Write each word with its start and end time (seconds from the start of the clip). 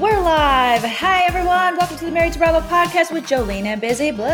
We're 0.00 0.20
live. 0.20 0.82
Hi, 0.82 1.24
everyone. 1.26 1.78
Welcome 1.78 1.96
to 1.96 2.04
the 2.04 2.10
Married 2.10 2.34
to 2.34 2.38
Bravo 2.38 2.60
podcast 2.68 3.10
with 3.10 3.24
Jolene 3.24 3.64
and 3.64 3.80
Busy 3.80 4.10
Blue. 4.10 4.26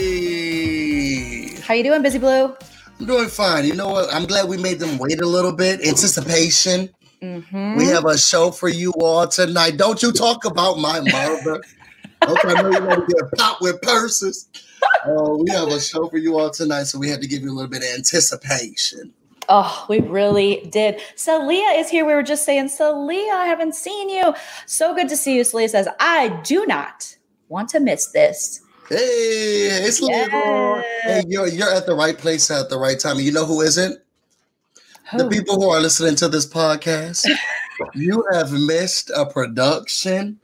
Hey, 0.00 1.54
How 1.60 1.74
you 1.74 1.84
doing, 1.84 2.02
Busy 2.02 2.18
Blue? 2.18 2.56
I'm 2.98 3.06
doing 3.06 3.28
fine. 3.28 3.64
You 3.64 3.76
know 3.76 3.90
what? 3.90 4.12
I'm 4.12 4.24
glad 4.26 4.48
we 4.48 4.56
made 4.56 4.80
them 4.80 4.98
wait 4.98 5.20
a 5.20 5.26
little 5.26 5.52
bit. 5.52 5.86
Anticipation. 5.86 6.90
Mm-hmm. 7.22 7.76
We 7.76 7.84
have 7.86 8.04
a 8.06 8.18
show 8.18 8.50
for 8.50 8.68
you 8.68 8.92
all 8.98 9.28
tonight. 9.28 9.76
Don't 9.76 10.02
you 10.02 10.10
talk 10.10 10.44
about 10.44 10.78
my 10.78 10.98
mother. 10.98 11.62
okay, 12.28 12.48
I 12.48 12.60
know 12.60 12.70
you 12.72 12.84
want 12.84 13.08
to 13.08 13.14
get 13.14 13.30
popped 13.38 13.62
with 13.62 13.80
purses. 13.82 14.48
Uh, 15.06 15.36
we 15.36 15.48
have 15.52 15.68
a 15.68 15.78
show 15.78 16.08
for 16.08 16.18
you 16.18 16.40
all 16.40 16.50
tonight, 16.50 16.88
so 16.88 16.98
we 16.98 17.08
had 17.08 17.20
to 17.22 17.28
give 17.28 17.42
you 17.42 17.52
a 17.52 17.54
little 17.54 17.70
bit 17.70 17.84
of 17.84 17.88
anticipation. 17.94 19.14
Oh, 19.52 19.84
we 19.88 19.98
really 19.98 20.68
did. 20.70 21.00
Celia 21.16 21.70
is 21.76 21.90
here. 21.90 22.06
We 22.06 22.14
were 22.14 22.22
just 22.22 22.44
saying, 22.44 22.68
Celia, 22.68 23.32
I 23.32 23.46
haven't 23.46 23.74
seen 23.74 24.08
you. 24.08 24.32
So 24.64 24.94
good 24.94 25.08
to 25.08 25.16
see 25.16 25.36
you. 25.36 25.42
Celia 25.42 25.68
says, 25.68 25.88
I 25.98 26.28
do 26.44 26.64
not 26.66 27.16
want 27.48 27.68
to 27.70 27.80
miss 27.80 28.12
this. 28.12 28.60
Hey, 28.88 28.96
it's 28.96 30.00
Leroy. 30.00 30.82
Hey, 31.02 31.24
you're 31.26 31.48
you're 31.48 31.72
at 31.72 31.86
the 31.86 31.94
right 31.94 32.16
place 32.16 32.50
at 32.50 32.70
the 32.70 32.78
right 32.78 32.98
time. 32.98 33.18
You 33.18 33.32
know 33.32 33.44
who 33.44 33.60
isn't? 33.60 33.98
The 35.16 35.28
people 35.28 35.60
who 35.60 35.68
are 35.68 35.80
listening 35.80 36.14
to 36.16 36.28
this 36.28 36.46
podcast. 36.46 37.28
you 37.94 38.24
have 38.32 38.52
missed 38.52 39.10
a 39.16 39.26
production. 39.26 40.38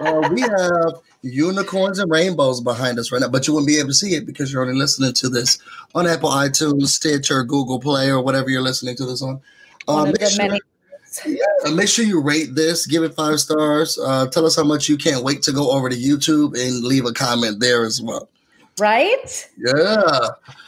Uh, 0.00 0.28
we 0.32 0.40
have 0.40 1.00
unicorns 1.22 1.98
and 1.98 2.10
rainbows 2.10 2.60
behind 2.60 2.98
us 2.98 3.10
right 3.10 3.20
now, 3.20 3.28
but 3.28 3.46
you 3.46 3.54
wouldn't 3.54 3.68
be 3.68 3.78
able 3.78 3.88
to 3.88 3.94
see 3.94 4.14
it 4.14 4.26
because 4.26 4.52
you're 4.52 4.62
only 4.62 4.74
listening 4.74 5.12
to 5.14 5.28
this 5.28 5.58
on 5.94 6.06
Apple 6.06 6.30
iTunes, 6.30 6.88
Stitcher, 6.88 7.42
Google 7.44 7.80
Play, 7.80 8.08
or 8.10 8.22
whatever 8.22 8.50
you're 8.50 8.62
listening 8.62 8.96
to 8.96 9.06
this 9.06 9.22
on. 9.22 9.40
Uh, 9.86 10.04
make, 10.04 10.30
sure, 10.30 10.48
many. 10.48 10.60
uh, 11.66 11.70
make 11.72 11.88
sure 11.88 12.04
you 12.04 12.20
rate 12.20 12.54
this, 12.54 12.86
give 12.86 13.02
it 13.02 13.14
five 13.14 13.40
stars. 13.40 13.98
Uh, 13.98 14.26
tell 14.26 14.46
us 14.46 14.56
how 14.56 14.64
much 14.64 14.88
you 14.88 14.96
can't 14.96 15.24
wait 15.24 15.42
to 15.42 15.52
go 15.52 15.70
over 15.70 15.88
to 15.88 15.96
YouTube 15.96 16.58
and 16.58 16.84
leave 16.84 17.04
a 17.04 17.12
comment 17.12 17.60
there 17.60 17.84
as 17.84 18.00
well. 18.00 18.28
Right? 18.80 19.50
Yeah. 19.56 20.20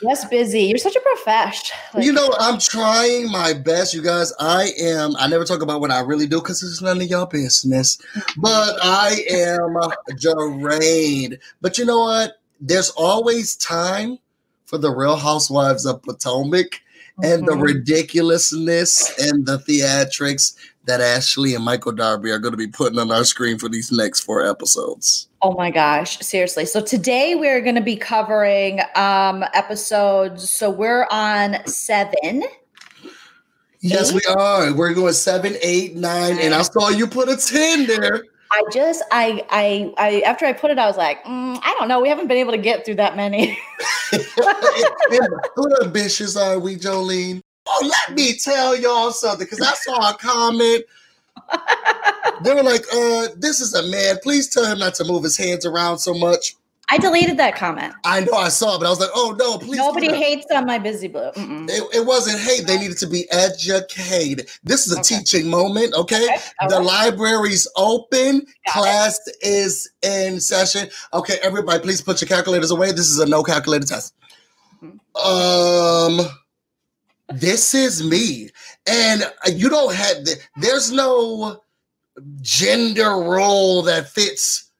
Yes, 0.02 0.24
busy. 0.24 0.62
You're 0.62 0.78
such 0.78 0.96
a 0.96 1.00
profesh. 1.00 1.70
Like, 1.94 2.04
You 2.04 2.12
know, 2.12 2.30
I'm 2.38 2.58
trying 2.58 3.30
my 3.30 3.52
best, 3.52 3.94
you 3.94 4.02
guys. 4.02 4.32
I 4.38 4.70
am. 4.80 5.14
I 5.16 5.28
never 5.28 5.44
talk 5.44 5.62
about 5.62 5.80
what 5.80 5.90
I 5.90 6.00
really 6.00 6.26
do 6.26 6.40
because 6.40 6.62
it's 6.62 6.82
none 6.82 7.00
of 7.00 7.06
your 7.08 7.26
business. 7.26 7.98
But 8.36 8.78
I 8.82 9.20
am 9.30 9.76
drained. 10.18 11.38
But 11.60 11.78
you 11.78 11.84
know 11.84 12.00
what? 12.00 12.40
There's 12.60 12.90
always 12.90 13.56
time 13.56 14.18
for 14.66 14.78
the 14.78 14.90
Real 14.90 15.16
Housewives 15.16 15.86
of 15.86 16.02
Potomac 16.02 16.80
and 17.22 17.46
the 17.46 17.52
Mhm. 17.52 17.62
ridiculousness 17.62 19.18
and 19.18 19.44
the 19.44 19.58
theatrics 19.58 20.54
that 20.84 21.00
Ashley 21.00 21.54
and 21.54 21.64
Michael 21.64 21.92
Darby 21.92 22.30
are 22.30 22.38
going 22.38 22.52
to 22.52 22.58
be 22.58 22.66
putting 22.66 22.98
on 22.98 23.10
our 23.10 23.24
screen 23.24 23.58
for 23.58 23.68
these 23.68 23.92
next 23.92 24.20
four 24.20 24.44
episodes. 24.44 25.28
Oh 25.42 25.52
my 25.52 25.70
gosh, 25.70 26.18
seriously. 26.20 26.66
So 26.66 26.80
today 26.80 27.34
we're 27.34 27.60
going 27.60 27.74
to 27.74 27.80
be 27.80 27.96
covering 27.96 28.80
um 28.94 29.44
episodes. 29.54 30.50
So 30.50 30.70
we're 30.70 31.06
on 31.10 31.66
7. 31.66 32.42
Yes, 33.82 34.12
we 34.12 34.20
are. 34.28 34.74
We're 34.74 34.92
going 34.92 35.14
seven, 35.14 35.56
eight, 35.62 35.96
nine, 35.96 36.38
and 36.38 36.54
I 36.54 36.60
saw 36.62 36.90
you 36.90 37.06
put 37.06 37.30
a 37.30 37.36
10 37.36 37.86
there. 37.86 38.22
I 38.52 38.62
just 38.72 39.02
I 39.12 39.44
I 39.48 39.94
I 39.96 40.20
after 40.22 40.44
I 40.44 40.52
put 40.52 40.70
it 40.70 40.78
I 40.78 40.86
was 40.86 40.96
like, 40.96 41.22
mm, 41.24 41.58
I 41.62 41.76
don't 41.78 41.88
know, 41.88 42.00
we 42.00 42.08
haven't 42.08 42.26
been 42.26 42.36
able 42.36 42.50
to 42.50 42.58
get 42.58 42.84
through 42.84 42.96
that 42.96 43.16
many. 43.16 43.56
How 44.10 45.84
ambitious 45.84 46.36
are 46.36 46.58
we, 46.58 46.76
Jolene? 46.76 47.42
Oh, 47.72 47.88
let 48.08 48.16
me 48.16 48.36
tell 48.36 48.76
y'all 48.76 49.12
something, 49.12 49.46
because 49.46 49.60
I 49.60 49.74
saw 49.74 50.10
a 50.10 50.14
comment. 50.14 50.84
They 52.42 52.54
were 52.54 52.62
like, 52.62 52.84
uh, 52.94 53.28
this 53.36 53.60
is 53.60 53.74
a 53.74 53.82
man. 53.88 54.16
Please 54.22 54.48
tell 54.48 54.64
him 54.64 54.78
not 54.78 54.94
to 54.94 55.04
move 55.04 55.24
his 55.24 55.36
hands 55.36 55.66
around 55.66 55.98
so 55.98 56.14
much. 56.14 56.54
I 56.88 56.96
deleted 56.98 57.36
that 57.36 57.54
comment. 57.54 57.92
I 58.04 58.20
know 58.20 58.32
I 58.32 58.48
saw 58.48 58.74
it, 58.76 58.78
but 58.80 58.86
I 58.86 58.88
was 58.88 58.98
like, 58.98 59.10
oh 59.14 59.36
no, 59.38 59.58
please. 59.58 59.76
Nobody 59.76 60.12
hates 60.12 60.46
on 60.52 60.64
my 60.66 60.78
busy 60.78 61.06
blue. 61.06 61.30
It, 61.36 61.82
it 61.94 62.06
wasn't 62.06 62.40
hate. 62.40 62.66
They 62.66 62.78
needed 62.78 62.96
to 62.98 63.06
be 63.06 63.30
educated. 63.30 64.48
This 64.64 64.86
is 64.86 64.94
a 64.94 65.00
Okay. 65.00 65.18
teaching 65.18 65.48
moment, 65.48 65.94
okay? 65.94 66.24
Okay, 66.24 66.36
the 66.68 66.76
right. 66.76 66.84
library's 66.84 67.68
open. 67.76 68.46
Got. 68.66 68.72
Class 68.72 69.20
is 69.42 69.88
in 70.02 70.40
session. 70.40 70.88
Okay, 71.12 71.36
everybody, 71.42 71.80
please 71.80 72.00
put 72.00 72.20
your 72.22 72.28
calculators 72.28 72.70
away. 72.70 72.90
This 72.90 73.08
is 73.08 73.18
a 73.20 73.26
no 73.26 73.42
calculator 73.42 73.86
test. 73.86 74.14
Um, 75.14 76.20
this 77.34 77.74
is 77.74 78.02
me, 78.04 78.50
and 78.86 79.22
uh, 79.22 79.50
you 79.54 79.68
don't 79.68 79.94
have. 79.94 80.24
The, 80.24 80.36
there's 80.60 80.90
no 80.92 81.60
gender 82.42 83.10
role 83.10 83.82
that 83.82 84.08
fits 84.08 84.70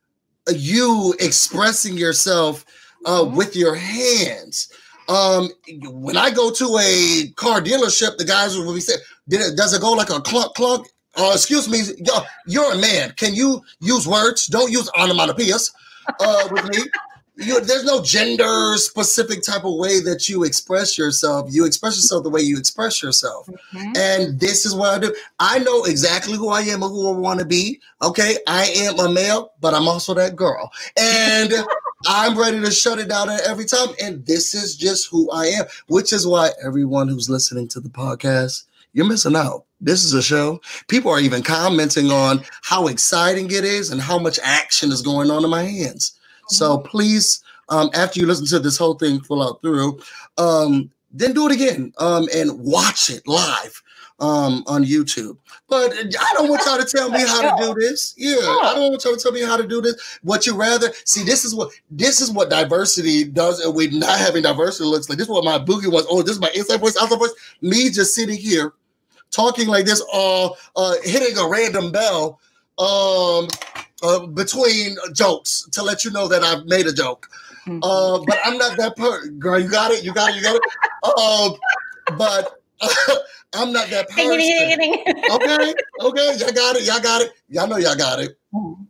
you 0.55 1.15
expressing 1.21 1.97
yourself 1.97 2.65
uh, 3.07 3.21
Mhm. 3.23 3.35
with 3.37 3.57
your 3.57 3.75
hands. 3.75 4.69
Um, 5.09 5.51
when 5.85 6.17
I 6.17 6.31
go 6.31 6.51
to 6.51 6.79
a 6.81 7.29
car 7.37 7.61
dealership, 7.61 8.17
the 8.17 8.25
guys 8.25 8.57
will 8.57 8.73
be 8.75 8.81
saying, 8.81 9.01
Does 9.29 9.73
it 9.75 9.81
go 9.81 9.93
like 9.93 10.11
a 10.11 10.21
clunk 10.21 10.55
clunk?" 10.55 10.87
Uh, 11.17 11.33
excuse 11.35 11.69
me, 11.69 11.81
yo- 11.99 12.23
you're 12.47 12.73
a 12.73 12.79
man. 12.79 13.13
Can 13.17 13.35
you 13.35 13.63
use 13.81 14.07
words? 14.07 14.47
Don't 14.47 14.71
use 14.71 14.89
onomatopoeias 14.91 15.73
uh, 16.21 16.49
with 16.53 16.65
me. 16.71 16.79
You, 17.41 17.61
there's 17.61 17.85
no 17.85 18.03
gender 18.03 18.75
specific 18.77 19.43
type 19.43 19.65
of 19.65 19.75
way 19.75 20.01
that 20.01 20.29
you 20.29 20.45
express 20.45 20.99
yourself. 20.99 21.49
You 21.51 21.65
express 21.65 21.97
yourself 21.97 22.23
the 22.23 22.31
way 22.31 22.43
you 22.43 22.59
express 22.59 23.03
yourself. 23.03 23.49
Mhm. 23.73 23.97
And 23.97 24.39
this 24.41 24.67
is 24.67 24.75
what 24.75 24.91
I 24.95 24.99
do. 24.99 25.15
I 25.39 25.59
know 25.61 25.85
exactly 25.85 26.37
who 26.37 26.51
I 26.51 26.61
am 26.63 26.83
and 26.83 26.93
who 26.93 27.09
I 27.09 27.17
want 27.17 27.41
to 27.41 27.47
be. 27.47 27.81
Okay. 28.03 28.39
I 28.47 28.67
am 28.77 28.99
a 28.99 29.09
male, 29.09 29.53
but 29.61 29.73
I'm 29.75 29.89
also 29.89 30.13
that 30.15 30.37
girl. 30.37 30.71
And 30.99 31.53
I'm 32.07 32.39
ready 32.39 32.61
to 32.61 32.71
shut 32.71 32.99
it 32.99 33.09
down 33.09 33.31
at 33.31 33.41
every 33.43 33.65
time. 33.65 33.89
And 34.03 34.25
this 34.27 34.55
is 34.55 34.77
just 34.77 35.09
who 35.11 35.31
I 35.31 35.47
am, 35.47 35.65
which 35.89 36.13
is 36.13 36.27
why 36.27 36.51
everyone 36.63 37.09
who's 37.09 37.31
listening 37.31 37.69
to 37.69 37.81
the 37.81 37.89
podcast, 37.91 38.65
you're 38.93 39.07
missing 39.07 39.37
out. 39.37 39.65
This 39.81 40.05
is 40.05 40.13
a 40.13 40.23
show. 40.23 40.61
People 40.89 41.11
are 41.11 41.21
even 41.21 41.43
commenting 41.43 42.11
on 42.11 42.43
how 42.63 42.87
exciting 42.87 43.47
it 43.51 43.65
is 43.65 43.91
and 43.91 44.01
how 44.01 44.19
much 44.19 44.39
action 44.43 44.93
is 44.93 45.01
going 45.01 45.31
on 45.31 45.43
in 45.43 45.51
my 45.51 45.63
hands. 45.63 46.13
So 46.51 46.79
please, 46.79 47.43
um, 47.69 47.91
after 47.95 48.21
you 48.21 48.27
listen 48.27 48.47
to 48.47 48.59
this 48.59 48.77
whole 48.77 48.95
thing 48.95 49.21
full 49.21 49.43
out 49.43 49.63
through, 49.63 50.01
um, 50.39 50.91
then 51.13 51.33
do 51.33 51.47
it 51.49 51.53
again 51.53 51.93
um, 51.99 52.29
and 52.35 52.59
watch 52.59 53.11
it 53.11 53.27
live 53.27 53.83
um, 54.21 54.63
on 54.67 54.85
YouTube. 54.85 55.37
But 55.69 55.93
I 55.93 56.35
don't 56.35 56.49
want 56.49 56.63
y'all 56.67 56.79
to 56.79 56.85
tell 56.85 57.11
me 57.11 57.21
how 57.21 57.57
to 57.57 57.65
do 57.65 57.75
this. 57.81 58.15
Yeah, 58.17 58.37
I 58.39 58.73
don't 58.75 58.91
want 58.91 59.05
y'all 59.05 59.17
to 59.17 59.21
tell 59.21 59.33
me 59.33 59.43
how 59.43 59.57
to 59.57 59.67
do 59.67 59.81
this. 59.81 60.19
What 60.23 60.47
you 60.47 60.57
rather 60.57 60.91
see? 61.05 61.25
This 61.25 61.45
is 61.45 61.55
what 61.55 61.71
this 61.91 62.21
is 62.21 62.31
what 62.31 62.51
diversity 62.51 63.25
does. 63.25 63.61
And 63.61 63.75
we 63.75 63.89
not 63.89 64.19
having 64.19 64.43
diversity 64.43 64.85
looks 64.85 65.09
like. 65.09 65.19
This 65.19 65.27
is 65.27 65.33
what 65.33 65.45
my 65.45 65.59
boogie 65.59 65.91
was. 65.91 66.07
Oh, 66.11 66.23
this 66.23 66.33
is 66.33 66.41
my 66.41 66.51
inside 66.55 66.81
voice, 66.81 66.97
outside 67.01 67.19
voice. 67.19 67.35
Me 67.61 67.91
just 67.91 68.15
sitting 68.15 68.37
here 68.37 68.73
talking 69.31 69.69
like 69.69 69.85
this, 69.85 70.03
uh, 70.13 70.49
uh, 70.77 70.95
hitting 71.05 71.39
a 71.39 71.49
random 71.49 71.93
bell 71.93 72.41
um, 72.79 73.49
uh, 74.03 74.27
between 74.27 74.97
jokes 75.13 75.69
to 75.73 75.83
let 75.83 76.05
you 76.05 76.11
know 76.11 76.29
that 76.29 76.43
I've 76.43 76.65
made 76.67 76.87
a 76.87 76.93
joke. 76.93 77.29
Mhm. 77.67 77.81
Uh, 77.83 78.25
but 78.27 78.39
I'm 78.45 78.57
not 78.59 78.77
that 78.79 78.97
person. 78.97 79.39
Girl, 79.39 79.59
you 79.61 79.69
got 79.69 79.91
it. 79.91 80.03
You 80.05 80.13
got 80.15 80.31
it. 80.31 80.37
You 80.37 80.43
got 80.43 80.57
it. 80.57 80.63
Um, 81.05 82.17
but 82.19 82.61
I'm 83.55 83.73
not 83.73 83.91
that 83.91 84.09
person. 84.09 84.25
Okay, 85.31 85.75
okay, 86.01 86.35
y'all 86.39 86.53
got 86.53 86.77
it. 86.77 86.85
Y'all 86.85 87.01
got 87.01 87.23
it. 87.23 87.33
Y'all 87.49 87.67
know 87.69 87.77
y'all 87.77 87.97
got 87.97 88.21
it. 88.21 88.39
Mhm. 88.55 88.87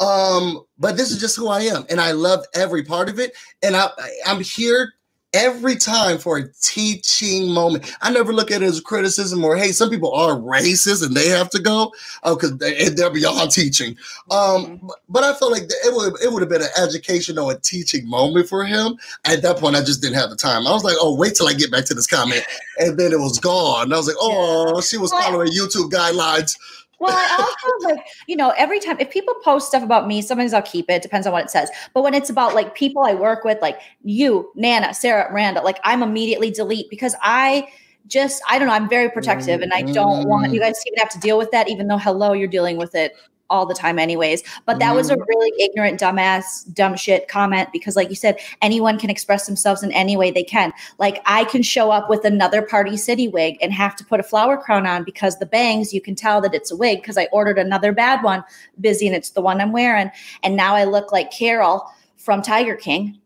Um, 0.00 0.64
but 0.78 0.96
this 0.96 1.10
is 1.12 1.20
just 1.20 1.36
who 1.36 1.48
I 1.48 1.60
am, 1.62 1.84
and 1.88 2.00
I 2.00 2.10
love 2.12 2.44
every 2.54 2.82
part 2.82 3.08
of 3.08 3.18
it. 3.20 3.32
And 3.62 3.76
I, 3.76 3.86
I- 3.96 4.10
I'm 4.26 4.40
here 4.40 4.94
every 5.32 5.76
time 5.76 6.18
for 6.18 6.38
a 6.38 6.48
teaching 6.60 7.48
moment. 7.48 7.90
I 8.02 8.10
never 8.10 8.32
look 8.32 8.50
at 8.50 8.62
it 8.62 8.66
as 8.66 8.80
criticism 8.80 9.44
or 9.44 9.56
hey, 9.56 9.72
some 9.72 9.90
people 9.90 10.12
are 10.12 10.36
racist 10.36 11.04
and 11.04 11.16
they 11.16 11.28
have 11.28 11.50
to 11.50 11.60
go 11.60 11.92
oh 12.22 12.34
because 12.34 12.58
they, 12.58 12.88
they're 12.90 13.10
beyond 13.10 13.50
teaching. 13.50 13.96
Um, 14.30 14.80
but, 14.82 14.96
but 15.08 15.24
I 15.24 15.34
felt 15.34 15.52
like 15.52 15.64
it 15.64 15.94
would 15.94 16.20
it 16.22 16.32
would 16.32 16.42
have 16.42 16.50
been 16.50 16.62
an 16.62 16.68
educational 16.76 17.50
and 17.50 17.62
teaching 17.62 18.08
moment 18.08 18.48
for 18.48 18.64
him. 18.64 18.98
At 19.24 19.42
that 19.42 19.58
point, 19.58 19.76
I 19.76 19.80
just 19.80 20.02
didn't 20.02 20.16
have 20.16 20.30
the 20.30 20.36
time. 20.36 20.66
I 20.66 20.72
was 20.72 20.84
like, 20.84 20.96
oh, 21.00 21.14
wait 21.16 21.34
till 21.34 21.48
I 21.48 21.54
get 21.54 21.70
back 21.70 21.84
to 21.86 21.94
this 21.94 22.06
comment, 22.06 22.44
and 22.78 22.98
then 22.98 23.12
it 23.12 23.20
was 23.20 23.38
gone. 23.38 23.84
And 23.84 23.94
I 23.94 23.96
was 23.96 24.06
like, 24.06 24.16
oh, 24.20 24.80
she 24.80 24.98
was 24.98 25.10
following 25.12 25.48
YouTube 25.48 25.90
guidelines. 25.90 26.56
Well, 27.02 27.12
I 27.12 27.36
also 27.36 27.88
like, 27.88 28.06
you 28.28 28.36
know, 28.36 28.50
every 28.50 28.78
time 28.78 28.96
if 29.00 29.10
people 29.10 29.34
post 29.42 29.66
stuff 29.66 29.82
about 29.82 30.06
me, 30.06 30.22
sometimes 30.22 30.52
I'll 30.52 30.62
keep 30.62 30.88
it, 30.88 31.02
depends 31.02 31.26
on 31.26 31.32
what 31.32 31.44
it 31.44 31.50
says. 31.50 31.68
But 31.94 32.02
when 32.02 32.14
it's 32.14 32.30
about 32.30 32.54
like 32.54 32.76
people 32.76 33.02
I 33.04 33.14
work 33.14 33.42
with, 33.42 33.60
like 33.60 33.80
you, 34.04 34.52
Nana, 34.54 34.94
Sarah, 34.94 35.28
Miranda, 35.32 35.62
like 35.62 35.80
I'm 35.82 36.04
immediately 36.04 36.52
delete 36.52 36.88
because 36.90 37.16
I 37.20 37.66
just 38.06 38.40
I 38.48 38.60
don't 38.60 38.68
know, 38.68 38.74
I'm 38.74 38.88
very 38.88 39.10
protective 39.10 39.62
and 39.62 39.72
I 39.72 39.82
don't 39.82 40.28
want 40.28 40.52
you 40.52 40.60
mm. 40.60 40.62
guys 40.62 40.80
to 40.80 40.90
even 40.90 40.98
have 40.98 41.08
to 41.10 41.18
deal 41.18 41.38
with 41.38 41.50
that, 41.50 41.68
even 41.68 41.88
though 41.88 41.98
hello, 41.98 42.34
you're 42.34 42.46
dealing 42.46 42.76
with 42.76 42.94
it 42.94 43.14
all 43.52 43.66
the 43.66 43.74
time, 43.74 43.98
anyways. 43.98 44.42
But 44.66 44.78
that 44.80 44.94
was 44.94 45.10
a 45.10 45.16
Mhm. 45.16 45.26
really 45.28 45.52
ignorant, 45.62 46.00
dumbass, 46.00 46.64
dumb 46.72 46.96
shit 46.96 47.28
comment 47.28 47.68
because, 47.72 47.94
like 47.94 48.08
you 48.08 48.16
said, 48.16 48.38
anyone 48.62 48.98
can 48.98 49.10
express 49.10 49.46
themselves 49.46 49.82
in 49.82 49.92
any 49.92 50.16
way 50.16 50.30
they 50.30 50.42
can. 50.42 50.72
Like 50.98 51.22
I 51.26 51.44
can 51.44 51.62
show 51.62 51.90
up 51.90 52.08
with 52.08 52.24
another 52.24 52.62
Party 52.62 52.96
City 52.96 53.28
wig 53.28 53.58
and 53.60 53.72
have 53.72 53.94
to 53.96 54.04
put 54.04 54.18
a 54.18 54.22
flower 54.22 54.56
crown 54.56 54.86
on 54.86 55.04
because 55.04 55.38
the 55.38 55.46
bangs, 55.46 55.92
you 55.92 56.00
can 56.00 56.14
tell 56.14 56.40
that 56.40 56.54
it's 56.54 56.70
a 56.72 56.76
wig 56.76 57.00
because 57.02 57.18
I 57.18 57.28
ordered 57.30 57.58
another 57.58 57.92
bad 57.92 58.22
one, 58.24 58.42
busy, 58.80 59.06
and 59.06 59.14
it's 59.14 59.30
the 59.30 59.42
one 59.42 59.60
I'm 59.60 59.70
wearing. 59.72 60.10
And 60.42 60.56
now 60.56 60.74
I 60.74 60.84
look 60.84 61.12
like 61.12 61.30
Carol 61.30 61.84
from 62.16 62.40
Tiger 62.40 62.74
King. 62.74 63.18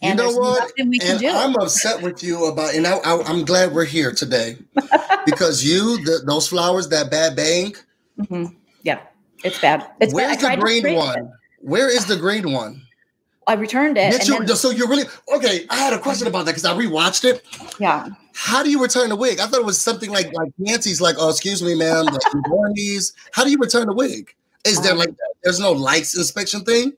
You 0.00 0.10
And 0.10 0.18
know 0.18 0.30
what? 0.32 0.72
And. 0.78 1.24
I'm 1.24 1.56
upset 1.56 2.02
with 2.02 2.22
you 2.22 2.46
about, 2.46 2.74
and 2.74 2.86
I, 2.86 2.98
I'm 3.04 3.44
glad 3.44 3.72
we're 3.72 3.84
here 3.84 4.12
today 4.12 4.56
because 5.26 5.64
you, 5.64 6.02
the, 6.04 6.22
those 6.26 6.46
flowers, 6.48 6.88
that 6.88 7.10
bad 7.10 7.36
bang. 7.36 7.74
Mhm. 8.20 8.54
Yeah, 8.82 9.00
it's 9.44 9.60
bad. 9.60 9.86
It's 10.00 10.12
bad. 10.12 10.40
Where's 10.40 10.42
the 10.42 10.56
green 10.56 10.96
one? 10.96 11.18
it. 11.18 11.24
Where 11.60 11.88
is 11.88 12.06
the 12.06 12.16
green 12.16 12.52
one? 12.52 12.82
I 13.46 13.54
returned 13.54 13.98
it. 13.98 14.14
And 14.28 14.48
then- 14.48 14.56
so 14.56 14.70
you're 14.70 14.88
really 14.88 15.04
okay. 15.34 15.66
I 15.68 15.76
had 15.76 15.92
a 15.92 15.98
question 15.98 16.26
about 16.26 16.46
that 16.46 16.52
because 16.52 16.64
I 16.64 16.74
rewatched 16.76 17.24
it. 17.24 17.44
yeah. 17.78 18.08
How 18.34 18.62
do 18.62 18.70
you 18.70 18.82
return 18.82 19.10
the 19.10 19.16
wig? 19.16 19.38
I 19.38 19.46
thought 19.46 19.60
it 19.60 19.66
was 19.66 19.80
something 19.80 20.10
like 20.10 20.32
like 20.32 20.50
Nancy's 20.58 21.00
like, 21.00 21.16
oh, 21.18 21.28
excuse 21.30 21.62
me, 21.62 21.74
ma'am, 21.74 22.06
the 22.06 22.42
warranties. 22.48 23.12
How 23.32 23.44
do 23.44 23.50
you 23.50 23.58
return 23.58 23.86
the 23.86 23.94
wig? 23.94 24.34
Is 24.64 24.80
there 24.80 24.92
Um, 24.92 24.98
like 24.98 25.10
there's 25.42 25.60
no 25.60 25.72
lights 25.72 26.16
inspection 26.16 26.64
thing? 26.64 26.94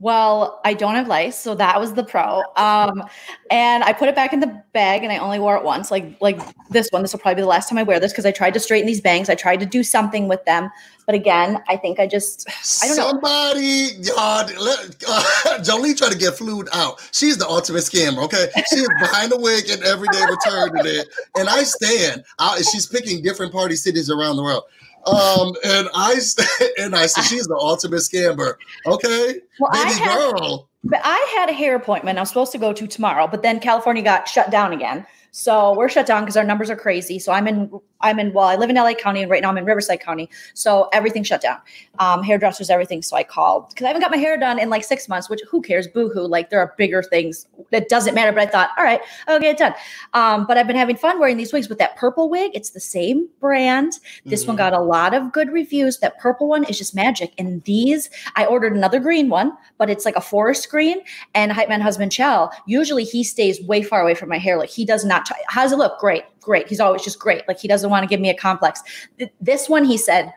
Well, 0.00 0.60
I 0.64 0.74
don't 0.74 0.94
have 0.94 1.08
lice, 1.08 1.36
so 1.36 1.56
that 1.56 1.80
was 1.80 1.92
the 1.92 2.04
pro. 2.04 2.42
Um, 2.56 3.02
and 3.50 3.82
I 3.82 3.92
put 3.92 4.08
it 4.08 4.14
back 4.14 4.32
in 4.32 4.38
the 4.38 4.62
bag, 4.72 5.02
and 5.02 5.10
I 5.12 5.18
only 5.18 5.40
wore 5.40 5.56
it 5.56 5.64
once. 5.64 5.90
Like 5.90 6.16
like 6.20 6.40
this 6.70 6.88
one, 6.90 7.02
this 7.02 7.12
will 7.12 7.18
probably 7.18 7.36
be 7.36 7.42
the 7.42 7.48
last 7.48 7.68
time 7.68 7.78
I 7.78 7.82
wear 7.82 7.98
this 7.98 8.12
because 8.12 8.24
I 8.24 8.30
tried 8.30 8.54
to 8.54 8.60
straighten 8.60 8.86
these 8.86 9.00
bangs. 9.00 9.28
I 9.28 9.34
tried 9.34 9.58
to 9.58 9.66
do 9.66 9.82
something 9.82 10.28
with 10.28 10.44
them, 10.44 10.70
but 11.04 11.16
again, 11.16 11.60
I 11.68 11.76
think 11.76 11.98
I 11.98 12.06
just 12.06 12.48
I 12.80 12.86
don't 12.86 12.96
know. 12.96 13.08
Somebody, 13.08 13.88
y'all, 14.02 14.46
let, 14.60 15.04
uh, 15.08 15.62
Jolie 15.64 15.94
tried 15.94 16.12
to 16.12 16.18
get 16.18 16.34
flued 16.34 16.68
out. 16.72 17.00
She's 17.10 17.36
the 17.36 17.48
ultimate 17.48 17.82
scammer. 17.82 18.22
Okay, 18.22 18.50
she 18.70 18.76
is 18.76 18.88
behind 19.00 19.32
the 19.32 19.38
wig 19.38 19.68
and 19.68 19.82
every 19.82 20.06
day 20.12 20.22
returning 20.30 20.82
it. 20.86 21.08
And 21.34 21.48
I 21.48 21.64
stand. 21.64 22.22
I, 22.38 22.62
she's 22.62 22.86
picking 22.86 23.20
different 23.20 23.52
party 23.52 23.74
cities 23.74 24.10
around 24.10 24.36
the 24.36 24.44
world. 24.44 24.62
Um, 25.06 25.54
and 25.64 25.88
I 25.94 26.20
and 26.78 26.94
I 26.94 27.06
said 27.06 27.22
she's 27.22 27.46
the 27.46 27.56
ultimate 27.56 27.98
scammer. 28.00 28.54
Okay, 28.86 29.40
Well, 29.58 29.70
I 29.72 29.84
baby 29.84 30.00
had 30.00 30.18
girl. 30.18 30.68
But 30.84 31.00
I 31.04 31.34
had 31.36 31.50
a 31.50 31.52
hair 31.52 31.74
appointment 31.74 32.18
I 32.18 32.22
was 32.22 32.28
supposed 32.28 32.52
to 32.52 32.58
go 32.58 32.72
to 32.72 32.86
tomorrow, 32.86 33.26
but 33.26 33.42
then 33.42 33.60
California 33.60 34.02
got 34.02 34.28
shut 34.28 34.50
down 34.50 34.72
again. 34.72 35.06
So 35.30 35.74
we're 35.76 35.88
shut 35.88 36.06
down 36.06 36.22
because 36.22 36.36
our 36.36 36.44
numbers 36.44 36.70
are 36.70 36.76
crazy. 36.76 37.18
So 37.18 37.32
I'm 37.32 37.46
in, 37.46 37.70
I'm 38.00 38.18
in, 38.18 38.32
well, 38.32 38.46
I 38.46 38.56
live 38.56 38.70
in 38.70 38.76
LA 38.76 38.94
County 38.94 39.22
and 39.22 39.30
right 39.30 39.42
now 39.42 39.50
I'm 39.50 39.58
in 39.58 39.64
Riverside 39.64 40.00
County. 40.00 40.28
So 40.54 40.88
everything 40.92 41.22
shut 41.22 41.40
down. 41.40 41.58
Um, 41.98 42.22
hairdressers, 42.22 42.70
everything. 42.70 43.02
So 43.02 43.16
I 43.16 43.24
called 43.24 43.68
because 43.68 43.84
I 43.84 43.88
haven't 43.88 44.02
got 44.02 44.10
my 44.10 44.16
hair 44.16 44.36
done 44.38 44.58
in 44.58 44.70
like 44.70 44.84
six 44.84 45.08
months, 45.08 45.28
which 45.28 45.40
who 45.50 45.60
cares? 45.60 45.86
Boo 45.88 46.08
hoo. 46.08 46.26
Like 46.26 46.50
there 46.50 46.60
are 46.60 46.74
bigger 46.78 47.02
things 47.02 47.46
that 47.70 47.88
doesn't 47.88 48.14
matter. 48.14 48.32
But 48.32 48.42
I 48.42 48.46
thought, 48.46 48.70
all 48.78 48.84
right, 48.84 49.00
I'll 49.26 49.40
get 49.40 49.52
it 49.52 49.58
done. 49.58 49.74
Um, 50.14 50.46
but 50.46 50.56
I've 50.56 50.66
been 50.66 50.76
having 50.76 50.96
fun 50.96 51.18
wearing 51.20 51.36
these 51.36 51.52
wigs 51.52 51.68
with 51.68 51.78
that 51.78 51.96
purple 51.96 52.30
wig. 52.30 52.52
It's 52.54 52.70
the 52.70 52.80
same 52.80 53.28
brand. 53.40 53.94
This 54.24 54.46
one 54.46 54.56
Mhm. 54.56 54.58
got 54.58 54.72
a 54.72 54.80
lot 54.80 55.12
of 55.14 55.32
good 55.32 55.52
reviews. 55.52 55.98
That 55.98 56.18
purple 56.18 56.48
one 56.48 56.64
is 56.64 56.78
just 56.78 56.94
magic. 56.94 57.32
And 57.38 57.62
these, 57.64 58.08
I 58.36 58.46
ordered 58.46 58.74
another 58.74 59.00
green 59.00 59.28
one, 59.28 59.52
but 59.76 59.90
it's 59.90 60.04
like 60.04 60.16
a 60.16 60.20
forest 60.20 60.70
green. 60.70 60.98
And 61.34 61.52
Hype 61.52 61.68
Man 61.68 61.80
husband 61.80 62.12
Chell, 62.12 62.52
usually 62.66 63.04
he 63.04 63.22
stays 63.24 63.60
way 63.62 63.82
far 63.82 64.00
away 64.02 64.14
from 64.14 64.28
my 64.28 64.38
hair. 64.38 64.56
Like 64.58 64.70
he 64.70 64.84
does 64.84 65.04
not. 65.04 65.17
T- 65.24 65.34
How 65.48 65.62
does 65.62 65.72
it 65.72 65.78
look? 65.78 65.98
Great, 65.98 66.24
great. 66.40 66.68
He's 66.68 66.80
always 66.80 67.02
just 67.02 67.18
great. 67.18 67.46
Like 67.48 67.58
he 67.58 67.68
doesn't 67.68 67.90
want 67.90 68.02
to 68.04 68.08
give 68.08 68.20
me 68.20 68.30
a 68.30 68.36
complex. 68.36 68.82
Th- 69.18 69.32
this 69.40 69.68
one, 69.68 69.84
he 69.84 69.96
said, 69.96 70.32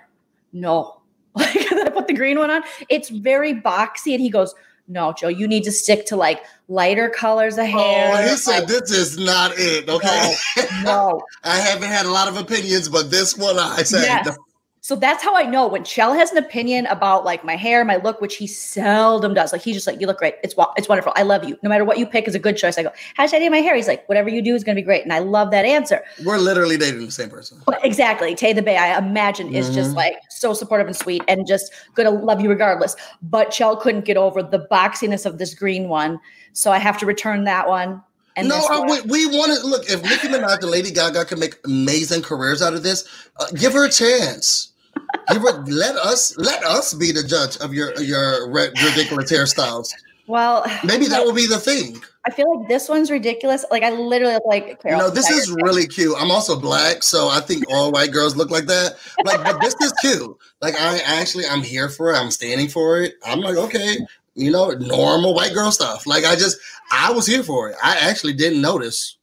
no. 0.54 0.98
Like 1.36 1.56
I 1.72 1.90
put 1.90 2.08
the 2.08 2.14
green 2.14 2.38
one 2.38 2.52
on. 2.52 2.62
It's 2.90 3.08
very 3.10 3.54
boxy, 3.54 4.14
and 4.14 4.20
he 4.20 4.30
goes, 4.30 4.54
no, 4.90 5.14
Joe, 5.14 5.30
you 5.30 5.48
need 5.48 5.64
to 5.64 5.72
stick 5.72 6.06
to 6.08 6.18
like 6.18 6.44
lighter 6.68 7.10
colors 7.10 7.58
of 7.58 7.66
hair. 7.66 8.12
Oh, 8.14 8.30
he 8.30 8.36
said 8.36 8.60
Like, 8.60 8.68
this 8.68 8.92
is 8.92 9.18
not 9.18 9.54
it. 9.56 9.88
Okay, 9.88 10.34
no. 10.84 11.22
I 11.44 11.58
haven't 11.58 11.88
had 11.88 12.06
a 12.06 12.12
lot 12.12 12.28
of 12.28 12.36
opinions, 12.38 12.90
but 12.90 13.10
this 13.10 13.38
one 13.38 13.58
I 13.58 13.84
said. 13.84 14.04
Yes. 14.04 14.38
So 14.84 14.96
that's 14.96 15.24
how 15.24 15.36
I 15.36 15.44
know 15.44 15.68
when 15.68 15.84
Shell 15.84 16.14
has 16.16 16.32
an 16.32 16.38
opinion 16.40 16.88
about 16.88 17.24
like 17.24 17.46
my 17.46 17.56
hair, 17.56 17.86
my 17.86 17.98
look, 17.98 18.20
which 18.20 18.38
he 18.38 18.48
seldom 18.48 19.36
does. 19.36 19.54
Like 19.54 19.62
he's 19.62 19.76
just 19.76 19.86
like, 19.86 20.02
"You 20.02 20.08
look 20.08 20.18
great. 20.18 20.36
It's 20.44 20.56
it's 20.76 20.90
wonderful. 20.90 21.14
I 21.16 21.22
love 21.22 21.44
you. 21.44 21.56
No 21.62 21.70
matter 21.70 21.86
what 21.86 22.00
you 22.00 22.08
pick 22.08 22.28
is 22.28 22.34
a 22.34 22.40
good 22.40 22.58
choice." 22.58 22.80
I 22.80 22.84
go, 22.84 22.92
"How 23.14 23.28
should 23.28 23.36
I 23.36 23.40
do 23.40 23.52
my 23.52 23.60
hair?" 23.60 23.76
He's 23.76 23.88
like, 23.88 24.10
"Whatever 24.10 24.30
you 24.30 24.42
do 24.42 24.56
is 24.56 24.64
going 24.64 24.76
to 24.76 24.82
be 24.82 24.84
great," 24.84 25.04
and 25.04 25.14
I 25.14 25.20
love 25.20 25.52
that 25.52 25.66
answer. 25.66 26.04
We're 26.26 26.40
literally 26.40 26.78
dating 26.78 27.06
the 27.06 27.12
same 27.12 27.30
person. 27.30 27.62
But 27.68 27.86
exactly, 27.86 28.34
Tay 28.34 28.54
the 28.54 28.64
Bay, 28.64 28.76
I 28.76 28.98
imagine 28.98 29.54
is 29.54 29.70
just 29.70 29.92
Mhm. 29.92 29.98
like 29.98 30.16
so 30.30 30.56
supportive 30.56 30.88
and 30.88 30.96
sweet, 30.96 31.22
and 31.28 31.46
just 31.46 31.72
going 31.94 32.12
to 32.12 32.26
love 32.26 32.42
you 32.42 32.50
regardless. 32.50 32.96
But 33.22 33.54
Shell 33.54 33.78
couldn't 33.78 34.06
get 34.06 34.18
over 34.18 34.42
the 34.42 34.66
boxiness 34.72 35.28
of 35.28 35.38
this 35.38 35.54
green 35.54 35.90
one, 35.90 36.20
so 36.54 36.72
I 36.72 36.80
have 36.80 36.98
to 36.98 37.06
return 37.06 37.44
that 37.44 37.70
one. 37.70 38.02
And 38.36 38.48
no, 38.48 38.56
I, 38.56 38.80
we, 38.80 39.02
we 39.02 39.38
want 39.38 39.60
to 39.60 39.68
look. 39.68 39.90
If 39.92 40.02
Nicki 40.02 40.28
Minaj 40.28 40.62
and 40.62 40.72
Lady 40.72 40.90
Gaga 40.90 41.26
can 41.26 41.38
make 41.38 41.58
amazing 41.66 42.24
careers 42.24 42.64
out 42.64 42.74
of 42.74 42.82
this, 42.82 43.06
uh, 43.38 43.46
give 43.52 43.74
her 43.74 43.86
a 43.86 43.92
chance. 43.92 44.70
Give 45.32 45.42
her, 45.42 45.64
let 45.68 45.96
us 45.96 46.36
let 46.38 46.64
us 46.64 46.94
be 46.94 47.12
the 47.12 47.24
judge 47.24 47.58
of 47.58 47.74
your 47.74 47.94
your 48.02 48.50
ri- 48.50 48.72
ridiculous 48.84 49.32
hairstyles. 49.32 49.94
well, 50.28 50.66
Maybe 50.84 51.08
that 51.08 51.24
will 51.24 51.34
be 51.34 51.48
the 51.48 51.58
thing. 51.60 52.02
I 52.26 52.30
feel 52.32 52.60
like 52.60 52.70
this 52.70 52.88
one's 52.88 53.10
ridiculous. 53.10 53.66
Like 53.72 53.82
I 53.84 53.90
literally 53.92 54.38
like 54.46 54.82
Carol. 54.82 55.00
no, 55.00 55.10
this 55.10 55.30
is 55.30 55.50
really 55.52 55.88
cute. 55.88 56.16
I'm 56.20 56.30
also 56.30 56.60
black, 56.60 57.02
so 57.02 57.30
I 57.30 57.40
think 57.40 57.64
all 57.70 57.92
white 57.92 58.12
girls 58.12 58.36
look 58.36 58.52
like 58.52 58.66
that. 58.66 58.98
Like, 59.26 59.44
but 59.44 59.60
this 59.62 59.74
is 59.82 59.92
cute. 60.02 60.38
Like, 60.62 60.76
I 60.80 61.00
actually, 61.00 61.46
I'm 61.48 61.64
here 61.64 61.90
for 61.90 62.12
it. 62.14 62.18
I'm 62.18 62.30
standing 62.30 62.68
for 62.68 63.02
it. 63.02 63.16
I'm 63.26 63.40
like, 63.40 63.56
okay, 63.58 63.98
you 64.36 64.52
know, 64.52 64.70
normal 64.72 65.34
white 65.34 65.54
girl 65.54 65.72
stuff. 65.72 66.06
Like, 66.06 66.24
I 66.24 66.36
just, 66.36 66.60
I 66.92 67.12
was 67.12 67.26
here 67.26 67.42
for 67.42 67.70
it. 67.70 67.76
I 67.84 67.98
actually 67.98 68.34
didn't 68.34 68.62
notice. 68.62 69.18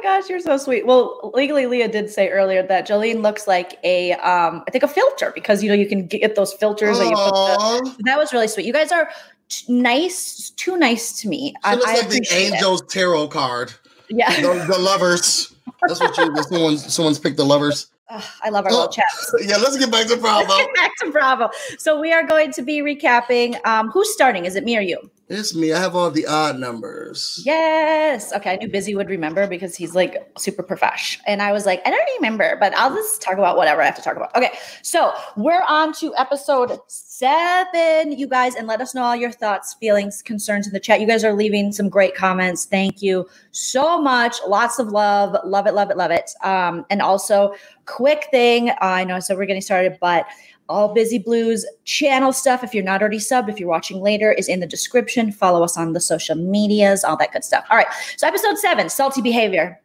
Oh 0.00 0.02
gosh, 0.02 0.30
you're 0.30 0.40
so 0.40 0.56
sweet. 0.56 0.86
Well, 0.86 1.30
legally, 1.34 1.66
Leah 1.66 1.88
did 1.88 2.08
say 2.10 2.30
earlier 2.30 2.62
that 2.66 2.88
Jolene 2.88 3.20
looks 3.22 3.46
like 3.46 3.78
a, 3.84 4.12
um, 4.14 4.64
I 4.66 4.70
think 4.70 4.82
a 4.82 4.88
filter 4.88 5.30
because 5.34 5.62
you 5.62 5.68
know 5.68 5.74
you 5.74 5.86
can 5.86 6.06
get 6.06 6.36
those 6.36 6.52
filters. 6.54 6.98
That, 6.98 7.04
you 7.04 7.14
put 7.16 7.96
the, 7.96 8.02
that 8.04 8.16
was 8.18 8.32
really 8.32 8.48
sweet. 8.48 8.64
You 8.64 8.72
guys 8.72 8.92
are 8.92 9.10
t- 9.50 9.70
nice, 9.72 10.50
too 10.56 10.78
nice 10.78 11.20
to 11.20 11.28
me. 11.28 11.54
She 11.64 11.70
looks 11.72 11.84
like 11.86 12.00
the 12.00 12.06
appreciate 12.06 12.46
it. 12.48 12.54
Angels 12.54 12.82
Tarot 12.88 13.28
card. 13.28 13.72
Yeah, 14.08 14.34
The, 14.40 14.64
the 14.72 14.78
lovers. 14.78 15.54
That's 15.86 16.00
what 16.00 16.16
you. 16.16 16.34
Someone, 16.44 16.78
someone's 16.78 17.18
picked 17.18 17.36
the 17.36 17.44
lovers. 17.44 17.88
Ugh, 18.08 18.24
I 18.42 18.48
love 18.48 18.64
our 18.64 18.72
Oh. 18.72 18.74
little 18.76 18.92
chats. 18.92 19.34
Yeah, 19.42 19.58
let's 19.58 19.76
get 19.76 19.90
back 19.90 20.06
to 20.08 20.16
Bravo. 20.16 20.48
Back 20.74 20.92
to 21.02 21.10
Bravo. 21.12 21.50
So 21.78 22.00
we 22.00 22.12
are 22.12 22.24
going 22.26 22.52
to 22.52 22.62
be 22.62 22.80
recapping. 22.80 23.64
Um, 23.66 23.90
who's 23.90 24.12
starting? 24.12 24.46
Is 24.46 24.56
it 24.56 24.64
me 24.64 24.76
or 24.76 24.80
you? 24.80 24.98
It's 25.30 25.54
me. 25.54 25.72
I 25.72 25.78
have 25.78 25.94
all 25.94 26.10
the 26.10 26.26
odd 26.26 26.58
numbers. 26.58 27.40
Yes. 27.46 28.32
Okay. 28.32 28.50
I 28.50 28.56
knew 28.56 28.68
Busy 28.68 28.96
would 28.96 29.08
remember 29.08 29.46
because 29.46 29.76
he's 29.76 29.94
like 29.94 30.28
super 30.36 30.64
profesh. 30.64 31.20
And 31.24 31.40
I 31.40 31.52
was 31.52 31.66
like, 31.66 31.80
I 31.86 31.90
don't 31.90 32.08
remember, 32.16 32.56
but 32.58 32.74
I'll 32.74 32.92
just 32.92 33.22
talk 33.22 33.34
about 33.34 33.56
whatever 33.56 33.80
I 33.80 33.84
have 33.84 33.94
to 33.94 34.02
talk 34.02 34.16
about. 34.16 34.34
Okay. 34.34 34.50
So 34.82 35.12
we're 35.36 35.62
on 35.68 35.92
to 35.94 36.12
episode 36.16 36.76
seven, 36.88 38.10
you 38.18 38.26
guys, 38.26 38.56
and 38.56 38.66
let 38.66 38.80
us 38.80 38.92
know 38.92 39.04
all 39.04 39.14
your 39.14 39.30
thoughts, 39.30 39.74
feelings, 39.74 40.20
concerns 40.20 40.66
in 40.66 40.72
the 40.72 40.80
chat. 40.80 41.00
You 41.00 41.06
guys 41.06 41.22
are 41.22 41.32
leaving 41.32 41.70
some 41.70 41.88
great 41.88 42.16
comments. 42.16 42.64
Thank 42.64 43.00
you 43.00 43.28
so 43.52 44.02
much. 44.02 44.36
Lots 44.48 44.80
of 44.80 44.88
love. 44.88 45.36
Love 45.44 45.68
it, 45.68 45.74
love 45.74 45.90
it, 45.90 45.96
love 45.96 46.10
it. 46.10 46.32
Um, 46.42 46.84
and 46.90 47.00
also, 47.00 47.54
quick 47.86 48.26
thing 48.30 48.70
I 48.80 49.04
know, 49.04 49.20
so 49.20 49.36
we're 49.36 49.46
getting 49.46 49.62
started, 49.62 49.96
but 50.00 50.26
all 50.70 50.94
Busy 50.94 51.18
Blues 51.18 51.66
channel 51.84 52.32
stuff. 52.32 52.64
If 52.64 52.72
you're 52.72 52.84
not 52.84 53.02
already 53.02 53.18
subbed, 53.18 53.50
if 53.50 53.58
you're 53.58 53.68
watching 53.68 54.00
later, 54.00 54.32
is 54.32 54.48
in 54.48 54.60
the 54.60 54.66
description. 54.66 55.32
Follow 55.32 55.62
us 55.62 55.76
on 55.76 55.92
the 55.92 56.00
social 56.00 56.36
medias, 56.36 57.04
all 57.04 57.16
that 57.18 57.32
good 57.32 57.44
stuff. 57.44 57.64
All 57.70 57.76
right. 57.76 57.88
So, 58.16 58.26
episode 58.26 58.56
seven 58.56 58.88
salty 58.88 59.20
behavior. 59.20 59.80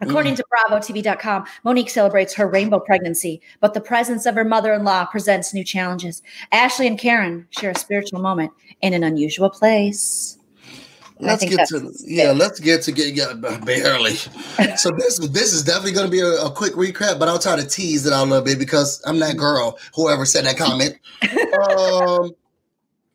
According 0.00 0.34
mm. 0.34 0.38
to 0.38 0.44
BravoTV.com, 0.68 1.46
Monique 1.62 1.88
celebrates 1.88 2.34
her 2.34 2.48
rainbow 2.48 2.80
pregnancy, 2.80 3.40
but 3.60 3.72
the 3.72 3.80
presence 3.80 4.26
of 4.26 4.34
her 4.34 4.44
mother 4.44 4.72
in 4.72 4.82
law 4.82 5.04
presents 5.04 5.54
new 5.54 5.62
challenges. 5.62 6.22
Ashley 6.50 6.88
and 6.88 6.98
Karen 6.98 7.46
share 7.50 7.70
a 7.70 7.78
spiritual 7.78 8.20
moment 8.20 8.50
in 8.80 8.94
an 8.94 9.04
unusual 9.04 9.48
place. 9.48 10.38
Let's 11.22 11.44
get 11.44 11.68
to 11.68 11.92
yeah. 12.04 12.32
Let's 12.32 12.58
get 12.60 12.82
to 12.82 12.92
get 12.92 13.14
yeah, 13.14 13.32
barely. 13.64 14.14
so 14.76 14.90
this 14.98 15.18
this 15.28 15.52
is 15.52 15.62
definitely 15.62 15.92
going 15.92 16.06
to 16.06 16.10
be 16.10 16.20
a, 16.20 16.26
a 16.44 16.50
quick 16.50 16.74
recap, 16.74 17.18
but 17.18 17.28
I'll 17.28 17.38
try 17.38 17.56
to 17.56 17.66
tease 17.66 18.06
it 18.06 18.12
out 18.12 18.24
a 18.26 18.28
little 18.30 18.44
bit 18.44 18.58
because 18.58 19.00
I'm 19.06 19.18
that 19.20 19.36
girl. 19.36 19.78
Whoever 19.94 20.24
said 20.24 20.44
that 20.44 20.56
comment. 20.58 20.98
um, 21.70 22.32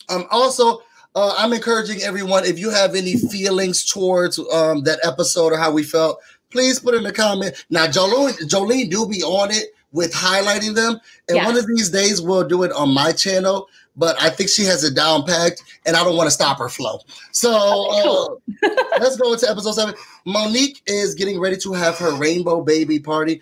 um. 0.09 0.25
Also, 0.31 0.79
uh, 1.15 1.35
I'm 1.37 1.51
encouraging 1.53 2.01
everyone 2.01 2.45
if 2.45 2.57
you 2.57 2.69
have 2.69 2.95
any 2.95 3.15
feelings 3.17 3.85
towards 3.85 4.39
um 4.39 4.83
that 4.83 4.99
episode 5.03 5.51
or 5.53 5.57
how 5.57 5.71
we 5.71 5.83
felt, 5.83 6.19
please 6.49 6.79
put 6.79 6.93
in 6.95 7.03
the 7.03 7.11
comment. 7.13 7.65
Now, 7.69 7.87
Jolene 7.87 8.37
Jolene 8.49 8.89
do 8.89 9.05
be 9.07 9.21
on 9.23 9.51
it 9.51 9.73
with 9.91 10.13
highlighting 10.13 10.75
them, 10.75 10.99
and 11.27 11.37
Yes. 11.37 11.45
one 11.45 11.57
of 11.57 11.65
these 11.67 11.89
days 11.89 12.21
we'll 12.21 12.47
do 12.47 12.63
it 12.63 12.71
on 12.71 12.89
my 12.93 13.11
channel. 13.11 13.67
But 13.98 14.22
I 14.22 14.30
think 14.30 14.50
she 14.50 14.63
has 14.66 14.84
it 14.84 14.96
down 14.96 15.25
packed, 15.25 15.63
and 15.86 15.96
I 15.96 16.04
don't 16.04 16.16
want 16.16 16.27
to 16.27 16.32
stop 16.32 16.60
her 16.60 16.70
flow. 16.70 17.00
So 17.32 17.50
cool. 17.50 18.42
uh, 18.63 18.70
let's 19.00 19.18
go 19.18 19.34
into 19.34 19.50
episode 19.50 19.74
seven. 19.74 19.96
Monique 20.25 20.82
is 20.86 21.16
getting 21.16 21.39
ready 21.39 21.58
to 21.58 21.74
have 21.74 21.98
her 21.98 22.16
rainbow 22.16 22.62
baby 22.62 23.00
party. 23.00 23.42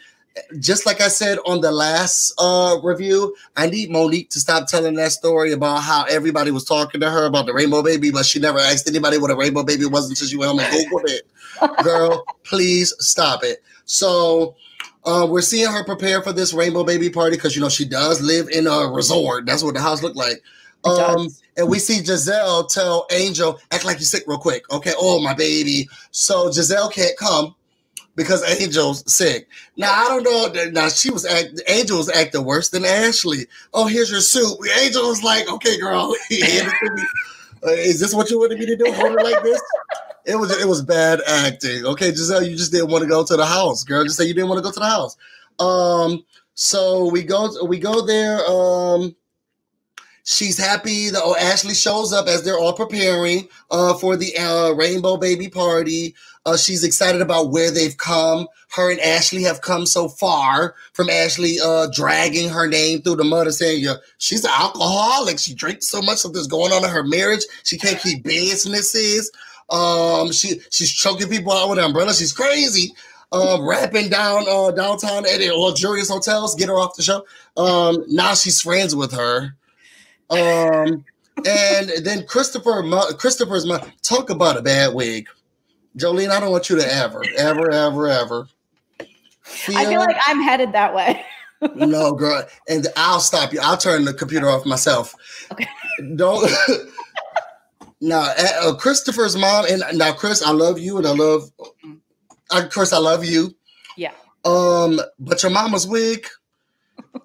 just 0.60 0.86
like 0.86 1.02
I 1.02 1.08
said 1.08 1.38
on 1.46 1.62
the 1.62 1.72
last 1.72 2.34
uh, 2.38 2.78
review, 2.84 3.36
I 3.56 3.68
need 3.68 3.90
Monique 3.90 4.30
to 4.32 4.40
stop 4.40 4.68
telling 4.68 4.96
that 4.96 5.12
story 5.12 5.52
about 5.52 5.82
how 5.82 6.04
everybody 6.06 6.52
was 6.52 6.66
talking 6.66 7.02
to 7.02 7.10
her 7.10 7.26
about 7.26 7.46
the 7.46 7.54
rainbow 7.54 7.82
baby, 7.82 8.12
but 8.12 8.26
she 8.26 8.40
never 8.40 8.60
asked 8.60 8.88
anybody 8.88 9.18
what 9.18 9.32
a 9.32 9.36
rainbow 9.36 9.64
baby 9.64 9.86
was 9.86 10.10
until 10.10 10.28
she 10.28 10.38
went 10.38 10.52
home 10.52 10.60
and 10.60 10.74
Googled 10.74 11.10
it. 11.10 11.28
Girl, 11.84 12.26
please 12.44 12.94
stop 13.00 13.44
it. 13.44 13.64
So 13.86 14.56
uh, 15.06 15.28
we're 15.30 15.42
seeing 15.42 15.72
her 15.72 15.84
prepare 15.84 16.22
for 16.22 16.34
this 16.34 16.54
rainbow 16.54 16.84
baby 16.84 17.10
party 17.10 17.36
because 17.36 17.56
you 17.56 17.62
know 17.62 17.70
she 17.70 17.86
does 17.86 18.22
live 18.22 18.50
in 18.50 18.68
a 18.68 18.88
resort. 18.88 19.46
That's 19.46 19.64
what 19.64 19.74
the 19.74 19.82
house 19.82 20.04
looked 20.04 20.18
like. 20.18 20.42
Um, 20.86 21.30
and 21.58 21.68
we 21.68 21.80
see 21.80 22.00
Gizelle 22.02 22.72
tell 22.72 23.08
Angel, 23.12 23.60
act 23.72 23.86
like 23.86 23.98
you're 23.98 24.06
sick 24.06 24.24
real 24.28 24.38
quick. 24.38 24.72
Okay. 24.72 24.94
Oh, 24.98 25.20
my 25.20 25.34
baby. 25.34 25.90
So 26.12 26.50
Gizelle 26.50 26.92
can't 26.92 27.18
come 27.18 27.56
because 28.16 28.44
Angel's 28.62 29.10
sick. 29.12 29.48
Now 29.78 29.92
I 29.92 30.08
don't 30.08 30.24
know. 30.24 30.70
Now 30.72 30.90
she 30.90 31.12
was 31.12 31.26
act, 31.26 31.62
Angel 31.68 31.98
was 31.98 32.10
acting 32.10 32.46
worse 32.46 32.70
than 32.70 32.86
Ashley. 32.86 33.48
Oh, 33.74 33.88
here's 33.88 34.12
your 34.12 34.22
soup. 34.22 34.58
Angel 34.80 35.08
was 35.08 35.24
like, 35.24 35.50
"Okay, 35.50 35.80
girl, 35.80 36.16
uh, 36.32 37.72
is 37.72 38.00
this 38.00 38.14
what 38.14 38.30
you 38.30 38.40
wanted 38.40 38.60
me 38.60 38.66
to 38.68 38.76
do? 38.78 38.92
Hold 38.94 39.20
it 39.20 39.24
like 39.24 39.44
this." 39.44 39.62
It 40.26 40.36
was 40.38 40.52
it 40.60 40.68
was 40.68 40.82
bad 40.82 41.22
acting. 41.28 41.86
Okay, 41.86 42.12
Gizelle, 42.12 42.50
you 42.50 42.56
just 42.56 42.72
didn't 42.72 42.90
want 42.90 43.04
to 43.04 43.10
go 43.10 43.24
to 43.24 43.38
the 43.38 43.46
house, 43.46 43.84
girl. 43.84 44.04
Just 44.04 44.18
say 44.18 44.26
you 44.26 44.34
didn't 44.34 44.50
want 44.50 44.60
to 44.60 44.64
go 44.64 44.72
to 44.72 44.80
the 44.80 44.86
house. 44.86 45.18
Um, 45.60 46.26
so 46.56 47.10
we 47.10 47.24
go 47.24 47.64
we 47.66 47.80
go 47.80 48.06
there. 48.06 48.40
Um, 48.48 49.16
She's 50.28 50.58
happy 50.58 51.12
that 51.12 51.22
oh, 51.24 51.36
Ashley 51.36 51.76
shows 51.76 52.12
up 52.12 52.28
as 52.28 52.42
they're 52.42 52.58
all 52.58 52.74
preparing 52.74 53.48
uh, 53.70 53.94
for 53.94 54.18
the 54.18 54.36
uh, 54.36 54.72
Rainbow 54.72 55.18
Baby 55.18 55.50
Party. 55.50 56.16
Uh, 56.48 56.58
she's 56.58 56.84
excited 56.84 57.22
about 57.22 57.52
where 57.52 57.70
they've 57.70 57.96
come. 57.98 58.48
Her 58.72 58.90
and 58.90 59.00
Ashley 59.02 59.44
have 59.44 59.62
come 59.62 59.86
so 59.86 60.08
far 60.08 60.74
from 60.94 61.12
Ashley 61.12 61.58
uh, 61.64 61.90
dragging 61.94 62.50
her 62.50 62.68
name 62.68 63.04
through 63.04 63.18
the 63.18 63.24
mud 63.24 63.46
and 63.46 63.56
saying, 63.56 63.84
yeah, 63.84 63.96
she's 64.18 64.44
an 64.44 64.52
alcoholic. 64.58 65.38
She 65.38 65.54
drinks 65.54 65.88
so 65.88 66.02
much 66.02 66.26
of 66.26 66.34
this 66.34 66.48
going 66.48 66.74
on 66.74 66.84
in 66.84 66.90
her 66.90 67.04
marriage. 67.04 67.46
She 67.64 67.78
can't 67.78 68.02
keep 68.02 68.24
businesses. 68.24 69.32
Um, 69.70 70.32
she 70.32 70.60
she's 70.70 70.92
choking 70.92 71.30
people 71.30 71.52
out 71.52 71.70
with 71.70 71.80
an 71.80 71.86
umbrella. 71.86 72.14
She's 72.14 72.34
crazy. 72.34 72.94
Uh, 73.32 73.58
rapping 73.62 74.10
down 74.10 74.46
uh, 74.48 74.72
downtown 74.72 75.26
at 75.26 75.42
luxurious 75.42 76.10
hotels. 76.10 76.56
Get 76.56 76.70
her 76.70 76.80
off 76.80 76.96
the 76.96 77.04
show. 77.04 77.26
Um, 77.58 78.06
now 78.08 78.34
she's 78.34 78.62
friends 78.62 78.96
with 78.96 79.12
her. 79.12 79.56
Um, 80.30 81.04
and 81.46 81.92
then 82.04 82.26
Christopher, 82.28 82.84
Christopher's 83.18 83.66
my 83.66 83.84
talk 84.02 84.30
about 84.30 84.58
a 84.58 84.62
bad 84.62 84.94
wig. 84.94 85.28
Jolene, 85.98 86.30
I 86.30 86.40
don't 86.40 86.52
want 86.52 86.70
you 86.70 86.78
to 86.78 86.94
ever, 86.94 87.24
ever, 87.38 87.72
ever, 87.72 88.08
ever. 88.08 88.48
Feel, 89.44 89.78
I 89.78 89.86
feel 89.86 90.00
like 90.00 90.18
I'm 90.28 90.42
headed 90.42 90.74
that 90.74 90.94
way. 90.94 91.24
no, 91.76 92.14
girl, 92.14 92.44
and 92.68 92.88
I'll 92.96 93.20
stop 93.20 93.54
you. 93.54 93.60
I'll 93.62 93.78
turn 93.78 94.06
the 94.06 94.14
computer 94.14 94.50
off 94.50 94.66
myself. 94.66 95.16
Okay. 95.52 95.68
Don't. 96.16 96.52
Now, 98.02 98.34
uh, 98.62 98.76
Christopher's 98.76 99.38
mom, 99.38 99.66
and 99.70 99.84
now, 99.98 100.14
Chris, 100.14 100.42
I 100.42 100.52
love 100.52 100.80
you, 100.80 100.98
and 100.98 101.08
I 101.08 101.12
love, 101.12 101.50
uh, 102.52 102.68
Chris, 102.70 102.92
I 102.92 102.98
love 102.98 103.24
you. 103.24 103.56
Yeah. 103.98 104.12
Um, 104.44 105.00
but 105.20 105.42
your 105.42 105.52
mama's 105.52 105.88
wig. 105.88 106.28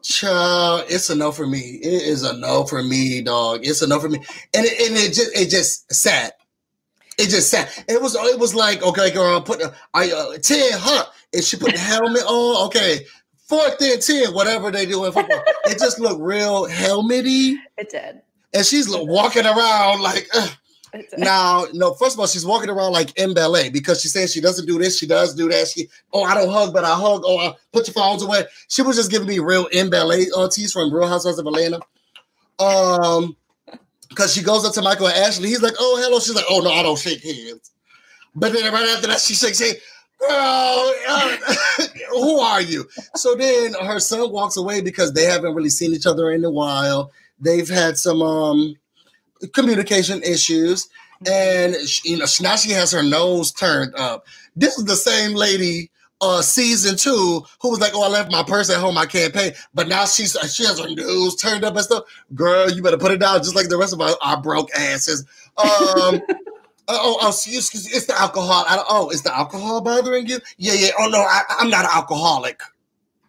Child, 0.03 0.85
it's 0.89 1.11
a 1.11 1.17
no 1.17 1.33
for 1.33 1.47
me. 1.47 1.59
It 1.59 2.03
is 2.03 2.23
a 2.23 2.37
no 2.37 2.65
for 2.65 2.83
me, 2.83 3.23
dog. 3.23 3.61
It's 3.67 3.83
a 3.83 3.89
no 3.89 3.99
for 3.99 4.09
me. 4.09 4.19
And 4.55 4.65
it, 4.65 4.89
and 4.89 4.97
it 4.97 5.13
just 5.13 5.37
it 5.37 5.51
just 5.51 5.93
sat. 5.93 6.35
It 7.19 7.29
just 7.29 7.51
sat. 7.51 7.85
It 7.89 8.01
was 8.01 8.15
it 8.15 8.39
was 8.39 8.55
like 8.55 8.83
okay, 8.83 9.11
girl, 9.11 9.41
put 9.43 9.59
the 9.59 9.75
I 9.93 10.11
uh, 10.11 10.39
ten, 10.39 10.71
huh? 10.75 11.07
If 11.33 11.45
she 11.45 11.57
put 11.57 11.73
the 11.73 11.79
helmet 11.79 12.23
on, 12.23 12.67
okay, 12.67 13.01
fourth 13.49 13.81
and 13.81 14.01
ten, 14.01 14.33
whatever 14.33 14.71
they 14.71 14.87
do 14.87 15.05
in 15.05 15.13
football. 15.13 15.43
it 15.67 15.79
just 15.79 15.99
looked 15.99 16.21
real 16.21 16.67
helmety. 16.67 17.59
It 17.77 17.91
did. 17.91 18.23
And 18.55 18.65
she's 18.65 18.89
walking 18.89 19.45
around 19.45 20.01
like. 20.01 20.29
Ugh 20.35 20.51
now, 21.17 21.67
no, 21.73 21.95
first 21.95 22.15
of 22.15 22.21
all, 22.21 22.27
she's 22.27 22.45
walking 22.47 22.71
around 22.71 22.93
like 22.93 23.17
in 23.19 23.35
ballet 23.35 23.71
because 23.71 24.01
she's 24.01 24.13
saying 24.13 24.29
she 24.29 24.41
doesn't 24.41 24.67
do 24.67 24.79
this, 24.79 24.99
she 24.99 25.07
does 25.07 25.35
do 25.35 25.49
that. 25.49 25.69
She, 25.69 25.89
oh, 26.13 26.25
I 26.25 26.35
don't 26.35 26.51
hug, 26.51 26.73
but 26.73 26.85
I 26.85 26.95
hug. 26.95 27.23
Oh, 27.25 27.39
I 27.39 27.55
put 27.73 27.87
your 27.87 27.95
phones 27.95 28.23
away. 28.23 28.45
She 28.69 28.83
was 28.83 28.97
just 28.97 29.11
giving 29.11 29.29
me 29.29 29.39
real 29.39 29.67
in 29.67 29.91
ballet 29.91 30.27
aunties 30.37 30.73
from 30.73 30.93
Real 30.93 31.09
Housewives 31.09 31.39
of 31.39 31.47
Atlanta. 31.47 31.81
Um, 32.59 33.37
because 34.09 34.35
she 34.35 34.43
goes 34.43 34.65
up 34.65 34.75
to 34.75 34.83
Michael 34.83 35.07
and 35.07 35.17
Ashley. 35.17 35.49
He's 35.49 35.63
like, 35.63 35.75
oh, 35.79 36.01
hello. 36.03 36.19
She's 36.19 36.35
like, 36.35 36.45
oh, 36.51 36.61
no, 36.61 36.71
I 36.71 36.83
don't 36.83 36.99
shake 36.99 37.23
hands. 37.23 37.71
But 38.35 38.53
then 38.53 38.73
right 38.73 38.89
after 38.89 39.07
that, 39.07 39.21
she 39.21 39.35
shakes 39.35 39.61
hands. 39.61 39.77
Girl, 40.19 40.95
uh, 41.09 41.37
who 42.11 42.41
are 42.41 42.61
you? 42.61 42.87
So 43.15 43.35
then 43.37 43.73
her 43.75 44.01
son 44.01 44.31
walks 44.31 44.57
away 44.57 44.83
because 44.83 45.15
they 45.15 45.25
haven't 45.25 45.55
really 45.55 45.71
seen 45.71 45.95
each 45.95 46.07
other 46.07 46.31
in 46.31 46.45
a 46.45 46.51
while. 46.51 47.13
They've 47.39 47.69
had 47.69 47.97
some 47.97 48.21
um 48.21 48.75
communication 49.49 50.23
issues, 50.23 50.89
and 51.27 51.75
she, 51.89 52.11
you 52.11 52.19
know 52.19 52.27
now 52.41 52.57
she 52.57 52.71
has 52.71 52.91
her 52.93 53.03
nose 53.03 53.53
turned 53.53 53.95
up. 53.95 54.27
This 54.57 54.79
is 54.79 54.85
the 54.85 54.97
same 54.97 55.35
lady 55.35 55.91
uh 56.23 56.43
season 56.43 56.97
two 56.97 57.45
who 57.61 57.71
was 57.71 57.81
like, 57.81 57.93
"Oh, 57.95 58.03
I 58.03 58.09
left 58.09 58.31
my 58.31 58.43
purse 58.43 58.71
at 58.71 58.81
home, 58.81 58.99
I 58.99 59.07
can't 59.07 59.33
pay," 59.33 59.55
but 59.75 59.89
now 59.89 60.05
she's 60.05 60.37
she 60.53 60.65
has 60.65 60.79
her 60.79 60.89
nose 60.95 61.37
turned 61.37 61.65
up 61.65 61.75
and 61.75 61.85
stuff. 61.85 62.05
Girl, 62.35 62.71
you 62.71 62.83
better 62.83 62.99
put 62.99 63.13
it 63.13 63.21
down, 63.21 63.39
just 63.39 63.57
like 63.57 63.69
the 63.69 63.79
rest 63.79 63.93
of 63.93 64.01
our, 64.01 64.15
our 64.23 64.41
broke 64.41 64.71
asses. 64.75 65.25
Um. 65.57 66.23
Uh, 66.89 66.99
oh, 67.03 67.19
oh, 67.21 67.29
excuse, 67.29 67.73
me. 67.73 67.81
it's 67.95 68.07
the 68.07 68.21
alcohol. 68.21 68.65
I, 68.67 68.83
oh, 68.89 69.11
is 69.11 69.23
the 69.23 69.33
alcohol 69.33 69.81
bothering 69.81 70.27
you? 70.27 70.41
Yeah, 70.59 70.73
yeah. 70.73 70.89
Oh 70.99 71.09
no, 71.09 71.21
I, 71.21 71.43
I'm 71.61 71.71
not 71.71 71.85
an 71.85 71.91
alcoholic. 71.95 72.61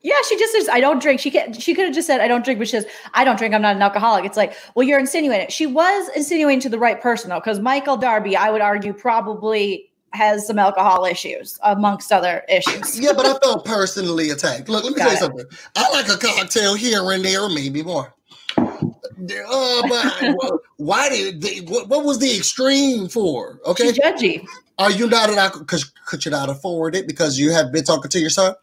Yeah, 0.04 0.16
she 0.28 0.38
just 0.38 0.54
says, 0.54 0.68
I 0.68 0.80
don't 0.80 1.02
drink. 1.02 1.20
She 1.20 1.30
can 1.30 1.54
she 1.54 1.74
could 1.76 1.86
have 1.86 1.94
just 1.94 2.08
said, 2.08 2.22
I 2.22 2.28
don't 2.28 2.44
drink, 2.44 2.60
but 2.60 2.68
she 2.68 2.72
says, 2.72 2.88
I 3.14 3.24
don't 3.24 3.38
drink, 3.38 3.54
I'm 3.54 3.62
not 3.62 3.76
an 3.76 3.82
alcoholic. 3.82 4.26
It's 4.26 4.38
like, 4.38 4.54
well, 4.76 4.88
you're 4.88 5.00
insinuating 5.00 5.50
She 5.50 5.68
was 5.68 6.10
insinuating 6.16 6.62
to 6.62 6.70
the 6.70 6.80
right 6.80 7.00
person 7.00 7.30
though, 7.30 7.40
because 7.40 7.60
Michael 7.60 7.98
Darby, 7.98 8.36
I 8.36 8.50
would 8.50 8.62
argue, 8.62 8.94
probably 8.94 9.92
has 10.14 10.46
some 10.46 10.60
alcohol 10.60 11.06
issues 11.06 11.58
amongst 11.64 12.12
other 12.12 12.44
issues. 12.50 13.00
yeah, 13.02 13.14
but 13.14 13.26
I 13.26 13.38
felt 13.40 13.66
personally 13.66 14.30
attacked. 14.32 14.68
Look, 14.70 14.84
let 14.84 14.92
me 14.92 14.98
Got 14.98 15.04
tell 15.04 15.14
you 15.14 15.20
something. 15.20 15.46
I 15.76 15.92
like 15.92 16.10
a 16.10 16.18
cocktail 16.18 16.74
here 16.76 17.12
and 17.12 17.24
there, 17.24 17.48
maybe 17.50 17.84
more. 17.84 18.14
Uh, 18.58 19.88
but 19.88 20.54
why 20.78 21.10
did 21.10 21.42
they, 21.42 21.60
what, 21.60 21.88
what 21.88 22.04
was 22.04 22.20
the 22.20 22.36
extreme 22.36 23.08
for? 23.08 23.60
Okay, 23.66 23.88
She's 23.88 24.00
judgy. 24.00 24.46
Are 24.80 24.92
you 24.92 25.08
not 25.08 25.30
an? 25.30 25.60
Because 25.60 25.92
could 26.06 26.26
you 26.26 26.32
not 26.32 26.50
afford 26.50 26.96
it 26.96 27.08
because 27.08 27.38
you 27.38 27.52
have 27.52 27.72
been 27.72 27.84
talking 27.84 28.10
to 28.10 28.20
your 28.20 28.32
son? 28.32 28.56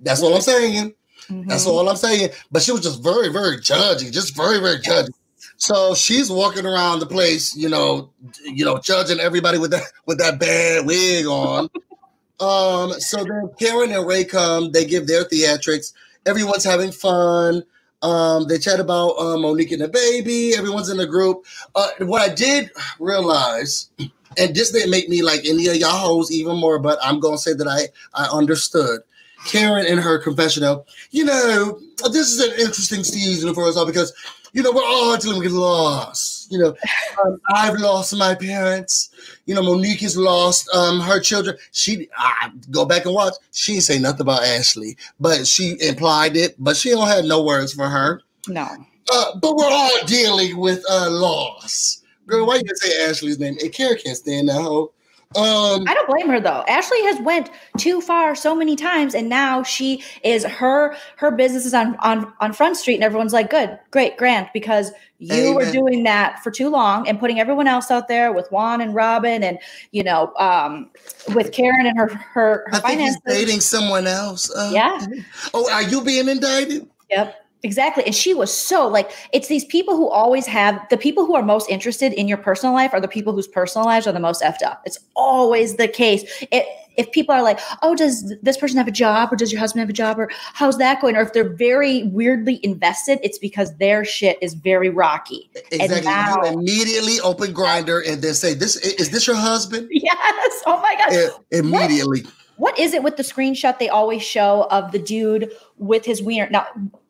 That's 0.00 0.22
all 0.22 0.34
I'm 0.34 0.40
saying. 0.40 0.94
Mm-hmm. 1.28 1.48
That's 1.48 1.66
all 1.66 1.88
I'm 1.88 1.96
saying. 1.96 2.30
But 2.50 2.62
she 2.62 2.72
was 2.72 2.82
just 2.82 3.02
very, 3.02 3.28
very 3.28 3.58
judgy, 3.58 4.12
just 4.12 4.36
very, 4.36 4.60
very 4.60 4.78
judgy. 4.78 5.10
So 5.56 5.94
she's 5.94 6.30
walking 6.30 6.66
around 6.66 6.98
the 6.98 7.06
place, 7.06 7.56
you 7.56 7.68
know, 7.68 8.10
you 8.44 8.64
know, 8.64 8.78
judging 8.78 9.20
everybody 9.20 9.58
with 9.58 9.70
that 9.70 9.84
with 10.06 10.18
that 10.18 10.38
bad 10.38 10.86
wig 10.86 11.26
on. 11.26 11.70
um, 12.40 12.92
so 13.00 13.24
then 13.24 13.50
Karen 13.58 13.92
and 13.92 14.06
Ray 14.06 14.24
come, 14.24 14.72
they 14.72 14.84
give 14.84 15.06
their 15.06 15.24
theatrics. 15.24 15.92
Everyone's 16.26 16.64
having 16.64 16.92
fun. 16.92 17.62
Um, 18.02 18.46
they 18.48 18.58
chat 18.58 18.80
about 18.80 19.12
uh, 19.12 19.38
Monique 19.38 19.72
and 19.72 19.80
the 19.80 19.88
baby. 19.88 20.54
Everyone's 20.54 20.90
in 20.90 20.98
the 20.98 21.06
group. 21.06 21.46
Uh, 21.74 21.88
what 22.00 22.20
I 22.20 22.34
did 22.34 22.70
realize, 23.00 23.88
and 24.36 24.54
this 24.54 24.72
didn't 24.72 24.90
make 24.90 25.08
me 25.08 25.22
like 25.22 25.46
any 25.46 25.68
of 25.68 25.76
y'all 25.76 25.90
hoes 25.96 26.30
even 26.30 26.58
more, 26.58 26.78
but 26.78 26.98
I'm 27.02 27.20
gonna 27.20 27.38
say 27.38 27.54
that 27.54 27.66
I 27.66 27.88
I 28.12 28.26
understood 28.26 29.00
Karen 29.44 29.86
in 29.86 29.98
her 29.98 30.18
confessional, 30.18 30.86
you 31.10 31.24
know, 31.24 31.78
this 32.10 32.32
is 32.32 32.40
an 32.40 32.52
interesting 32.52 33.04
season 33.04 33.54
for 33.54 33.66
us 33.66 33.76
all 33.76 33.86
because, 33.86 34.12
you 34.52 34.62
know, 34.62 34.72
we're 34.72 34.84
all 34.84 35.16
dealing 35.16 35.40
with 35.40 35.52
loss. 35.52 36.46
You 36.50 36.58
know, 36.58 36.76
um, 37.24 37.40
I've 37.48 37.78
lost 37.78 38.16
my 38.16 38.34
parents. 38.34 39.10
You 39.46 39.54
know, 39.54 39.62
Monique 39.62 40.00
has 40.00 40.16
lost 40.16 40.68
um, 40.74 41.00
her 41.00 41.20
children. 41.20 41.56
She, 41.72 42.08
I 42.16 42.50
go 42.70 42.84
back 42.84 43.04
and 43.04 43.14
watch. 43.14 43.34
She 43.52 43.72
didn't 43.72 43.84
say 43.84 43.98
nothing 43.98 44.22
about 44.22 44.44
Ashley, 44.44 44.96
but 45.20 45.46
she 45.46 45.76
implied 45.80 46.36
it. 46.36 46.54
But 46.58 46.76
she 46.76 46.90
don't 46.90 47.08
have 47.08 47.24
no 47.24 47.42
words 47.42 47.72
for 47.72 47.88
her. 47.88 48.22
No. 48.48 48.68
Uh, 49.12 49.36
but 49.38 49.56
we're 49.56 49.70
all 49.70 50.06
dealing 50.06 50.56
with 50.56 50.82
uh, 50.90 51.10
loss. 51.10 52.02
Girl, 52.26 52.46
why 52.46 52.56
you 52.56 52.76
say 52.76 53.04
Ashley's 53.06 53.38
name? 53.38 53.56
And 53.60 53.72
Karen 53.72 53.98
can't 54.02 54.16
stand 54.16 54.48
that 54.48 54.62
hoe. 54.62 54.92
Um, 55.36 55.84
I 55.88 55.94
don't 55.94 56.08
blame 56.08 56.28
her 56.28 56.40
though. 56.40 56.64
Ashley 56.68 57.02
has 57.04 57.20
went 57.20 57.50
too 57.76 58.00
far 58.00 58.34
so 58.34 58.54
many 58.54 58.76
times, 58.76 59.14
and 59.14 59.28
now 59.28 59.62
she 59.62 60.02
is 60.22 60.44
her 60.44 60.96
her 61.16 61.30
business 61.30 61.66
is 61.66 61.74
on 61.74 61.96
on 61.96 62.32
on 62.40 62.52
Front 62.52 62.76
Street, 62.76 62.94
and 62.94 63.04
everyone's 63.04 63.32
like, 63.32 63.50
"Good, 63.50 63.78
great, 63.90 64.16
Grant," 64.16 64.52
because 64.52 64.92
you 65.18 65.54
were 65.54 65.70
doing 65.72 66.04
that 66.04 66.42
for 66.42 66.50
too 66.50 66.68
long 66.68 67.08
and 67.08 67.18
putting 67.18 67.40
everyone 67.40 67.66
else 67.66 67.90
out 67.90 68.08
there 68.08 68.32
with 68.32 68.50
Juan 68.52 68.80
and 68.80 68.94
Robyn, 68.94 69.42
and 69.42 69.58
you 69.90 70.04
know, 70.04 70.32
um, 70.38 70.90
with 71.34 71.52
Karen 71.52 71.86
and 71.86 71.98
her 71.98 72.08
her, 72.08 72.64
her 72.68 72.76
I 72.76 72.80
finances. 72.80 73.20
dating 73.26 73.60
someone 73.60 74.06
else. 74.06 74.50
Uh, 74.54 74.70
yeah. 74.72 75.04
Oh, 75.52 75.70
are 75.72 75.82
you 75.82 76.02
being 76.02 76.28
indicted? 76.28 76.88
Yep. 77.10 77.43
Exactly. 77.64 78.04
And 78.04 78.14
she 78.14 78.34
was 78.34 78.52
so 78.56 78.86
like, 78.86 79.10
it's 79.32 79.48
these 79.48 79.64
people 79.64 79.96
who 79.96 80.08
always 80.08 80.46
have 80.46 80.86
the 80.90 80.98
people 80.98 81.24
who 81.24 81.34
are 81.34 81.42
most 81.42 81.68
interested 81.70 82.12
in 82.12 82.28
your 82.28 82.36
personal 82.36 82.74
life 82.74 82.92
are 82.92 83.00
the 83.00 83.08
people 83.08 83.32
whose 83.32 83.48
personal 83.48 83.86
lives 83.86 84.06
are 84.06 84.12
the 84.12 84.20
most 84.20 84.42
effed 84.42 84.62
up. 84.62 84.82
It's 84.84 84.98
always 85.16 85.76
the 85.76 85.88
case. 85.88 86.24
It, 86.52 86.66
if 86.96 87.10
people 87.10 87.34
are 87.34 87.42
like, 87.42 87.58
oh, 87.82 87.94
does 87.96 88.34
this 88.42 88.56
person 88.56 88.76
have 88.76 88.86
a 88.86 88.92
job 88.92 89.32
or 89.32 89.36
does 89.36 89.50
your 89.50 89.58
husband 89.58 89.80
have 89.80 89.88
a 89.88 89.94
job 89.94 90.18
or 90.18 90.30
how's 90.52 90.76
that 90.78 91.00
going? 91.00 91.16
Or 91.16 91.22
if 91.22 91.32
they're 91.32 91.54
very 91.54 92.04
weirdly 92.04 92.60
invested, 92.62 93.18
it's 93.22 93.38
because 93.38 93.74
their 93.78 94.04
shit 94.04 94.38
is 94.42 94.54
very 94.54 94.90
rocky. 94.90 95.50
Exactly. 95.72 96.02
Now, 96.02 96.44
you 96.44 96.58
immediately 96.58 97.18
open 97.20 97.54
Grindr 97.54 98.06
and 98.06 98.22
then 98.22 98.34
say, 98.34 98.54
This 98.54 98.76
is 98.76 99.10
this 99.10 99.26
your 99.26 99.36
husband? 99.36 99.88
Yes. 100.04 100.62
Oh 100.66 100.80
my 100.80 100.94
God. 100.98 101.12
It, 101.12 101.32
immediately. 101.50 102.22
What, 102.22 102.32
what 102.56 102.78
is 102.78 102.92
it 102.92 103.02
with 103.02 103.16
the 103.16 103.22
screenshot 103.22 103.78
they 103.78 103.88
always 103.88 104.22
show 104.22 104.66
of 104.70 104.92
the 104.92 104.98
dude 104.98 105.50
with 105.78 106.04
his 106.04 106.22
wiener? 106.22 106.48
Now, 106.50 106.66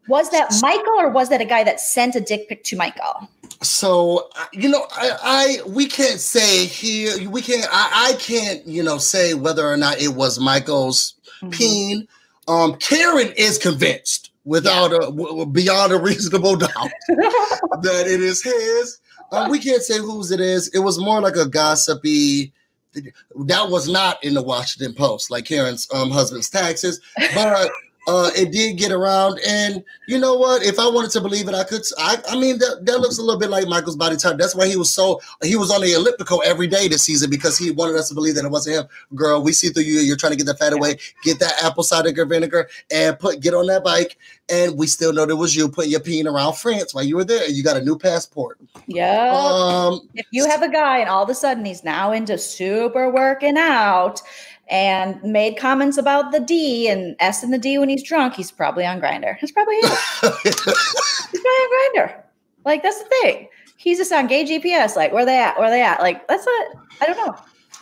was 0.08 0.30
that 0.30 0.52
Michael 0.60 1.00
or 1.00 1.08
was 1.08 1.28
that 1.30 1.40
a 1.40 1.44
guy 1.44 1.64
that 1.64 1.80
sent 1.80 2.14
a 2.14 2.20
dick 2.20 2.48
pic 2.48 2.64
to 2.64 2.76
Michael? 2.76 3.28
So 3.62 4.28
you 4.52 4.68
know, 4.68 4.86
I, 4.92 5.10
I 5.22 5.68
we 5.68 5.86
can't 5.86 6.20
say 6.20 6.66
here. 6.66 7.28
We 7.28 7.40
can't. 7.40 7.66
I, 7.70 8.10
I 8.10 8.16
can't. 8.18 8.66
You 8.66 8.82
know, 8.82 8.98
say 8.98 9.34
whether 9.34 9.66
or 9.66 9.76
not 9.76 10.00
it 10.00 10.08
was 10.08 10.38
Michael's 10.38 11.14
mm-hmm. 11.36 11.50
peen. 11.50 12.08
Um, 12.46 12.76
Karen 12.76 13.32
is 13.36 13.56
convinced 13.56 14.30
without 14.44 14.90
yeah. 14.90 14.98
a 14.98 15.10
w- 15.10 15.46
beyond 15.46 15.92
a 15.92 15.98
reasonable 15.98 16.56
doubt 16.56 16.70
that 17.08 18.04
it 18.06 18.20
is 18.20 18.42
his. 18.42 19.00
Um, 19.32 19.50
we 19.50 19.58
can't 19.58 19.82
say 19.82 19.98
whose 19.98 20.30
it 20.30 20.40
is. 20.40 20.68
It 20.68 20.80
was 20.80 20.98
more 20.98 21.20
like 21.20 21.36
a 21.36 21.48
gossipy. 21.48 22.52
That 23.34 23.70
was 23.70 23.88
not 23.88 24.22
in 24.22 24.34
the 24.34 24.42
Washington 24.42 24.94
Post, 24.94 25.30
like 25.30 25.46
Karen's 25.46 25.88
um, 25.92 26.10
husband's 26.10 26.48
taxes, 26.48 27.00
but 27.34 27.70
uh, 28.06 28.30
it 28.36 28.52
did 28.52 28.76
get 28.76 28.92
around. 28.92 29.40
And 29.46 29.82
you 30.06 30.18
know 30.18 30.34
what? 30.34 30.62
If 30.62 30.78
I 30.78 30.88
wanted 30.88 31.10
to 31.12 31.20
believe 31.20 31.48
it, 31.48 31.54
I 31.54 31.64
could. 31.64 31.82
I, 31.98 32.18
I 32.28 32.38
mean, 32.38 32.58
that, 32.58 32.84
that 32.84 33.00
looks 33.00 33.18
a 33.18 33.22
little 33.22 33.40
bit 33.40 33.50
like 33.50 33.66
Michael's 33.66 33.96
body 33.96 34.16
type. 34.16 34.36
That's 34.38 34.54
why 34.54 34.66
he 34.66 34.76
was 34.76 34.94
so 34.94 35.20
he 35.42 35.56
was 35.56 35.70
on 35.70 35.80
the 35.80 35.92
elliptical 35.92 36.42
every 36.44 36.66
day 36.66 36.88
this 36.88 37.02
season 37.02 37.30
because 37.30 37.56
he 37.56 37.70
wanted 37.70 37.96
us 37.96 38.08
to 38.08 38.14
believe 38.14 38.34
that 38.34 38.44
it 38.44 38.50
wasn't 38.50 38.76
him. 38.76 38.86
Girl, 39.14 39.42
we 39.42 39.52
see 39.52 39.68
through 39.68 39.84
you. 39.84 40.00
You're 40.00 40.16
trying 40.16 40.32
to 40.32 40.38
get 40.38 40.46
that 40.46 40.58
fat 40.58 40.72
away. 40.72 40.98
Get 41.22 41.38
that 41.40 41.54
apple 41.62 41.82
cider 41.82 42.24
vinegar 42.24 42.68
and 42.90 43.18
put 43.18 43.40
get 43.40 43.54
on 43.54 43.66
that 43.66 43.84
bike. 43.84 44.18
And 44.50 44.76
we 44.76 44.86
still 44.86 45.12
know 45.12 45.22
it 45.22 45.38
was 45.38 45.56
you 45.56 45.68
putting 45.68 45.90
your 45.90 46.00
peen 46.00 46.26
around 46.26 46.54
France 46.54 46.94
while 46.94 47.04
you 47.04 47.16
were 47.16 47.24
there. 47.24 47.48
You 47.48 47.62
got 47.62 47.78
a 47.78 47.84
new 47.84 47.96
passport. 47.96 48.58
Yeah. 48.86 49.32
Um, 49.34 50.08
if 50.14 50.26
you 50.30 50.46
have 50.46 50.62
a 50.62 50.70
guy 50.70 50.98
and 50.98 51.08
all 51.08 51.22
of 51.22 51.30
a 51.30 51.34
sudden 51.34 51.64
he's 51.64 51.82
now 51.82 52.12
into 52.12 52.36
super 52.36 53.10
working 53.10 53.56
out 53.56 54.20
and 54.68 55.22
made 55.22 55.56
comments 55.56 55.98
about 55.98 56.32
the 56.32 56.40
D 56.40 56.88
and 56.88 57.16
S 57.20 57.42
and 57.42 57.52
the 57.52 57.58
D 57.58 57.78
when 57.78 57.88
he's 57.88 58.02
drunk, 58.02 58.34
he's 58.34 58.50
probably 58.50 58.86
on 58.86 59.00
Grindr. 59.00 59.36
That's 59.40 59.52
probably 59.52 59.76
it. 59.76 59.98
he's 60.42 60.60
probably 60.62 61.50
on 61.50 61.96
Grindr. 61.96 62.22
Like 62.64 62.82
that's 62.82 63.02
the 63.02 63.08
thing. 63.22 63.48
He's 63.76 63.98
just 63.98 64.12
on 64.12 64.26
gay 64.26 64.44
GPS. 64.44 64.96
Like 64.96 65.12
where 65.12 65.26
they 65.26 65.38
at? 65.38 65.58
Where 65.58 65.70
they 65.70 65.82
at? 65.82 66.00
Like 66.00 66.26
that's 66.28 66.46
what 66.46 66.76
I 67.00 67.06
don't 67.06 67.26
know. 67.26 67.36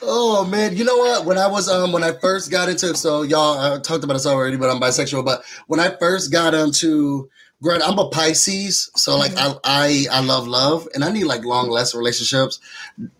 Oh 0.04 0.44
man, 0.44 0.76
you 0.76 0.84
know 0.84 0.96
what? 0.96 1.24
When 1.24 1.38
I 1.38 1.46
was 1.46 1.68
um 1.68 1.92
when 1.92 2.02
I 2.02 2.12
first 2.20 2.50
got 2.50 2.68
into 2.68 2.94
so 2.96 3.22
y'all 3.22 3.58
I 3.58 3.78
talked 3.78 4.02
about 4.02 4.14
this 4.14 4.26
already, 4.26 4.56
but 4.56 4.68
I'm 4.68 4.80
bisexual. 4.80 5.24
But 5.24 5.44
when 5.68 5.78
I 5.78 5.96
first 5.96 6.32
got 6.32 6.54
into 6.54 7.30
Grant, 7.62 7.82
I'm 7.88 7.98
a 8.00 8.08
Pisces, 8.08 8.90
so 8.96 9.16
like 9.16 9.30
mm-hmm. 9.32 9.56
I, 9.62 10.06
I 10.10 10.18
I 10.18 10.20
love 10.20 10.48
love, 10.48 10.88
and 10.94 11.04
I 11.04 11.12
need 11.12 11.24
like 11.24 11.44
long 11.44 11.70
lasting 11.70 11.96
relationships. 11.96 12.58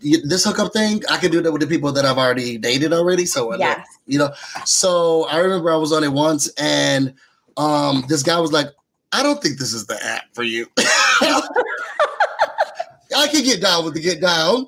This 0.01 0.45
hookup 0.45 0.73
thing, 0.73 1.01
I 1.09 1.19
can 1.19 1.31
do 1.31 1.41
that 1.41 1.53
with 1.53 1.63
the 1.63 1.69
people 1.69 1.93
that 1.93 2.05
I've 2.05 2.19
already 2.19 2.59
dated 2.59 2.93
already. 2.93 3.25
So 3.25 3.57
yes. 3.57 3.87
you 4.07 4.19
know, 4.19 4.33
so 4.65 5.29
I 5.29 5.39
remember 5.39 5.71
I 5.71 5.77
was 5.77 5.93
on 5.93 6.03
it 6.03 6.13
once, 6.13 6.49
and 6.59 7.15
um, 7.57 8.05
this 8.09 8.25
guy 8.25 8.41
was 8.41 8.51
like, 8.51 8.67
"I 9.13 9.23
don't 9.23 9.41
think 9.41 9.61
this 9.61 9.73
is 9.73 9.87
the 9.87 10.05
app 10.05 10.25
for 10.33 10.43
you." 10.43 10.67
I 13.17 13.29
can 13.29 13.45
get 13.45 13.61
down 13.63 13.85
with 13.85 13.95
the 13.95 14.01
get 14.01 14.21
down. 14.21 14.67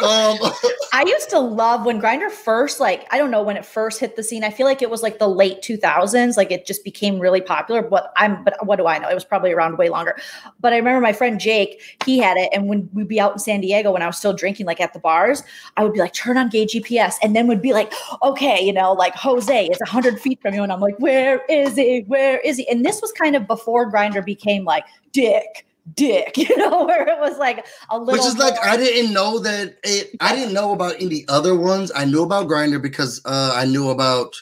Um, 0.00 0.38
I 0.92 1.02
used 1.04 1.30
to 1.30 1.38
love 1.38 1.84
when 1.84 2.00
Grindr 2.00 2.30
first, 2.30 2.80
like, 2.80 3.06
I 3.12 3.18
don't 3.18 3.30
know 3.30 3.42
when 3.42 3.56
it 3.56 3.64
first 3.64 4.00
hit 4.00 4.16
the 4.16 4.22
scene. 4.22 4.44
I 4.44 4.50
feel 4.50 4.66
like 4.66 4.82
it 4.82 4.90
was 4.90 5.02
like 5.02 5.18
the 5.18 5.28
late 5.28 5.60
2000s. 5.60 6.36
Like 6.36 6.50
it 6.50 6.66
just 6.66 6.84
became 6.84 7.18
really 7.18 7.40
popular. 7.40 7.82
But 7.82 8.12
I'm, 8.16 8.44
but 8.44 8.54
what 8.66 8.76
do 8.76 8.86
I 8.86 8.98
know? 8.98 9.08
It 9.08 9.14
was 9.14 9.24
probably 9.24 9.52
around 9.52 9.78
way 9.78 9.88
longer. 9.88 10.16
But 10.60 10.72
I 10.72 10.76
remember 10.76 11.00
my 11.00 11.12
friend 11.12 11.38
Jake, 11.38 11.82
he 12.04 12.18
had 12.18 12.36
it. 12.36 12.48
And 12.52 12.68
when 12.68 12.88
we'd 12.92 13.08
be 13.08 13.20
out 13.20 13.32
in 13.32 13.38
San 13.38 13.60
Diego, 13.60 13.92
when 13.92 14.02
I 14.02 14.06
was 14.06 14.16
still 14.16 14.32
drinking, 14.32 14.66
like 14.66 14.80
at 14.80 14.92
the 14.92 14.98
bars, 14.98 15.42
I 15.76 15.84
would 15.84 15.92
be 15.92 16.00
like, 16.00 16.14
turn 16.14 16.36
on 16.36 16.48
gay 16.48 16.66
GPS. 16.66 17.14
And 17.22 17.36
then 17.36 17.46
would 17.48 17.62
be 17.62 17.72
like, 17.72 17.92
okay, 18.22 18.60
you 18.64 18.72
know, 18.72 18.92
like 18.92 19.14
Jose 19.14 19.66
is 19.66 19.78
100 19.80 20.20
feet 20.20 20.40
from 20.40 20.54
you. 20.54 20.62
And 20.62 20.72
I'm 20.72 20.80
like, 20.80 20.98
where 20.98 21.44
is 21.48 21.76
he? 21.76 22.04
Where 22.06 22.38
is 22.40 22.56
he? 22.56 22.68
And 22.68 22.84
this 22.84 23.00
was 23.02 23.12
kind 23.12 23.36
of 23.36 23.46
before 23.46 23.90
Grindr 23.90 24.24
became 24.24 24.64
like, 24.64 24.84
dick 25.12 25.66
dick, 25.94 26.36
you 26.36 26.56
know, 26.56 26.84
where 26.84 27.06
it 27.08 27.18
was 27.20 27.38
like 27.38 27.66
a 27.90 27.98
little. 27.98 28.12
Which 28.12 28.26
is 28.26 28.36
more- 28.36 28.48
like 28.48 28.58
I 28.64 28.76
didn't 28.76 29.12
know 29.12 29.38
that 29.40 29.76
it. 29.82 30.10
I 30.20 30.34
didn't 30.34 30.54
know 30.54 30.72
about 30.72 30.96
any 31.00 31.24
other 31.28 31.54
ones. 31.54 31.92
I 31.94 32.04
knew 32.04 32.22
about 32.22 32.48
Grindr 32.48 32.80
because 32.80 33.20
uh, 33.24 33.52
I 33.54 33.64
knew 33.64 33.90
about. 33.90 34.34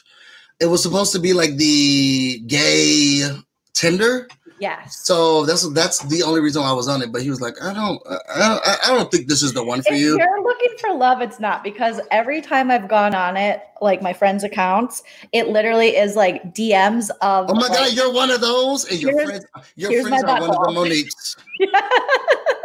It 0.59 0.65
was 0.65 0.81
supposed 0.81 1.11
to 1.11 1.19
be 1.19 1.33
like 1.33 1.55
the 1.57 2.39
gay 2.47 3.29
Tinder. 3.73 4.27
Yes. 4.59 5.05
So 5.05 5.45
that's 5.45 5.69
that's 5.69 5.99
the 6.05 6.23
only 6.23 6.41
reason 6.41 6.63
I 6.63 6.73
was 6.73 6.87
on 6.87 7.01
it. 7.01 7.11
But 7.11 7.21
he 7.21 7.29
was 7.29 7.41
like, 7.41 7.61
I 7.61 7.73
don't, 7.73 8.01
I, 8.07 8.77
I 8.85 8.87
don't 8.87 9.11
think 9.11 9.27
this 9.27 9.43
is 9.43 9.53
the 9.53 9.63
one 9.63 9.83
for 9.83 9.93
you. 9.93 10.15
if 10.15 10.19
you. 10.19 10.19
You're 10.19 10.43
looking 10.43 10.71
for 10.79 10.93
love. 10.93 11.21
It's 11.21 11.39
not 11.39 11.63
because 11.63 11.99
every 12.09 12.41
time 12.41 12.71
I've 12.71 12.87
gone 12.87 13.13
on 13.13 13.37
it, 13.37 13.61
like 13.81 14.01
my 14.01 14.13
friends' 14.13 14.43
accounts, 14.43 15.03
it 15.31 15.49
literally 15.49 15.95
is 15.95 16.15
like 16.15 16.55
DMs 16.55 17.09
of. 17.21 17.47
Oh 17.49 17.53
my 17.53 17.67
like, 17.67 17.71
god, 17.71 17.93
you're 17.93 18.11
one 18.11 18.31
of 18.31 18.41
those, 18.41 18.89
and 18.89 18.99
your 18.99 19.13
friends, 19.25 19.45
your 19.75 20.01
friends 20.01 20.23
are 20.23 20.41
one 20.41 20.49
of 20.49 20.55
the 20.55 20.71
Moniques. 20.79 21.37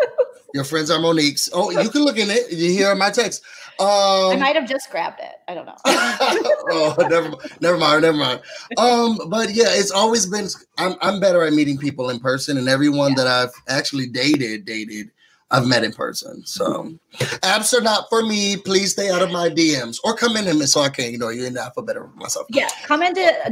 your 0.55 0.65
friends 0.65 0.91
are 0.91 0.99
Moniques. 0.99 1.51
Oh, 1.53 1.71
you 1.71 1.89
can 1.89 2.05
look 2.05 2.19
in 2.19 2.31
it. 2.31 2.53
You 2.53 2.71
hear 2.71 2.95
my 2.95 3.11
text. 3.11 3.43
Um, 3.81 3.89
I 4.33 4.37
might 4.37 4.55
have 4.55 4.69
just 4.69 4.91
grabbed 4.91 5.21
it. 5.21 5.33
I 5.49 5.55
don't 5.55 5.67
know. 5.67 5.77
oh, 5.87 6.95
never, 7.09 7.33
never 7.61 7.79
mind, 7.79 8.03
never 8.03 8.17
mind. 8.17 8.41
Um, 8.77 9.19
but 9.29 9.51
yeah, 9.51 9.69
it's 9.69 9.91
always 9.91 10.27
been. 10.27 10.47
I'm 10.79 10.95
I'm 11.01 11.21
better 11.21 11.43
at 11.43 11.53
meeting 11.53 11.79
people 11.79 12.11
in 12.11 12.21
person, 12.21 12.59
and 12.59 12.69
everyone 12.69 13.11
yeah. 13.11 13.25
that 13.25 13.27
I've 13.27 13.55
actually 13.69 14.07
dated, 14.07 14.67
dated, 14.67 15.11
I've 15.53 15.67
met 15.67 15.85
in 15.85 15.93
person. 15.93 16.45
So 16.47 16.95
apps 17.19 17.79
are 17.79 17.83
not 17.83 18.09
for 18.09 18.23
me. 18.23 18.57
Please 18.57 18.93
stay 18.93 19.11
out 19.11 19.23
of 19.23 19.31
my 19.31 19.51
DMs 19.51 19.99
or 20.03 20.17
come 20.17 20.37
in 20.37 20.49
and 20.49 20.69
so 20.69 20.81
I 20.81 20.89
can, 20.89 21.13
you 21.13 21.19
know, 21.19 21.29
you're 21.29 21.47
in 21.47 21.55
the 21.55 21.63
alphabet 21.63 21.99
of 21.99 22.15
myself. 22.17 22.47
Yeah, 22.51 22.69
come 22.85 23.03
into 23.03 23.21
uh, 23.21 23.51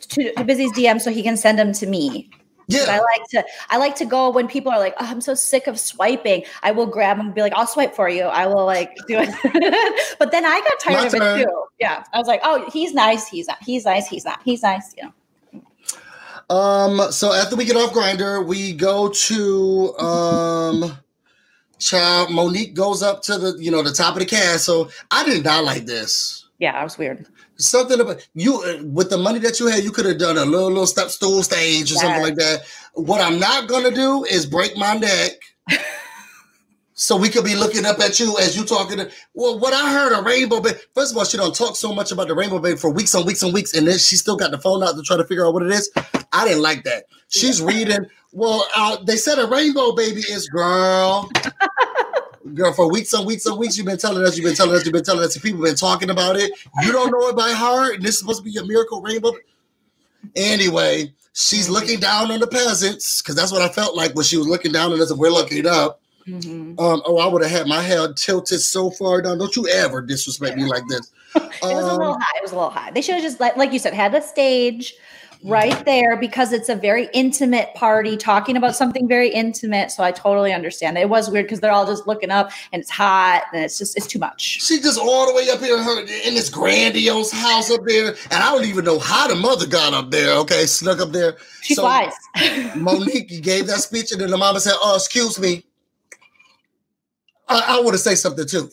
to, 0.00 0.32
to 0.32 0.44
Busy's 0.44 0.72
DM 0.72 1.00
so 1.00 1.10
he 1.10 1.22
can 1.22 1.36
send 1.36 1.58
them 1.58 1.72
to 1.74 1.86
me. 1.86 2.30
Yeah. 2.68 2.84
I 2.86 2.98
like 2.98 3.28
to 3.30 3.44
I 3.70 3.78
like 3.78 3.96
to 3.96 4.04
go 4.04 4.30
when 4.30 4.46
people 4.46 4.70
are 4.70 4.78
like, 4.78 4.94
oh, 5.00 5.06
I'm 5.06 5.22
so 5.22 5.34
sick 5.34 5.66
of 5.66 5.80
swiping. 5.80 6.44
I 6.62 6.70
will 6.70 6.86
grab 6.86 7.16
them 7.16 7.26
and 7.26 7.34
be 7.34 7.40
like, 7.40 7.54
I'll 7.54 7.66
swipe 7.66 7.94
for 7.94 8.10
you. 8.10 8.24
I 8.24 8.46
will 8.46 8.66
like 8.66 8.94
do 9.08 9.18
it. 9.18 10.16
but 10.18 10.30
then 10.32 10.44
I 10.44 10.60
got 10.60 10.78
tired 10.78 10.96
My 10.98 11.06
of 11.06 11.12
turn. 11.12 11.40
it 11.40 11.44
too. 11.44 11.64
Yeah. 11.80 12.04
I 12.12 12.18
was 12.18 12.28
like, 12.28 12.40
oh, 12.44 12.68
he's 12.70 12.92
nice, 12.92 13.26
he's 13.26 13.48
not, 13.48 13.56
he's 13.62 13.86
nice, 13.86 14.06
he's 14.06 14.24
not, 14.26 14.40
he's 14.44 14.62
nice, 14.62 14.94
you 14.96 15.04
know. 15.04 15.12
Um, 16.54 17.10
so 17.10 17.32
after 17.32 17.56
we 17.56 17.64
get 17.64 17.76
off 17.76 17.92
Grindr, 17.92 18.46
we 18.46 18.74
go 18.74 19.08
to 19.08 19.98
um 19.98 20.98
child 21.78 22.30
Monique 22.30 22.74
goes 22.74 23.02
up 23.02 23.22
to 23.22 23.38
the 23.38 23.56
you 23.58 23.70
know 23.70 23.82
the 23.82 23.92
top 23.92 24.14
of 24.14 24.20
the 24.20 24.26
castle. 24.26 24.90
I 25.10 25.24
did 25.24 25.42
not 25.42 25.44
die 25.44 25.60
like 25.60 25.86
this. 25.86 26.46
Yeah, 26.58 26.72
I 26.78 26.84
was 26.84 26.98
weird 26.98 27.26
something 27.58 28.00
about 28.00 28.26
you 28.34 28.62
uh, 28.62 28.82
with 28.84 29.10
the 29.10 29.18
money 29.18 29.38
that 29.40 29.60
you 29.60 29.66
had, 29.66 29.84
you 29.84 29.90
could 29.90 30.06
have 30.06 30.18
done 30.18 30.38
a 30.38 30.44
little 30.44 30.68
little 30.68 30.86
step 30.86 31.08
stool 31.10 31.42
stage 31.42 31.90
or 31.90 31.94
yes. 31.94 32.02
something 32.02 32.22
like 32.22 32.36
that. 32.36 32.62
What 32.94 33.20
I'm 33.20 33.38
not 33.38 33.68
gonna 33.68 33.90
do 33.90 34.24
is 34.24 34.46
break 34.46 34.76
my 34.76 34.96
neck. 34.96 35.32
so 36.94 37.16
we 37.16 37.28
could 37.28 37.44
be 37.44 37.54
looking 37.54 37.84
up 37.84 37.98
at 38.00 38.18
you 38.18 38.36
as 38.38 38.56
you 38.56 38.64
talking. 38.64 38.98
To, 38.98 39.10
well, 39.34 39.58
what 39.58 39.74
I 39.74 39.92
heard 39.92 40.18
a 40.18 40.22
rainbow 40.22 40.60
baby. 40.60 40.78
First 40.94 41.12
of 41.12 41.18
all, 41.18 41.24
she 41.24 41.36
don't 41.36 41.54
talk 41.54 41.76
so 41.76 41.94
much 41.94 42.12
about 42.12 42.28
the 42.28 42.34
rainbow 42.34 42.58
baby 42.58 42.76
for 42.76 42.90
weeks 42.90 43.14
and 43.14 43.26
weeks 43.26 43.42
and 43.42 43.52
weeks, 43.52 43.74
and 43.74 43.86
then 43.86 43.98
she 43.98 44.16
still 44.16 44.36
got 44.36 44.50
the 44.50 44.58
phone 44.58 44.82
out 44.82 44.96
to 44.96 45.02
try 45.02 45.16
to 45.16 45.24
figure 45.24 45.46
out 45.46 45.52
what 45.52 45.62
it 45.62 45.72
is. 45.72 45.90
I 46.32 46.46
didn't 46.46 46.62
like 46.62 46.84
that. 46.84 47.04
She's 47.28 47.60
reading. 47.60 48.06
Well, 48.32 48.66
uh, 48.76 48.98
they 49.04 49.16
said 49.16 49.38
a 49.38 49.46
rainbow 49.46 49.92
baby 49.92 50.20
is 50.20 50.48
girl 50.48 51.30
girl, 52.54 52.72
for 52.72 52.90
weeks 52.90 53.12
and 53.12 53.26
weeks 53.26 53.46
and 53.46 53.58
weeks, 53.58 53.76
you've 53.76 53.86
been 53.86 53.98
telling 53.98 54.24
us, 54.26 54.36
you've 54.36 54.44
been 54.44 54.54
telling 54.54 54.74
us, 54.74 54.84
you've 54.84 54.92
been 54.92 55.04
telling 55.04 55.24
us, 55.24 55.34
and 55.34 55.42
people 55.42 55.60
have 55.60 55.70
been 55.70 55.76
talking 55.76 56.10
about 56.10 56.36
it. 56.36 56.50
You 56.82 56.92
don't 56.92 57.10
know 57.10 57.28
it 57.28 57.36
by 57.36 57.50
heart, 57.50 57.96
and 57.96 58.02
this 58.02 58.14
is 58.14 58.20
supposed 58.20 58.44
to 58.44 58.50
be 58.50 58.56
a 58.58 58.64
miracle 58.64 59.00
rainbow. 59.00 59.32
Anyway, 60.36 61.12
she's 61.32 61.68
looking 61.68 62.00
down 62.00 62.30
on 62.30 62.40
the 62.40 62.46
peasants 62.46 63.22
because 63.22 63.36
that's 63.36 63.52
what 63.52 63.62
I 63.62 63.68
felt 63.68 63.96
like 63.96 64.14
when 64.14 64.24
she 64.24 64.36
was 64.36 64.46
looking 64.46 64.72
down 64.72 64.92
on 64.92 65.00
us 65.00 65.10
and 65.10 65.18
we're 65.18 65.30
looking 65.30 65.66
up. 65.66 66.00
Mm-hmm. 66.26 66.78
Um, 66.78 67.02
oh, 67.06 67.18
I 67.18 67.26
would 67.26 67.42
have 67.42 67.50
had 67.50 67.66
my 67.66 67.80
head 67.80 68.16
tilted 68.16 68.60
so 68.60 68.90
far 68.90 69.22
down. 69.22 69.38
Don't 69.38 69.54
you 69.56 69.66
ever 69.68 70.02
disrespect 70.02 70.56
me 70.56 70.64
like 70.64 70.82
this. 70.88 71.10
it 71.36 71.42
was 71.62 71.84
a 71.84 71.92
little 71.92 72.12
um, 72.12 72.20
high. 72.20 72.38
It 72.38 72.42
was 72.42 72.52
a 72.52 72.54
little 72.54 72.70
high. 72.70 72.90
They 72.90 73.00
should 73.00 73.14
have 73.14 73.22
just, 73.22 73.40
like, 73.40 73.56
like 73.56 73.72
you 73.72 73.78
said, 73.78 73.94
had 73.94 74.12
the 74.12 74.20
stage 74.20 74.94
right 75.44 75.84
there 75.84 76.16
because 76.16 76.52
it's 76.52 76.68
a 76.68 76.74
very 76.74 77.08
intimate 77.12 77.72
party 77.74 78.16
talking 78.16 78.56
about 78.56 78.74
something 78.74 79.06
very 79.08 79.28
intimate. 79.28 79.90
So 79.90 80.02
I 80.02 80.10
totally 80.12 80.52
understand. 80.52 80.98
It 80.98 81.08
was 81.08 81.30
weird 81.30 81.46
because 81.46 81.60
they're 81.60 81.72
all 81.72 81.86
just 81.86 82.06
looking 82.06 82.30
up 82.30 82.50
and 82.72 82.80
it's 82.80 82.90
hot 82.90 83.44
and 83.52 83.62
it's 83.62 83.78
just 83.78 83.96
it's 83.96 84.06
too 84.06 84.18
much. 84.18 84.40
She 84.40 84.80
just 84.80 84.98
all 84.98 85.26
the 85.26 85.34
way 85.34 85.48
up 85.50 85.60
here 85.60 85.82
her, 85.82 86.00
in 86.00 86.34
this 86.34 86.50
grandiose 86.50 87.30
house 87.30 87.70
up 87.70 87.80
there, 87.86 88.08
and 88.30 88.42
I 88.42 88.52
don't 88.52 88.64
even 88.64 88.84
know 88.84 88.98
how 88.98 89.28
the 89.28 89.36
mother 89.36 89.66
got 89.66 89.94
up 89.94 90.10
there. 90.10 90.34
Okay, 90.38 90.66
snuck 90.66 91.00
up 91.00 91.12
there. 91.12 91.36
She 91.62 91.74
so 91.74 91.82
flies. 91.82 92.12
Monique 92.76 93.42
gave 93.42 93.66
that 93.66 93.80
speech, 93.80 94.12
and 94.12 94.20
then 94.20 94.30
the 94.30 94.38
mama 94.38 94.60
said, 94.60 94.74
"Oh, 94.80 94.96
excuse 94.96 95.38
me." 95.38 95.64
I, 97.48 97.78
I 97.78 97.80
want 97.80 97.92
to 97.92 97.98
say 97.98 98.14
something 98.14 98.46
too. 98.46 98.70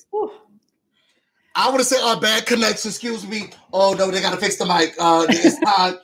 I 1.56 1.70
would 1.70 1.78
have 1.78 1.88
said, 1.88 2.00
"Oh, 2.02 2.20
bad 2.20 2.46
connection." 2.46 2.90
Excuse 2.90 3.26
me. 3.26 3.50
Oh 3.72 3.94
no, 3.94 4.12
they 4.12 4.22
gotta 4.22 4.38
fix 4.38 4.58
the 4.58 4.66
mic. 4.66 4.94
Uh, 5.00 5.26
it's 5.30 5.60
time. 5.76 5.96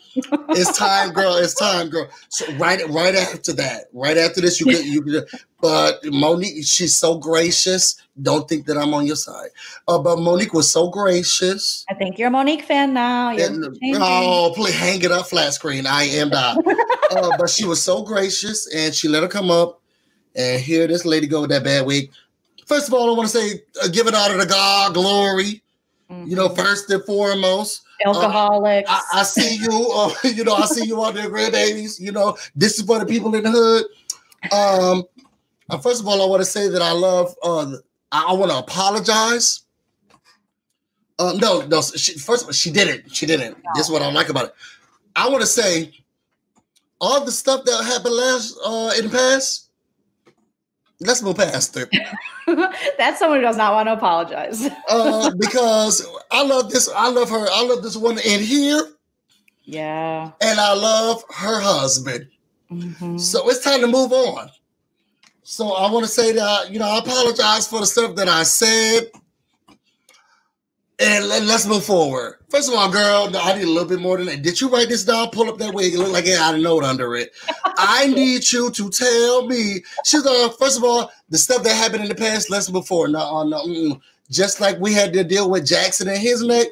it's 0.49 0.77
time, 0.77 1.11
girl. 1.11 1.35
It's 1.35 1.53
time, 1.53 1.89
girl. 1.89 2.07
So 2.29 2.51
right, 2.53 2.81
right 2.89 3.15
after 3.15 3.51
that, 3.53 3.85
right 3.93 4.17
after 4.17 4.39
this, 4.39 4.59
you 4.59 4.67
could, 4.67 4.85
you 4.85 5.01
could. 5.01 5.25
But 5.59 5.99
Monique, 6.05 6.65
she's 6.65 6.95
so 6.95 7.17
gracious. 7.17 7.95
Don't 8.21 8.47
think 8.47 8.65
that 8.65 8.77
I'm 8.77 8.93
on 8.93 9.05
your 9.05 9.15
side. 9.15 9.49
Uh, 9.87 9.99
but 9.99 10.19
Monique 10.19 10.53
was 10.53 10.71
so 10.71 10.89
gracious. 10.89 11.85
I 11.89 11.93
think 11.95 12.17
you're 12.17 12.29
a 12.29 12.31
Monique 12.31 12.63
fan 12.63 12.93
now. 12.93 13.29
And, 13.29 13.77
oh, 13.95 14.53
please 14.55 14.75
hang 14.75 15.01
it 15.01 15.11
up, 15.11 15.27
flat 15.27 15.53
screen. 15.53 15.85
I 15.85 16.03
am 16.03 16.29
not. 16.29 16.57
uh, 17.11 17.37
but 17.37 17.49
she 17.49 17.65
was 17.65 17.81
so 17.81 18.03
gracious, 18.03 18.73
and 18.73 18.93
she 18.95 19.07
let 19.07 19.21
her 19.21 19.29
come 19.29 19.51
up 19.51 19.81
and 20.35 20.61
hear 20.61 20.87
this 20.87 21.05
lady 21.05 21.27
go 21.27 21.41
with 21.41 21.49
that 21.49 21.63
bad 21.63 21.85
wig. 21.85 22.11
First 22.65 22.87
of 22.87 22.93
all, 22.93 23.13
I 23.13 23.17
want 23.17 23.29
to 23.29 23.37
say, 23.37 23.61
uh, 23.83 23.87
give 23.89 24.07
it 24.07 24.15
honor 24.15 24.37
to 24.37 24.45
God, 24.45 24.93
glory. 24.93 25.61
Mm-hmm. 26.09 26.27
You 26.27 26.35
know, 26.35 26.49
mm-hmm. 26.49 26.61
first 26.61 26.89
and 26.89 27.03
foremost. 27.03 27.83
Alcoholics. 28.05 28.89
Uh, 28.89 28.93
I, 29.13 29.19
I, 29.19 29.23
see 29.23 29.55
you. 29.57 29.91
Uh, 29.93 30.13
you 30.23 30.43
know, 30.43 30.55
I 30.55 30.65
see 30.65 30.85
you 30.85 31.01
on 31.01 31.15
there, 31.15 31.29
grandbabies. 31.29 31.99
You 31.99 32.11
know, 32.11 32.37
this 32.55 32.79
is 32.79 32.85
for 32.85 32.99
the 32.99 33.05
people 33.05 33.33
in 33.35 33.43
the 33.43 33.51
hood. 33.51 33.85
Um, 34.51 35.03
uh, 35.69 35.77
first 35.77 36.01
of 36.01 36.07
all, 36.07 36.21
I 36.21 36.25
want 36.25 36.41
to 36.41 36.45
say 36.45 36.67
that 36.67 36.81
I 36.81 36.91
love. 36.91 37.33
Uh, 37.43 37.77
I, 38.11 38.25
I 38.29 38.33
want 38.33 38.51
to 38.51 38.57
apologize. 38.57 39.61
Uh, 41.19 41.33
no, 41.39 41.61
no. 41.67 41.81
She, 41.81 42.17
first 42.17 42.43
of 42.43 42.47
all, 42.47 42.53
she 42.53 42.71
didn't. 42.71 43.15
She 43.15 43.25
didn't. 43.25 43.57
This 43.75 43.85
is 43.85 43.91
what 43.91 44.01
I 44.01 44.11
like 44.11 44.29
about 44.29 44.45
it. 44.45 44.55
I 45.15 45.29
want 45.29 45.41
to 45.41 45.47
say 45.47 45.93
all 46.99 47.23
the 47.23 47.31
stuff 47.31 47.63
that 47.65 47.83
happened 47.83 48.15
last 48.15 48.57
uh, 48.65 48.91
in 48.97 49.05
the 49.05 49.11
past 49.11 49.60
let's 51.01 51.21
move 51.21 51.37
past 51.37 51.75
it. 51.77 51.89
That's 52.97 53.19
someone 53.19 53.39
who 53.39 53.43
does 53.43 53.57
not 53.57 53.73
want 53.73 53.87
to 53.87 53.93
apologize. 53.93 54.69
uh, 54.87 55.31
because 55.37 56.07
I 56.31 56.43
love 56.43 56.71
this. 56.71 56.89
I 56.95 57.09
love 57.09 57.29
her. 57.29 57.47
I 57.51 57.63
love 57.65 57.83
this 57.83 57.97
woman 57.97 58.23
in 58.25 58.41
here. 58.41 58.87
Yeah. 59.63 60.31
And 60.41 60.59
I 60.59 60.73
love 60.73 61.23
her 61.29 61.59
husband. 61.59 62.27
Mm-hmm. 62.71 63.17
So 63.17 63.49
it's 63.49 63.63
time 63.63 63.81
to 63.81 63.87
move 63.87 64.11
on. 64.11 64.49
So 65.43 65.73
I 65.73 65.91
want 65.91 66.05
to 66.05 66.11
say 66.11 66.31
that, 66.33 66.71
you 66.71 66.79
know, 66.79 66.85
I 66.85 66.99
apologize 66.99 67.67
for 67.67 67.79
the 67.79 67.85
stuff 67.85 68.15
that 68.15 68.29
I 68.29 68.43
said 68.43 69.11
and 71.01 71.27
let, 71.27 71.41
us 71.43 71.65
move 71.65 71.83
forward. 71.83 72.37
First 72.49 72.69
of 72.69 72.75
all, 72.75 72.89
girl, 72.91 73.29
I 73.35 73.55
need 73.55 73.63
a 73.63 73.69
little 73.69 73.89
bit 73.89 73.99
more 73.99 74.17
than 74.17 74.27
that. 74.27 74.43
Did 74.43 74.61
you 74.61 74.69
write 74.69 74.89
this 74.89 75.03
down? 75.03 75.31
Pull 75.31 75.49
up 75.49 75.57
that 75.57 75.73
wig. 75.73 75.93
It 75.93 75.97
looked 75.97 76.11
like 76.11 76.27
it 76.27 76.37
had 76.37 76.55
a 76.55 76.57
note 76.59 76.83
under 76.83 77.15
it. 77.15 77.33
I 77.65 78.07
need 78.15 78.49
you 78.51 78.69
to 78.71 78.89
tell 78.89 79.47
me. 79.47 79.81
She's 80.05 80.25
uh, 80.25 80.49
first 80.59 80.77
of 80.77 80.83
all, 80.83 81.11
the 81.29 81.37
stuff 81.37 81.63
that 81.63 81.75
happened 81.75 82.03
in 82.03 82.09
the 82.09 82.15
past. 82.15 82.49
Let's 82.49 82.69
move 82.69 82.85
forward. 82.85 83.11
No, 83.11 83.19
uh, 83.19 83.43
no, 83.43 83.65
mm, 83.65 83.99
just 84.29 84.61
like 84.61 84.79
we 84.79 84.93
had 84.93 85.11
to 85.13 85.23
deal 85.23 85.49
with 85.49 85.65
Jackson 85.65 86.07
and 86.07 86.19
his 86.19 86.43
neck. 86.43 86.67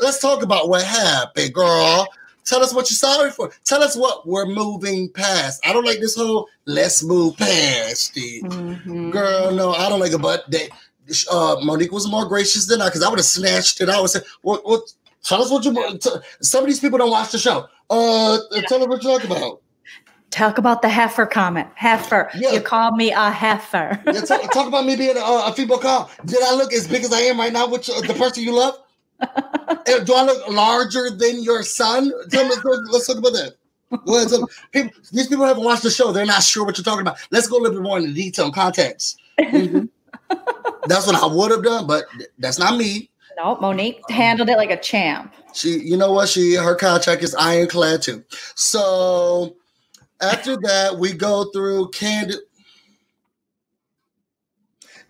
Let's 0.00 0.20
talk 0.20 0.42
about 0.42 0.68
what 0.70 0.82
happened, 0.82 1.52
girl. 1.52 2.08
Tell 2.44 2.62
us 2.62 2.74
what 2.74 2.90
you're 2.90 2.96
sorry 2.96 3.30
for. 3.30 3.50
Tell 3.64 3.82
us 3.82 3.96
what 3.96 4.26
we're 4.26 4.46
moving 4.46 5.08
past. 5.10 5.66
I 5.66 5.72
don't 5.72 5.84
like 5.84 6.00
this 6.00 6.16
whole 6.16 6.48
let's 6.66 7.02
move 7.02 7.36
past 7.36 8.12
it. 8.16 8.44
Mm-hmm. 8.44 9.10
Girl, 9.10 9.50
no, 9.50 9.72
I 9.72 9.88
don't 9.88 10.00
like 10.00 10.12
it, 10.12 10.20
but 10.20 10.50
they 10.50 10.68
uh, 11.30 11.56
Monique 11.62 11.92
was 11.92 12.08
more 12.08 12.26
gracious 12.26 12.66
than 12.66 12.80
I 12.80 12.86
because 12.86 13.02
I 13.02 13.08
would 13.08 13.18
have 13.18 13.26
snatched 13.26 13.80
it 13.80 13.88
out 13.88 14.00
and 14.00 14.10
said, 14.10 14.24
"What? 14.42 14.66
What? 14.66 14.82
Tell 15.22 15.42
us 15.42 15.50
what 15.50 15.64
you." 15.64 15.98
T- 15.98 16.10
some 16.40 16.64
of 16.64 16.68
these 16.68 16.80
people 16.80 16.98
don't 16.98 17.10
watch 17.10 17.32
the 17.32 17.38
show. 17.38 17.66
Uh, 17.90 18.38
yeah. 18.50 18.62
tell 18.62 18.80
them 18.80 18.88
what 18.88 19.02
you're 19.02 19.18
talking 19.18 19.30
about. 19.30 19.60
Talk 20.30 20.58
about 20.58 20.82
the 20.82 20.88
heifer 20.88 21.26
comment. 21.26 21.68
Heifer. 21.76 22.28
Yeah. 22.34 22.52
You 22.52 22.60
called 22.60 22.96
me 22.96 23.12
a 23.12 23.30
heifer. 23.30 24.02
yeah, 24.06 24.20
talk, 24.22 24.52
talk, 24.52 24.66
about 24.66 24.84
me 24.84 24.96
being 24.96 25.16
a, 25.16 25.20
a 25.20 25.52
female 25.54 25.78
cow. 25.78 26.08
Did 26.24 26.42
I 26.42 26.54
look 26.56 26.72
as 26.72 26.88
big 26.88 27.04
as 27.04 27.12
I 27.12 27.20
am 27.20 27.38
right 27.38 27.52
now 27.52 27.68
with 27.68 27.86
the 27.86 28.14
person 28.18 28.42
you 28.42 28.52
love? 28.52 28.76
Do 29.20 30.14
I 30.14 30.24
look 30.24 30.48
larger 30.48 31.10
than 31.10 31.42
your 31.42 31.62
son? 31.62 32.10
Tell 32.30 32.48
me, 32.48 32.54
let's 32.90 33.06
talk 33.06 33.18
about 33.18 33.32
that. 33.34 33.54
Well, 34.06 34.48
people, 34.72 34.90
these 35.12 35.28
people 35.28 35.44
haven't 35.44 35.62
watched 35.62 35.84
the 35.84 35.90
show. 35.90 36.12
They're 36.12 36.26
not 36.26 36.42
sure 36.42 36.64
what 36.64 36.76
you're 36.78 36.84
talking 36.84 37.02
about. 37.02 37.18
Let's 37.30 37.46
go 37.46 37.58
a 37.58 37.60
little 37.60 37.78
bit 37.78 37.82
more 37.82 37.98
into 37.98 38.12
detail 38.12 38.46
and 38.46 38.54
context. 38.54 39.20
Mm-hmm. 39.36 39.86
That's 40.86 41.06
what 41.06 41.16
I 41.16 41.26
would 41.26 41.50
have 41.50 41.64
done, 41.64 41.86
but 41.86 42.04
that's 42.38 42.58
not 42.58 42.76
me. 42.76 43.10
No, 43.36 43.56
Monique 43.56 44.00
handled 44.10 44.48
it 44.48 44.56
like 44.56 44.70
a 44.70 44.76
champ. 44.76 45.34
She, 45.54 45.78
you 45.80 45.96
know 45.96 46.12
what? 46.12 46.28
She 46.28 46.54
her 46.54 46.74
contract 46.74 47.22
is 47.22 47.34
ironclad 47.34 48.02
too. 48.02 48.24
So 48.54 49.56
after 50.20 50.56
that, 50.58 50.96
we 50.98 51.12
go 51.12 51.44
through 51.52 51.90
Candid. 51.90 52.38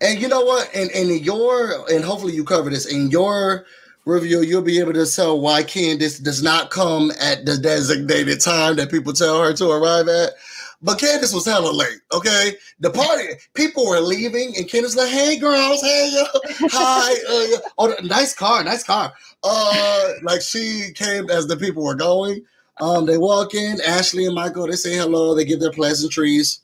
And 0.01 0.19
you 0.19 0.27
know 0.27 0.41
what? 0.41 0.69
And 0.75 0.89
in, 0.91 1.09
in 1.09 1.23
your 1.23 1.89
and 1.89 2.03
hopefully 2.03 2.33
you 2.33 2.43
cover 2.43 2.69
this 2.69 2.85
in 2.85 3.09
your 3.11 3.65
review, 4.05 4.41
you'll 4.41 4.61
be 4.61 4.79
able 4.79 4.93
to 4.93 5.05
tell 5.05 5.39
why 5.39 5.63
Candiace 5.63 6.19
does 6.19 6.43
not 6.43 6.69
come 6.69 7.11
at 7.19 7.45
the 7.45 7.57
designated 7.57 8.39
time 8.39 8.75
that 8.75 8.91
people 8.91 9.13
tell 9.13 9.41
her 9.41 9.53
to 9.53 9.69
arrive 9.69 10.07
at. 10.07 10.33
But 10.81 10.99
Candiace 10.99 11.33
was 11.33 11.45
hella 11.45 11.71
late. 11.71 11.99
Okay, 12.13 12.53
the 12.79 12.89
party 12.89 13.23
people 13.53 13.87
were 13.87 13.99
leaving, 13.99 14.55
and 14.57 14.67
Candiace 14.67 14.95
like, 14.95 15.09
"Hey 15.09 15.37
girls, 15.37 15.81
hey 15.81 16.11
yo, 16.13 16.23
hi, 16.71 17.13
uh, 17.57 17.59
oh 17.77 17.95
nice 18.03 18.33
car, 18.33 18.63
nice 18.63 18.83
car." 18.83 19.13
Uh, 19.43 20.11
like 20.23 20.41
she 20.41 20.91
came 20.95 21.29
as 21.29 21.47
the 21.47 21.57
people 21.57 21.83
were 21.83 21.95
going. 21.95 22.41
Um, 22.81 23.05
they 23.05 23.17
walk 23.17 23.53
in, 23.53 23.79
Ashley 23.81 24.25
and 24.25 24.35
Michael. 24.35 24.67
They 24.67 24.75
say 24.75 24.95
hello. 24.95 25.33
They 25.33 25.45
give 25.45 25.59
their 25.59 25.71
pleasantries. 25.71 26.59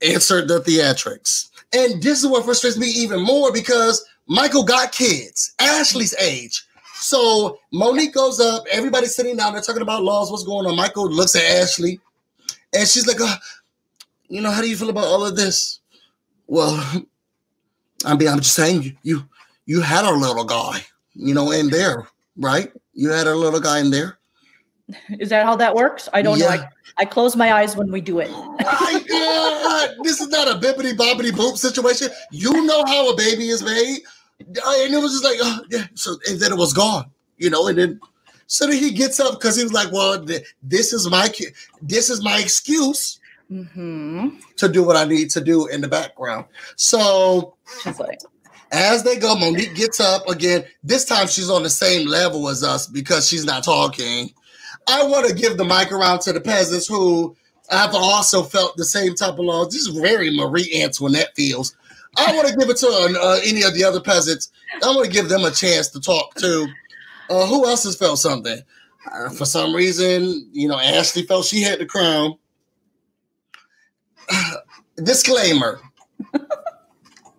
Insert 0.00 0.46
the 0.48 0.60
theatrics, 0.60 1.50
and 1.72 2.02
this 2.02 2.22
is 2.22 2.26
what 2.28 2.44
frustrates 2.44 2.78
me 2.78 2.86
even 2.86 3.20
more 3.20 3.52
because 3.52 4.04
Michael 4.28 4.64
got 4.64 4.92
kids, 4.92 5.52
Ashley's 5.58 6.14
age. 6.20 6.64
So 7.00 7.58
Monique 7.72 8.14
goes 8.14 8.40
up. 8.40 8.64
Everybody's 8.70 9.14
sitting 9.14 9.36
down. 9.36 9.52
They're 9.52 9.62
talking 9.62 9.82
about 9.82 10.02
laws. 10.02 10.30
What's 10.30 10.44
going 10.44 10.66
on? 10.66 10.76
Michael 10.76 11.08
looks 11.08 11.34
at 11.36 11.42
Ashley. 11.42 12.00
And 12.74 12.86
she's 12.86 13.06
like, 13.06 13.18
oh, 13.20 13.36
you 14.28 14.40
know, 14.40 14.50
how 14.50 14.60
do 14.60 14.68
you 14.68 14.76
feel 14.76 14.90
about 14.90 15.04
all 15.04 15.26
of 15.26 15.36
this? 15.36 15.80
Well, 16.46 16.74
I 18.04 18.16
mean, 18.16 18.28
I'm 18.28 18.38
just 18.38 18.54
saying 18.54 18.82
you 18.82 18.92
you 19.02 19.28
you 19.66 19.80
had 19.80 20.04
a 20.04 20.12
little 20.12 20.44
guy, 20.44 20.84
you 21.14 21.34
know, 21.34 21.50
in 21.50 21.68
there, 21.68 22.08
right? 22.36 22.72
You 22.94 23.10
had 23.10 23.26
a 23.26 23.34
little 23.34 23.60
guy 23.60 23.80
in 23.80 23.90
there. 23.90 24.18
Is 25.18 25.28
that 25.30 25.44
how 25.44 25.56
that 25.56 25.74
works? 25.74 26.08
I 26.12 26.22
don't 26.22 26.38
yeah. 26.38 26.56
know. 26.56 26.62
I, 26.62 26.68
I 26.98 27.04
close 27.04 27.36
my 27.36 27.52
eyes 27.52 27.76
when 27.76 27.92
we 27.92 28.00
do 28.00 28.18
it. 28.18 28.30
I, 28.60 29.88
this 30.02 30.20
is 30.20 30.28
not 30.28 30.48
a 30.48 30.58
bippity 30.58 30.96
boppity 30.96 31.30
boop 31.30 31.56
situation. 31.56 32.08
You 32.32 32.64
know 32.64 32.84
how 32.86 33.10
a 33.10 33.16
baby 33.16 33.48
is 33.48 33.62
made. 33.62 34.00
And 34.40 34.94
it 34.94 34.98
was 34.98 35.12
just 35.12 35.24
like, 35.24 35.38
oh, 35.40 35.60
yeah. 35.70 35.86
So 35.94 36.16
and 36.28 36.40
then 36.40 36.52
it 36.52 36.58
was 36.58 36.72
gone, 36.72 37.10
you 37.36 37.50
know, 37.50 37.68
and 37.68 37.78
then 37.78 38.00
so 38.48 38.66
then 38.66 38.78
he 38.78 38.90
gets 38.90 39.20
up 39.20 39.34
because 39.34 39.56
he 39.56 39.62
was 39.62 39.74
like, 39.74 39.92
"Well, 39.92 40.24
this 40.62 40.92
is 40.92 41.08
my 41.08 41.30
this 41.82 42.08
is 42.08 42.24
my 42.24 42.40
excuse 42.40 43.20
mm-hmm. 43.50 44.30
to 44.56 44.68
do 44.68 44.82
what 44.82 44.96
I 44.96 45.04
need 45.04 45.30
to 45.30 45.40
do 45.40 45.66
in 45.66 45.82
the 45.82 45.88
background." 45.88 46.46
So 46.74 47.54
as 48.72 49.02
they 49.02 49.18
go, 49.18 49.36
Monique 49.36 49.74
gets 49.74 50.00
up 50.00 50.26
again. 50.28 50.64
This 50.82 51.04
time 51.04 51.28
she's 51.28 51.50
on 51.50 51.62
the 51.62 51.70
same 51.70 52.08
level 52.08 52.48
as 52.48 52.64
us 52.64 52.86
because 52.86 53.28
she's 53.28 53.44
not 53.44 53.64
talking. 53.64 54.32
I 54.88 55.04
want 55.04 55.28
to 55.28 55.34
give 55.34 55.58
the 55.58 55.64
mic 55.66 55.92
around 55.92 56.20
to 56.20 56.32
the 56.32 56.40
peasants 56.40 56.86
who 56.86 57.36
have 57.68 57.94
also 57.94 58.42
felt 58.42 58.78
the 58.78 58.84
same 58.84 59.14
type 59.14 59.34
of 59.34 59.40
loss. 59.40 59.74
This 59.74 59.86
is 59.86 59.98
very 59.98 60.34
Marie 60.34 60.80
Antoinette 60.82 61.34
feels. 61.36 61.76
I 62.16 62.34
want 62.34 62.48
to 62.48 62.56
give 62.56 62.70
it 62.70 62.78
to 62.78 62.86
uh, 63.20 63.40
any 63.44 63.62
of 63.62 63.74
the 63.74 63.84
other 63.84 64.00
peasants. 64.00 64.50
I 64.82 64.86
want 64.86 65.04
to 65.04 65.12
give 65.12 65.28
them 65.28 65.44
a 65.44 65.50
chance 65.50 65.88
to 65.88 66.00
talk 66.00 66.34
too. 66.36 66.66
Uh, 67.28 67.46
who 67.46 67.66
else 67.66 67.84
has 67.84 67.96
felt 67.96 68.18
something? 68.18 68.60
Uh, 69.10 69.30
for 69.30 69.44
some 69.44 69.74
reason, 69.74 70.48
you 70.52 70.68
know, 70.68 70.78
Ashley 70.78 71.22
felt 71.22 71.46
she 71.46 71.62
had 71.62 71.78
the 71.78 71.86
crown. 71.86 72.38
disclaimer. 75.02 75.80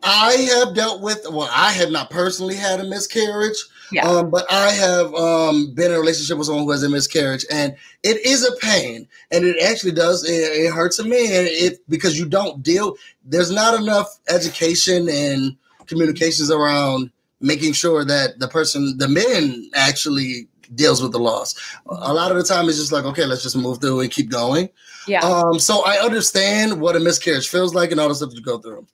I 0.02 0.32
have 0.34 0.76
dealt 0.76 1.02
with, 1.02 1.26
well, 1.30 1.50
I 1.52 1.72
have 1.72 1.92
not 1.92 2.10
personally 2.10 2.56
had 2.56 2.80
a 2.80 2.86
miscarriage, 2.86 3.58
yeah. 3.92 4.08
um, 4.08 4.30
but 4.30 4.50
I 4.50 4.72
have 4.72 5.14
um, 5.14 5.74
been 5.74 5.92
in 5.92 5.98
a 5.98 6.00
relationship 6.00 6.38
with 6.38 6.48
someone 6.48 6.64
who 6.64 6.72
has 6.72 6.84
a 6.84 6.90
miscarriage, 6.90 7.46
and 7.52 7.76
it 8.04 8.26
is 8.26 8.48
a 8.48 8.56
pain, 8.58 9.08
and 9.32 9.44
it 9.44 9.62
actually 9.62 9.92
does, 9.92 10.24
it, 10.24 10.32
it 10.32 10.74
hurts 10.74 11.00
a 11.00 11.04
man 11.04 11.48
it, 11.50 11.80
because 11.90 12.18
you 12.18 12.26
don't 12.26 12.64
deal, 12.64 12.96
there's 13.26 13.52
not 13.52 13.80
enough 13.80 14.20
education 14.30 15.10
and 15.10 15.58
communications 15.86 16.50
around 16.50 17.12
making 17.42 17.74
sure 17.74 18.04
that 18.06 18.40
the 18.40 18.48
person, 18.48 18.98
the 18.98 19.08
men 19.08 19.70
actually 19.76 20.48
deals 20.76 21.02
with 21.02 21.12
the 21.12 21.20
loss. 21.20 21.56
A 21.88 22.14
lot 22.14 22.32
of 22.32 22.38
the 22.38 22.44
time, 22.44 22.70
it's 22.70 22.78
just 22.78 22.92
like, 22.92 23.06
okay, 23.06 23.26
let's 23.26 23.44
just 23.44 23.56
move 23.56 23.80
through 23.80 24.02
and 24.02 24.12
keep 24.12 24.30
going. 24.30 24.70
Yeah. 25.08 25.22
Um, 25.22 25.60
so 25.60 25.84
I 25.86 25.98
understand 25.98 26.80
what 26.80 26.96
a 26.96 27.00
miscarriage 27.00 27.48
feels 27.50 27.74
like 27.74 27.92
and 27.92 28.00
all 28.00 28.10
the 28.10 28.16
stuff 28.16 28.34
you 28.34 28.42
go 28.42 28.60
through. 28.60 28.86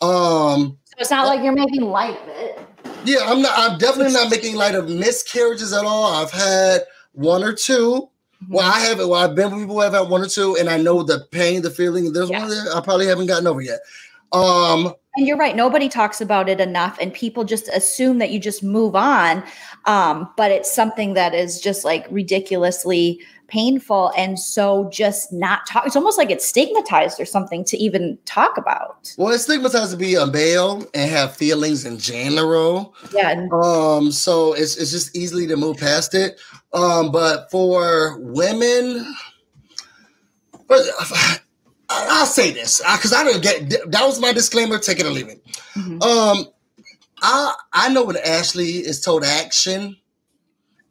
Um, 0.00 0.78
so 0.84 0.94
it's 0.98 1.10
not 1.10 1.26
like 1.26 1.42
you're 1.42 1.52
making 1.52 1.82
light 1.82 2.20
of 2.22 2.28
it. 2.28 2.60
Yeah, 3.04 3.20
I'm 3.24 3.40
not. 3.40 3.52
I'm 3.56 3.78
definitely 3.78 4.12
not 4.12 4.30
making 4.30 4.56
light 4.56 4.74
of 4.74 4.88
miscarriages 4.88 5.72
at 5.72 5.84
all. 5.84 6.12
I've 6.12 6.30
had 6.30 6.82
one 7.12 7.42
or 7.42 7.52
2 7.52 7.72
mm-hmm. 7.72 8.52
Well, 8.52 8.70
I 8.70 8.80
haven't. 8.80 9.08
Well, 9.08 9.22
I've 9.22 9.34
been 9.34 9.50
with 9.50 9.60
people 9.60 9.76
who 9.76 9.80
have 9.80 9.94
had 9.94 10.08
one 10.08 10.22
or 10.22 10.26
two, 10.26 10.56
and 10.56 10.68
I 10.68 10.76
know 10.76 11.02
the 11.02 11.26
pain, 11.30 11.62
the 11.62 11.70
feeling. 11.70 12.12
There's 12.12 12.30
yeah. 12.30 12.40
one 12.40 12.48
that 12.50 12.74
I 12.74 12.80
probably 12.80 13.06
haven't 13.06 13.26
gotten 13.26 13.46
over 13.46 13.60
yet. 13.60 13.80
Um, 14.32 14.94
and 15.16 15.26
you're 15.26 15.38
right. 15.38 15.56
Nobody 15.56 15.88
talks 15.88 16.20
about 16.20 16.48
it 16.48 16.60
enough, 16.60 16.98
and 17.00 17.12
people 17.12 17.44
just 17.44 17.68
assume 17.68 18.18
that 18.18 18.30
you 18.30 18.38
just 18.38 18.62
move 18.62 18.94
on. 18.94 19.42
Um, 19.86 20.28
but 20.36 20.50
it's 20.50 20.70
something 20.70 21.14
that 21.14 21.34
is 21.34 21.60
just 21.60 21.84
like 21.84 22.06
ridiculously 22.10 23.20
painful, 23.48 24.12
and 24.16 24.38
so 24.38 24.90
just 24.92 25.32
not 25.32 25.66
talk. 25.66 25.86
It's 25.86 25.96
almost 25.96 26.18
like 26.18 26.30
it's 26.30 26.46
stigmatized 26.46 27.18
or 27.18 27.24
something 27.24 27.64
to 27.64 27.78
even 27.78 28.18
talk 28.26 28.58
about. 28.58 29.14
Well, 29.16 29.32
it's 29.32 29.44
stigmatized 29.44 29.92
to 29.92 29.96
be 29.96 30.16
a 30.16 30.26
male 30.26 30.84
and 30.92 31.10
have 31.10 31.34
feelings 31.34 31.86
in 31.86 31.98
general. 31.98 32.94
Yeah. 33.14 33.46
Um. 33.52 34.12
So 34.12 34.52
it's 34.52 34.76
it's 34.76 34.90
just 34.90 35.16
easily 35.16 35.46
to 35.46 35.56
move 35.56 35.78
past 35.78 36.14
it. 36.14 36.38
Um. 36.74 37.10
But 37.10 37.50
for 37.50 38.18
women. 38.18 39.14
But 40.68 40.82
I'll 41.88 42.26
say 42.26 42.50
this 42.50 42.80
because 42.80 43.12
I 43.12 43.24
didn't 43.24 43.42
get 43.42 43.90
that 43.92 44.06
was 44.06 44.20
my 44.20 44.32
disclaimer. 44.32 44.78
Take 44.78 45.00
it 45.00 45.06
or 45.06 45.10
leave 45.10 45.28
it. 45.28 45.44
Mm-hmm. 45.74 46.02
Um, 46.02 46.46
I 47.22 47.54
I 47.72 47.88
know 47.90 48.04
when 48.04 48.16
Ashley 48.16 48.78
is 48.78 49.00
told 49.00 49.24
action, 49.24 49.96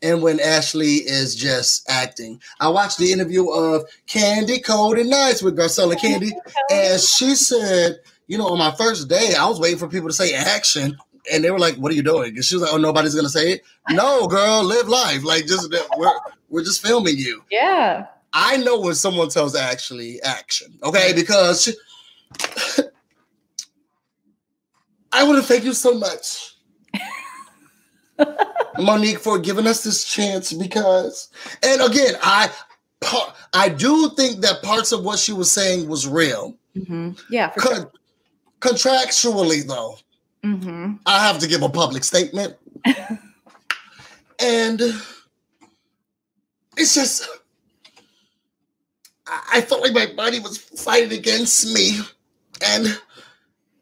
and 0.02 0.22
when 0.22 0.40
Ashley 0.40 0.96
is 0.96 1.36
just 1.36 1.90
acting. 1.90 2.42
I 2.60 2.70
watched 2.70 2.98
the 2.98 3.12
interview 3.12 3.50
of 3.50 3.84
Candy 4.08 4.60
Cold 4.60 4.98
and 4.98 5.10
Nice 5.10 5.42
with 5.42 5.58
Garcella 5.58 6.00
Candy, 6.00 6.32
and 6.72 7.02
she 7.02 7.36
said, 7.36 8.00
you 8.28 8.38
know, 8.38 8.48
on 8.48 8.58
my 8.58 8.72
first 8.72 9.08
day, 9.08 9.34
I 9.38 9.48
was 9.48 9.60
waiting 9.60 9.80
for 9.80 9.88
people 9.88 10.10
to 10.10 10.14
say 10.14 10.34
action. 10.34 10.98
And 11.32 11.44
they 11.44 11.50
were 11.50 11.58
like, 11.58 11.76
"What 11.78 11.92
are 11.92 11.96
you 11.96 12.04
doing?" 12.04 12.36
And 12.36 12.46
she 12.46 12.54
was 12.54 12.62
like, 12.62 12.72
"Oh, 12.72 12.78
nobody's 12.78 13.16
gonna 13.16 13.30
say 13.30 13.54
it." 13.54 13.62
No, 13.90 14.28
girl, 14.28 14.64
live 14.64 14.88
life. 14.88 15.24
Like, 15.24 15.48
just 15.48 15.74
we're 15.98 16.12
we're 16.50 16.64
just 16.64 16.86
filming 16.86 17.18
you. 17.18 17.44
Yeah. 17.50 18.06
I 18.38 18.58
know 18.58 18.82
when 18.82 18.96
someone 18.96 19.30
tells 19.30 19.56
actually 19.56 20.22
action, 20.22 20.78
okay? 20.84 21.14
Because 21.16 21.64
she, 21.64 21.74
I 25.14 25.24
want 25.24 25.38
to 25.38 25.44
thank 25.44 25.64
you 25.64 25.72
so 25.74 25.94
much, 25.94 26.58
Monique, 28.78 29.20
for 29.20 29.40
giving 29.40 29.66
us 29.66 29.86
this 29.86 30.04
chance. 30.04 30.52
Because, 30.52 31.30
and 31.64 31.82
again, 31.82 32.16
I, 32.22 32.52
I 33.54 33.70
do 33.70 34.10
think 34.18 34.42
that 34.42 34.62
parts 34.62 34.92
of 34.92 35.06
what 35.06 35.18
she 35.18 35.32
was 35.32 35.50
saying 35.50 35.88
was 35.88 36.06
real. 36.06 36.58
Mm-hmm. 36.76 37.12
Yeah, 37.30 37.52
for 37.52 37.62
Con- 37.62 37.76
sure. 37.76 37.92
Contractually, 38.60 39.66
though, 39.66 39.96
mm-hmm. 40.44 40.96
I 41.06 41.26
have 41.26 41.40
to 41.40 41.48
give 41.48 41.62
a 41.62 41.70
public 41.70 42.04
statement, 42.04 42.58
and 44.40 44.82
it's 46.76 46.94
just 46.94 47.26
I 49.28 49.62
felt 49.62 49.82
like 49.82 49.94
my 49.94 50.06
body 50.06 50.40
was 50.40 50.58
fighting 50.58 51.18
against 51.18 51.74
me. 51.74 52.00
And, 52.62 53.00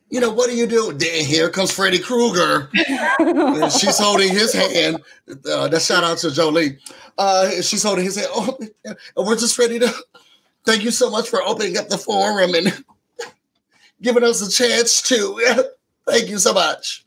you 0.10 0.20
know, 0.20 0.32
what 0.32 0.50
do 0.50 0.56
you 0.56 0.68
do? 0.68 0.94
Then 0.94 1.26
here 1.26 1.50
comes 1.50 1.72
Freddy 1.72 2.00
Krueger. 2.00 2.70
she's 3.70 4.00
holding 4.00 4.30
his 4.30 4.54
hand. 4.54 5.02
Uh, 5.30 5.68
that 5.68 5.82
shout 5.82 6.04
out 6.04 6.18
to 6.20 6.32
Jolie. 6.32 6.78
Uh, 7.18 7.50
she's 7.62 7.84
holding 7.84 8.06
his 8.06 8.16
hand. 8.16 8.30
Oh, 8.32 8.58
we're 9.18 9.36
just 9.36 9.60
ready 9.60 9.80
to 9.80 9.94
thank 10.66 10.84
you 10.84 10.92
so 10.92 11.10
much 11.10 11.30
for 11.30 11.42
opening 11.42 11.78
up 11.78 11.90
the 11.90 11.98
forum 11.98 12.56
and 12.56 12.84
giving 14.02 14.24
us 14.24 14.42
a 14.42 14.50
chance 14.50 15.02
to. 15.04 15.66
thank 16.08 16.30
you 16.30 16.38
so 16.38 16.54
much. 16.54 17.06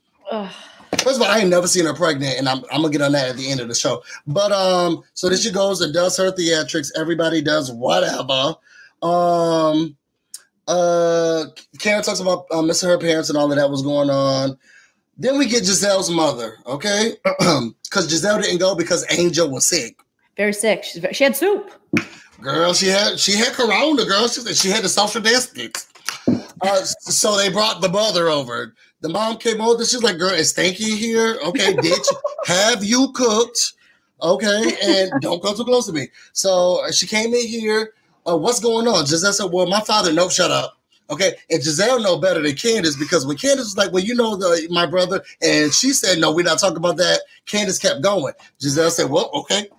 First 1.03 1.17
of 1.17 1.21
all, 1.21 1.27
I 1.27 1.39
ain't 1.39 1.49
never 1.49 1.67
seen 1.67 1.85
her 1.85 1.93
pregnant, 1.93 2.37
and 2.37 2.47
I'm, 2.47 2.59
I'm 2.71 2.81
gonna 2.81 2.89
get 2.89 3.01
on 3.01 3.11
that 3.13 3.29
at 3.29 3.37
the 3.37 3.49
end 3.49 3.59
of 3.59 3.67
the 3.67 3.75
show. 3.75 4.03
But 4.25 4.51
um, 4.51 5.03
so 5.13 5.29
then 5.29 5.37
she 5.37 5.51
goes 5.51 5.81
and 5.81 5.93
does 5.93 6.17
her 6.17 6.31
theatrics. 6.31 6.91
Everybody 6.95 7.41
does 7.41 7.71
whatever. 7.71 8.55
Um, 9.01 9.97
uh, 10.67 11.45
Karen 11.79 12.03
talks 12.03 12.19
about 12.19 12.45
uh, 12.51 12.61
missing 12.61 12.89
her 12.89 12.97
parents 12.97 13.29
and 13.29 13.37
all 13.37 13.51
of 13.51 13.57
that 13.57 13.69
was 13.69 13.81
going 13.81 14.09
on. 14.09 14.57
Then 15.17 15.37
we 15.37 15.47
get 15.47 15.63
Gizelle's 15.63 16.09
mother, 16.09 16.57
okay? 16.65 17.13
Because 17.87 18.11
Gizelle 18.11 18.41
didn't 18.41 18.59
go 18.59 18.75
because 18.75 19.05
Angel 19.17 19.49
was 19.49 19.65
sick. 19.65 19.95
Very 20.35 20.51
sick. 20.51 20.83
She's, 20.83 21.05
she 21.13 21.23
had 21.23 21.37
soup. 21.37 21.71
Girl, 22.41 22.73
she 22.73 22.87
had 22.87 23.17
she 23.17 23.31
had 23.31 23.53
corona. 23.53 24.03
Girl, 24.05 24.27
she, 24.27 24.41
she 24.53 24.67
had 24.67 24.83
the 24.83 24.89
social 24.89 25.21
distance. 25.21 25.87
Uh, 26.61 26.83
so 26.83 27.37
they 27.37 27.49
brought 27.49 27.81
the 27.81 27.87
mother 27.87 28.27
over. 28.27 28.75
The 29.01 29.09
mom 29.09 29.37
came 29.37 29.61
over. 29.61 29.83
She's 29.85 30.03
like, 30.03 30.17
"Girl, 30.17 30.33
it's 30.33 30.49
stinky 30.49 30.95
here. 30.95 31.37
Okay, 31.45 31.75
you 31.83 31.95
have 32.45 32.83
you 32.83 33.11
cooked? 33.13 33.73
Okay, 34.21 34.77
and 34.83 35.11
don't 35.21 35.41
come 35.41 35.55
too 35.55 35.65
close 35.65 35.85
to 35.87 35.93
me." 35.93 36.07
So 36.33 36.83
uh, 36.85 36.91
she 36.91 37.05
came 37.07 37.33
in 37.33 37.47
here. 37.47 37.93
Uh, 38.27 38.37
what's 38.37 38.59
going 38.59 38.87
on? 38.87 39.05
Gizelle 39.05 39.33
said, 39.33 39.51
"Well, 39.51 39.67
my 39.67 39.81
father, 39.81 40.11
no, 40.11 40.29
shut 40.29 40.51
up." 40.51 40.73
Okay, 41.09 41.35
and 41.49 41.61
Gizelle 41.61 42.03
know 42.03 42.17
better 42.17 42.41
than 42.41 42.55
Candiace 42.55 42.97
because 42.97 43.25
when 43.25 43.37
Candiace 43.37 43.65
was 43.65 43.77
like, 43.77 43.93
"Well, 43.93 44.03
you 44.03 44.15
know 44.15 44.35
the 44.35 44.67
my 44.71 44.85
brother," 44.85 45.23
and 45.41 45.73
she 45.73 45.91
said, 45.91 46.19
"No, 46.19 46.33
we're 46.33 46.43
not 46.43 46.59
talking 46.59 46.77
about 46.77 46.97
that." 46.97 47.21
Candiace 47.45 47.79
kept 47.79 48.01
going. 48.01 48.33
Gizelle 48.59 48.89
said, 48.89 49.09
"Well, 49.09 49.29
okay." 49.33 49.69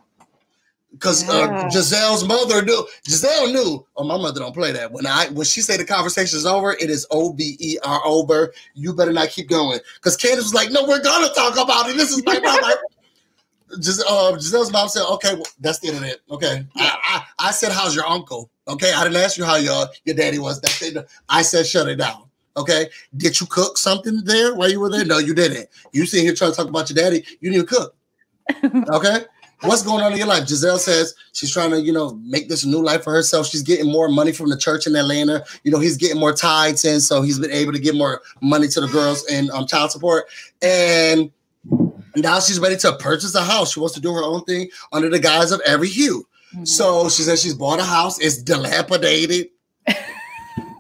Because 0.99 1.23
yeah. 1.23 1.35
uh, 1.35 1.71
Gizelle's 1.71 2.27
mother 2.27 2.61
knew. 2.63 2.85
Gizelle 3.09 3.53
knew. 3.53 3.87
Oh, 3.97 4.05
my 4.05 4.17
mother 4.17 4.41
don't 4.41 4.53
play 4.53 4.73
that. 4.73 4.91
When 4.91 5.07
I 5.07 5.29
when 5.29 5.47
she 5.47 5.61
say 5.61 5.77
the 5.77 5.85
conversation 5.85 6.37
is 6.37 6.45
over, 6.45 6.73
it 6.73 6.91
is 6.91 7.07
O 7.13 7.33
B 7.33 7.57
E 7.61 7.79
R 7.85 8.01
over. 8.05 8.53
You 8.75 8.93
better 8.93 9.13
not 9.13 9.29
keep 9.29 9.49
going. 9.49 9.79
Because 9.95 10.17
Candiace 10.17 10.43
was 10.43 10.55
like, 10.55 10.73
"No, 10.73 10.85
we're 10.87 11.03
gonna 11.03 11.33
talk 11.35 11.55
about 11.55 11.89
it. 11.89 11.97
This 11.97 12.11
is 12.11 12.25
my 12.25 12.41
mom." 12.41 12.59
Gis- 13.81 14.03
uh, 14.03 14.33
Gizelle's 14.33 14.73
mom 14.73 14.89
said, 14.89 15.05
"Okay, 15.13 15.35
well, 15.35 15.47
that's 15.61 15.79
the 15.79 15.89
internet. 15.89 16.19
Okay, 16.31 16.65
I, 16.77 17.25
I, 17.39 17.49
I, 17.49 17.51
said, 17.51 17.71
how's 17.71 17.95
your 17.95 18.07
uncle? 18.07 18.51
Okay, 18.67 18.93
I 18.93 19.05
didn't 19.05 19.23
ask 19.23 19.37
you 19.37 19.45
how 19.45 19.57
your 19.57 19.87
your 20.05 20.17
daddy 20.17 20.39
was. 20.39 20.61
That's 20.61 20.83
it. 20.83 21.07
I 21.29 21.43
said, 21.43 21.67
shut 21.67 21.89
it 21.89 21.97
down. 21.97 22.25
Okay, 22.57 22.89
did 23.17 23.39
you 23.39 23.47
cook 23.47 23.79
something 23.79 24.23
there 24.25 24.55
while 24.55 24.71
you 24.71 24.81
were 24.81 24.91
there? 24.91 25.05
No, 25.05 25.19
you 25.19 25.35
didn't. 25.35 25.69
You 25.93 26.07
sitting 26.07 26.27
here 26.27 26.35
trying 26.35 26.51
to 26.51 26.57
talk 26.57 26.69
about 26.69 26.91
your 26.91 26.97
daddy. 26.97 27.25
You 27.41 27.53
didn't 27.53 27.69
cook. 27.69 27.95
Okay, 28.91 29.27
What's 29.63 29.83
going 29.83 30.05
on 30.05 30.13
in 30.13 30.19
your 30.19 30.29
life? 30.29 30.45
Gizelle 30.45 30.79
says 30.79 31.15
she's 31.33 31.53
trying 31.53 31.71
to, 31.71 31.81
you 31.81 31.93
know, 31.93 32.15
make 32.23 32.49
this 32.49 32.65
new 32.65 32.81
life 32.81 33.03
for 33.03 33.13
herself. 33.13 33.47
She's 33.47 33.63
getting 33.63 33.91
more 33.91 34.09
money 34.09 34.31
from 34.31 34.51
the 34.51 34.57
church 34.57 34.87
in 34.87 34.95
Atlanta. 34.95 35.45
You 35.65 35.73
know, 35.73 35.81
he's 35.81 35.97
getting 35.97 36.21
more 36.21 36.33
tithes 36.33 36.85
in, 36.85 37.01
so 37.01 37.23
he's 37.23 37.41
been 37.41 37.51
able 37.51 37.73
to 37.73 37.81
give 37.81 37.97
more 37.97 38.23
money 38.41 38.69
to 38.69 38.81
the 38.81 38.87
girls 38.87 39.27
and 39.27 39.51
um, 39.51 39.67
child 39.67 39.91
support. 39.91 40.27
And 40.63 41.33
now 42.15 42.39
she's 42.39 42.61
ready 42.61 42.77
to 42.77 42.97
purchase 42.97 43.35
a 43.35 43.43
house. 43.43 43.73
She 43.73 43.81
wants 43.81 43.95
to 43.97 44.01
do 44.01 44.13
her 44.13 44.23
own 44.23 44.45
thing 44.45 44.69
under 44.93 45.09
the 45.09 45.19
guise 45.19 45.51
of 45.51 45.61
every 45.67 45.89
hue. 45.89 46.27
Mm-hmm. 46.55 46.65
So 46.65 47.09
she 47.09 47.23
says 47.23 47.43
she's 47.43 47.55
bought 47.55 47.81
a 47.81 47.85
house. 47.85 48.21
It's 48.21 48.39
dilapidated 48.39 49.49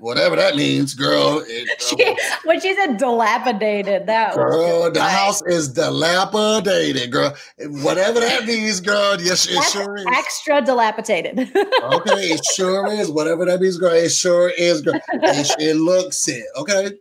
whatever 0.01 0.37
that 0.37 0.57
means, 0.57 0.95
girl. 0.95 1.45
It, 1.51 1.83
she, 1.83 2.17
when 2.45 2.61
she 2.61 2.75
said 2.75 2.99
dilapidated, 2.99 4.07
that 4.07 4.35
girl, 4.35 4.91
the 4.91 5.03
house 5.03 5.41
is 5.43 5.69
dilapidated, 5.69 7.11
girl. 7.11 7.35
Whatever 7.59 8.21
that 8.21 8.45
means, 8.45 8.81
girl. 8.81 9.21
Yes, 9.21 9.47
it 9.47 9.55
That's 9.55 9.73
sure 9.73 9.97
is. 9.97 10.07
Extra 10.07 10.63
dilapidated. 10.63 11.39
okay, 11.39 12.21
it 12.33 12.41
sure 12.55 12.87
is. 12.93 13.11
Whatever 13.19 13.47
that 13.47 13.61
means, 13.61 13.79
girl. 13.79 13.93
It 13.93 14.11
sure 14.11 14.51
is, 14.51 14.83
girl. 14.83 15.01
It, 15.13 15.57
it 15.59 15.75
looks 15.77 16.29
it. 16.29 16.45
Okay. 16.57 16.93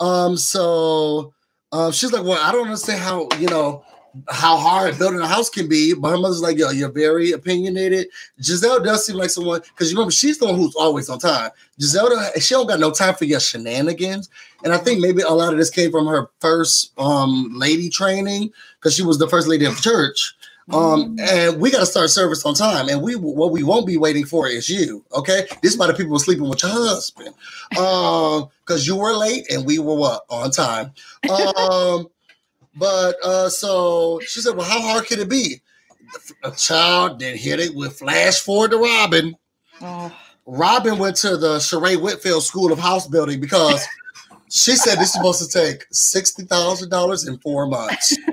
Um. 0.00 0.36
So, 0.36 1.34
um, 1.72 1.92
she's 1.92 2.12
like, 2.12 2.24
well, 2.24 2.40
I 2.40 2.52
don't 2.52 2.66
understand 2.66 3.00
how 3.00 3.28
you 3.38 3.48
know 3.48 3.84
how 4.28 4.56
hard 4.56 4.98
building 4.98 5.20
a 5.20 5.26
house 5.26 5.48
can 5.48 5.68
be. 5.68 5.94
But 5.94 6.10
her 6.10 6.18
mother's 6.18 6.40
like, 6.40 6.58
yo, 6.58 6.70
you're 6.70 6.90
very 6.90 7.32
opinionated. 7.32 8.08
Gizelle 8.40 8.84
does 8.84 9.06
seem 9.06 9.16
like 9.16 9.30
someone 9.30 9.60
because 9.60 9.90
you 9.90 9.96
remember 9.96 10.12
she's 10.12 10.38
the 10.38 10.46
one 10.46 10.56
who's 10.56 10.74
always 10.74 11.08
on 11.08 11.18
time. 11.18 11.50
Gizelle, 11.80 12.40
she 12.40 12.54
don't 12.54 12.66
got 12.66 12.80
no 12.80 12.90
time 12.90 13.14
for 13.14 13.24
your 13.24 13.40
shenanigans. 13.40 14.28
And 14.64 14.72
I 14.72 14.78
think 14.78 15.00
maybe 15.00 15.22
a 15.22 15.30
lot 15.30 15.52
of 15.52 15.58
this 15.58 15.70
came 15.70 15.90
from 15.90 16.06
her 16.06 16.28
first 16.40 16.92
um 16.98 17.50
lady 17.54 17.88
training 17.88 18.52
because 18.78 18.94
she 18.94 19.02
was 19.02 19.18
the 19.18 19.28
first 19.28 19.48
lady 19.48 19.64
of 19.64 19.80
church. 19.80 20.34
Um, 20.70 21.16
mm. 21.16 21.20
and 21.20 21.60
we 21.60 21.72
got 21.72 21.80
to 21.80 21.86
start 21.86 22.08
service 22.10 22.46
on 22.46 22.54
time. 22.54 22.88
And 22.88 23.02
we 23.02 23.16
what 23.16 23.50
we 23.50 23.62
won't 23.62 23.86
be 23.86 23.96
waiting 23.96 24.24
for 24.24 24.46
is 24.46 24.68
you. 24.68 25.04
Okay, 25.14 25.46
this 25.62 25.72
is 25.72 25.78
why 25.78 25.88
the 25.88 25.94
people 25.94 26.12
were 26.12 26.18
sleeping 26.18 26.48
with 26.48 26.62
your 26.62 26.72
husband. 26.72 27.34
Um, 27.78 28.48
because 28.64 28.86
you 28.86 28.96
were 28.96 29.12
late 29.12 29.50
and 29.50 29.66
we 29.66 29.78
were 29.78 29.96
what 29.96 30.24
on 30.28 30.50
time. 30.50 30.92
Um. 31.28 32.08
But 32.74 33.16
uh, 33.24 33.48
so 33.48 34.20
she 34.26 34.40
said, 34.40 34.56
Well, 34.56 34.68
how 34.68 34.80
hard 34.80 35.06
can 35.06 35.20
it 35.20 35.28
be? 35.28 35.60
A 36.42 36.50
child 36.50 37.20
then 37.20 37.36
hit 37.36 37.60
it 37.60 37.74
with 37.74 37.98
flash 37.98 38.40
forward 38.40 38.72
to 38.72 38.78
Robyn. 38.78 39.34
Oh. 39.80 40.12
Robyn 40.46 40.98
went 40.98 41.16
to 41.16 41.36
the 41.36 41.58
Sheree 41.58 42.00
Whitfield 42.00 42.42
School 42.42 42.72
of 42.72 42.78
House 42.78 43.06
Building 43.06 43.40
because 43.40 43.86
she 44.50 44.72
said 44.72 44.96
this 44.96 45.08
is 45.08 45.12
supposed 45.14 45.50
to 45.50 45.58
take 45.58 45.88
$60,000 45.90 47.28
in 47.28 47.38
four 47.38 47.66
months. 47.66 48.16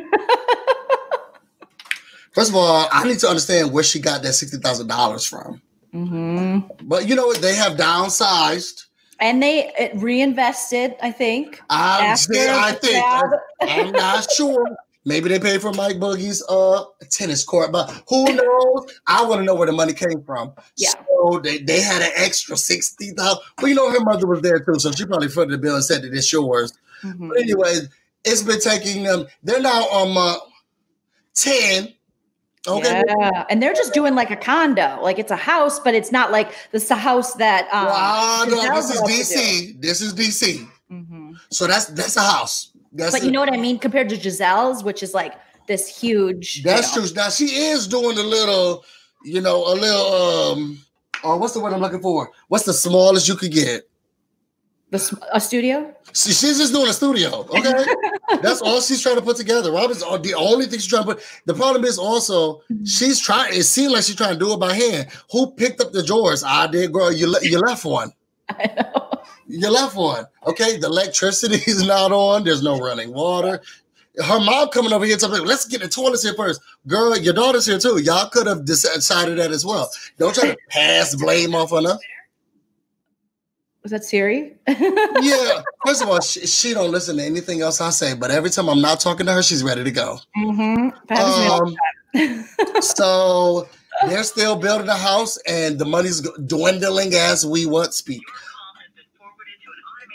First 2.34 2.52
of 2.52 2.56
all, 2.56 2.88
I 2.91 3.08
need 3.08 3.19
to 3.19 3.28
understand 3.28 3.73
where 3.73 3.84
she 3.84 3.99
got 3.99 4.21
that 4.23 4.34
sixty 4.34 4.58
thousand 4.58 4.88
dollars 4.88 5.25
from. 5.25 5.62
Mm-hmm. 5.93 6.88
But 6.88 7.08
you 7.08 7.15
know 7.15 7.28
what? 7.28 7.41
They 7.41 7.56
have 7.56 7.73
downsized. 7.73 8.86
And 9.20 9.44
they 9.44 9.72
it 9.78 9.92
reinvested, 9.96 10.96
I 11.02 11.12
think. 11.12 11.62
I, 11.70 12.16
see, 12.16 12.48
I 12.50 12.72
think 12.72 13.04
tab. 13.04 13.26
I'm 13.62 13.92
not 13.92 14.32
sure. 14.32 14.66
Maybe 15.06 15.30
they 15.30 15.40
paid 15.40 15.62
for 15.62 15.74
Mike 15.74 15.98
Boogie's 15.98 16.44
uh 16.50 16.84
tennis 17.10 17.44
court, 17.44 17.72
but 17.72 17.90
who 18.08 18.26
knows? 18.26 18.94
I 19.08 19.26
want 19.26 19.42
to 19.42 19.46
know 19.46 19.56
where 19.56 19.66
the 19.66 19.74
money 19.74 19.94
came 19.94 20.22
from. 20.24 20.54
Yeah. 20.78 20.92
So 20.92 21.40
they, 21.40 21.58
they 21.60 21.82
had 21.82 22.02
an 22.02 22.12
extra 22.16 22.56
sixty 22.56 23.12
thousand. 23.12 23.44
But 23.58 23.68
you 23.68 23.76
know 23.76 23.90
her 23.92 24.02
mother 24.02 24.28
was 24.28 24.42
there 24.42 24.60
too, 24.60 24.80
so 24.80 24.92
she 24.92 25.06
probably 25.06 25.30
footed 25.30 25.54
the 25.54 25.58
bill 25.58 25.76
and 25.76 25.84
said 25.84 26.04
that 26.04 26.14
it's 26.14 26.32
yours. 26.32 26.74
Mhm. 27.04 27.30
But 27.30 27.40
anyway, 27.40 27.80
it's 28.24 28.44
been 28.44 28.60
taking 28.60 29.04
them. 29.04 29.26
They're 29.44 29.62
now 29.62 29.84
on 29.84 30.18
uh, 30.18 30.40
ten. 31.34 31.94
Okay. 32.67 33.04
Yeah, 33.08 33.45
and 33.50 33.62
they're 33.63 33.74
just 33.74 33.93
doing 33.93 34.15
like 34.15 34.32
a 34.32 34.36
condo, 34.36 35.00
like 35.02 35.17
it's 35.17 35.32
a 35.32 35.36
house, 35.38 35.80
but 35.80 35.93
it's 35.93 36.12
not 36.12 36.32
like 36.32 36.54
this 36.72 36.88
the 36.89 36.95
house 36.95 37.34
that. 37.36 37.67
Um, 37.74 37.86
Wow, 37.86 38.45
no, 38.50 38.76
this 38.76 38.89
is 38.91 39.02
DC. 39.02 39.82
This 39.82 40.02
is 40.02 40.13
DC. 40.13 40.67
Mhm. 40.91 41.36
So 41.52 41.67
that's 41.67 41.86
that's 41.88 42.17
a 42.17 42.22
house. 42.22 42.72
That's 42.91 43.12
But 43.12 43.22
a- 43.22 43.26
you 43.26 43.32
know 43.32 43.39
what 43.39 43.54
I 43.54 43.58
mean, 43.58 43.80
compared 43.80 44.10
to 44.10 44.17
Gizelle's, 44.17 44.84
which 44.84 45.04
is 45.04 45.13
like 45.13 45.36
this 45.67 45.88
huge. 45.88 46.58
you 46.58 46.63
That's 46.63 46.95
know. 46.95 47.04
true. 47.06 47.15
Now 47.15 47.30
she 47.30 47.45
is 47.45 47.88
doing 47.88 48.17
a 48.17 48.24
little, 48.24 48.84
you 49.24 49.41
know, 49.41 49.65
a 49.72 49.76
little 49.76 50.52
um 50.52 50.80
oh 51.24 51.38
what's 51.38 51.54
the 51.54 51.60
word 51.62 51.74
I'm 51.74 51.80
looking 51.82 52.02
for? 52.02 52.30
What's 52.50 52.65
the 52.65 52.74
smallest 52.74 53.28
you 53.28 53.36
could 53.36 53.52
get? 53.52 53.88
The 54.91 55.19
a 55.32 55.39
studio. 55.39 55.93
See, 56.13 56.32
she's 56.32 56.58
just 56.58 56.73
doing 56.73 56.89
a 56.89 56.93
studio. 56.93 57.45
Okay. 57.49 57.86
That's 58.41 58.60
all 58.62 58.82
she's 58.82 59.02
trying 59.02 59.17
to 59.17 59.21
put 59.21 59.38
together. 59.38 59.71
Robyn's 59.71 60.02
all- 60.02 60.17
the 60.17 60.34
only 60.34 60.65
thing 60.65 60.80
she's 60.80 60.88
trying 60.88 61.04
to 61.06 61.13
put. 61.13 61.23
The 61.45 61.54
problem 61.54 61.86
is 61.86 61.99
also 61.99 62.56
mm-hmm. 62.56 62.86
she's 62.86 63.19
trying. 63.19 63.54
It 63.54 63.63
seems 63.63 63.93
like 63.93 64.04
she's 64.04 64.15
trying 64.15 64.34
to 64.34 64.39
do 64.39 64.52
it 64.52 64.60
by 64.60 64.73
hand. 64.73 65.10
Who 65.32 65.52
picked 65.52 65.80
up 65.80 65.91
the 65.91 66.02
drawers? 66.02 66.43
I 66.43 66.65
did, 66.65 66.91
girl. 66.91 67.12
You 67.12 67.30
le- 67.30 67.43
you 67.43 67.60
left 67.60 67.86
one. 67.86 68.12
I 68.49 68.73
know. 68.75 69.12
You 69.47 69.69
left 69.69 69.95
one. 69.95 70.25
Okay. 70.47 70.78
The 70.78 70.88
electricity 70.88 71.56
is 71.71 71.86
not 71.86 72.12
on. 72.12 72.43
There's 72.43 72.63
no 72.63 72.80
running 72.80 73.13
water. 73.13 73.62
Her 74.25 74.39
mom 74.39 74.69
coming 74.69 74.91
over 74.91 75.06
here 75.06 75.17
telling 75.17 75.43
me, 75.43 75.47
let's 75.47 75.65
get 75.65 75.82
the 75.82 75.88
toilets 75.88 76.23
here 76.23 76.34
first. 76.34 76.62
Girl, 76.88 77.15
your 77.15 77.34
daughter's 77.34 77.67
here 77.67 77.78
too. 77.78 78.02
Y'all 78.02 78.28
could 78.30 78.47
have 78.47 78.65
decided 78.65 79.38
that 79.38 79.52
as 79.52 79.63
well. 79.63 79.89
Don't 80.17 80.34
try 80.34 80.49
to 80.49 80.58
pass 80.69 81.15
blame 81.15 81.54
off 81.54 81.71
on 81.71 81.86
her. 81.86 81.97
Was 83.84 83.92
that 83.92 84.04
Siri? 84.04 84.56
Yeah. 85.22 85.62
First 85.86 86.02
of 86.02 86.10
all, 86.10 86.22
she, 86.22 86.46
she 86.46 86.74
don't 86.74 86.92
listen 86.92 87.18
to 87.18 87.24
anything 87.24 87.62
else 87.62 87.82
I 87.82 87.89
say, 87.89 88.13
but 88.13 88.32
every 88.32 88.50
time 88.50 88.70
I'm 88.70 88.82
not 88.82 89.00
talking 89.00 89.26
to 89.26 89.34
her, 89.34 89.44
she's 89.44 89.63
ready 89.63 89.84
to 89.84 89.92
go. 89.92 90.20
Mm-hmm. 90.38 90.89
That 91.08 91.18
happens 91.18 91.36
to 91.36 91.42
me 91.42 91.48
all 91.48 91.65
the 92.13 92.76
Um, 92.76 92.82
so 92.82 93.70
they're 94.08 94.24
still 94.24 94.56
building 94.56 94.88
a 94.88 94.96
house, 94.96 95.38
and 95.48 95.78
the 95.80 95.86
money's 95.86 96.22
dwindling 96.22 97.13
as 97.15 97.46
we 97.46 97.65
what 97.65 97.94
speak. 97.94 98.22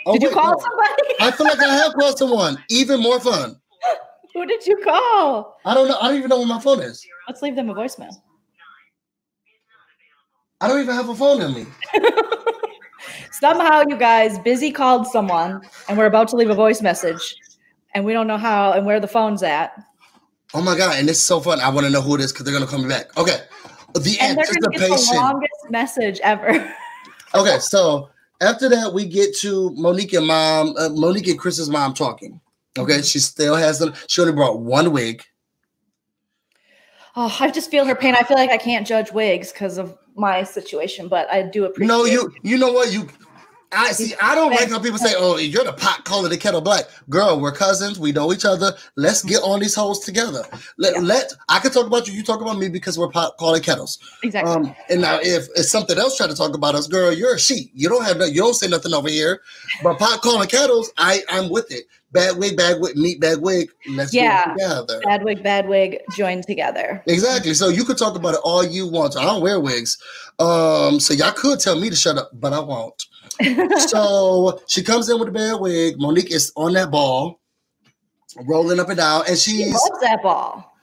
Oh, 0.07 0.12
Did 0.14 0.22
you 0.22 0.29
wait, 0.29 0.35
call 0.35 0.53
no. 0.53 0.59
somebody? 0.59 1.03
I 1.20 1.31
feel 1.31 1.46
like 1.46 1.61
I 1.61 1.74
have 1.74 1.94
called 1.94 2.18
someone. 2.18 2.62
Even 2.68 3.00
more 3.00 3.20
fun. 3.20 3.61
Who 4.35 4.46
did 4.46 4.66
you 4.66 4.77
call? 4.85 5.59
I 5.64 5.74
don't 5.74 5.88
know. 5.88 5.98
I 6.00 6.09
don't 6.09 6.18
even 6.18 6.29
know 6.29 6.38
where 6.38 6.46
my 6.46 6.61
phone 6.61 6.81
is. 6.81 7.07
Let's 7.29 7.40
leave 7.40 7.57
them 7.57 7.70
a 7.70 7.74
voicemail. 7.74 8.11
I 10.61 10.68
don't 10.68 10.81
even 10.81 10.94
have 10.94 11.09
a 11.09 11.14
phone 11.14 11.40
in 11.40 11.55
me. 11.55 11.66
Somehow, 13.44 13.85
you 13.87 13.98
guys, 13.98 14.38
busy 14.38 14.70
called 14.70 15.07
someone, 15.07 15.61
and 15.87 15.98
we're 15.98 16.07
about 16.07 16.28
to 16.28 16.37
leave 16.37 16.48
a 16.48 16.54
voice 16.54 16.80
message, 16.80 17.37
and 17.92 18.02
we 18.02 18.14
don't 18.14 18.26
know 18.26 18.38
how 18.38 18.72
and 18.72 18.87
where 18.87 18.98
the 18.98 19.07
phone's 19.07 19.42
at. 19.42 19.78
Oh 20.54 20.62
my 20.62 20.74
god! 20.74 20.98
And 20.98 21.07
this 21.07 21.18
is 21.18 21.22
so 21.24 21.40
fun. 21.40 21.61
I 21.61 21.68
want 21.68 21.85
to 21.85 21.90
know 21.90 22.00
who 22.00 22.14
it 22.14 22.22
is 22.22 22.33
because 22.33 22.46
they're 22.46 22.54
gonna 22.54 22.66
call 22.66 22.78
me 22.80 22.88
back. 22.88 23.14
Okay. 23.18 23.40
The 23.92 24.16
And 24.18 24.38
they're 24.38 24.46
going 24.46 24.62
to 24.62 24.70
get 24.70 24.78
the 24.78 24.85
anticipation. 24.87 25.16
longest 25.22 25.70
message 25.70 26.20
ever. 26.22 26.74
Okay, 27.35 27.59
so 27.59 28.09
after 28.40 28.68
that, 28.68 28.94
we 28.94 29.04
get 29.07 29.37
to 29.38 29.70
Monique 29.74 30.12
and 30.14 30.26
mom, 30.26 30.72
uh, 30.78 30.88
Monique 30.88 31.26
and 31.26 31.38
Chris's 31.38 31.68
mom 31.68 31.92
talking. 31.92 32.40
Okay, 32.78 33.02
she 33.02 33.18
still 33.18 33.57
has 33.57 33.78
them. 33.80 33.92
She 34.07 34.20
only 34.22 34.33
brought 34.33 34.61
one 34.61 34.90
wig. 34.92 35.22
Oh, 37.16 37.37
I 37.40 37.50
just 37.50 37.70
feel 37.72 37.85
her 37.85 37.94
pain. 37.96 38.14
I 38.14 38.22
feel 38.22 38.37
like 38.37 38.50
I 38.50 38.57
can't 38.57 38.87
judge 38.87 39.12
wigs 39.12 39.52
because 39.52 39.78
of 39.78 39.98
my 40.14 40.44
situation, 40.44 41.09
but 41.09 41.28
I 41.30 41.42
do 41.42 41.64
appreciate. 41.64 41.88
No, 41.88 42.04
you 42.04 42.33
you 42.42 42.57
know 42.57 42.72
what 42.72 42.92
you. 42.92 43.09
I 43.76 43.92
see. 43.92 44.14
I 44.22 44.34
don't 44.34 44.50
like 44.52 44.70
how 44.70 44.78
people 44.78 44.98
say, 44.98 45.14
"Oh, 45.16 45.37
you're 45.37 45.64
the 45.64 45.72
pot 45.72 46.04
calling 46.04 46.30
the 46.30 46.37
kettle 46.38 46.60
black." 46.60 46.84
Girl, 47.10 47.40
we're 47.40 47.52
cousins. 47.52 47.98
We 47.98 48.12
know 48.12 48.32
each 48.32 48.44
other. 48.44 48.72
Let's 48.96 49.22
get 49.22 49.42
on 49.42 49.60
these 49.60 49.74
hoes 49.74 50.00
together. 50.00 50.44
Let 50.78 50.94
Yeah. 50.94 51.00
let 51.00 51.32
I 51.48 51.58
can 51.58 51.70
talk 51.72 51.87
about 51.87 52.06
you. 52.06 52.14
You 52.14 52.22
talk 52.22 52.40
about 52.40 52.58
me 52.58 52.68
because 52.68 52.98
we're 52.98 53.10
pot 53.10 53.37
calling 53.38 53.62
kettles. 53.62 53.98
exactly. 54.22 54.52
Um, 54.52 54.74
and 54.88 55.00
now 55.00 55.18
if, 55.22 55.48
if 55.56 55.66
something 55.66 55.98
else 55.98 56.16
try 56.16 56.26
to 56.26 56.34
talk 56.34 56.54
about 56.54 56.74
us, 56.74 56.87
girl, 56.87 57.12
you're 57.12 57.34
a 57.34 57.38
sheep. 57.38 57.70
You 57.74 57.88
don't 57.88 58.04
have 58.04 58.16
no, 58.18 58.24
you 58.26 58.40
don't 58.40 58.54
say 58.54 58.68
nothing 58.68 58.94
over 58.94 59.08
here. 59.08 59.40
But 59.82 59.98
pot 59.98 60.20
calling 60.22 60.48
kettles, 60.48 60.90
I 60.96 61.22
I'm 61.28 61.50
with 61.50 61.70
it. 61.72 61.84
Bad 62.12 62.37
wig, 62.37 62.56
bad 62.56 62.80
wig, 62.80 62.96
meat 62.96 63.20
bag 63.20 63.38
wig. 63.38 63.70
Let's 63.90 64.14
Yeah. 64.14 64.52
together. 64.52 65.00
bad 65.04 65.24
wig, 65.24 65.42
bad 65.42 65.68
wig, 65.68 65.98
join 66.16 66.42
together. 66.42 67.02
Exactly. 67.08 67.54
So 67.54 67.68
you 67.68 67.84
could 67.84 67.98
talk 67.98 68.14
about 68.14 68.34
it 68.34 68.40
all 68.44 68.64
you 68.64 68.87
want. 68.87 69.16
I 69.16 69.24
don't 69.24 69.42
wear 69.42 69.58
wigs. 69.58 69.98
Um, 70.38 71.00
so 71.00 71.12
y'all 71.12 71.32
could 71.32 71.58
tell 71.58 71.78
me 71.78 71.90
to 71.90 71.96
shut 71.96 72.16
up, 72.16 72.30
but 72.34 72.52
I 72.52 72.60
won't. 72.60 73.04
So 73.88 74.61
she 74.66 74.83
comes 74.83 75.09
in 75.09 75.18
with 75.18 75.29
a 75.29 75.33
bad 75.33 75.61
wig. 75.61 75.97
Monique 75.99 76.31
is 76.33 76.53
on 76.57 76.73
that 76.75 76.90
ball, 76.90 77.40
rolling 78.47 78.81
up 78.81 78.88
and 78.88 78.97
down, 78.99 79.23
and 79.23 79.31
He 79.31 79.64
she's, 79.64 79.73
loves 79.73 80.01
that 80.03 80.23
ball. 80.23 80.75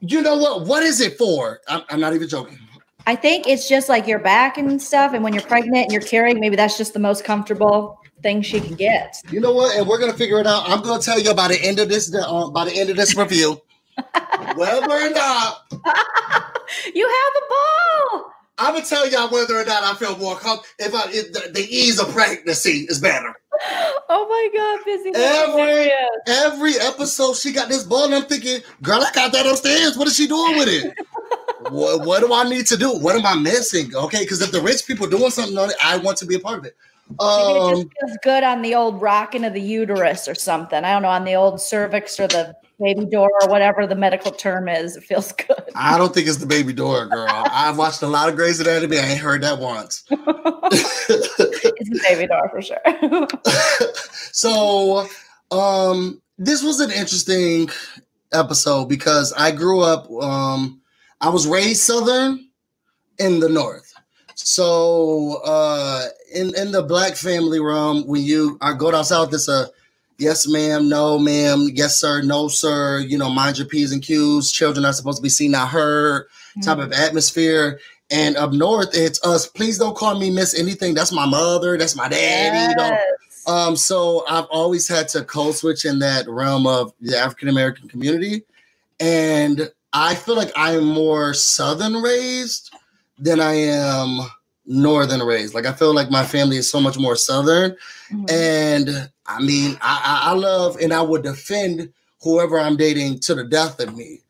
you 0.00 0.22
know 0.22 0.36
what? 0.36 0.66
What 0.66 0.82
is 0.82 1.00
it 1.00 1.18
for? 1.18 1.60
I'm, 1.68 1.82
I'm 1.90 2.00
not 2.00 2.14
even 2.14 2.28
joking. 2.28 2.58
I 3.06 3.16
think 3.16 3.46
it's 3.48 3.68
just 3.68 3.88
like 3.88 4.06
your 4.06 4.18
back 4.18 4.58
and 4.58 4.80
stuff, 4.80 5.12
and 5.14 5.24
when 5.24 5.32
you're 5.32 5.42
pregnant 5.42 5.84
and 5.84 5.92
you're 5.92 6.02
carrying, 6.02 6.38
maybe 6.38 6.54
that's 6.56 6.76
just 6.78 6.92
the 6.92 7.00
most 7.00 7.24
comfortable 7.24 7.98
thing 8.22 8.42
she 8.42 8.60
can 8.60 8.74
get. 8.74 9.16
You 9.30 9.40
know 9.40 9.52
what? 9.52 9.74
And 9.76 9.88
we're 9.88 9.98
gonna 9.98 10.12
figure 10.12 10.38
it 10.38 10.46
out. 10.46 10.68
I'm 10.68 10.82
gonna 10.82 11.02
tell 11.02 11.18
you 11.18 11.34
by 11.34 11.48
the 11.48 11.60
end 11.60 11.78
of 11.80 11.88
this 11.88 12.14
uh, 12.14 12.50
by 12.50 12.66
the 12.66 12.72
end 12.72 12.90
of 12.90 12.96
this 12.96 13.16
review, 13.16 13.60
whether 14.54 14.90
or 14.90 15.10
not 15.10 15.72
You 16.94 17.08
have 17.08 17.42
a 17.42 17.46
ball. 17.48 18.32
I'm 18.60 18.74
gonna 18.74 18.84
tell 18.84 19.08
y'all 19.10 19.30
whether 19.30 19.56
or 19.58 19.64
not 19.64 19.82
I 19.82 19.94
feel 19.94 20.16
more 20.18 20.36
comfortable 20.36 20.64
if 20.78 20.94
I 20.94 21.04
if 21.10 21.32
the, 21.32 21.50
the 21.52 21.66
ease 21.68 21.98
of 21.98 22.10
pregnancy 22.12 22.86
is 22.88 23.00
better. 23.00 23.34
Oh 24.08 24.26
my 24.28 24.48
god, 24.56 24.84
busy. 24.84 25.10
Every- 25.14 25.90
Every 26.26 26.74
episode 26.80 27.34
she 27.36 27.52
got 27.52 27.68
this 27.68 27.82
ball, 27.84 28.04
and 28.04 28.14
I'm 28.14 28.24
thinking, 28.24 28.60
girl, 28.82 29.00
I 29.02 29.10
got 29.12 29.32
that 29.32 29.46
upstairs. 29.46 29.96
What 29.96 30.06
is 30.08 30.14
she 30.16 30.26
doing 30.26 30.58
with 30.58 30.68
it? 30.68 30.94
what, 31.70 32.04
what 32.06 32.20
do 32.20 32.32
I 32.32 32.44
need 32.48 32.66
to 32.66 32.76
do? 32.76 32.90
What 32.98 33.16
am 33.16 33.24
I 33.26 33.34
missing? 33.34 33.94
Okay, 33.94 34.20
because 34.20 34.40
if 34.42 34.52
the 34.52 34.60
rich 34.60 34.86
people 34.86 35.06
doing 35.06 35.30
something 35.30 35.56
on 35.58 35.70
it, 35.70 35.76
I 35.82 35.96
want 35.98 36.18
to 36.18 36.26
be 36.26 36.34
a 36.36 36.40
part 36.40 36.58
of 36.60 36.64
it. 36.66 36.76
Maybe 37.08 37.22
it 37.22 37.26
Um, 37.26 37.74
just 37.74 37.88
feels 38.00 38.18
good 38.22 38.44
on 38.44 38.62
the 38.62 38.74
old 38.74 39.00
rocking 39.02 39.44
of 39.44 39.52
the 39.54 39.60
uterus 39.60 40.28
or 40.28 40.34
something. 40.34 40.84
I 40.84 40.92
don't 40.92 41.02
know, 41.02 41.08
on 41.08 41.24
the 41.24 41.34
old 41.34 41.60
cervix 41.60 42.20
or 42.20 42.28
the 42.28 42.54
baby 42.80 43.04
door 43.04 43.30
or 43.42 43.48
whatever 43.48 43.86
the 43.86 43.94
medical 43.94 44.30
term 44.30 44.68
is. 44.68 44.96
It 44.96 45.04
feels 45.04 45.32
good. 45.32 45.62
I 45.74 45.98
don't 45.98 46.12
think 46.14 46.26
it's 46.26 46.38
the 46.38 46.46
baby 46.46 46.72
door, 46.72 47.06
girl. 47.06 47.28
I've 47.30 47.76
watched 47.78 48.02
a 48.02 48.06
lot 48.06 48.28
of 48.28 48.36
Grey's 48.36 48.60
Anatomy. 48.60 48.98
I 48.98 49.02
ain't 49.02 49.20
heard 49.20 49.42
that 49.42 49.58
once. 49.58 50.04
it's 50.10 51.90
the 51.90 52.00
baby 52.08 52.26
door 52.26 52.48
for 52.50 52.62
sure. 52.62 52.78
so 54.32 55.06
um 55.50 56.20
this 56.38 56.62
was 56.62 56.80
an 56.80 56.90
interesting 56.90 57.68
episode 58.32 58.86
because 58.86 59.32
I 59.34 59.50
grew 59.50 59.80
up 59.80 60.10
um 60.22 60.80
I 61.20 61.28
was 61.28 61.46
raised 61.46 61.82
southern 61.82 62.48
in 63.18 63.40
the 63.40 63.48
north. 63.48 63.92
So 64.34 65.40
uh 65.44 66.06
in 66.34 66.54
in 66.56 66.72
the 66.72 66.82
black 66.82 67.14
family 67.16 67.60
realm 67.60 68.06
when 68.06 68.22
you 68.22 68.58
are 68.60 68.74
go 68.74 68.90
down 68.90 69.04
south 69.04 69.34
it's 69.34 69.48
a 69.48 69.68
yes 70.20 70.46
ma'am, 70.46 70.88
no 70.88 71.18
ma'am, 71.18 71.68
yes 71.72 71.98
sir, 71.98 72.22
no 72.22 72.48
sir, 72.48 72.98
you 73.00 73.18
know, 73.18 73.30
mind 73.30 73.58
your 73.58 73.66
P's 73.66 73.92
and 73.92 74.02
Q's. 74.02 74.52
Children 74.52 74.84
are 74.84 74.92
supposed 74.92 75.18
to 75.18 75.22
be 75.22 75.28
seen 75.28 75.50
not 75.52 75.68
heard 75.68 76.26
type 76.62 76.78
of 76.78 76.92
atmosphere. 76.92 77.80
And 78.10 78.36
up 78.36 78.52
north, 78.52 78.90
it's 78.92 79.24
us. 79.24 79.46
Please 79.46 79.78
don't 79.78 79.96
call 79.96 80.18
me 80.18 80.30
Miss 80.30 80.58
Anything. 80.58 80.94
That's 80.94 81.12
my 81.12 81.26
mother. 81.26 81.78
That's 81.78 81.94
my 81.94 82.08
daddy. 82.08 82.74
Yes. 82.76 83.44
um, 83.46 83.76
so 83.76 84.24
I've 84.28 84.46
always 84.46 84.88
had 84.88 85.08
to 85.10 85.24
code 85.24 85.54
switch 85.54 85.84
in 85.84 86.00
that 86.00 86.28
realm 86.28 86.66
of 86.66 86.92
the 87.00 87.16
African 87.16 87.48
American 87.48 87.88
community. 87.88 88.42
And 88.98 89.70
I 89.92 90.14
feel 90.16 90.36
like 90.36 90.52
I'm 90.56 90.84
more 90.84 91.34
southern 91.34 92.02
raised 92.02 92.74
than 93.18 93.40
I 93.40 93.54
am 93.54 94.28
northern 94.70 95.20
raised. 95.22 95.52
Like 95.54 95.66
I 95.66 95.72
feel 95.72 95.92
like 95.94 96.10
my 96.10 96.24
family 96.24 96.56
is 96.56 96.70
so 96.70 96.80
much 96.80 96.96
more 96.98 97.16
southern. 97.16 97.76
Mhm. 98.10 98.30
And 98.30 99.10
I 99.26 99.40
mean, 99.42 99.76
I, 99.82 100.22
I, 100.24 100.30
I 100.30 100.34
love 100.34 100.76
and 100.80 100.92
I 100.92 101.02
would 101.02 101.22
defend 101.22 101.92
whoever 102.22 102.58
I'm 102.58 102.76
dating 102.76 103.18
to 103.20 103.34
the 103.34 103.44
death 103.44 103.80
of 103.80 103.96
me. 103.96 104.20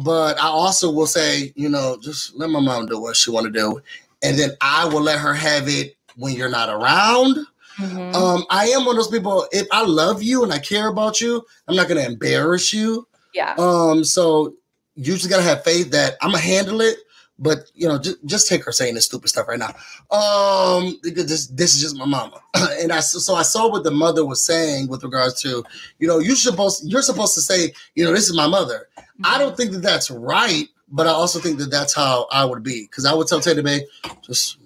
But 0.00 0.38
I 0.40 0.46
also 0.46 0.90
will 0.90 1.06
say, 1.06 1.52
you 1.54 1.68
know, 1.68 1.98
just 2.02 2.34
let 2.36 2.48
my 2.50 2.60
mom 2.60 2.86
do 2.86 2.98
what 3.00 3.16
she 3.16 3.30
want 3.30 3.46
to 3.46 3.52
do. 3.52 3.80
And 4.22 4.38
then 4.38 4.52
I 4.60 4.86
will 4.86 5.02
let 5.02 5.18
her 5.18 5.34
have 5.34 5.68
it 5.68 5.94
when 6.16 6.32
you're 6.34 6.48
not 6.48 6.68
around. 6.70 7.46
Mhm. 7.78 8.14
Um, 8.14 8.44
I 8.50 8.68
am 8.68 8.84
one 8.86 8.96
of 8.96 9.04
those 9.04 9.08
people. 9.08 9.46
If 9.52 9.66
I 9.72 9.84
love 9.84 10.22
you 10.22 10.42
and 10.44 10.52
I 10.52 10.58
care 10.58 10.88
about 10.88 11.20
you, 11.20 11.44
I'm 11.68 11.76
not 11.76 11.88
going 11.88 12.00
to 12.02 12.06
embarrass 12.10 12.72
you. 12.72 13.06
yeah. 13.34 13.54
Um, 13.58 14.04
so 14.04 14.54
you 14.94 15.14
just 15.16 15.30
gotta 15.30 15.42
have 15.42 15.64
faith 15.64 15.90
that 15.92 16.16
I'm 16.20 16.32
gonna 16.32 16.42
handle 16.42 16.82
it. 16.82 16.98
But 17.42 17.70
you 17.74 17.88
know, 17.88 17.98
just, 17.98 18.24
just 18.24 18.48
take 18.48 18.64
her 18.64 18.72
saying 18.72 18.94
this 18.94 19.06
stupid 19.06 19.28
stuff 19.28 19.48
right 19.48 19.58
now. 19.58 19.74
Um, 20.16 20.98
because 21.02 21.26
this 21.26 21.48
this 21.48 21.74
is 21.74 21.82
just 21.82 21.96
my 21.96 22.06
mama, 22.06 22.40
and 22.54 22.92
I 22.92 23.00
so 23.00 23.34
I 23.34 23.42
saw 23.42 23.68
what 23.68 23.82
the 23.82 23.90
mother 23.90 24.24
was 24.24 24.42
saying 24.42 24.88
with 24.88 25.02
regards 25.02 25.42
to, 25.42 25.64
you 25.98 26.06
know, 26.06 26.18
you're 26.18 26.36
supposed 26.36 26.90
you're 26.90 27.02
supposed 27.02 27.34
to 27.34 27.40
say, 27.40 27.72
you 27.96 28.04
know, 28.04 28.12
this 28.12 28.28
is 28.28 28.36
my 28.36 28.46
mother. 28.46 28.88
Mm-hmm. 28.96 29.26
I 29.26 29.38
don't 29.38 29.56
think 29.56 29.72
that 29.72 29.82
that's 29.82 30.10
right, 30.10 30.68
but 30.90 31.06
I 31.08 31.10
also 31.10 31.40
think 31.40 31.58
that 31.58 31.70
that's 31.70 31.94
how 31.94 32.28
I 32.30 32.44
would 32.44 32.62
be 32.62 32.84
because 32.84 33.04
I 33.04 33.12
would 33.12 33.26
tell 33.26 33.40
Taylor 33.40 33.62
Bay, 33.62 33.86
just 34.22 34.58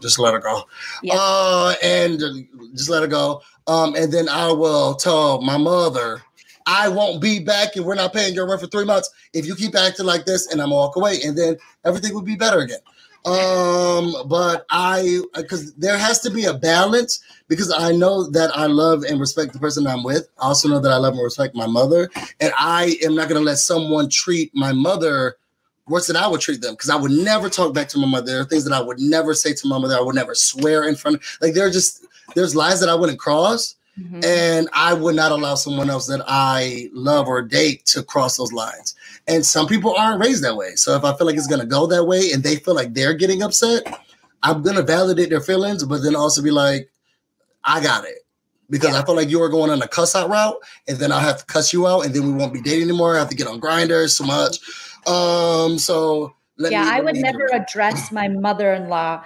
just 0.00 0.18
let 0.18 0.32
her 0.32 0.40
go, 0.40 0.64
yeah. 1.02 1.14
uh, 1.16 1.74
and 1.82 2.18
just 2.74 2.88
let 2.88 3.02
her 3.02 3.08
go. 3.08 3.42
Um, 3.66 3.94
and 3.94 4.12
then 4.12 4.28
I 4.28 4.50
will 4.52 4.94
tell 4.94 5.42
my 5.42 5.56
mother, 5.56 6.22
I 6.66 6.88
won't 6.88 7.20
be 7.20 7.38
back 7.38 7.76
and 7.76 7.84
we're 7.84 7.94
not 7.94 8.12
paying 8.12 8.34
your 8.34 8.48
rent 8.48 8.60
for 8.60 8.66
three 8.66 8.84
months 8.84 9.10
if 9.32 9.46
you 9.46 9.54
keep 9.54 9.74
acting 9.74 10.06
like 10.06 10.24
this 10.24 10.50
and 10.50 10.60
I'm 10.60 10.70
walk 10.70 10.96
away 10.96 11.18
and 11.24 11.36
then 11.38 11.56
everything 11.84 12.14
would 12.14 12.24
be 12.24 12.36
better 12.36 12.60
again. 12.60 12.80
Um, 13.26 14.14
but 14.28 14.66
I 14.70 15.20
because 15.34 15.74
there 15.74 15.98
has 15.98 16.20
to 16.20 16.30
be 16.30 16.44
a 16.44 16.54
balance 16.54 17.20
because 17.48 17.72
I 17.72 17.90
know 17.90 18.30
that 18.30 18.56
I 18.56 18.66
love 18.66 19.02
and 19.02 19.18
respect 19.18 19.52
the 19.52 19.58
person 19.58 19.86
I'm 19.86 20.04
with. 20.04 20.28
I 20.40 20.46
also 20.46 20.68
know 20.68 20.78
that 20.78 20.92
I 20.92 20.96
love 20.96 21.14
and 21.14 21.22
respect 21.24 21.56
my 21.56 21.66
mother, 21.66 22.08
and 22.40 22.52
I 22.56 22.96
am 23.02 23.16
not 23.16 23.28
gonna 23.28 23.40
let 23.40 23.58
someone 23.58 24.08
treat 24.08 24.54
my 24.54 24.72
mother 24.72 25.38
worse 25.88 26.06
than 26.06 26.16
I 26.16 26.28
would 26.28 26.40
treat 26.40 26.60
them 26.60 26.74
because 26.74 26.90
I 26.90 26.96
would 26.96 27.10
never 27.10 27.48
talk 27.48 27.74
back 27.74 27.88
to 27.88 27.98
my 27.98 28.06
mother. 28.06 28.26
There 28.26 28.40
are 28.40 28.44
things 28.44 28.64
that 28.64 28.72
I 28.72 28.80
would 28.80 29.00
never 29.00 29.34
say 29.34 29.52
to 29.54 29.68
my 29.68 29.78
mother. 29.78 29.96
I 29.96 30.00
would 30.02 30.14
never 30.14 30.36
swear 30.36 30.88
in 30.88 30.94
front 30.94 31.16
of 31.16 31.38
like 31.40 31.54
there 31.54 31.66
are 31.66 31.70
just 31.70 32.06
there's 32.34 32.54
lies 32.54 32.78
that 32.80 32.88
I 32.88 32.94
wouldn't 32.94 33.18
cross 33.18 33.75
Mm-hmm. 33.98 34.20
And 34.24 34.68
I 34.74 34.92
would 34.92 35.16
not 35.16 35.32
allow 35.32 35.54
someone 35.54 35.88
else 35.88 36.06
that 36.08 36.22
I 36.26 36.90
love 36.92 37.28
or 37.28 37.40
date 37.40 37.86
to 37.86 38.02
cross 38.02 38.36
those 38.36 38.52
lines. 38.52 38.94
And 39.26 39.44
some 39.44 39.66
people 39.66 39.94
aren't 39.96 40.20
raised 40.20 40.44
that 40.44 40.56
way. 40.56 40.74
So 40.76 40.94
if 40.96 41.04
I 41.04 41.16
feel 41.16 41.26
like 41.26 41.36
it's 41.36 41.46
going 41.46 41.62
to 41.62 41.66
go 41.66 41.86
that 41.86 42.04
way 42.04 42.30
and 42.32 42.42
they 42.42 42.56
feel 42.56 42.74
like 42.74 42.92
they're 42.92 43.14
getting 43.14 43.42
upset, 43.42 43.86
I'm 44.42 44.62
going 44.62 44.76
to 44.76 44.82
validate 44.82 45.30
their 45.30 45.40
feelings, 45.40 45.82
but 45.84 46.02
then 46.02 46.14
also 46.14 46.42
be 46.42 46.50
like, 46.50 46.90
I 47.64 47.82
got 47.82 48.04
it. 48.04 48.18
Because 48.68 48.90
yeah. 48.90 49.00
I 49.00 49.04
feel 49.04 49.16
like 49.16 49.30
you 49.30 49.40
are 49.42 49.48
going 49.48 49.70
on 49.70 49.80
a 49.80 49.88
cuss 49.88 50.14
out 50.16 50.28
route, 50.28 50.56
and 50.88 50.98
then 50.98 51.12
I'll 51.12 51.20
have 51.20 51.38
to 51.38 51.44
cuss 51.46 51.72
you 51.72 51.86
out, 51.86 52.04
and 52.04 52.12
then 52.12 52.26
we 52.26 52.32
won't 52.32 52.52
be 52.52 52.60
dating 52.60 52.88
anymore. 52.88 53.14
I 53.14 53.20
have 53.20 53.28
to 53.28 53.36
get 53.36 53.46
on 53.46 53.60
grinders 53.60 54.16
so 54.16 54.24
much. 54.24 54.58
Um, 55.06 55.78
so 55.78 56.34
yeah, 56.58 56.82
me, 56.82 56.90
I 56.90 57.00
would 57.00 57.14
never 57.14 57.48
address 57.52 58.10
my 58.10 58.26
mother 58.26 58.74
in 58.74 58.88
law, 58.88 59.22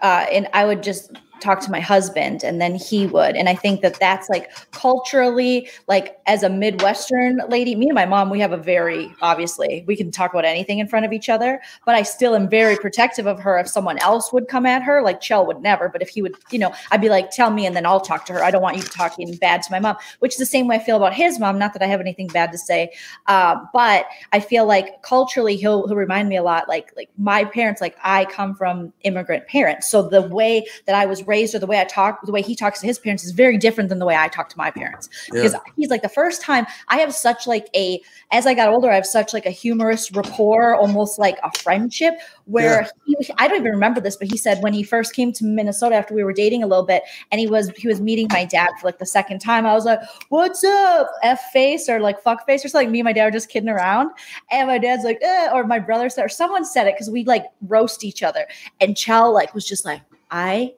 uh, 0.00 0.26
and 0.30 0.48
I 0.52 0.64
would 0.64 0.82
just 0.82 1.10
talk 1.40 1.60
to 1.60 1.70
my 1.70 1.80
husband 1.80 2.42
and 2.42 2.60
then 2.60 2.74
he 2.74 3.06
would. 3.06 3.36
And 3.36 3.48
i 3.48 3.54
think 3.54 3.80
that 3.82 3.98
that's 3.98 4.28
like 4.28 4.50
culturally 4.70 5.68
like 5.88 6.18
as 6.26 6.42
a 6.42 6.48
midwestern 6.48 7.40
lady 7.48 7.74
me 7.74 7.86
and 7.86 7.94
my 7.94 8.06
mom 8.06 8.30
we 8.30 8.40
have 8.40 8.52
a 8.52 8.56
very 8.56 9.14
obviously 9.22 9.84
we 9.86 9.96
can 9.96 10.10
talk 10.10 10.32
about 10.32 10.44
anything 10.44 10.78
in 10.78 10.88
front 10.88 11.04
of 11.04 11.12
each 11.12 11.28
other 11.28 11.60
but 11.84 11.94
i 11.94 12.02
still 12.02 12.34
am 12.34 12.48
very 12.48 12.76
protective 12.76 13.26
of 13.26 13.40
her 13.40 13.58
if 13.58 13.68
someone 13.68 13.98
else 13.98 14.32
would 14.32 14.48
come 14.48 14.66
at 14.66 14.82
her. 14.82 15.02
Like 15.02 15.20
chell 15.20 15.46
would 15.46 15.60
never 15.60 15.88
but 15.88 16.02
if 16.02 16.08
he 16.08 16.22
would 16.22 16.34
you 16.50 16.58
know 16.58 16.72
i'd 16.90 17.00
be 17.00 17.08
like 17.08 17.30
tell 17.30 17.50
me 17.50 17.66
and 17.66 17.74
then 17.76 17.86
i'll 17.86 18.00
talk 18.00 18.24
to 18.26 18.32
her. 18.32 18.44
I 18.44 18.50
don't 18.50 18.62
want 18.62 18.76
you 18.76 18.82
talking 18.82 19.34
bad 19.36 19.62
to 19.62 19.70
my 19.70 19.80
mom 19.80 19.96
which 20.20 20.32
is 20.32 20.38
the 20.38 20.46
same 20.46 20.66
way 20.68 20.76
i 20.76 20.78
feel 20.78 20.96
about 20.96 21.14
his 21.14 21.38
mom 21.38 21.58
not 21.58 21.72
that 21.72 21.82
i 21.82 21.86
have 21.86 22.00
anything 22.00 22.28
bad 22.28 22.52
to 22.52 22.58
say 22.58 22.92
uh, 23.26 23.56
but 23.72 24.06
i 24.32 24.40
feel 24.40 24.66
like 24.66 25.02
culturally 25.02 25.56
he'll, 25.56 25.86
he'll 25.86 25.96
remind 25.96 26.28
me 26.28 26.36
a 26.36 26.42
lot 26.42 26.68
like 26.68 26.92
like 26.96 27.10
my 27.18 27.44
parents 27.44 27.80
like 27.80 27.96
i 28.02 28.24
come 28.26 28.54
from 28.54 28.92
immigrant 29.02 29.46
parents. 29.46 29.88
So 29.88 30.08
the 30.08 30.22
way 30.22 30.66
that 30.86 30.94
i 30.94 31.06
was 31.06 31.23
raised 31.26 31.54
or 31.54 31.58
the 31.58 31.66
way 31.66 31.80
I 31.80 31.84
talk, 31.84 32.24
the 32.24 32.32
way 32.32 32.42
he 32.42 32.54
talks 32.54 32.80
to 32.80 32.86
his 32.86 32.98
parents 32.98 33.24
is 33.24 33.32
very 33.32 33.58
different 33.58 33.88
than 33.88 33.98
the 33.98 34.06
way 34.06 34.16
I 34.16 34.28
talk 34.28 34.48
to 34.50 34.58
my 34.58 34.70
parents. 34.70 35.08
Yeah. 35.32 35.42
Because 35.42 35.56
he's 35.76 35.90
like 35.90 36.02
the 36.02 36.08
first 36.08 36.42
time 36.42 36.66
I 36.88 36.98
have 36.98 37.14
such 37.14 37.46
like 37.46 37.68
a 37.74 38.00
as 38.32 38.46
I 38.46 38.54
got 38.54 38.68
older, 38.68 38.90
I 38.90 38.94
have 38.94 39.06
such 39.06 39.32
like 39.32 39.46
a 39.46 39.50
humorous 39.50 40.12
rapport, 40.12 40.74
almost 40.74 41.18
like 41.18 41.38
a 41.42 41.50
friendship 41.58 42.14
where 42.46 42.88
yeah. 43.06 43.16
he, 43.20 43.30
I 43.38 43.48
don't 43.48 43.60
even 43.60 43.72
remember 43.72 44.00
this, 44.00 44.16
but 44.16 44.28
he 44.30 44.36
said 44.36 44.62
when 44.62 44.72
he 44.72 44.82
first 44.82 45.14
came 45.14 45.32
to 45.32 45.44
Minnesota 45.44 45.94
after 45.94 46.14
we 46.14 46.24
were 46.24 46.32
dating 46.32 46.62
a 46.62 46.66
little 46.66 46.84
bit 46.84 47.02
and 47.30 47.40
he 47.40 47.46
was 47.46 47.70
he 47.76 47.88
was 47.88 48.00
meeting 48.00 48.26
my 48.30 48.44
dad 48.44 48.70
for 48.80 48.88
like 48.88 48.98
the 48.98 49.06
second 49.06 49.40
time, 49.40 49.66
I 49.66 49.74
was 49.74 49.84
like, 49.84 50.00
What's 50.28 50.62
up? 50.64 51.10
F 51.22 51.40
face 51.52 51.88
or 51.88 52.00
like 52.00 52.20
fuck 52.22 52.44
face 52.46 52.64
or 52.64 52.68
something. 52.68 52.88
Like 52.88 52.92
me 52.92 53.00
and 53.00 53.04
my 53.04 53.12
dad 53.12 53.26
were 53.26 53.30
just 53.30 53.48
kidding 53.48 53.68
around. 53.68 54.10
And 54.50 54.68
my 54.68 54.78
dad's 54.78 55.04
like, 55.04 55.18
eh, 55.22 55.50
or 55.52 55.64
my 55.64 55.78
brother 55.78 56.08
said, 56.08 56.24
or 56.24 56.28
someone 56.28 56.64
said 56.64 56.86
it 56.86 56.94
because 56.94 57.10
we 57.10 57.24
like 57.24 57.46
roast 57.62 58.04
each 58.04 58.22
other. 58.22 58.46
And 58.80 58.96
Chell 58.96 59.32
like 59.32 59.54
was 59.54 59.66
just 59.66 59.84
like, 59.84 60.02
I 60.30 60.74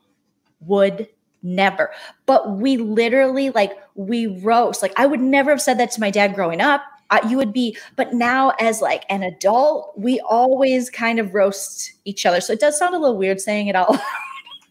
would 0.61 1.09
never. 1.43 1.91
But 2.27 2.59
we 2.59 2.77
literally 2.77 3.51
like 3.51 3.73
we 3.95 4.27
roast. 4.27 4.83
Like 4.83 4.93
I 4.97 5.07
would 5.07 5.21
never 5.21 5.51
have 5.51 5.63
said 5.63 5.79
that 5.79 5.91
to 5.93 6.01
my 6.01 6.11
dad 6.11 6.35
growing 6.35 6.61
up. 6.61 6.83
Uh, 7.09 7.21
you 7.29 7.37
would 7.37 7.53
be, 7.53 7.77
but 7.95 8.15
now 8.15 8.53
as 8.59 8.83
like 8.83 9.05
an 9.09 9.23
adult, 9.23 9.93
we 9.97 10.19
always 10.21 10.91
kind 10.91 11.21
of 11.21 11.33
roast 11.35 11.93
each 12.05 12.27
other. 12.27 12.41
So 12.41 12.53
it 12.53 12.59
does 12.59 12.77
sound 12.77 12.97
a 12.97 12.99
little 12.99 13.17
weird 13.17 13.41
saying 13.41 13.69
it 13.69 13.77
all. 13.77 13.97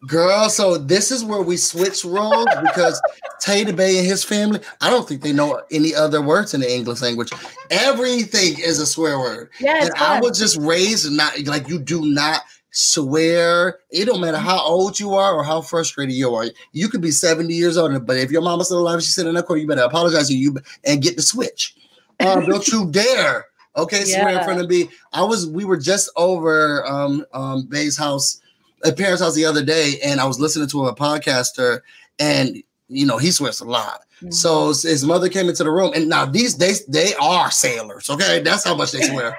Girl, 0.08 0.50
so 0.50 0.78
this 0.78 1.12
is 1.12 1.24
where 1.24 1.42
we 1.42 1.58
switch 1.58 2.06
roles 2.06 2.46
because 2.62 3.02
Taylor 3.40 3.74
Bay 3.74 3.98
and 3.98 4.06
his 4.06 4.24
family, 4.24 4.60
I 4.82 4.90
don't 4.92 5.08
think 5.08 5.24
they 5.24 5.34
know 5.34 5.64
any 5.72 5.96
other 5.96 6.22
words 6.22 6.54
in 6.54 6.62
the 6.62 6.72
English 6.72 7.02
language. 7.02 7.32
Everything 7.72 8.60
is 8.60 8.80
a 8.80 8.86
swear 8.86 9.18
word. 9.18 9.50
Yeah, 9.60 9.84
and 9.84 9.92
I 9.98 10.20
was 10.20 10.38
just 10.38 10.58
raised 10.58 11.12
not 11.12 11.40
like 11.46 11.68
you 11.70 11.80
do 11.80 12.06
not 12.06 12.42
swear. 12.76 13.80
It 13.90 14.06
don't 14.06 14.20
matter 14.20 14.38
how 14.38 14.62
old 14.62 15.00
you 15.00 15.14
are 15.14 15.34
or 15.34 15.44
how 15.44 15.62
frustrated 15.62 16.14
you 16.14 16.36
are. 16.36 16.46
You 16.74 16.90
could 16.90 17.02
be 17.02 17.12
70 17.12 17.54
years 17.54 17.78
old, 17.78 18.06
but 18.06 18.18
if 18.18 18.32
your 18.32 18.42
mama's 18.42 18.68
still 18.68 18.80
alive, 18.80 19.02
she's 19.02 19.16
sitting 19.16 19.30
in 19.30 19.36
that 19.36 19.46
corner, 19.46 19.62
you 19.62 19.68
better 19.68 19.82
apologize 19.82 20.28
to 20.28 20.38
you 20.38 20.58
and 20.84 21.02
get 21.02 21.16
the 21.16 21.22
switch. 21.22 21.76
Um, 22.20 22.46
don't 22.46 22.68
you 22.68 22.86
dare. 22.92 23.46
Okay, 23.78 24.04
yeah. 24.06 24.22
swear 24.22 24.38
in 24.38 24.44
front 24.44 24.62
of 24.62 24.70
me. 24.70 24.90
I 25.14 25.24
was 25.24 25.48
we 25.48 25.66
were 25.66 25.78
just 25.78 26.10
over 26.16 26.86
um 26.86 27.26
um 27.34 27.66
Bay's 27.68 27.98
house 27.98 28.42
at 28.86 28.98
parents' 28.98 29.22
house 29.22 29.36
the 29.36 29.46
other 29.46 29.64
day, 29.64 29.96
and 30.04 30.20
I 30.20 30.26
was 30.26 30.40
listening 30.40 30.68
to 30.70 30.86
a 30.88 30.96
podcaster, 30.96 31.82
and 32.20 32.62
you 32.88 33.06
know, 33.06 33.18
he 33.18 33.32
swears 33.32 33.62
a 33.62 33.66
lot. 33.66 34.02
Mm-hmm. 34.18 34.32
So 34.32 34.68
his 34.68 35.04
mother 35.04 35.28
came 35.28 35.50
into 35.50 35.64
the 35.64 35.72
room, 35.72 35.92
and 35.94 36.08
now 36.08 36.26
these 36.26 36.54
days 36.54 36.86
they 36.86 37.14
are 37.16 37.52
sailors. 37.52 38.10
Okay, 38.10 38.42
that's 38.42 38.64
how 38.64 38.76
much 38.76 38.92
they 38.92 39.02
swear. 39.02 39.38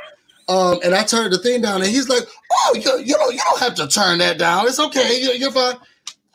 Um, 0.49 0.78
and 0.84 0.94
I 0.94 1.03
turned 1.03 1.32
the 1.32 1.38
thing 1.38 1.61
down, 1.61 1.82
and 1.82 1.90
he's 1.90 2.09
like, 2.09 2.22
"Oh, 2.53 2.74
you, 2.74 3.05
you 3.05 3.14
don't 3.14 3.34
you 3.34 3.40
don't 3.51 3.61
have 3.61 3.74
to 3.76 3.88
turn 3.88 4.18
that 4.18 4.38
down. 4.38 4.66
It's 4.66 4.78
okay. 4.78 5.20
You're, 5.20 5.34
you're 5.34 5.51
fine." 5.51 5.76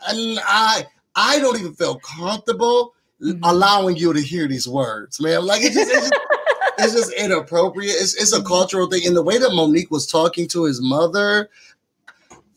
And 0.07 0.39
I 0.43 0.85
I 1.15 1.39
don't 1.39 1.59
even 1.59 1.73
feel 1.73 1.99
comfortable 1.99 2.93
mm-hmm. 3.21 3.43
allowing 3.43 3.95
you 3.95 4.13
to 4.13 4.21
hear 4.21 4.47
these 4.47 4.67
words, 4.67 5.21
man. 5.21 5.45
Like 5.45 5.61
it's 5.61 5.75
just, 5.75 5.91
it's 5.91 6.09
just, 6.09 6.13
it's 6.79 6.93
just 6.93 7.13
inappropriate. 7.13 7.95
It's, 7.95 8.15
it's 8.15 8.33
a 8.33 8.37
mm-hmm. 8.37 8.47
cultural 8.47 8.89
thing. 8.89 9.03
In 9.03 9.13
the 9.13 9.23
way 9.23 9.37
that 9.37 9.53
Monique 9.53 9.91
was 9.91 10.07
talking 10.07 10.47
to 10.49 10.65
his 10.65 10.81
mother, 10.81 11.49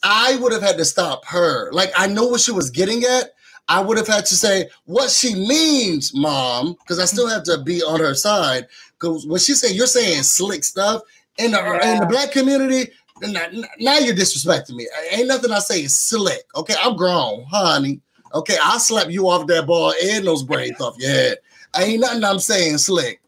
I 0.03 0.37
would 0.37 0.53
have 0.53 0.63
had 0.63 0.77
to 0.79 0.85
stop 0.85 1.25
her. 1.27 1.71
Like 1.73 1.93
I 1.97 2.07
know 2.07 2.27
what 2.27 2.41
she 2.41 2.53
was 2.53 2.71
getting 2.71 3.05
at. 3.05 3.31
I 3.67 3.81
would 3.81 3.97
have 3.97 4.07
had 4.07 4.27
to 4.27 4.35
say 4.37 4.69
what 4.85 5.11
she 5.11 5.35
means, 5.35 6.15
mom, 6.15 6.75
because 6.81 6.99
I 6.99 7.07
still 7.07 7.29
have 7.29 7.45
to 7.45 7.63
be 7.63 7.83
on 7.83 7.99
her 7.99 8.15
side. 8.15 8.67
Because 8.93 9.27
when 9.27 9.41
she 9.41 9.55
said 9.55 9.71
you're 9.71 9.87
saying 9.87 10.23
slick 10.23 10.65
stuff, 10.65 11.01
in 11.39 11.51
the 11.53 11.59
yeah. 11.59 11.93
in 11.95 12.01
the 12.01 12.07
black 12.07 12.33
community, 12.33 12.91
now, 13.23 13.47
now, 13.79 13.99
you're 13.99 14.15
disrespecting 14.15 14.75
me. 14.75 14.89
Ain't 15.11 15.29
nothing 15.29 15.53
I 15.53 15.61
say 15.61 15.83
is 15.83 15.95
slick. 15.95 16.45
Okay, 16.57 16.75
I'm 16.83 16.97
grown, 16.97 17.45
honey. 17.45 18.01
Okay, 18.35 18.57
I'll 18.61 18.81
slap 18.81 19.11
you 19.11 19.29
off 19.29 19.47
that 19.47 19.67
ball 19.67 19.95
and 20.05 20.27
those 20.27 20.43
braids 20.43 20.81
off 20.81 20.99
your 20.99 21.11
head. 21.11 21.39
Ain't 21.77 22.01
nothing 22.01 22.25
I'm 22.25 22.41
saying 22.41 22.79
slick. 22.79 23.21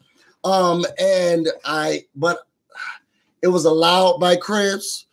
Um, 0.43 0.85
and 0.99 1.47
I, 1.63 2.05
but 2.15 2.39
it 3.41 3.47
was 3.47 3.65
allowed 3.65 4.19
by 4.19 4.35
Chris. 4.35 5.05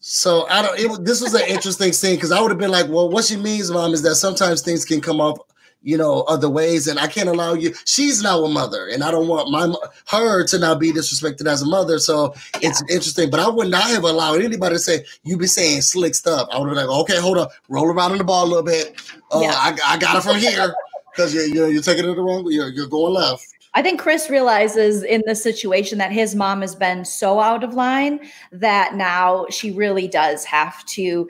So 0.00 0.46
I 0.48 0.62
don't. 0.62 0.78
It, 0.78 1.04
this 1.04 1.20
was 1.20 1.34
an 1.34 1.46
interesting 1.46 1.92
scene 1.92 2.16
because 2.16 2.32
I 2.32 2.40
would 2.40 2.50
have 2.50 2.58
been 2.58 2.70
like, 2.70 2.88
"Well, 2.88 3.08
what 3.08 3.24
she 3.24 3.36
means, 3.36 3.70
mom, 3.70 3.92
is 3.92 4.02
that 4.02 4.16
sometimes 4.16 4.62
things 4.62 4.84
can 4.84 5.00
come 5.00 5.20
off 5.20 5.38
you 5.82 5.96
know, 5.96 6.22
other 6.22 6.48
ways. 6.48 6.86
And 6.86 6.98
I 6.98 7.06
can't 7.06 7.28
allow 7.28 7.54
you. 7.54 7.74
She's 7.84 8.22
now 8.22 8.44
a 8.44 8.48
mother, 8.48 8.88
and 8.88 9.02
I 9.02 9.10
don't 9.10 9.28
want 9.28 9.50
my 9.50 9.72
her 10.08 10.44
to 10.46 10.58
now 10.58 10.74
be 10.74 10.92
disrespected 10.92 11.46
as 11.46 11.62
a 11.62 11.66
mother. 11.66 11.98
So 11.98 12.34
yeah. 12.60 12.70
it's 12.70 12.82
interesting. 12.82 13.30
But 13.30 13.40
I 13.40 13.48
would 13.48 13.68
not 13.68 13.90
have 13.90 14.04
allowed 14.04 14.42
anybody 14.42 14.76
to 14.76 14.78
say 14.78 15.04
you 15.24 15.36
be 15.36 15.46
saying 15.46 15.82
slick 15.82 16.14
stuff. 16.14 16.48
I 16.50 16.58
would 16.58 16.68
have 16.68 16.76
like, 16.76 17.00
okay, 17.02 17.20
hold 17.20 17.38
up, 17.38 17.52
roll 17.68 17.86
around 17.86 18.12
in 18.12 18.18
the 18.18 18.24
ball 18.24 18.44
a 18.44 18.48
little 18.48 18.62
bit. 18.62 19.00
Uh, 19.30 19.40
yeah. 19.42 19.54
I, 19.54 19.76
I 19.84 19.98
got 19.98 20.16
it 20.16 20.22
from 20.22 20.36
here 20.36 20.74
because 21.10 21.34
you're, 21.34 21.46
you're, 21.46 21.70
you're 21.70 21.82
taking 21.82 22.08
it 22.08 22.14
the 22.14 22.22
wrong. 22.22 22.46
You're 22.48 22.68
you're 22.68 22.86
going 22.86 23.14
left. 23.14 23.46
I 23.74 23.80
think 23.80 24.00
Chris 24.00 24.28
realizes 24.28 25.02
in 25.02 25.22
this 25.24 25.42
situation 25.42 25.96
that 25.96 26.12
his 26.12 26.34
mom 26.34 26.60
has 26.60 26.74
been 26.74 27.06
so 27.06 27.40
out 27.40 27.64
of 27.64 27.72
line 27.72 28.20
that 28.52 28.94
now 28.96 29.46
she 29.48 29.70
really 29.70 30.06
does 30.06 30.44
have 30.44 30.84
to 30.86 31.26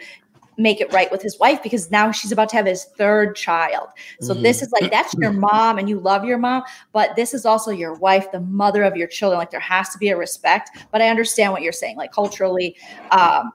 make 0.57 0.81
it 0.81 0.93
right 0.93 1.11
with 1.11 1.23
his 1.23 1.39
wife 1.39 1.63
because 1.63 1.91
now 1.91 2.11
she's 2.11 2.33
about 2.33 2.49
to 2.51 2.57
have 2.57 2.67
his 2.67 2.85
third 2.85 3.35
child. 3.37 3.89
So 4.21 4.35
mm-hmm. 4.35 4.43
this 4.43 4.63
is 4.63 4.71
like 4.73 4.91
that's 4.91 5.15
your 5.15 5.33
mom 5.51 5.79
and 5.79 5.89
you 5.89 5.99
love 5.99 6.25
your 6.25 6.39
mom, 6.39 6.63
but 6.93 7.17
this 7.17 7.35
is 7.35 7.47
also 7.47 7.71
your 7.71 7.95
wife, 7.95 8.31
the 8.33 8.41
mother 8.41 8.83
of 8.83 8.97
your 8.97 9.09
children. 9.09 9.39
Like 9.39 9.51
there 9.51 9.61
has 9.61 9.89
to 9.91 9.99
be 9.99 10.09
a 10.09 10.17
respect. 10.17 10.71
But 10.91 11.03
I 11.03 11.09
understand 11.09 11.53
what 11.53 11.63
you're 11.63 11.73
saying. 11.73 11.97
Like 11.97 12.13
culturally, 12.13 12.77
um, 13.11 13.53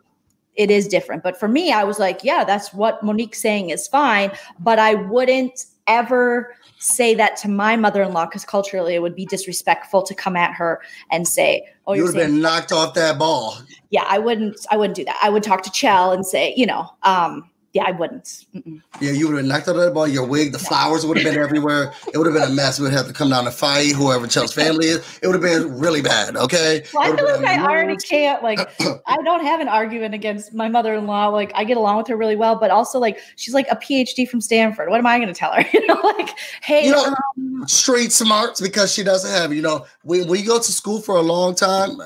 it 0.56 0.72
is 0.72 0.88
different. 0.88 1.24
But 1.24 1.40
for 1.40 1.48
me, 1.48 1.72
I 1.72 1.84
was 1.84 2.00
like, 2.00 2.24
yeah, 2.24 2.44
that's 2.44 2.74
what 2.74 3.04
Monique's 3.04 3.40
saying 3.40 3.70
is 3.70 3.88
fine, 3.88 4.32
but 4.60 4.80
I 4.80 4.96
wouldn't 4.96 5.66
ever 5.86 6.56
say 6.80 7.16
that 7.16 7.36
to 7.38 7.50
my 7.50 7.76
mother-in-law 7.76 8.26
because 8.26 8.46
culturally 8.46 8.96
it 8.96 9.02
would 9.02 9.16
be 9.16 9.26
disrespectful 9.26 10.04
to 10.04 10.14
come 10.14 10.36
at 10.36 10.54
her 10.54 10.82
and 11.12 11.28
say, 11.28 11.68
"Oh, 11.86 11.94
you 11.94 12.04
would 12.04 12.16
have 12.16 12.28
been 12.28 12.42
knocked 12.42 12.72
off 12.72 12.94
that 12.94 13.18
ball. 13.18 13.58
yeah." 13.90 14.06
I 14.08 14.20
wouldn't. 14.20 14.58
I 14.70 14.78
wouldn't 14.78 14.96
do 14.96 15.06
that. 15.06 15.18
I 15.22 15.30
would 15.30 15.44
talk 15.44 15.64
to 15.64 15.72
Chell 15.72 16.12
and 16.12 16.26
say, 16.26 16.54
you 16.56 16.66
know, 16.66 16.90
um, 17.04 17.50
yeah, 17.78 17.84
I 17.86 17.92
wouldn't. 17.92 18.24
Mm-mm. 18.56 18.82
Yeah, 19.00 19.12
you 19.12 19.28
would 19.28 19.38
have 19.38 19.46
knocked 19.46 19.68
out 19.68 19.74
that 19.74 19.94
ball. 19.94 20.08
Your 20.08 20.26
wig, 20.26 20.52
the 20.52 20.58
flowers 20.58 21.06
would 21.06 21.16
have 21.18 21.24
been 21.32 21.40
everywhere. 21.40 21.94
It 22.12 22.18
would 22.18 22.26
have 22.26 22.34
been 22.34 22.52
a 22.52 22.54
mess. 22.54 22.80
We 22.80 22.86
would 22.86 22.94
have 22.94 23.06
to 23.06 23.14
come 23.14 23.30
down 23.30 23.46
and 23.46 23.54
fight 23.54 23.92
whoever 23.94 24.26
Chelsea's 24.26 24.54
family 24.54 24.88
is. 24.88 25.20
It 25.22 25.28
would 25.28 25.36
have 25.36 25.44
been 25.44 25.78
really 25.78 26.02
bad. 26.02 26.36
Okay. 26.36 26.84
Well, 26.92 27.14
I 27.14 27.16
feel 27.16 27.26
like 27.40 27.46
I 27.46 27.64
already 27.64 27.96
can't. 27.98 28.42
Like, 28.42 28.60
I 29.06 29.18
don't 29.24 29.46
have 29.46 29.60
an 29.60 29.68
argument 29.68 30.16
against 30.16 30.56
my 30.56 30.68
mother-in-law. 30.68 31.28
Like, 31.28 31.52
I 31.54 31.66
get 31.66 31.78
along 31.78 31.98
with 31.98 32.08
her 32.08 32.18
really 32.18 32.36
well, 32.36 32.56
but 32.56 32.72
also 32.72 32.98
like 32.98 33.20
she's 33.36 33.54
like 33.54 33.68
a 33.70 33.76
PhD 33.76 34.28
from 34.28 34.42
Stanford. 34.42 34.90
What 34.90 34.98
am 34.98 35.06
I 35.06 35.20
going 35.20 35.28
to 35.28 35.36
tell 35.36 35.52
her? 35.54 35.64
You 35.78 35.86
know, 35.86 36.02
like, 36.02 36.30
hey, 36.64 36.86
You 36.88 36.94
know- 36.94 37.16
um, 37.38 37.68
street 37.68 38.12
smarts 38.12 38.60
because 38.60 38.92
she 38.92 39.04
doesn't 39.04 39.30
have. 39.30 39.54
You 39.54 39.62
know, 39.62 39.86
when 40.02 40.28
when 40.28 40.40
you 40.40 40.48
go 40.48 40.58
to 40.58 40.72
school 40.72 41.00
for 41.00 41.16
a 41.18 41.22
long 41.22 41.54
time. 41.54 42.00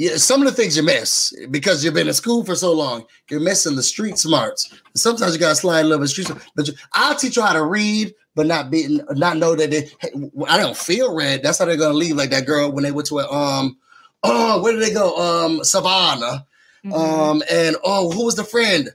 Yeah, 0.00 0.16
some 0.16 0.40
of 0.40 0.48
the 0.48 0.54
things 0.54 0.78
you 0.78 0.82
miss 0.82 1.30
because 1.50 1.84
you've 1.84 1.92
been 1.92 2.08
in 2.08 2.14
school 2.14 2.42
for 2.42 2.54
so 2.54 2.72
long, 2.72 3.04
you're 3.28 3.38
missing 3.38 3.76
the 3.76 3.82
street 3.82 4.16
smarts. 4.16 4.72
Sometimes 4.96 5.34
you 5.34 5.38
gotta 5.38 5.54
slide 5.54 5.80
a 5.80 5.82
little 5.84 5.98
bit 5.98 6.08
street. 6.08 6.30
But 6.56 6.68
you, 6.68 6.72
I'll 6.94 7.14
teach 7.14 7.36
you 7.36 7.42
how 7.42 7.52
to 7.52 7.62
read, 7.62 8.14
but 8.34 8.46
not 8.46 8.70
be 8.70 8.98
not 9.10 9.36
know 9.36 9.54
that 9.54 9.70
they, 9.70 9.90
hey, 10.00 10.08
I 10.48 10.56
don't 10.56 10.74
feel 10.74 11.14
red. 11.14 11.42
That's 11.42 11.58
how 11.58 11.66
they're 11.66 11.76
gonna 11.76 11.92
leave. 11.92 12.16
Like 12.16 12.30
that 12.30 12.46
girl 12.46 12.72
when 12.72 12.82
they 12.82 12.92
went 12.92 13.08
to 13.08 13.18
a 13.18 13.30
um, 13.30 13.76
oh, 14.22 14.62
where 14.62 14.72
did 14.72 14.80
they 14.80 14.94
go? 14.94 15.16
Um, 15.18 15.62
Savannah. 15.64 16.46
mhm. 16.82 16.94
Um, 16.94 17.42
and 17.52 17.76
oh, 17.84 18.10
who 18.10 18.24
was 18.24 18.36
the 18.36 18.44
friend? 18.44 18.88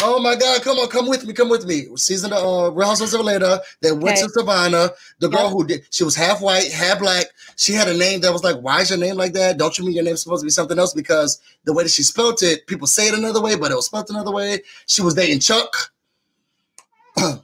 Oh 0.00 0.20
my 0.20 0.36
God, 0.36 0.62
come 0.62 0.78
on, 0.78 0.88
come 0.88 1.08
with 1.08 1.24
me, 1.26 1.32
come 1.32 1.48
with 1.48 1.66
me. 1.66 1.86
Season 1.96 2.32
of 2.32 2.38
uh, 2.38 2.70
Real 2.70 2.86
Housewives 2.86 3.14
of 3.14 3.20
Atlanta. 3.20 3.60
They 3.82 3.90
went 3.90 4.18
Okay. 4.18 4.22
to 4.22 4.28
Savannah. 4.28 4.90
The 5.18 5.28
girl 5.28 5.44
Yeah. 5.46 5.50
who 5.50 5.66
did, 5.66 5.86
she 5.90 6.04
was 6.04 6.14
half 6.14 6.40
white, 6.40 6.70
half 6.70 7.00
black. 7.00 7.26
She 7.56 7.72
had 7.72 7.88
a 7.88 7.94
name 7.96 8.20
that 8.20 8.32
was 8.32 8.44
like, 8.44 8.56
why 8.60 8.82
is 8.82 8.90
your 8.90 8.98
name 9.00 9.16
like 9.16 9.32
that? 9.32 9.58
Don't 9.58 9.76
you 9.76 9.84
mean 9.84 9.94
your 9.96 10.04
name's 10.04 10.22
supposed 10.22 10.42
to 10.42 10.46
be 10.46 10.50
something 10.50 10.78
else? 10.78 10.94
Because 10.94 11.40
the 11.64 11.72
way 11.72 11.82
that 11.82 11.90
she 11.90 12.04
spelt 12.04 12.44
it, 12.44 12.64
people 12.68 12.86
say 12.86 13.08
it 13.08 13.14
another 13.14 13.40
way, 13.42 13.56
but 13.56 13.72
it 13.72 13.74
was 13.74 13.86
spelled 13.86 14.08
another 14.08 14.30
way. 14.30 14.62
She 14.86 15.02
was 15.02 15.14
dating 15.14 15.40
Chuck. 15.40 15.74
I 17.16 17.40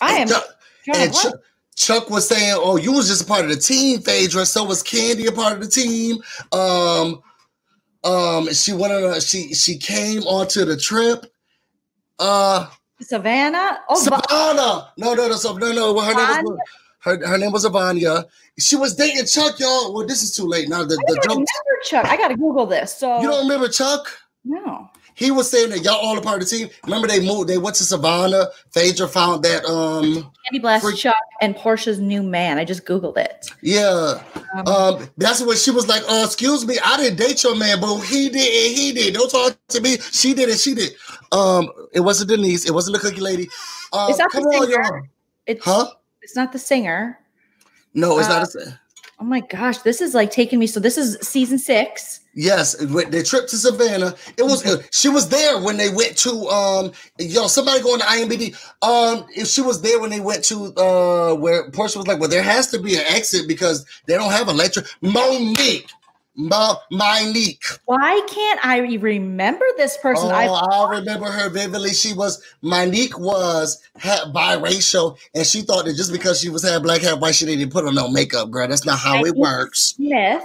am. 0.00 0.28
Chuck, 0.28 0.44
and 0.94 1.12
Chuck, 1.14 1.34
Chuck 1.76 2.08
was 2.10 2.26
saying, 2.26 2.54
"Oh, 2.56 2.76
you 2.76 2.92
was 2.92 3.08
just 3.08 3.22
a 3.22 3.26
part 3.26 3.44
of 3.44 3.50
the 3.50 3.56
team, 3.56 4.00
Phaedra. 4.00 4.46
So 4.46 4.64
was 4.64 4.82
Kandi 4.82 5.26
a 5.28 5.32
part 5.32 5.52
of 5.54 5.60
the 5.60 5.68
team." 5.68 6.18
Um, 6.52 7.22
um, 8.04 8.52
she 8.54 8.72
went 8.72 8.92
on. 8.92 9.04
A, 9.04 9.20
she 9.20 9.54
she 9.54 9.76
came 9.76 10.22
onto 10.22 10.64
the 10.64 10.76
trip. 10.76 11.26
Uh, 12.18 12.66
Savannah. 13.00 13.80
Oh, 13.88 14.02
Savannah. 14.02 14.92
No, 14.96 15.14
no, 15.14 15.28
no, 15.28 15.36
so, 15.36 15.56
no, 15.56 15.72
no. 15.72 15.98
Her 16.00 16.14
name 16.14 16.44
was 16.44 16.58
her, 17.00 17.26
her 17.26 17.38
name 17.38 17.52
was 17.52 17.64
Avanya. 17.64 18.24
She 18.58 18.76
was 18.76 18.94
dating 18.94 19.26
Chuck, 19.26 19.58
y'all. 19.58 19.92
Well, 19.94 20.06
this 20.06 20.22
is 20.22 20.34
too 20.34 20.46
late 20.46 20.68
now. 20.68 20.84
The, 20.84 20.94
I 20.94 21.12
the 21.12 21.20
remember 21.28 21.46
Chuck. 21.84 22.06
I 22.06 22.16
got 22.16 22.28
to 22.28 22.36
Google 22.36 22.66
this. 22.66 22.96
So 22.96 23.20
You 23.20 23.28
don't 23.28 23.46
remember 23.46 23.68
Chuck? 23.68 24.06
no. 24.44 24.90
He 25.14 25.30
was 25.30 25.50
saying 25.50 25.70
that 25.70 25.84
y'all 25.84 25.94
all 25.94 26.18
a 26.18 26.20
part 26.20 26.42
of 26.42 26.48
the 26.48 26.56
team. 26.56 26.68
Remember 26.84 27.06
they 27.06 27.24
moved. 27.24 27.48
They 27.48 27.58
went 27.58 27.76
to 27.76 27.84
Savannah. 27.84 28.48
Phaedra 28.72 29.06
found 29.08 29.44
that. 29.44 29.64
Um, 29.64 30.32
Kandi 30.52 30.60
Blast 30.60 30.84
Freak- 30.84 30.96
Chuck 30.98 31.16
and 31.40 31.54
Porsha's 31.54 32.00
new 32.00 32.22
man. 32.22 32.58
I 32.58 32.64
just 32.64 32.84
Googled 32.84 33.16
it. 33.18 33.48
yeah. 33.62 34.20
Um, 34.54 34.66
Um, 34.66 35.08
that's 35.16 35.40
when 35.40 35.56
she 35.56 35.70
was 35.70 35.86
like, 35.88 36.02
uh, 36.08 36.22
excuse 36.26 36.66
me, 36.66 36.78
I 36.84 36.96
didn't 36.96 37.16
date 37.18 37.42
your 37.44 37.56
man, 37.56 37.80
but 37.80 38.00
he 38.02 38.28
did 38.28 38.68
and 38.68 38.76
he 38.78 38.92
did. 38.92 39.14
Don't 39.14 39.30
talk 39.30 39.56
to 39.68 39.80
me. 39.80 39.98
She 40.12 40.34
did 40.34 40.48
and 40.48 40.58
she 40.58 40.74
did. 40.74 40.94
Um, 41.32 41.68
it 41.92 42.00
wasn't 42.00 42.30
Denise, 42.30 42.66
it 42.66 42.72
wasn't 42.74 42.94
the 42.96 43.00
cookie 43.00 43.20
lady. 43.20 43.48
Um, 43.92 44.10
Is 44.10 44.18
that 44.18 44.28
the 44.32 44.38
come 44.38 44.44
on, 44.46 44.66
singer? 44.66 44.82
y'all. 44.82 45.02
it's 45.46 45.64
Huh? 45.64 45.90
it's 46.22 46.34
not 46.36 46.52
the 46.52 46.58
singer. 46.58 47.18
No, 47.94 48.18
it's 48.18 48.28
Uh, 48.28 48.40
not 48.40 48.54
a 48.54 48.78
Oh 49.20 49.24
my 49.24 49.40
gosh, 49.40 49.78
this 49.78 50.00
is 50.00 50.14
like 50.14 50.30
taking 50.30 50.58
me. 50.58 50.66
So 50.66 50.80
this 50.80 50.98
is 50.98 51.16
season 51.26 51.58
six. 51.58 52.20
Yes, 52.34 52.74
their 52.74 53.22
trip 53.22 53.46
to 53.48 53.56
Savannah. 53.56 54.14
It 54.36 54.42
was 54.42 54.64
she 54.90 55.08
was 55.08 55.28
there 55.28 55.60
when 55.60 55.76
they 55.76 55.88
went 55.88 56.16
to 56.18 56.48
um 56.48 56.92
yo, 57.18 57.46
somebody 57.46 57.80
going 57.80 58.00
to 58.00 58.06
IMBD. 58.06 58.56
Um 58.82 59.26
if 59.36 59.46
she 59.46 59.62
was 59.62 59.82
there 59.82 60.00
when 60.00 60.10
they 60.10 60.20
went 60.20 60.44
to 60.46 60.74
uh 60.76 61.34
where 61.34 61.70
Porsha 61.70 61.96
was 61.96 62.08
like, 62.08 62.18
Well, 62.18 62.28
there 62.28 62.42
has 62.42 62.70
to 62.72 62.80
be 62.80 62.96
an 62.96 63.04
exit 63.06 63.46
because 63.46 63.86
they 64.06 64.14
don't 64.14 64.32
have 64.32 64.48
electric 64.48 64.86
Monique. 65.00 65.90
Mo- 66.36 66.78
Mynique. 66.92 67.78
Why 67.84 68.20
can't 68.28 68.64
I 68.64 68.78
remember 68.78 69.64
this 69.76 69.96
person? 69.98 70.30
Oh, 70.30 70.34
I 70.34 70.46
I 70.46 70.90
remember 70.98 71.26
her 71.26 71.48
vividly. 71.48 71.92
She 71.92 72.12
was 72.12 72.42
Mynique 72.62 73.18
was 73.18 73.82
ha- 73.98 74.30
biracial, 74.34 75.16
and 75.34 75.46
she 75.46 75.62
thought 75.62 75.84
that 75.84 75.96
just 75.96 76.12
because 76.12 76.40
she 76.40 76.48
was 76.48 76.62
half 76.62 76.82
black, 76.82 77.02
half 77.02 77.20
white, 77.20 77.34
she 77.34 77.46
didn't 77.46 77.70
put 77.70 77.84
on 77.86 77.94
no 77.94 78.08
makeup, 78.08 78.50
girl. 78.50 78.66
That's 78.66 78.84
not 78.84 78.98
how 78.98 79.24
it 79.24 79.36
works. 79.36 79.94
Smith. 79.96 80.42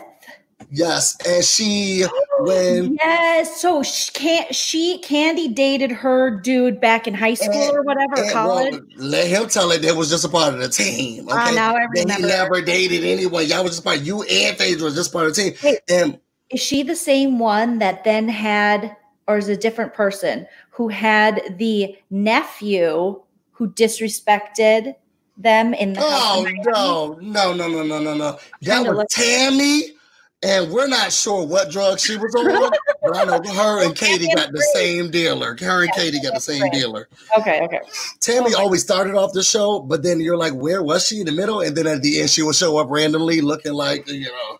Yes, 0.72 1.18
and 1.26 1.43
she 1.43 2.03
when 2.39 2.95
Yes. 3.01 3.62
So 3.62 3.82
she 3.82 4.12
can't 4.12 4.53
she 4.53 5.01
Kandi 5.01 5.53
dated 5.53 5.91
her 5.91 6.30
dude 6.41 6.80
back 6.80 7.07
in 7.07 7.14
high 7.14 7.34
school 7.34 7.53
And- 7.53 7.78
or 7.78 7.82
whatever, 7.84 8.22
and, 8.24 8.32
college. 8.32 8.74
well, 8.74 8.82
let 8.97 9.28
him 9.28 9.47
tell 9.47 9.72
it 9.72 9.82
that 9.82 9.95
was 9.95 10.10
just 10.10 10.26
a 10.26 10.30
part 10.30 10.53
of 10.53 10.60
the 10.60 10.70
team. 10.70 11.28
Okay, 11.28 11.38
Ah, 11.38 11.51
now 11.55 11.76
I 11.76 11.86
That 11.95 12.18
he 12.18 12.24
never 12.24 12.62
dated 12.62 13.03
anyone. 13.03 13.47
Y'all 13.47 13.64
was 13.64 13.72
just 13.74 13.84
part. 13.84 13.99
You 14.01 14.24
and 14.24 14.57
Phaedra 14.57 14.84
was 14.86 14.95
just 14.95 15.12
part 15.14 15.28
of 15.28 15.36
the 15.36 15.41
team. 15.41 15.53
Wait. 15.64 15.80
And 15.89 16.20
is 16.49 16.60
she 16.62 16.84
the 16.84 16.95
same 16.95 17.39
one 17.39 17.80
that 17.80 18.03
then 18.03 18.28
had, 18.28 18.95
or 19.28 19.38
is 19.38 19.47
a 19.49 19.57
different 19.57 19.93
person 19.93 20.45
who 20.72 20.88
had 20.89 21.55
the 21.57 21.95
nephew 22.10 23.22
who 23.51 23.70
disrespected 23.72 24.95
them 25.38 25.74
in 25.74 25.93
the 25.93 26.01
oh 26.03 26.45
no, 26.51 27.18
no, 27.22 27.53
no, 27.53 27.68
no, 27.68 27.84
no, 27.84 27.99
no, 27.99 28.14
no. 28.14 28.38
That 28.62 28.93
was 28.93 29.05
Tammy. 29.10 29.93
And 30.41 30.71
we're 30.71 30.87
not 30.87 31.11
sure 31.11 31.45
what 31.45 31.69
drug 31.69 31.99
she 31.99 32.15
was 32.15 32.33
on, 32.33 32.71
but 33.01 33.17
I 33.17 33.25
know 33.25 33.53
her 33.53 33.83
and 33.83 33.93
Katie 33.93 34.29
got 34.33 34.51
the 34.53 34.61
same 34.73 35.11
dealer. 35.11 35.57
Her 35.59 35.83
and 35.83 35.91
Katie 35.91 36.21
got 36.21 36.33
the 36.33 36.39
same 36.39 36.69
dealer. 36.71 37.09
Okay, 37.37 37.59
okay. 37.61 37.81
Tammy 38.21 38.53
Oh 38.55 38.61
always 38.61 38.81
started 38.81 39.15
off 39.15 39.33
the 39.33 39.43
show, 39.43 39.81
but 39.81 40.01
then 40.01 40.21
you're 40.21 40.37
like, 40.37 40.53
where 40.53 40.81
was 40.81 41.05
she 41.05 41.19
in 41.19 41.25
the 41.25 41.33
middle? 41.33 41.59
And 41.59 41.75
then 41.75 41.87
at 41.87 42.01
the 42.01 42.21
end, 42.21 42.29
she 42.29 42.41
would 42.41 42.55
show 42.55 42.77
up 42.77 42.89
randomly 42.89 43.41
looking 43.41 43.73
like, 43.73 44.07
you 44.07 44.27
know, 44.27 44.59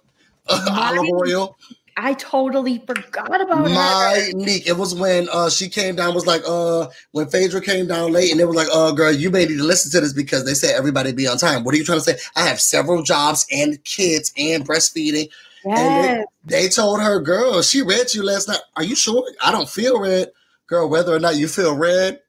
olive 0.70 1.06
oil. 1.14 1.58
I 1.96 2.14
totally 2.14 2.80
forgot 2.80 3.42
about 3.42 3.58
her. 3.58 3.76
Mynique. 3.76 4.68
It 4.68 4.78
was 4.78 4.96
when 4.96 5.28
uh 5.32 5.50
she 5.50 5.68
came 5.68 5.96
down, 5.96 6.14
was 6.14 6.26
like, 6.26 6.42
uh, 6.48 6.88
when 7.12 7.28
Phaedra 7.28 7.62
came 7.62 7.88
down 7.88 8.12
late, 8.12 8.32
and 8.32 8.40
it 8.40 8.46
was 8.46 8.56
like, 8.56 8.70
uh, 8.74 8.92
girl, 8.92 9.12
you 9.12 9.30
may 9.30 9.46
need 9.46 9.58
to 9.58 9.64
listen 9.64 9.92
to 9.92 10.02
this 10.02 10.14
because 10.14 10.46
they 10.46 10.54
said 10.54 10.76
everybody 10.76 11.12
be 11.12 11.28
on 11.28 11.38
time. 11.38 11.64
What 11.64 11.74
are 11.74 11.78
you 11.78 11.84
trying 11.84 12.00
to 12.00 12.04
say? 12.04 12.18
I 12.38 12.48
have 12.48 12.60
several 12.60 13.04
jobs 13.04 13.46
and 13.52 13.82
kids 13.84 14.34
and 14.38 14.68
breastfeeding. 14.68 15.30
Yes. 15.66 16.26
They 16.46 16.70
told 16.70 17.02
her, 17.02 17.20
girl, 17.20 17.62
she 17.62 17.82
read 17.82 18.14
you 18.14 18.24
last 18.24 18.48
night. 18.48 18.62
Are 18.76 18.84
you 18.84 18.96
sure? 18.96 19.24
I 19.42 19.52
don't 19.52 19.70
feel 19.70 20.00
red. 20.00 20.32
Girl, 20.68 20.90
whether 20.90 21.14
or 21.14 21.20
not 21.20 21.36
you 21.36 21.48
feel 21.48 21.76
red, 21.76 22.20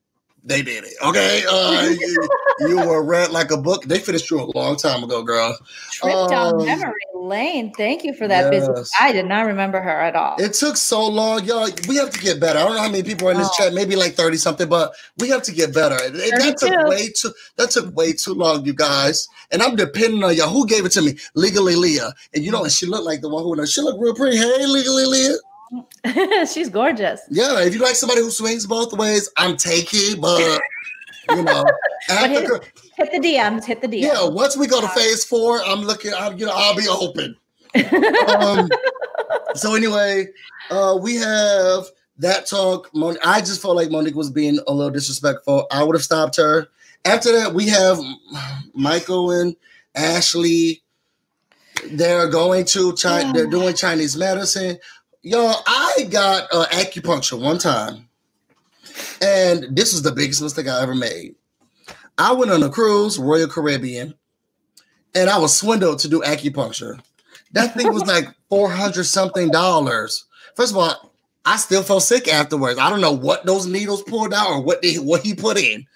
they 0.45 0.62
did 0.62 0.84
it. 0.84 0.95
Okay. 1.03 1.45
Uh 1.49 1.82
you, 1.91 2.28
you 2.68 2.76
were 2.88 3.03
read 3.03 3.30
like 3.30 3.51
a 3.51 3.57
book. 3.57 3.84
They 3.84 3.99
finished 3.99 4.30
you 4.30 4.41
a 4.41 4.49
long 4.59 4.76
time 4.76 5.03
ago, 5.05 5.22
girl. 5.22 5.59
Trip 5.93 6.14
down 6.28 6.55
Um, 6.55 6.66
memory 6.66 6.95
lane. 7.14 7.72
Thank 7.72 8.05
you 8.05 8.14
for 8.14 8.26
that 8.28 8.51
business. 8.51 8.91
I 9.01 9.12
did 9.12 9.26
not 9.26 9.47
remember 9.47 9.80
her 9.80 9.91
at 10.01 10.16
all. 10.16 10.36
It 10.38 10.55
took 10.55 10.76
so 10.76 11.07
long, 11.07 11.45
y'all. 11.45 11.68
We 11.88 11.97
have 11.97 12.11
to 12.11 12.20
get 12.20 12.41
better. 12.41 12.59
I 12.59 12.62
don't 12.64 12.74
know 12.74 12.82
how 12.82 12.88
many 12.91 13.03
people 13.03 13.28
are 13.28 13.32
in 13.32 13.38
this 13.38 13.49
Oh. 13.53 13.64
chat, 13.64 13.74
maybe 13.74 13.97
like 13.97 14.14
30 14.14 14.36
something, 14.36 14.68
but 14.68 14.93
we 15.18 15.28
have 15.28 15.43
to 15.45 15.53
get 15.53 15.72
better. 15.74 15.97
That 15.97 16.57
took 16.59 16.88
way 16.88 17.11
too 17.11 17.32
that 17.57 17.70
took 17.70 17.95
way 17.95 18.12
too 18.12 18.34
long, 18.34 18.64
you 18.64 18.74
guys. 18.74 19.28
And 19.51 19.62
I'm 19.62 19.76
depending 19.76 20.22
on 20.24 20.34
y'all. 20.34 20.49
Who 20.49 20.66
gave 20.66 20.84
it 20.84 20.93
to 20.93 21.03
me? 21.03 21.16
Legally 21.34 21.76
Leah. 21.76 22.12
And 22.34 22.45
you 22.45 22.51
know, 22.51 22.64
and 22.64 22.72
she 22.72 22.86
looked 22.86 23.05
like 23.05 23.20
the 23.20 23.28
one 23.28 23.43
who 23.45 23.66
she 23.66 23.80
looked 23.80 24.01
real 24.01 24.14
pretty. 24.14 24.36
Hey, 24.36 24.66
Legally 24.66 25.07
Leah. 25.07 25.36
She's 26.53 26.68
gorgeous. 26.68 27.21
Yeah, 27.31 27.61
if 27.61 27.75
you 27.75 27.81
like 27.81 27.95
somebody 27.95 28.21
who 28.23 28.31
swings 28.31 28.66
both 28.66 28.93
ways, 28.93 29.31
I'm 29.37 29.57
taking, 29.57 30.21
but 30.21 30.61
you 31.31 31.43
know, 31.43 31.64
after, 32.09 32.41
his- 32.59 32.61
Hit 32.97 33.12
the 33.12 33.18
DMs. 33.21 33.64
Hit 33.64 33.81
the 33.81 33.89
DMs. 33.89 34.01
yeah, 34.03 34.27
once 34.29 34.57
we 34.57 34.66
go 34.66 34.81
to 34.81 34.89
phase 34.89 35.25
four, 35.25 35.62
I'm 35.64 35.81
looking, 35.83 36.12
I'm 36.14 36.37
you 36.39 36.47
know, 36.47 36.53
I'll 36.55 36.77
be 36.77 36.89
open. 36.89 37.37
um, 38.37 38.68
so 39.55 39.75
anyway, 39.75 40.27
uh, 40.71 40.99
we 41.01 41.14
have 41.16 41.85
that 42.18 42.47
talk. 42.47 42.91
Mon- 42.95 43.16
I 43.25 43.41
just 43.41 43.62
felt 43.62 43.77
like 43.77 43.91
Monique 43.91 44.16
was 44.16 44.31
being 44.31 44.59
a 44.66 44.73
little 44.73 44.91
disrespectful. 44.91 45.66
I 45.71 45.83
would 45.85 45.95
have 45.95 46.03
stopped 46.03 46.37
her. 46.37 46.68
After 47.05 47.33
that, 47.33 47.55
we 47.55 47.68
have 47.68 47.99
Michael 48.75 49.31
and 49.31 49.57
Ashley. 49.95 50.83
They're 51.93 52.29
going 52.29 52.66
to 52.66 52.95
China. 52.95 53.33
They're 53.33 53.47
doing 53.47 53.75
Chinese 53.75 54.16
medicine. 54.16 54.79
Y'all, 55.23 55.62
I 55.66 56.09
got 56.11 56.49
uh, 56.51 56.64
acupuncture 56.71 57.39
one 57.39 57.59
time, 57.59 58.09
and 59.21 59.66
this 59.77 59.93
was 59.93 60.03
the 60.03 60.12
biggest 60.12 60.41
mistake 60.41 60.66
I 60.66 60.83
ever 60.83 60.95
made. 60.95 61.35
I 62.16 62.33
went 62.33 62.51
on 62.51 62.62
a 62.62 62.71
cruise, 62.71 63.18
Royal 63.18 63.47
Caribbean, 63.47 64.14
and 65.14 65.29
I 65.29 65.39
was 65.39 65.55
swindled 65.55 65.99
to 66.01 66.09
do 66.09 66.23
acupuncture. 66.23 67.01
That 67.53 67.75
thing 67.75 67.93
was 67.93 68.07
like 68.07 68.29
four 68.49 68.71
hundred 68.71 69.05
something 69.05 69.51
dollars. 69.51 70.25
First 70.55 70.73
of 70.73 70.79
all, 70.79 71.12
I 71.45 71.59
still 71.59 71.83
felt 71.83 72.03
sick 72.03 72.27
afterwards. 72.27 72.79
I 72.79 72.89
don't 72.89 73.03
know 73.03 73.12
what 73.12 73.45
those 73.45 73.66
needles 73.66 74.03
pulled 74.03 74.33
out 74.33 74.49
or 74.49 74.62
what 74.62 74.81
they 74.81 74.95
what 74.95 75.23
he 75.23 75.35
put 75.35 75.59
in. 75.59 75.87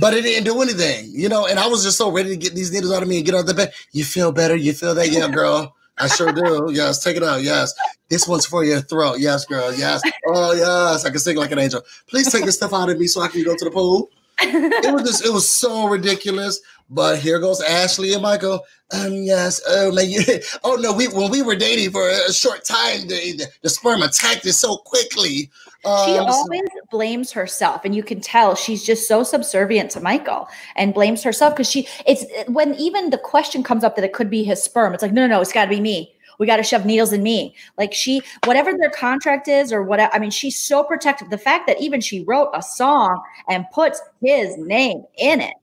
but 0.00 0.14
it 0.14 0.22
didn't 0.22 0.44
do 0.44 0.60
anything, 0.60 1.06
you 1.12 1.28
know. 1.28 1.46
And 1.46 1.60
I 1.60 1.68
was 1.68 1.84
just 1.84 1.98
so 1.98 2.10
ready 2.10 2.30
to 2.30 2.36
get 2.36 2.56
these 2.56 2.72
needles 2.72 2.92
out 2.92 3.02
of 3.02 3.08
me 3.08 3.18
and 3.18 3.26
get 3.26 3.36
out 3.36 3.42
of 3.42 3.46
the 3.46 3.54
bed. 3.54 3.72
You 3.92 4.02
feel 4.04 4.32
better? 4.32 4.56
You 4.56 4.72
feel 4.72 4.94
that? 4.96 5.10
Yeah, 5.12 5.28
girl. 5.28 5.76
I 6.00 6.08
sure 6.08 6.32
do. 6.32 6.70
Yes, 6.72 7.02
take 7.02 7.16
it 7.16 7.22
out. 7.22 7.42
Yes. 7.42 7.74
This 8.08 8.26
one's 8.26 8.46
for 8.46 8.64
your 8.64 8.80
throat. 8.80 9.16
Yes, 9.18 9.44
girl. 9.44 9.74
Yes. 9.74 10.02
Oh, 10.26 10.52
yes. 10.52 11.04
I 11.04 11.10
can 11.10 11.18
sing 11.18 11.36
like 11.36 11.52
an 11.52 11.58
angel. 11.58 11.82
Please 12.06 12.30
take 12.30 12.44
this 12.44 12.56
stuff 12.56 12.72
out 12.72 12.90
of 12.90 12.98
me 12.98 13.06
so 13.06 13.20
I 13.20 13.28
can 13.28 13.42
go 13.44 13.56
to 13.56 13.64
the 13.64 13.70
pool. 13.70 14.10
it 14.40 14.92
was 14.92 15.02
just, 15.02 15.24
it 15.24 15.32
was 15.32 15.48
so 15.48 15.88
ridiculous. 15.88 16.60
But 16.90 17.18
here 17.18 17.38
goes 17.38 17.60
Ashley 17.60 18.14
and 18.14 18.22
Michael. 18.22 18.64
Um, 18.92 19.12
yes. 19.12 19.60
Oh. 19.68 19.98
You, 20.00 20.22
oh 20.64 20.76
no. 20.76 20.92
We 20.92 21.08
when 21.08 21.30
we 21.30 21.42
were 21.42 21.56
dating 21.56 21.90
for 21.90 22.08
a 22.08 22.32
short 22.32 22.64
time, 22.64 23.06
the, 23.08 23.46
the 23.62 23.68
sperm 23.68 24.02
attacked 24.02 24.46
it 24.46 24.54
so 24.54 24.78
quickly. 24.78 25.50
Um, 25.84 26.06
she 26.06 26.18
always 26.18 26.60
so- 26.60 26.80
blames 26.90 27.32
herself, 27.32 27.84
and 27.84 27.94
you 27.94 28.02
can 28.02 28.20
tell 28.20 28.54
she's 28.54 28.84
just 28.84 29.06
so 29.06 29.22
subservient 29.22 29.90
to 29.92 30.00
Michael 30.00 30.48
and 30.76 30.92
blames 30.92 31.22
herself 31.22 31.54
because 31.54 31.70
she. 31.70 31.86
It's 32.06 32.24
when 32.48 32.74
even 32.74 33.10
the 33.10 33.18
question 33.18 33.62
comes 33.62 33.84
up 33.84 33.96
that 33.96 34.04
it 34.04 34.12
could 34.12 34.30
be 34.30 34.42
his 34.42 34.62
sperm. 34.62 34.94
It's 34.94 35.02
like 35.02 35.12
no, 35.12 35.22
no, 35.22 35.36
no. 35.36 35.40
It's 35.40 35.52
got 35.52 35.64
to 35.64 35.70
be 35.70 35.80
me 35.80 36.14
we 36.38 36.46
got 36.46 36.58
to 36.58 36.62
shove 36.62 36.86
needles 36.86 37.12
in 37.12 37.24
me. 37.24 37.52
Like 37.76 37.92
she, 37.92 38.22
whatever 38.44 38.72
their 38.72 38.90
contract 38.90 39.48
is 39.48 39.72
or 39.72 39.82
whatever. 39.82 40.14
I 40.14 40.20
mean, 40.20 40.30
she's 40.30 40.56
so 40.56 40.84
protective. 40.84 41.30
The 41.30 41.38
fact 41.38 41.66
that 41.66 41.80
even 41.80 42.00
she 42.00 42.22
wrote 42.22 42.50
a 42.54 42.62
song 42.62 43.20
and 43.48 43.66
puts 43.72 44.00
his 44.22 44.56
name 44.56 45.02
in 45.16 45.40
it 45.40 45.54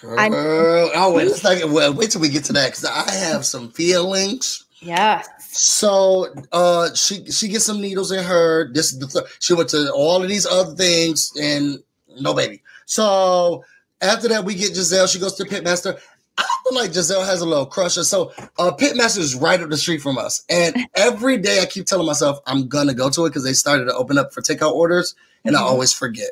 Girl, 0.00 0.90
oh 0.94 1.12
wait 1.12 1.26
a 1.26 1.34
second. 1.34 1.72
Well, 1.72 1.92
wait 1.92 2.10
till 2.10 2.20
we 2.20 2.30
get 2.30 2.44
to 2.44 2.52
that 2.54 2.68
because 2.68 2.84
I 2.86 3.10
have 3.12 3.44
some 3.44 3.70
feelings. 3.70 4.64
Yeah. 4.80 5.22
So 5.52 6.32
uh 6.52 6.94
she 6.94 7.24
she 7.26 7.48
gets 7.48 7.64
some 7.64 7.80
needles 7.80 8.12
in 8.12 8.22
her. 8.22 8.72
This 8.72 8.92
is 8.92 8.98
the 9.00 9.06
th- 9.06 9.36
she 9.40 9.52
went 9.52 9.68
to 9.70 9.92
all 9.92 10.22
of 10.22 10.28
these 10.28 10.46
other 10.46 10.74
things 10.74 11.32
and 11.40 11.78
no 12.20 12.34
baby. 12.34 12.62
So 12.86 13.64
after 14.00 14.28
that, 14.28 14.44
we 14.44 14.54
get 14.54 14.72
Gizelle. 14.72 15.12
She 15.12 15.18
goes 15.18 15.34
to 15.34 15.44
Pitmaster. 15.44 15.98
I 16.38 16.46
feel 16.64 16.78
like 16.78 16.92
Gizelle 16.92 17.26
has 17.26 17.40
a 17.40 17.46
little 17.46 17.66
crush. 17.66 17.94
So 17.94 18.32
uh 18.58 18.70
Pitmaster 18.76 19.18
is 19.18 19.34
right 19.34 19.60
up 19.60 19.70
the 19.70 19.76
street 19.76 20.00
from 20.00 20.18
us. 20.18 20.44
And 20.48 20.76
every 20.94 21.36
day 21.36 21.60
I 21.60 21.66
keep 21.66 21.86
telling 21.86 22.06
myself 22.06 22.38
I'm 22.46 22.68
gonna 22.68 22.94
go 22.94 23.10
to 23.10 23.26
it 23.26 23.30
because 23.30 23.44
they 23.44 23.52
started 23.52 23.86
to 23.86 23.94
open 23.94 24.18
up 24.18 24.32
for 24.32 24.42
takeout 24.42 24.72
orders, 24.72 25.16
and 25.44 25.56
mm-hmm. 25.56 25.64
I 25.64 25.66
always 25.66 25.92
forget. 25.92 26.30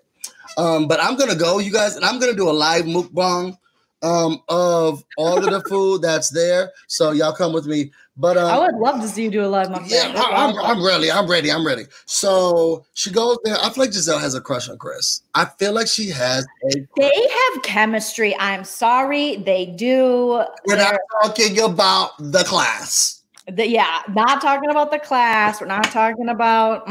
Um, 0.56 0.86
but 0.86 1.02
I'm 1.02 1.16
gonna 1.16 1.34
go, 1.34 1.58
you 1.58 1.72
guys, 1.72 1.96
and 1.96 2.04
I'm 2.04 2.20
gonna 2.20 2.34
do 2.34 2.48
a 2.48 2.52
live 2.52 2.84
mukbang 2.84 3.58
um 4.02 4.40
of 4.48 5.02
all 5.16 5.38
of 5.38 5.50
the 5.50 5.60
food 5.68 6.02
that's 6.02 6.30
there. 6.30 6.70
So 6.86 7.10
y'all 7.10 7.32
come 7.32 7.52
with 7.52 7.66
me. 7.66 7.90
But 8.20 8.36
um, 8.36 8.50
I 8.50 8.58
would 8.58 8.74
love 8.74 9.00
to 9.00 9.08
see 9.08 9.22
you 9.22 9.30
do 9.30 9.44
a 9.44 9.46
live 9.46 9.68
mukbang. 9.68 9.90
Yeah, 9.90 10.12
I, 10.16 10.48
am 10.48 10.58
I'm 10.58 10.84
ready. 10.84 11.10
I'm 11.10 11.30
ready. 11.30 11.52
I'm 11.52 11.64
ready. 11.64 11.84
So 12.04 12.84
she 12.94 13.12
goes 13.12 13.38
there. 13.44 13.56
I 13.62 13.70
feel 13.70 13.84
like 13.84 13.90
Gizelle 13.90 14.20
has 14.20 14.34
a 14.34 14.40
crush 14.40 14.68
on 14.68 14.76
Chris. 14.76 15.22
I 15.36 15.44
feel 15.44 15.72
like 15.72 15.86
she 15.86 16.10
has. 16.10 16.44
A 16.74 16.86
they 16.96 17.28
have 17.52 17.62
chemistry. 17.62 18.36
I'm 18.38 18.64
sorry, 18.64 19.36
they 19.36 19.66
do. 19.66 20.42
We're 20.66 20.76
They're, 20.76 20.78
not 20.78 21.00
talking 21.22 21.60
about 21.60 22.10
the 22.18 22.42
class. 22.42 23.22
The, 23.46 23.68
yeah, 23.68 24.02
not 24.08 24.42
talking 24.42 24.68
about 24.68 24.90
the 24.90 24.98
class. 24.98 25.60
We're 25.60 25.68
not 25.68 25.84
talking 25.84 26.28
about 26.28 26.88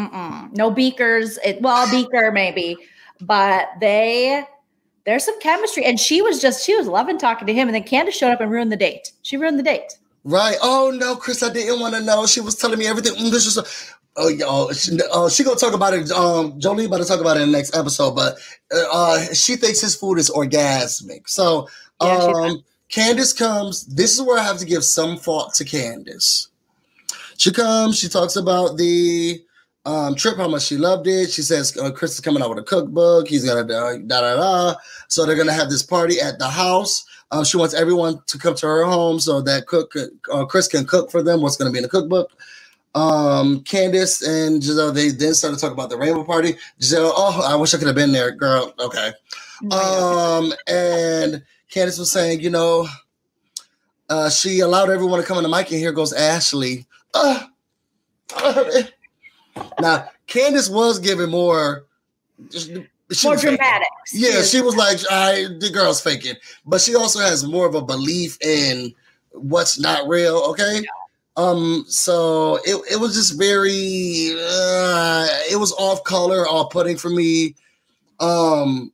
no 0.53 0.71
beakers. 0.71 1.37
It, 1.43 1.61
well, 1.61 1.91
beaker 1.91 2.31
maybe, 2.31 2.77
but 3.19 3.67
they 3.81 4.45
there's 5.03 5.25
some 5.25 5.39
chemistry. 5.41 5.85
And 5.85 5.99
she 5.99 6.21
was 6.21 6.41
just, 6.41 6.65
she 6.65 6.75
was 6.75 6.87
loving 6.87 7.17
talking 7.17 7.47
to 7.47 7.53
him. 7.53 7.67
And 7.67 7.75
then 7.75 7.83
Candiace 7.83 8.15
showed 8.15 8.31
up 8.31 8.41
and 8.41 8.51
ruined 8.51 8.73
the 8.73 8.77
date. 8.77 9.13
She 9.21 9.37
ruined 9.37 9.57
the 9.57 9.63
date. 9.63 9.97
Right. 10.27 10.57
Oh 10.61 10.91
no, 10.93 11.15
Chris, 11.15 11.41
I 11.41 11.53
didn't 11.53 11.79
want 11.79 11.95
to 11.95 12.01
know. 12.01 12.27
She 12.27 12.41
was 12.41 12.55
telling 12.55 12.77
me 12.77 12.85
everything. 12.85 13.13
Mm, 13.13 13.31
this 13.31 13.45
is 13.45 13.57
a, 13.57 13.63
oh 14.17 14.27
y'all. 14.27 14.73
She, 14.73 14.99
uh, 15.13 15.29
she 15.29 15.45
gonna 15.45 15.55
talk 15.55 15.73
about 15.73 15.93
it. 15.93 16.11
Um, 16.11 16.59
Jolie 16.59 16.83
about 16.83 16.97
to 16.97 17.05
talk 17.05 17.21
about 17.21 17.37
it 17.37 17.43
in 17.43 17.51
the 17.53 17.57
next 17.57 17.73
episode. 17.73 18.13
But 18.13 18.35
uh, 18.73 18.87
uh 18.91 19.33
she 19.33 19.55
thinks 19.55 19.79
his 19.79 19.95
food 19.95 20.17
is 20.17 20.29
orgasmic. 20.29 21.29
So 21.29 21.69
um, 22.01 22.61
Candiace 22.89 23.37
comes. 23.37 23.85
This 23.85 24.15
is 24.15 24.21
where 24.21 24.37
I 24.37 24.43
have 24.43 24.57
to 24.57 24.65
give 24.65 24.83
some 24.83 25.15
fault 25.15 25.53
to 25.53 25.63
Candiace. 25.63 26.49
She 27.37 27.51
comes. 27.51 27.97
She 27.97 28.09
talks 28.09 28.35
about 28.35 28.75
the 28.75 29.41
um, 29.87 30.15
trip, 30.15 30.35
how 30.35 30.49
much 30.49 30.63
she 30.63 30.75
loved 30.75 31.07
it. 31.07 31.31
She 31.31 31.41
says 31.41 31.75
uh, 31.77 31.89
Chris 31.91 32.13
is 32.15 32.19
coming 32.19 32.43
out 32.43 32.49
with 32.49 32.59
a 32.59 32.63
cookbook. 32.63 33.29
He's 33.29 33.45
gonna 33.45 33.63
da 33.63 33.97
da 33.97 34.35
da. 34.35 34.75
So 35.07 35.25
they're 35.25 35.37
gonna 35.37 35.53
have 35.53 35.69
this 35.69 35.81
party 35.81 36.19
at 36.19 36.39
the 36.39 36.49
house. 36.49 37.05
Um, 37.31 37.45
she 37.45 37.55
wants 37.55 37.73
everyone 37.73 38.21
to 38.27 38.37
come 38.37 38.53
to 38.55 38.67
her 38.67 38.83
home 38.83 39.17
so 39.21 39.39
that 39.41 39.65
cook 39.65 39.93
uh, 40.31 40.45
Chris 40.45 40.67
can 40.67 40.85
cook 40.85 41.09
for 41.09 41.23
them. 41.23 41.41
What's 41.41 41.55
gonna 41.55 41.71
be 41.71 41.77
in 41.77 41.83
the 41.83 41.89
cookbook? 41.89 42.31
Um, 42.95 43.61
Candiace 43.63 44.21
and 44.21 44.61
Gizelle 44.61 44.93
they 44.93 45.09
then 45.09 45.33
started 45.33 45.57
talking 45.57 45.73
about 45.73 45.89
the 45.89 45.97
rainbow 45.97 46.25
party. 46.25 46.55
Gizelle, 46.81 47.13
oh, 47.15 47.41
I 47.47 47.55
wish 47.55 47.73
I 47.73 47.77
could 47.77 47.87
have 47.87 47.95
been 47.95 48.11
there, 48.11 48.31
girl. 48.31 48.73
Okay. 48.79 49.13
Um, 49.71 50.53
and 50.67 51.41
Candiace 51.71 51.97
was 51.97 52.11
saying, 52.11 52.41
you 52.41 52.49
know, 52.49 52.87
uh, 54.09 54.29
she 54.29 54.59
allowed 54.59 54.89
everyone 54.89 55.21
to 55.21 55.25
come 55.25 55.37
on 55.37 55.43
the 55.43 55.49
mic, 55.49 55.71
and 55.71 55.79
here 55.79 55.93
goes 55.93 56.11
Ashley. 56.11 56.85
Uh, 57.13 57.45
uh, 58.35 58.83
now, 59.79 60.09
Candiace 60.27 60.69
was 60.69 60.99
giving 60.99 61.29
more. 61.29 61.85
She 62.51 63.27
more 63.27 63.37
dramatic. 63.37 63.87
Yeah, 64.13 64.41
she 64.43 64.61
was 64.61 64.75
like, 64.75 64.99
I 65.09 65.47
the 65.59 65.69
girl's 65.73 66.01
faking. 66.01 66.35
But 66.65 66.81
she 66.81 66.95
also 66.95 67.19
has 67.19 67.45
more 67.45 67.65
of 67.65 67.75
a 67.75 67.81
belief 67.81 68.37
in 68.41 68.93
what's 69.31 69.79
not 69.79 70.07
real, 70.07 70.37
okay? 70.49 70.81
Yeah. 70.81 70.89
Um, 71.37 71.85
so 71.87 72.55
it, 72.65 72.75
it 72.91 72.99
was 72.99 73.13
just 73.13 73.37
very 73.37 74.33
uh, 74.35 75.27
it 75.51 75.59
was 75.59 75.71
off 75.73 76.03
color, 76.03 76.47
off 76.47 76.71
putting 76.71 76.97
for 76.97 77.09
me. 77.09 77.55
Um, 78.19 78.91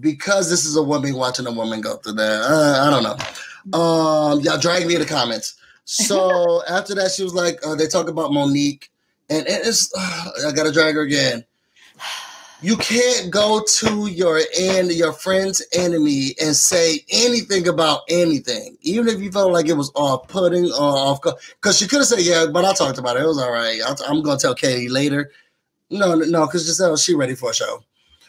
because 0.00 0.50
this 0.50 0.64
is 0.64 0.76
a 0.76 0.82
woman 0.82 1.14
watching 1.14 1.46
a 1.46 1.52
woman 1.52 1.80
go 1.80 1.96
through 1.96 2.14
that. 2.14 2.42
Uh, 2.42 2.86
I 2.86 2.90
don't 2.90 3.02
know. 3.02 3.78
Um, 3.78 4.40
y'all 4.40 4.58
drag 4.58 4.86
me 4.86 4.94
in 4.94 5.00
the 5.00 5.06
comments. 5.06 5.54
So 5.84 6.62
after 6.68 6.94
that, 6.96 7.12
she 7.12 7.22
was 7.22 7.34
like, 7.34 7.64
uh, 7.64 7.74
they 7.74 7.86
talk 7.86 8.08
about 8.08 8.32
Monique 8.32 8.90
and 9.28 9.44
it's 9.48 9.92
uh, 9.96 10.30
I 10.48 10.52
gotta 10.52 10.72
drag 10.72 10.94
her 10.94 11.02
again. 11.02 11.44
You 12.62 12.76
can't 12.78 13.30
go 13.30 13.62
to 13.62 14.06
your 14.06 14.40
end, 14.58 14.90
your 14.90 15.12
friend's 15.12 15.62
enemy, 15.74 16.34
and 16.40 16.56
say 16.56 17.04
anything 17.10 17.68
about 17.68 18.00
anything, 18.08 18.78
even 18.80 19.08
if 19.08 19.20
you 19.20 19.30
felt 19.30 19.52
like 19.52 19.68
it 19.68 19.74
was 19.74 19.92
off 19.94 20.26
putting 20.26 20.64
or 20.66 20.96
off. 20.96 21.20
Because 21.22 21.76
she 21.76 21.86
could 21.86 21.98
have 21.98 22.06
said, 22.06 22.20
"Yeah," 22.20 22.46
but 22.46 22.64
I 22.64 22.72
talked 22.72 22.98
about 22.98 23.16
it. 23.16 23.22
It 23.22 23.26
was 23.26 23.38
all 23.38 23.52
right. 23.52 23.80
I'm 24.08 24.22
gonna 24.22 24.38
tell 24.38 24.54
Katie 24.54 24.88
later. 24.88 25.30
No, 25.90 26.14
no, 26.14 26.46
because 26.46 26.68
Gizelle, 26.68 27.02
she 27.02 27.14
ready 27.14 27.34
for 27.34 27.50
a 27.50 27.54
show. 27.54 27.84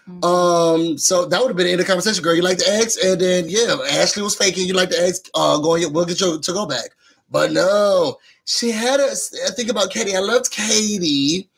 Mm-hmm. 0.10 0.24
Um, 0.24 0.98
so 0.98 1.26
that 1.26 1.40
would 1.42 1.50
have 1.50 1.58
been 1.58 1.66
the 1.66 1.72
end 1.72 1.82
of 1.82 1.88
the 1.88 1.92
conversation, 1.92 2.24
girl. 2.24 2.36
You 2.36 2.42
like 2.42 2.60
the 2.60 2.70
eggs, 2.70 2.98
and 2.98 3.20
then 3.20 3.46
yeah, 3.48 3.76
Ashley 3.92 4.24
was 4.24 4.36
faking. 4.36 4.68
You 4.68 4.74
like 4.74 4.90
the 4.90 5.02
eggs? 5.02 5.22
Uh, 5.34 5.58
going, 5.58 5.92
we'll 5.92 6.06
get 6.06 6.20
your 6.20 6.40
to 6.40 6.54
go 6.54 6.66
back. 6.66 6.92
But 7.30 7.52
no, 7.52 8.18
she 8.48 8.72
had 8.72 9.02
a 9.02 9.14
think 9.52 9.70
about 9.70 9.92
Katie. 9.92 10.16
I 10.16 10.20
loved 10.20 10.50
Katie. 10.50 11.50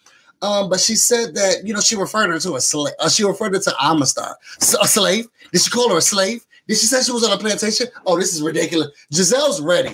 Um, 0.42 0.70
but 0.70 0.80
she 0.80 0.96
said 0.96 1.36
that 1.36 1.66
you 1.66 1.74
know 1.74 1.82
she 1.82 1.96
referred 1.96 2.30
her 2.30 2.40
to 2.40 2.56
a 2.56 2.62
slave. 2.62 2.94
Uh, 3.00 3.10
she 3.10 3.24
referred 3.24 3.54
her 3.54 3.60
to 3.60 3.74
Amistad, 3.80 4.34
a 4.82 4.88
slave. 4.88 5.28
Did 5.52 5.62
she 5.62 5.70
call 5.70 5.90
her 5.90 5.98
a 5.98 6.02
slave? 6.02 6.46
Did 6.68 6.78
she 6.78 6.86
say 6.86 7.02
she 7.04 7.12
was 7.12 7.24
on 7.24 7.32
a 7.32 7.38
plantation? 7.38 7.88
Oh, 8.06 8.18
this 8.18 8.34
is 8.34 8.42
ridiculous. 8.42 8.90
Gizelle's 9.12 9.62
ready. 9.62 9.90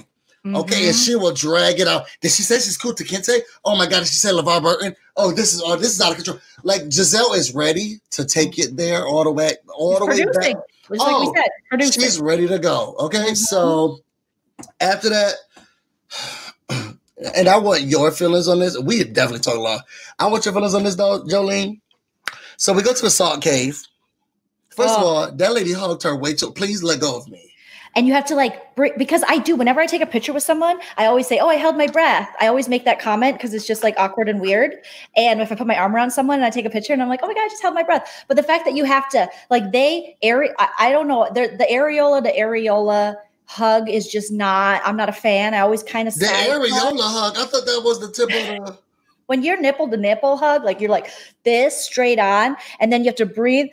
Mm-hmm. 0.46 0.56
Okay, 0.58 0.88
and 0.88 0.96
she 0.96 1.16
will 1.16 1.34
drag 1.34 1.80
it 1.80 1.88
out. 1.88 2.06
Did 2.22 2.32
she 2.32 2.44
say 2.44 2.56
she's 2.56 2.78
cool 2.78 2.94
to 2.94 3.04
Kente? 3.04 3.40
Oh 3.66 3.76
my 3.76 3.88
god, 3.88 4.02
she 4.02 4.14
say 4.14 4.30
LeVar 4.30 4.62
Burton? 4.62 4.96
Oh, 5.18 5.32
this 5.32 5.54
is 5.54 5.62
oh, 5.66 5.76
this 5.76 5.94
is 5.94 6.02
out 6.02 6.12
of 6.12 6.18
control. 6.18 6.40
Like 6.64 6.84
Gizelle 6.84 7.36
is 7.36 7.56
ready 7.56 8.00
to 8.12 8.24
take 8.24 8.60
it 8.60 8.78
there 8.78 9.06
all 9.06 9.24
the 9.24 9.32
way, 9.32 9.52
all 9.76 9.98
the 9.98 10.06
way 10.06 10.24
back. 10.26 10.56
oh, 11.00 11.34
like 11.72 11.92
she's 11.92 12.20
ready 12.20 12.48
to 12.48 12.60
go. 12.60 12.96
Okay, 13.00 13.18
mm-hmm. 13.18 13.34
so 13.34 14.00
after 14.80 15.10
that, 15.10 15.34
and 17.36 17.48
I 17.48 17.58
want 17.58 17.82
your 17.84 18.12
feelings 18.12 18.48
on 18.48 18.60
this. 18.60 18.78
We 18.78 19.04
definitely 19.04 19.40
talk 19.40 19.56
a 19.56 19.60
lot. 19.60 19.86
I 20.20 20.28
want 20.28 20.46
your 20.46 20.54
feelings 20.54 20.74
on 20.74 20.84
this, 20.84 20.96
though, 20.96 21.24
Jolene. 21.24 21.80
So 22.58 22.74
we 22.74 22.84
go 22.84 22.94
to 22.94 23.02
the 23.02 23.10
salt 23.10 23.42
cave. 23.42 23.82
First 24.70 24.96
oh. 24.96 24.98
of 24.98 25.04
all, 25.04 25.32
that 25.32 25.54
lady 25.54 25.74
hugged 25.74 26.04
her 26.04 26.16
way 26.16 26.34
too. 26.34 26.52
Please 26.52 26.84
let 26.84 27.00
go 27.00 27.18
of 27.18 27.28
me. 27.30 27.54
And 27.98 28.06
you 28.08 28.14
have 28.14 28.26
to 28.26 28.36
like 28.36 28.76
because 28.98 29.24
I 29.26 29.38
do. 29.38 29.56
Whenever 29.56 29.80
I 29.80 29.86
take 29.86 30.02
a 30.02 30.06
picture 30.06 30.34
with 30.34 30.44
someone, 30.44 30.82
I 30.98 31.06
always 31.06 31.28
say, 31.28 31.40
"Oh, 31.40 31.48
I 31.48 31.56
held 31.56 31.78
my 31.78 31.88
breath." 31.88 32.30
I 32.42 32.48
always 32.48 32.68
make 32.68 32.84
that 32.84 33.00
comment 33.00 33.38
because 33.38 33.54
it's 33.54 33.66
just 33.66 33.84
like 33.84 33.96
awkward 33.98 34.28
and 34.28 34.42
weird. 34.42 34.76
And 35.16 35.40
if 35.40 35.50
I 35.50 35.56
put 35.56 35.66
my 35.66 35.78
arm 35.78 35.96
around 35.96 36.12
someone 36.12 36.36
and 36.40 36.46
I 36.46 36.50
take 36.50 36.66
a 36.66 36.70
picture 36.70 36.92
and 36.92 37.02
I'm 37.02 37.08
like, 37.08 37.22
"Oh 37.24 37.28
my 37.28 37.34
god, 37.34 37.46
I 37.46 37.48
just 37.48 37.62
held 37.62 37.74
my 37.74 37.84
breath," 37.84 38.26
but 38.28 38.36
the 38.36 38.44
fact 38.44 38.66
that 38.66 38.76
you 38.76 38.84
have 38.84 39.08
to 39.12 39.30
like 39.50 39.72
they 39.72 40.18
area, 40.22 40.54
I, 40.60 40.68
I 40.78 40.92
don't 40.92 41.08
know, 41.08 41.26
the 41.34 41.66
areola 41.72 42.22
the 42.22 42.34
areola 42.38 43.16
hug 43.46 43.90
is 43.90 44.08
just 44.08 44.32
not. 44.32 44.82
I'm 44.86 44.98
not 44.98 45.10
a 45.10 45.14
fan. 45.14 45.54
I 45.54 45.60
always 45.60 45.84
kind 45.84 46.08
of 46.08 46.14
say 46.14 46.26
the 46.26 46.54
areola 46.54 47.02
hug. 47.02 47.38
I 47.38 47.46
thought 47.46 47.66
that 47.66 47.82
was 47.84 48.00
the 48.00 48.12
tip 48.12 48.30
of 48.30 48.36
the. 48.36 48.78
When 49.28 49.42
you're 49.42 49.60
nipple 49.60 49.90
to 49.90 49.98
nipple 49.98 50.38
hug, 50.38 50.64
like 50.64 50.80
you're 50.80 50.92
like 50.92 51.10
this 51.44 51.86
straight 51.86 52.20
on, 52.20 52.56
and 52.80 52.94
then 52.94 53.02
you 53.02 53.08
have 53.08 53.16
to 53.16 53.26
breathe 53.26 53.70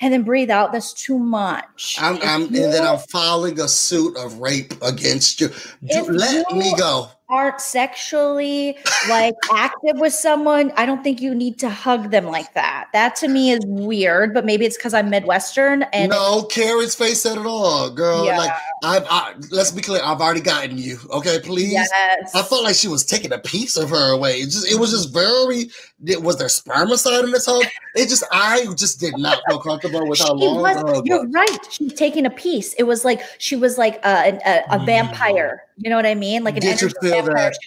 and 0.00 0.12
then 0.12 0.22
breathe 0.22 0.50
out. 0.50 0.72
That's 0.72 0.92
too 0.92 1.18
much. 1.18 1.96
I'm, 1.98 2.18
I'm 2.22 2.42
and 2.42 2.54
then 2.54 2.86
I'm 2.86 2.98
filing 2.98 3.58
a 3.60 3.68
suit 3.68 4.16
of 4.16 4.38
rape 4.38 4.74
against 4.82 5.40
you. 5.40 5.48
let 5.82 6.52
me 6.52 6.74
go. 6.76 7.08
Aren't 7.32 7.60
sexually 7.60 8.76
like 9.08 9.34
active 9.54 9.98
with 9.98 10.12
someone, 10.12 10.72
I 10.76 10.86
don't 10.86 11.02
think 11.02 11.20
you 11.20 11.34
need 11.34 11.58
to 11.60 11.70
hug 11.70 12.10
them 12.10 12.26
like 12.26 12.52
that. 12.54 12.88
That 12.92 13.16
to 13.16 13.28
me 13.28 13.50
is 13.50 13.60
weird, 13.66 14.34
but 14.34 14.44
maybe 14.44 14.66
it's 14.66 14.76
because 14.76 14.92
I'm 14.94 15.10
Midwestern 15.10 15.84
and 15.94 16.10
no, 16.10 16.44
Karen's 16.44 16.94
face 16.94 17.22
said 17.22 17.38
it 17.38 17.46
all, 17.46 17.90
girl. 17.90 18.24
Yeah. 18.26 18.38
Like 18.38 18.52
I've, 18.84 19.06
I, 19.08 19.34
let's 19.50 19.70
be 19.70 19.80
clear, 19.82 20.02
I've 20.04 20.20
already 20.20 20.40
gotten 20.40 20.76
you. 20.78 20.98
Okay, 21.10 21.38
please. 21.42 21.72
yes. 21.72 21.90
I 22.34 22.42
felt 22.42 22.64
like 22.64 22.74
she 22.76 22.88
was 22.88 23.04
taking 23.04 23.32
a 23.32 23.38
piece 23.38 23.76
of 23.76 23.90
her 23.90 24.12
away. 24.12 24.40
It 24.40 24.46
just, 24.46 24.70
it 24.70 24.78
was 24.78 24.90
just 24.90 25.12
very. 25.12 25.70
It, 26.04 26.20
was 26.22 26.36
there 26.36 26.48
spermicide 26.48 27.24
in 27.24 27.30
this 27.30 27.44
tub? 27.46 27.62
It 27.94 28.08
just, 28.08 28.24
I 28.32 28.66
just 28.76 28.98
did 29.00 29.16
not 29.16 29.38
feel 29.48 29.60
comfortable 29.60 30.06
with 30.08 30.18
how 30.18 30.32
long. 30.34 30.60
was, 30.62 31.02
you're 31.04 31.28
right. 31.28 31.58
She's 31.70 31.92
taking 31.92 32.26
a 32.26 32.30
piece. 32.30 32.74
It 32.74 32.82
was 32.84 33.04
like 33.04 33.22
she 33.38 33.54
was 33.56 33.78
like 33.78 33.96
a, 34.04 34.38
a, 34.44 34.76
a 34.76 34.78
Mm. 34.82 34.86
vampire. 34.86 35.62
You 35.82 35.90
know 35.90 35.96
what 35.96 36.06
I 36.06 36.14
mean? 36.14 36.44
Like 36.44 36.56
an 36.56 36.62
you 36.62 36.70
energy 36.70 36.94
that? 37.02 37.26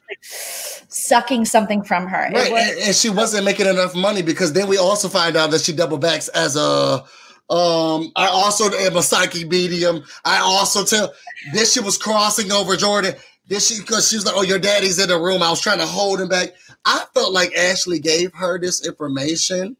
Like 0.09 0.18
sucking 0.22 1.43
something 1.45 1.84
from 1.84 2.07
her. 2.07 2.30
Right, 2.34 2.51
was- 2.51 2.70
and, 2.70 2.80
and 2.80 2.95
she 2.95 3.09
wasn't 3.09 3.43
making 3.43 3.68
enough 3.68 3.93
money 3.93 4.22
because 4.22 4.53
then 4.53 4.68
we 4.68 4.78
also 4.78 5.09
find 5.09 5.36
out 5.36 5.51
that 5.51 5.61
she 5.61 5.74
double 5.74 5.97
backs 5.97 6.30
as 6.30 6.55
a. 6.55 7.03
Um, 7.47 8.11
I 8.16 8.28
also 8.28 8.72
am 8.72 8.95
a 8.95 9.03
psychic 9.03 9.47
medium. 9.49 10.03
I 10.24 10.39
also 10.39 10.84
tell 10.84 11.13
this 11.53 11.74
she 11.74 11.80
was 11.82 11.97
crossing 11.97 12.51
over 12.51 12.76
Jordan. 12.76 13.16
This 13.47 13.68
she 13.68 13.82
because 13.82 14.09
she 14.09 14.16
was 14.16 14.26
like, 14.26 14.36
"Oh, 14.36 14.41
your 14.41 14.57
daddy's 14.57 14.97
in 14.97 15.09
the 15.09 15.20
room." 15.20 15.43
I 15.43 15.49
was 15.49 15.61
trying 15.61 15.78
to 15.80 15.86
hold 15.86 16.22
him 16.22 16.30
back. 16.30 16.53
I 16.86 17.03
felt 17.13 17.34
like 17.34 17.55
Ashley 17.55 17.99
gave 17.99 18.34
her 18.34 18.57
this 18.59 18.88
information. 18.88 19.78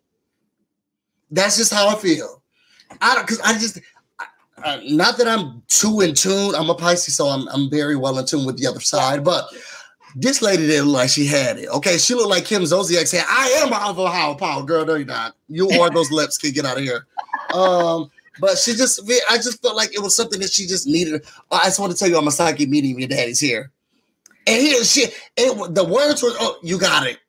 That's 1.32 1.58
just 1.58 1.74
how 1.74 1.88
I 1.88 1.96
feel. 1.96 2.44
I 3.02 3.16
don't 3.16 3.26
because 3.26 3.40
I 3.42 3.54
just 3.54 3.80
uh, 4.66 4.80
not 4.84 5.18
that 5.18 5.28
I'm 5.28 5.62
too 5.68 6.02
in 6.02 6.16
tune. 6.16 6.56
I'm 6.56 6.70
a 6.72 6.76
Pisces, 6.76 7.16
so 7.16 7.28
I'm 7.28 7.48
I'm 7.50 7.70
very 7.70 7.96
well 7.96 8.18
in 8.18 8.26
tune 8.26 8.46
with 8.46 8.58
the 8.58 8.66
other 8.66 8.80
side. 8.80 9.24
But 9.24 9.48
this 10.16 10.42
lady 10.42 10.66
didn't 10.66 10.88
look 10.88 10.96
like 11.02 11.10
she 11.12 11.28
had 11.28 11.60
it. 11.60 11.70
Okay, 11.70 11.98
she 12.00 12.16
looked 12.16 12.30
like 12.30 12.46
Kim 12.46 12.64
Zolciak 12.64 13.08
saying, 13.08 13.26
"I 13.30 13.48
am 13.64 13.72
of 13.72 13.96
higher 13.98 14.34
power, 14.34 14.64
girl." 14.64 14.84
No, 14.84 14.96
you're 14.96 15.06
not. 15.06 15.36
You 15.48 15.70
or 15.80 15.92
those 15.92 16.12
lips 16.12 16.40
can 16.40 16.52
get 16.52 16.66
out 16.66 16.78
of 16.78 16.84
here. 16.84 17.06
Um, 17.54 18.10
but 18.40 18.58
she 18.58 18.74
just, 18.74 19.02
I 19.30 19.38
just 19.38 19.62
felt 19.62 19.76
like 19.76 19.94
it 19.94 20.02
was 20.02 20.16
something 20.16 20.40
that 20.40 20.52
she 20.52 20.66
just 20.66 20.88
needed. 20.88 21.24
I 21.52 21.66
just 21.66 21.80
want 21.80 21.92
to 21.92 21.98
tell 21.98 22.10
you, 22.10 22.18
I'm 22.18 22.28
a 22.28 22.32
psychic 22.32 22.68
medium. 22.68 22.98
Your 22.98 23.08
daddy's 23.08 23.40
here, 23.40 23.72
and 24.48 24.62
he 24.62 24.84
she 24.84 25.08
it, 25.38 25.76
the 25.76 25.84
words 25.84 26.24
were, 26.24 26.32
"Oh, 26.40 26.58
you 26.64 26.80
got 26.80 27.06
it." 27.06 27.20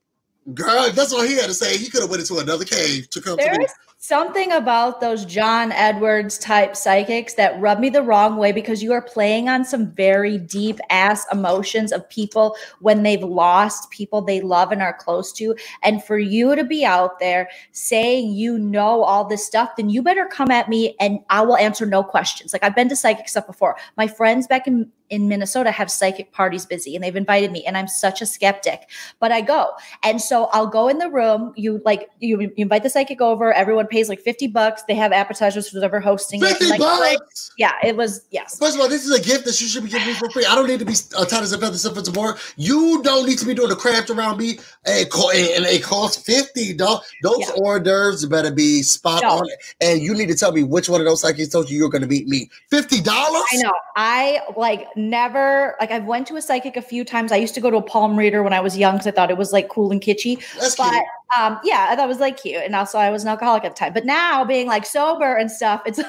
Girl, 0.54 0.90
that's 0.92 1.12
what 1.12 1.28
he 1.28 1.34
had 1.34 1.46
to 1.46 1.54
say. 1.54 1.76
He 1.76 1.90
could 1.90 2.00
have 2.00 2.10
went 2.10 2.20
into 2.20 2.38
another 2.38 2.64
cave 2.64 3.10
to 3.10 3.20
come 3.20 3.36
to 3.36 3.58
me. 3.58 3.66
Something 4.08 4.52
about 4.52 5.00
those 5.00 5.24
John 5.24 5.72
Edwards 5.72 6.38
type 6.38 6.76
psychics 6.76 7.34
that 7.34 7.60
rub 7.60 7.80
me 7.80 7.90
the 7.90 8.04
wrong 8.04 8.36
way 8.36 8.52
because 8.52 8.80
you 8.80 8.92
are 8.92 9.02
playing 9.02 9.48
on 9.48 9.64
some 9.64 9.90
very 9.90 10.38
deep 10.38 10.78
ass 10.90 11.26
emotions 11.32 11.90
of 11.90 12.08
people 12.08 12.54
when 12.78 13.02
they've 13.02 13.24
lost 13.24 13.90
people 13.90 14.22
they 14.22 14.40
love 14.40 14.70
and 14.70 14.80
are 14.80 14.94
close 14.94 15.32
to. 15.32 15.56
And 15.82 16.04
for 16.04 16.20
you 16.20 16.54
to 16.54 16.62
be 16.62 16.84
out 16.84 17.18
there 17.18 17.48
saying 17.72 18.30
you 18.30 18.56
know 18.56 19.02
all 19.02 19.24
this 19.24 19.44
stuff, 19.44 19.70
then 19.76 19.90
you 19.90 20.04
better 20.04 20.26
come 20.26 20.52
at 20.52 20.68
me 20.68 20.94
and 21.00 21.18
I 21.28 21.40
will 21.40 21.56
answer 21.56 21.84
no 21.84 22.04
questions. 22.04 22.52
Like 22.52 22.62
I've 22.62 22.76
been 22.76 22.88
to 22.90 22.94
psychic 22.94 23.28
stuff 23.28 23.48
before. 23.48 23.76
My 23.96 24.06
friends 24.06 24.46
back 24.46 24.68
in 24.68 24.88
in 25.10 25.28
Minnesota 25.28 25.70
have 25.70 25.90
psychic 25.90 26.32
parties 26.32 26.66
busy 26.66 26.94
and 26.94 27.04
they've 27.04 27.16
invited 27.16 27.52
me 27.52 27.64
and 27.64 27.76
I'm 27.76 27.88
such 27.88 28.20
a 28.20 28.26
skeptic, 28.26 28.88
but 29.20 29.32
I 29.32 29.40
go. 29.40 29.70
And 30.02 30.20
so 30.20 30.46
I'll 30.52 30.66
go 30.66 30.88
in 30.88 30.98
the 30.98 31.08
room, 31.08 31.52
you 31.56 31.80
like 31.84 32.08
you, 32.20 32.40
you 32.40 32.52
invite 32.56 32.82
the 32.82 32.90
psychic 32.90 33.20
over, 33.20 33.52
everyone 33.52 33.86
pays 33.86 34.08
like 34.08 34.20
50 34.20 34.48
bucks. 34.48 34.82
They 34.88 34.94
have 34.94 35.12
appetizers 35.12 35.68
for 35.68 35.78
whoever 35.78 36.00
hosting. 36.00 36.40
Fifty 36.40 36.70
And, 36.70 36.78
like, 36.80 37.18
bucks. 37.18 37.52
yeah, 37.58 37.72
it 37.84 37.96
was 37.96 38.26
yes. 38.30 38.58
First 38.58 38.74
of 38.76 38.80
all, 38.80 38.88
this 38.88 39.04
is 39.06 39.12
a 39.16 39.22
gift 39.22 39.44
that 39.44 39.60
you 39.60 39.66
should 39.68 39.84
be 39.84 39.90
giving 39.90 40.08
me 40.08 40.14
for 40.14 40.30
free. 40.30 40.44
I 40.44 40.54
don't 40.54 40.66
need 40.66 40.78
to 40.80 40.84
be 40.84 40.94
uh, 41.16 41.24
tight 41.24 41.42
as 41.42 41.52
a 41.52 41.58
feather, 41.58 41.76
stuff 41.78 41.96
and 41.96 42.14
more. 42.14 42.36
You 42.56 43.02
don't 43.02 43.26
need 43.26 43.38
to 43.38 43.46
be 43.46 43.54
doing 43.54 43.68
the 43.68 43.76
craft 43.76 44.10
around 44.10 44.38
me. 44.38 44.58
And, 44.84 45.06
and 45.06 45.64
it 45.66 45.82
costs 45.82 46.22
fifty 46.22 46.72
dollars. 46.74 47.06
Those 47.22 47.38
Yeah. 47.40 47.50
hors 47.56 47.80
d'oeuvres 47.80 48.26
better 48.26 48.50
be 48.50 48.82
spot 48.82 49.22
No. 49.22 49.28
on. 49.38 49.48
And 49.80 50.00
you 50.02 50.14
need 50.14 50.28
to 50.28 50.34
tell 50.34 50.52
me 50.52 50.62
which 50.62 50.88
one 50.88 51.00
of 51.00 51.06
those 51.06 51.20
psychics 51.20 51.48
told 51.50 51.70
you 51.70 51.78
you're 51.78 51.88
going 51.90 52.02
to 52.02 52.08
beat 52.08 52.26
me. 52.28 52.50
Fifty 52.70 53.00
dollars. 53.00 53.42
I 53.52 53.56
know. 53.62 53.72
I 53.96 54.40
like 54.56 54.86
never 54.96 55.76
like 55.80 55.90
I've 55.90 56.04
went 56.04 56.26
to 56.28 56.36
a 56.36 56.42
psychic 56.42 56.76
a 56.76 56.82
few 56.82 57.04
times. 57.04 57.32
I 57.32 57.36
used 57.36 57.54
to 57.54 57.60
go 57.60 57.70
to 57.70 57.76
a 57.76 57.82
palm 57.82 58.16
reader 58.16 58.42
when 58.42 58.52
I 58.52 58.60
was 58.60 58.76
young 58.76 58.94
because 58.94 59.06
I 59.06 59.10
thought 59.10 59.30
it 59.30 59.36
was 59.36 59.52
like 59.52 59.68
cool 59.68 59.90
and 59.90 60.00
kitschy. 60.00 60.36
That's 60.60 60.76
But 60.76 60.90
cute. 60.90 61.04
um, 61.36 61.58
yeah, 61.64 61.86
I 61.90 61.96
thought 61.96 62.04
it 62.04 62.08
was 62.08 62.20
like 62.20 62.36
cute, 62.40 62.62
and 62.62 62.74
also 62.74 62.98
I 62.98 63.10
was 63.10 63.22
an 63.22 63.28
alcoholic 63.28 63.64
at 63.64 63.74
the 63.74 63.78
time. 63.78 63.92
But 63.92 64.04
now 64.04 64.44
being 64.44 64.66
like 64.66 64.86
sober 64.86 65.36
and 65.36 65.50
stuff, 65.50 65.82
it's 65.86 65.98
like 65.98 66.06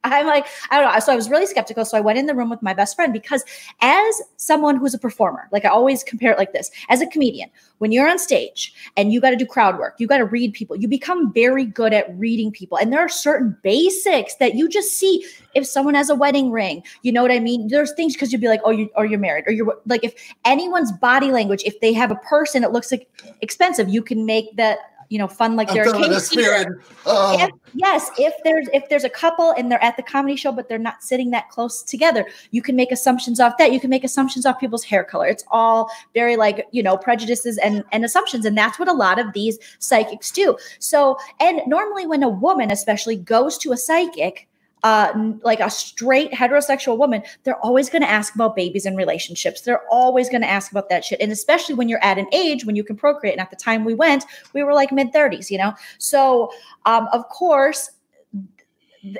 I'm 0.04 0.26
like 0.26 0.46
I 0.70 0.80
don't 0.80 0.92
know. 0.92 1.00
So 1.00 1.12
I 1.12 1.16
was 1.16 1.30
really 1.30 1.46
skeptical. 1.46 1.84
So 1.84 1.96
I 1.96 2.00
went 2.00 2.18
in 2.18 2.26
the 2.26 2.34
room 2.34 2.50
with 2.50 2.62
my 2.62 2.74
best 2.74 2.96
friend 2.96 3.12
because 3.12 3.44
as 3.80 4.22
someone 4.36 4.76
who's 4.76 4.94
a 4.94 4.98
performer, 4.98 5.48
like 5.52 5.64
I 5.64 5.68
always 5.68 6.02
compare 6.04 6.32
it 6.32 6.38
like 6.38 6.52
this: 6.52 6.70
as 6.88 7.00
a 7.00 7.06
comedian, 7.06 7.50
when 7.78 7.92
you're 7.92 8.08
on 8.08 8.18
stage 8.18 8.74
and 8.96 9.12
you 9.12 9.20
got 9.20 9.30
to 9.30 9.36
do 9.36 9.46
crowd 9.46 9.78
work, 9.78 9.94
you 9.98 10.06
got 10.06 10.18
to 10.18 10.24
read 10.24 10.52
people. 10.52 10.76
You 10.76 10.88
become 10.88 11.32
very 11.32 11.64
good 11.64 11.92
at 11.92 12.16
reading 12.18 12.50
people, 12.50 12.78
and 12.78 12.92
there 12.92 13.00
are 13.00 13.08
certain 13.08 13.56
basics 13.62 14.34
that 14.36 14.54
you 14.54 14.68
just 14.68 14.92
see. 14.92 15.24
If 15.54 15.66
someone 15.66 15.94
has 15.94 16.10
a 16.10 16.14
wedding 16.14 16.52
ring, 16.52 16.84
you 17.02 17.10
know 17.10 17.22
what 17.22 17.32
I 17.32 17.40
mean. 17.40 17.68
There's 17.68 17.92
things 17.94 18.12
because 18.12 18.32
you'd 18.32 18.40
be 18.40 18.48
like, 18.48 18.60
oh, 18.64 18.70
you 18.70 18.88
or 18.96 19.06
you're 19.06 19.18
married, 19.18 19.44
or 19.46 19.52
you're 19.52 19.78
like 19.86 20.04
if 20.04 20.14
anyone's 20.44 20.92
body 20.92 21.30
language, 21.32 21.62
if 21.64 21.80
they 21.80 21.92
have 21.92 22.10
a 22.10 22.16
purse 22.16 22.54
and 22.54 22.64
it 22.64 22.70
looks 22.70 22.92
like 22.92 23.08
expensive, 23.40 23.88
you 23.88 24.02
can 24.02 24.26
make 24.26 24.56
that 24.56 24.78
you 25.08 25.18
know 25.18 25.26
fun 25.26 25.56
like 25.56 25.68
I'm 25.70 25.74
they're 25.74 25.88
a 25.88 25.92
feeling 25.92 26.10
the 26.10 26.20
cake 26.20 26.32
eater. 26.32 26.42
spirit. 26.42 26.68
Oh. 27.06 27.36
If, 27.38 27.50
yes, 27.74 28.10
if 28.18 28.34
there's 28.44 28.68
if 28.72 28.88
there's 28.88 29.04
a 29.04 29.10
couple 29.10 29.52
and 29.52 29.70
they're 29.70 29.82
at 29.82 29.96
the 29.96 30.02
comedy 30.02 30.36
show 30.36 30.52
but 30.52 30.68
they're 30.68 30.78
not 30.78 31.02
sitting 31.02 31.30
that 31.30 31.48
close 31.48 31.82
together, 31.82 32.26
you 32.50 32.62
can 32.62 32.76
make 32.76 32.92
assumptions 32.92 33.40
off 33.40 33.56
that. 33.58 33.72
You 33.72 33.80
can 33.80 33.90
make 33.90 34.04
assumptions 34.04 34.44
off 34.46 34.60
people's 34.60 34.84
hair 34.84 35.04
color. 35.04 35.26
It's 35.26 35.44
all 35.50 35.90
very 36.14 36.36
like 36.36 36.66
you 36.72 36.82
know 36.82 36.96
prejudices 36.96 37.58
and 37.58 37.84
and 37.92 38.04
assumptions, 38.04 38.44
and 38.44 38.56
that's 38.56 38.78
what 38.78 38.88
a 38.88 38.92
lot 38.92 39.18
of 39.18 39.32
these 39.32 39.58
psychics 39.78 40.30
do. 40.30 40.56
So, 40.78 41.18
and 41.40 41.60
normally 41.66 42.06
when 42.06 42.22
a 42.22 42.28
woman, 42.28 42.70
especially, 42.70 43.16
goes 43.16 43.58
to 43.58 43.72
a 43.72 43.76
psychic. 43.76 44.48
Uh, 44.82 45.32
like 45.42 45.60
a 45.60 45.70
straight 45.70 46.30
heterosexual 46.32 46.96
woman, 46.96 47.22
they're 47.42 47.58
always 47.64 47.90
going 47.90 48.02
to 48.02 48.10
ask 48.10 48.34
about 48.34 48.54
babies 48.54 48.86
and 48.86 48.96
relationships. 48.96 49.62
They're 49.62 49.82
always 49.90 50.28
going 50.28 50.42
to 50.42 50.48
ask 50.48 50.70
about 50.70 50.88
that 50.88 51.04
shit. 51.04 51.20
And 51.20 51.32
especially 51.32 51.74
when 51.74 51.88
you're 51.88 52.02
at 52.04 52.18
an 52.18 52.26
age 52.32 52.64
when 52.64 52.76
you 52.76 52.84
can 52.84 52.96
procreate. 52.96 53.34
And 53.34 53.40
at 53.40 53.50
the 53.50 53.56
time 53.56 53.84
we 53.84 53.94
went, 53.94 54.24
we 54.54 54.62
were 54.62 54.74
like 54.74 54.92
mid 54.92 55.12
30s, 55.12 55.50
you 55.50 55.58
know? 55.58 55.74
So, 55.98 56.50
um, 56.86 57.08
of 57.12 57.28
course, 57.28 57.90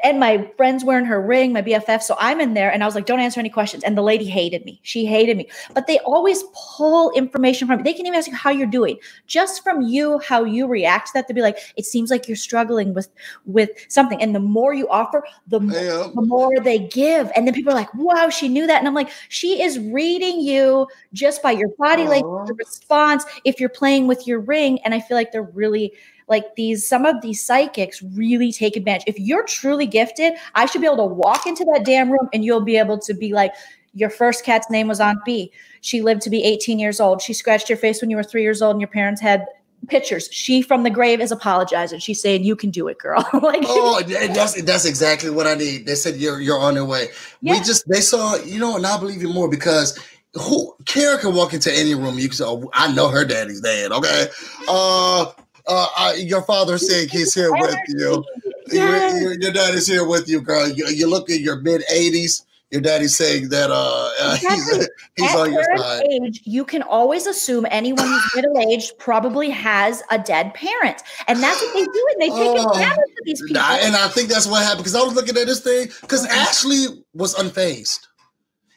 and 0.03 0.18
my 0.20 0.51
friend's 0.57 0.84
wearing 0.84 1.05
her 1.05 1.20
ring, 1.20 1.53
my 1.53 1.62
BFF. 1.62 2.03
So 2.03 2.16
I'm 2.18 2.41
in 2.41 2.55
there 2.55 2.70
and 2.72 2.82
I 2.82 2.86
was 2.86 2.95
like, 2.95 3.07
don't 3.07 3.20
answer 3.20 3.41
any 3.41 3.49
questions. 3.49 3.84
And 3.84 3.97
the 3.97 4.03
lady 4.03 4.24
hated 4.24 4.64
me. 4.64 4.80
She 4.82 5.07
hated 5.07 5.36
me. 5.36 5.49
But 5.74 5.86
they 5.86 5.99
always 6.01 6.43
pull 6.55 7.11
information 7.12 7.68
from 7.68 7.78
me. 7.78 7.82
They 7.82 7.93
can 7.93 8.07
even 8.07 8.18
ask 8.18 8.28
you 8.28 8.34
how 8.34 8.51
you're 8.51 8.66
doing. 8.66 8.99
Just 9.26 9.62
from 9.62 9.82
you, 9.82 10.18
how 10.20 10.45
you 10.45 10.66
react 10.66 11.09
to 11.09 11.12
that, 11.14 11.28
to 11.28 11.34
be 11.34 11.43
like, 11.43 11.59
it 11.76 11.86
seems 11.86 12.11
like 12.11 12.28
you're 12.28 12.36
struggling 12.36 12.95
with 12.95 13.09
with 13.45 13.70
something. 13.89 14.20
And 14.20 14.34
the 14.34 14.41
more 14.41 14.74
you 14.74 14.89
offer, 14.89 15.22
the 15.47 15.61
more 15.61 15.78
uh, 15.78 16.09
the 16.09 16.22
more 16.22 16.61
they 16.61 16.78
give. 16.78 17.30
And 17.34 17.47
then 17.47 17.55
people 17.55 17.72
are 17.72 17.76
like, 17.76 17.93
wow, 17.95 18.28
she 18.28 18.49
knew 18.49 18.66
that. 18.66 18.78
And 18.78 18.89
I'm 18.89 18.95
like, 18.95 19.11
she 19.28 19.62
is 19.62 19.78
reading 19.78 20.41
you 20.41 20.86
just 21.12 21.43
by 21.43 21.53
your 21.53 21.68
body 21.78 22.07
language, 22.07 22.51
response, 22.57 23.24
if 23.45 23.61
you're 23.61 23.68
playing 23.68 24.07
with 24.07 24.26
your 24.26 24.41
ring. 24.41 24.78
And 24.84 24.95
I 24.95 25.01
feel 25.01 25.16
like 25.16 25.32
they're 25.32 25.43
really 25.43 25.93
like 26.29 26.55
these, 26.57 26.87
some 26.87 27.07
of 27.07 27.20
these 27.22 27.45
psychics 27.45 28.03
really 28.03 28.53
take 28.53 28.76
advantage. 28.76 29.05
If 29.07 29.18
you're 29.18 29.45
truly 29.45 29.87
gifted, 29.87 30.35
I 30.55 30.66
should 30.66 30.81
be 30.81 30.87
able 30.87 30.99
to 30.99 31.05
walk 31.05 31.47
into 31.47 31.64
that 31.72 31.85
damn 31.85 32.11
room 32.11 32.29
and 32.33 32.45
you'll 32.45 32.61
be 32.61 32.76
able 32.76 32.99
to 32.99 33.14
be 33.14 33.33
like, 33.33 33.53
your 33.95 34.11
first 34.11 34.45
cat's 34.45 34.70
name 34.70 34.89
was 34.89 35.01
Aunt 35.01 35.24
B. 35.24 35.51
She 35.81 36.03
lived 36.03 36.22
to 36.22 36.31
be 36.31 36.45
18 36.45 36.79
years 36.79 37.01
old. 37.01 37.22
She 37.22 37.33
scratched 37.33 37.68
your 37.68 37.79
face 37.79 38.01
when 38.01 38.11
you 38.11 38.16
were 38.16 38.22
three 38.22 38.43
years 38.43 38.62
old 38.62 38.72
and 38.74 38.81
your 38.81 38.89
parents 38.89 39.20
had 39.20 39.47
pictures. 39.89 40.29
She 40.31 40.62
from 40.62 40.83
the 40.83 40.91
grave 40.91 41.20
is 41.20 41.33
apologizing. 41.33 42.01
She's 42.01 42.20
saying, 42.20 42.45
You 42.45 42.57
can 42.57 42.70
do 42.70 42.89
it, 42.89 42.99
girl. 42.99 43.29
like 43.43 43.62
Oh, 43.64 44.03
that's 44.03 44.61
that's 44.62 44.85
exactly 44.85 45.31
what 45.31 45.47
I 45.47 45.55
need. 45.55 45.87
They 45.87 45.95
said 45.95 46.16
you're 46.16 46.41
you're 46.41 46.59
on 46.59 46.74
your 46.74 46.85
way. 46.85 47.09
We 47.43 47.59
just 47.59 47.89
they 47.89 48.01
saw 48.01 48.37
you 48.37 48.59
know, 48.59 48.76
and 48.76 48.87
I 48.87 48.99
believe 48.99 49.22
you 49.22 49.33
more 49.33 49.49
because 49.49 49.99
who 50.35 50.76
Kara 50.85 51.18
can 51.18 51.35
walk 51.35 51.55
into 51.55 51.72
any 51.74 51.95
room. 51.95 52.18
You 52.18 52.29
can 52.29 52.37
say, 52.37 52.45
oh, 52.45 52.70
I 52.74 52.93
know 52.93 53.09
her 53.09 53.24
daddy's 53.24 53.61
dead. 53.61 53.93
Okay, 53.93 54.29
uh, 54.68 55.26
uh, 55.69 55.87
I, 55.97 56.14
your 56.14 56.43
father 56.43 56.79
said 56.79 57.11
he's 57.11 57.35
here 57.35 57.53
with 57.53 57.77
you. 57.89 58.25
Yes. 58.71 59.21
Your, 59.21 59.33
your, 59.33 59.41
your 59.41 59.53
daddy's 59.53 59.87
here 59.87 60.07
with 60.07 60.29
you, 60.29 60.41
girl. 60.41 60.69
You, 60.69 60.87
you 60.89 61.09
look 61.09 61.31
at 61.31 61.41
your 61.41 61.61
mid 61.61 61.83
eighties. 61.91 62.45
Your 62.71 62.83
daddy's 62.83 63.16
saying 63.16 63.49
that 63.49 63.71
uh, 63.71 64.11
uh 64.21 64.37
he's 64.37 64.77
he's 65.16 65.31
At 65.31 65.37
on 65.39 65.53
your 65.55 65.64
side. 65.79 66.03
age, 66.11 66.43
you 66.45 66.66
can 66.66 66.83
always 66.83 67.27
assume 67.27 67.66
anyone 67.71 68.07
who's 68.07 68.31
middle 68.37 68.59
aged 68.59 68.99
probably 68.99 69.49
has 69.49 70.03
a 70.11 70.19
dead 70.19 70.53
parent, 70.53 71.03
and 71.29 71.43
that's 71.43 71.62
what 71.62 71.73
they 71.73 71.85
do, 71.85 72.07
and 72.12 72.21
they 72.21 72.29
take 72.29 72.61
Oh. 72.61 72.69
advantage 72.69 72.99
of 72.99 73.25
these 73.25 73.41
people. 73.41 73.62
Nah, 73.62 73.77
and 73.81 73.97
I 73.97 74.09
think 74.09 74.29
that's 74.29 74.47
what 74.47 74.62
happened 74.62 74.81
because 74.85 74.95
I 74.95 75.01
was 75.03 75.14
looking 75.14 75.39
at 75.39 75.47
this 75.47 75.61
thing 75.61 75.89
because 76.03 76.27
Mhm. 76.27 76.31
Ashley 76.31 77.05
was 77.14 77.35
unfazed. 77.37 78.01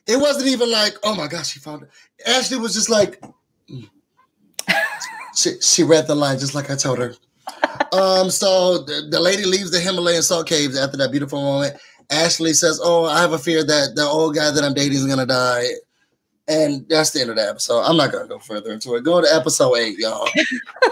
It 0.07 0.15
wasn't 0.17 0.47
even 0.47 0.71
like, 0.71 0.93
oh 1.03 1.13
my 1.13 1.27
gosh, 1.27 1.49
she 1.49 1.59
found 1.59 1.83
it. 1.83 1.89
Ashley 2.25 2.57
was 2.59 2.73
just 2.73 2.89
like. 2.89 3.21
She, 5.35 5.59
she 5.61 5.83
read 5.83 6.07
the 6.07 6.15
line 6.15 6.39
just 6.39 6.55
like 6.55 6.69
I 6.69 6.75
told 6.75 6.99
her. 6.99 7.13
um, 7.91 8.29
so 8.29 8.79
the, 8.79 9.07
the 9.09 9.19
lady 9.19 9.45
leaves 9.45 9.71
the 9.71 9.79
Himalayan 9.79 10.21
salt 10.21 10.47
caves 10.47 10.77
after 10.77 10.97
that 10.97 11.11
beautiful 11.11 11.41
moment. 11.41 11.75
Ashley 12.09 12.53
says, 12.53 12.79
"Oh, 12.83 13.05
I 13.05 13.21
have 13.21 13.33
a 13.33 13.39
fear 13.39 13.63
that 13.63 13.95
the 13.95 14.03
old 14.03 14.35
guy 14.35 14.51
that 14.51 14.63
I'm 14.63 14.73
dating 14.73 14.97
is 14.97 15.07
gonna 15.07 15.25
die." 15.25 15.65
And 16.47 16.85
that's 16.89 17.11
the 17.11 17.21
end 17.21 17.29
of 17.29 17.37
the 17.37 17.47
episode. 17.47 17.81
I'm 17.81 17.95
not 17.95 18.11
gonna 18.11 18.27
go 18.27 18.39
further 18.39 18.71
into 18.71 18.95
it. 18.95 19.03
Go 19.03 19.21
to 19.21 19.27
episode 19.33 19.75
eight, 19.75 19.97
y'all. 19.97 20.27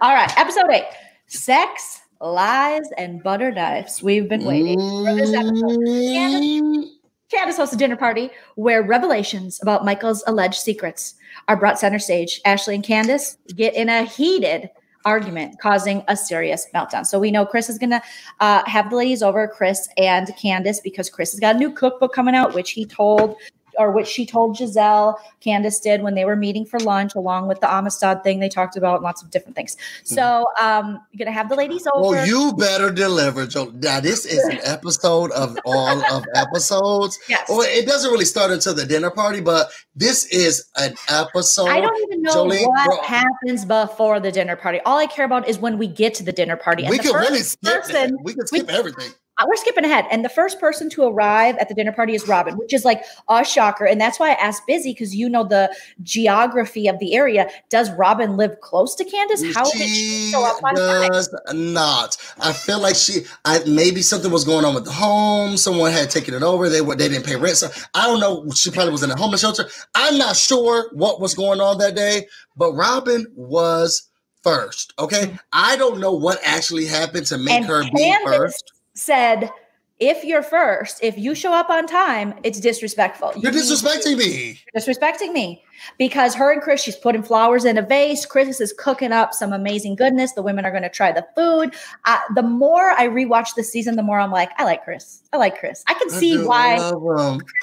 All 0.00 0.14
right, 0.14 0.32
episode 0.38 0.70
eight: 0.70 0.86
sex, 1.26 2.00
lies, 2.20 2.88
and 2.96 3.22
butter 3.22 3.50
knives. 3.50 4.02
We've 4.02 4.28
been 4.28 4.44
waiting 4.44 4.78
for 4.78 5.14
this 5.14 5.34
episode. 5.34 5.84
Candiace, 5.84 6.90
Candiace 7.30 7.56
hosts 7.56 7.74
a 7.74 7.78
dinner 7.78 7.96
party 7.96 8.30
where 8.54 8.82
revelations 8.82 9.60
about 9.60 9.84
Michael's 9.84 10.24
alleged 10.26 10.60
secrets 10.60 11.14
are 11.50 11.56
brought 11.56 11.80
center 11.80 11.98
stage. 11.98 12.40
Ashley 12.44 12.76
and 12.76 12.84
Candiace 12.84 13.36
get 13.56 13.74
in 13.74 13.88
a 13.88 14.04
heated 14.04 14.70
argument, 15.04 15.58
causing 15.58 16.04
a 16.06 16.16
serious 16.16 16.68
meltdown. 16.72 17.04
So 17.04 17.18
we 17.18 17.32
know 17.32 17.44
Chris 17.44 17.68
is 17.68 17.76
going 17.76 17.90
to 17.90 18.00
uh, 18.38 18.62
have 18.66 18.88
the 18.88 18.94
ladies 18.94 19.20
over, 19.20 19.48
Chris 19.48 19.88
and 19.96 20.28
Candiace, 20.40 20.80
because 20.80 21.10
Chris 21.10 21.32
has 21.32 21.40
got 21.40 21.56
a 21.56 21.58
new 21.58 21.72
cookbook 21.72 22.14
coming 22.14 22.36
out, 22.36 22.54
which 22.54 22.70
he 22.70 22.84
told 22.84 23.34
or 23.78 23.90
which 23.90 24.06
she 24.06 24.26
told 24.26 24.56
Gizelle, 24.56 25.16
Candiace 25.40 25.80
did 25.80 26.02
when 26.02 26.14
they 26.14 26.24
were 26.24 26.36
meeting 26.36 26.64
for 26.64 26.78
lunch, 26.80 27.14
along 27.14 27.48
with 27.48 27.60
the 27.60 27.72
Amistad 27.72 28.22
thing 28.22 28.40
they 28.40 28.48
talked 28.48 28.76
about, 28.76 29.02
lots 29.02 29.22
of 29.22 29.30
different 29.30 29.56
things. 29.56 29.76
Hmm. 30.08 30.14
So 30.14 30.46
um, 30.60 31.00
you're 31.12 31.24
gonna 31.24 31.32
have 31.32 31.48
the 31.48 31.54
ladies 31.54 31.86
over. 31.92 32.10
Well, 32.10 32.26
you 32.26 32.52
better 32.54 32.90
deliver, 32.90 33.46
Joe. 33.46 33.72
Now 33.74 34.00
this 34.00 34.24
is 34.24 34.42
an 34.44 34.60
episode 34.64 35.30
of 35.32 35.56
all 35.64 36.04
of 36.12 36.24
episodes. 36.34 37.18
Yes. 37.28 37.48
Well, 37.48 37.62
it 37.62 37.86
doesn't 37.86 38.10
really 38.10 38.24
start 38.24 38.50
until 38.50 38.74
the 38.74 38.86
dinner 38.86 39.10
party, 39.10 39.40
but 39.40 39.70
this 39.94 40.26
is 40.26 40.68
an 40.76 40.94
episode. 41.08 41.68
I 41.68 41.80
don't 41.80 42.02
even 42.02 42.22
know 42.22 42.32
Jolene, 42.32 42.66
what 42.66 42.86
bro, 42.86 43.02
happens 43.02 43.64
before 43.64 44.20
the 44.20 44.32
dinner 44.32 44.56
party. 44.56 44.80
All 44.86 44.98
I 44.98 45.06
care 45.06 45.24
about 45.24 45.48
is 45.48 45.58
when 45.58 45.78
we 45.78 45.86
get 45.86 46.14
to 46.14 46.22
the 46.22 46.32
dinner 46.32 46.56
party. 46.56 46.84
And 46.84 46.90
we 46.90 46.98
can 46.98 47.14
really 47.14 47.40
skip 47.40 47.82
person, 47.82 48.18
We 48.22 48.34
can 48.34 48.46
skip 48.46 48.68
we, 48.68 48.74
everything 48.74 49.10
we're 49.46 49.56
skipping 49.56 49.84
ahead. 49.84 50.06
And 50.10 50.24
the 50.24 50.28
first 50.28 50.60
person 50.60 50.90
to 50.90 51.04
arrive 51.04 51.56
at 51.58 51.68
the 51.68 51.74
dinner 51.74 51.92
party 51.92 52.14
is 52.14 52.26
Robyn, 52.26 52.56
which 52.56 52.72
is 52.72 52.84
like 52.84 53.04
a 53.28 53.44
shocker. 53.44 53.84
And 53.84 54.00
that's 54.00 54.18
why 54.18 54.30
I 54.30 54.34
asked 54.34 54.66
Busy 54.66 54.92
because 54.92 55.14
you 55.14 55.28
know 55.28 55.44
the 55.44 55.74
geography 56.02 56.88
of 56.88 56.98
the 56.98 57.14
area. 57.14 57.48
Does 57.68 57.90
Robyn 57.92 58.36
live 58.36 58.60
close 58.60 58.94
to 58.96 59.04
Candiace? 59.04 59.54
How 59.54 59.64
she 59.64 59.78
did 59.78 59.88
she 59.88 60.30
show 60.30 60.44
up 60.44 60.62
on 60.62 60.74
does 60.74 61.28
time? 61.46 61.72
Not. 61.72 62.16
I 62.40 62.52
feel 62.52 62.80
like 62.80 62.96
she. 62.96 63.22
I 63.44 63.60
maybe 63.66 64.02
something 64.02 64.30
was 64.30 64.44
going 64.44 64.64
on 64.64 64.74
with 64.74 64.84
the 64.84 64.92
home. 64.92 65.56
Someone 65.56 65.92
had 65.92 66.10
taken 66.10 66.34
it 66.34 66.42
over. 66.42 66.68
They 66.68 66.80
were 66.80 66.96
they 66.96 67.08
didn't 67.08 67.26
pay 67.26 67.36
rent. 67.36 67.56
So 67.56 67.68
I 67.94 68.06
don't 68.06 68.20
know. 68.20 68.50
She 68.50 68.70
probably 68.70 68.92
was 68.92 69.02
in 69.02 69.10
a 69.10 69.16
homeless 69.16 69.40
shelter. 69.40 69.68
I'm 69.94 70.18
not 70.18 70.36
sure 70.36 70.90
what 70.92 71.20
was 71.20 71.34
going 71.34 71.60
on 71.60 71.78
that 71.78 71.94
day. 71.94 72.26
But 72.56 72.72
Robyn 72.72 73.26
was 73.34 74.08
first. 74.42 74.92
Okay, 74.98 75.26
mm-hmm. 75.26 75.36
I 75.52 75.76
don't 75.76 76.00
know 76.00 76.12
what 76.12 76.38
actually 76.44 76.86
happened 76.86 77.26
to 77.26 77.38
make 77.38 77.54
and 77.54 77.64
her 77.64 77.82
Candiace, 77.82 78.18
be 78.24 78.26
first 78.26 78.72
said, 79.00 79.50
if 79.98 80.24
you're 80.24 80.42
first, 80.42 80.98
if 81.02 81.18
you 81.18 81.34
show 81.34 81.52
up 81.52 81.68
on 81.68 81.86
time, 81.86 82.34
it's 82.42 82.58
disrespectful. 82.58 83.32
You're 83.36 83.52
you 83.52 83.60
disrespecting 83.60 84.16
me. 84.16 84.58
disrespecting 84.74 85.32
me 85.32 85.62
because 85.98 86.34
her 86.34 86.50
and 86.52 86.62
Chris, 86.62 86.82
she's 86.82 86.96
putting 86.96 87.22
flowers 87.22 87.66
in 87.66 87.76
a 87.76 87.82
vase. 87.82 88.24
Chris 88.24 88.60
is 88.62 88.72
cooking 88.78 89.12
up 89.12 89.34
some 89.34 89.52
amazing 89.52 89.96
goodness. 89.96 90.32
The 90.32 90.42
women 90.42 90.64
are 90.64 90.70
going 90.70 90.84
to 90.84 90.88
try 90.88 91.12
the 91.12 91.26
food. 91.36 91.74
Uh, 92.06 92.18
the 92.34 92.42
more 92.42 92.92
I 92.92 93.08
rewatch 93.08 93.54
the 93.56 93.62
season, 93.62 93.96
the 93.96 94.02
more 94.02 94.18
I'm 94.18 94.30
like, 94.30 94.50
I 94.56 94.64
like 94.64 94.84
Chris. 94.84 95.22
I 95.34 95.36
like 95.36 95.58
Chris. 95.58 95.84
I 95.86 95.92
can 95.94 96.08
see 96.08 96.42
why 96.42 96.92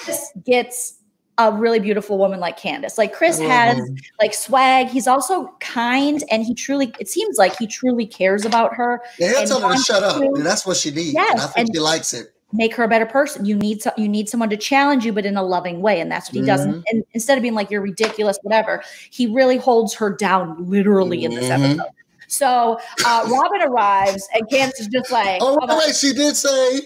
Chris 0.04 0.32
gets 0.46 0.97
a 1.38 1.52
really 1.52 1.80
beautiful 1.80 2.18
woman 2.18 2.40
like 2.40 2.58
Candiace. 2.58 2.98
Like 2.98 3.14
Chris 3.14 3.40
has 3.40 3.78
him. 3.78 3.98
like 4.20 4.34
swag. 4.34 4.88
He's 4.88 5.08
also 5.08 5.54
kind 5.60 6.24
and 6.32 6.44
he 6.44 6.54
truly 6.54 6.94
it 7.00 7.08
seems 7.08 7.38
like 7.38 7.58
he 7.58 7.68
truly 7.68 8.06
cares 8.06 8.46
about 8.46 8.74
her. 8.74 9.02
Yeah, 9.20 9.40
he'll 9.40 9.60
tell 9.60 9.70
her 9.70 9.76
to 9.76 9.82
shut 9.82 10.04
up. 10.04 10.22
And 10.22 10.46
that's 10.46 10.66
what 10.66 10.78
she 10.78 10.92
needs. 10.92 11.14
Yes, 11.14 11.32
and 11.32 11.42
I 11.42 11.48
think 11.48 11.68
and 11.68 11.76
she 11.76 11.80
likes 11.80 12.14
it. 12.14 12.34
Make 12.54 12.74
her 12.76 12.84
a 12.84 12.88
better 12.88 13.06
person. 13.06 13.46
You 13.46 13.56
need 13.56 13.82
so, 13.82 13.92
you 13.98 14.08
need 14.08 14.30
someone 14.30 14.50
to 14.50 14.58
challenge 14.58 15.06
you, 15.06 15.12
but 15.12 15.26
in 15.26 15.36
a 15.36 15.44
loving 15.44 15.82
way, 15.82 16.00
and 16.00 16.10
that's 16.10 16.30
what 16.30 16.36
he 16.36 16.40
mm-hmm. 16.40 16.48
does. 16.48 16.84
And, 16.92 17.04
instead 17.14 17.38
of 17.38 17.42
being 17.42 17.56
like 17.56 17.70
you're 17.70 17.82
ridiculous, 17.82 18.40
whatever, 18.42 18.84
he 19.12 19.28
really 19.28 19.58
holds 19.58 19.94
her 19.96 20.16
down, 20.16 20.70
literally 20.70 21.24
in 21.26 21.36
this 21.36 21.50
mm-hmm. 21.50 21.64
episode. 21.64 21.92
So 22.28 22.80
uh, 23.06 23.28
Robyn 23.30 23.68
arrives, 23.68 24.28
and 24.34 24.50
Candiace 24.50 24.80
is 24.80 24.88
just 24.88 25.12
like, 25.12 25.40
"Oh, 25.42 25.58
wait, 25.78 25.96
she 25.96 26.14
did 26.14 26.36
say, 26.36 26.82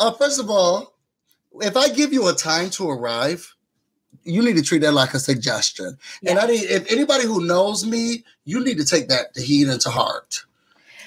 uh, 0.00 0.12
first 0.12 0.40
of 0.40 0.48
all, 0.50 0.96
if 1.60 1.76
I 1.76 1.88
give 1.88 2.12
you 2.12 2.28
a 2.28 2.32
time 2.32 2.70
to 2.70 2.88
arrive, 2.88 3.55
you 4.26 4.42
need 4.42 4.56
to 4.56 4.62
treat 4.62 4.82
that 4.82 4.92
like 4.92 5.14
a 5.14 5.20
suggestion. 5.20 5.96
Yeah. 6.20 6.32
And 6.32 6.40
I 6.40 6.46
need 6.46 6.64
if 6.64 6.90
anybody 6.90 7.24
who 7.24 7.46
knows 7.46 7.86
me, 7.86 8.24
you 8.44 8.62
need 8.62 8.78
to 8.78 8.84
take 8.84 9.08
that 9.08 9.34
to 9.34 9.42
heed 9.42 9.68
into 9.68 9.90
heart. 9.90 10.44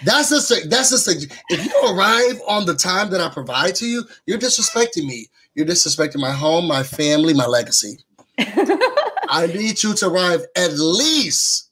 That's 0.04 0.32
a 0.32 0.68
that's 0.68 1.08
a 1.08 1.12
if 1.50 1.66
you 1.66 1.94
arrive 1.94 2.42
on 2.48 2.66
the 2.66 2.76
time 2.76 3.10
that 3.12 3.22
I 3.22 3.30
provide 3.30 3.76
to 3.76 3.86
you, 3.86 4.06
you're 4.26 4.40
disrespecting 4.40 5.06
me. 5.06 5.28
You're 5.56 5.66
disrespecting 5.66 6.22
my 6.22 6.32
home, 6.32 6.68
my 6.68 6.84
family, 6.84 7.34
my 7.34 7.46
legacy. 7.46 8.00
I 8.38 9.48
need 9.54 9.84
you 9.84 9.94
to 9.96 10.08
arrive 10.08 10.46
at 10.56 10.72
least 10.74 11.70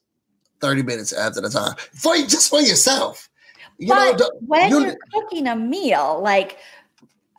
30 0.60 0.82
minutes 0.82 1.12
after 1.12 1.40
the 1.40 1.48
time 1.48 1.74
for 1.94 2.16
just 2.16 2.50
for 2.50 2.60
yourself. 2.60 3.28
You 3.78 3.88
but 3.88 4.18
know, 4.18 4.30
when 4.46 4.70
you, 4.70 4.80
you're 4.80 4.96
cooking 5.14 5.46
a 5.46 5.56
meal, 5.56 6.20
like 6.22 6.58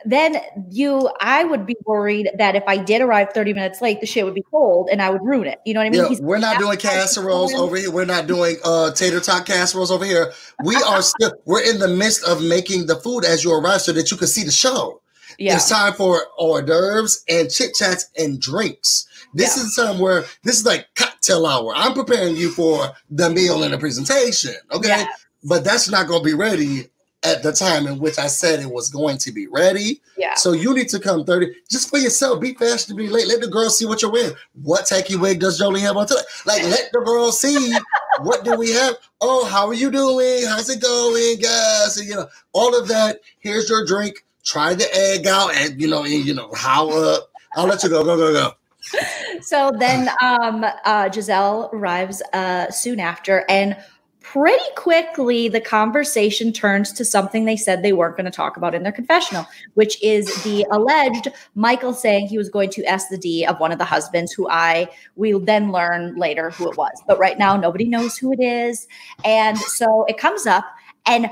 then 0.05 0.37
you 0.69 1.09
i 1.19 1.43
would 1.43 1.65
be 1.65 1.75
worried 1.85 2.29
that 2.37 2.55
if 2.55 2.63
i 2.67 2.77
did 2.77 3.01
arrive 3.01 3.29
30 3.33 3.53
minutes 3.53 3.81
late 3.81 3.99
the 3.99 4.07
shit 4.07 4.23
would 4.23 4.33
be 4.33 4.43
cold 4.49 4.87
and 4.91 5.01
i 5.01 5.09
would 5.09 5.21
ruin 5.21 5.47
it. 5.47 5.59
You 5.65 5.73
know 5.73 5.81
what 5.81 5.87
i 5.87 5.89
mean? 5.89 6.13
Yeah, 6.13 6.17
we're 6.21 6.39
not 6.39 6.57
doing 6.57 6.77
casseroles 6.77 7.53
over 7.53 7.75
here. 7.75 7.91
We're 7.91 8.05
not 8.05 8.27
doing 8.27 8.57
uh 8.63 8.91
tater 8.91 9.19
tot 9.19 9.45
casseroles 9.45 9.91
over 9.91 10.05
here. 10.05 10.31
We 10.63 10.75
are 10.87 11.01
still 11.01 11.33
we're 11.45 11.63
in 11.63 11.79
the 11.79 11.87
midst 11.87 12.23
of 12.25 12.41
making 12.41 12.87
the 12.87 12.95
food 12.95 13.25
as 13.25 13.43
you 13.43 13.53
arrive 13.53 13.81
so 13.81 13.91
that 13.93 14.11
you 14.11 14.17
can 14.17 14.27
see 14.27 14.43
the 14.43 14.51
show. 14.51 15.01
Yeah. 15.37 15.55
it's 15.55 15.69
time 15.69 15.93
for 15.93 16.21
hors 16.37 16.63
d'oeuvres 16.63 17.23
and 17.29 17.49
chit 17.49 17.73
chats 17.73 18.09
and 18.17 18.41
drinks. 18.41 19.07
This 19.33 19.55
yeah. 19.55 19.63
is 19.63 19.75
time 19.75 19.99
where 19.99 20.25
this 20.43 20.59
is 20.59 20.65
like 20.65 20.87
cocktail 20.95 21.45
hour. 21.45 21.73
I'm 21.75 21.93
preparing 21.93 22.35
you 22.35 22.51
for 22.51 22.89
the 23.09 23.29
meal 23.29 23.63
and 23.63 23.73
the 23.73 23.77
presentation 23.77 24.55
okay? 24.71 24.87
Yeah. 24.89 25.07
but 25.43 25.63
that's 25.63 25.89
not 25.89 26.07
going 26.07 26.21
to 26.21 26.25
be 26.25 26.33
ready 26.33 26.87
at 27.23 27.43
the 27.43 27.51
time 27.51 27.85
in 27.85 27.99
which 27.99 28.17
I 28.17 28.27
said 28.27 28.59
it 28.59 28.71
was 28.71 28.89
going 28.89 29.17
to 29.19 29.31
be 29.31 29.47
ready. 29.47 30.01
Yeah. 30.17 30.35
So 30.35 30.53
you 30.53 30.73
need 30.73 30.87
to 30.89 30.99
come 30.99 31.25
30 31.25 31.53
just 31.69 31.89
for 31.89 31.97
yourself. 31.97 32.39
Be 32.39 32.53
fast 32.53 32.87
to 32.87 32.93
be 32.93 33.07
late. 33.07 33.27
Let 33.27 33.41
the 33.41 33.47
girls 33.47 33.77
see 33.77 33.85
what 33.85 34.01
you're 34.01 34.11
wearing. 34.11 34.35
What 34.61 34.85
tacky 34.85 35.15
wig 35.15 35.39
does 35.39 35.57
Jolie 35.57 35.81
have 35.81 35.97
on 35.97 36.07
today? 36.07 36.21
Like, 36.45 36.63
let 36.63 36.89
the 36.93 37.01
girls 37.01 37.39
see 37.39 37.75
what 38.21 38.45
do 38.45 38.55
we 38.55 38.71
have. 38.71 38.95
Oh, 39.19 39.45
how 39.45 39.67
are 39.67 39.73
you 39.73 39.91
doing? 39.91 40.45
How's 40.47 40.69
it 40.69 40.81
going, 40.81 41.39
guys? 41.39 41.97
And, 41.97 42.07
you 42.07 42.15
know, 42.15 42.27
all 42.53 42.79
of 42.79 42.87
that. 42.87 43.19
Here's 43.39 43.69
your 43.69 43.85
drink. 43.85 44.25
Try 44.45 44.73
the 44.73 44.87
egg 44.95 45.27
out, 45.27 45.53
and 45.53 45.79
you 45.79 45.87
know, 45.87 46.03
and, 46.03 46.25
you 46.25 46.33
know 46.33 46.51
how. 46.55 46.89
up. 46.89 47.29
I'll 47.55 47.67
let 47.67 47.83
you 47.83 47.89
go. 47.89 48.03
Go 48.03 48.15
go 48.15 48.31
go. 48.31 48.53
So 49.41 49.71
then, 49.77 50.09
um, 50.23 50.63
uh, 50.63 51.09
Gizelle 51.09 51.71
arrives 51.73 52.21
uh, 52.33 52.71
soon 52.71 52.99
after, 52.99 53.45
and 53.49 53.77
pretty 54.31 54.63
quickly 54.75 55.47
the 55.49 55.59
conversation 55.59 56.53
turns 56.53 56.91
to 56.93 57.03
something 57.03 57.45
they 57.45 57.57
said 57.57 57.81
they 57.81 57.93
weren't 57.93 58.15
going 58.15 58.25
to 58.25 58.31
talk 58.31 58.57
about 58.57 58.75
in 58.75 58.83
their 58.83 58.91
confessional, 58.91 59.43
which 59.73 60.01
is 60.03 60.27
the 60.43 60.63
alleged 60.71 61.29
Michael 61.55 61.93
saying 61.93 62.27
he 62.27 62.37
was 62.37 62.47
going 62.47 62.69
to 62.69 62.85
ask 62.85 63.09
the 63.09 63.17
D 63.17 63.43
of 63.43 63.59
one 63.59 63.71
of 63.71 63.79
the 63.79 63.85
husbands, 63.85 64.31
who 64.31 64.47
I 64.47 64.87
will 65.15 65.39
then 65.39 65.71
learn 65.71 66.15
later 66.15 66.51
who 66.51 66.69
it 66.69 66.77
was. 66.77 67.01
But 67.07 67.17
right 67.17 67.39
now, 67.39 67.57
nobody 67.57 67.85
knows 67.85 68.17
who 68.17 68.31
it 68.31 68.39
is. 68.39 68.87
And 69.25 69.57
so 69.57 70.05
it 70.07 70.19
comes 70.19 70.45
up, 70.45 70.65
and 71.07 71.31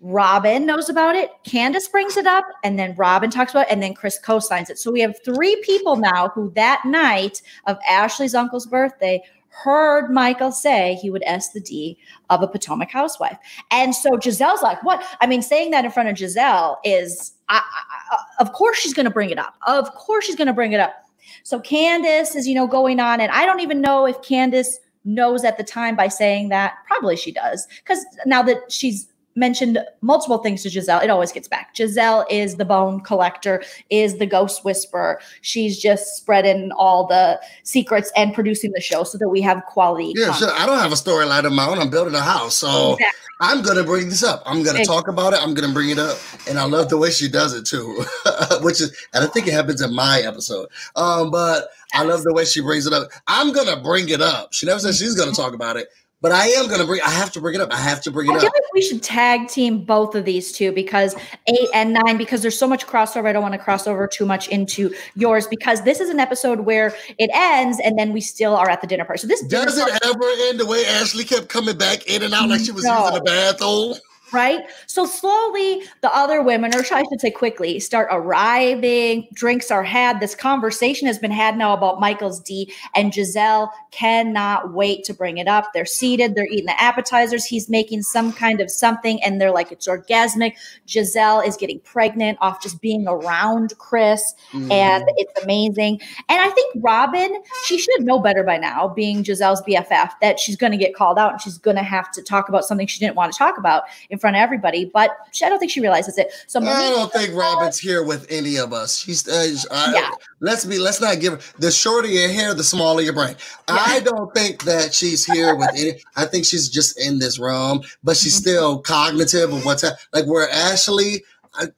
Robyn 0.00 0.64
knows 0.64 0.88
about 0.88 1.16
it. 1.16 1.30
Candiace 1.44 1.88
brings 1.88 2.16
it 2.16 2.26
up, 2.26 2.46
and 2.64 2.78
then 2.78 2.94
Robyn 2.96 3.28
talks 3.28 3.52
about 3.52 3.66
it, 3.66 3.72
and 3.72 3.82
then 3.82 3.92
Chris 3.92 4.18
co 4.18 4.38
signs 4.38 4.70
it. 4.70 4.78
So 4.78 4.90
we 4.90 5.00
have 5.00 5.14
three 5.22 5.60
people 5.62 5.96
now 5.96 6.28
who 6.28 6.50
that 6.54 6.82
night 6.86 7.42
of 7.66 7.76
Ashley's 7.86 8.34
uncle's 8.34 8.66
birthday 8.66 9.22
heard 9.50 10.10
Michael 10.10 10.52
say 10.52 10.98
he 11.02 11.10
would 11.10 11.22
S 11.26 11.50
the 11.50 11.60
D 11.60 11.98
of 12.30 12.42
a 12.42 12.48
Potomac 12.48 12.90
housewife. 12.90 13.36
And 13.70 13.94
so 13.94 14.10
Gizelle's 14.12 14.62
like, 14.62 14.82
what? 14.82 15.04
I 15.20 15.26
mean, 15.26 15.42
saying 15.42 15.72
that 15.72 15.84
in 15.84 15.90
front 15.90 16.08
of 16.08 16.16
Gizelle 16.16 16.76
is, 16.84 17.32
I, 17.48 17.60
I, 17.60 18.18
of 18.38 18.52
course 18.52 18.78
she's 18.78 18.94
going 18.94 19.04
to 19.04 19.10
bring 19.10 19.30
it 19.30 19.38
up. 19.38 19.54
Of 19.66 19.92
course 19.94 20.24
she's 20.24 20.36
going 20.36 20.46
to 20.46 20.52
bring 20.52 20.72
it 20.72 20.80
up. 20.80 20.94
So 21.42 21.60
Candiace 21.60 22.34
is, 22.34 22.46
you 22.46 22.54
know, 22.54 22.66
going 22.66 23.00
on. 23.00 23.20
And 23.20 23.30
I 23.32 23.44
don't 23.44 23.60
even 23.60 23.80
know 23.80 24.06
if 24.06 24.22
Candiace 24.22 24.78
knows 25.04 25.44
at 25.44 25.58
the 25.58 25.64
time 25.64 25.96
by 25.96 26.08
saying 26.08 26.48
that. 26.50 26.74
Probably 26.86 27.16
she 27.16 27.32
does. 27.32 27.66
Because 27.82 28.04
now 28.26 28.42
that 28.42 28.70
she's 28.70 29.08
mentioned 29.36 29.78
multiple 30.00 30.38
things 30.38 30.62
to 30.62 30.68
Gizelle. 30.68 31.02
It 31.02 31.10
always 31.10 31.32
gets 31.32 31.48
back. 31.48 31.74
Gizelle 31.74 32.24
is 32.30 32.56
the 32.56 32.64
bone 32.64 33.00
collector, 33.00 33.62
is 33.88 34.18
the 34.18 34.26
ghost 34.26 34.64
whisperer. 34.64 35.20
She's 35.40 35.78
just 35.78 36.16
spreading 36.16 36.72
all 36.72 37.06
the 37.06 37.40
secrets 37.62 38.10
and 38.16 38.34
producing 38.34 38.72
the 38.72 38.80
show 38.80 39.04
so 39.04 39.18
that 39.18 39.28
we 39.28 39.40
have 39.42 39.64
quality. 39.66 40.12
Yeah, 40.16 40.32
sure. 40.32 40.50
I 40.52 40.66
don't 40.66 40.78
have 40.78 40.92
a 40.92 40.96
storyline 40.96 41.44
of 41.44 41.52
my 41.52 41.66
own. 41.66 41.78
I'm 41.78 41.90
building 41.90 42.14
a 42.14 42.20
house. 42.20 42.56
So 42.56 42.94
exactly. 42.94 43.20
I'm 43.40 43.62
going 43.62 43.78
to 43.78 43.84
bring 43.84 44.10
this 44.10 44.22
up. 44.22 44.42
I'm 44.44 44.62
going 44.62 44.76
to 44.76 44.82
exactly. 44.82 44.96
talk 44.96 45.08
about 45.08 45.32
it. 45.32 45.42
I'm 45.42 45.54
going 45.54 45.66
to 45.66 45.72
bring 45.72 45.90
it 45.90 45.98
up. 45.98 46.18
And 46.48 46.58
I 46.58 46.64
love 46.64 46.90
the 46.90 46.98
way 46.98 47.10
she 47.10 47.26
does 47.28 47.54
it 47.54 47.64
too, 47.64 48.04
which 48.60 48.80
is, 48.80 48.94
and 49.14 49.24
I 49.24 49.28
think 49.28 49.46
it 49.46 49.52
happens 49.52 49.80
in 49.80 49.94
my 49.94 50.20
episode. 50.20 50.68
Um, 50.94 51.30
but 51.30 51.68
I 51.94 52.02
love 52.02 52.22
the 52.22 52.34
way 52.34 52.44
she 52.44 52.60
brings 52.60 52.86
it 52.86 52.92
up. 52.92 53.08
I'm 53.26 53.52
going 53.52 53.66
to 53.66 53.82
bring 53.82 54.10
it 54.10 54.20
up. 54.20 54.52
She 54.52 54.66
never 54.66 54.78
says 54.78 54.98
she's 54.98 55.14
going 55.14 55.30
to 55.30 55.34
talk 55.34 55.54
about 55.54 55.76
it 55.76 55.88
but 56.22 56.32
I 56.32 56.46
am 56.48 56.68
gonna 56.68 56.84
bring. 56.84 57.00
I 57.02 57.10
have 57.10 57.32
to 57.32 57.40
bring 57.40 57.54
it 57.54 57.60
up. 57.60 57.72
I 57.72 57.78
have 57.78 58.00
to 58.02 58.10
bring 58.10 58.26
it 58.28 58.30
up. 58.30 58.34
I 58.34 58.38
up. 58.38 58.42
feel 58.42 58.50
like 58.54 58.74
we 58.74 58.82
should 58.82 59.02
tag 59.02 59.48
team 59.48 59.84
both 59.84 60.14
of 60.14 60.24
these 60.24 60.52
two 60.52 60.70
because 60.72 61.14
eight 61.46 61.68
and 61.74 61.92
nine, 61.94 62.16
because 62.18 62.42
there's 62.42 62.58
so 62.58 62.66
much 62.68 62.86
crossover. 62.86 63.26
I 63.26 63.32
don't 63.32 63.42
want 63.42 63.54
to 63.54 63.58
cross 63.58 63.86
over 63.86 64.06
too 64.06 64.26
much 64.26 64.48
into 64.48 64.94
yours 65.16 65.46
because 65.46 65.82
this 65.82 66.00
is 66.00 66.10
an 66.10 66.20
episode 66.20 66.60
where 66.60 66.94
it 67.18 67.30
ends 67.32 67.80
and 67.82 67.98
then 67.98 68.12
we 68.12 68.20
still 68.20 68.54
are 68.54 68.68
at 68.68 68.80
the 68.80 68.86
dinner 68.86 69.04
party. 69.04 69.20
So 69.20 69.26
this 69.26 69.42
Does 69.42 69.78
it 69.78 69.88
ever 70.04 70.24
end 70.48 70.60
the 70.60 70.66
way 70.66 70.84
Ashley 70.86 71.24
kept 71.24 71.48
coming 71.48 71.76
back 71.78 72.06
in 72.06 72.22
and 72.22 72.34
out 72.34 72.48
like 72.48 72.60
she 72.60 72.72
was 72.72 72.84
No. 72.84 72.98
using 73.06 73.14
the 73.14 73.22
bathroom? 73.22 73.94
Right? 74.32 74.60
So 74.86 75.06
slowly, 75.06 75.82
the 76.02 76.14
other 76.14 76.42
women, 76.42 76.74
or 76.74 76.80
I 76.92 77.02
should 77.04 77.20
say 77.20 77.30
quickly, 77.30 77.80
start 77.80 78.08
arriving. 78.10 79.28
Drinks 79.34 79.70
are 79.70 79.82
had. 79.82 80.20
This 80.20 80.34
conversation 80.34 81.06
has 81.06 81.18
been 81.18 81.30
had 81.30 81.56
now 81.56 81.72
about 81.72 82.00
Michael's 82.00 82.40
D, 82.40 82.72
and 82.94 83.12
Gizelle 83.12 83.70
cannot 83.90 84.72
wait 84.72 85.04
to 85.04 85.14
bring 85.14 85.38
it 85.38 85.48
up. 85.48 85.66
They're 85.74 85.84
seated, 85.84 86.34
they're 86.34 86.46
eating 86.46 86.66
the 86.66 86.80
appetizers. 86.80 87.44
He's 87.44 87.68
making 87.68 88.02
some 88.02 88.32
kind 88.32 88.60
of 88.60 88.70
something, 88.70 89.22
and 89.22 89.40
they're 89.40 89.50
like, 89.52 89.72
it's 89.72 89.88
orgasmic. 89.88 90.54
Gizelle 90.86 91.46
is 91.46 91.56
getting 91.56 91.80
pregnant 91.80 92.38
off 92.40 92.62
just 92.62 92.80
being 92.80 93.06
around 93.08 93.74
Chris, 93.78 94.34
Mm-hmm. 94.52 94.72
and 94.72 95.04
it's 95.16 95.42
amazing. 95.42 96.00
And 96.28 96.40
I 96.40 96.48
think 96.50 96.74
Robyn, 96.80 97.42
she 97.66 97.78
should 97.78 98.02
know 98.02 98.18
better 98.18 98.42
by 98.42 98.56
now, 98.58 98.88
being 98.88 99.22
Gizelle's 99.22 99.62
BFF, 99.62 100.10
that 100.20 100.38
she's 100.40 100.56
going 100.56 100.72
to 100.72 100.78
get 100.78 100.94
called 100.94 101.18
out 101.18 101.32
and 101.32 101.40
she's 101.40 101.58
going 101.58 101.76
to 101.76 101.82
have 101.82 102.10
to 102.12 102.22
talk 102.22 102.48
about 102.48 102.64
something 102.64 102.86
she 102.86 102.98
didn't 103.00 103.16
want 103.16 103.32
to 103.32 103.38
talk 103.38 103.58
about 103.58 103.84
in 104.10 104.18
front 104.20 104.36
of 104.36 104.40
everybody. 104.40 104.84
But 104.84 105.10
she, 105.32 105.44
I 105.44 105.48
don't 105.48 105.58
think 105.58 105.72
she 105.72 105.80
realizes 105.80 106.18
it. 106.18 106.28
So 106.46 106.60
I 106.60 106.90
don't 106.90 107.12
think 107.12 107.34
Robyn's 107.34 107.78
here 107.78 108.04
with 108.04 108.26
any 108.30 108.56
of 108.56 108.72
us. 108.72 108.98
She's 108.98 109.26
uh, 109.28 109.54
I, 109.72 109.92
Yeah. 109.94 110.10
let's 110.40 110.64
be 110.64 110.78
let's 110.78 111.00
not 111.00 111.18
give 111.20 111.32
her 111.34 111.40
the 111.58 111.70
shorter 111.72 112.06
your 112.08 112.28
hair, 112.28 112.54
the 112.54 112.62
smaller 112.64 113.02
your 113.02 113.14
brain. 113.14 113.34
I 113.68 114.00
don't 114.00 114.32
think 114.34 114.62
that 114.64 114.94
she's 114.94 115.24
here 115.24 115.54
with 115.56 115.70
any. 115.74 115.94
I 116.16 116.26
think 116.26 116.44
she's 116.44 116.68
just 116.68 117.00
in 117.00 117.18
this 117.18 117.38
room, 117.38 117.82
but 118.04 118.16
she's 118.16 118.36
Mhm. 118.36 118.40
still 118.40 118.78
cognitive 118.80 119.52
of 119.52 119.64
what's 119.64 119.82
like. 120.12 120.26
Where 120.26 120.48
Ashley, 120.50 121.24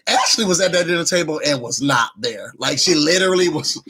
Ashley 0.07 0.45
was 0.45 0.61
at 0.61 0.73
that 0.73 0.87
dinner 0.87 1.05
table 1.05 1.41
and 1.47 1.61
was 1.63 1.81
not 1.81 2.11
there. 2.19 2.53
Like 2.59 2.79
she 2.79 2.95
literally 2.95 3.49
was. 3.49 3.81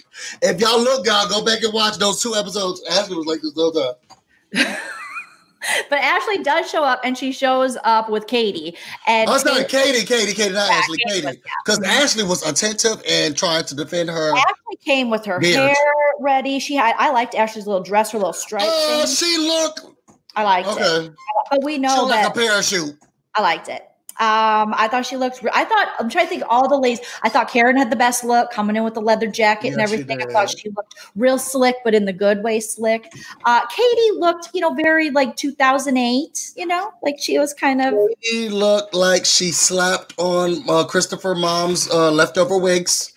If 0.42 0.60
y'all 0.60 0.80
look, 0.80 1.04
y'all 1.06 1.28
go 1.28 1.44
back 1.44 1.62
and 1.62 1.72
watch 1.72 1.96
those 1.98 2.22
two 2.22 2.34
episodes. 2.34 2.82
Ashley 2.90 3.16
was 3.16 3.26
like 3.26 3.40
this 3.42 3.52
the 3.54 3.60
whole 3.60 3.72
time. 3.72 4.76
but 5.90 5.98
Ashley 6.00 6.38
does 6.42 6.68
show 6.70 6.82
up 6.84 7.00
and 7.04 7.16
she 7.16 7.32
shows 7.32 7.76
up 7.84 8.08
with 8.10 8.26
Katie. 8.26 8.76
And 9.06 9.28
Oh, 9.30 9.40
Katie- 9.42 9.64
Katie, 9.68 10.04
Katie, 10.06 10.32
Katie, 10.34 10.54
not 10.54 10.68
Yeah, 10.68 10.76
Ashley, 10.76 10.98
Katie 11.08 11.42
because 11.64 11.82
Ashley 11.84 12.24
was 12.24 12.42
attentive 12.46 13.02
and 13.08 13.36
trying 13.36 13.64
to 13.64 13.74
defend 13.74 14.10
her. 14.10 14.30
Ashley 14.36 14.76
came 14.84 15.10
with 15.10 15.24
her 15.24 15.38
Beard. 15.40 15.56
hair 15.56 15.76
ready. 16.20 16.58
She 16.58 16.74
had 16.74 16.94
I 16.98 17.10
liked 17.10 17.34
Ashley's 17.34 17.66
little 17.66 17.82
dress, 17.82 18.10
her 18.12 18.18
little 18.18 18.32
stripe 18.32 18.62
Oh, 18.64 19.04
thing. 19.06 19.14
she 19.14 19.38
looked 19.38 19.80
I 20.34 20.44
liked 20.44 20.68
it. 20.68 20.72
okay. 20.82 21.10
But 21.50 21.62
we 21.62 21.74
She 21.74 21.78
know 21.80 21.94
looked 21.96 22.10
like 22.10 22.22
that 22.22 22.36
a 22.36 22.40
parachute. 22.40 22.96
I 23.34 23.42
liked 23.42 23.68
it. 23.68 23.86
Um, 24.20 24.74
I 24.76 24.88
thought 24.88 25.06
she 25.06 25.16
looked. 25.16 25.44
I 25.52 25.64
thought 25.64 25.88
I'm 25.98 26.08
trying 26.08 26.26
to 26.26 26.30
think 26.30 26.42
all 26.48 26.68
the 26.68 26.76
ladies. 26.76 27.00
I 27.22 27.28
thought 27.28 27.50
Karen 27.50 27.76
had 27.76 27.90
the 27.90 27.96
best 27.96 28.24
look, 28.24 28.50
coming 28.50 28.76
in 28.76 28.84
with 28.84 28.94
the 28.94 29.00
leather 29.00 29.26
jacket 29.26 29.72
and 29.72 29.80
everything. 29.80 30.22
I 30.22 30.26
thought 30.26 30.50
she 30.56 30.68
looked 30.70 30.94
real 31.16 31.38
slick, 31.38 31.76
but 31.84 31.94
in 31.94 32.04
the 32.04 32.12
good 32.12 32.42
way, 32.42 32.60
slick. 32.60 33.12
Uh, 33.44 33.66
Katie 33.66 34.18
looked, 34.18 34.50
you 34.52 34.60
know, 34.60 34.74
very 34.74 35.10
like 35.10 35.36
2008. 35.36 36.52
You 36.56 36.66
know, 36.66 36.92
like 37.02 37.16
she 37.18 37.38
was 37.38 37.54
kind 37.54 37.80
of. 37.80 37.94
She 38.22 38.48
looked 38.48 38.94
like 38.94 39.24
she 39.24 39.50
slapped 39.50 40.14
on 40.18 40.68
uh, 40.68 40.84
Christopher 40.84 41.34
Mom's 41.34 41.90
uh, 41.90 42.10
leftover 42.10 42.58
wigs. 42.58 43.12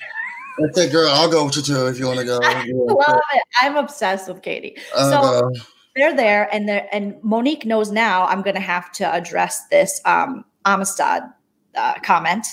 I 0.58 0.72
said, 0.72 0.92
"Girl, 0.92 1.10
I'll 1.10 1.30
go 1.30 1.46
with 1.46 1.58
you 1.58 1.62
too 1.62 1.88
if 1.88 2.00
you 2.00 2.08
want 2.08 2.20
to 2.20 2.26
go." 2.26 2.40
I 2.44 2.66
love 2.72 3.22
it. 3.34 3.44
I'm 3.62 3.76
obsessed 3.76 4.28
with 4.28 4.42
Katie. 4.42 4.78
So 4.94 5.52
they're 5.96 6.16
there, 6.16 6.54
and 6.54 6.68
they're 6.68 6.88
and 6.92 7.22
Monique 7.24 7.66
knows 7.66 7.92
now. 7.92 8.26
I'm 8.26 8.42
going 8.42 8.56
to 8.56 8.62
have 8.62 8.92
to 8.94 9.14
address 9.14 9.68
this 9.68 10.02
um, 10.06 10.46
Amistad 10.66 11.24
uh, 11.76 11.94
comment. 12.04 12.46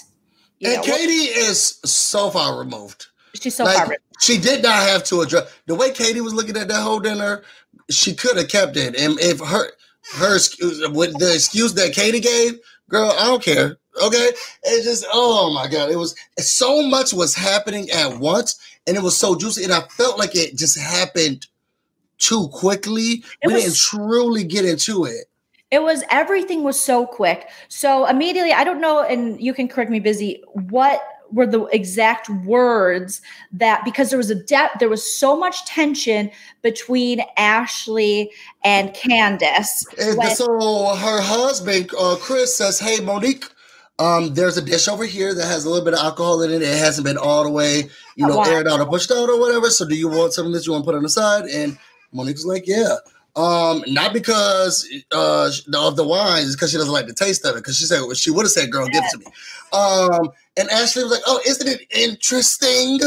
And 0.62 0.76
know, 0.76 0.82
Katie 0.82 1.12
is 1.12 1.78
so 1.84 2.30
far 2.30 2.58
removed. 2.58 3.06
she's 3.34 3.56
so 3.56 3.64
like, 3.64 3.76
far. 3.76 3.96
She 4.20 4.38
did 4.38 4.62
not 4.62 4.86
have 4.88 5.02
to 5.04 5.22
address 5.22 5.52
the 5.66 5.74
way 5.74 5.90
Katie 5.90 6.20
was 6.20 6.34
looking 6.34 6.56
at 6.56 6.68
that 6.68 6.82
whole 6.82 7.00
dinner. 7.00 7.42
She 7.90 8.14
could 8.14 8.36
have 8.36 8.48
kept 8.48 8.76
it, 8.76 8.94
and 8.94 9.18
if 9.18 9.40
her 9.40 9.70
her 10.14 10.36
excuse 10.36 10.88
with 10.90 11.18
the 11.18 11.34
excuse 11.34 11.74
that 11.74 11.92
Katie 11.92 12.20
gave, 12.20 12.58
girl, 12.88 13.12
I 13.18 13.26
don't 13.26 13.42
care. 13.42 13.78
Okay, 14.02 14.30
it's 14.62 14.84
just 14.84 15.04
oh 15.12 15.52
my 15.52 15.66
god, 15.66 15.90
it 15.90 15.96
was 15.96 16.14
so 16.38 16.86
much 16.86 17.12
was 17.12 17.34
happening 17.34 17.90
at 17.90 18.18
once, 18.18 18.58
and 18.86 18.96
it 18.96 19.02
was 19.02 19.16
so 19.16 19.34
juicy, 19.34 19.64
and 19.64 19.72
I 19.72 19.80
felt 19.88 20.18
like 20.18 20.36
it 20.36 20.56
just 20.56 20.78
happened 20.78 21.46
too 22.18 22.48
quickly. 22.52 23.24
It 23.42 23.48
we 23.48 23.54
was- 23.54 23.64
didn't 23.64 23.76
truly 23.76 24.44
get 24.44 24.64
into 24.64 25.04
it. 25.04 25.24
It 25.72 25.82
was 25.82 26.04
everything 26.10 26.62
was 26.62 26.78
so 26.78 27.06
quick. 27.06 27.48
So 27.68 28.06
immediately, 28.06 28.52
I 28.52 28.62
don't 28.62 28.80
know, 28.80 29.02
and 29.02 29.40
you 29.40 29.54
can 29.54 29.66
correct 29.68 29.90
me, 29.90 30.00
busy. 30.00 30.42
What 30.52 31.02
were 31.32 31.46
the 31.46 31.64
exact 31.72 32.28
words 32.28 33.22
that 33.52 33.82
because 33.86 34.10
there 34.10 34.18
was 34.18 34.28
a 34.28 34.34
depth, 34.34 34.80
there 34.80 34.90
was 34.90 35.02
so 35.02 35.34
much 35.34 35.64
tension 35.64 36.30
between 36.60 37.22
Ashley 37.38 38.30
and 38.62 38.92
Candiace. 38.92 39.86
And 39.98 40.18
when- 40.18 40.36
so 40.36 40.94
her 40.94 41.20
husband, 41.22 41.90
uh, 41.98 42.16
Chris, 42.16 42.54
says, 42.54 42.78
"Hey, 42.78 43.00
Monique, 43.00 43.46
um, 43.98 44.34
there's 44.34 44.58
a 44.58 44.62
dish 44.62 44.88
over 44.88 45.06
here 45.06 45.32
that 45.32 45.46
has 45.46 45.64
a 45.64 45.70
little 45.70 45.84
bit 45.86 45.94
of 45.94 46.00
alcohol 46.00 46.42
in 46.42 46.52
it. 46.52 46.60
It 46.60 46.76
hasn't 46.76 47.06
been 47.06 47.16
all 47.16 47.44
the 47.44 47.50
way, 47.50 47.88
you 48.16 48.26
know, 48.26 48.36
Wow. 48.36 48.44
aired 48.44 48.68
out 48.68 48.80
or 48.80 48.86
pushed 48.86 49.10
out 49.10 49.30
or 49.30 49.40
whatever. 49.40 49.70
So, 49.70 49.86
do 49.86 49.94
you 49.94 50.08
want 50.08 50.34
something 50.34 50.52
that 50.52 50.66
you 50.66 50.72
want 50.72 50.84
to 50.84 50.86
put 50.86 50.96
on 50.96 51.02
the 51.02 51.08
side?" 51.08 51.46
And 51.46 51.78
Monique's 52.12 52.44
like, 52.44 52.66
"Yeah." 52.66 52.96
Um, 53.34 53.82
not 53.86 54.12
because 54.12 54.86
uh 55.10 55.50
of 55.74 55.96
the 55.96 56.06
wine, 56.06 56.42
it's 56.42 56.54
because 56.54 56.70
she 56.70 56.76
doesn't 56.76 56.92
like 56.92 57.06
the 57.06 57.14
taste 57.14 57.44
of 57.46 57.56
it. 57.56 57.60
Because 57.60 57.78
she 57.78 57.86
said 57.86 58.02
she 58.14 58.30
would 58.30 58.44
have 58.44 58.52
said, 58.52 58.70
"Girl, 58.70 58.86
give 58.88 59.02
it 59.04 59.10
to 59.12 59.18
me." 59.18 59.26
Um, 59.72 60.30
and 60.58 60.68
Ashley 60.68 61.02
was 61.02 61.12
like, 61.12 61.22
"Oh, 61.26 61.40
isn't 61.46 61.66
it 61.66 61.80
interesting?" 61.94 63.00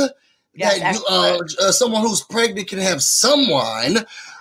Yes, 0.56 0.80
that 0.80 0.96
you, 0.96 1.06
uh, 1.10 1.68
uh, 1.68 1.72
someone 1.72 2.02
who's 2.02 2.24
pregnant 2.24 2.70
can 2.70 2.80
have 2.80 3.04
some 3.04 3.50
wine, 3.50 3.98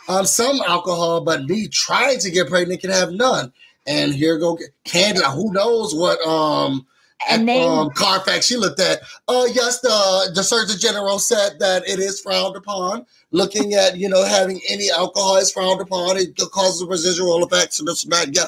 um, 0.09 0.25
some 0.25 0.61
alcohol, 0.67 1.21
but 1.21 1.45
me 1.45 1.69
trying 1.69 2.19
to 2.21 2.31
get 2.31 2.49
pregnant 2.49 2.81
can 2.81 2.91
have 2.91 3.11
none. 3.11 3.53
And 3.87 4.15
here 4.15 4.39
go 4.39 4.59
Candy. 4.85 5.21
Who 5.23 5.53
knows 5.53 5.95
what 5.95 6.19
um 6.27 6.87
and 7.29 7.49
they 7.49 7.63
um 7.63 7.91
Carfax 7.91 8.47
she 8.47 8.57
looked 8.57 8.81
at? 8.81 9.01
Uh 9.29 9.47
yes, 9.53 9.81
the 9.81 10.31
the 10.35 10.43
Surgeon 10.43 10.79
General 10.79 11.19
said 11.19 11.59
that 11.61 11.87
it 11.89 11.99
is 11.99 12.21
frowned 12.21 12.57
upon. 12.57 13.07
Looking 13.31 13.75
at 13.75 13.97
you 13.97 14.09
know 14.09 14.25
having 14.25 14.61
any 14.69 14.91
alcohol 14.91 15.37
is 15.37 15.51
frowned 15.53 15.81
upon. 15.81 16.17
It 16.17 16.37
causes 16.53 16.85
residual 16.87 17.45
effects 17.45 17.79
and 17.79 17.89
this 17.89 18.05
and 18.05 18.13
that. 18.13 18.35
Yeah, 18.35 18.47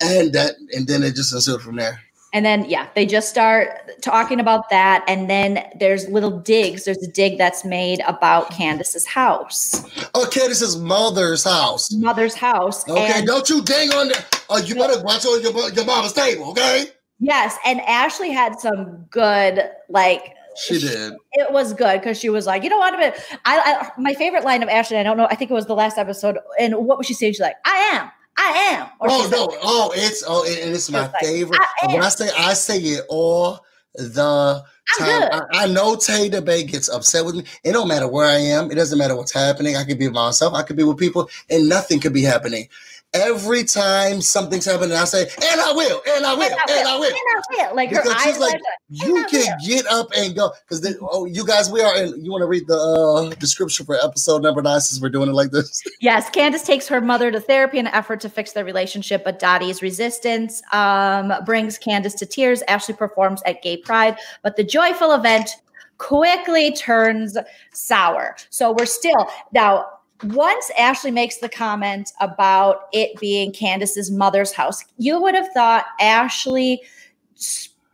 and 0.00 0.32
that 0.32 0.54
and 0.72 0.86
then 0.86 1.02
it 1.02 1.14
just 1.14 1.32
ensued 1.32 1.60
from 1.62 1.76
there. 1.76 2.00
And 2.32 2.44
then, 2.44 2.64
yeah, 2.68 2.88
they 2.96 3.06
just 3.06 3.28
start 3.28 3.68
talking 4.02 4.40
about 4.40 4.68
that. 4.70 5.04
And 5.06 5.30
then 5.30 5.64
there's 5.78 6.08
little 6.08 6.36
digs. 6.40 6.84
There's 6.84 7.00
a 7.00 7.06
dig 7.06 7.38
that's 7.38 7.64
made 7.64 8.00
about 8.08 8.50
Candiace's 8.50 9.06
house, 9.06 9.84
Oh, 10.16 10.28
Candiace's 10.32 10.76
mother's 10.76 11.44
house. 11.44 11.92
mother's 11.92 12.34
house. 12.34 12.88
Okay, 12.88 13.12
And 13.14 13.24
don't 13.24 13.48
you 13.48 13.62
dang 13.62 13.90
on 13.92 14.08
the. 14.08 14.24
Oh, 14.50 14.58
you 14.58 14.74
better 14.74 15.00
watch 15.04 15.24
on 15.24 15.42
your, 15.42 15.52
your 15.70 15.84
mama's 15.84 16.12
table, 16.12 16.50
okay? 16.50 16.86
Yes, 17.18 17.56
and 17.64 17.80
Ashley 17.82 18.30
had 18.30 18.58
some 18.60 19.06
good, 19.10 19.70
like, 19.88 20.34
She 20.56 20.78
did. 20.78 21.14
it 21.32 21.52
was 21.52 21.72
good 21.74 22.00
because 22.00 22.18
she 22.18 22.28
was 22.30 22.46
like, 22.46 22.62
you 22.62 22.70
know 22.70 22.78
what? 22.78 22.94
I, 22.94 23.12
I, 23.44 23.90
my 23.98 24.14
favorite 24.14 24.44
line 24.44 24.62
of 24.62 24.68
Ashley, 24.68 24.98
I 24.98 25.02
don't 25.02 25.16
know, 25.16 25.26
I 25.30 25.34
think 25.34 25.50
it 25.50 25.54
was 25.54 25.66
the 25.66 25.74
last 25.74 25.98
episode. 25.98 26.38
And 26.58 26.74
what 26.86 26.98
was 26.98 27.06
she 27.06 27.14
saying? 27.14 27.32
She's 27.32 27.40
like, 27.40 27.56
I 27.64 27.76
am, 27.94 28.10
I 28.36 28.48
am. 28.78 28.86
Or 29.00 29.08
Oh 29.10 29.24
she 29.24 29.30
no! 29.30 29.48
Oh, 29.62 29.92
it's 29.94 30.22
oh, 30.26 30.44
and 30.46 30.58
and 30.58 30.72
it's 30.74 30.90
my 30.90 31.02
like, 31.06 31.14
favorite. 31.20 31.60
I 31.82 31.86
when. 31.86 32.02
I 32.02 32.08
say 32.08 32.28
I 32.36 32.54
say 32.54 32.78
it 32.78 33.04
all 33.08 33.64
the 33.94 34.64
I'm 35.00 35.28
time. 35.30 35.40
I, 35.52 35.64
I 35.64 35.66
know 35.66 35.96
Tay 35.96 36.28
Bay 36.40 36.64
gets 36.64 36.88
upset 36.88 37.24
with 37.24 37.36
me. 37.36 37.44
It 37.62 37.72
don't 37.72 37.88
matter 37.88 38.08
where 38.08 38.26
I 38.26 38.36
am. 38.38 38.70
It 38.70 38.74
doesn't 38.74 38.98
matter 38.98 39.16
what's 39.16 39.32
happening. 39.32 39.76
I 39.76 39.84
could 39.84 39.98
be 39.98 40.08
by 40.08 40.26
myself. 40.26 40.52
I 40.54 40.62
could 40.62 40.76
be 40.76 40.82
with 40.84 40.98
people, 40.98 41.28
and 41.48 41.68
nothing 41.68 42.00
could 42.00 42.12
be 42.12 42.22
happening. 42.22 42.68
Every 43.14 43.64
time 43.64 44.20
something's 44.20 44.64
happening, 44.64 44.96
I 44.96 45.04
say, 45.04 45.22
"And 45.22 45.60
I 45.60 45.72
will, 45.72 46.02
and 46.06 46.26
I 46.26 46.34
will, 46.34 46.42
and 46.42 46.88
I 46.88 46.98
will." 46.98 47.04
And 47.04 47.14
I 47.14 47.68
will. 47.68 47.76
Like 47.76 47.90
her 47.90 48.02
Because 48.02 48.22
she's 48.22 48.34
eyes 48.34 48.40
like, 48.40 48.60
You 48.88 49.24
can 49.30 49.56
get 49.64 49.86
up 49.86 50.08
and 50.16 50.34
go 50.34 50.52
because 50.68 50.96
oh, 51.00 51.24
you 51.24 51.46
guys, 51.46 51.70
we 51.70 51.80
are 51.80 51.96
in. 51.96 52.24
You 52.24 52.30
want 52.30 52.42
to 52.42 52.46
read 52.46 52.66
the 52.66 52.76
uh, 52.76 53.34
description 53.36 53.86
for 53.86 53.96
episode 54.02 54.42
number 54.42 54.62
nine 54.62 54.80
since 54.80 55.00
we're 55.00 55.08
doing 55.08 55.28
it 55.28 55.32
like 55.34 55.50
this? 55.50 55.82
Yes, 56.00 56.28
Candiace 56.28 56.64
takes 56.64 56.86
her 56.88 57.00
mother 57.00 57.30
to 57.30 57.40
therapy 57.40 57.78
in 57.78 57.86
an 57.86 57.94
effort 57.94 58.20
to 58.20 58.28
fix 58.28 58.52
their 58.52 58.64
relationship, 58.64 59.24
but 59.24 59.38
Dottie's 59.38 59.80
resistance 59.80 60.60
um, 60.72 61.32
brings 61.46 61.78
Candiace 61.78 62.14
to 62.16 62.26
tears. 62.26 62.62
Ashley 62.68 62.94
performs 62.94 63.40
at 63.46 63.62
Gay 63.62 63.78
Pride, 63.78 64.18
but 64.42 64.56
the 64.56 64.64
joyful 64.64 65.12
event 65.12 65.50
quickly 65.98 66.72
turns 66.72 67.38
sour. 67.72 68.36
So 68.50 68.72
we're 68.72 68.86
still 68.86 69.28
now. 69.52 69.86
Once 70.24 70.70
Ashley 70.78 71.10
makes 71.10 71.38
the 71.38 71.48
comment 71.48 72.12
about 72.20 72.88
it 72.92 73.18
being 73.20 73.52
Candiace's 73.52 74.10
mother's 74.10 74.52
house, 74.52 74.84
you 74.96 75.20
would 75.20 75.34
have 75.34 75.48
thought 75.52 75.84
Ashley 76.00 76.82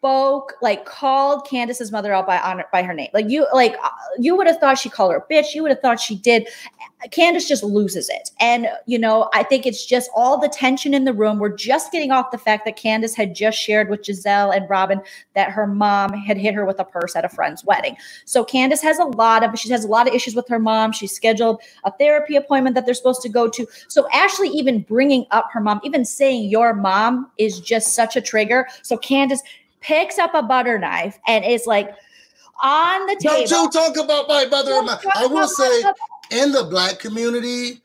spoke, 0.01 0.55
like 0.63 0.87
called 0.87 1.47
Candiace's 1.47 1.93
mother 1.93 2.15
out 2.15 2.27
by 2.27 2.39
honor 2.39 2.65
by 2.73 2.83
her 2.83 2.95
name. 2.95 3.11
Like 3.13 3.29
you, 3.29 3.47
like 3.53 3.77
uh, 3.85 3.91
you 4.19 4.35
would 4.35 4.47
have 4.47 4.59
thought 4.59 4.79
she 4.79 4.89
called 4.89 5.13
her 5.13 5.19
a 5.19 5.33
bitch. 5.33 5.55
You 5.55 5.63
would 5.63 5.71
have 5.71 5.81
thought 5.81 6.01
she 6.01 6.17
did. 6.17 6.49
Candiace 7.11 7.47
just 7.47 7.63
loses 7.63 8.09
it. 8.09 8.31
And, 8.41 8.69
you 8.87 8.99
know, 8.99 9.29
I 9.35 9.43
think 9.43 9.67
it's 9.67 9.85
just 9.85 10.11
all 10.17 10.39
the 10.39 10.49
tension 10.49 10.95
in 10.95 11.05
the 11.05 11.13
room. 11.13 11.39
We're 11.39 11.55
just 11.55 11.93
getting 11.93 12.13
off 12.13 12.31
the 12.31 12.39
fact 12.39 12.65
that 12.65 12.77
Candiace 12.77 13.15
had 13.15 13.35
just 13.35 13.59
shared 13.59 13.91
with 13.91 14.01
Gizelle 14.01 14.57
and 14.57 14.69
Robyn 14.71 15.03
that 15.35 15.51
her 15.51 15.67
mom 15.67 16.15
had 16.15 16.39
hit 16.39 16.55
her 16.55 16.65
with 16.65 16.79
a 16.79 16.85
purse 16.85 17.15
at 17.15 17.27
a 17.27 17.29
friend's 17.29 17.63
wedding. 17.65 17.97
So 18.25 18.43
Candiace 18.43 18.83
has 18.83 18.99
a 18.99 19.05
lot 19.05 19.45
of, 19.45 19.59
she 19.59 19.69
has 19.69 19.85
a 19.85 19.89
lot 19.89 20.09
of 20.09 20.15
issues 20.15 20.35
with 20.35 20.49
her 20.49 20.59
mom. 20.59 20.93
She's 20.93 21.13
scheduled 21.13 21.61
a 21.85 21.93
therapy 21.93 22.37
appointment 22.37 22.75
that 22.75 22.87
they're 22.87 22.95
supposed 22.95 23.23
to 23.23 23.29
go 23.29 23.49
to. 23.51 23.67
So 23.89 24.09
Ashley 24.13 24.49
even 24.49 24.81
bringing 24.81 25.27
up 25.31 25.49
her 25.53 25.61
mom, 25.61 25.81
even 25.85 26.07
saying 26.07 26.49
your 26.49 26.73
mom 26.73 27.31
is 27.37 27.61
just 27.61 27.95
such 27.95 28.17
a 28.17 28.21
trigger. 28.23 28.67
So 28.83 28.97
Candiace 28.97 29.43
picks 29.81 30.19
up 30.19 30.35
a 30.35 30.43
butter 30.43 30.79
knife 30.79 31.19
and 31.27 31.45
is 31.45 31.67
like, 31.67 31.95
on 32.63 33.07
the 33.07 33.17
table. 33.17 33.47
Don't 33.47 33.75
you 33.75 33.81
talk 33.81 33.97
about 33.97 34.29
my 34.29 34.45
mother 34.47 34.73
and 34.73 34.87
my. 34.87 34.99
I 35.15 35.27
will 35.27 35.49
say, 35.49 35.83
in 36.31 36.53
the 36.53 36.65
black 36.65 36.99
community, 36.99 37.81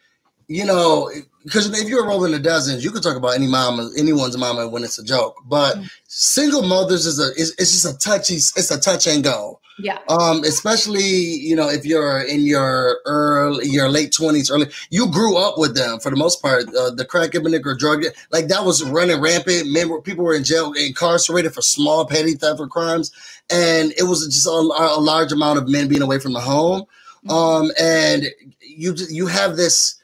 you 0.48 0.66
know, 0.66 1.10
because 1.44 1.68
if 1.80 1.88
you're 1.88 2.06
rolling 2.06 2.32
the 2.32 2.40
dozens, 2.40 2.84
you 2.84 2.92
can 2.92 3.02
talk 3.02 3.16
about 3.16 3.36
any 3.36 3.48
mama, 3.48 3.90
anyone's 3.98 4.38
mama 4.38 4.68
when 4.68 4.84
it's 4.84 5.00
a 5.00 5.04
joke. 5.04 5.42
But 5.46 5.76
mm-hmm. 5.76 5.86
single 6.08 6.64
mothers 6.64 7.06
is 7.06 7.20
a 7.20 7.32
is 7.40 7.56
it's 7.58 7.72
just 7.72 7.86
a 7.86 7.98
touchy, 7.98 8.36
it's 8.36 8.72
a 8.72 8.80
touch 8.80 9.08
and 9.08 9.24
go. 9.24 9.60
Yeah. 9.78 10.00
Um, 10.08 10.44
especially 10.44 11.04
you 11.04 11.56
know 11.56 11.70
if 11.70 11.86
you're 11.86 12.22
in 12.22 12.42
your 12.42 13.02
early, 13.06 13.68
your 13.68 13.90
late 13.90 14.14
twenties, 14.14 14.50
early, 14.50 14.68
you 14.90 15.12
grew 15.12 15.38
up 15.38 15.58
with 15.58 15.76
them 15.76 16.00
for 16.00 16.10
the 16.10 16.16
most 16.16 16.42
part. 16.42 16.64
Uh, 16.74 16.92
the 16.92 17.06
crack 17.06 17.36
epidemic 17.36 17.66
or 17.68 17.76
drug, 17.76 18.04
like 18.32 18.48
that 18.48 18.64
was 18.64 18.84
running 18.84 19.20
rampant. 19.20 19.72
Men, 19.72 19.90
were, 19.90 20.02
people 20.02 20.24
were 20.24 20.34
in 20.34 20.46
jail, 20.46 20.72
incarcerated 20.74 21.54
for 21.54 21.62
small 21.62 22.06
petty 22.06 22.36
theft 22.36 22.60
or 22.60 22.68
crimes, 22.68 23.12
and 23.50 23.92
it 23.98 24.04
was 24.04 24.26
just 24.26 24.48
a, 24.48 24.50
a 24.50 25.00
large 25.00 25.34
amount 25.34 25.60
of 25.60 25.68
men 25.68 25.90
being 25.90 26.02
away 26.02 26.20
from 26.20 26.34
the 26.34 26.40
home. 26.40 26.84
Mm-hmm. 27.26 27.32
Um, 27.32 27.72
and 27.78 28.28
you 28.62 28.96
you 29.10 29.28
have 29.28 29.58
this 29.58 30.00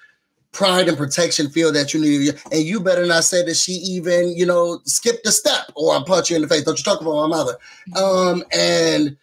pride 0.52 0.90
and 0.90 0.98
protection 0.98 1.50
feel 1.50 1.72
that 1.72 1.94
you 1.94 2.02
need, 2.02 2.38
and 2.52 2.62
you 2.62 2.82
better 2.82 3.06
not 3.06 3.24
say 3.24 3.42
that 3.46 3.56
she 3.56 3.72
even 3.72 4.36
you 4.36 4.46
know 4.46 4.82
skipped 4.84 5.26
a 5.26 5.32
step 5.32 5.72
or 5.76 5.96
I 5.96 6.04
punch 6.06 6.30
you 6.30 6.36
in 6.36 6.42
the 6.42 6.50
face. 6.50 6.64
Don't 6.64 6.78
you 6.78 6.84
talk 6.84 7.00
about 7.00 7.16
my 7.16 7.28
mother? 7.28 7.58
Mm-hmm. 7.90 8.04
Um, 8.04 8.44
and 8.52 9.18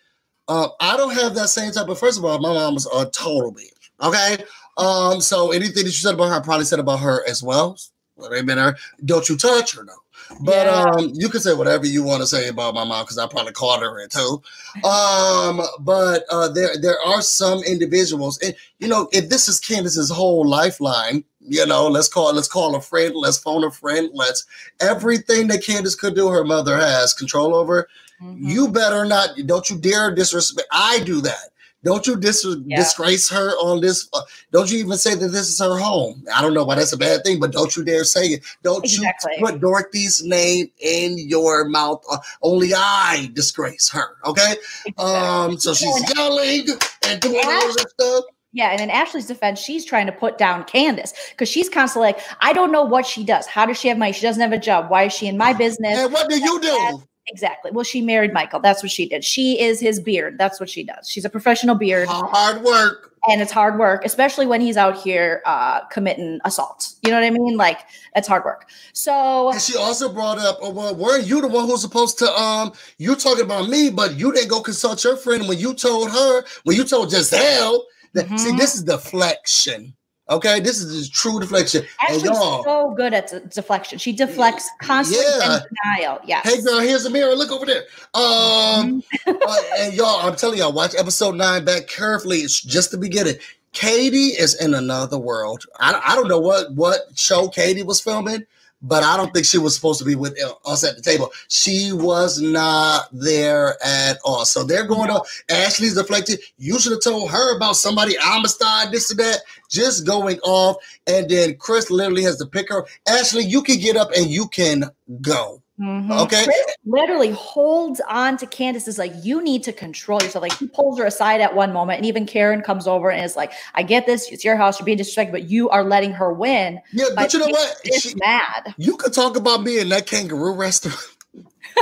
uh, 0.48 0.68
I 0.80 0.96
don't 0.96 1.14
have 1.14 1.34
that 1.34 1.48
same 1.48 1.72
type 1.72 1.88
of. 1.88 1.98
First 1.98 2.18
of 2.18 2.24
all, 2.24 2.38
my 2.38 2.52
mom 2.52 2.74
was 2.74 2.86
a 2.86 3.08
total 3.10 3.52
bitch. 3.52 3.90
Okay. 4.02 4.44
Um, 4.76 5.20
so 5.20 5.50
anything 5.50 5.84
that 5.84 5.84
you 5.84 5.90
said 5.90 6.14
about 6.14 6.30
her, 6.30 6.36
I 6.36 6.40
probably 6.40 6.64
said 6.64 6.78
about 6.78 7.00
her 7.00 7.26
as 7.28 7.42
well. 7.42 7.76
Well, 8.16 8.30
they 8.30 8.42
been 8.42 8.58
her. 8.58 8.76
Don't 9.04 9.28
you 9.28 9.36
touch 9.36 9.76
her, 9.76 9.84
no. 9.84 9.92
But 10.40 10.66
yeah. 10.66 10.84
um, 10.84 11.12
you 11.14 11.28
can 11.28 11.40
say 11.40 11.54
whatever 11.54 11.86
you 11.86 12.02
want 12.02 12.20
to 12.20 12.26
say 12.26 12.48
about 12.48 12.74
my 12.74 12.84
mom 12.84 13.04
because 13.04 13.18
I 13.18 13.26
probably 13.26 13.52
called 13.52 13.82
her 13.82 13.98
it 14.00 14.10
too. 14.10 14.42
Um, 14.84 15.62
but 15.80 16.24
uh, 16.30 16.48
there 16.48 16.76
there 16.80 16.98
are 17.06 17.22
some 17.22 17.62
individuals, 17.62 18.38
and 18.42 18.54
you 18.78 18.88
know, 18.88 19.08
if 19.12 19.28
this 19.30 19.48
is 19.48 19.60
Candiace's 19.60 20.10
whole 20.10 20.46
lifeline, 20.46 21.24
you 21.40 21.64
know, 21.66 21.86
let's 21.88 22.08
call 22.08 22.32
let's 22.34 22.48
call 22.48 22.74
a 22.74 22.80
friend, 22.80 23.14
let's 23.14 23.38
phone 23.38 23.64
a 23.64 23.70
friend, 23.70 24.10
let's 24.12 24.44
everything 24.80 25.48
that 25.48 25.62
Candiace 25.62 25.98
could 25.98 26.14
do, 26.14 26.28
her 26.28 26.44
mother 26.44 26.76
has 26.76 27.14
control 27.14 27.54
over. 27.54 27.88
Mm-hmm. 28.22 28.48
You 28.48 28.68
better 28.68 29.04
not, 29.04 29.30
don't 29.46 29.68
you 29.70 29.78
dare 29.78 30.14
disrespect. 30.14 30.68
I 30.72 31.00
do 31.00 31.20
that. 31.20 31.50
Don't 31.84 32.06
you 32.08 32.16
dis- 32.16 32.44
yeah. 32.66 32.76
disgrace 32.76 33.30
her 33.30 33.50
on 33.58 33.80
this? 33.80 34.08
Uh, 34.12 34.20
don't 34.50 34.70
you 34.70 34.78
even 34.78 34.98
say 34.98 35.14
that 35.14 35.28
this 35.28 35.48
is 35.48 35.60
her 35.60 35.78
home? 35.78 36.24
I 36.34 36.42
don't 36.42 36.52
know 36.52 36.64
why 36.64 36.74
that's 36.74 36.92
a 36.92 36.96
bad 36.96 37.22
thing, 37.22 37.38
but 37.38 37.52
don't 37.52 37.74
you 37.76 37.84
dare 37.84 38.02
say 38.02 38.26
it. 38.26 38.44
Don't 38.64 38.84
exactly. 38.84 39.34
you 39.38 39.46
put 39.46 39.60
Dorothy's 39.60 40.24
name 40.24 40.70
in 40.80 41.16
your 41.18 41.68
mouth. 41.68 42.04
Uh, 42.10 42.18
only 42.42 42.74
I 42.74 43.30
disgrace 43.32 43.88
her. 43.90 44.16
Okay. 44.24 44.56
Exactly. 44.86 45.04
Um. 45.04 45.58
So 45.58 45.72
she's 45.72 46.14
yelling 46.16 46.66
and 47.06 47.20
doing 47.20 47.40
all 47.44 47.72
this 47.72 47.86
stuff. 47.90 48.24
Yeah, 48.52 48.70
and 48.70 48.80
in 48.80 48.90
Ashley's 48.90 49.26
defense, 49.26 49.60
she's 49.60 49.84
trying 49.84 50.06
to 50.06 50.12
put 50.12 50.36
down 50.38 50.64
Candiace 50.64 51.12
because 51.30 51.48
she's 51.48 51.68
constantly 51.68 52.08
like, 52.08 52.20
I 52.40 52.54
don't 52.54 52.72
know 52.72 52.82
what 52.82 53.06
she 53.06 53.22
does. 53.22 53.46
How 53.46 53.66
does 53.66 53.78
she 53.78 53.88
have 53.88 53.98
money? 53.98 54.12
She 54.12 54.22
doesn't 54.22 54.40
have 54.40 54.52
a 54.52 54.58
job. 54.58 54.90
Why 54.90 55.04
is 55.04 55.12
she 55.12 55.28
in 55.28 55.36
my 55.36 55.52
business? 55.52 55.98
And 55.98 56.12
what 56.12 56.28
do 56.28 56.40
you 56.40 56.60
do? 56.60 57.02
Exactly. 57.28 57.70
Well, 57.70 57.84
she 57.84 58.00
married 58.00 58.32
Michael. 58.32 58.60
That's 58.60 58.82
what 58.82 58.90
she 58.90 59.06
did. 59.08 59.24
She 59.24 59.60
is 59.60 59.80
his 59.80 60.00
beard. 60.00 60.38
That's 60.38 60.58
what 60.58 60.70
she 60.70 60.82
does. 60.82 61.08
She's 61.08 61.24
a 61.24 61.30
professional 61.30 61.74
beard. 61.74 62.08
Hard 62.08 62.62
work. 62.62 63.12
And 63.28 63.42
it's 63.42 63.52
hard 63.52 63.78
work, 63.78 64.04
especially 64.04 64.46
when 64.46 64.60
he's 64.60 64.76
out 64.76 64.96
here 64.96 65.42
uh, 65.44 65.84
committing 65.86 66.40
assault. 66.44 66.94
You 67.02 67.10
know 67.10 67.16
what 67.16 67.26
I 67.26 67.30
mean? 67.30 67.56
Like 67.56 67.80
it's 68.14 68.28
hard 68.28 68.44
work. 68.44 68.70
So 68.92 69.50
and 69.50 69.60
she 69.60 69.76
also 69.76 70.10
brought 70.10 70.38
up, 70.38 70.58
oh, 70.62 70.70
well, 70.70 70.94
weren't 70.94 71.26
you 71.26 71.40
the 71.40 71.48
one 71.48 71.66
who's 71.66 71.82
supposed 71.82 72.18
to 72.20 72.32
um 72.32 72.72
you're 72.96 73.16
talking 73.16 73.44
about 73.44 73.68
me, 73.68 73.90
but 73.90 74.14
you 74.14 74.32
didn't 74.32 74.48
go 74.48 74.60
consult 74.60 75.02
your 75.04 75.16
friend 75.16 75.48
when 75.48 75.58
you 75.58 75.74
told 75.74 76.10
her, 76.10 76.44
when 76.64 76.76
you 76.76 76.84
told 76.84 77.10
Gizelle 77.10 77.82
that 78.14 78.26
mm-hmm. 78.26 78.36
see, 78.36 78.56
this 78.56 78.74
is 78.74 78.84
deflection. 78.84 79.94
Okay, 80.30 80.60
this 80.60 80.78
is 80.80 81.08
true 81.08 81.40
deflection. 81.40 81.86
Actually, 82.02 82.34
so 82.34 82.92
good 82.94 83.14
at 83.14 83.50
deflection. 83.50 83.98
She 83.98 84.12
deflects 84.12 84.68
constantly 84.82 85.24
yeah. 85.38 85.60
denial. 85.84 86.20
Yes. 86.26 86.46
Hey, 86.46 86.62
girl, 86.62 86.80
here's 86.80 87.06
a 87.06 87.10
mirror. 87.10 87.34
Look 87.34 87.50
over 87.50 87.64
there. 87.64 87.84
Um, 88.12 89.02
mm-hmm. 89.02 89.30
uh, 89.46 89.56
and 89.78 89.94
y'all, 89.94 90.20
I'm 90.20 90.36
telling 90.36 90.58
y'all, 90.58 90.72
watch 90.72 90.94
episode 90.98 91.34
nine 91.34 91.64
back 91.64 91.86
carefully. 91.86 92.38
It's 92.38 92.60
just 92.60 92.90
the 92.90 92.98
beginning. 92.98 93.36
Katie 93.72 94.28
is 94.38 94.54
in 94.60 94.74
another 94.74 95.18
world. 95.18 95.64
I, 95.80 96.00
I 96.08 96.14
don't 96.14 96.28
know 96.28 96.40
what 96.40 96.72
what 96.72 97.00
show 97.14 97.48
Katie 97.48 97.82
was 97.82 98.00
filming, 98.00 98.44
but 98.82 99.02
I 99.02 99.16
don't 99.16 99.32
think 99.32 99.46
she 99.46 99.58
was 99.58 99.74
supposed 99.74 99.98
to 99.98 100.04
be 100.04 100.14
with 100.14 100.38
us 100.64 100.84
at 100.84 100.96
the 100.96 101.02
table. 101.02 101.32
She 101.48 101.92
was 101.92 102.40
not 102.40 103.08
there 103.12 103.76
at 103.84 104.18
all. 104.24 104.44
So 104.44 104.62
they're 104.62 104.86
going 104.86 105.08
to 105.08 105.22
Ashley's 105.50 105.94
deflected. 105.94 106.40
You 106.58 106.78
should 106.78 106.92
have 106.92 107.02
told 107.02 107.30
her 107.30 107.56
about 107.56 107.76
somebody 107.76 108.16
Amistad, 108.24 108.92
this 108.92 109.10
and 109.10 109.18
that, 109.20 109.40
just 109.68 110.06
going 110.06 110.38
off. 110.40 110.76
And 111.06 111.28
then 111.28 111.56
Chris 111.56 111.90
literally 111.90 112.22
has 112.22 112.36
to 112.38 112.46
pick 112.46 112.68
her. 112.70 112.86
Ashley, 113.08 113.44
you 113.44 113.62
can 113.62 113.78
get 113.78 113.96
up 113.96 114.10
and 114.16 114.26
you 114.26 114.46
can 114.48 114.84
go. 115.20 115.62
Mm-hmm. 115.80 116.10
Okay. 116.10 116.44
Chris 116.44 116.76
literally 116.84 117.30
holds 117.30 118.00
on 118.08 118.36
to 118.38 118.46
Candiace 118.46 118.88
is 118.88 118.98
like, 118.98 119.12
you 119.22 119.42
need 119.42 119.62
to 119.64 119.72
control 119.72 120.20
yourself. 120.22 120.42
Like 120.42 120.58
he 120.58 120.66
pulls 120.66 120.98
her 120.98 121.06
aside 121.06 121.40
at 121.40 121.54
one 121.54 121.72
moment, 121.72 121.98
and 121.98 122.06
even 122.06 122.26
Karen 122.26 122.62
comes 122.62 122.88
over 122.88 123.10
and 123.10 123.24
is 123.24 123.36
like, 123.36 123.52
I 123.74 123.84
get 123.84 124.06
this, 124.06 124.30
it's 124.32 124.44
your 124.44 124.56
house, 124.56 124.80
you're 124.80 124.86
being 124.86 124.98
disrespected, 124.98 125.30
but 125.30 125.48
you 125.48 125.68
are 125.68 125.84
letting 125.84 126.12
her 126.12 126.32
win. 126.32 126.80
Yeah, 126.92 127.06
but 127.14 127.32
you 127.32 127.38
know 127.38 127.48
what? 127.48 127.76
She's 127.84 128.16
mad. 128.16 128.74
You 128.76 128.96
could 128.96 129.12
talk 129.12 129.36
about 129.36 129.62
me 129.62 129.78
in 129.78 129.88
that 129.90 130.06
kangaroo 130.06 130.54
restaurant. 130.54 130.98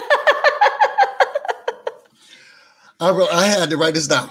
I 3.01 3.11
wrote, 3.11 3.31
I 3.33 3.47
had 3.47 3.71
to 3.71 3.77
write 3.77 3.95
this 3.95 4.09
down. 4.09 4.31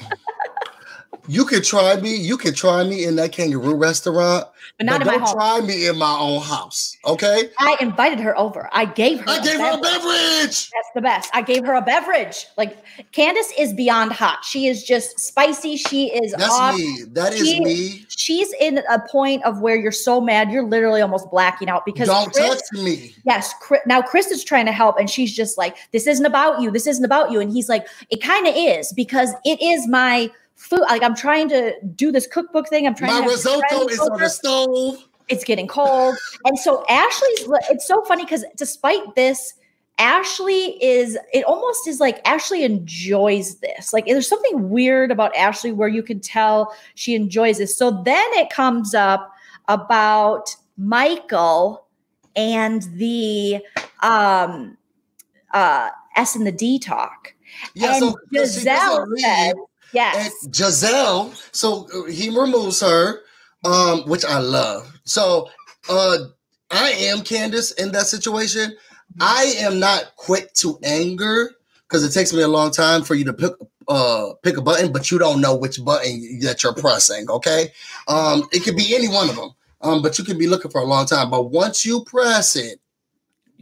You 1.27 1.45
can 1.45 1.61
try 1.61 1.95
me. 1.97 2.15
You 2.15 2.37
can 2.37 2.53
try 2.53 2.83
me 2.83 3.05
in 3.05 3.15
that 3.17 3.31
kangaroo 3.31 3.75
restaurant, 3.75 4.45
but 4.77 4.85
not 4.85 5.03
but 5.03 5.11
don't 5.11 5.33
try 5.33 5.61
me 5.61 5.87
in 5.87 5.97
my 5.97 6.17
own 6.19 6.41
house. 6.41 6.97
Okay. 7.05 7.49
I 7.59 7.77
invited 7.79 8.19
her 8.19 8.37
over. 8.37 8.69
I 8.73 8.85
gave 8.85 9.19
her. 9.21 9.29
I 9.29 9.39
gave 9.41 9.57
beverage. 9.57 9.71
her 9.71 9.77
a 9.77 9.81
beverage. 9.81 10.69
That's 10.69 10.89
the 10.93 11.01
best. 11.01 11.29
I 11.33 11.41
gave 11.41 11.65
her 11.65 11.73
a 11.73 11.81
beverage. 11.81 12.45
Like 12.57 12.77
Candiace 13.11 13.51
is 13.57 13.73
beyond 13.73 14.11
hot. 14.11 14.43
She 14.43 14.67
is 14.67 14.83
just 14.83 15.19
spicy. 15.19 15.77
She 15.77 16.07
is. 16.07 16.33
That's 16.33 16.51
off. 16.51 16.75
me. 16.75 17.03
That 17.11 17.33
is 17.33 17.47
she, 17.47 17.59
me. 17.59 18.05
She's 18.09 18.53
in 18.59 18.79
a 18.89 18.99
point 19.09 19.43
of 19.43 19.61
where 19.61 19.75
you're 19.75 19.91
so 19.91 20.21
mad 20.21 20.51
you're 20.51 20.65
literally 20.65 21.01
almost 21.01 21.29
blacking 21.31 21.69
out 21.69 21.85
because 21.85 22.07
don't 22.07 22.31
Chris, 22.33 22.47
touch 22.47 22.83
me. 22.83 23.15
Yes. 23.25 23.53
Chris, 23.61 23.81
now 23.85 24.01
Chris 24.01 24.27
is 24.27 24.43
trying 24.43 24.65
to 24.65 24.71
help, 24.71 24.97
and 24.99 25.09
she's 25.09 25.33
just 25.33 25.57
like, 25.57 25.77
"This 25.91 26.07
isn't 26.07 26.25
about 26.25 26.61
you. 26.61 26.71
This 26.71 26.87
isn't 26.87 27.05
about 27.05 27.31
you." 27.31 27.39
And 27.39 27.51
he's 27.51 27.69
like, 27.69 27.87
"It 28.09 28.21
kind 28.21 28.47
of 28.47 28.53
is 28.55 28.93
because 28.93 29.31
it 29.43 29.61
is 29.61 29.87
my." 29.87 30.29
Food. 30.55 30.81
Like 30.81 31.03
I'm 31.03 31.15
trying 31.15 31.49
to 31.49 31.73
do 31.95 32.11
this 32.11 32.27
cookbook 32.27 32.67
thing. 32.67 32.87
I'm 32.87 32.95
trying. 32.95 33.23
My 33.23 33.27
risotto 33.27 33.87
is 33.87 33.99
on 33.99 34.19
the 34.19 34.29
stove. 34.29 35.07
It's 35.27 35.43
getting 35.43 35.67
cold, 35.67 36.15
and 36.45 36.57
so 36.59 36.85
Ashley's. 36.87 37.47
It's 37.69 37.87
so 37.87 38.03
funny 38.03 38.25
because 38.25 38.45
despite 38.55 39.15
this. 39.15 39.53
Ashley 39.97 40.83
is 40.83 41.17
it 41.33 41.45
almost 41.45 41.87
is 41.87 42.01
like 42.01 42.19
Ashley 42.27 42.65
enjoys 42.65 43.55
this. 43.59 43.93
Like 43.93 44.05
there's 44.05 44.27
something 44.27 44.69
weird 44.69 45.09
about 45.09 45.33
Ashley 45.37 45.71
where 45.71 45.87
you 45.87 46.03
can 46.03 46.19
tell 46.19 46.75
she 46.95 47.15
enjoys 47.15 47.59
this. 47.59 47.77
So 47.77 48.03
then 48.03 48.27
it 48.33 48.49
comes 48.49 48.93
up 48.93 49.31
about 49.69 50.53
Michael 50.77 51.87
and 52.35 52.81
the 52.95 53.61
um 54.03 54.77
uh 55.53 55.91
S 56.17 56.35
and 56.35 56.45
the 56.45 56.51
D 56.51 56.77
talk. 56.77 57.33
Yeah, 57.73 57.93
and 57.93 57.99
so 58.03 58.15
Gizelle 58.33 59.07
says, 59.17 59.53
Yes. 59.93 60.43
And 60.43 60.53
Gizelle, 60.53 61.33
so 61.51 61.87
uh, 61.93 62.09
he 62.09 62.29
removes 62.29 62.81
her, 62.81 63.21
um, 63.63 64.01
which 64.03 64.25
I 64.25 64.39
love. 64.39 64.91
So 65.05 65.47
uh 65.89 66.17
I 66.71 66.89
am 66.91 67.21
Candiace 67.21 67.71
in 67.71 67.91
that 67.91 68.07
situation. 68.07 68.75
I 69.21 69.53
am 69.59 69.79
not 69.79 70.15
quick 70.15 70.51
to 70.55 70.79
anger 70.83 71.51
because 71.87 72.03
it 72.03 72.11
takes 72.11 72.33
me 72.33 72.41
a 72.41 72.47
long 72.47 72.71
time 72.71 73.03
for 73.03 73.15
you 73.15 73.23
to 73.25 73.33
pick 73.33 73.51
uh 73.87 74.33
pick 74.43 74.57
a 74.57 74.61
button, 74.61 74.91
but 74.91 75.11
you 75.11 75.19
don't 75.19 75.41
know 75.41 75.55
which 75.55 75.83
button 75.83 76.39
that 76.41 76.63
you're 76.63 76.73
pressing. 76.73 77.29
Okay, 77.29 77.71
um, 78.07 78.47
it 78.51 78.63
could 78.63 78.75
be 78.75 78.95
any 78.95 79.07
one 79.07 79.29
of 79.29 79.35
them, 79.35 79.51
um, 79.81 80.01
but 80.01 80.17
you 80.17 80.25
could 80.25 80.39
be 80.39 80.47
looking 80.47 80.71
for 80.71 80.81
a 80.81 80.85
long 80.85 81.05
time. 81.05 81.29
But 81.29 81.51
once 81.51 81.85
you 81.85 82.03
press 82.05 82.55
it, 82.55 82.79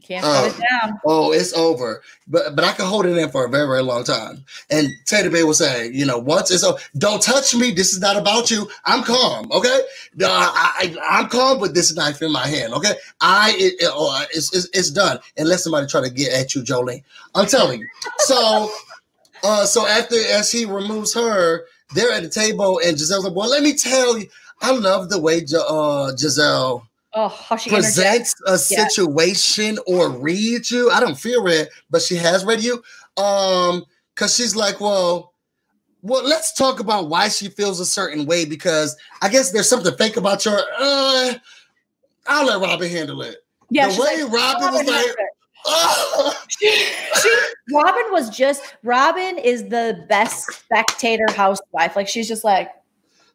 Can't 0.03 0.25
put 0.25 0.59
it 0.59 0.67
down. 0.69 0.99
Oh, 1.05 1.31
it's 1.31 1.53
over. 1.53 2.03
But 2.27 2.55
but 2.55 2.65
I 2.65 2.73
can 2.73 2.85
hold 2.85 3.05
it 3.05 3.17
in 3.17 3.29
for 3.29 3.45
a 3.45 3.49
very, 3.49 3.65
very 3.67 3.81
long 3.81 4.03
time. 4.03 4.43
And 4.69 4.89
Teddy 5.05 5.29
Bay 5.29 5.43
was 5.43 5.59
saying, 5.59 5.93
you 5.93 6.05
know, 6.05 6.17
once 6.17 6.51
it's 6.51 6.63
over, 6.63 6.77
don't 6.97 7.21
touch 7.21 7.55
me. 7.55 7.71
This 7.71 7.93
is 7.93 8.01
not 8.01 8.17
about 8.17 8.51
you. 8.51 8.69
I'm 8.83 9.03
calm. 9.03 9.49
Okay. 9.51 9.79
Uh, 10.21 10.27
I, 10.27 10.95
I, 11.09 11.21
am 11.21 11.29
calm 11.29 11.61
with 11.61 11.73
this 11.73 11.95
knife 11.95 12.21
in 12.21 12.33
my 12.33 12.45
hand. 12.45 12.73
Okay. 12.73 12.93
I 13.21 13.51
it, 13.51 13.81
it, 13.81 13.89
oh, 13.93 14.25
it's, 14.31 14.53
it's, 14.53 14.67
it's 14.73 14.91
done. 14.91 15.19
Unless 15.37 15.63
somebody 15.63 15.87
try 15.87 16.01
to 16.01 16.09
get 16.09 16.33
at 16.33 16.53
you, 16.53 16.63
Jolene. 16.63 17.03
I'm 17.33 17.47
telling 17.47 17.79
you. 17.79 17.87
So 18.19 18.69
uh 19.43 19.65
so 19.65 19.87
after 19.87 20.15
as 20.15 20.51
he 20.51 20.65
removes 20.65 21.13
her, 21.13 21.65
they're 21.95 22.11
at 22.11 22.23
the 22.23 22.29
table 22.29 22.81
and 22.83 22.97
Gizelle's 22.97 23.23
like, 23.23 23.35
well, 23.35 23.49
let 23.49 23.63
me 23.63 23.73
tell 23.73 24.17
you, 24.17 24.27
I 24.61 24.71
love 24.71 25.09
the 25.09 25.19
way 25.19 25.37
uh 25.37 26.11
Gizelle 26.13 26.83
oh, 27.13 27.27
how 27.27 27.55
she 27.55 27.69
presents 27.69 28.35
a 28.47 28.57
situation 28.57 29.79
or 29.87 30.09
reads 30.09 30.71
you. 30.71 30.89
I 30.89 30.99
don't 30.99 31.17
feel 31.17 31.43
read, 31.43 31.69
but 31.89 32.01
she 32.01 32.15
has 32.15 32.45
read 32.45 32.61
you. 32.63 32.83
Um, 33.17 33.85
because 34.15 34.35
she's 34.35 34.55
like, 34.55 34.79
well, 34.79 35.33
well, 36.01 36.23
let's 36.23 36.53
talk 36.53 36.79
about 36.79 37.09
why 37.09 37.29
she 37.29 37.47
feels 37.49 37.79
a 37.79 37.85
certain 37.85 38.25
way 38.25 38.45
because 38.45 38.95
I 39.21 39.29
guess 39.29 39.51
there's 39.51 39.69
something 39.69 39.95
fake 39.95 40.17
about 40.17 40.45
your. 40.45 40.59
Uh, 40.77 41.33
I'll 42.27 42.45
let 42.45 42.61
Robyn 42.61 42.89
handle 42.89 43.21
it. 43.21 43.37
Yeah, 43.69 43.87
the 43.87 44.01
way 44.01 44.23
like, 44.23 44.33
Robyn, 44.33 44.65
Robyn 44.65 44.85
was 44.85 44.87
like. 44.87 45.15
she, 46.49 46.89
Robyn 47.71 48.11
was 48.11 48.29
just 48.29 48.75
Robyn 48.83 49.37
is 49.37 49.69
the 49.69 50.05
best 50.09 50.51
spectator 50.51 51.25
housewife. 51.31 51.95
Like 51.95 52.09
she's 52.09 52.27
just 52.27 52.43
like, 52.43 52.69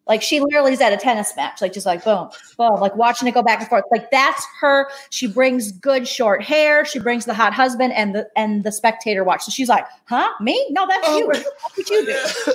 like 0.09 0.23
she 0.23 0.41
literally 0.41 0.73
is 0.73 0.81
at 0.81 0.93
a 0.93 0.97
tennis 0.97 1.37
match, 1.37 1.61
like 1.61 1.73
just 1.73 1.87
like 1.87 2.03
boom, 2.03 2.31
boom, 2.57 2.81
like 2.81 2.97
watching 2.97 3.29
it 3.29 3.33
go 3.33 3.43
back 3.43 3.61
and 3.61 3.69
forth. 3.69 3.85
Like 3.91 4.11
that's 4.11 4.45
her. 4.61 4.89
She 5.11 5.27
brings 5.27 5.73
good 5.73 6.09
short 6.09 6.43
hair. 6.43 6.85
She 6.85 6.99
brings 6.99 7.27
the 7.27 7.35
hot 7.35 7.53
husband 7.53 7.93
and 7.93 8.15
the 8.15 8.29
and 8.35 8.65
the 8.65 8.73
spectator 8.73 9.23
watch. 9.23 9.43
So 9.43 9.51
she's 9.51 9.69
like, 9.69 9.87
huh, 10.07 10.31
me? 10.41 10.67
No, 10.71 10.87
that's 10.87 11.07
oh, 11.07 11.19
you. 11.19 11.27
what 11.27 11.91
you 11.91 12.07
do? 12.07 12.25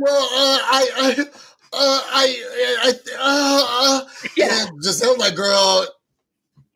well, 0.00 0.22
uh, 0.32 0.58
I, 0.62 0.88
I, 0.96 1.26
uh, 1.72 2.00
I, 2.12 2.78
I, 2.82 2.92
uh, 3.18 3.66
uh, 3.80 4.08
yeah. 4.36 4.66
Gizelle, 4.82 5.18
like, 5.18 5.34
girl, 5.34 5.86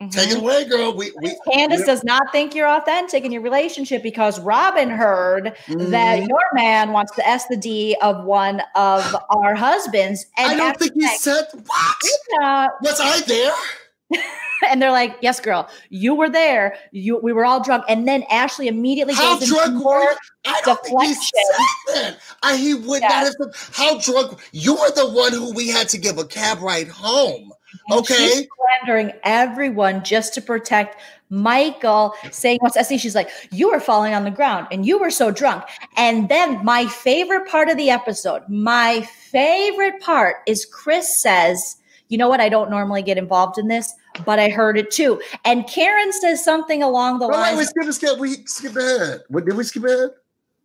Mm-hmm. 0.01 0.09
Take 0.09 0.29
it 0.29 0.37
mm-hmm. 0.37 0.43
away, 0.43 0.65
girl. 0.67 0.93
We, 0.95 1.11
we 1.21 1.37
Candiace 1.53 1.85
does 1.85 2.03
not 2.03 2.31
think 2.31 2.55
you're 2.55 2.67
authentic 2.67 3.23
in 3.23 3.31
your 3.31 3.43
relationship 3.43 4.01
because 4.01 4.39
Robyn 4.39 4.89
heard 4.89 5.53
mm-hmm. 5.67 5.91
that 5.91 6.27
your 6.27 6.41
man 6.53 6.91
wants 6.91 7.13
to 7.17 7.27
S 7.27 7.45
the 7.47 7.57
D 7.57 7.95
of 8.01 8.25
one 8.25 8.63
of 8.73 9.15
our 9.29 9.53
husbands. 9.53 10.25
And 10.37 10.53
I 10.53 10.55
don't 10.55 10.77
think 10.77 10.93
he 10.95 11.07
said 11.17 11.45
what? 11.53 11.95
Uh, 12.41 12.69
Was 12.81 12.99
I 12.99 13.21
there? 13.21 13.53
and 14.69 14.81
they're 14.81 14.91
like, 14.91 15.17
"Yes, 15.21 15.39
girl, 15.39 15.69
you 15.89 16.15
were 16.15 16.29
there. 16.29 16.75
You, 16.91 17.17
we 17.17 17.31
were 17.31 17.45
all 17.45 17.63
drunk." 17.63 17.83
And 17.87 18.07
then 18.07 18.23
Ashley 18.31 18.67
immediately 18.67 19.13
how 19.13 19.37
goes 19.37 19.49
drunk 19.49 19.85
were 19.85 20.01
you? 20.01 20.15
I 20.45 20.61
don't 20.65 20.83
think 20.83 21.01
he 21.03 21.13
said 21.13 21.93
that. 21.93 22.17
I, 22.41 22.57
he 22.57 22.73
would 22.73 23.03
not 23.03 23.11
have. 23.11 23.35
How 23.71 23.99
drunk? 23.99 24.39
You 24.51 24.75
were 24.75 24.91
the 24.91 25.11
one 25.11 25.31
who 25.31 25.53
we 25.53 25.69
had 25.69 25.89
to 25.89 25.99
give 25.99 26.17
a 26.17 26.25
cab 26.25 26.59
ride 26.59 26.87
home. 26.87 27.53
And 27.89 27.99
okay. 27.99 28.15
She's 28.15 28.47
slandering 28.55 29.13
everyone 29.23 30.03
just 30.03 30.33
to 30.35 30.41
protect 30.41 30.97
Michael, 31.29 32.13
saying 32.31 32.59
what's 32.61 32.75
Essie. 32.75 32.97
She's 32.97 33.15
like, 33.15 33.29
You 33.51 33.71
were 33.71 33.79
falling 33.79 34.13
on 34.13 34.23
the 34.23 34.31
ground 34.31 34.67
and 34.71 34.85
you 34.85 34.99
were 34.99 35.09
so 35.09 35.31
drunk. 35.31 35.63
And 35.95 36.29
then 36.29 36.63
my 36.63 36.87
favorite 36.87 37.47
part 37.47 37.69
of 37.69 37.77
the 37.77 37.89
episode, 37.89 38.43
my 38.49 39.01
favorite 39.01 39.99
part 40.01 40.37
is 40.45 40.65
Chris 40.65 41.21
says, 41.21 41.77
You 42.09 42.17
know 42.17 42.27
what? 42.27 42.41
I 42.41 42.49
don't 42.49 42.69
normally 42.69 43.01
get 43.01 43.17
involved 43.17 43.57
in 43.57 43.69
this, 43.69 43.93
but 44.25 44.39
I 44.39 44.49
heard 44.49 44.77
it 44.77 44.91
too. 44.91 45.21
And 45.45 45.65
Karen 45.67 46.11
says 46.11 46.43
something 46.43 46.83
along 46.83 47.19
the 47.19 47.27
line. 47.27 47.57
we 47.57 47.63
skip, 47.63 47.91
skip, 47.93 48.19
we 48.19 48.45
skip 48.45 48.75
ahead. 48.75 49.21
What 49.29 49.45
did 49.45 49.55
we 49.55 49.63
skip 49.63 49.85
ahead? 49.85 50.09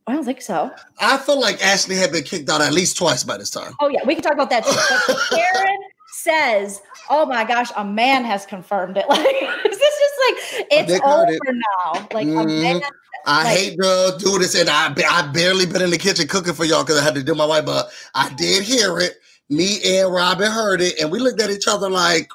I 0.08 0.12
don't 0.12 0.24
think 0.24 0.40
so. 0.40 0.70
I 1.00 1.18
feel 1.18 1.40
like 1.40 1.60
Ashley 1.64 1.96
had 1.96 2.12
been 2.12 2.22
kicked 2.22 2.48
out 2.48 2.60
at 2.60 2.72
least 2.72 2.96
twice 2.96 3.24
by 3.24 3.38
this 3.38 3.50
time. 3.50 3.72
Oh 3.80 3.88
yeah, 3.88 4.00
we 4.04 4.14
can 4.14 4.22
talk 4.22 4.34
about 4.34 4.50
that 4.50 4.64
too. 4.64 4.72
But 5.08 5.18
Karen 5.30 5.78
says, 6.12 6.80
"Oh 7.08 7.26
my 7.26 7.44
gosh, 7.44 7.70
a 7.76 7.84
man 7.84 8.24
has 8.24 8.46
confirmed 8.46 8.96
it." 8.96 9.06
Like 9.16 9.62
this 9.64 9.76
is 9.76 9.78
just 9.78 10.60
like 10.60 10.66
it's 10.70 11.04
over 11.04 11.32
it. 11.32 11.40
now. 11.44 12.08
Like 12.12 12.26
mm-hmm. 12.26 12.38
a 12.38 12.46
man. 12.46 12.82
I 13.28 13.42
like, 13.42 13.58
hate 13.58 13.76
to 13.80 14.16
do 14.18 14.38
this, 14.38 14.54
and 14.54 14.68
I 14.68 14.94
I 15.08 15.30
barely 15.32 15.66
been 15.66 15.82
in 15.82 15.90
the 15.90 15.98
kitchen 15.98 16.28
cooking 16.28 16.54
for 16.54 16.64
y'all 16.64 16.84
because 16.84 16.98
I 16.98 17.02
had 17.02 17.14
to 17.16 17.22
do 17.22 17.34
my 17.34 17.46
wife, 17.46 17.66
but 17.66 17.88
I 18.14 18.32
did 18.34 18.62
hear 18.62 18.98
it. 18.98 19.18
Me 19.48 19.78
and 19.84 20.12
Robyn 20.12 20.50
heard 20.50 20.80
it, 20.80 21.00
and 21.00 21.10
we 21.10 21.18
looked 21.18 21.40
at 21.40 21.50
each 21.50 21.68
other 21.68 21.90
like. 21.90 22.30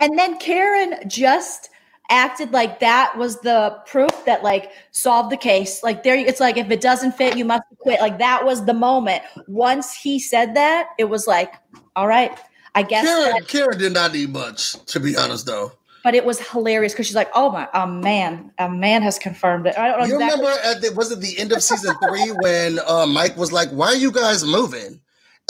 And 0.00 0.18
then 0.18 0.38
Karen 0.38 1.08
just 1.08 1.68
acted 2.12 2.52
like 2.52 2.78
that 2.80 3.16
was 3.16 3.40
the 3.40 3.78
proof 3.86 4.24
that 4.26 4.42
like 4.42 4.70
solved 4.90 5.30
the 5.30 5.36
case. 5.36 5.82
Like 5.82 6.02
there, 6.02 6.14
it's 6.14 6.40
like 6.40 6.56
if 6.56 6.70
it 6.70 6.80
doesn't 6.80 7.12
fit, 7.12 7.36
you 7.36 7.44
must 7.44 7.62
quit. 7.78 8.00
Like 8.00 8.18
that 8.18 8.44
was 8.44 8.64
the 8.64 8.74
moment. 8.74 9.22
Once 9.48 9.94
he 9.94 10.18
said 10.18 10.54
that, 10.54 10.90
it 10.98 11.04
was 11.04 11.26
like, 11.26 11.54
all 11.96 12.06
right, 12.06 12.38
I 12.74 12.82
guess 12.82 13.04
Karen, 13.04 13.32
that, 13.32 13.48
Karen 13.48 13.78
did 13.78 13.92
not 13.92 14.12
need 14.12 14.30
much, 14.30 14.82
to 14.86 15.00
be 15.00 15.16
honest, 15.16 15.46
though. 15.46 15.72
But 16.04 16.14
it 16.14 16.24
was 16.24 16.40
hilarious 16.40 16.92
because 16.92 17.06
she's 17.06 17.14
like, 17.14 17.30
"Oh 17.34 17.50
my, 17.52 17.68
a 17.74 17.86
man, 17.86 18.50
a 18.58 18.68
man 18.68 19.02
has 19.02 19.18
confirmed 19.18 19.66
it." 19.66 19.78
I 19.78 19.88
don't 19.88 20.00
know. 20.00 20.06
You 20.06 20.14
exactly. 20.14 20.40
remember? 20.40 20.60
At 20.64 20.80
the, 20.80 20.92
was 20.94 21.12
it 21.12 21.20
the 21.20 21.38
end 21.38 21.52
of 21.52 21.62
season 21.62 21.94
three 22.02 22.32
when 22.40 22.80
uh, 22.86 23.06
Mike 23.06 23.36
was 23.36 23.52
like, 23.52 23.68
"Why 23.70 23.88
are 23.88 23.96
you 23.96 24.10
guys 24.10 24.44
moving?" 24.44 25.00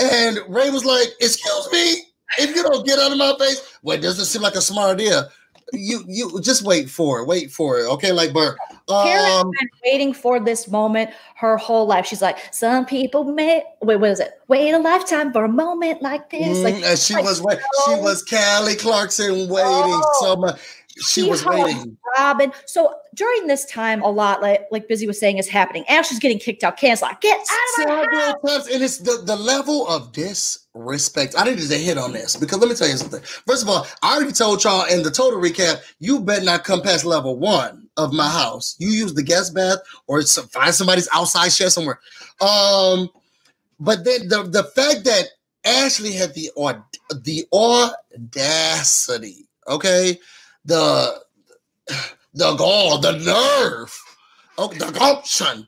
And 0.00 0.38
Ray 0.48 0.70
was 0.70 0.84
like, 0.84 1.08
"Excuse 1.20 1.68
me, 1.72 2.02
if 2.38 2.54
you 2.54 2.62
don't 2.62 2.84
get 2.84 2.98
out 2.98 3.12
of 3.12 3.18
my 3.18 3.34
face, 3.38 3.78
well, 3.82 3.96
it 3.96 4.02
doesn't 4.02 4.26
seem 4.26 4.42
like 4.42 4.54
a 4.54 4.60
smart 4.60 5.00
idea." 5.00 5.30
You 5.72 6.04
you 6.06 6.40
just 6.40 6.62
wait 6.62 6.90
for 6.90 7.20
it. 7.20 7.26
Wait 7.26 7.50
for 7.50 7.78
it. 7.78 7.88
Okay, 7.88 8.12
like 8.12 8.32
Bert. 8.32 8.58
Um, 8.88 9.50
been 9.58 9.70
waiting 9.84 10.12
for 10.12 10.40
this 10.40 10.68
moment 10.68 11.10
her 11.36 11.56
whole 11.56 11.86
life. 11.86 12.06
She's 12.06 12.20
like, 12.20 12.38
some 12.52 12.84
people 12.84 13.24
may 13.24 13.62
wait. 13.80 13.96
What 13.96 14.10
is 14.10 14.20
it? 14.20 14.40
Wait 14.48 14.72
a 14.72 14.78
lifetime 14.78 15.32
for 15.32 15.44
a 15.44 15.48
moment 15.48 16.02
like 16.02 16.30
this. 16.30 16.58
Mm, 16.58 16.62
like, 16.62 16.74
and 16.84 16.98
she 16.98 17.14
like, 17.14 17.24
was 17.24 17.40
wait. 17.40 17.58
She 17.86 17.94
was 17.94 18.22
Kelly 18.22 18.74
Clarkson 18.74 19.48
waiting 19.48 19.48
oh, 19.58 20.18
so 20.20 20.36
much. 20.36 20.60
She, 21.00 21.28
was 21.28 21.44
waiting. 21.44 21.96
Robyn. 22.18 22.52
So 22.66 22.94
during 23.14 23.46
this 23.46 23.64
time, 23.66 24.02
a 24.02 24.10
lot 24.10 24.42
like 24.42 24.66
like 24.70 24.88
Busy 24.88 25.06
was 25.06 25.18
saying 25.18 25.38
is 25.38 25.48
happening. 25.48 25.84
Ashley's 25.88 26.20
getting 26.20 26.38
kicked 26.38 26.62
out. 26.64 26.76
Can's 26.76 27.02
like, 27.02 27.20
get 27.20 27.40
out 27.80 28.04
of 28.04 28.12
my 28.12 28.34
house. 28.44 28.68
And 28.68 28.82
it's 28.82 28.98
the, 28.98 29.22
the 29.24 29.36
level 29.36 29.86
of 29.88 30.12
disrespect. 30.12 31.34
I 31.36 31.44
needed 31.44 31.68
to 31.68 31.78
hit 31.78 31.98
on 31.98 32.12
this 32.12 32.36
because 32.36 32.58
let 32.58 32.68
me 32.68 32.74
tell 32.74 32.88
you 32.88 32.96
something. 32.96 33.22
First 33.46 33.62
of 33.62 33.68
all, 33.68 33.86
I 34.02 34.16
already 34.16 34.32
told 34.32 34.62
y'all 34.64 34.84
in 34.86 35.02
the 35.02 35.10
total 35.10 35.40
recap, 35.40 35.82
you 35.98 36.20
better 36.20 36.44
not 36.44 36.64
come 36.64 36.82
past 36.82 37.04
level 37.04 37.38
one 37.38 37.88
of 37.96 38.12
my 38.12 38.28
house. 38.28 38.76
You 38.78 38.88
use 38.88 39.14
the 39.14 39.22
guest 39.22 39.54
bath 39.54 39.78
or 40.06 40.22
some, 40.22 40.48
find 40.48 40.74
somebody's 40.74 41.08
outside 41.12 41.52
shed 41.52 41.72
somewhere. 41.72 42.00
Um, 42.40 43.08
but 43.80 44.04
then 44.04 44.28
the 44.28 44.44
the 44.44 44.64
fact 44.64 45.04
that 45.04 45.28
Ashley 45.64 46.12
had 46.12 46.34
the 46.34 46.50
aud- 46.56 46.82
the 47.22 47.46
audacity, 47.52 49.46
okay, 49.68 50.18
the 50.64 51.22
the 52.34 52.54
gall, 52.56 52.98
the 52.98 53.12
nerve, 53.12 53.98
oh, 54.58 54.68
the 54.68 54.90
gumption 54.90 55.66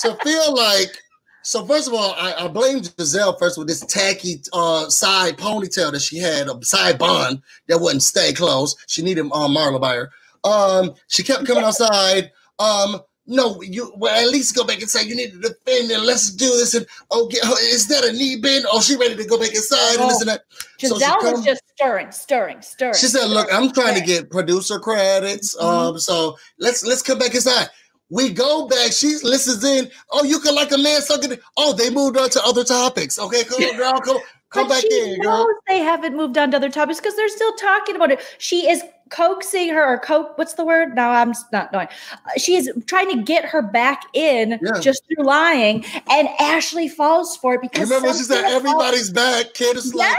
to 0.00 0.16
feel 0.22 0.54
like. 0.54 0.96
So 1.42 1.64
first 1.64 1.88
of 1.88 1.94
all, 1.94 2.14
I, 2.18 2.34
I 2.34 2.48
blame 2.48 2.80
Gizelle 2.80 3.38
first 3.38 3.56
with 3.56 3.66
this 3.66 3.80
tacky 3.80 4.42
uh, 4.52 4.90
side 4.90 5.38
ponytail 5.38 5.92
that 5.92 6.02
she 6.02 6.18
had, 6.18 6.48
a 6.48 6.62
side 6.62 6.98
bun 6.98 7.42
that 7.68 7.80
wouldn't 7.80 8.02
stay 8.02 8.34
close. 8.34 8.76
She 8.88 9.02
needed 9.02 9.22
um, 9.32 9.54
Marla 9.54 9.80
by 9.80 9.94
her. 9.94 10.10
Um, 10.44 10.94
she 11.08 11.22
kept 11.22 11.46
coming 11.46 11.64
outside. 11.64 12.30
Um, 12.58 13.00
no, 13.30 13.62
you 13.62 13.92
well 13.96 14.14
at 14.14 14.30
least 14.30 14.56
go 14.56 14.64
back 14.64 14.82
inside. 14.82 15.06
You 15.06 15.14
need 15.14 15.30
to 15.30 15.38
defend 15.38 15.90
and 15.90 16.04
let's 16.04 16.32
do 16.32 16.46
this. 16.46 16.74
And 16.74 16.84
oh, 17.12 17.28
get, 17.28 17.44
is 17.62 17.86
that 17.86 18.04
a 18.04 18.12
knee 18.12 18.36
bend? 18.36 18.66
Oh, 18.70 18.80
she 18.80 18.96
ready 18.96 19.14
to 19.14 19.24
go 19.24 19.38
back 19.38 19.50
inside 19.50 19.96
oh, 19.98 20.02
and 20.02 20.10
this 20.10 20.20
and 20.20 20.30
that. 20.30 20.42
Gizelle 20.80 21.20
so 21.20 21.32
was 21.32 21.44
just 21.44 21.62
stirring, 21.76 22.10
stirring, 22.10 22.60
stirring. 22.60 22.94
She 22.94 23.06
said, 23.06 23.28
"Look, 23.28 23.46
I'm 23.52 23.70
trying 23.70 23.94
to 23.94 24.04
get 24.04 24.30
producer 24.30 24.80
credits. 24.80 25.56
Mm-hmm. 25.56 25.64
Um, 25.64 25.98
so 26.00 26.36
let's 26.58 26.84
let's 26.84 27.02
come 27.02 27.18
back 27.18 27.34
inside." 27.34 27.68
We 28.12 28.30
go 28.30 28.66
back. 28.66 28.90
She 28.90 29.16
listens 29.22 29.62
in. 29.62 29.88
Oh, 30.10 30.24
you 30.24 30.40
can 30.40 30.56
like 30.56 30.72
a 30.72 30.78
man 30.78 31.00
sucking. 31.00 31.38
Oh, 31.56 31.72
they 31.72 31.90
moved 31.90 32.16
on 32.16 32.28
to 32.30 32.44
other 32.44 32.64
topics. 32.64 33.16
Okay, 33.16 33.44
come 33.44 33.62
on, 33.62 33.76
girl. 33.76 34.00
Come, 34.00 34.18
come 34.50 34.68
back 34.68 34.82
in, 34.82 35.20
girl. 35.20 35.46
They 35.68 35.78
haven't 35.78 36.16
moved 36.16 36.36
on 36.36 36.50
to 36.50 36.56
other 36.56 36.70
topics 36.70 36.98
because 36.98 37.14
they're 37.14 37.28
still 37.28 37.54
talking 37.54 37.94
about 37.94 38.10
it. 38.10 38.20
She 38.38 38.68
is 38.68 38.82
coaxing 39.10 39.68
her 39.70 39.84
or 39.84 39.98
coke 39.98 40.36
what's 40.38 40.54
the 40.54 40.64
word? 40.64 40.94
No 40.94 41.10
i'm 41.10 41.32
not 41.52 41.72
knowing. 41.72 41.88
Uh, 42.12 42.38
she's 42.38 42.68
trying 42.86 43.10
to 43.10 43.22
get 43.22 43.44
her 43.44 43.62
back 43.62 44.04
in 44.14 44.58
yeah. 44.62 44.80
just 44.80 45.02
through 45.06 45.24
lying 45.24 45.84
and 46.10 46.28
ashley 46.38 46.88
falls 46.88 47.36
for 47.36 47.54
it 47.54 47.60
because 47.60 47.90
remember 47.90 48.16
she 48.16 48.24
said 48.24 48.44
everybody's 48.44 49.10
back 49.10 49.52
Candiace 49.54 49.92
yes. 49.94 49.94
like 49.94 50.18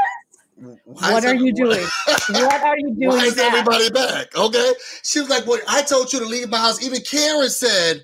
what 0.85 1.25
are 1.25 1.33
you 1.33 1.51
doing? 1.53 1.83
What 2.05 2.61
are 2.61 2.77
you 2.77 2.93
doing 2.99 3.09
why 3.09 3.25
is 3.25 3.37
everybody 3.37 3.89
back? 3.89 4.35
Okay? 4.35 4.73
She 5.03 5.19
was 5.19 5.29
like 5.29 5.47
well 5.47 5.59
i 5.67 5.81
told 5.81 6.13
you 6.13 6.19
to 6.19 6.25
leave 6.25 6.49
my 6.49 6.57
house. 6.57 6.83
Even 6.85 7.01
karen 7.01 7.49
said 7.49 8.03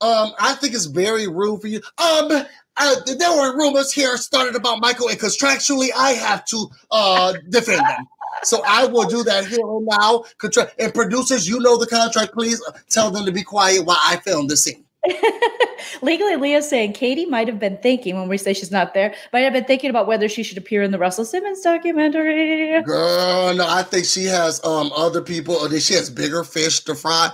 um 0.00 0.32
i 0.38 0.54
think 0.54 0.74
it's 0.74 0.84
very 0.84 1.26
rude 1.26 1.60
for 1.60 1.68
you. 1.68 1.80
Um 1.98 2.44
uh, 2.78 2.94
there 3.18 3.32
were 3.32 3.56
rumors 3.56 3.92
here 3.92 4.16
started 4.16 4.54
about 4.54 4.80
Michael, 4.80 5.08
and 5.08 5.18
contractually, 5.18 5.88
I 5.96 6.12
have 6.12 6.44
to 6.46 6.68
uh, 6.90 7.34
defend 7.48 7.80
them. 7.80 8.06
So 8.42 8.62
I 8.66 8.86
will 8.86 9.08
do 9.08 9.22
that 9.24 9.46
here 9.46 9.60
and 9.60 9.86
now. 9.86 10.24
Contra- 10.38 10.70
and 10.78 10.92
producers, 10.92 11.48
you 11.48 11.60
know 11.60 11.76
the 11.76 11.86
contract. 11.86 12.32
Please 12.32 12.62
tell 12.88 13.10
them 13.10 13.24
to 13.26 13.32
be 13.32 13.42
quiet 13.42 13.84
while 13.84 13.98
I 14.00 14.16
film 14.16 14.46
the 14.46 14.56
scene. 14.56 14.84
Legally, 16.02 16.36
Leah's 16.36 16.68
saying 16.68 16.92
Katie 16.92 17.26
might 17.26 17.48
have 17.48 17.58
been 17.58 17.78
thinking 17.78 18.16
when 18.16 18.28
we 18.28 18.36
say 18.36 18.52
she's 18.52 18.70
not 18.70 18.94
there, 18.94 19.14
might 19.32 19.40
have 19.40 19.52
been 19.52 19.64
thinking 19.64 19.90
about 19.90 20.06
whether 20.06 20.28
she 20.28 20.42
should 20.42 20.58
appear 20.58 20.82
in 20.82 20.90
the 20.90 20.98
Russell 20.98 21.24
Simmons 21.24 21.60
documentary. 21.60 22.82
Girl, 22.82 23.54
no, 23.54 23.66
I 23.66 23.82
think 23.82 24.04
she 24.04 24.24
has 24.24 24.62
um 24.64 24.90
other 24.94 25.22
people, 25.22 25.54
or 25.54 25.70
she 25.78 25.94
has 25.94 26.10
bigger 26.10 26.44
fish 26.44 26.80
to 26.80 26.94
fry. 26.94 27.30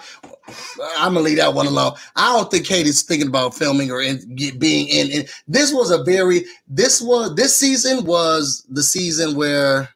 I'm 0.99 1.15
gonna 1.15 1.21
leave 1.21 1.39
that 1.39 1.55
one 1.55 1.67
alone. 1.67 1.93
I 2.17 2.37
don't 2.37 2.51
think 2.51 2.67
Katie's 2.67 3.03
thinking 3.03 3.29
about 3.29 3.55
filming 3.55 3.91
or 3.91 4.03
in, 4.03 4.19
being 4.59 4.89
in, 4.89 5.11
in. 5.11 5.27
This 5.49 5.73
was 5.73 5.91
a 5.91 6.03
very 6.05 6.45
this 6.69 7.01
was 7.01 7.35
this 7.35 7.57
season 7.57 8.05
was 8.05 8.67
the 8.69 8.83
season 8.83 9.37
where 9.37 9.89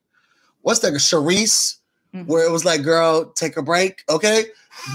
what's 0.62 0.80
that? 0.80 0.92
Charrisse, 0.94 1.76
mm-hmm. 2.14 2.26
where 2.26 2.46
it 2.46 2.50
was 2.50 2.64
like, 2.64 2.82
girl, 2.82 3.26
take 3.32 3.56
a 3.56 3.62
break, 3.62 4.02
okay. 4.08 4.44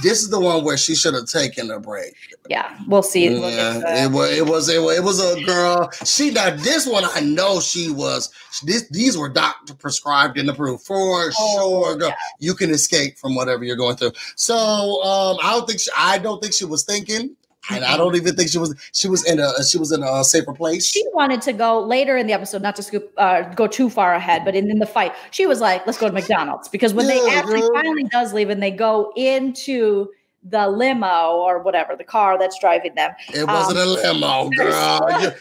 This 0.02 0.22
is 0.22 0.30
the 0.30 0.40
one 0.40 0.64
where 0.64 0.78
she 0.78 0.96
should 0.96 1.14
have 1.14 1.26
taken 1.26 1.70
a 1.70 1.80
break. 1.80 2.14
Yeah, 2.50 2.78
we'll 2.88 3.04
see. 3.04 3.30
We'll 3.30 3.50
yeah, 3.50 4.06
it 4.06 4.12
was, 4.12 4.32
it 4.32 4.46
was 4.46 4.70
it 4.70 4.82
was 4.82 4.98
it 4.98 5.04
was 5.04 5.20
a 5.20 5.44
girl. 5.44 5.92
She 6.06 6.32
now 6.32 6.56
this 6.56 6.88
one 6.88 7.04
I 7.06 7.20
know 7.20 7.60
she 7.60 7.90
was. 7.90 8.32
This 8.64 8.88
these 8.90 9.18
were 9.18 9.30
doctor 9.30 9.74
prescribed 9.74 10.38
and 10.38 10.50
approved 10.50 10.86
for 10.86 11.32
oh, 11.38 11.84
sure. 11.84 11.98
Girl, 11.98 12.10
yeah. 12.10 12.16
you 12.40 12.54
can 12.54 12.72
escape 12.72 13.18
from 13.18 13.36
whatever 13.36 13.64
you're 13.64 13.76
going 13.76 13.98
through. 13.98 14.14
So 14.36 15.04
um, 15.04 15.38
I 15.44 15.52
don't 15.52 15.68
think 15.68 15.82
she, 15.82 15.92
I 15.98 16.18
don't 16.18 16.42
think 16.42 16.54
she 16.54 16.66
was 16.66 16.84
thinking 16.84 17.36
and 17.70 17.84
I 17.86 17.98
don't 17.98 18.16
even 18.16 18.36
think 18.36 18.50
she 18.50 18.58
was 18.58 18.76
she 18.92 19.08
was 19.08 19.26
in 19.26 19.40
a 19.40 19.64
she 19.64 19.78
was 19.78 19.92
in 19.92 20.04
a 20.04 20.24
safer 20.24 20.54
place. 20.54 20.86
She 20.86 21.04
wanted 21.14 21.42
to 21.44 21.54
go 21.54 21.82
later 21.82 22.18
in 22.18 22.28
the 22.28 22.34
episode, 22.34 22.62
not 22.62 22.76
to 22.76 22.84
scoop 22.84 23.12
uh, 23.18 23.44
go 23.54 23.68
too 23.68 23.90
far 23.90 24.14
ahead, 24.14 24.44
but 24.44 24.56
in, 24.56 24.70
in 24.70 24.80
the 24.80 24.86
fight, 24.86 25.14
she 25.32 25.46
was 25.46 25.62
like, 25.62 25.86
"Let's 25.86 25.98
go 25.98 26.08
to 26.08 26.14
McDonald's," 26.14 26.68
because 26.68 26.94
when 26.94 27.08
yeah, 27.08 27.14
they 27.14 27.30
actually 27.30 27.62
girl. 27.62 27.72
finally 27.74 28.04
does 28.06 28.34
leave 28.34 28.50
and 28.50 28.62
they 28.62 28.72
go 28.72 29.14
into 29.16 30.10
the 30.44 30.68
limo 30.68 31.38
or 31.38 31.60
whatever 31.60 31.96
the 31.96 32.04
car 32.04 32.38
that's 32.38 32.60
driving 32.60 32.96
them, 32.96 33.12
it 33.34 33.48
wasn't 33.48 33.80
um, 33.80 33.88
a 33.88 33.92
limo, 33.92 34.50
girl. 34.58 35.34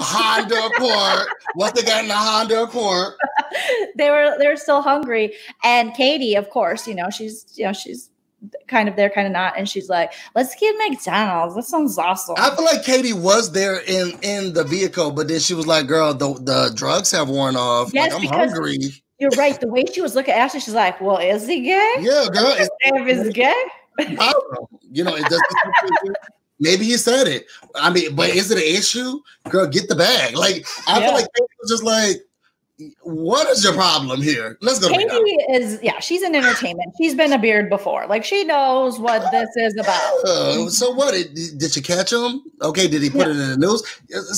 Honda 0.00 0.66
Accord. 0.66 1.28
what 1.54 1.74
they 1.74 1.82
got 1.82 2.02
in 2.02 2.08
the 2.08 2.14
Honda 2.14 2.62
Accord? 2.62 3.14
they 3.96 4.10
were 4.10 4.36
they 4.38 4.46
were 4.46 4.56
still 4.56 4.82
hungry, 4.82 5.34
and 5.64 5.94
Katie, 5.94 6.34
of 6.34 6.50
course, 6.50 6.86
you 6.88 6.94
know 6.94 7.10
she's 7.10 7.46
you 7.54 7.64
know 7.64 7.72
she's 7.72 8.10
kind 8.66 8.88
of 8.88 8.96
there, 8.96 9.10
kind 9.10 9.26
of 9.26 9.32
not. 9.32 9.58
And 9.58 9.68
she's 9.68 9.88
like, 9.88 10.12
"Let's 10.34 10.54
get 10.54 10.74
McDonald's. 10.78 11.54
That 11.54 11.64
sounds 11.64 11.98
awesome." 11.98 12.36
I 12.38 12.54
feel 12.54 12.64
like 12.64 12.84
Katie 12.84 13.12
was 13.12 13.52
there 13.52 13.80
in 13.80 14.12
in 14.22 14.52
the 14.52 14.64
vehicle, 14.64 15.10
but 15.10 15.28
then 15.28 15.40
she 15.40 15.54
was 15.54 15.66
like, 15.66 15.86
"Girl, 15.86 16.14
the 16.14 16.34
the 16.34 16.72
drugs 16.74 17.10
have 17.12 17.28
worn 17.28 17.56
off. 17.56 17.92
Yes, 17.92 18.14
like, 18.14 18.32
I'm 18.32 18.48
hungry." 18.48 18.78
You're 19.18 19.30
right. 19.30 19.60
The 19.60 19.66
way 19.66 19.84
she 19.92 20.00
was 20.00 20.14
looking 20.14 20.32
at 20.34 20.38
Ashley, 20.38 20.60
she's 20.60 20.74
like, 20.74 21.00
"Well, 21.00 21.18
is 21.18 21.46
he 21.46 21.62
gay? 21.62 21.94
Yeah, 22.00 22.26
girl. 22.32 22.52
Is, 22.52 22.70
if 22.80 23.24
he's 23.24 23.34
gay, 23.34 23.64
I 23.98 24.32
You 24.90 25.04
know, 25.04 25.16
it 25.16 25.24
doesn't. 25.24 26.16
Maybe 26.60 26.84
he 26.84 26.96
said 26.96 27.28
it. 27.28 27.46
I 27.76 27.90
mean, 27.90 28.16
but 28.16 28.30
is 28.30 28.50
it 28.50 28.58
an 28.58 28.64
issue? 28.64 29.20
Girl, 29.48 29.66
get 29.66 29.88
the 29.88 29.94
bag. 29.94 30.36
Like 30.36 30.66
I 30.86 30.98
yeah. 30.98 31.06
feel 31.06 31.14
like 31.14 31.26
just 31.68 31.84
like, 31.84 32.16
what 33.02 33.48
is 33.48 33.64
your 33.64 33.72
problem 33.72 34.22
here? 34.22 34.56
Let's 34.60 34.78
go. 34.78 34.88
Katie 34.88 35.08
is 35.50 35.80
yeah, 35.82 35.98
she's 35.98 36.22
in 36.22 36.34
entertainment. 36.34 36.94
She's 36.96 37.14
been 37.14 37.32
a 37.32 37.38
beard 37.38 37.68
before. 37.68 38.06
Like 38.06 38.24
she 38.24 38.44
knows 38.44 39.00
what 39.00 39.28
this 39.32 39.48
is 39.56 39.76
about. 39.76 40.24
Uh, 40.24 40.68
so 40.68 40.92
what 40.92 41.12
did, 41.12 41.58
did 41.58 41.74
you 41.74 41.82
catch 41.82 42.12
him? 42.12 42.42
Okay, 42.62 42.86
did 42.86 43.02
he 43.02 43.10
put 43.10 43.26
yeah. 43.26 43.26
it 43.26 43.30
in 43.30 43.50
the 43.50 43.56
news? 43.56 43.82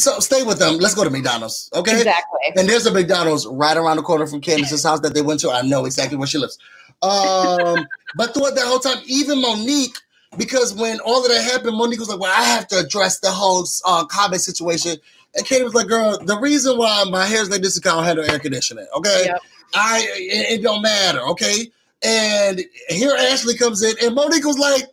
So 0.00 0.20
stay 0.20 0.42
with 0.42 0.58
them. 0.58 0.78
Let's 0.78 0.94
go 0.94 1.04
to 1.04 1.10
McDonald's. 1.10 1.68
Okay, 1.74 1.98
exactly. 1.98 2.38
And 2.56 2.68
there's 2.68 2.86
a 2.86 2.92
McDonald's 2.92 3.46
right 3.46 3.76
around 3.76 3.96
the 3.96 4.02
corner 4.02 4.26
from 4.26 4.40
Candiace's 4.40 4.84
house 4.84 5.00
that 5.00 5.12
they 5.12 5.22
went 5.22 5.40
to. 5.40 5.50
I 5.50 5.60
know 5.62 5.84
exactly 5.84 6.16
where 6.16 6.26
she 6.26 6.38
lives. 6.38 6.58
Um, 7.02 7.86
but 8.16 8.32
throughout 8.32 8.54
that 8.54 8.64
whole 8.64 8.78
time, 8.78 9.02
even 9.06 9.40
Monique. 9.40 9.96
Because 10.36 10.73
when 10.74 11.01
all 11.01 11.24
of 11.24 11.31
that 11.31 11.43
happened, 11.43 11.77
Monique 11.77 11.98
was 11.98 12.09
like, 12.09 12.20
"Well, 12.20 12.32
I 12.35 12.44
have 12.44 12.69
to 12.69 12.78
address 12.78 13.19
the 13.19 13.31
whole 13.31 13.66
uh, 13.85 14.05
comment 14.05 14.40
situation." 14.40 14.97
And 15.35 15.44
Katie 15.44 15.65
was 15.65 15.74
like, 15.74 15.89
"Girl, 15.89 16.19
the 16.23 16.39
reason 16.39 16.78
why 16.78 17.05
my 17.11 17.27
hair's 17.27 17.51
like 17.51 17.62
this 17.62 17.74
is 17.74 17.81
because 17.81 17.98
I 17.98 18.07
handle 18.07 18.31
air 18.31 18.39
conditioning. 18.39 18.86
Okay, 18.94 19.24
yep. 19.27 19.40
I 19.74 20.07
it, 20.16 20.61
it, 20.61 20.62
don't 20.62 20.82
matter. 20.82 21.20
Okay." 21.28 21.70
And 22.02 22.62
here 22.89 23.12
Ashley 23.19 23.57
comes 23.57 23.82
in, 23.82 23.94
and 24.02 24.15
Monique 24.15 24.44
was 24.44 24.59
like, 24.59 24.85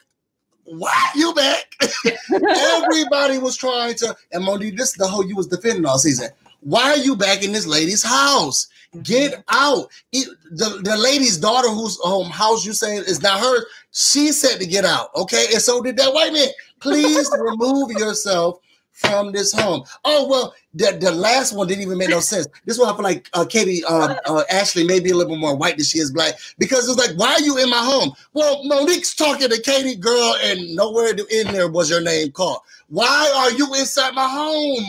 "What? 0.64 1.16
You 1.16 1.34
back?" 1.34 1.66
Everybody 2.34 3.38
was 3.38 3.56
trying 3.56 3.94
to, 3.96 4.16
and 4.32 4.44
Monique, 4.44 4.76
this 4.76 4.90
is 4.90 4.96
the 4.96 5.08
whole 5.08 5.26
you 5.26 5.36
was 5.36 5.48
defending 5.48 5.86
all 5.86 6.00
season. 6.00 6.30
Why 6.62 6.92
are 6.92 6.98
you 6.98 7.16
back 7.16 7.44
in 7.44 7.52
this 7.52 7.68
lady's 7.68 8.04
house? 8.04 8.68
Get 9.04 9.44
out. 9.50 9.90
It, 10.12 10.28
the, 10.52 10.82
the 10.84 10.98
lady's 10.98 11.38
daughter, 11.38 11.70
whose 11.70 11.98
home 11.98 12.30
house 12.30 12.66
you 12.66 12.74
saying 12.74 13.04
is 13.08 13.22
not 13.22 13.40
hers, 13.40 13.66
she 13.92 14.32
said 14.32 14.60
to 14.60 14.66
get 14.66 14.86
out. 14.86 15.10
Okay, 15.16 15.46
and 15.54 15.62
so 15.62 15.82
did 15.82 15.98
that 15.98 16.14
white 16.14 16.34
man. 16.34 16.48
Please 16.80 17.30
remove 17.40 17.92
yourself 17.92 18.60
from 18.98 19.32
this 19.32 19.52
home. 19.52 19.84
Oh 20.06 20.28
well, 20.28 20.56
the, 20.74 20.98
the 21.00 21.12
last 21.12 21.54
one 21.54 21.68
didn't 21.68 21.84
even 21.84 22.00
make 22.00 22.10
no 22.10 22.20
sense. 22.20 22.48
This 22.66 22.80
one 22.80 22.90
I 22.90 22.94
feel 22.94 23.04
like 23.04 23.30
uh, 23.34 23.46
Katie 23.46 23.84
uh, 23.86 24.16
uh, 24.26 24.44
Ashley 24.50 24.86
may 24.86 25.00
be 25.00 25.12
a 25.12 25.16
little 25.16 25.34
bit 25.34 25.40
more 25.40 25.56
white 25.56 25.78
than 25.78 25.86
she 25.86 26.00
is 26.00 26.12
black 26.12 26.34
because 26.58 26.90
it's 26.90 26.98
like, 26.98 27.16
why 27.18 27.34
are 27.34 27.42
you 27.42 27.58
in 27.60 27.70
my 27.70 27.78
home? 27.78 28.12
Well, 28.34 28.64
Monique's 28.64 29.14
talking 29.14 29.50
to 29.50 29.62
Katie, 29.62 29.96
girl, 29.96 30.36
and 30.44 30.76
nowhere 30.76 31.14
in 31.30 31.48
there 31.54 31.70
was 31.70 31.90
your 31.90 32.02
name 32.02 32.32
called. 32.32 32.60
Why 32.90 33.32
are 33.36 33.52
you 33.52 33.74
inside 33.76 34.16
my 34.16 34.28
home? 34.28 34.86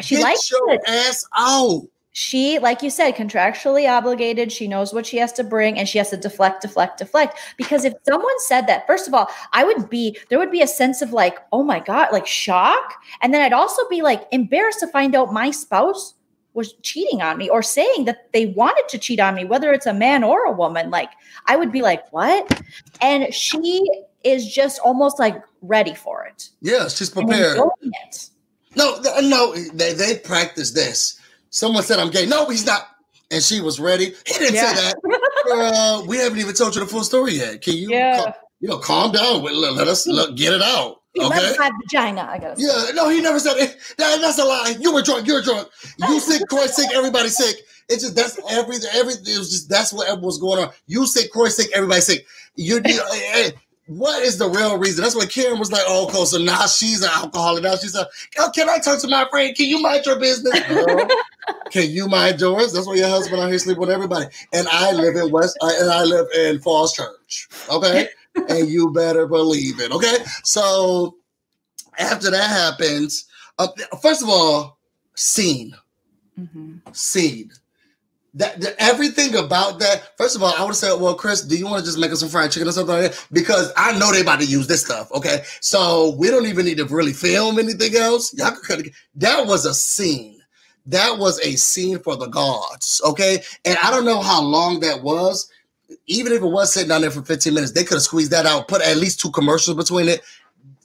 She 0.00 0.16
Get 0.16 0.22
likes 0.22 0.50
your 0.50 0.72
it. 0.72 0.80
ass 0.86 1.26
out 1.36 1.82
she, 2.18 2.58
like 2.58 2.82
you 2.82 2.90
said, 2.90 3.14
contractually 3.14 3.88
obligated. 3.88 4.50
She 4.50 4.66
knows 4.66 4.92
what 4.92 5.06
she 5.06 5.18
has 5.18 5.32
to 5.34 5.44
bring 5.44 5.78
and 5.78 5.88
she 5.88 5.98
has 5.98 6.10
to 6.10 6.16
deflect, 6.16 6.62
deflect, 6.62 6.98
deflect. 6.98 7.38
Because 7.56 7.84
if 7.84 7.94
someone 8.02 8.40
said 8.40 8.66
that, 8.66 8.88
first 8.88 9.06
of 9.06 9.14
all, 9.14 9.30
I 9.52 9.62
would 9.62 9.88
be, 9.88 10.18
there 10.28 10.40
would 10.40 10.50
be 10.50 10.60
a 10.60 10.66
sense 10.66 11.00
of 11.00 11.12
like, 11.12 11.38
oh 11.52 11.62
my 11.62 11.78
God, 11.78 12.08
like 12.10 12.26
shock. 12.26 12.94
And 13.22 13.32
then 13.32 13.40
I'd 13.40 13.52
also 13.52 13.88
be 13.88 14.02
like 14.02 14.26
embarrassed 14.32 14.80
to 14.80 14.88
find 14.88 15.14
out 15.14 15.32
my 15.32 15.52
spouse 15.52 16.14
was 16.54 16.72
cheating 16.82 17.22
on 17.22 17.38
me 17.38 17.48
or 17.48 17.62
saying 17.62 18.06
that 18.06 18.32
they 18.32 18.46
wanted 18.46 18.88
to 18.88 18.98
cheat 18.98 19.20
on 19.20 19.36
me, 19.36 19.44
whether 19.44 19.72
it's 19.72 19.86
a 19.86 19.94
man 19.94 20.24
or 20.24 20.44
a 20.44 20.50
woman. 20.50 20.90
Like, 20.90 21.10
I 21.46 21.54
would 21.54 21.70
be 21.70 21.82
like, 21.82 22.12
what? 22.12 22.62
And 23.00 23.32
she 23.32 23.88
is 24.24 24.52
just 24.52 24.80
almost 24.80 25.20
like 25.20 25.40
ready 25.62 25.94
for 25.94 26.24
it. 26.24 26.48
Yeah, 26.62 26.88
she's 26.88 27.10
prepared. 27.10 27.60
No, 28.76 29.00
no, 29.22 29.54
they, 29.54 29.94
they 29.94 30.18
practice 30.18 30.72
this 30.72 31.18
Someone 31.50 31.82
said 31.82 31.98
I'm 31.98 32.10
gay. 32.10 32.26
No, 32.26 32.48
he's 32.48 32.66
not. 32.66 32.88
And 33.30 33.42
she 33.42 33.60
was 33.60 33.78
ready. 33.78 34.14
He 34.26 34.34
didn't 34.34 34.54
yeah. 34.54 34.74
say 34.74 34.92
that. 34.92 35.20
uh, 35.52 36.02
we 36.06 36.18
haven't 36.18 36.38
even 36.38 36.54
told 36.54 36.74
you 36.74 36.80
the 36.80 36.86
full 36.86 37.04
story 37.04 37.34
yet. 37.34 37.60
Can 37.60 37.74
you, 37.74 37.90
yeah. 37.90 38.22
calm, 38.22 38.32
you 38.60 38.68
know, 38.68 38.78
calm 38.78 39.12
down? 39.12 39.42
Let, 39.42 39.74
let 39.74 39.88
us 39.88 40.06
let, 40.06 40.34
get 40.34 40.52
it 40.52 40.62
out. 40.62 41.02
Okay. 41.18 41.28
Let 41.28 41.58
my 41.58 41.70
vagina. 41.82 42.28
I 42.30 42.38
got. 42.38 42.58
Yeah. 42.58 42.90
No, 42.94 43.08
he 43.08 43.20
never 43.20 43.38
said 43.38 43.56
it. 43.56 43.76
That, 43.98 44.20
that's 44.20 44.38
a 44.38 44.44
lie. 44.44 44.76
You 44.80 44.94
were 44.94 45.02
drunk. 45.02 45.26
You're 45.26 45.42
drunk. 45.42 45.68
You 45.98 46.20
sick. 46.20 46.42
Croy 46.48 46.66
sick. 46.66 46.90
Everybody 46.94 47.28
sick. 47.28 47.56
It's 47.88 48.02
just 48.02 48.14
that's 48.14 48.38
everything. 48.50 48.90
Everything. 48.94 49.34
It 49.34 49.38
was 49.38 49.50
just 49.50 49.68
that's 49.68 49.92
what 49.92 50.20
was 50.20 50.38
going 50.38 50.62
on. 50.62 50.70
You 50.86 51.06
sick. 51.06 51.30
Croy 51.30 51.48
sick. 51.48 51.70
Everybody 51.74 52.00
sick. 52.00 52.26
You. 52.54 52.80
you 52.84 53.00
what 53.88 54.22
is 54.22 54.36
the 54.36 54.48
real 54.48 54.78
reason? 54.78 55.02
That's 55.02 55.16
what 55.16 55.30
Karen 55.30 55.58
was 55.58 55.72
like, 55.72 55.82
oh, 55.86 56.08
cool. 56.12 56.26
So 56.26 56.36
now 56.36 56.66
she's 56.66 57.02
an 57.02 57.08
alcoholic. 57.10 57.62
Now 57.62 57.74
she's 57.76 57.94
a, 57.94 58.06
oh, 58.38 58.50
can 58.54 58.68
I 58.68 58.76
talk 58.76 59.00
to 59.00 59.08
my 59.08 59.26
friend? 59.30 59.56
Can 59.56 59.66
you 59.66 59.80
mind 59.80 60.04
your 60.04 60.20
business? 60.20 60.60
Girl, 60.68 61.08
can 61.70 61.90
you 61.90 62.06
mind 62.06 62.38
yours? 62.38 62.74
That's 62.74 62.86
why 62.86 62.96
your 62.96 63.08
husband 63.08 63.40
out 63.40 63.48
here 63.48 63.58
sleeping 63.58 63.80
with 63.80 63.90
everybody. 63.90 64.26
And 64.52 64.68
I 64.68 64.92
live 64.92 65.16
in 65.16 65.30
West, 65.30 65.56
uh, 65.62 65.72
and 65.80 65.90
I 65.90 66.04
live 66.04 66.26
in 66.36 66.60
Falls 66.60 66.92
Church. 66.92 67.48
Okay. 67.70 68.08
and 68.50 68.68
you 68.68 68.92
better 68.92 69.26
believe 69.26 69.80
it. 69.80 69.90
Okay. 69.90 70.18
So 70.44 71.16
after 71.98 72.30
that 72.30 72.50
happens, 72.50 73.24
uh, 73.58 73.68
first 74.02 74.22
of 74.22 74.28
all, 74.28 74.78
scene. 75.14 75.74
Mm-hmm. 76.38 76.92
Scene 76.92 77.50
that, 78.34 78.60
that, 78.60 78.74
everything 78.78 79.34
about 79.36 79.78
that. 79.80 80.16
First 80.16 80.36
of 80.36 80.42
all, 80.42 80.54
I 80.56 80.64
would 80.64 80.74
say, 80.74 80.94
well, 80.96 81.14
Chris, 81.14 81.42
do 81.42 81.56
you 81.56 81.66
want 81.66 81.80
to 81.80 81.84
just 81.84 81.98
make 81.98 82.12
us 82.12 82.20
some 82.20 82.28
fried 82.28 82.50
chicken 82.50 82.68
or 82.68 82.72
something 82.72 82.94
like 82.94 83.12
that? 83.12 83.26
Because 83.32 83.72
I 83.76 83.98
know 83.98 84.12
they 84.12 84.20
about 84.20 84.40
to 84.40 84.46
use 84.46 84.66
this 84.66 84.84
stuff. 84.84 85.10
Okay, 85.12 85.42
so 85.60 86.14
we 86.18 86.28
don't 86.28 86.46
even 86.46 86.66
need 86.66 86.76
to 86.78 86.84
really 86.84 87.12
film 87.12 87.58
anything 87.58 87.96
else. 87.96 88.34
Y'all 88.34 88.52
could 88.52 88.92
that 89.16 89.46
was 89.46 89.64
a 89.64 89.74
scene. 89.74 90.40
That 90.86 91.18
was 91.18 91.38
a 91.40 91.56
scene 91.56 91.98
for 91.98 92.16
the 92.16 92.28
gods. 92.28 93.00
Okay, 93.04 93.42
and 93.64 93.78
I 93.82 93.90
don't 93.90 94.04
know 94.04 94.20
how 94.20 94.42
long 94.42 94.80
that 94.80 95.02
was. 95.02 95.50
Even 96.06 96.32
if 96.32 96.42
it 96.42 96.46
was 96.46 96.72
sitting 96.72 96.90
down 96.90 97.00
there 97.00 97.10
for 97.10 97.22
15 97.22 97.52
minutes, 97.54 97.72
they 97.72 97.82
could 97.82 97.94
have 97.94 98.02
squeezed 98.02 98.30
that 98.30 98.44
out, 98.46 98.68
put 98.68 98.82
at 98.82 98.98
least 98.98 99.20
two 99.20 99.30
commercials 99.30 99.76
between 99.76 100.06
it. 100.08 100.20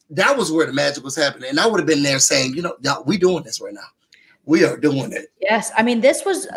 That 0.10 0.38
was 0.38 0.52
where 0.52 0.66
the 0.66 0.74
magic 0.74 1.04
was 1.04 1.16
happening. 1.16 1.50
And 1.50 1.60
I 1.60 1.68
would 1.68 1.80
have 1.80 1.88
been 1.88 2.04
there 2.04 2.20
saying, 2.20 2.54
you 2.54 2.62
know, 2.62 2.76
y'all, 2.82 3.04
we 3.04 3.18
doing 3.18 3.44
this 3.44 3.60
right 3.60 3.74
now 3.74 3.82
we 4.46 4.66
are 4.66 4.76
doing 4.78 5.14
it. 5.14 5.32
Yes, 5.40 5.72
I 5.78 5.84
mean 5.84 6.02
this 6.02 6.26
was 6.26 6.48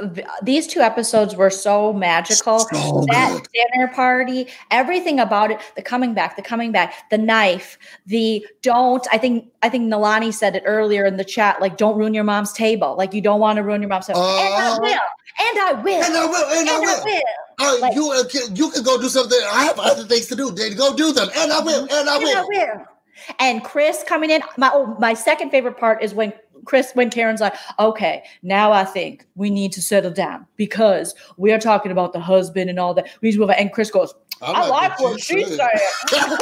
these 0.42 0.66
two 0.66 0.80
episodes 0.80 1.36
were 1.36 1.50
so 1.50 1.92
magical. 1.92 2.58
So 2.58 3.04
that 3.08 3.42
good. 3.42 3.48
dinner 3.52 3.88
party, 3.88 4.48
everything 4.70 5.20
about 5.20 5.50
it, 5.50 5.60
the 5.76 5.82
coming 5.82 6.12
back, 6.12 6.36
the 6.36 6.42
coming 6.42 6.72
back, 6.72 7.08
the 7.10 7.18
knife, 7.18 7.78
the 8.06 8.44
don't. 8.62 9.06
I 9.12 9.18
think 9.18 9.50
I 9.62 9.68
think 9.68 9.92
Nalani 9.92 10.34
said 10.34 10.56
it 10.56 10.64
earlier 10.66 11.04
in 11.04 11.16
the 11.16 11.24
chat, 11.24 11.60
like 11.60 11.76
don't 11.76 11.96
ruin 11.96 12.12
your 12.12 12.24
mom's 12.24 12.52
table. 12.52 12.96
Like 12.96 13.14
you 13.14 13.20
don't 13.20 13.40
want 13.40 13.56
to 13.56 13.62
ruin 13.62 13.80
your 13.82 13.88
mom's 13.88 14.06
table. 14.06 14.20
Uh, 14.20 14.40
and, 14.40 14.64
I 14.64 14.78
will. 14.78 14.88
and 14.88 15.58
I 15.58 15.72
will, 15.72 16.02
and 16.02 16.16
I 16.16 16.26
will, 16.26 16.44
and, 16.44 16.68
and 16.68 16.70
I 16.70 16.78
will. 16.80 16.88
I 16.88 17.04
will. 17.04 17.22
Uh, 17.58 17.78
Like- 17.80 17.94
you 17.94 18.10
uh, 18.10 18.24
you 18.52 18.70
can 18.70 18.82
go 18.82 19.00
do 19.00 19.08
something. 19.08 19.38
I 19.50 19.64
have 19.64 19.78
other 19.78 20.04
things 20.04 20.26
to 20.26 20.36
do. 20.36 20.50
Then 20.50 20.76
go 20.76 20.94
do 20.94 21.12
them, 21.12 21.28
and 21.36 21.52
I 21.52 21.60
will, 21.60 21.82
and 21.90 22.08
I 22.08 22.18
will. 22.18 22.28
And. 22.28 22.38
I 22.38 22.44
will. 22.44 22.86
And 23.38 23.64
Chris 23.64 24.04
coming 24.06 24.30
in. 24.30 24.42
My 24.56 24.70
oh, 24.74 24.94
my 24.98 25.14
second 25.14 25.50
favorite 25.50 25.78
part 25.78 26.02
is 26.02 26.14
when 26.14 26.32
Chris, 26.66 26.90
when 26.94 27.09
Karen's 27.10 27.40
like, 27.40 27.55
okay, 27.78 28.22
now 28.43 28.72
I 28.72 28.84
think 28.84 29.26
we 29.34 29.48
need 29.48 29.72
to 29.72 29.82
settle 29.82 30.10
down 30.10 30.47
because 30.56 31.14
we 31.38 31.52
are 31.52 31.59
talking 31.59 31.90
about 31.90 32.12
the 32.12 32.20
husband 32.20 32.68
and 32.68 32.78
all 32.78 32.93
that. 32.94 33.09
We 33.20 33.28
need 33.28 33.34
to 33.34 33.40
move 33.40 33.51
on. 33.51 33.56
And 33.56 33.72
Chris 33.72 33.90
goes, 33.90 34.14
I 34.43 34.68
like 34.68 35.01
what 35.01 35.18
she 35.20 35.44
said. 35.44 35.56
said. 35.56 36.38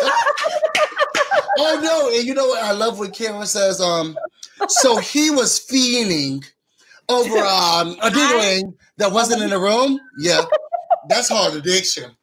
I 1.56 1.80
know, 1.80 2.10
and 2.12 2.24
you 2.24 2.34
know 2.34 2.48
what? 2.48 2.64
I 2.64 2.72
love 2.72 2.98
when 2.98 3.12
Karen 3.12 3.46
says, 3.46 3.80
um, 3.80 4.18
so 4.68 4.96
he 4.96 5.30
was 5.30 5.60
fiending 5.60 6.44
over 7.08 7.38
um 7.46 7.96
a 8.02 8.10
doodling 8.10 8.74
that 8.96 9.12
wasn't 9.12 9.42
in 9.42 9.50
the 9.50 9.58
room. 9.58 10.00
Yeah, 10.18 10.42
that's 11.08 11.28
hard 11.28 11.54
addiction. 11.54 12.16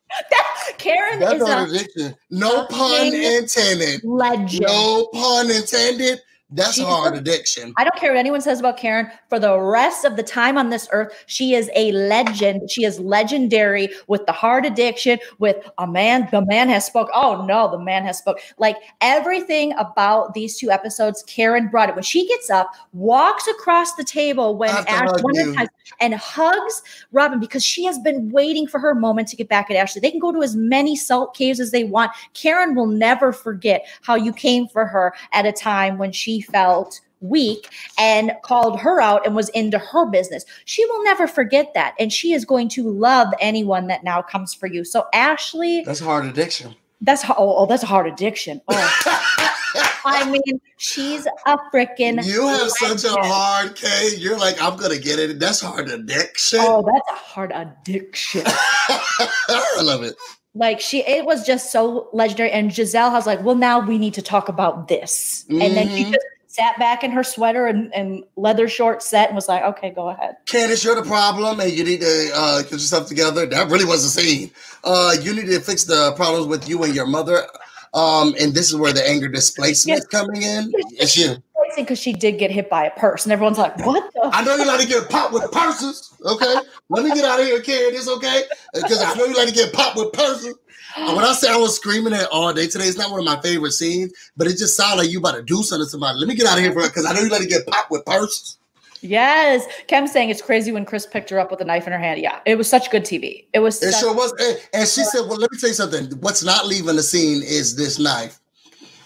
Karen 0.77 1.19
That's 1.19 1.41
is 1.41 1.47
hard 1.47 1.69
a 1.69 1.73
addiction. 1.73 2.15
No 2.31 2.65
pun 2.65 3.13
intended. 3.13 4.01
legend. 4.03 4.61
No 4.61 5.07
pun 5.13 5.51
intended. 5.51 6.19
That's 6.53 6.73
She's 6.73 6.85
hard 6.85 7.15
addiction. 7.15 7.73
I 7.77 7.85
don't 7.85 7.95
care 7.95 8.11
what 8.11 8.19
anyone 8.19 8.41
says 8.41 8.59
about 8.59 8.75
Karen. 8.75 9.09
For 9.29 9.39
the 9.39 9.57
rest 9.57 10.03
of 10.03 10.17
the 10.17 10.23
time 10.23 10.57
on 10.57 10.69
this 10.69 10.89
earth, 10.91 11.13
she 11.25 11.53
is 11.53 11.69
a 11.75 11.93
legend. 11.93 12.69
She 12.69 12.83
is 12.83 12.99
legendary 12.99 13.89
with 14.07 14.25
the 14.25 14.33
hard 14.33 14.65
addiction, 14.65 15.19
with 15.39 15.55
a 15.77 15.87
man. 15.87 16.27
The 16.29 16.45
man 16.45 16.67
has 16.67 16.85
spoke. 16.85 17.09
Oh 17.13 17.45
no, 17.45 17.71
the 17.71 17.79
man 17.79 18.03
has 18.03 18.17
spoke. 18.17 18.39
Like 18.57 18.75
everything 18.99 19.73
about 19.77 20.33
these 20.33 20.57
two 20.57 20.71
episodes, 20.71 21.23
Karen 21.23 21.69
brought 21.69 21.87
it. 21.87 21.95
When 21.95 22.03
she 22.03 22.27
gets 22.27 22.49
up, 22.49 22.69
walks 22.91 23.47
across 23.47 23.95
the 23.95 24.03
table 24.03 24.57
when 24.57 24.71
Ash 24.71 24.87
hug 24.87 25.23
one 25.23 25.39
of 25.39 25.45
you. 25.45 25.51
the 25.51 25.57
times 25.57 25.69
and 26.01 26.13
hugs 26.15 26.81
Robyn 27.13 27.39
because 27.39 27.63
she 27.63 27.85
has 27.85 27.97
been 27.99 28.29
waiting 28.29 28.67
for 28.67 28.79
her 28.79 28.93
moment 28.93 29.29
to 29.29 29.37
get 29.37 29.47
back 29.47 29.71
at 29.71 29.77
Ashley. 29.77 30.01
They 30.01 30.11
can 30.11 30.19
go 30.19 30.33
to 30.33 30.43
as 30.43 30.55
many 30.55 30.97
salt 30.97 31.33
caves 31.33 31.61
as 31.61 31.71
they 31.71 31.85
want. 31.85 32.11
Karen 32.33 32.75
will 32.75 32.87
never 32.87 33.31
forget 33.31 33.85
how 34.01 34.15
you 34.15 34.33
came 34.33 34.67
for 34.67 34.85
her 34.85 35.13
at 35.31 35.45
a 35.45 35.53
time 35.53 35.97
when 35.97 36.11
she 36.11 36.40
felt 36.41 36.99
weak 37.21 37.69
and 37.99 38.31
called 38.43 38.79
her 38.79 38.99
out 38.99 39.25
and 39.25 39.35
was 39.35 39.49
into 39.49 39.77
her 39.77 40.05
business. 40.07 40.43
She 40.65 40.83
will 40.87 41.03
never 41.03 41.27
forget 41.27 41.73
that. 41.75 41.93
And 41.99 42.11
she 42.11 42.33
is 42.33 42.45
going 42.45 42.67
to 42.69 42.89
love 42.89 43.27
anyone 43.39 43.87
that 43.87 44.03
now 44.03 44.21
comes 44.23 44.53
for 44.53 44.67
you. 44.67 44.83
So, 44.83 45.05
Ashley, 45.13 45.83
That's 45.85 45.99
hard 45.99 46.25
addiction. 46.25 46.75
that's 47.01 47.23
oh, 47.29 47.35
oh 47.37 47.65
that's 47.67 47.83
a 47.83 47.87
hard 47.87 48.07
addiction. 48.07 48.59
Oh, 48.67 49.47
I 50.03 50.27
mean, 50.29 50.59
she's 50.77 51.27
a 51.45 51.57
freaking. 51.71 52.25
you 52.25 52.47
have 52.47 52.71
such 52.71 53.03
a 53.03 53.15
hard 53.21 53.75
K. 53.75 54.15
You're 54.17 54.37
like, 54.37 54.59
I'm 54.61 54.75
gonna 54.77 54.97
get 54.97 55.19
it. 55.19 55.39
That's 55.39 55.61
hard 55.61 55.89
addiction. 55.89 56.59
Oh, 56.61 56.81
that's 56.81 57.09
a 57.11 57.23
hard 57.23 57.51
addiction. 57.53 58.41
I 58.45 59.81
love 59.83 60.01
it. 60.03 60.15
Like 60.53 60.81
she 60.81 60.99
it 61.07 61.25
was 61.25 61.45
just 61.45 61.71
so 61.71 62.09
legendary 62.11 62.51
and 62.51 62.71
gizelle 62.71 63.09
has 63.11 63.25
like 63.25 63.41
well 63.41 63.55
now 63.55 63.79
we 63.79 63.97
need 63.97 64.13
to 64.15 64.21
talk 64.21 64.49
about 64.49 64.89
this 64.89 65.45
and 65.49 65.61
then 65.77 65.87
she 65.87 66.03
Mhm. 66.03 66.11
just 66.11 66.25
sat 66.47 66.77
back 66.77 67.05
in 67.05 67.11
her 67.11 67.23
sweater 67.23 67.65
and, 67.67 67.93
and 67.95 68.25
leather 68.35 68.67
short 68.67 69.01
set 69.01 69.29
and 69.29 69.35
was 69.35 69.47
like 69.47 69.63
okay 69.63 69.89
go 69.91 70.09
ahead 70.09 70.35
Candiace, 70.47 70.83
you're 70.83 70.95
the 70.95 71.03
problem, 71.03 71.61
and 71.61 71.71
you 71.71 71.85
need 71.85 72.01
to 72.01 72.31
uh, 72.35 72.61
get 72.63 72.71
yourself 72.73 73.07
together. 73.07 73.45
That 73.45 73.69
really 73.69 73.85
was 73.85 74.03
the 74.03 74.21
scene. 74.21 74.51
Uh, 74.83 75.15
you 75.21 75.33
need 75.33 75.45
to 75.45 75.61
fix 75.61 75.85
the 75.85 76.11
problems 76.17 76.47
with 76.47 76.67
you 76.67 76.83
and 76.83 76.93
your 76.93 77.07
mother. 77.07 77.47
Um, 77.93 78.35
and 78.39 78.53
this 78.53 78.67
is 78.69 78.75
where 78.75 78.91
the 78.93 79.07
anger 79.07 79.27
displacement 79.29 79.99
is 79.99 80.05
coming 80.07 80.41
in. 80.43 80.71
It's 80.99 81.15
you. 81.17 81.35
Because 81.75 81.99
she 81.99 82.13
did 82.13 82.37
get 82.37 82.51
hit 82.51 82.69
by 82.69 82.85
a 82.85 82.91
purse 82.91 83.25
and 83.25 83.31
everyone's 83.33 83.57
like 83.57 83.77
what 83.85 84.11
the 84.13 84.29
I 84.33 84.43
know 84.43 84.55
you 84.55 84.65
like 84.65 84.81
to 84.81 84.87
get 84.87 85.09
popped 85.09 85.33
with 85.33 85.51
purses. 85.51 86.13
Okay, 86.25 86.55
let 86.89 87.03
me 87.03 87.13
get 87.13 87.25
out 87.25 87.39
of 87.39 87.45
here, 87.45 87.59
Candiace. 87.61 88.07
Okay, 88.07 88.43
because 88.73 89.01
I 89.01 89.13
know 89.15 89.25
you 89.25 89.35
like 89.35 89.49
to 89.49 89.53
get 89.53 89.73
popped 89.73 89.97
with 89.97 90.11
purses. 90.13 90.55
And 90.97 91.15
when 91.15 91.23
I 91.23 91.31
say 91.33 91.49
I 91.49 91.55
was 91.55 91.75
screaming 91.75 92.13
at 92.13 92.27
all 92.31 92.53
day 92.53 92.67
today, 92.67 92.83
it's 92.85 92.97
not 92.97 93.11
one 93.11 93.19
of 93.19 93.25
my 93.25 93.39
favorite 93.41 93.71
scenes, 93.71 94.11
but 94.35 94.47
it 94.47 94.57
just 94.57 94.75
sounded 94.75 95.03
like 95.03 95.09
you 95.11 95.19
about 95.19 95.35
to 95.35 95.41
do 95.41 95.63
something 95.63 95.85
to 95.85 95.89
somebody. 95.89 96.19
Let 96.19 96.27
me 96.27 96.35
get 96.35 96.45
out 96.47 96.57
of 96.57 96.63
here 96.63 96.73
because 96.73 97.05
I 97.05 97.13
know 97.13 97.21
you 97.21 97.29
like 97.29 97.41
to 97.41 97.47
get 97.47 97.65
popped 97.65 97.91
with 97.91 98.03
purses. 98.05 98.57
yes 98.99 99.65
Kem's 99.87 100.11
saying 100.11 100.29
it's 100.29 100.41
crazy 100.43 100.71
when 100.71 100.85
chris 100.85 101.07
picked 101.07 101.29
her 101.29 101.39
up 101.39 101.49
with 101.49 101.61
a 101.61 101.65
knife 101.65 101.87
in 101.87 101.93
her 101.93 101.97
hand 101.97 102.21
yeah 102.21 102.39
it 102.45 102.55
was 102.55 102.69
such 102.69 102.91
good 102.91 103.03
tv 103.03 103.45
it 103.53 103.59
was 103.59 103.81
It 103.81 103.95
sure 103.95 104.13
was. 104.13 104.33
And, 104.39 104.59
and 104.73 104.87
she 104.87 105.03
said, 105.05 105.21
Well, 105.21 105.39
let 105.39 105.49
me 105.51 105.57
tell 105.57 105.69
you 105.69 105.73
something. 105.75 106.05
What's 106.19 106.43
not 106.43 106.67
leaving 106.67 106.97
the 106.97 107.01
scene 107.03 107.41
is 107.41 107.77
this 107.77 107.97
knife. 107.97 108.40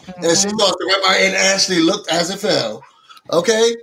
And 0.08 0.38
she 0.38 0.48
Mhm. 0.48 0.60
thought 0.60 0.78
the 0.80 1.02
right 1.08 1.22
and 1.22 1.36
Ashley 1.36 1.80
looked 1.80 2.10
as 2.12 2.30
it 2.30 2.40
fell. 2.40 2.84
Okay? 3.32 3.76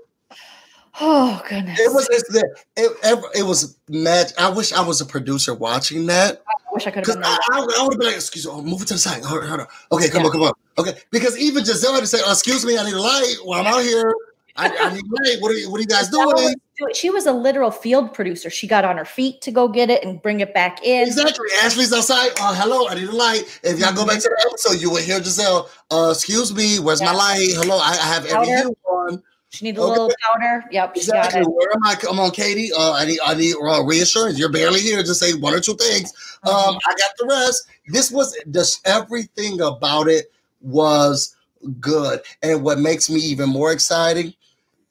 oh 1.01 1.43
goodness 1.49 1.81
It 1.81 1.91
was 1.93 2.07
it, 2.11 2.47
it, 2.77 3.25
it 3.35 3.43
was 3.43 3.77
mad. 3.89 4.33
I 4.39 4.51
wish 4.51 4.73
I 4.73 4.83
was 4.83 5.01
a 5.01 5.07
producer 5.07 5.55
watching 5.55 6.07
that. 6.07 6.43
i 6.47 6.53
wish 6.75 6.87
i 6.87 6.91
could 6.91 7.07
have 7.07 7.17
I, 7.25 7.39
I, 7.51 7.59
I 7.59 7.61
would 7.83 7.95
have 7.95 7.99
been 7.99 8.09
like, 8.09 8.17
excuse 8.17 8.47
me, 8.47 8.53
oh, 8.55 8.63
move 8.63 8.83
it 8.83 8.89
to 8.89 8.95
the 8.95 8.99
side. 9.01 9.25
Hold, 9.25 9.45
hold 9.45 9.61
on. 9.61 9.67
Okay, 9.91 10.09
come 10.11 10.21
Yeah. 10.23 10.27
on, 10.27 10.33
come 10.33 10.43
on. 10.43 10.53
Okay. 10.79 10.95
Because 11.11 11.39
even 11.39 11.65
Gizelle 11.65 11.95
had 11.95 12.01
to 12.01 12.07
say, 12.07 12.19
oh, 12.25 12.31
excuse 12.33 12.65
me, 12.65 12.77
I 12.79 12.85
need 12.85 12.95
a 12.95 13.01
light 13.01 13.37
while 13.45 13.61
I'm 13.67 13.73
out 13.73 13.83
here. 13.83 14.15
I, 14.57 14.69
I 14.69 14.89
light. 14.91 15.37
What 15.41 15.51
are 15.53 15.55
you 15.55 15.71
what 15.71 15.79
are 15.79 15.83
you 15.83 15.87
guys 15.87 16.09
doing? 16.09 16.55
she 16.95 17.11
was 17.11 17.27
a 17.27 17.33
literal 17.33 17.71
field 17.71 18.13
producer 18.13 18.51
she 18.51 18.67
got 18.67 18.85
on 18.85 18.97
her 18.97 19.05
feet 19.05 19.41
to 19.43 19.53
go 19.53 19.69
get 19.69 19.89
it 19.89 20.03
and 20.05 20.21
bring 20.21 20.41
it 20.41 20.53
back 20.53 20.83
in 20.85 21.07
Exactly. 21.07 21.47
Ashley's 21.63 21.93
outside. 21.93 22.31
Uh, 22.41 22.55
hello, 22.55 22.89
I 22.89 22.95
need 22.95 23.09
a 23.09 23.13
light. 23.13 23.61
If 23.63 23.79
y'all 23.79 23.95
go 23.95 24.05
back 24.05 24.19
to 24.21 24.29
the 24.29 24.47
episode, 24.49 24.81
you 24.81 24.91
will 24.91 25.01
hear 25.03 25.21
Gizelle. 25.21 25.69
Uh, 25.91 26.11
excuse 26.13 26.53
me, 26.53 26.81
where's 26.81 27.01
my 27.01 27.13
Yeah. 27.13 27.17
light? 27.17 27.49
Hello, 27.53 27.77
I, 27.77 27.91
I 27.91 28.07
have 28.15 28.25
every 28.27 28.47
Powder. 28.47 28.57
hue 28.59 28.77
on. 28.89 29.23
She 29.51 29.67
needs 29.67 29.79
a 29.79 29.83
Okay. 29.83 29.91
little 29.91 30.11
powder. 30.33 30.65
Yep, 30.73 30.97
Exactly. 30.97 31.41
it. 31.43 31.45
Where 31.47 31.71
am 31.75 31.87
I? 31.87 31.95
Come 31.95 32.19
on, 32.19 32.31
Katie. 32.31 32.73
Uh, 32.73 32.93
I 32.93 33.05
need 33.05 33.21
I 33.25 33.35
need 33.35 33.55
uh, 33.63 33.85
reassurance. 33.85 34.39
You're 34.39 34.51
barely 34.51 34.81
here. 34.81 35.03
Just 35.03 35.21
say 35.21 35.35
one 35.35 35.53
or 35.55 35.61
two 35.61 35.75
things. 35.77 36.13
Um, 36.45 36.79
I 36.87 36.95
got 36.99 37.11
the 37.19 37.27
rest. 37.29 37.69
This 37.89 38.11
was 38.11 38.37
just 38.51 38.81
everything 38.87 39.61
about 39.61 40.09
it 40.09 40.33
was 40.63 41.37
good. 41.81 42.21
And 42.43 42.63
what 42.65 42.79
makes 42.79 43.11
me 43.11 43.21
even 43.21 43.49
more 43.51 43.73
exciting 43.73 44.33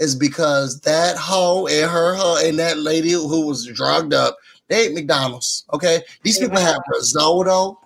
is 0.01 0.15
because 0.15 0.81
that 0.81 1.15
hoe 1.15 1.67
and 1.67 1.89
her 1.89 2.15
hoe 2.15 2.43
and 2.43 2.57
that 2.57 2.79
lady 2.79 3.11
who 3.11 3.45
was 3.45 3.67
drugged 3.67 4.13
up, 4.13 4.35
they 4.67 4.87
ate 4.87 4.93
McDonald's. 4.93 5.63
Okay. 5.73 6.01
These 6.23 6.39
people 6.39 6.59
have 6.59 6.79
risotto. 6.89 7.79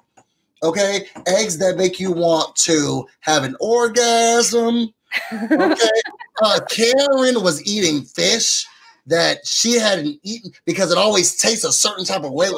Okay. 0.64 1.08
Eggs 1.28 1.58
that 1.58 1.76
make 1.76 2.00
you 2.00 2.14
want 2.14 2.56
to 2.56 3.06
have 3.20 3.44
an 3.44 3.58
orgasm. 3.60 4.94
Okay. 5.34 5.76
uh, 6.42 6.60
Karen 6.70 7.44
was 7.44 7.64
eating 7.68 8.04
fish 8.04 8.66
that 9.08 9.46
she 9.46 9.74
hadn't 9.74 10.18
eaten 10.24 10.52
because 10.66 10.92
it 10.92 10.98
always 10.98 11.36
tastes 11.36 11.66
a 11.66 11.74
certain 11.74 12.06
type 12.06 12.24
of 12.24 12.32
way. 12.32 12.50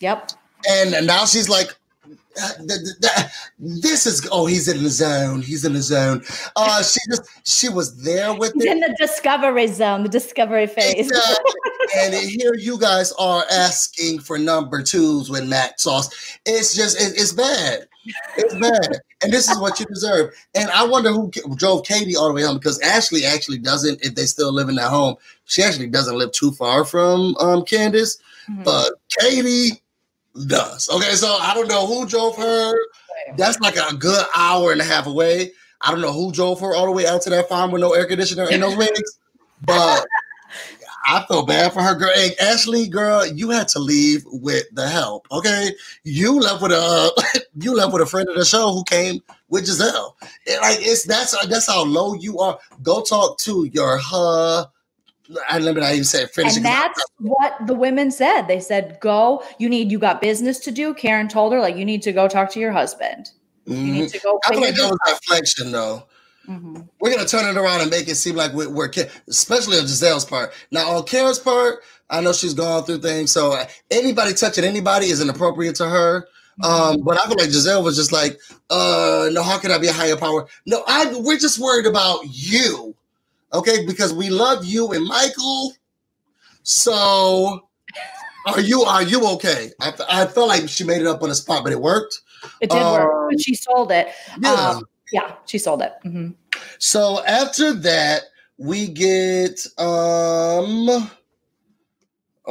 Yep. 0.00 0.32
And 0.68 1.06
now 1.06 1.26
she's 1.26 1.48
like, 1.48 1.77
uh, 2.42 2.54
th- 2.58 2.68
th- 2.68 2.96
th- 3.02 3.26
this 3.58 4.06
is 4.06 4.26
oh 4.32 4.46
he's 4.46 4.68
in 4.68 4.82
the 4.82 4.90
zone. 4.90 5.42
He's 5.42 5.64
in 5.64 5.72
the 5.72 5.82
zone. 5.82 6.22
Uh 6.56 6.82
she 6.82 7.00
just 7.10 7.22
she 7.44 7.68
was 7.68 8.02
there 8.02 8.34
with 8.34 8.52
He's 8.54 8.64
it. 8.64 8.70
In 8.72 8.80
the 8.80 8.94
discovery 8.98 9.66
zone, 9.66 10.02
the 10.02 10.08
discovery 10.08 10.66
phase. 10.66 11.08
Exactly. 11.10 11.52
and 11.98 12.14
here 12.30 12.54
you 12.54 12.78
guys 12.78 13.12
are 13.18 13.44
asking 13.50 14.20
for 14.20 14.38
number 14.38 14.82
twos 14.82 15.30
with 15.30 15.46
mac 15.46 15.78
sauce. 15.80 16.08
It's 16.46 16.74
just 16.74 17.00
it- 17.00 17.20
it's 17.20 17.32
bad. 17.32 17.88
It's 18.38 18.54
bad. 18.54 19.00
And 19.22 19.32
this 19.32 19.50
is 19.50 19.58
what 19.58 19.78
you 19.80 19.86
deserve. 19.86 20.32
And 20.54 20.70
i 20.70 20.84
wonder 20.84 21.10
who 21.12 21.30
drove 21.56 21.84
katie 21.84 22.16
all 22.16 22.28
the 22.28 22.34
way 22.34 22.42
home 22.42 22.56
because 22.58 22.78
ashley 22.80 23.24
actually 23.24 23.58
doesn't 23.58 24.04
if 24.04 24.14
they 24.14 24.24
still 24.26 24.52
live 24.52 24.68
in 24.68 24.76
that 24.76 24.88
home 24.90 25.16
she 25.44 25.62
actually 25.62 25.88
doesn't 25.88 26.16
live 26.16 26.30
too 26.32 26.52
far 26.52 26.84
from 26.84 27.36
um 27.40 27.64
candiace. 27.64 28.18
Mhm. 28.48 28.64
but 28.64 28.92
katie 29.20 29.82
does 30.46 30.88
okay 30.88 31.14
so 31.14 31.38
i 31.40 31.52
don't 31.54 31.68
know 31.68 31.86
who 31.86 32.06
drove 32.06 32.36
her 32.36 32.74
that's 33.36 33.58
like 33.60 33.76
a 33.76 33.94
good 33.96 34.24
hour 34.36 34.72
and 34.72 34.80
a 34.80 34.84
half 34.84 35.06
away 35.06 35.52
i 35.80 35.90
don't 35.90 36.00
know 36.00 36.12
who 36.12 36.32
drove 36.32 36.60
her 36.60 36.74
all 36.74 36.86
the 36.86 36.92
way 36.92 37.06
out 37.06 37.22
to 37.22 37.30
that 37.30 37.48
farm 37.48 37.70
with 37.70 37.80
no 37.80 37.92
air 37.92 38.06
conditioner 38.06 38.46
and 38.50 38.60
no 38.60 38.76
wings 38.76 39.18
but 39.62 40.06
I 41.10 41.24
feel 41.26 41.46
bad 41.46 41.72
for 41.72 41.82
her, 41.82 41.94
girl. 41.94 42.10
Hey, 42.14 42.34
Ashley, 42.38 42.86
girl, 42.86 43.24
you 43.26 43.48
had 43.48 43.66
to 43.68 43.78
leave 43.78 44.24
with 44.26 44.64
the 44.72 44.86
help. 44.86 45.26
Okay, 45.32 45.72
you 46.04 46.38
left 46.38 46.60
with 46.60 46.72
a 46.72 47.42
you 47.58 47.74
left 47.74 47.94
with 47.94 48.02
a 48.02 48.06
friend 48.06 48.28
of 48.28 48.34
the 48.34 48.44
show 48.44 48.72
who 48.72 48.84
came 48.84 49.22
with 49.48 49.64
Gizelle. 49.64 50.14
And, 50.46 50.60
like 50.60 50.78
it's 50.80 51.06
that's 51.06 51.34
that's 51.46 51.66
how 51.66 51.82
low 51.84 52.12
you 52.12 52.38
are. 52.40 52.58
Go 52.82 53.02
talk 53.02 53.38
to 53.38 53.64
your 53.72 53.96
huh. 53.96 54.66
I 55.48 55.58
me 55.58 55.72
not 55.72 55.92
even. 55.92 56.04
Finish 56.04 56.56
and 56.56 56.66
I- 56.66 56.70
that's 56.70 57.02
what 57.18 57.54
the 57.66 57.74
women 57.74 58.10
said. 58.10 58.42
They 58.42 58.60
said, 58.60 58.98
"Go. 59.00 59.42
You 59.58 59.68
need. 59.68 59.90
You 59.92 59.98
got 59.98 60.20
business 60.20 60.58
to 60.60 60.70
do." 60.70 60.94
Karen 60.94 61.28
told 61.28 61.52
her, 61.52 61.60
"Like 61.60 61.76
you 61.76 61.84
need 61.84 62.02
to 62.02 62.12
go 62.12 62.28
talk 62.28 62.50
to 62.52 62.60
your 62.60 62.72
husband. 62.72 63.30
You 63.66 63.74
Mhm. 63.76 63.92
need 63.92 64.08
to 64.10 64.18
go." 64.20 64.40
I 64.46 64.52
feel 64.52 64.60
like 64.62 64.74
that 64.76 64.90
was 64.90 64.98
deflection, 65.06 65.72
though. 65.72 66.04
Mhm. 66.48 66.88
We're 67.00 67.14
gonna 67.14 67.28
turn 67.28 67.44
it 67.44 67.60
around 67.60 67.82
and 67.82 67.90
make 67.90 68.08
it 68.08 68.14
seem 68.14 68.34
like 68.36 68.52
we're, 68.54 68.70
we're 68.70 68.90
especially 69.28 69.78
on 69.78 69.84
Gizelle's 69.84 70.24
part. 70.24 70.52
Now 70.70 70.96
on 70.96 71.04
Karen's 71.04 71.38
part, 71.38 71.82
I 72.08 72.22
know 72.22 72.32
she's 72.32 72.54
gone 72.54 72.84
through 72.84 73.00
things, 73.00 73.30
so 73.30 73.52
uh, 73.52 73.66
anybody 73.90 74.32
touching 74.32 74.64
anybody 74.64 75.06
is 75.10 75.20
inappropriate 75.20 75.74
to 75.76 75.88
her. 75.88 76.26
Um, 76.64 77.02
but 77.02 77.20
I 77.20 77.26
feel 77.28 77.36
like 77.38 77.50
Gizelle 77.50 77.84
was 77.84 77.94
just 77.94 78.10
like, 78.10 78.40
uh, 78.70 79.28
no, 79.30 79.44
how 79.44 79.58
can 79.58 79.70
I 79.70 79.78
be 79.78 79.86
a 79.86 79.92
higher 79.92 80.16
power? 80.16 80.48
No, 80.66 80.82
I 80.88 81.14
we're 81.18 81.38
just 81.38 81.58
worried 81.60 81.86
about 81.86 82.22
you, 82.24 82.96
okay? 83.52 83.84
Because 83.86 84.12
we 84.12 84.30
love 84.30 84.64
you 84.64 84.92
and 84.92 85.04
Michael. 85.06 85.74
So 86.62 87.68
Are 88.46 88.60
you 88.60 88.82
are 88.82 89.02
you 89.02 89.26
okay? 89.34 89.70
I, 89.80 89.92
I 90.10 90.26
felt 90.26 90.48
like 90.48 90.68
she 90.68 90.84
made 90.84 91.00
it 91.00 91.06
up 91.06 91.22
on 91.22 91.28
the 91.28 91.34
spot, 91.34 91.64
but 91.64 91.72
it 91.72 91.80
worked. 91.80 92.20
It 92.60 92.70
did 92.70 92.80
work, 92.80 93.12
Um, 93.12 93.28
but 93.30 93.40
she 93.40 93.54
sold 93.54 93.92
it. 93.92 94.08
Yeah. 94.40 94.52
Um, 94.52 94.84
yeah, 95.12 95.32
she 95.46 95.58
sold 95.58 95.82
it. 95.82 95.94
Mhm. 96.04 96.34
So 96.78 97.22
after 97.24 97.72
that, 97.74 98.22
we 98.56 98.88
get 98.88 99.66
um. 99.78 101.10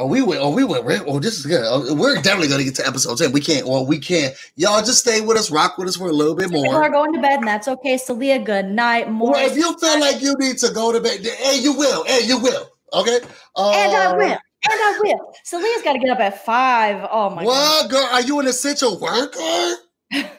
Oh, 0.00 0.06
we 0.06 0.22
went. 0.22 0.40
Oh, 0.40 0.50
we 0.50 0.62
went. 0.62 0.84
right- 0.84 1.02
Oh, 1.08 1.18
this 1.18 1.40
is 1.40 1.44
good. 1.44 1.60
Oh, 1.64 1.92
we're 1.92 2.14
definitely 2.22 2.46
gonna 2.46 2.62
get 2.62 2.76
to 2.76 2.86
episode 2.86 3.18
ten. 3.18 3.32
We 3.32 3.40
can't. 3.40 3.66
Well, 3.66 3.84
we 3.84 3.98
can't. 3.98 4.32
Y'all 4.54 4.78
just 4.80 5.00
stay 5.00 5.20
with 5.20 5.36
us. 5.36 5.50
Rock 5.50 5.76
with 5.76 5.88
us 5.88 5.96
for 5.96 6.08
a 6.08 6.12
little 6.12 6.36
bit 6.36 6.52
more. 6.52 6.62
People 6.62 6.78
are 6.78 6.88
going 6.88 7.12
to 7.14 7.20
bed, 7.20 7.40
and 7.40 7.48
that's 7.48 7.66
okay. 7.66 7.98
Celia, 7.98 8.38
good 8.38 8.66
night. 8.66 9.10
More. 9.10 9.32
Well, 9.32 9.44
if 9.50 9.56
you 9.56 9.76
feel 9.78 9.98
like 9.98 10.22
you 10.22 10.34
need 10.38 10.58
to 10.58 10.70
go 10.72 10.92
to 10.92 11.00
bed, 11.00 11.26
hey, 11.26 11.58
you 11.58 11.72
will. 11.72 12.04
Hey, 12.04 12.20
you 12.26 12.38
will. 12.38 12.70
Okay. 12.92 13.18
Uh, 13.56 13.70
and 13.74 13.92
I 13.96 14.16
will. 14.16 14.22
And 14.22 14.38
I 14.64 15.00
will. 15.02 15.34
Celia's 15.44 15.82
got 15.82 15.94
to 15.94 15.98
get 15.98 16.10
up 16.10 16.20
at 16.20 16.44
five. 16.44 17.06
Oh 17.10 17.30
my 17.30 17.42
god. 17.44 17.48
What, 17.48 17.90
girl? 17.90 18.08
Are 18.12 18.22
you 18.22 18.38
an 18.38 18.46
essential 18.46 18.98
worker? 19.00 19.74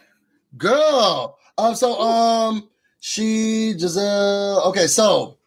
girl. 0.57 1.37
Um, 1.57 1.75
so 1.75 1.99
um 1.99 2.69
she 3.01 3.73
Gizelle. 3.77 4.65
Okay, 4.67 4.87
so 4.87 5.37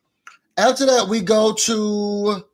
after 0.57 0.85
that 0.87 1.09
we 1.09 1.21
go 1.21 1.55
to 1.55 2.45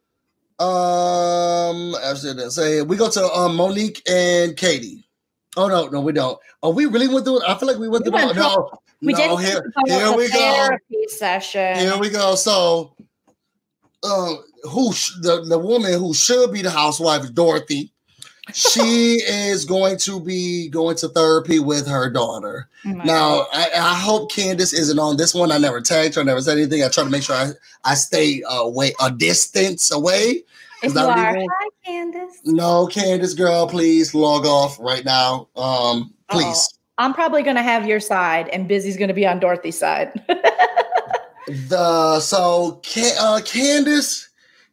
um 0.61 1.95
after 2.03 2.35
that, 2.35 2.51
say 2.53 2.83
we 2.83 2.97
go 2.97 3.09
to 3.11 3.25
um 3.33 3.57
Monique 3.57 4.03
and 4.09 4.57
Katie. 4.57 5.05
Oh 5.57 5.69
no, 5.69 5.89
no, 5.89 6.01
we 6.01 6.13
don't. 6.13 6.39
Oh, 6.63 6.71
we 6.71 6.87
really 6.87 7.09
went 7.09 7.25
through 7.25 7.39
it. 7.43 7.49
I 7.49 7.57
feel 7.59 7.69
like 7.69 7.79
we 7.79 7.89
went 7.89 8.05
We 8.05 8.11
through 8.11 8.19
went 8.27 8.37
it. 8.37 8.41
No, 8.41 8.71
We 9.03 9.13
no, 9.13 9.37
did 9.37 9.47
here, 9.47 9.73
here 9.87 10.11
the 10.11 10.17
we 10.17 10.29
go. 10.31 10.39
therapy 10.39 11.05
session. 11.09 11.77
Here 11.79 11.97
we 11.99 12.11
go. 12.11 12.35
So 12.35 12.95
um 14.05 14.43
who 14.65 14.93
sh- 14.93 15.13
the, 15.23 15.45
the 15.45 15.59
woman 15.59 15.93
who 15.95 16.13
should 16.15 16.53
be 16.53 16.63
the 16.63 16.71
housewife, 16.71 17.23
is 17.25 17.31
Dorothy, 17.31 17.93
she 18.53 19.21
is 19.27 19.65
going 19.65 19.99
to 19.99 20.21
be 20.21 20.69
going 20.69 20.97
to 20.97 21.09
therapy 21.09 21.59
with 21.59 21.87
her 21.87 22.11
daughter. 22.11 22.69
Oh 22.87 22.91
Now, 22.91 23.47
I, 23.53 23.71
I 23.75 23.95
hope 23.95 24.33
Candiace 24.33 24.73
isn't 24.73 24.99
on 24.99 25.17
this 25.17 25.35
one. 25.35 25.53
I 25.53 25.59
never 25.59 25.81
tagged 25.81 26.15
her, 26.15 26.21
I 26.21 26.25
never 26.25 26.41
said 26.41 26.59
anything. 26.59 26.83
I 26.83 26.89
try 26.89 27.05
to 27.05 27.11
make 27.11 27.23
sure 27.23 27.37
I, 27.37 27.51
I 27.85 27.95
stay 27.95 28.43
away 28.49 28.93
a 29.01 29.11
distance 29.11 29.91
away. 29.91 30.45
If 30.83 30.85
Is 30.85 30.95
you 30.95 31.01
that 31.01 31.19
are, 31.19 31.35
hi 31.35 31.69
Candiace. 31.85 32.41
No, 32.45 32.87
Candiace, 32.87 33.35
girl, 33.35 33.67
please 33.67 34.15
log 34.15 34.47
off 34.47 34.79
right 34.79 35.05
now. 35.05 35.49
Um, 35.57 36.15
please. 36.31 36.69
I'm 36.99 37.15
probably 37.15 37.43
going 37.43 37.57
to 37.57 37.63
have 37.63 37.87
your 37.87 38.01
side, 38.01 38.49
and 38.49 38.69
Busy's 38.69 38.97
going 38.97 39.09
to 39.09 39.15
be 39.15 39.27
on 39.27 39.39
Dorothy's 39.39 39.79
side. 39.79 40.21
The 41.49 42.21
so 42.21 42.81
uh, 42.85 43.41
Candiace 43.43 44.29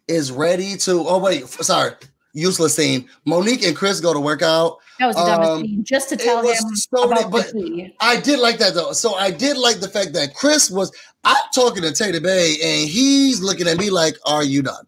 is 0.07 0.31
ready 0.31 0.76
to. 0.77 1.07
Oh 1.07 1.19
wait, 1.19 1.47
sorry, 1.47 1.93
useless 2.35 2.75
scene. 2.75 3.07
Monique 3.25 3.63
and 3.63 3.75
Chris 3.75 3.99
go 3.99 4.13
to 4.13 4.19
work 4.19 4.41
out. 4.43 4.77
that 4.99 5.07
was 5.07 5.15
the 5.15 5.25
dumbest 5.25 5.51
Um, 5.51 5.61
thing. 5.61 5.83
Just 5.83 6.09
to 6.09 6.17
tell 6.17 6.41
him 6.47 6.55
so 6.75 7.03
about 7.11 7.31
but- 7.31 7.51
I 7.99 8.19
did 8.19 8.39
like 8.39 8.59
that 8.59 8.75
though. 8.75 8.91
So 8.91 9.15
I 9.15 9.31
did 9.31 9.57
like 9.57 9.79
the 9.79 9.87
fact 9.89 10.13
that 10.13 10.35
Chris 10.35 10.69
was. 10.69 10.91
I'm 11.23 11.35
talking 11.55 11.81
to 11.81 11.91
Taylor 11.91 12.19
Bay, 12.19 12.55
and 12.63 12.87
he's 12.87 13.41
looking 13.41 13.67
at 13.67 13.77
me 13.79 13.89
like, 13.89 14.15
"Are 14.27 14.43
you 14.43 14.61
done?" 14.61 14.85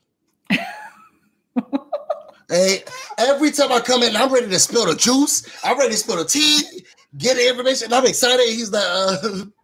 hey, 2.50 2.84
every 3.18 3.52
time 3.52 3.72
I 3.72 3.80
come 3.80 4.04
in, 4.04 4.16
I'm 4.16 4.32
ready 4.32 4.48
to 4.50 4.60
spill 4.60 4.86
the 4.86 4.96
juice. 4.96 5.44
I'm 5.64 5.78
ready 5.78 5.92
to 5.92 5.98
spill 5.98 6.18
the 6.18 6.26
tea, 6.26 6.62
get 7.18 7.38
the 7.38 7.50
information. 7.50 7.92
I'm 7.92 8.06
excited. 8.06 8.48
He's 8.50 8.72
like, 8.72 8.84
uh, 8.86 9.46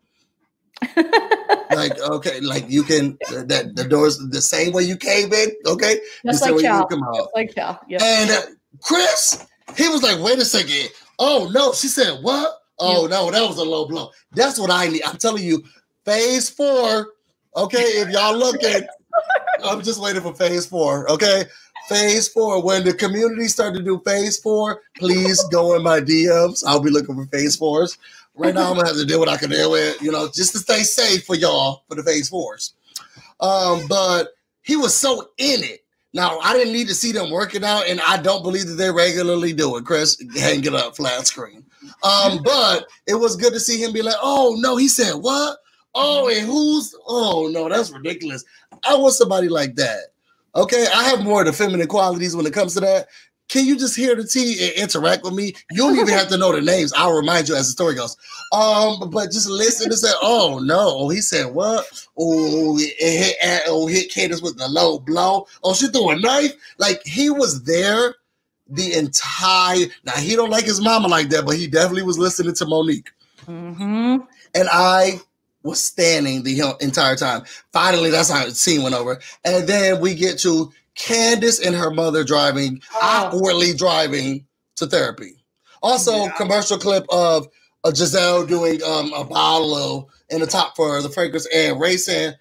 like 1.72 2.00
okay, 2.00 2.40
like 2.42 2.66
you 2.70 2.84
can 2.84 3.18
that 3.30 3.72
the 3.76 3.84
doors 3.84 4.18
the 4.30 4.42
same 4.42 4.74
way 4.74 4.84
you 4.84 4.98
came 4.98 5.32
in. 5.34 5.50
Okay, 5.66 6.00
the 6.24 6.32
Just 6.32 6.44
same 6.44 6.56
like 6.56 6.64
Chow. 6.64 6.86
come 6.86 7.04
out. 7.04 7.16
Just 7.16 7.30
like 7.36 7.56
Chow. 7.56 7.80
Yeah. 7.88 8.04
And 8.04 8.32
uh, 8.32 8.42
Chris, 8.82 9.46
he 9.76 9.88
was 9.88 10.04
like, 10.04 10.20
wait 10.20 10.40
a 10.40 10.46
second. 10.46 10.90
Oh 11.20 11.50
no, 11.54 11.74
she 11.74 11.88
said, 11.88 12.20
what? 12.22 12.60
Oh 12.80 13.08
no, 13.08 13.32
that 13.32 13.48
was 13.48 13.58
a 13.58 13.64
low 13.64 13.88
blow. 13.88 14.10
That's 14.32 14.60
what 14.60 14.72
I 14.72 14.88
need. 14.88 15.04
I'm 15.04 15.18
telling 15.18 15.44
you, 15.44 15.64
phase 16.06 16.50
four. 16.50 17.10
Okay, 17.56 17.78
if 17.78 18.10
y'all 18.10 18.36
looking, 18.36 18.88
I'm 19.64 19.82
just 19.82 20.02
waiting 20.02 20.22
for 20.22 20.34
phase 20.34 20.66
four. 20.66 21.10
Okay. 21.12 21.46
Phase 21.90 22.30
four. 22.30 22.64
When 22.64 22.86
the 22.86 22.94
community 22.94 23.48
start 23.48 23.76
to 23.76 23.84
do 23.84 24.02
phase 24.06 24.40
four, 24.40 24.82
please 24.98 25.44
go 25.52 25.76
in 25.76 25.84
my 25.84 26.00
DMs. 26.00 26.64
I'll 26.66 26.80
be 26.80 26.90
looking 26.90 27.16
for 27.16 27.26
phase 27.26 27.58
fours. 27.58 27.98
Right 28.36 28.54
now, 28.54 28.70
I'm 28.70 28.76
gonna 28.76 28.88
have 28.88 28.98
to 28.98 29.06
deal 29.06 29.20
with 29.20 29.30
what 29.30 29.36
I 29.36 29.40
can 29.40 29.52
deal 29.52 29.72
with, 29.72 30.02
you 30.02 30.12
know, 30.12 30.28
just 30.34 30.54
to 30.54 30.60
stay 30.60 30.82
safe 30.82 31.26
for 31.26 31.36
y'all 31.36 31.84
for 31.88 31.96
the 31.96 32.04
phase 32.04 32.30
fours. 32.30 32.74
Um, 33.40 33.86
but 33.88 34.30
he 34.64 34.76
was 34.76 34.96
so 34.96 35.30
in 35.38 35.64
it. 35.64 35.82
Now 36.14 36.40
I 36.40 36.54
didn't 36.54 36.74
need 36.74 36.88
to 36.88 36.96
see 36.96 37.12
them 37.12 37.30
working 37.30 37.64
out, 37.64 37.88
and 37.88 38.02
I 38.02 38.22
don't 38.22 38.42
believe 38.44 38.68
that 38.68 38.76
they 38.76 38.90
regularly 38.90 39.54
do 39.54 39.78
it. 39.78 39.86
Chris, 39.86 40.24
hang 40.36 40.64
it 40.64 40.74
up 40.74 40.96
flat 40.96 41.28
screen. 41.28 41.64
Um, 42.04 42.42
but 42.44 42.88
it 43.08 43.16
was 43.16 43.36
good 43.36 43.54
to 43.54 43.60
see 43.60 43.84
him 43.84 43.94
be 43.94 44.02
like, 44.02 44.16
"Oh 44.22 44.56
no," 44.60 44.78
he 44.78 44.88
said, 44.88 45.14
"What? 45.14 45.58
Oh, 45.94 46.28
and 46.30 46.48
who's? 46.48 46.96
Oh 47.08 47.50
no, 47.52 47.70
that's 47.70 47.92
ridiculous." 47.92 48.44
I 48.84 48.96
want 48.96 49.14
somebody 49.14 49.50
like 49.50 49.76
that. 49.76 50.14
Okay, 50.56 50.86
I 50.94 51.04
have 51.04 51.24
more 51.24 51.42
of 51.42 51.48
the 51.48 51.54
feminine 51.54 51.88
qualities 51.88 52.36
when 52.36 52.46
it 52.46 52.54
comes 52.54 52.74
to 52.76 52.80
that. 52.82 53.08
Can 53.54 53.68
you 53.68 53.78
just 53.78 53.96
hear 53.96 54.16
the 54.16 54.24
tea 54.24 54.58
and 54.64 54.74
interact 54.82 55.24
with 55.24 55.36
me? 55.36 55.54
You 55.70 55.78
don't 55.78 55.96
even 55.96 56.08
have 56.08 56.28
to 56.30 56.38
know 56.38 56.52
the 56.52 56.60
names. 56.60 56.92
I'll 56.98 57.14
remind 57.14 57.48
you 57.48 57.54
as 57.56 57.68
the 57.68 57.74
story 57.74 57.94
goes. 57.94 58.18
Um, 58.52 59.12
but 59.12 59.32
just 59.32 59.48
listen 59.48 59.92
and 59.92 60.00
say, 60.00 60.12
"Oh 60.24 60.58
no," 60.58 61.10
he 61.10 61.22
said, 61.22 61.54
"What?" 61.54 61.86
Oh, 62.18 62.80
it 62.80 62.96
hit, 62.98 63.62
oh, 63.68 63.86
hit 63.86 64.12
Candiace 64.12 64.42
with 64.42 64.58
the 64.58 64.68
low 64.68 64.98
blow. 64.98 65.46
Oh, 65.64 65.76
she 65.76 65.88
threw 65.90 66.10
a 66.10 66.20
knife. 66.20 66.54
Like 66.80 67.06
he 67.06 67.30
was 67.30 67.64
there 67.64 68.16
the 68.68 68.96
entire. 68.98 69.86
Now 70.04 70.14
he 70.14 70.36
don't 70.36 70.50
like 70.50 70.66
his 70.66 70.82
mama 70.82 71.08
like 71.08 71.30
that, 71.30 71.46
but 71.46 71.56
he 71.56 71.68
definitely 71.68 72.02
was 72.02 72.18
listening 72.18 72.56
to 72.56 72.66
Monique, 72.66 73.12
hmm 73.46 74.18
and 74.56 74.68
I 74.72 75.22
was 75.62 75.80
standing 75.86 76.42
the 76.42 76.76
entire 76.82 77.16
time. 77.16 77.44
Finally, 77.72 78.10
that's 78.10 78.32
how 78.32 78.46
the 78.46 78.52
scene 78.56 78.82
went 78.82 78.96
over, 78.96 79.20
and 79.46 79.68
then 79.68 80.02
we 80.02 80.16
get 80.16 80.40
to 80.40 80.74
Candiace 80.96 81.60
and 81.66 81.76
her 81.76 81.90
mother 81.92 82.24
driving 82.24 82.82
Oh. 82.96 83.30
awkwardly 83.34 83.74
driving 83.74 84.46
to 84.76 84.86
therapy. 84.88 85.44
Also, 85.82 86.26
Yeah. 86.26 86.32
commercial 86.38 86.78
clip 86.78 87.06
of 87.10 87.48
uh, 87.84 87.90
Gizelle 87.92 88.48
doing 88.48 88.82
um, 88.84 89.12
a 89.14 89.24
bottle 89.26 90.10
in 90.30 90.40
the 90.40 90.48
top 90.48 90.76
for 90.76 91.02
the 91.02 91.10
fragrance 91.10 91.46
and 91.54 91.80
Ray 91.82 91.98
saying, 91.98 92.34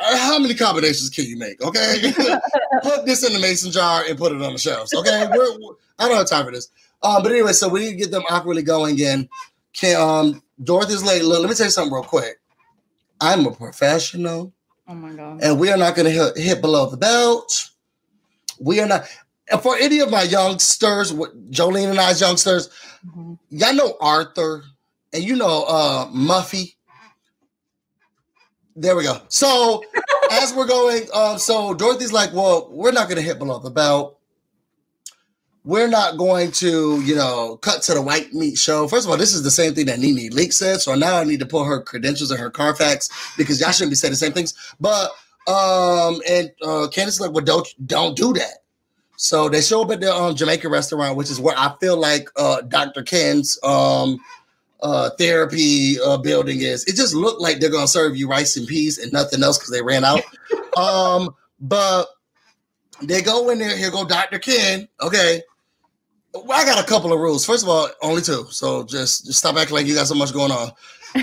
"Uh, 0.00 0.16
How 0.16 0.38
many 0.38 0.54
combinations 0.54 1.10
can 1.10 1.24
you 1.24 1.36
make? 1.36 1.60
Okay, 1.60 2.12
put 2.82 3.04
this 3.06 3.24
in 3.26 3.32
the 3.32 3.40
mason 3.40 3.72
jar 3.72 4.04
and 4.08 4.16
put 4.16 4.30
it 4.32 4.40
on 4.42 4.52
the 4.52 4.58
shelves. 4.58 4.94
Okay, 4.94 5.26
we're, 5.32 5.58
we're- 5.58 5.76
I 5.98 6.06
don't 6.08 6.16
have 6.16 6.28
time 6.28 6.44
for 6.44 6.52
this. 6.52 6.68
Um, 7.02 7.22
but 7.22 7.32
anyway, 7.32 7.52
so 7.52 7.68
we 7.68 7.80
need 7.80 7.90
to 7.92 7.96
get 7.96 8.10
them 8.12 8.22
awkwardly 8.30 8.62
going 8.62 8.98
in. 9.00 9.28
Can 9.72 10.00
um, 10.00 10.42
Dorothy's 10.62 11.02
late. 11.02 11.24
Look, 11.24 11.40
let 11.40 11.48
me 11.48 11.54
tell 11.56 11.66
you 11.66 11.70
something 11.70 11.92
real 11.92 12.02
quick. 12.04 12.38
I'm 13.20 13.44
a 13.46 13.50
professional 13.50 14.52
Oh 14.88 14.94
my 14.94 15.12
god. 15.14 15.40
and 15.42 15.58
we 15.58 15.70
are 15.72 15.76
not 15.76 15.96
going 15.96 16.06
to 16.06 16.12
hit, 16.12 16.36
hit 16.38 16.60
below 16.60 16.88
the 16.88 16.96
belt. 16.96 17.70
We 18.60 18.80
are 18.80 18.86
not. 18.86 19.04
And 19.50 19.60
for 19.62 19.76
any 19.76 20.00
of 20.00 20.10
my 20.10 20.22
youngsters, 20.22 21.12
Jolene 21.12 21.90
and 21.90 22.00
I's 22.00 22.20
youngsters, 22.20 22.68
Mhm. 23.06 23.38
y'all 23.50 23.74
know 23.74 23.96
Arthur 24.00 24.64
and 25.12 25.22
you 25.22 25.36
know 25.36 25.64
uh 25.68 26.06
Muffy. 26.08 26.74
There 28.74 28.96
we 28.96 29.04
go. 29.04 29.20
So 29.28 29.82
as 30.30 30.52
we're 30.54 30.66
going, 30.66 31.04
um, 31.14 31.38
so 31.38 31.72
Dorothy's 31.74 32.12
like, 32.12 32.32
well, 32.34 32.68
we're 32.70 32.92
not 32.92 33.08
going 33.08 33.16
to 33.16 33.22
hit 33.22 33.38
below 33.38 33.58
the 33.58 33.70
belt. 33.70 34.18
We're 35.64 35.88
not 35.88 36.16
going 36.16 36.52
to, 36.52 37.00
you 37.02 37.16
know, 37.16 37.56
cut 37.56 37.82
to 37.84 37.94
the 37.94 38.02
white 38.02 38.32
meat 38.32 38.56
show. 38.56 38.86
First 38.86 39.06
of 39.06 39.10
all, 39.10 39.16
this 39.16 39.34
is 39.34 39.42
the 39.42 39.50
same 39.50 39.74
thing 39.74 39.86
that 39.86 39.98
NeNe 39.98 40.30
Leakes 40.30 40.52
said. 40.54 40.80
So 40.80 40.94
now 40.94 41.16
I 41.16 41.24
need 41.24 41.40
to 41.40 41.46
pull 41.46 41.64
her 41.64 41.80
credentials 41.82 42.30
and 42.30 42.38
her 42.38 42.50
Carfax 42.50 43.08
because 43.36 43.60
y'all 43.60 43.72
shouldn't 43.72 43.90
be 43.90 43.96
saying 43.96 44.12
the 44.12 44.16
same 44.16 44.32
things. 44.32 44.54
But 44.78 45.10
um, 45.46 46.20
and 46.28 46.50
uh, 46.62 46.88
Candiace 46.90 47.20
like, 47.20 47.32
well, 47.32 47.44
don't 47.44 47.68
don't 47.86 48.16
do 48.16 48.32
that. 48.34 48.58
So 49.16 49.48
they 49.48 49.62
show 49.62 49.82
up 49.82 49.90
at 49.90 50.00
the 50.00 50.14
um, 50.14 50.34
Jamaican 50.34 50.70
restaurant, 50.70 51.16
which 51.16 51.30
is 51.30 51.40
where 51.40 51.56
I 51.56 51.74
feel 51.80 51.96
like 51.96 52.28
uh, 52.36 52.60
Dr. 52.62 53.02
Ken's 53.02 53.58
um, 53.62 54.18
uh, 54.82 55.10
therapy 55.18 55.98
uh, 56.00 56.18
building 56.18 56.60
is. 56.60 56.84
It 56.84 56.96
just 56.96 57.14
looked 57.14 57.40
like 57.40 57.60
they're 57.60 57.70
gonna 57.70 57.88
serve 57.88 58.16
you 58.16 58.28
rice 58.28 58.56
and 58.56 58.66
peas 58.66 58.98
and 58.98 59.12
nothing 59.12 59.42
else 59.42 59.58
because 59.58 59.70
they 59.70 59.82
ran 59.82 60.04
out. 60.04 60.20
um, 60.76 61.34
but 61.60 62.08
they 63.02 63.22
go 63.22 63.50
in 63.50 63.58
there. 63.58 63.76
Here 63.76 63.90
go 63.90 64.04
Dr. 64.04 64.38
Ken. 64.38 64.88
Okay. 65.00 65.42
Well, 66.34 66.60
I 66.60 66.66
got 66.66 66.82
a 66.82 66.86
couple 66.86 67.12
of 67.12 67.20
rules. 67.20 67.46
First 67.46 67.62
of 67.62 67.70
all, 67.70 67.88
only 68.02 68.20
two. 68.20 68.46
So 68.50 68.84
just, 68.84 69.24
just 69.24 69.38
stop 69.38 69.56
acting 69.56 69.74
like 69.74 69.86
you 69.86 69.94
got 69.94 70.06
so 70.06 70.14
much 70.14 70.34
going 70.34 70.52
on. 70.52 70.72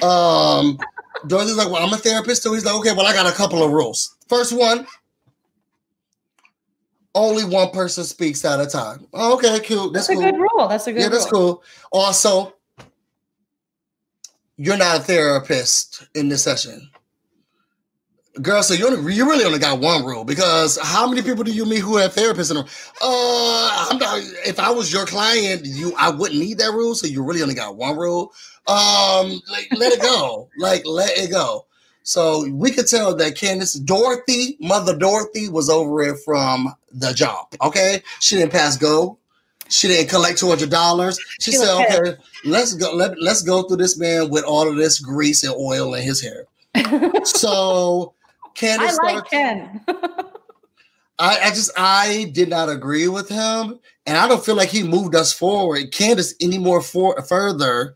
Um, 0.02 0.80
Dorothy's 1.28 1.56
like, 1.56 1.70
well, 1.70 1.86
I'm 1.86 1.94
a 1.94 1.98
therapist 1.98 2.44
too. 2.44 2.54
He's 2.54 2.66
like, 2.66 2.76
okay, 2.76 2.92
well, 2.94 3.06
I 3.06 3.14
got 3.14 3.26
a 3.32 3.36
couple 3.36 3.64
of 3.64 3.72
rules. 3.72 4.16
First 4.28 4.54
one, 4.54 4.86
only 7.16 7.44
one 7.46 7.70
person 7.72 8.04
speaks 8.04 8.44
at 8.44 8.60
a 8.60 8.66
time. 8.66 9.08
Oh, 9.14 9.36
okay, 9.36 9.60
cool. 9.62 9.92
That's, 9.92 10.08
That's 10.08 10.20
a 10.20 10.22
cool. 10.22 10.32
good 10.32 10.40
rule. 10.40 10.68
That's 10.68 10.88
a 10.88 10.94
good 10.94 11.02
Yeah, 11.02 11.10
that's 11.10 11.32
rule. 11.32 11.56
cool. 11.56 11.64
Also, 11.92 12.56
you're 14.58 14.78
not 14.78 14.98
a 14.98 15.00
therapist 15.04 16.08
in 16.16 16.30
this 16.30 16.44
session. 16.44 16.90
Girl, 18.42 18.64
so 18.64 18.74
you 18.74 18.88
only, 18.88 19.14
you 19.14 19.30
really 19.30 19.46
only 19.46 19.60
got 19.60 19.80
one 19.80 20.04
rule 20.04 20.24
because 20.24 20.80
how 20.82 21.08
many 21.08 21.22
people 21.22 21.44
do 21.44 21.52
you 21.52 21.66
meet 21.66 21.80
who 21.80 21.98
have 21.98 22.16
therapists 22.16 22.50
in 22.50 22.58
them? 22.58 22.66
Uh, 23.00 23.88
I'm 23.92 24.00
not. 24.00 24.22
If 24.44 24.60
I 24.60 24.72
was 24.72 24.92
your 24.92 25.06
client, 25.06 25.66
you 25.66 25.94
I 26.00 26.10
wouldn't 26.10 26.40
need 26.40 26.58
that 26.58 26.72
rule. 26.72 26.96
So 26.96 27.06
you 27.06 27.22
really 27.24 27.44
only 27.44 27.54
got 27.54 27.76
one 27.76 27.96
rule. 27.96 28.34
Um, 28.66 29.40
like 29.52 29.68
let 29.76 29.94
it 29.94 30.02
go. 30.02 30.50
like 30.58 30.82
let 30.88 31.16
it 31.16 31.30
go. 31.30 31.68
So 32.02 32.50
we 32.50 32.72
could 32.72 32.88
tell 32.88 33.16
that 33.16 33.36
Candiace 33.36 33.76
Dorothy, 33.76 34.58
Mother 34.60 34.98
Dorothy, 34.98 35.48
was 35.48 35.70
over 35.70 36.02
it 36.02 36.18
from 36.26 36.74
the 36.92 37.14
jump. 37.14 37.56
Okay, 37.62 38.02
she 38.20 38.36
didn't 38.36 38.52
pass 38.52 38.78
go. 38.78 39.20
She 39.70 39.88
didn't 39.88 40.10
collect 40.10 40.40
two 40.40 40.50
hundred 40.50 40.72
dollars. 40.72 41.20
She, 41.40 41.52
she 41.52 41.58
said, 41.58 41.86
"Okay, 41.86 42.18
let's 42.46 42.74
go. 42.74 42.96
Let, 42.96 43.22
let's 43.22 43.44
go 43.44 43.62
through 43.62 43.78
this 43.78 43.96
man 43.96 44.32
with 44.32 44.44
all 44.44 44.68
of 44.68 44.76
this 44.76 45.00
grease 45.00 45.44
and 45.44 45.54
oil 45.54 45.94
in 45.94 46.02
his 46.02 46.20
hair." 46.20 46.46
so 47.26 48.16
Candiace. 48.56 49.00
I 49.02 49.14
like 49.14 49.30
Ken. 49.30 49.82
I, 51.20 51.40
I 51.40 51.50
just 51.50 51.72
I 51.78 52.32
did 52.34 52.50
not 52.50 52.70
agree 52.70 53.08
with 53.08 53.30
him, 53.30 53.80
and 54.06 54.18
I 54.18 54.28
don't 54.28 54.44
feel 54.44 54.56
like 54.56 54.70
he 54.70 54.84
moved 54.84 55.16
us 55.16 55.32
forward, 55.32 55.92
Candiace, 55.92 56.34
any 56.42 56.58
more 56.58 56.82
for 56.82 57.22
further 57.24 57.96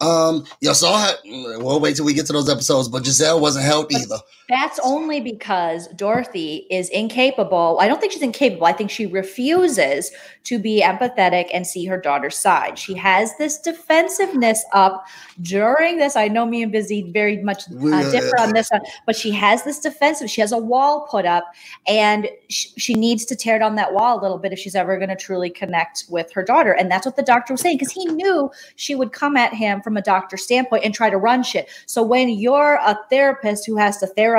um, 0.00 0.44
you 0.60 0.72
saw 0.74 1.06
her. 1.06 1.14
We'll 1.24 1.80
wait 1.80 1.96
till 1.96 2.04
we 2.04 2.14
get 2.14 2.26
to 2.26 2.32
those 2.32 2.48
episodes, 2.48 2.88
but 2.88 3.02
Gizelle 3.02 3.40
wasn't 3.40 3.64
helped 3.64 3.92
either. 3.92 4.18
That's 4.48 4.80
only 4.82 5.20
because 5.20 5.88
Dorothy 5.88 6.66
is 6.70 6.88
incapable. 6.88 7.76
I 7.82 7.86
don't 7.86 8.00
think 8.00 8.12
she's 8.12 8.22
incapable. 8.22 8.66
I 8.66 8.72
think 8.72 8.90
she 8.90 9.04
refuses 9.04 10.10
to 10.44 10.58
be 10.58 10.80
empathetic 10.80 11.50
and 11.52 11.66
see 11.66 11.84
her 11.84 12.00
daughter's 12.00 12.38
side. 12.38 12.78
She 12.78 12.94
has 12.94 13.36
this 13.36 13.58
defensiveness 13.58 14.64
up 14.72 15.04
during 15.42 15.98
this. 15.98 16.16
I 16.16 16.28
know 16.28 16.46
me 16.46 16.62
and 16.62 16.72
Busy 16.72 17.02
very 17.12 17.42
much 17.42 17.64
uh, 17.68 18.10
differ 18.10 18.40
on 18.40 18.54
this 18.54 18.70
one, 18.70 18.80
but 19.04 19.14
she 19.14 19.30
has 19.32 19.64
this 19.64 19.80
defensive. 19.80 20.30
She 20.30 20.40
has 20.40 20.52
a 20.52 20.56
wall 20.56 21.06
put 21.10 21.26
up, 21.26 21.44
and 21.86 22.30
sh- 22.48 22.68
she 22.78 22.94
needs 22.94 23.26
to 23.26 23.36
tear 23.36 23.58
down 23.58 23.74
that 23.74 23.92
wall 23.92 24.18
a 24.18 24.22
little 24.22 24.38
bit 24.38 24.54
if 24.54 24.58
she's 24.58 24.74
ever 24.74 24.96
going 24.96 25.10
to 25.10 25.16
truly 25.16 25.50
connect 25.50 26.04
with 26.08 26.32
her 26.32 26.42
daughter. 26.42 26.72
And 26.72 26.90
that's 26.90 27.04
what 27.04 27.16
the 27.16 27.22
doctor 27.22 27.52
was 27.52 27.60
saying 27.60 27.76
because 27.76 27.92
he 27.92 28.06
knew 28.06 28.50
she 28.76 28.94
would 28.94 29.12
come 29.12 29.36
at 29.36 29.52
him 29.52 29.82
from 29.82 29.98
a 29.98 30.02
doctor 30.02 30.38
standpoint 30.38 30.84
and 30.86 30.94
try 30.94 31.10
to 31.10 31.18
run 31.18 31.42
shit. 31.42 31.68
So 31.84 32.02
when 32.02 32.30
you're 32.30 32.78
a 32.82 32.98
therapist 33.10 33.66
who 33.66 33.76
has 33.76 33.98
to 33.98 34.06
therapize 34.16 34.37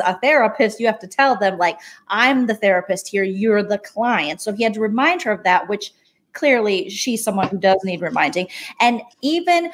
a 0.00 0.18
therapist, 0.20 0.80
you 0.80 0.86
have 0.86 0.98
to 1.00 1.06
tell 1.06 1.36
them, 1.36 1.58
like, 1.58 1.78
I'm 2.08 2.46
the 2.46 2.54
therapist 2.54 3.08
here, 3.08 3.24
you're 3.24 3.62
the 3.62 3.78
client. 3.78 4.40
So 4.40 4.52
he 4.52 4.62
had 4.64 4.74
to 4.74 4.80
remind 4.80 5.22
her 5.22 5.32
of 5.32 5.42
that, 5.44 5.68
which 5.68 5.92
clearly 6.32 6.88
she's 6.88 7.22
someone 7.22 7.48
who 7.48 7.58
does 7.58 7.80
need 7.84 8.00
reminding. 8.00 8.48
And 8.80 9.02
even 9.20 9.70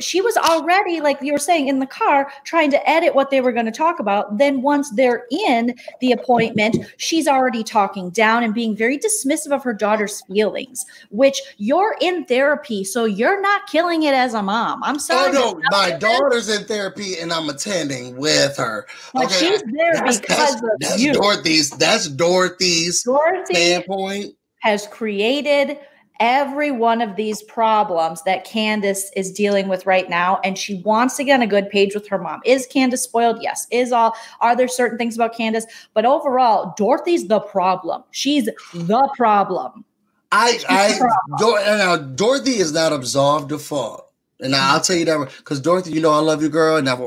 she 0.00 0.20
was 0.20 0.36
already 0.36 1.00
like 1.00 1.20
you 1.20 1.32
were 1.32 1.38
saying 1.38 1.68
in 1.68 1.78
the 1.78 1.86
car 1.86 2.30
trying 2.44 2.70
to 2.70 2.88
edit 2.88 3.14
what 3.14 3.30
they 3.30 3.40
were 3.40 3.52
going 3.52 3.66
to 3.66 3.72
talk 3.72 3.98
about. 3.98 4.38
Then 4.38 4.62
once 4.62 4.90
they're 4.90 5.26
in 5.30 5.74
the 6.00 6.12
appointment 6.12 6.76
she's 6.96 7.26
already 7.26 7.64
talking 7.64 8.10
down 8.10 8.44
and 8.44 8.54
being 8.54 8.76
very 8.76 8.98
dismissive 8.98 9.52
of 9.52 9.62
her 9.64 9.74
daughter's 9.74 10.22
feelings 10.22 10.84
which 11.10 11.40
you're 11.58 11.96
in 12.00 12.24
therapy 12.24 12.84
so 12.84 13.04
you're 13.04 13.40
not 13.40 13.66
killing 13.66 14.04
it 14.04 14.14
as 14.14 14.34
a 14.34 14.42
mom. 14.42 14.82
I'm 14.84 14.96
oh, 14.96 14.98
sorry. 14.98 15.36
oh 15.36 15.52
no 15.52 15.60
my 15.70 15.92
daughter's 15.92 16.48
in 16.48 16.64
therapy 16.64 17.18
and 17.18 17.32
i'm 17.32 17.48
attending 17.48 18.16
with 18.16 18.56
her. 18.56 18.86
But 19.12 19.26
okay, 19.26 19.34
she's 19.34 19.62
there 19.72 19.94
that's, 19.94 20.20
because 20.20 20.60
that's, 20.60 20.62
of 20.62 20.70
that's 20.80 21.00
you. 21.02 21.12
dorothy's 21.12 21.70
that's 21.70 22.08
dorothy's 22.08 23.02
Dorothy 23.02 23.54
standpoint. 23.54 24.34
has 24.60 24.86
created 24.86 25.78
every 26.24 26.70
one 26.70 27.02
of 27.02 27.16
these 27.16 27.42
problems 27.42 28.22
that 28.22 28.46
Candiace 28.46 29.10
is 29.14 29.30
dealing 29.30 29.68
with 29.68 29.84
right 29.84 30.08
now. 30.08 30.40
And 30.42 30.56
she 30.56 30.80
wants 30.80 31.18
to 31.18 31.24
get 31.24 31.34
on 31.34 31.42
a 31.42 31.46
good 31.46 31.68
page 31.68 31.94
with 31.94 32.08
her 32.08 32.16
mom. 32.16 32.40
Is 32.46 32.66
Candiace 32.66 33.02
spoiled? 33.02 33.42
Yes. 33.42 33.66
Is 33.70 33.92
all, 33.92 34.16
are 34.40 34.56
there 34.56 34.66
certain 34.66 34.96
things 34.96 35.16
about 35.16 35.36
Candiace? 35.36 35.66
But 35.92 36.06
overall, 36.06 36.72
Dorothy's 36.78 37.28
the 37.28 37.40
problem. 37.40 38.04
She's 38.10 38.46
the 38.72 39.12
problem. 39.14 39.84
I, 40.32 40.58
I, 40.66 40.98
Dor- 41.38 41.60
now 41.60 41.96
Dorothy 41.96 42.56
is 42.56 42.72
not 42.72 42.94
absolved 42.94 43.52
of 43.52 43.60
fault. 43.60 44.10
And 44.40 44.56
I'll 44.56 44.80
tell 44.80 44.96
you 44.96 45.04
that 45.04 45.30
because 45.38 45.60
Dorothy, 45.60 45.92
you 45.92 46.00
know, 46.00 46.10
I 46.10 46.18
love 46.20 46.42
you, 46.42 46.48
girl. 46.48 46.76
And 46.76 46.86
never, 46.86 47.06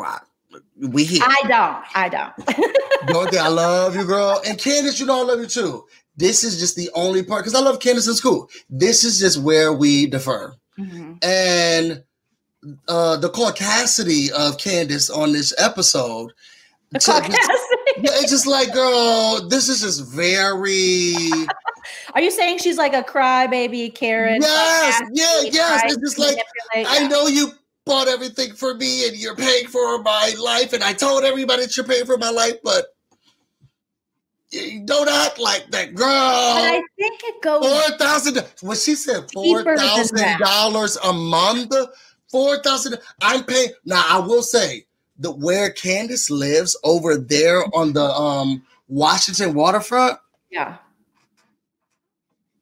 we 0.80 1.04
here. 1.04 1.24
I 1.24 1.42
don't. 1.48 1.84
I 1.96 2.10
don't. 2.10 3.08
Dorothy, 3.08 3.38
I 3.40 3.48
love 3.48 3.96
you, 3.96 4.06
girl. 4.06 4.42
And 4.46 4.60
Candiace, 4.60 5.00
you 5.00 5.08
know, 5.08 5.22
I 5.22 5.24
love 5.24 5.40
you 5.40 5.48
too. 5.48 5.86
This 6.18 6.44
is 6.44 6.60
just 6.60 6.76
the 6.76 6.90
only 6.96 7.24
part 7.24 7.44
because 7.44 7.56
I 7.56 7.64
love 7.64 7.80
Candiace 7.80 8.08
in 8.08 8.16
school. 8.16 8.50
This 8.70 9.04
is 9.04 9.20
just 9.20 9.38
where 9.42 9.72
we 9.72 10.08
defer. 10.08 10.54
Mm-hmm. 10.78 11.14
And 11.22 12.04
uh 12.88 13.18
the 13.18 13.30
caucasity 13.30 14.32
of 14.32 14.58
Candiace 14.58 15.10
on 15.10 15.32
this 15.32 15.54
episode. 15.60 16.34
The 16.92 17.00
caucasity. 17.00 17.38
yeah, 17.98 18.12
it's 18.16 18.32
just 18.32 18.48
like, 18.48 18.74
girl, 18.74 19.48
this 19.48 19.70
is 19.70 19.82
just 19.82 20.12
very. 20.12 21.16
Are 22.14 22.22
you 22.22 22.32
saying 22.32 22.58
she's 22.58 22.78
like 22.78 22.94
a 22.94 23.04
crybaby 23.04 23.94
Karen? 23.94 24.42
Yes, 24.42 25.02
yeah, 25.14 25.42
yes. 25.44 25.84
It's 25.86 25.98
just 25.98 26.20
like 26.20 26.38
I 26.76 27.08
know 27.08 27.28
you 27.28 27.52
bought 27.86 28.08
everything 28.08 28.54
for 28.54 28.74
me 28.74 29.08
and 29.08 29.16
you're 29.16 29.36
paying 29.36 29.68
for 29.68 30.02
my 30.02 30.34
life, 30.40 30.74
and 30.74 30.84
I 30.84 30.94
told 30.94 31.24
everybody 31.24 31.64
that 31.64 31.78
you're 31.78 31.86
paying 31.86 32.06
for 32.06 32.18
my 32.18 32.32
life, 32.32 32.56
but 32.64 32.88
don't 34.86 35.10
act 35.10 35.40
like 35.40 35.70
that, 35.72 35.94
girl. 35.94 36.08
But 36.08 36.64
I 36.64 36.84
think 36.98 37.22
it 37.24 37.42
goes 37.42 37.66
four 37.66 37.98
thousand. 37.98 38.46
What 38.62 38.78
she 38.78 38.96
said, 38.96 39.30
four 39.34 39.64
thousand 39.64 40.40
dollars 40.40 40.98
a 41.04 41.14
month. 41.14 41.74
Four 42.30 42.62
thousand. 42.62 42.98
I'm 43.22 43.44
paying 43.44 43.72
now. 43.86 44.04
I 44.08 44.20
will 44.20 44.42
say 44.42 44.86
the 45.20 45.32
where 45.32 45.72
Candiace 45.72 46.30
lives 46.30 46.78
over 46.84 47.18
there 47.18 47.64
on 47.74 47.94
the 47.94 48.06
um 48.06 48.64
Washington 48.88 49.54
waterfront. 49.54 50.18
Yeah. 50.50 50.78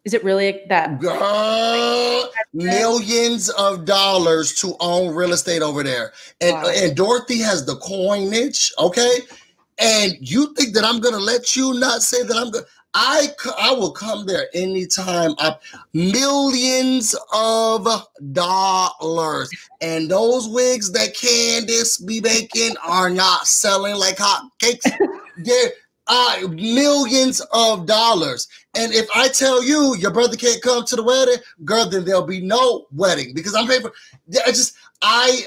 Is 0.06 0.14
it 0.14 0.24
really 0.24 0.62
that? 0.70 0.99
Girl, 0.99 2.32
millions 2.53 3.49
of 3.49 3.86
dollars 3.86 4.53
to 4.62 4.76
own 4.80 5.16
real 5.16 5.34
estate 5.34 5.64
over 5.64 5.82
there, 5.82 6.14
and 6.40 6.53
wow. 6.53 6.72
and 6.76 6.95
Dorothy 6.95 7.40
has 7.40 7.66
the 7.66 7.76
coinage. 7.78 8.72
Okay, 8.78 9.18
and 9.78 10.14
you 10.20 10.54
think 10.54 10.74
that 10.76 10.84
I'm 10.84 11.00
gonna 11.00 11.18
let 11.18 11.56
you 11.56 11.74
not 11.74 12.02
say 12.02 12.24
that 12.24 12.36
I'm 12.36 12.52
gonna 12.52 12.66
I 12.96 13.28
I 13.60 13.74
will 13.74 13.92
come 13.92 14.26
there 14.26 14.48
anytime. 14.54 15.36
I, 15.38 15.58
millions 15.94 17.14
of 17.34 18.08
dollars, 18.32 19.52
and 19.82 20.10
those 20.10 20.48
wigs 20.48 20.94
that 20.94 21.14
Candiace 21.14 21.98
be 21.98 22.22
making 22.22 22.78
are 22.86 23.10
not 23.10 23.48
selling 23.48 23.96
like 23.96 24.18
hot 24.18 24.50
cakes. 24.60 24.86
They're 25.38 25.72
uh, 26.08 26.48
millions 26.50 27.42
of 27.52 27.86
dollars. 27.86 28.48
And 28.76 28.94
if 28.94 29.08
I 29.14 29.28
tell 29.28 29.62
you 29.62 29.96
your 29.98 30.12
brother 30.12 30.38
can't 30.38 30.62
come 30.62 30.86
to 30.86 30.96
the 30.96 31.04
wedding, 31.04 31.44
girl, 31.66 31.90
then 31.90 32.06
there'll 32.06 32.22
be 32.22 32.42
no 32.42 32.86
wedding 32.94 33.34
because 33.34 33.56
I'm 33.56 33.68
paying 33.68 33.82
for. 33.82 33.92
I 34.46 34.52
just 34.52 34.76
I 35.02 35.46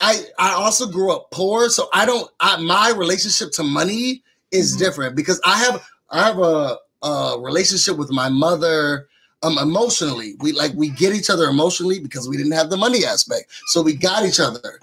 I 0.00 0.22
I 0.38 0.52
also 0.52 0.86
grew 0.86 1.12
up 1.12 1.30
poor, 1.30 1.68
so 1.68 1.88
I 1.92 2.06
don't. 2.06 2.30
I, 2.40 2.60
my 2.60 2.92
relationship 2.96 3.52
to 3.52 3.62
money 3.62 4.22
is 4.50 4.72
mm-hmm. 4.72 4.84
different 4.84 5.16
because 5.16 5.40
I 5.44 5.58
have 5.58 5.82
I 6.10 6.26
have 6.26 6.38
a, 6.38 6.78
a 7.02 7.38
relationship 7.40 7.96
with 7.96 8.10
my 8.10 8.28
mother 8.28 9.08
um 9.42 9.58
emotionally. 9.58 10.34
We 10.40 10.52
like 10.52 10.72
we 10.74 10.90
get 10.90 11.14
each 11.14 11.30
other 11.30 11.44
emotionally 11.44 12.00
because 12.00 12.28
we 12.28 12.36
didn't 12.36 12.52
have 12.52 12.70
the 12.70 12.76
money 12.76 13.04
aspect, 13.04 13.50
so 13.66 13.82
we 13.82 13.94
got 13.94 14.24
each 14.24 14.40
other. 14.40 14.80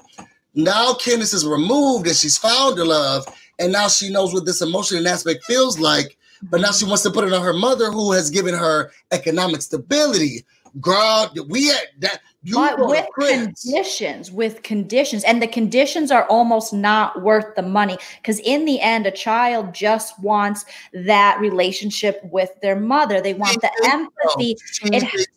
Now 0.53 0.93
Candiace 0.93 1.33
is 1.33 1.45
removed 1.45 2.07
and 2.07 2.15
she's 2.15 2.37
found 2.37 2.77
a 2.79 2.85
love, 2.85 3.25
and 3.59 3.71
now 3.71 3.87
she 3.87 4.09
knows 4.09 4.33
what 4.33 4.45
this 4.45 4.61
emotional 4.61 5.07
aspect 5.07 5.43
feels 5.45 5.79
like. 5.79 6.17
But 6.43 6.61
now 6.61 6.71
she 6.71 6.85
wants 6.85 7.01
to 7.03 7.09
put 7.09 7.23
it 7.27 7.33
on 7.33 7.41
her 7.41 7.53
mother, 7.53 7.91
who 7.91 8.11
has 8.11 8.29
given 8.29 8.53
her 8.53 8.91
economic 9.11 9.63
stability. 9.63 10.45
Girl, 10.79 11.33
we 11.47 11.67
had 11.67 11.87
that 11.99 12.21
you 12.47 12.55
but 12.55 12.79
with 12.79 13.05
conditions, 13.19 14.31
with 14.31 14.63
conditions, 14.63 15.25
and 15.25 15.41
the 15.41 15.49
conditions 15.49 16.11
are 16.11 16.23
almost 16.27 16.71
not 16.71 17.21
worth 17.21 17.53
the 17.57 17.61
money 17.61 17.97
because 18.21 18.39
in 18.39 18.63
the 18.63 18.79
end, 18.79 19.05
a 19.05 19.11
child 19.11 19.73
just 19.73 20.17
wants 20.21 20.63
that 20.93 21.41
relationship 21.41 22.21
with 22.23 22.49
their 22.61 22.79
mother. 22.79 23.19
They 23.19 23.33
want 23.33 23.59
the 23.59 23.69
empathy. 23.83 24.55
It, 24.83 25.27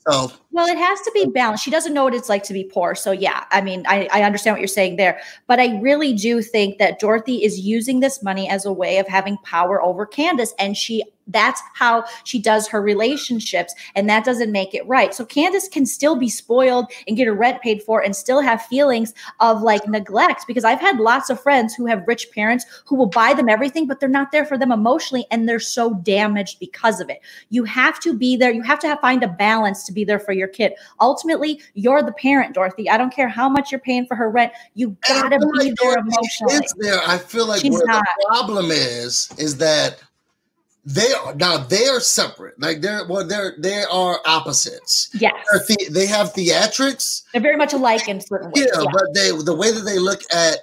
well, 0.53 0.69
it 0.69 0.78
has 0.78 1.01
to 1.01 1.11
be 1.12 1.27
balanced. 1.27 1.65
She 1.65 1.70
doesn't 1.73 1.95
know 1.95 2.05
what 2.05 2.15
it's 2.15 2.28
like 2.28 2.45
to 2.45 2.53
be 2.53 2.62
poor, 2.62 2.95
so 2.95 3.11
yeah. 3.11 3.45
I 3.51 3.61
mean, 3.61 3.85
I, 3.89 4.09
I 4.12 4.23
understand 4.23 4.55
what 4.55 4.61
you're 4.61 4.69
saying 4.69 4.95
there, 4.95 5.20
but 5.49 5.59
I 5.59 5.81
really 5.81 6.12
do 6.12 6.41
think 6.43 6.78
that 6.78 7.01
Dorothy 7.01 7.43
is 7.43 7.59
using 7.59 7.99
this 7.99 8.23
money 8.23 8.49
as 8.49 8.65
a 8.65 8.73
way 8.73 8.99
of 8.99 9.09
having 9.09 9.37
power 9.39 9.82
over 9.82 10.07
Candiace, 10.07 10.55
and 10.61 10.77
she 10.77 11.03
that's 11.31 11.62
how 11.74 12.05
she 12.24 12.41
does 12.41 12.69
her 12.69 12.82
relationships, 12.82 13.74
and 13.95 14.09
that 14.09 14.24
doesn't 14.24 14.53
make 14.53 14.74
it 14.74 14.87
right. 14.87 15.15
So 15.15 15.24
Candiace 15.24 15.69
can 15.69 15.87
still 15.87 16.16
be 16.16 16.28
spoiled 16.28 16.91
and 17.06 17.16
get 17.16 17.27
her 17.27 17.35
rent 17.35 17.62
paid 17.62 17.82
for 17.82 18.02
and 18.02 18.14
still 18.14 18.40
have 18.40 18.62
feelings 18.66 19.14
of 19.39 19.62
like 19.62 19.86
neglect 19.86 20.47
because 20.47 20.64
I've 20.64 20.81
had 20.81 20.98
lots 20.98 21.31
of 21.31 21.40
friends 21.40 21.74
who 21.74 21.86
have 21.86 22.06
rich 22.06 22.31
parents 22.32 22.66
who 22.85 22.97
will 22.97 23.06
buy 23.06 23.35
them 23.35 23.48
everything, 23.48 23.86
but 23.86 24.01
they're 24.01 24.09
not 24.09 24.32
there 24.32 24.44
for 24.44 24.59
them 24.59 24.72
emotionally 24.72 25.27
and 25.31 25.48
they're 25.48 25.60
so 25.60 25.94
damaged 25.94 26.59
because 26.59 27.01
of 27.01 27.09
it. 27.09 27.20
You 27.51 27.64
have 27.64 28.01
to 28.01 28.12
be 28.12 28.36
there. 28.36 28.51
You 28.51 28.62
have 28.62 28.81
to 28.81 28.89
have, 28.89 29.01
find 29.01 29.22
a 29.22 29.28
balance 29.28 29.85
to 29.85 29.93
be 29.93 30.05
there 30.05 30.18
for 30.18 30.32
your 30.32 30.40
your 30.40 30.48
kid. 30.48 30.72
Ultimately, 31.01 31.60
you're 31.74 32.02
the 32.02 32.12
parent, 32.12 32.55
Dorothy. 32.55 32.90
I 32.90 32.97
don't 32.97 33.14
care 33.14 33.28
how 33.28 33.48
much 33.48 33.70
you're 33.70 33.78
paying 33.78 34.06
for 34.06 34.16
her 34.16 34.28
rent. 34.28 34.52
You 34.74 34.97
gotta 35.06 35.39
be 35.39 35.44
like 35.44 35.74
there 35.81 35.98
emotionally. 35.98 36.66
there. 36.78 37.01
I 37.06 37.18
feel 37.18 37.47
like 37.47 37.60
She's 37.60 37.72
where 37.72 37.86
not. 37.86 38.05
the 38.18 38.27
problem 38.27 38.70
is 38.72 39.32
is 39.39 39.56
that 39.59 40.02
they 40.85 41.12
are 41.12 41.35
now 41.35 41.59
they 41.59 41.86
are 41.89 42.01
separate. 42.01 42.61
Like 42.61 42.81
they're 42.81 43.07
well, 43.07 43.27
they're 43.27 43.55
they 43.59 43.82
are 43.82 44.20
opposites. 44.27 45.11
Yes, 45.15 45.35
the, 45.69 45.89
they 45.90 46.07
have 46.07 46.32
theatrics. 46.32 47.23
They're 47.32 47.43
very 47.43 47.57
much 47.57 47.73
alike 47.73 48.09
in 48.09 48.20
certain 48.20 48.51
ways. 48.51 48.66
Yeah, 48.66 48.82
yeah, 48.82 48.90
but 48.93 49.15
they 49.15 49.31
the 49.31 49.55
way 49.55 49.73
that 49.73 49.82
they 49.82 49.98
look 49.98 50.23
at 50.32 50.59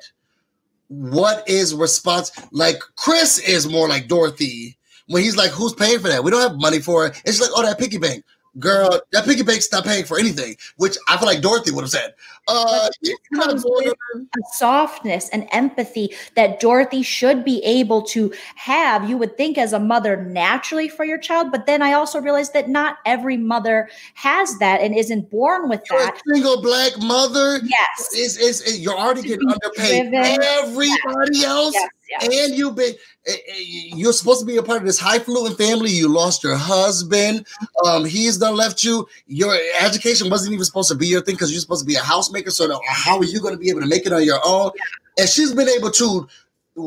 what 0.88 1.48
is 1.48 1.76
response 1.76 2.32
like 2.52 2.80
Chris 2.96 3.40
is 3.40 3.68
more 3.68 3.88
like 3.88 4.08
Dorothy 4.08 4.78
when 5.08 5.24
he's 5.24 5.38
like, 5.38 5.52
"Who's 5.52 5.74
paying 5.74 6.00
for 6.00 6.08
that? 6.08 6.24
We 6.24 6.32
don't 6.32 6.42
have 6.42 6.60
money 6.60 6.80
for 6.80 7.06
it." 7.06 7.22
It's 7.26 7.40
like, 7.40 7.52
"Oh, 7.54 7.64
that 7.64 7.78
piggy 7.78 7.98
bank." 7.98 8.24
Girl, 8.60 9.00
that 9.12 9.26
piggy 9.26 9.44
bank's 9.44 9.72
not 9.72 9.86
paying 9.86 10.04
for 10.04 10.18
anything, 10.18 10.56
which 10.78 10.98
I 11.08 11.18
feel 11.18 11.28
like 11.28 11.42
Dorothy 11.42 11.70
would 11.70 11.84
have 11.84 11.92
said. 11.92 12.16
Uh, 12.48 12.90
comes 13.36 13.66
with 13.68 13.94
a 14.16 14.40
softness 14.54 15.30
and 15.30 15.48
empathy 15.52 16.16
that 16.36 16.60
Dorothy 16.60 17.02
should 17.02 17.44
be 17.44 17.62
able 17.64 18.02
to 18.04 18.34
have. 18.56 19.10
You 19.10 19.18
would 19.18 19.36
think 19.36 19.58
as 19.58 19.74
a 19.74 19.80
mother 19.80 20.24
naturally 20.24 20.88
for 20.88 21.04
your 21.04 21.18
child, 21.18 21.52
but 21.52 21.66
then 21.66 21.82
I 21.82 21.94
also 21.94 22.22
realized 22.22 22.54
that 22.54 22.70
not 22.70 22.98
every 23.06 23.38
mother 23.38 23.90
has 24.14 24.58
that 24.60 24.82
and 24.82 24.96
isn't 24.96 25.30
born 25.30 25.70
with 25.70 25.82
you're 25.90 26.00
that. 26.00 26.22
single 26.26 26.62
black 26.62 26.94
mother, 27.00 27.60
yes, 27.64 28.14
is 28.16 28.38
is 28.38 28.80
you're 28.80 28.98
already 28.98 29.24
getting 29.24 29.50
underpaid. 29.50 30.10
Driven. 30.12 30.42
Everybody 30.42 31.34
yes. 31.34 31.46
else, 31.46 31.74
yes, 31.74 31.90
yes. 32.10 32.50
and 32.50 32.58
you've 32.58 32.76
been 32.76 32.94
eh, 33.26 33.34
eh, 33.34 33.54
you're 33.96 34.14
supposed 34.14 34.40
to 34.40 34.46
be 34.46 34.58
a 34.58 34.64
part 34.64 34.80
of 34.80 34.86
this 34.86 35.00
highfalutin 35.00 35.58
family. 35.58 35.92
You 35.92 36.08
lost 36.08 36.44
your 36.44 36.56
husband. 36.56 37.46
Um, 37.86 38.06
he's 38.06 38.38
done 38.38 38.56
left 38.56 38.84
you. 38.84 39.08
Your 39.28 39.58
education 39.82 40.30
wasn't 40.30 40.54
even 40.54 40.66
supposed 40.66 40.90
to 40.90 40.96
be 40.96 41.08
your 41.08 41.22
thing 41.22 41.36
because 41.36 41.52
you're 41.52 41.62
supposed 41.62 41.84
to 41.84 41.88
be 41.88 41.96
a 41.96 42.02
housemaker 42.02 42.37
maker. 42.38 42.52
So 42.52 42.80
how 42.88 43.18
are 43.18 43.26
you 43.26 43.40
going 43.42 43.54
to 43.54 43.60
be 43.60 43.70
able 43.70 43.82
to 43.82 43.88
make 43.88 44.06
it 44.06 44.14
on 44.14 44.24
your 44.24 44.40
own? 44.46 44.72
Yeah. 44.76 45.24
And 45.24 45.30
she's 45.30 45.54
been 45.54 45.70
able 45.70 45.92
to, 45.92 46.28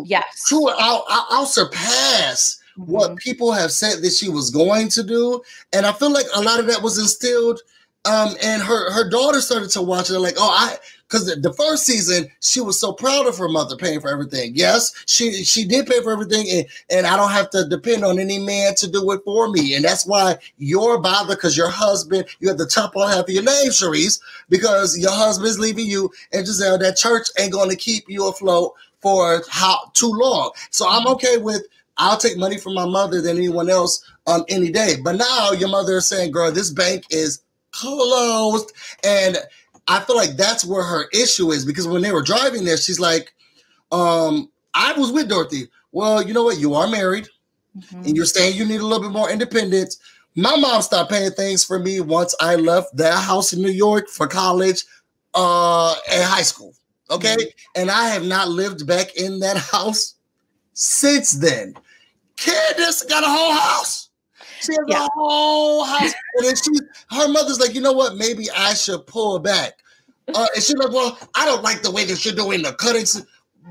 yes, 0.04 0.48
to 0.48 0.72
I'll, 0.78 1.04
I'll 1.08 1.46
surpass 1.46 2.60
mm-hmm. 2.78 2.90
what 2.90 3.16
people 3.16 3.52
have 3.52 3.72
said 3.72 4.02
that 4.02 4.12
she 4.12 4.28
was 4.28 4.50
going 4.50 4.88
to 4.90 5.02
do. 5.02 5.42
And 5.72 5.84
I 5.86 5.92
feel 5.92 6.12
like 6.12 6.26
a 6.34 6.42
lot 6.42 6.60
of 6.60 6.66
that 6.66 6.82
was 6.82 6.98
instilled. 6.98 7.60
Um, 8.04 8.34
and 8.42 8.62
her 8.62 8.90
her 8.92 9.10
daughter 9.10 9.40
started 9.42 9.70
to 9.70 9.82
watch 9.82 10.08
it 10.08 10.18
like, 10.18 10.36
oh, 10.38 10.50
I 10.50 10.76
because 11.10 11.26
the, 11.26 11.36
the, 11.36 11.52
first 11.52 11.84
season 11.84 12.28
she 12.40 12.60
was 12.60 12.80
so 12.80 12.92
proud 12.92 13.26
of 13.26 13.36
her 13.36 13.48
mother 13.48 13.76
paying 13.76 14.00
for 14.00 14.08
everything. 14.08 14.52
Yes, 14.54 14.92
she 15.06 15.42
she 15.44 15.64
did 15.64 15.86
pay 15.86 16.00
for 16.02 16.12
everything, 16.12 16.46
and, 16.50 16.66
and 16.88 17.06
I 17.06 17.16
don't 17.16 17.32
have 17.32 17.50
to 17.50 17.68
depend 17.68 18.04
on 18.04 18.18
any 18.18 18.38
man 18.38 18.74
to 18.76 18.90
do 18.90 19.10
it 19.10 19.22
for 19.24 19.48
me. 19.48 19.74
And 19.74 19.84
that's 19.84 20.06
why 20.06 20.36
you're 20.58 21.00
bothered 21.00 21.36
because 21.36 21.56
your 21.56 21.70
husband, 21.70 22.26
you 22.38 22.48
have 22.48 22.58
the 22.58 22.66
top 22.66 22.96
on 22.96 23.10
half 23.10 23.24
of 23.24 23.30
your 23.30 23.42
name, 23.42 23.70
Charrisse, 23.70 24.20
because 24.48 24.96
your 24.96 25.12
husband's 25.12 25.58
leaving 25.58 25.86
you, 25.86 26.10
and 26.32 26.46
Gizelle, 26.46 26.78
that 26.80 26.96
church 26.96 27.28
ain't 27.38 27.52
going 27.52 27.70
to 27.70 27.76
keep 27.76 28.04
you 28.08 28.28
afloat 28.28 28.74
for 29.00 29.42
how 29.50 29.90
too 29.94 30.12
long. 30.12 30.52
So 30.70 30.88
I'm 30.88 31.06
okay 31.08 31.38
with. 31.38 31.62
I'll 32.02 32.16
take 32.16 32.38
money 32.38 32.56
from 32.56 32.74
my 32.74 32.86
mother 32.86 33.20
than 33.20 33.36
anyone 33.36 33.68
else 33.68 34.02
um 34.26 34.44
any 34.48 34.70
day. 34.70 34.94
But 35.02 35.16
now 35.16 35.50
your 35.52 35.68
mother 35.68 35.96
is 35.96 36.08
saying, 36.08 36.30
girl, 36.30 36.50
this 36.52 36.70
bank 36.70 37.04
is 37.10 37.42
closed. 37.72 38.72
And 39.04 39.38
I 39.90 39.98
feel 39.98 40.14
like 40.14 40.36
that's 40.36 40.64
where 40.64 40.84
her 40.84 41.08
issue 41.12 41.50
is 41.50 41.64
because 41.64 41.88
when 41.88 42.00
they 42.00 42.12
were 42.12 42.22
driving 42.22 42.64
there, 42.64 42.76
she's 42.76 43.00
like, 43.00 43.34
um, 43.90 44.48
I 44.72 44.92
was 44.92 45.10
with 45.10 45.28
Dorothy. 45.28 45.68
Well, 45.90 46.22
you 46.22 46.32
know 46.32 46.44
what? 46.44 46.60
You 46.60 46.74
are 46.74 46.86
married 46.86 47.26
mm-hmm. 47.76 48.04
and 48.04 48.16
you're 48.16 48.24
saying 48.24 48.56
you 48.56 48.64
need 48.64 48.80
a 48.80 48.86
little 48.86 49.02
bit 49.02 49.12
more 49.12 49.28
independence. 49.28 49.98
My 50.36 50.54
mom 50.54 50.80
stopped 50.82 51.10
paying 51.10 51.32
things 51.32 51.64
for 51.64 51.80
me 51.80 51.98
once 51.98 52.36
I 52.40 52.54
left 52.54 52.96
that 52.98 53.18
house 53.18 53.52
in 53.52 53.62
New 53.62 53.70
York 53.70 54.08
for 54.08 54.28
college 54.28 54.84
uh 55.34 55.94
and 56.10 56.22
high 56.22 56.42
school. 56.42 56.72
Okay. 57.10 57.34
Mm-hmm. 57.34 57.80
And 57.80 57.90
I 57.90 58.10
have 58.10 58.24
not 58.24 58.48
lived 58.48 58.86
back 58.86 59.16
in 59.16 59.40
that 59.40 59.56
house 59.56 60.14
since 60.72 61.32
then. 61.32 61.74
Candiace 62.36 63.02
got 63.02 63.24
a 63.24 63.28
whole 63.28 63.52
house. 63.52 63.99
She 64.60 64.72
has 64.72 64.84
yeah. 64.88 65.06
a 65.06 65.08
whole 65.14 65.84
house. 65.84 66.12
and 66.36 66.46
then 66.46 66.54
she, 66.56 66.70
her 67.10 67.28
mother's 67.28 67.60
like, 67.60 67.74
you 67.74 67.80
know 67.80 67.92
what? 67.92 68.16
Maybe 68.16 68.50
I 68.50 68.74
should 68.74 69.06
pull 69.06 69.38
back. 69.38 69.78
Uh, 70.28 70.46
and 70.54 70.62
she's 70.62 70.76
like, 70.76 70.92
well, 70.92 71.18
I 71.34 71.44
don't 71.44 71.62
like 71.62 71.82
the 71.82 71.90
way 71.90 72.04
that 72.04 72.24
you're 72.24 72.34
doing 72.34 72.62
the 72.62 72.72
cuttings. 72.72 73.24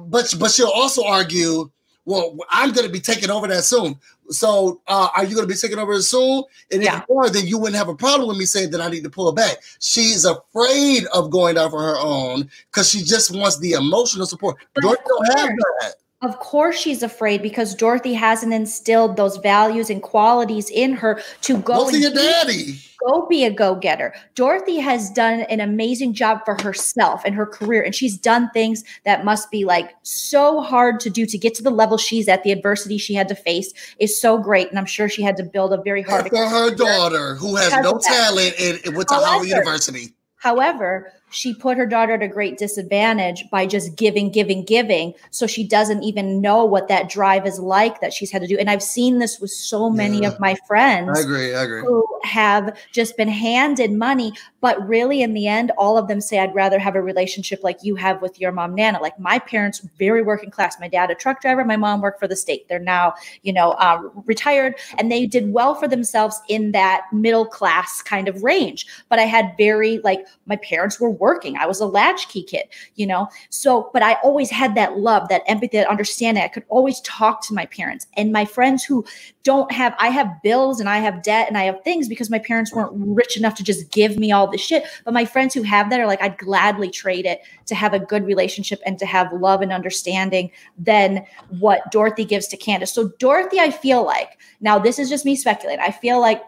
But 0.06 0.34
but 0.40 0.52
she'll 0.52 0.68
also 0.68 1.03
argue, 1.06 1.70
well, 2.06 2.38
I'm 2.49 2.72
going 2.72 2.88
to 2.88 2.91
be 2.91 2.99
taking 2.99 3.30
over 3.30 3.48
that 3.48 3.64
soon. 3.64 3.98
So 4.30 4.82
uh, 4.88 5.10
are 5.16 5.24
you 5.24 5.36
going 5.36 5.48
to 5.48 5.53
be 5.53 5.57
taking 5.57 5.80
over 5.80 5.99
soon? 6.02 6.44
And 6.72 6.84
yeah. 6.84 6.99
if 6.99 7.06
you 7.10 7.18
are, 7.18 7.30
then 7.30 7.48
you 7.48 7.57
wouldn't 7.57 7.78
have 7.78 7.90
a 7.90 7.95
problem 7.95 8.28
with 8.30 8.38
me 8.38 8.45
saying 8.45 8.72
that 8.72 8.82
I 8.82 8.90
need 8.90 9.03
to 9.03 9.10
pull 9.10 9.32
back. 9.32 9.57
She's 9.80 10.26
afraid 10.26 11.06
of 11.14 11.32
going 11.32 11.57
out 11.57 11.72
for 11.72 11.82
her 11.82 11.98
own 11.98 12.49
because 12.72 12.90
she 12.90 13.03
just 13.03 13.36
wants 13.36 13.57
the 13.60 13.74
emotional 13.74 14.26
support. 14.26 14.57
But 14.76 14.84
don't 14.84 14.99
have 15.38 15.49
that. 15.49 15.95
Of 16.21 16.37
course, 16.39 16.77
she's 16.77 17.01
afraid 17.01 17.41
because 17.41 17.73
Dorothy 17.73 18.13
hasn't 18.13 18.53
instilled 18.53 19.15
those 19.15 19.37
values 19.37 19.89
and 19.89 20.01
qualities 20.01 20.69
in 20.69 20.91
her 20.93 21.21
to 21.41 21.57
go. 21.59 21.85
Go 21.85 21.89
your 21.91 22.11
daddy. 22.11 22.77
Go 23.07 23.25
be 23.27 23.45
a 23.45 23.49
go 23.49 23.75
getter. 23.75 24.13
Dorothy 24.35 24.79
has 24.79 25.09
done 25.11 25.41
an 25.41 25.61
amazing 25.61 26.13
job 26.13 26.41
for 26.43 26.61
herself 26.61 27.21
and 27.23 27.33
her 27.35 27.45
career, 27.45 27.81
and 27.81 27.95
she's 27.95 28.17
done 28.17 28.49
things 28.53 28.83
that 29.05 29.23
must 29.23 29.49
be 29.49 29.63
like 29.63 29.91
so 30.03 30.59
hard 30.59 30.99
to 30.99 31.09
do 31.09 31.25
to 31.25 31.37
get 31.37 31.53
to 31.55 31.63
the 31.63 31.69
level 31.69 31.97
she's 31.97 32.27
at. 32.27 32.43
The 32.43 32.51
adversity 32.51 32.97
she 32.97 33.13
had 33.13 33.29
to 33.29 33.35
face 33.35 33.71
is 33.99 34.19
so 34.19 34.37
great, 34.37 34.69
and 34.69 34.77
I'm 34.77 34.85
sure 34.85 35.07
she 35.07 35.21
had 35.21 35.37
to 35.37 35.43
build 35.43 35.71
a 35.71 35.81
very 35.81 36.01
hard. 36.01 36.27
for 36.27 36.49
her 36.49 36.75
daughter, 36.75 37.35
who 37.35 37.55
has 37.55 37.71
no 37.81 37.97
talent 37.97 38.55
and 38.59 38.93
went 38.93 39.07
to 39.07 39.15
Howard 39.15 39.47
University. 39.47 40.13
However, 40.35 41.13
she 41.30 41.53
put 41.53 41.77
her 41.77 41.85
daughter 41.85 42.14
at 42.14 42.22
a 42.22 42.27
great 42.27 42.57
disadvantage 42.57 43.43
by 43.51 43.65
just 43.65 43.95
giving, 43.95 44.31
giving, 44.31 44.64
giving. 44.64 45.14
So 45.31 45.47
she 45.47 45.68
doesn't 45.68 46.03
even 46.03 46.41
know 46.41 46.65
what 46.65 46.88
that 46.88 47.10
drive 47.10 47.45
is 47.45 47.60
like 47.60 48.01
that 48.01 48.14
she's 48.14 48.31
had 48.31 48.41
to 48.41 48.47
do. 48.47 48.57
And 48.57 48.69
I've 48.69 48.84
seen 48.84 49.19
this 49.19 49.39
with 49.39 49.51
so 49.51 49.89
many 49.89 50.22
yeah. 50.22 50.30
of 50.30 50.39
my 50.39 50.56
friends. 50.68 51.18
I 51.18 51.22
agree. 51.22 51.53
I 51.53 51.64
agree. 51.64 51.81
Who 51.81 52.06
have 52.23 52.77
just 52.91 53.18
been 53.18 53.27
handed 53.27 53.91
money, 53.91 54.34
but 54.61 54.85
really 54.88 55.22
in 55.22 55.34
the 55.34 55.47
end, 55.47 55.72
all 55.77 55.97
of 55.97 56.07
them 56.07 56.22
say, 56.22 56.39
I'd 56.39 56.53
rather 56.56 56.80
have 56.80 56.95
a 56.95 57.01
relationship 57.01 57.64
like 57.64 57.77
you 57.84 57.95
have 57.95 58.22
with 58.22 58.39
your 58.39 58.51
mom, 58.51 58.76
Nana. 58.76 58.99
Like 58.99 59.19
my 59.19 59.39
parents, 59.39 59.80
very 59.97 60.22
working 60.22 60.51
class. 60.51 60.80
My 60.80 60.88
dad, 60.88 61.11
a 61.11 61.15
truck 61.15 61.41
driver. 61.41 61.64
My 61.64 61.77
mom 61.77 62.01
worked 62.01 62.19
for 62.19 62.27
the 62.27 62.35
state. 62.35 62.68
They're 62.68 62.80
now, 62.80 63.14
you 63.43 63.53
know, 63.53 63.72
uh, 63.72 64.01
retired 64.26 64.76
and 64.97 65.11
they 65.11 65.26
did 65.26 65.53
well 65.53 65.76
for 65.76 65.88
themselves 65.88 66.41
in 66.49 66.72
that 66.72 67.06
middle 67.14 67.45
class 67.45 68.01
kind 68.01 68.27
of 68.27 68.43
range. 68.43 68.88
But 69.10 69.19
I 69.19 69.23
had 69.23 69.53
very, 69.57 69.99
like, 69.99 70.26
my 70.45 70.56
parents 70.57 70.99
were 70.99 71.10
working. 71.19 71.57
I 71.57 71.65
was 71.65 71.79
a 71.79 71.85
latchkey 71.85 72.43
kid, 72.43 72.67
you 72.95 73.05
know. 73.05 73.27
So, 73.49 73.89
but 73.93 74.01
I 74.01 74.13
always 74.23 74.49
had 74.49 74.75
that 74.75 74.97
love, 74.97 75.29
that 75.29 75.43
empathy, 75.47 75.77
that 75.77 75.89
understanding. 75.89 76.43
I 76.43 76.47
could 76.47 76.65
always 76.69 77.01
talk 77.01 77.45
to 77.47 77.53
my 77.53 77.65
parents 77.67 78.07
and 78.17 78.31
my 78.31 78.45
friends 78.45 78.83
who 78.83 79.05
don't 79.43 79.71
have, 79.71 79.95
I 79.99 80.09
have 80.09 80.41
bills 80.43 80.79
and 80.79 80.89
I 80.89 80.97
have 80.97 81.23
debt 81.23 81.47
and 81.47 81.57
I 81.57 81.63
have 81.63 81.83
things 81.83 82.07
because 82.07 82.29
my 82.29 82.39
parents 82.39 82.73
weren't 82.73 82.91
rich 82.93 83.37
enough 83.37 83.55
to 83.55 83.63
just 83.63 83.91
give 83.91 84.17
me 84.17 84.31
all 84.31 84.49
this 84.49 84.61
shit. 84.61 84.83
But 85.05 85.13
my 85.13 85.25
friends 85.25 85.53
who 85.53 85.63
have 85.63 85.89
that 85.89 85.99
are 85.99 86.07
like, 86.07 86.21
I'd 86.21 86.37
gladly 86.37 86.89
trade 86.89 87.25
it 87.25 87.41
to 87.67 87.75
have 87.75 87.93
a 87.93 87.99
good 87.99 88.25
relationship 88.25 88.79
and 88.85 88.99
to 88.99 89.05
have 89.05 89.31
love 89.33 89.61
and 89.61 89.71
understanding 89.71 90.51
than 90.77 91.25
what 91.59 91.91
Dorothy 91.91 92.25
gives 92.25 92.47
to 92.47 92.57
Candiace. 92.57 92.91
So, 92.91 93.09
Dorothy, 93.19 93.59
I 93.59 93.71
feel 93.71 94.05
like, 94.05 94.37
now 94.61 94.77
this 94.77 94.99
is 94.99 95.09
just 95.09 95.25
me 95.25 95.35
speculating, 95.35 95.83
I 95.83 95.91
feel 95.91 96.19
like 96.19 96.43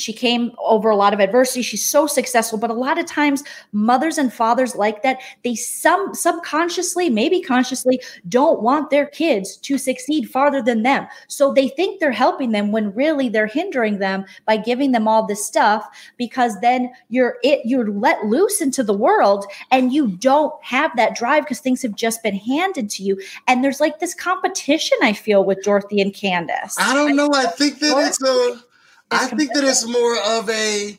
she 0.00 0.12
came 0.12 0.52
over 0.58 0.90
a 0.90 0.96
lot 0.96 1.12
of 1.12 1.20
adversity. 1.20 1.62
She's 1.62 1.84
so 1.84 2.06
successful 2.06 2.58
but 2.58 2.70
a 2.70 2.74
lot 2.74 2.98
of 2.98 3.06
times 3.06 3.44
mothers 3.72 4.18
and 4.18 4.32
fathers 4.32 4.74
like 4.74 5.02
that 5.02 5.18
they 5.44 5.54
some 5.54 6.14
subconsciously 6.14 7.10
maybe 7.10 7.40
consciously 7.42 8.00
don't 8.28 8.62
want 8.62 8.90
their 8.90 9.06
kids 9.06 9.56
to 9.58 9.78
succeed 9.78 10.30
farther 10.30 10.62
than 10.62 10.82
them. 10.82 11.06
So 11.28 11.52
they 11.52 11.68
think 11.68 12.00
they're 12.00 12.12
helping 12.12 12.52
them 12.52 12.72
when 12.72 12.94
really 12.94 13.28
they're 13.28 13.46
hindering 13.46 13.98
them 13.98 14.24
by 14.46 14.56
giving 14.56 14.92
them 14.92 15.06
all 15.06 15.26
this 15.26 15.44
stuff 15.44 15.86
because 16.16 16.60
then 16.60 16.90
you're 17.08 17.36
it 17.42 17.60
you're 17.64 17.90
let 17.90 18.24
loose 18.26 18.60
into 18.60 18.82
the 18.82 18.94
world 18.94 19.46
and 19.70 19.92
you 19.92 20.08
don't 20.08 20.52
have 20.64 20.94
that 20.96 21.16
drive 21.16 21.44
because 21.44 21.60
things 21.60 21.82
have 21.82 21.94
just 21.94 22.22
been 22.22 22.36
handed 22.36 22.90
to 22.90 23.02
you. 23.02 23.20
And 23.46 23.62
there's 23.62 23.80
like 23.80 24.00
this 24.00 24.14
competition 24.14 24.98
i 25.02 25.12
feel 25.12 25.44
with 25.44 25.62
dorothy 25.62 26.00
and 26.00 26.14
candiace. 26.14 26.76
I 26.78 26.94
don't 26.94 27.16
know. 27.16 27.30
I 27.34 27.46
think 27.46 27.78
that 27.80 28.06
it's 28.06 28.22
a 28.22 28.69
I 29.10 29.26
think 29.26 29.52
that 29.54 29.64
it's 29.64 29.86
more 29.86 30.16
of 30.38 30.48
a. 30.50 30.98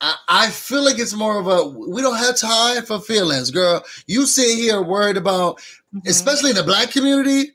I, 0.00 0.14
I 0.28 0.50
feel 0.50 0.84
like 0.84 0.98
it's 0.98 1.14
more 1.14 1.38
of 1.38 1.48
a. 1.48 1.66
We 1.66 2.00
don't 2.00 2.16
have 2.16 2.36
time 2.36 2.84
for 2.84 3.00
feelings, 3.00 3.50
girl. 3.50 3.84
You 4.06 4.26
sit 4.26 4.56
here 4.56 4.80
worried 4.82 5.16
about, 5.16 5.58
mm-hmm. 5.58 6.06
especially 6.06 6.50
in 6.50 6.56
the 6.56 6.62
black 6.62 6.90
community, 6.90 7.52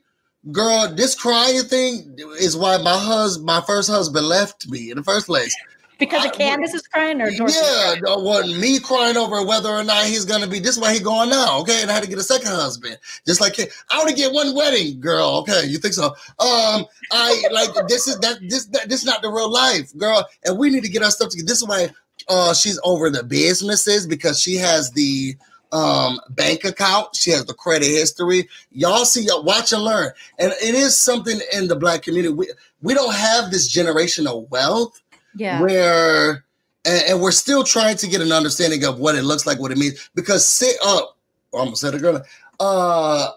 girl. 0.52 0.92
This 0.94 1.14
crying 1.14 1.62
thing 1.62 2.16
is 2.38 2.56
why 2.56 2.76
my 2.78 2.98
husband, 2.98 3.46
my 3.46 3.62
first 3.62 3.90
husband, 3.90 4.26
left 4.26 4.68
me 4.68 4.90
in 4.90 4.98
the 4.98 5.04
first 5.04 5.26
place. 5.26 5.54
Because 5.98 6.24
of 6.24 6.32
Candiace 6.32 6.74
is 6.74 6.86
crying 6.86 7.20
or 7.20 7.30
Dorothy 7.30 7.58
Yeah, 7.60 7.96
no, 8.02 8.18
wasn't 8.18 8.60
me 8.60 8.78
crying 8.78 9.16
over 9.16 9.44
whether 9.44 9.68
or 9.68 9.82
not 9.82 10.04
he's 10.06 10.24
gonna 10.24 10.46
be 10.46 10.60
this 10.60 10.76
is 10.76 10.80
why 10.80 10.94
he 10.94 11.00
going 11.00 11.30
now, 11.30 11.58
okay? 11.60 11.82
And 11.82 11.90
I 11.90 11.94
had 11.94 12.04
to 12.04 12.08
get 12.08 12.18
a 12.18 12.22
second 12.22 12.48
husband. 12.48 12.98
Just 13.26 13.40
like 13.40 13.58
I 13.90 13.98
want 13.98 14.08
to 14.08 14.14
get 14.14 14.32
one 14.32 14.54
wedding, 14.54 15.00
girl. 15.00 15.38
Okay, 15.38 15.66
you 15.66 15.78
think 15.78 15.94
so? 15.94 16.06
Um, 16.38 16.86
I 17.10 17.42
like 17.50 17.70
this 17.88 18.06
is 18.06 18.18
that 18.20 18.38
this 18.48 18.66
that, 18.66 18.88
this 18.88 19.00
is 19.00 19.06
not 19.06 19.22
the 19.22 19.30
real 19.30 19.50
life, 19.50 19.96
girl. 19.96 20.24
And 20.44 20.56
we 20.56 20.70
need 20.70 20.84
to 20.84 20.88
get 20.88 21.02
our 21.02 21.10
stuff 21.10 21.30
together. 21.30 21.48
This 21.48 21.62
is 21.62 21.68
why 21.68 21.88
uh, 22.28 22.54
she's 22.54 22.78
over 22.84 23.10
the 23.10 23.24
businesses 23.24 24.06
because 24.06 24.40
she 24.40 24.54
has 24.56 24.92
the 24.92 25.36
um 25.70 26.18
bank 26.30 26.64
account 26.64 27.14
she 27.14 27.30
has 27.30 27.44
the 27.44 27.52
credit 27.52 27.88
history 27.88 28.48
y'all 28.70 29.04
see 29.04 29.20
y'all 29.20 29.42
watch 29.42 29.70
and 29.70 29.82
learn 29.82 30.10
and 30.38 30.50
it 30.62 30.74
is 30.74 30.98
something 30.98 31.38
in 31.52 31.68
the 31.68 31.76
black 31.76 32.00
community 32.00 32.32
we, 32.32 32.50
we 32.80 32.94
don't 32.94 33.14
have 33.14 33.50
this 33.50 33.70
generational 33.70 34.48
wealth 34.48 35.02
Yeah. 35.34 35.60
where 35.60 36.44
and, 36.84 37.02
and 37.08 37.20
we're 37.20 37.30
still 37.30 37.64
trying 37.64 37.96
to 37.98 38.06
get 38.06 38.20
an 38.20 38.32
understanding 38.32 38.84
of 38.84 38.98
what 38.98 39.14
it 39.14 39.22
looks 39.22 39.46
like 39.46 39.58
what 39.58 39.72
it 39.72 39.78
means 39.78 40.10
because 40.14 40.46
sit 40.46 40.76
up 40.84 41.16
oh, 41.52 41.58
almost 41.58 41.80
said 41.80 41.94
it 41.94 42.00
girl 42.00 42.22
uh 42.60 43.30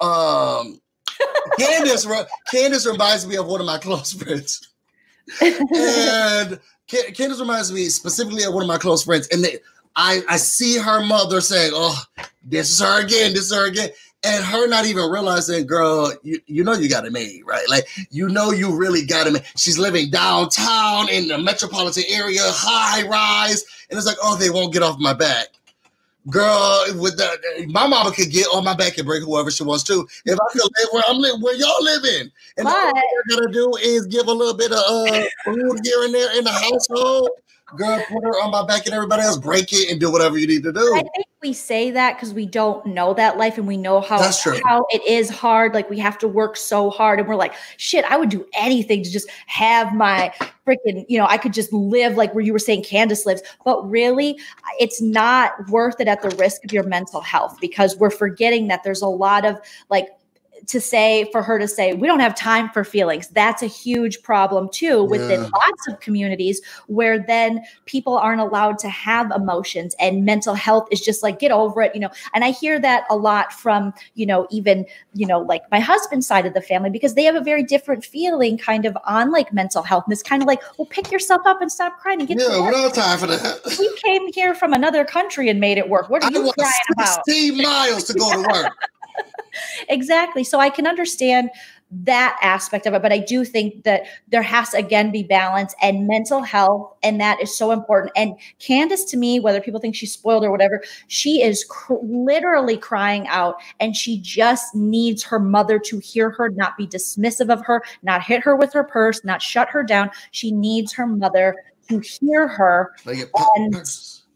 um 0.00 0.80
Candiace, 1.60 2.06
Candiace 2.52 2.86
reminds 2.86 3.26
me 3.26 3.36
of 3.36 3.46
one 3.46 3.60
of 3.60 3.66
my 3.66 3.78
close 3.78 4.12
friends 4.12 4.68
and 5.40 6.60
Ca- 6.88 7.10
Candiace 7.12 7.40
reminds 7.40 7.72
me 7.72 7.84
specifically 7.86 8.44
of 8.44 8.54
one 8.54 8.62
of 8.62 8.68
my 8.68 8.78
close 8.78 9.02
friends, 9.02 9.28
and 9.28 9.42
they, 9.42 9.58
I 9.96 10.22
I 10.28 10.36
see 10.36 10.78
her 10.78 11.04
mother 11.04 11.40
saying, 11.40 11.72
"Oh, 11.74 12.00
this 12.44 12.70
is 12.70 12.80
her 12.80 13.00
again, 13.00 13.32
this 13.32 13.46
is 13.46 13.54
her 13.54 13.66
again," 13.66 13.90
and 14.26 14.44
her 14.44 14.66
not 14.66 14.84
even 14.86 15.08
realizing, 15.10 15.66
"Girl, 15.66 16.12
you 16.22 16.40
you 16.46 16.64
know 16.64 16.72
you 16.74 16.88
got 16.88 17.06
it 17.06 17.12
made, 17.12 17.42
right? 17.46 17.64
Like 17.68 17.86
you 18.10 18.28
know 18.28 18.50
you 18.50 18.76
really 18.76 19.06
got 19.06 19.26
it 19.26 19.32
made." 19.32 19.44
She's 19.56 19.78
living 19.78 20.10
downtown 20.10 21.08
in 21.08 21.28
the 21.28 21.38
metropolitan 21.38 22.04
area, 22.08 22.40
high 22.42 23.06
rise, 23.06 23.64
and 23.90 23.96
it's 23.96 24.06
like, 24.06 24.16
"Oh, 24.22 24.36
they 24.36 24.50
won't 24.50 24.72
get 24.72 24.82
off 24.82 24.98
my 24.98 25.12
back." 25.14 25.46
Girl, 26.28 26.84
with 26.96 27.16
the, 27.18 27.66
my 27.68 27.86
mama 27.86 28.10
could 28.10 28.32
get 28.32 28.46
on 28.52 28.64
my 28.64 28.74
back 28.74 28.98
and 28.98 29.06
break 29.06 29.22
whoever 29.22 29.48
she 29.48 29.62
wants 29.62 29.84
to. 29.84 30.04
If 30.24 30.34
I 30.34 30.52
could 30.52 30.62
live 30.62 30.88
where 30.90 31.02
I'm 31.06 31.18
living, 31.18 31.40
where 31.40 31.54
y'all 31.54 31.84
living, 31.84 32.32
and 32.56 32.66
all 32.66 32.74
But- 32.92 32.94
we're 33.30 33.36
gonna 33.36 33.52
do 33.52 33.72
is 33.80 34.06
give 34.08 34.26
a 34.26 34.32
little 34.32 34.54
bit 34.54 34.72
of 34.72 34.78
uh, 34.78 35.24
food 35.44 35.78
here 35.84 36.02
and 36.02 36.12
there 36.12 36.36
in 36.36 36.42
the 36.42 36.50
household. 36.50 37.28
Girl, 37.76 38.02
put 38.08 38.24
her 38.24 38.40
on 38.42 38.50
my 38.50 38.66
back 38.66 38.86
and 38.86 38.94
everybody 38.94 39.22
else 39.22 39.38
break 39.38 39.72
it 39.72 39.90
and 39.90 40.00
do 40.00 40.10
whatever 40.10 40.38
you 40.38 40.46
need 40.46 40.62
to 40.64 40.72
do. 40.72 40.94
I 40.94 41.00
think 41.14 41.26
we 41.42 41.52
say 41.52 41.90
that 41.90 42.16
because 42.16 42.32
we 42.32 42.46
don't 42.46 42.84
know 42.86 43.14
that 43.14 43.36
life 43.36 43.58
and 43.58 43.66
we 43.66 43.76
know 43.76 44.00
how 44.00 44.18
That's 44.18 44.42
true. 44.42 44.58
how 44.64 44.86
it 44.90 45.04
is 45.06 45.30
hard. 45.30 45.74
Like 45.74 45.88
we 45.90 45.98
have 45.98 46.18
to 46.18 46.28
work 46.28 46.56
so 46.56 46.90
hard, 46.90 47.18
and 47.18 47.28
we're 47.28 47.36
like, 47.36 47.54
shit, 47.76 48.04
I 48.10 48.16
would 48.16 48.28
do 48.28 48.46
anything 48.54 49.02
to 49.02 49.10
just 49.10 49.28
have 49.46 49.94
my 49.94 50.32
freaking, 50.66 51.04
you 51.08 51.18
know, 51.18 51.26
I 51.26 51.38
could 51.38 51.52
just 51.52 51.72
live 51.72 52.16
like 52.16 52.34
where 52.34 52.42
you 52.42 52.52
were 52.52 52.58
saying 52.58 52.82
Candiace 52.82 53.26
lives. 53.26 53.42
But 53.64 53.88
really, 53.88 54.38
it's 54.80 55.00
not 55.00 55.68
worth 55.70 56.00
it 56.00 56.08
at 56.08 56.22
the 56.22 56.30
risk 56.36 56.64
of 56.64 56.72
your 56.72 56.84
mental 56.84 57.20
health 57.20 57.58
because 57.60 57.96
we're 57.96 58.10
forgetting 58.10 58.68
that 58.68 58.82
there's 58.82 59.02
a 59.02 59.08
lot 59.08 59.44
of 59.44 59.60
like 59.90 60.08
to 60.66 60.80
say 60.80 61.28
for 61.32 61.42
her 61.42 61.58
to 61.58 61.68
say 61.68 61.92
we 61.94 62.06
don't 62.06 62.20
have 62.20 62.34
time 62.34 62.68
for 62.70 62.82
feelings 62.84 63.28
that's 63.28 63.62
a 63.62 63.66
huge 63.66 64.22
problem 64.22 64.68
too 64.72 65.04
within 65.04 65.42
Yeah. 65.42 65.48
lots 65.54 65.88
of 65.88 66.00
communities 66.00 66.60
where 66.86 67.18
then 67.18 67.62
people 67.84 68.16
aren't 68.16 68.40
allowed 68.40 68.78
to 68.80 68.88
have 68.88 69.30
emotions 69.30 69.94
and 70.00 70.24
mental 70.24 70.54
health 70.54 70.88
is 70.90 71.00
just 71.00 71.22
like 71.22 71.38
get 71.38 71.52
over 71.52 71.82
it 71.82 71.94
you 71.94 72.00
know 72.00 72.10
and 72.34 72.42
i 72.44 72.50
hear 72.50 72.78
that 72.80 73.04
a 73.10 73.16
lot 73.16 73.52
from 73.52 73.92
you 74.14 74.24
know 74.26 74.46
even 74.50 74.84
you 75.14 75.26
know 75.26 75.38
like 75.40 75.62
my 75.70 75.78
husband's 75.80 76.26
side 76.26 76.46
of 76.46 76.54
the 76.54 76.62
family 76.62 76.90
because 76.90 77.14
they 77.14 77.24
have 77.24 77.34
a 77.36 77.40
very 77.40 77.62
different 77.62 78.04
feeling 78.04 78.56
kind 78.56 78.84
of 78.86 78.96
on 79.04 79.30
like 79.30 79.52
mental 79.52 79.82
health 79.82 80.04
and 80.06 80.12
it's 80.12 80.22
kind 80.22 80.42
of 80.42 80.46
like 80.46 80.60
well 80.78 80.86
pick 80.86 81.10
yourself 81.12 81.42
up 81.46 81.60
and 81.60 81.70
stop 81.70 81.98
crying 81.98 82.18
and 82.20 82.28
get 82.28 82.38
Yeah, 82.38 82.56
we 82.56 82.62
work. 82.62 82.72
don't 82.72 82.82
have 82.82 82.92
time 82.94 83.18
for 83.18 83.26
that. 83.26 83.60
we 83.78 83.94
came 84.04 84.32
here 84.32 84.54
from 84.54 84.72
another 84.72 85.04
country 85.04 85.48
and 85.48 85.60
made 85.60 85.78
it 85.78 85.88
work 85.88 86.08
what 86.08 86.22
are 86.22 86.26
I 86.26 86.30
you 86.30 86.52
crying 86.52 86.72
about 86.92 87.24
16 87.26 87.62
miles 87.62 88.04
to 88.04 88.14
go 88.14 88.42
to 88.42 88.48
work. 88.48 88.72
Exactly. 89.88 90.44
So 90.44 90.58
i 90.60 90.70
can 90.70 90.86
understand 90.86 91.50
that 91.88 92.36
aspect 92.42 92.84
of 92.84 92.94
it 92.94 93.00
but 93.00 93.12
i 93.12 93.18
do 93.18 93.44
think 93.44 93.84
that 93.84 94.02
there 94.28 94.42
has 94.42 94.70
to 94.70 94.76
again 94.76 95.12
be 95.12 95.22
balance 95.22 95.72
and 95.80 96.08
mental 96.08 96.42
health 96.42 96.92
and 97.04 97.20
that 97.20 97.40
is 97.40 97.56
so 97.56 97.70
important. 97.70 98.12
And 98.16 98.34
candiace 98.58 99.04
to 99.04 99.16
me 99.16 99.38
whether 99.38 99.60
people 99.60 99.80
think 99.80 99.94
she's 99.94 100.12
spoiled 100.12 100.44
or 100.44 100.50
whatever 100.50 100.82
she 101.06 101.42
is 101.42 101.64
cr- 101.68 101.94
literally 102.02 102.76
crying 102.76 103.28
out 103.28 103.56
and 103.78 103.96
she 103.96 104.18
just 104.18 104.74
needs 104.74 105.22
her 105.22 105.38
mother 105.38 105.78
to 105.78 105.98
hear 106.00 106.30
her 106.30 106.48
not 106.48 106.76
be 106.76 106.86
dismissive 106.86 107.50
of 107.50 107.64
her 107.64 107.82
not 108.02 108.22
hit 108.22 108.42
her 108.42 108.56
with 108.56 108.72
her 108.72 108.84
purse 108.84 109.24
not 109.24 109.40
shut 109.40 109.68
her 109.68 109.82
down. 109.82 110.10
She 110.32 110.50
needs 110.50 110.92
her 110.92 111.06
mother 111.06 111.54
to 111.88 112.00
hear 112.00 112.48
her 112.48 112.94
Like 113.04 113.30
And-. 113.56 113.76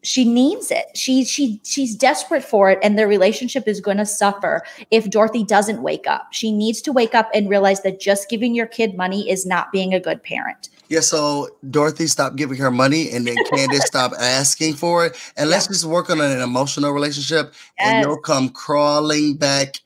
She 0.02 0.24
needs 0.24 0.70
it. 0.70 0.86
She 0.94 1.24
she 1.24 1.60
she's 1.62 1.94
desperate 1.94 2.42
for 2.42 2.70
it 2.70 2.78
and 2.82 2.98
their 2.98 3.08
relationship 3.08 3.68
is 3.68 3.80
going 3.80 3.98
to 3.98 4.06
suffer 4.06 4.62
if 4.90 5.10
Dorothy 5.10 5.44
doesn't 5.44 5.82
wake 5.82 6.06
up. 6.06 6.28
She 6.32 6.52
needs 6.52 6.80
to 6.82 6.92
wake 6.92 7.14
up 7.14 7.28
and 7.34 7.50
realize 7.50 7.82
that 7.82 8.00
just 8.00 8.30
giving 8.30 8.54
your 8.54 8.66
kid 8.66 8.96
money 8.96 9.28
is 9.28 9.44
not 9.44 9.72
being 9.72 9.92
a 9.92 10.00
good 10.00 10.22
parent. 10.22 10.70
Yeah, 10.88 11.00
so 11.00 11.48
Dorothy 11.70 12.08
stopped 12.08 12.34
giving 12.34 12.58
her 12.58 12.70
money 12.70 13.10
and 13.12 13.24
then 13.26 13.36
Candiace 13.52 13.86
stopped 13.86 14.16
asking 14.18 14.74
for 14.74 15.06
it. 15.06 15.16
And 15.36 15.48
let's 15.48 15.68
just 15.68 15.84
work 15.84 16.10
on 16.10 16.20
an 16.20 16.40
emotional 16.40 16.90
relationship 16.92 17.54
and 17.78 17.98
Yes. 17.98 18.04
you'll 18.04 18.18
come 18.18 18.48
crawling 18.48 19.36
back 19.36 19.76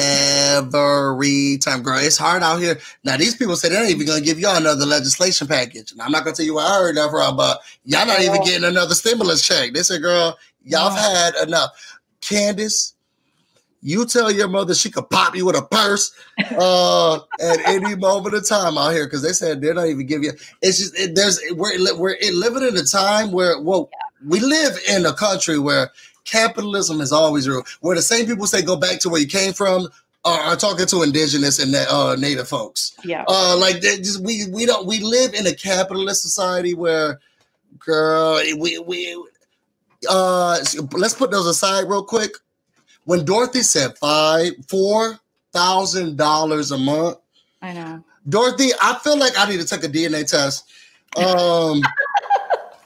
every 0.00 1.58
time. 1.58 1.82
Girl, 1.82 1.98
it's 1.98 2.16
hard 2.18 2.42
out 2.42 2.60
here. 2.60 2.78
Now, 3.04 3.16
these 3.16 3.36
people 3.36 3.56
say 3.56 3.68
they're 3.68 3.82
not 3.82 3.90
even 3.90 4.06
to 4.06 4.20
give 4.20 4.38
y'all 4.38 4.56
another 4.56 4.86
legislation 4.86 5.46
package. 5.46 5.92
And 5.92 6.02
I'm 6.02 6.12
not 6.12 6.24
to 6.24 6.32
tell 6.32 6.46
you 6.46 6.54
where 6.54 6.66
I 6.66 6.78
heard 6.78 6.96
that 6.96 7.10
from, 7.10 7.36
but 7.36 7.60
y'all 7.84 8.06
not 8.06 8.20
even 8.20 8.42
getting 8.44 8.64
another 8.64 8.94
stimulus 8.94 9.42
check. 9.46 9.72
They 9.72 9.82
said, 9.82 10.02
girl, 10.02 10.38
y'all 10.64 10.90
have 10.90 11.34
had 11.34 11.48
enough. 11.48 11.70
Candiace, 12.20 12.94
you 13.82 14.04
tell 14.06 14.30
your 14.30 14.48
mother 14.48 14.74
she 14.74 14.90
could 14.90 15.08
pop 15.08 15.34
you 15.34 15.46
with 15.46 15.56
a 15.56 15.62
purse 15.62 16.12
uh, 16.58 17.16
at 17.40 17.58
any 17.66 17.94
moment 17.94 18.34
of 18.34 18.46
time 18.46 18.76
out 18.76 18.92
here 18.92 19.06
because 19.06 19.22
they 19.22 19.32
said 19.32 19.60
they're 19.60 19.74
not 19.74 19.86
even 19.86 20.06
giving 20.06 20.24
you. 20.24 20.32
It's 20.60 20.78
just 20.78 20.98
it, 20.98 21.14
there's 21.14 21.40
we're 21.52 21.96
we're 21.96 22.16
living 22.34 22.62
in 22.62 22.76
a 22.76 22.82
time 22.82 23.32
where 23.32 23.58
well 23.60 23.88
we 24.26 24.40
live 24.40 24.78
in 24.88 25.06
a 25.06 25.14
country 25.14 25.58
where 25.58 25.90
capitalism 26.30 27.00
is 27.00 27.12
always 27.12 27.48
ruled. 27.48 27.66
Where 27.80 27.96
the 27.96 28.02
same 28.02 28.26
people 28.26 28.46
say 28.46 28.62
go 28.62 28.76
back 28.76 29.00
to 29.00 29.08
where 29.08 29.20
you 29.20 29.26
came 29.26 29.52
from 29.52 29.88
are, 30.24 30.40
are 30.40 30.56
talking 30.56 30.86
to 30.86 31.02
indigenous 31.02 31.58
and 31.58 31.74
uh, 31.74 32.16
native 32.16 32.48
folks. 32.48 32.92
Yeah. 33.04 33.24
Uh, 33.26 33.56
like 33.58 33.80
just 33.80 34.22
we 34.22 34.46
we 34.52 34.66
don't 34.66 34.86
we 34.86 35.00
live 35.00 35.34
in 35.34 35.46
a 35.46 35.54
capitalist 35.54 36.22
society 36.22 36.74
where, 36.74 37.20
girl, 37.78 38.40
we 38.58 38.78
we 38.78 39.24
uh 40.08 40.58
let's 40.92 41.14
put 41.14 41.30
those 41.30 41.46
aside 41.46 41.88
real 41.88 42.04
quick. 42.04 42.32
When 43.04 43.24
Dorothy 43.24 43.62
said 43.62 43.96
five 43.98 44.52
four 44.68 45.18
thousand 45.52 46.16
dollars 46.16 46.70
a 46.70 46.78
month, 46.78 47.18
I 47.62 47.72
know. 47.72 48.04
Dorothy, 48.28 48.70
I 48.80 48.98
feel 49.02 49.18
like 49.18 49.32
I 49.38 49.48
need 49.48 49.60
to 49.60 49.66
take 49.66 49.82
a 49.82 49.88
DNA 49.88 50.28
test. 50.28 50.70
Um, 51.16 51.82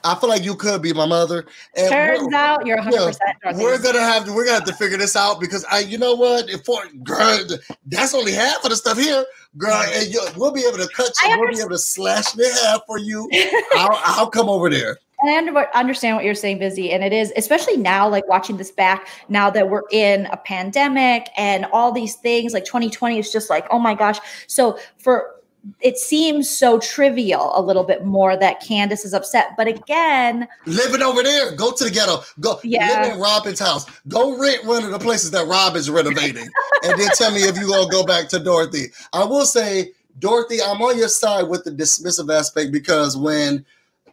I 0.05 0.15
feel 0.15 0.29
like 0.29 0.43
you 0.43 0.55
could 0.55 0.81
be 0.81 0.93
my 0.93 1.05
mother. 1.05 1.45
And 1.75 1.89
Turns 1.89 2.33
out 2.33 2.65
you're 2.65 2.77
100% 2.77 2.91
Dorothy. 2.91 3.63
we're 3.63 3.81
gonna 3.81 3.99
have 3.99 4.25
to 4.25 4.31
we're 4.33 4.45
gonna 4.45 4.55
have 4.59 4.65
to 4.65 4.73
figure 4.73 4.97
this 4.97 5.15
out 5.15 5.39
because 5.39 5.65
I 5.65 5.79
you 5.79 5.97
know 5.97 6.13
what 6.15 6.49
for 6.63 6.81
girl 7.03 7.39
that's 7.87 8.13
only 8.13 8.31
half 8.33 8.63
of 8.63 8.69
the 8.69 8.75
stuff 8.75 8.97
here 8.97 9.25
girl 9.57 9.73
and 9.73 10.13
you, 10.13 10.21
we'll 10.37 10.51
be 10.51 10.61
able 10.65 10.77
to 10.77 10.87
cut 10.95 11.11
you 11.23 11.33
I 11.33 11.37
we'll 11.37 11.51
be 11.51 11.59
able 11.59 11.69
to 11.71 11.77
slash 11.77 12.35
it 12.37 12.41
in 12.41 12.65
half 12.65 12.81
for 12.85 12.97
you 12.99 13.27
I'll, 13.75 13.99
I'll 14.05 14.29
come 14.29 14.47
over 14.49 14.69
there 14.69 14.99
And 15.21 15.29
I 15.31 15.37
under- 15.37 15.75
understand 15.75 16.17
what 16.17 16.25
you're 16.25 16.35
saying, 16.35 16.59
Busy. 16.59 16.91
And 16.91 17.01
it 17.03 17.13
is, 17.13 17.31
especially 17.37 17.77
now, 17.77 18.07
like 18.07 18.27
watching 18.27 18.57
this 18.57 18.69
back, 18.71 19.07
now 19.29 19.49
that 19.49 19.69
we're 19.69 19.83
in 19.91 20.25
a 20.27 20.37
pandemic 20.37 21.29
and 21.37 21.65
all 21.71 21.91
these 21.93 22.15
things, 22.15 22.53
like 22.53 22.65
2020 22.65 23.17
is 23.17 23.31
just 23.31 23.49
like, 23.49 23.65
oh 23.71 23.79
my 23.79 23.95
gosh. 23.95 24.19
So 24.47 24.77
for 24.97 25.34
it 25.81 25.97
seems 25.97 26.49
so 26.49 26.79
trivial 26.79 27.51
a 27.55 27.61
little 27.61 27.83
bit 27.83 28.05
more 28.05 28.37
that 28.37 28.61
Candiace 28.61 29.03
is 29.03 29.13
upset. 29.13 29.49
But 29.57 29.67
again, 29.67 30.47
living 30.65 31.01
over 31.01 31.23
there 31.23 31.55
go 31.55 31.71
to 31.71 31.83
the 31.83 31.89
ghetto 31.89 32.21
go 32.39 32.59
Yeah. 32.63 32.87
live 33.01 33.13
in 33.13 33.19
Robyn's 33.19 33.59
house 33.59 33.85
go 34.07 34.37
rent 34.39 34.65
one 34.65 34.83
of 34.83 34.91
the 34.91 34.99
places 34.99 35.31
that 35.31 35.47
Rob 35.47 35.75
is 35.75 35.89
renovating 35.89 36.47
and 36.83 36.99
then 36.99 37.09
tell 37.15 37.31
me 37.31 37.39
if 37.43 37.57
you 37.57 37.67
gonna 37.67 37.89
go 37.89 38.05
back 38.05 38.27
to 38.29 38.39
Dorothy 38.39 38.87
I 39.13 39.23
will 39.23 39.45
say 39.45 39.91
Dorothy 40.19 40.61
I'm 40.61 40.81
on 40.81 40.97
your 40.97 41.07
side 41.07 41.43
with 41.49 41.63
the 41.63 41.71
dismissive 41.71 42.31
aspect 42.33 42.71
because 42.71 43.17
when 43.17 43.65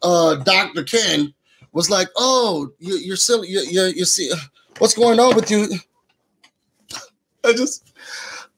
uh 0.03 0.37
Dr. 0.37 0.85
Ken 0.85 1.35
was 1.73 1.91
like 1.91 2.09
oh 2.17 2.71
you, 2.79 2.97
you're 2.97 3.17
silly 3.17 3.49
you, 3.49 3.61
you, 3.61 3.83
you 3.95 4.05
see 4.05 4.31
what's 4.79 4.95
going 4.95 5.21
on 5.21 5.35
with 5.37 5.51
you 5.51 5.69
I 7.45 7.53
just 7.53 7.92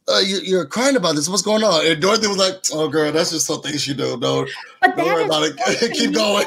uh, 0.09 0.21
you, 0.25 0.39
you're 0.39 0.67
crying 0.67 0.97
about 0.97 1.17
this. 1.17 1.29
What's 1.29 1.43
going 1.43 1.65
on? 1.65 1.87
And 1.87 2.01
Dorothy 2.01 2.27
was 2.27 2.39
like, 2.39 2.57
"Oh, 2.73 2.89
girl, 2.89 3.11
that's 3.13 3.31
just 3.31 3.47
some 3.47 3.61
things 3.63 3.87
you 3.87 3.95
do. 3.95 4.19
Don't, 4.19 4.49
but 4.81 4.97
don't 4.97 5.07
worry 5.07 5.27
that 5.27 5.27
about 5.27 5.45
it. 5.45 5.93
Keep 5.95 6.15
going." 6.15 6.47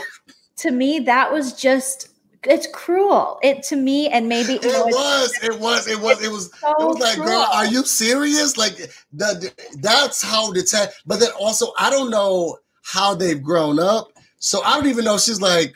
to 0.58 0.72
me, 0.72 1.00
that 1.00 1.32
was 1.32 1.54
just 1.54 2.10
it's 2.44 2.68
cruel. 2.72 3.40
It 3.44 3.64
to 3.64 3.76
me, 3.76 4.08
and 4.10 4.30
maybe 4.30 4.54
know, 4.54 4.60
It 4.60 4.66
it's 4.66 4.96
was, 4.96 5.40
it 5.44 5.60
was, 5.60 5.88
it 5.88 6.00
was, 6.00 6.24
it 6.24 6.32
was. 6.32 6.52
so 6.60 6.74
It 6.80 6.86
was 6.86 7.00
like, 7.00 7.18
girl, 7.18 7.48
are 7.54 7.66
you 7.66 7.84
serious? 7.84 8.58
Like 8.58 8.76
the, 9.12 9.54
that's 9.80 10.24
how 10.24 10.52
the 10.52 10.64
tech. 10.64 10.92
But 11.06 11.20
then 11.20 11.30
also, 11.40 11.74
I 11.78 11.90
don't 11.90 12.10
know 12.10 12.58
how 12.84 13.16
they've 13.16 13.42
grown 13.42 13.80
up, 13.80 14.12
so 14.40 14.64
I 14.64 14.76
don't 14.76 14.88
even 14.88 15.06
know. 15.06 15.16
if 15.16 15.22
She's 15.22 15.42
like, 15.42 15.76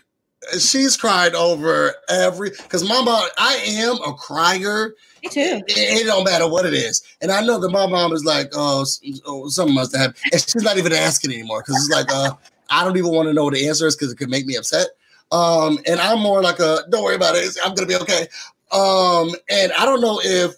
she's 0.60 0.96
cried 0.96 1.36
over 1.36 1.94
every. 2.10 2.52
Because 2.52 2.88
mama, 2.88 3.28
I 3.38 3.56
am 3.66 3.98
a 4.04 4.14
crier. 4.14 4.94
Me 5.24 5.30
too. 5.30 5.62
It, 5.68 6.02
it 6.02 6.06
don't 6.06 6.24
matter 6.24 6.48
what 6.48 6.66
it 6.66 6.74
is. 6.74 7.02
And 7.22 7.32
I 7.32 7.46
know 7.46 7.60
that 7.60 7.70
my 7.70 7.86
mom 7.86 8.14
is 8.14 8.26
like, 8.26 8.50
oh, 8.54 8.86
oh 9.26 9.48
something 9.50 9.76
must 9.76 9.96
have. 9.96 10.02
happened. 10.02 10.24
And 10.34 10.42
she's 10.42 10.64
not 10.64 10.78
even 10.78 10.94
asking 10.94 11.32
anymore 11.32 11.62
because 11.62 11.76
it's 11.76 11.96
like, 11.96 12.12
uh, 12.12 12.34
I 12.70 12.84
don't 12.84 12.98
even 12.98 13.12
want 13.12 13.28
to 13.28 13.34
know 13.34 13.44
what 13.44 13.54
the 13.54 13.68
answer 13.68 13.86
is 13.86 13.96
because 13.96 14.12
it 14.12 14.18
could 14.18 14.30
make 14.30 14.46
me 14.46 14.56
upset. 14.56 14.88
Um, 15.32 15.80
and 15.88 16.00
I'm 16.00 16.20
more 16.20 16.42
like 16.42 16.60
a 16.60 16.80
don't 16.90 17.04
worry 17.04 17.16
about 17.16 17.36
it. 17.36 17.56
I'm 17.64 17.74
gonna 17.74 17.88
be 17.88 17.96
okay. 17.96 18.28
Um, 18.72 19.30
and 19.50 19.72
I 19.74 19.86
don't 19.86 20.02
know 20.02 20.20
if 20.24 20.56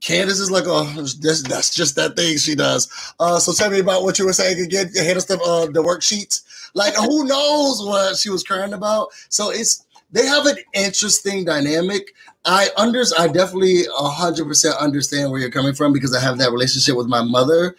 Candiace 0.00 0.40
is 0.40 0.50
like, 0.50 0.64
oh, 0.66 0.84
that's, 1.20 1.42
that's 1.42 1.74
just 1.74 1.94
that 1.96 2.16
thing 2.16 2.38
she 2.38 2.54
does. 2.54 2.88
Uh, 3.20 3.38
so 3.38 3.52
tell 3.52 3.70
me 3.70 3.80
about 3.80 4.02
what 4.02 4.18
you 4.18 4.24
were 4.24 4.32
saying 4.32 4.60
again. 4.60 4.90
You 4.94 5.02
us 5.02 5.26
the 5.26 5.38
uh, 5.40 5.66
the 5.66 5.82
worksheets. 5.82 6.42
Like, 6.74 6.94
who 6.94 7.24
knows 7.26 7.84
what 7.84 8.16
she 8.16 8.30
was 8.30 8.42
crying 8.42 8.72
about? 8.72 9.08
So 9.28 9.50
it's 9.50 9.84
they 10.10 10.26
have 10.26 10.46
an 10.46 10.56
interesting 10.74 11.44
dynamic. 11.44 12.14
I 12.44 12.68
under 12.76 13.02
I 13.18 13.28
definitely 13.28 13.82
hundred 13.94 14.46
percent 14.46 14.76
understand 14.76 15.30
where 15.30 15.40
you're 15.40 15.50
coming 15.50 15.74
from 15.74 15.92
because 15.92 16.14
I 16.14 16.20
have 16.20 16.38
that 16.38 16.52
relationship 16.52 16.96
with 16.96 17.06
my 17.06 17.22
mother, 17.22 17.76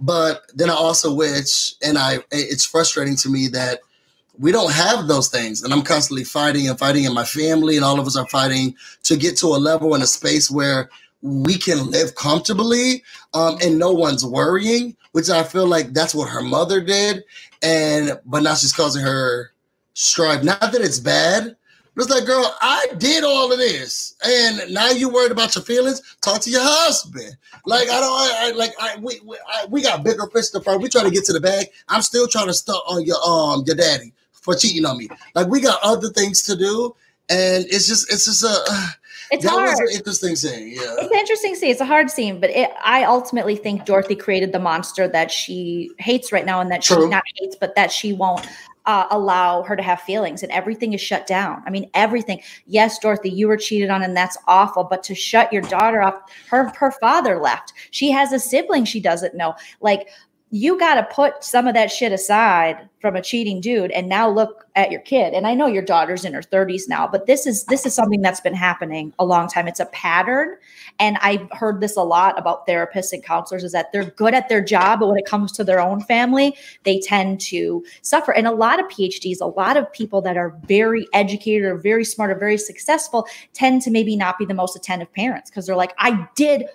but 0.00 0.42
then 0.54 0.70
I 0.70 0.74
also 0.74 1.12
wish, 1.12 1.74
and 1.82 1.98
I 1.98 2.18
it's 2.30 2.64
frustrating 2.64 3.16
to 3.16 3.28
me 3.28 3.48
that 3.48 3.80
we 4.38 4.52
don't 4.52 4.72
have 4.72 5.08
those 5.08 5.28
things, 5.28 5.62
and 5.62 5.72
I'm 5.72 5.82
constantly 5.82 6.24
fighting 6.24 6.68
and 6.68 6.78
fighting, 6.78 7.06
and 7.06 7.14
my 7.14 7.24
family 7.24 7.76
and 7.76 7.84
all 7.84 7.98
of 7.98 8.06
us 8.06 8.16
are 8.16 8.26
fighting 8.28 8.76
to 9.04 9.16
get 9.16 9.36
to 9.38 9.48
a 9.48 9.58
level 9.58 9.94
and 9.94 10.02
a 10.02 10.06
space 10.06 10.50
where 10.50 10.90
we 11.22 11.56
can 11.58 11.90
live 11.90 12.14
comfortably 12.14 13.02
um, 13.32 13.56
and 13.62 13.78
no 13.78 13.90
one's 13.92 14.24
worrying, 14.24 14.96
which 15.12 15.30
I 15.30 15.42
feel 15.42 15.66
like 15.66 15.92
that's 15.92 16.14
what 16.14 16.28
her 16.28 16.42
mother 16.42 16.80
did, 16.80 17.24
and 17.62 18.20
but 18.26 18.44
now 18.44 18.54
she's 18.54 18.72
causing 18.72 19.02
her 19.02 19.50
strife. 19.94 20.44
Not 20.44 20.60
that 20.60 20.82
it's 20.82 21.00
bad 21.00 21.56
it's 21.96 22.10
like, 22.10 22.24
girl, 22.26 22.56
I 22.60 22.88
did 22.98 23.22
all 23.22 23.52
of 23.52 23.58
this, 23.58 24.16
and 24.24 24.72
now 24.72 24.90
you 24.90 25.08
worried 25.08 25.30
about 25.30 25.54
your 25.54 25.62
feelings. 25.64 26.02
Talk 26.20 26.40
to 26.42 26.50
your 26.50 26.62
husband. 26.62 27.36
Like 27.66 27.88
I 27.88 28.00
don't, 28.00 28.12
I, 28.12 28.38
I 28.40 28.50
like 28.52 28.72
I 28.80 28.96
we 29.00 29.20
we, 29.24 29.38
I, 29.48 29.66
we 29.66 29.82
got 29.82 30.02
bigger 30.02 30.26
fish 30.26 30.48
to 30.50 30.60
fry. 30.60 30.76
We 30.76 30.88
trying 30.88 31.04
to 31.04 31.10
get 31.10 31.24
to 31.26 31.32
the 31.32 31.40
bag. 31.40 31.68
I'm 31.88 32.02
still 32.02 32.26
trying 32.26 32.48
to 32.48 32.54
stunt 32.54 32.80
on 32.88 33.04
your 33.04 33.16
um 33.24 33.62
your 33.66 33.76
daddy 33.76 34.12
for 34.32 34.54
cheating 34.56 34.84
on 34.84 34.98
me. 34.98 35.08
Like 35.34 35.46
we 35.46 35.60
got 35.60 35.78
other 35.82 36.08
things 36.08 36.42
to 36.42 36.56
do, 36.56 36.96
and 37.28 37.64
it's 37.66 37.86
just 37.86 38.12
it's 38.12 38.24
just 38.24 38.42
a. 38.42 38.94
It's 39.30 39.44
that 39.44 39.50
hard. 39.50 39.88
interesting 39.90 40.34
scene. 40.34 40.70
Yeah, 40.70 40.96
it's 40.98 41.12
an 41.12 41.18
interesting 41.18 41.54
scene. 41.54 41.70
It's 41.70 41.80
a 41.80 41.86
hard 41.86 42.10
scene, 42.10 42.40
but 42.40 42.50
it, 42.50 42.70
I 42.84 43.04
ultimately 43.04 43.54
think 43.54 43.84
Dorothy 43.84 44.16
created 44.16 44.50
the 44.50 44.58
monster 44.58 45.06
that 45.08 45.30
she 45.30 45.92
hates 45.98 46.32
right 46.32 46.44
now, 46.44 46.60
and 46.60 46.72
that 46.72 46.82
True. 46.82 47.04
she 47.04 47.08
not 47.08 47.22
hates, 47.36 47.54
but 47.54 47.76
that 47.76 47.92
she 47.92 48.12
won't 48.12 48.46
uh, 48.86 49.06
allow 49.10 49.62
her 49.62 49.76
to 49.76 49.82
have 49.82 50.00
feelings 50.00 50.42
and 50.42 50.52
everything 50.52 50.92
is 50.92 51.00
shut 51.00 51.26
down. 51.26 51.62
I 51.66 51.70
mean, 51.70 51.90
everything. 51.94 52.40
Yes, 52.66 52.98
Dorothy, 52.98 53.30
you 53.30 53.48
were 53.48 53.56
cheated 53.56 53.90
on 53.90 54.02
and 54.02 54.16
that's 54.16 54.36
awful, 54.46 54.84
but 54.84 55.02
to 55.04 55.14
shut 55.14 55.52
your 55.52 55.62
daughter 55.62 56.02
off, 56.02 56.14
her 56.48 56.68
her 56.76 56.90
father 56.90 57.40
left. 57.40 57.72
She 57.90 58.10
has 58.10 58.32
a 58.32 58.38
sibling 58.38 58.84
she 58.84 59.00
doesn't 59.00 59.34
know. 59.34 59.54
Like 59.80 60.08
you 60.54 60.78
got 60.78 60.94
to 60.94 61.14
put 61.14 61.42
some 61.42 61.66
of 61.66 61.74
that 61.74 61.90
shit 61.90 62.12
aside 62.12 62.88
from 63.00 63.16
a 63.16 63.22
cheating 63.22 63.60
dude 63.60 63.90
and 63.90 64.08
now 64.08 64.30
look 64.30 64.64
at 64.76 64.92
your 64.92 65.00
kid 65.00 65.34
and 65.34 65.48
i 65.48 65.54
know 65.54 65.66
your 65.66 65.82
daughter's 65.82 66.24
in 66.24 66.32
her 66.32 66.40
30s 66.40 66.88
now 66.88 67.08
but 67.08 67.26
this 67.26 67.44
is 67.44 67.64
this 67.64 67.84
is 67.84 67.92
something 67.92 68.22
that's 68.22 68.40
been 68.40 68.54
happening 68.54 69.12
a 69.18 69.24
long 69.24 69.48
time 69.48 69.66
it's 69.66 69.80
a 69.80 69.86
pattern 69.86 70.56
and 70.98 71.16
i've 71.20 71.46
heard 71.52 71.80
this 71.80 71.96
a 71.96 72.02
lot 72.02 72.38
about 72.38 72.66
therapists 72.66 73.12
and 73.12 73.22
counselors 73.24 73.64
is 73.64 73.72
that 73.72 73.92
they're 73.92 74.04
good 74.04 74.34
at 74.34 74.48
their 74.48 74.62
job 74.62 75.00
but 75.00 75.08
when 75.08 75.18
it 75.18 75.26
comes 75.26 75.52
to 75.52 75.64
their 75.64 75.80
own 75.80 76.00
family 76.00 76.56
they 76.84 77.00
tend 77.00 77.40
to 77.40 77.84
suffer. 78.02 78.32
And 78.32 78.46
a 78.46 78.52
lot 78.52 78.80
of 78.80 78.86
phds 78.86 79.40
a 79.40 79.46
lot 79.46 79.76
of 79.76 79.92
people 79.92 80.20
that 80.22 80.36
are 80.36 80.56
very 80.64 81.06
educated 81.12 81.64
or 81.64 81.76
very 81.76 82.04
smart 82.04 82.30
or 82.30 82.36
very 82.36 82.58
successful 82.58 83.26
tend 83.52 83.82
to 83.82 83.90
maybe 83.90 84.16
not 84.16 84.38
be 84.38 84.44
the 84.44 84.54
most 84.54 84.76
attentive 84.76 85.12
parents 85.12 85.50
because 85.50 85.66
they're 85.66 85.76
like 85.76 85.94
i 85.98 86.28
did 86.34 86.66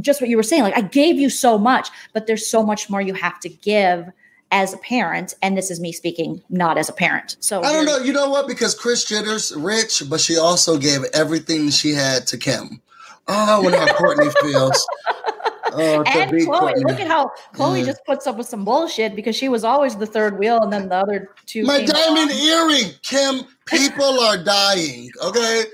just 0.00 0.20
what 0.20 0.28
you 0.28 0.36
were 0.36 0.42
saying 0.42 0.62
like 0.62 0.76
i 0.76 0.80
gave 0.80 1.18
you 1.18 1.30
so 1.30 1.58
much 1.58 1.88
but 2.12 2.26
there's 2.26 2.46
so 2.46 2.62
much 2.62 2.90
more 2.90 3.00
you 3.00 3.14
have 3.14 3.38
to 3.40 3.48
give 3.48 4.10
as 4.50 4.72
a 4.72 4.78
parent. 4.78 5.34
And 5.42 5.56
this 5.56 5.70
is 5.70 5.80
me 5.80 5.92
speaking 5.92 6.42
not 6.48 6.78
as 6.78 6.88
a 6.88 6.92
parent. 6.92 7.36
So 7.40 7.62
i 7.62 7.72
don't 7.72 7.84
know. 7.84 7.98
You 7.98 8.12
know 8.12 8.30
what? 8.30 8.46
Because 8.46 8.74
kris 8.74 9.04
jenner's 9.04 9.54
rich 9.54 10.02
but 10.08 10.20
she 10.20 10.36
also 10.36 10.78
gave 10.78 11.04
everything 11.12 11.70
she 11.70 11.92
had 11.92 12.26
to 12.28 12.38
kim 12.38 12.80
oh 13.28 13.58
i 13.58 13.58
wonder 13.58 13.78
how 13.78 13.86
Kourtney 13.94 14.32
feels 14.42 14.86
Oh, 15.70 16.02
and 16.06 16.30
Khloé, 16.30 16.76
look 16.84 16.98
at 16.98 17.06
how 17.06 17.30
Khloé 17.54 17.84
just 17.84 18.04
puts 18.06 18.26
up 18.26 18.38
with 18.38 18.46
some 18.46 18.64
bullshit 18.64 19.14
because 19.14 19.36
she 19.36 19.50
was 19.50 19.64
always 19.64 19.96
the 19.96 20.06
third 20.06 20.38
wheel, 20.38 20.62
and 20.62 20.72
then 20.72 20.88
the 20.88 20.94
other 20.94 21.34
two. 21.44 21.64
My 21.64 21.84
diamond 21.84 22.30
earring, 22.30 22.92
Kim. 23.02 23.44
People 23.66 24.18
are 24.20 24.42
dying. 24.42 25.10
Okay, 25.22 25.64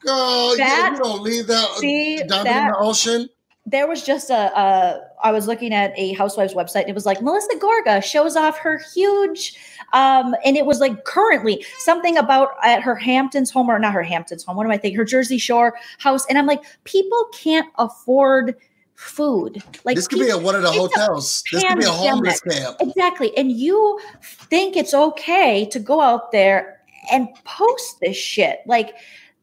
girl, 0.00 0.56
that, 0.56 0.92
you 0.92 0.98
don't 0.98 1.22
leave 1.22 1.46
that 1.48 1.68
see, 1.76 2.16
diamond 2.26 2.46
that, 2.46 2.66
in 2.66 2.72
the 2.72 2.78
ocean 2.78 3.28
there 3.66 3.86
was 3.86 4.02
just 4.02 4.30
a, 4.30 4.58
a 4.58 5.00
I 5.22 5.30
was 5.30 5.46
looking 5.46 5.72
at 5.72 5.92
a 5.96 6.12
housewives 6.14 6.54
website 6.54 6.82
and 6.82 6.90
it 6.90 6.94
was 6.94 7.06
like 7.06 7.22
Melissa 7.22 7.56
Gorga 7.58 8.02
shows 8.02 8.34
off 8.34 8.58
her 8.58 8.80
huge 8.92 9.56
um 9.92 10.34
and 10.44 10.56
it 10.56 10.66
was 10.66 10.80
like 10.80 11.04
currently 11.04 11.64
something 11.78 12.16
about 12.16 12.50
at 12.62 12.82
her 12.82 12.94
Hamptons 12.94 13.50
home 13.50 13.68
or 13.68 13.78
not 13.78 13.92
her 13.92 14.02
Hamptons 14.02 14.44
home 14.44 14.56
what 14.56 14.66
am 14.66 14.72
I 14.72 14.78
thinking 14.78 14.96
her 14.98 15.04
Jersey 15.04 15.38
Shore 15.38 15.74
house 15.98 16.26
and 16.26 16.38
I'm 16.38 16.46
like 16.46 16.62
people 16.84 17.26
can't 17.32 17.68
afford 17.78 18.56
food. 18.94 19.62
Like 19.84 19.96
this 19.96 20.06
could 20.06 20.20
people, 20.20 20.38
be 20.38 20.38
at 20.38 20.44
one 20.44 20.54
of 20.54 20.62
the 20.62 20.70
hotels. 20.70 21.42
This 21.50 21.62
could 21.64 21.78
be 21.78 21.84
a 21.84 21.90
homeless 21.90 22.40
camp. 22.40 22.76
Exactly 22.80 23.36
and 23.36 23.50
you 23.50 23.98
think 24.22 24.76
it's 24.76 24.94
okay 24.94 25.66
to 25.66 25.78
go 25.78 26.00
out 26.00 26.32
there 26.32 26.80
and 27.10 27.28
post 27.44 27.98
this 28.00 28.16
shit. 28.16 28.60
Like 28.66 28.94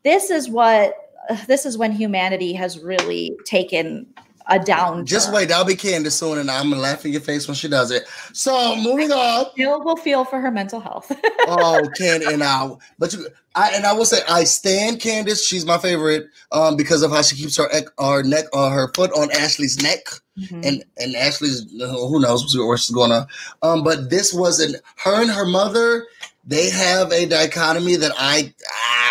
this 0.03 0.29
is 0.29 0.49
what 0.49 0.95
this 1.47 1.65
is 1.65 1.77
when 1.77 1.91
humanity 1.91 2.53
has 2.53 2.79
really 2.79 3.37
taken 3.45 4.07
a 4.49 4.59
down. 4.59 5.05
Just 5.05 5.31
wait, 5.31 5.51
I'll 5.51 5.65
be 5.65 5.75
Candiace 5.75 6.17
soon, 6.17 6.37
and 6.37 6.49
I'm 6.49 6.69
gonna 6.69 6.81
laugh 6.81 7.05
in 7.05 7.11
your 7.11 7.21
face 7.21 7.47
when 7.47 7.55
she 7.55 7.67
does 7.67 7.91
it. 7.91 8.03
So 8.33 8.75
moving 8.75 9.11
on. 9.11 9.45
Jill 9.57 9.83
will 9.83 9.95
feel 9.95 10.25
for 10.25 10.41
her 10.41 10.51
mental 10.51 10.79
health. 10.79 11.11
oh, 11.47 11.87
Can 11.95 12.21
and 12.27 12.43
I, 12.43 12.71
but 12.97 13.13
you, 13.13 13.27
I 13.55 13.71
and 13.71 13.85
I 13.85 13.93
will 13.93 14.05
say 14.05 14.19
I 14.27 14.43
stand 14.43 14.99
Candiace. 14.99 15.47
She's 15.47 15.65
my 15.65 15.77
favorite 15.77 16.27
um, 16.51 16.75
because 16.75 17.03
of 17.03 17.11
how 17.11 17.21
she 17.21 17.35
keeps 17.35 17.57
her 17.57 17.69
her 17.99 18.23
neck 18.23 18.45
uh, 18.53 18.69
her 18.69 18.91
foot 18.93 19.11
on 19.13 19.31
Ashley's 19.31 19.81
neck. 19.81 20.05
Mm-hmm. 20.37 20.61
And 20.63 20.83
and 20.97 21.15
Ashley's 21.15 21.65
who 21.71 22.19
knows 22.19 22.55
where 22.57 22.77
she's 22.77 22.95
going 22.95 23.11
on. 23.11 23.27
Um, 23.61 23.83
but 23.83 24.09
this 24.09 24.33
wasn't 24.33 24.77
her 24.97 25.21
and 25.21 25.31
her 25.31 25.45
mother 25.45 26.05
they 26.49 26.69
have 26.71 27.11
a 27.11 27.27
dichotomy 27.27 27.95
that 27.95 28.11
I, 28.17 28.51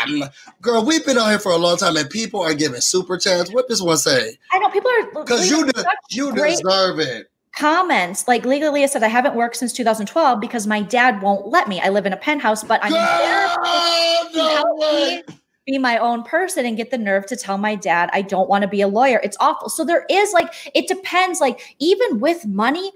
um, 0.03 0.25
girl, 0.61 0.85
we've 0.85 1.07
been 1.07 1.17
on 1.19 1.31
here 1.31 1.39
for 1.39 1.53
a 1.53 1.57
long 1.57 1.77
time, 1.77 1.97
and 1.97 2.11
people 2.11 2.41
are 2.41 2.53
giving 2.53 2.81
super 2.81 3.17
chats. 3.17 3.53
What 3.53 3.69
does 3.69 3.81
one 3.81 3.97
say? 3.97 4.37
I 4.53 4.59
know 4.59 4.69
people 4.71 4.91
are 4.91 5.23
because 5.25 5.49
you 5.49 5.65
de- 5.67 5.85
you 6.11 6.35
deserve 6.35 6.99
it. 6.99 7.31
Comments 7.57 8.27
like 8.27 8.45
legally 8.45 8.87
said, 8.89 9.05
I 9.05 9.09
haven't 9.09 9.37
worked 9.37 9.57
since 9.57 9.73
2012 9.73 10.41
because 10.41 10.67
my 10.67 10.83
dad 10.83 11.23
won't 11.23 11.47
let 11.47 11.69
me. 11.69 11.81
I 11.81 11.91
live 11.91 12.07
in 12.07 12.13
a 12.13 12.17
penthouse, 12.17 12.65
but 12.65 12.81
I'm 12.83 12.91
girl, 12.91 14.35
no 14.35 14.49
help 14.55 14.79
me 14.79 15.23
be 15.69 15.79
my 15.79 15.99
own 15.99 16.23
person 16.23 16.65
and 16.65 16.77
get 16.77 16.91
the 16.91 16.99
nerve 16.99 17.27
to 17.27 17.37
tell 17.37 17.59
my 17.59 17.75
dad 17.75 18.09
I 18.13 18.23
don't 18.23 18.49
want 18.49 18.63
to 18.63 18.69
be 18.69 18.81
a 18.81 18.89
lawyer. 18.89 19.21
It's 19.23 19.37
awful. 19.39 19.69
So 19.69 19.85
there 19.85 20.07
is 20.11 20.33
like 20.33 20.53
it 20.75 20.89
depends. 20.89 21.41
Like 21.41 21.77
even 21.79 22.21
with 22.21 22.47
money, 22.47 22.91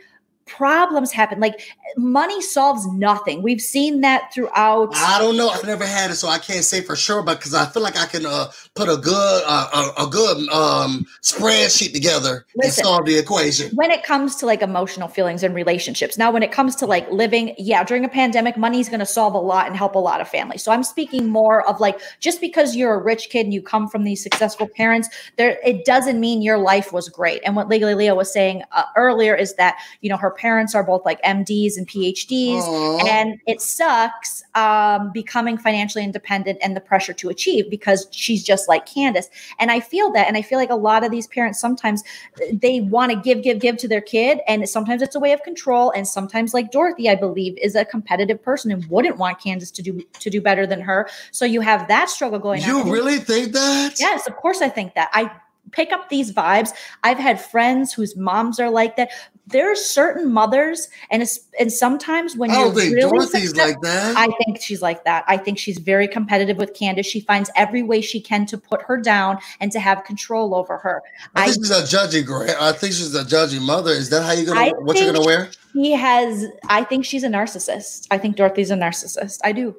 problems 0.47 1.13
happen. 1.13 1.41
Like 1.41 1.61
money 1.97 2.41
solves 2.41 2.87
nothing. 2.93 3.43
We've 3.43 3.61
seen 3.61 4.01
that 4.01 4.33
throughout. 4.33 4.95
I 4.95 5.19
don't 5.19 5.37
know. 5.37 5.49
I've 5.49 5.65
never 5.65 5.87
had 5.87 6.11
it, 6.11 6.17
so 6.17 6.29
I 6.29 6.39
can't 6.39 6.65
say 6.65 6.81
for 6.81 6.97
sure. 6.97 7.23
But 7.23 7.39
because 7.39 7.55
I 7.55 7.67
feel 7.67 7.83
like 7.83 7.97
I 7.97 8.07
can 8.07 8.27
uh, 8.27 8.51
put 8.75 8.89
a 8.89 8.97
good 8.97 9.43
uh, 9.47 9.93
a, 9.99 10.05
a, 10.05 10.07
good 10.09 10.49
um, 10.51 11.07
spreadsheet 11.23 11.93
together 11.93 12.47
Listen, 12.57 12.81
and 12.81 12.87
solve 12.87 13.07
the 13.07 13.17
equation. 13.17 13.75
When 13.75 13.91
it 13.91 14.03
comes 14.03 14.37
to 14.37 14.47
like 14.47 14.63
emotional 14.63 15.09
feelings 15.09 15.43
and 15.43 15.55
relationships, 15.55 16.19
now 16.19 16.31
when 16.31 16.43
it 16.43 16.53
comes 16.53 16.77
to 16.77 16.87
like 16.87 17.11
living, 17.11 17.55
yeah, 17.59 17.85
during 17.85 18.05
a 18.05 18.09
pandemic, 18.09 18.57
money 18.57 18.81
is 18.81 18.89
going 18.89 19.01
to 19.01 19.07
solve 19.07 19.35
a 19.35 19.39
lot 19.39 19.67
and 19.67 19.77
help 19.77 19.95
a 19.95 19.99
lot 19.99 20.21
of 20.21 20.29
families. 20.29 20.63
So 20.63 20.73
I'm 20.73 20.85
speaking 20.85 21.29
more 21.29 21.67
of 21.69 21.81
like 21.81 22.01
just 22.21 22.41
because 22.41 22.77
you're 22.77 22.95
a 22.95 23.03
rich 23.03 23.29
kid 23.31 23.47
and 23.47 23.55
you 23.55 23.63
come 23.63 23.89
from 23.89 24.05
these 24.05 24.23
successful 24.23 24.69
parents, 24.69 25.09
there 25.37 25.59
it 25.65 25.85
doesn't 25.85 26.21
mean 26.21 26.43
your 26.43 26.59
life 26.59 26.93
was 26.93 27.09
great. 27.09 27.43
And 27.45 27.57
what 27.57 27.69
Legally 27.69 27.95
Leah 27.95 28.15
was 28.15 28.33
saying 28.33 28.63
uh, 28.73 28.85
earlier 28.97 29.35
is 29.35 29.55
that 29.55 29.79
you 30.01 30.11
know 30.11 30.17
her 30.17 30.32
parents 30.33 30.75
are 30.75 30.83
both 30.83 31.05
like 31.05 31.23
MDs 31.23 31.77
and 31.77 31.87
PhDs, 31.87 32.63
Aww. 32.63 33.09
and 33.09 33.41
it 33.47 33.61
sucks 33.61 34.43
um, 34.55 35.13
becoming 35.13 35.57
financially 35.57 36.05
independent 36.05 36.59
and 36.63 36.77
the 36.77 36.81
pressure 36.81 37.13
to 37.13 37.29
achieve 37.29 37.71
because 37.71 38.07
she's 38.11 38.43
just 38.43 38.69
like 38.69 38.87
Candiace. 38.87 39.29
And 39.59 39.71
I 39.71 39.81
feel 39.81 40.13
that, 40.13 40.29
and 40.29 40.37
I 40.37 40.43
feel 40.43 40.59
like 40.59 40.71
a 40.71 40.77
lot 40.77 41.05
of 41.05 41.11
these 41.11 41.27
parents 41.27 41.61
sometimes 41.61 42.03
they 42.53 42.81
want 42.81 43.13
to 43.13 43.19
give, 43.19 43.43
give, 43.43 43.61
give 43.61 43.77
to 43.79 43.89
their 43.89 44.01
kid, 44.01 44.41
and 44.49 44.69
sometimes 44.69 45.03
it's 45.03 45.15
a 45.15 45.21
way 45.21 45.33
of 45.33 45.43
control, 45.43 45.91
and 45.93 46.07
sometimes 46.07 46.55
like 46.55 46.71
Dorothy, 46.71 47.09
I 47.09 47.15
believe, 47.15 47.57
is 47.59 47.75
a 47.75 47.85
competitive 47.85 48.43
person 48.43 48.71
and 48.71 48.85
wouldn't 48.87 49.19
want 49.19 49.41
Candiace 49.41 49.71
to 49.73 49.83
do 49.83 50.03
to 50.21 50.31
do 50.31 50.41
better 50.41 50.67
than 50.67 50.81
her. 50.81 51.09
So 51.31 51.45
you 51.45 51.61
have 51.61 51.89
that 51.89 52.11
struggle 52.11 52.39
going 52.39 52.63
you 52.63 52.81
on. 52.81 52.87
You 52.87 52.93
really 52.93 53.19
think 53.19 53.53
that? 53.53 53.97
Yes, 53.99 54.27
of 54.27 54.37
course 54.37 54.61
I 54.61 54.69
think 54.69 54.95
that. 54.95 55.11
I 55.13 55.31
pick 55.71 55.93
up 55.93 56.09
these 56.09 56.33
vibes. 56.33 56.71
I've 57.03 57.19
had 57.19 57.41
friends 57.41 57.93
whose 57.93 58.17
moms 58.17 58.59
are 58.61 58.71
like 58.71 58.97
that 58.97 59.11
there 59.47 59.71
are 59.71 59.77
certain 59.77 60.33
mothers, 60.33 60.89
and 61.11 61.27
and 61.59 61.73
sometimes 61.73 62.37
when 62.37 62.51
you're 62.51 62.71
really 62.71 63.01
Dorothy's 63.01 63.55
like 63.57 63.81
that. 63.81 64.17
I 64.17 64.29
think 64.45 64.61
she's 64.61 64.81
like 64.81 65.05
that. 65.05 65.25
I 65.27 65.37
think 65.37 65.59
she's 65.59 65.79
very 65.79 66.07
competitive 66.07 66.59
with 66.59 66.75
Candiace. 66.75 67.07
She 67.07 67.21
finds 67.21 67.51
every 67.57 67.83
way 67.83 68.01
she 68.01 68.21
can 68.21 68.47
to 68.47 68.59
put 68.59 68.83
her 68.83 68.97
down 68.97 69.39
and 69.59 69.73
to 69.73 69.81
have 69.81 70.05
control 70.05 70.55
over 70.55 70.79
her. 70.79 71.03
I, 71.35 71.43
I 71.43 71.51
think 71.51 71.67
she's 71.67 71.71
a 71.71 71.83
judgy 71.83 72.25
grand. 72.25 72.53
I 72.61 72.73
think 72.73 72.93
she's 72.93 73.15
a 73.15 73.25
judgy 73.25 73.61
mother. 73.61 73.91
Is 73.91 74.11
that 74.11 74.23
how 74.23 74.33
you 74.33 74.47
gonna? 74.47 74.61
I 74.61 74.71
what 74.71 74.97
you're 74.97 75.13
gonna 75.13 75.27
wear? 75.27 75.51
He 75.73 75.93
has. 75.93 76.47
I 76.69 76.85
think 76.85 77.05
she's 77.05 77.25
a 77.25 77.29
narcissist. 77.29 78.07
I 78.11 78.19
think 78.19 78.37
Dorothy's 78.37 78.71
a 78.71 78.77
narcissist. 78.77 79.41
I 79.43 79.53
do. 79.53 79.77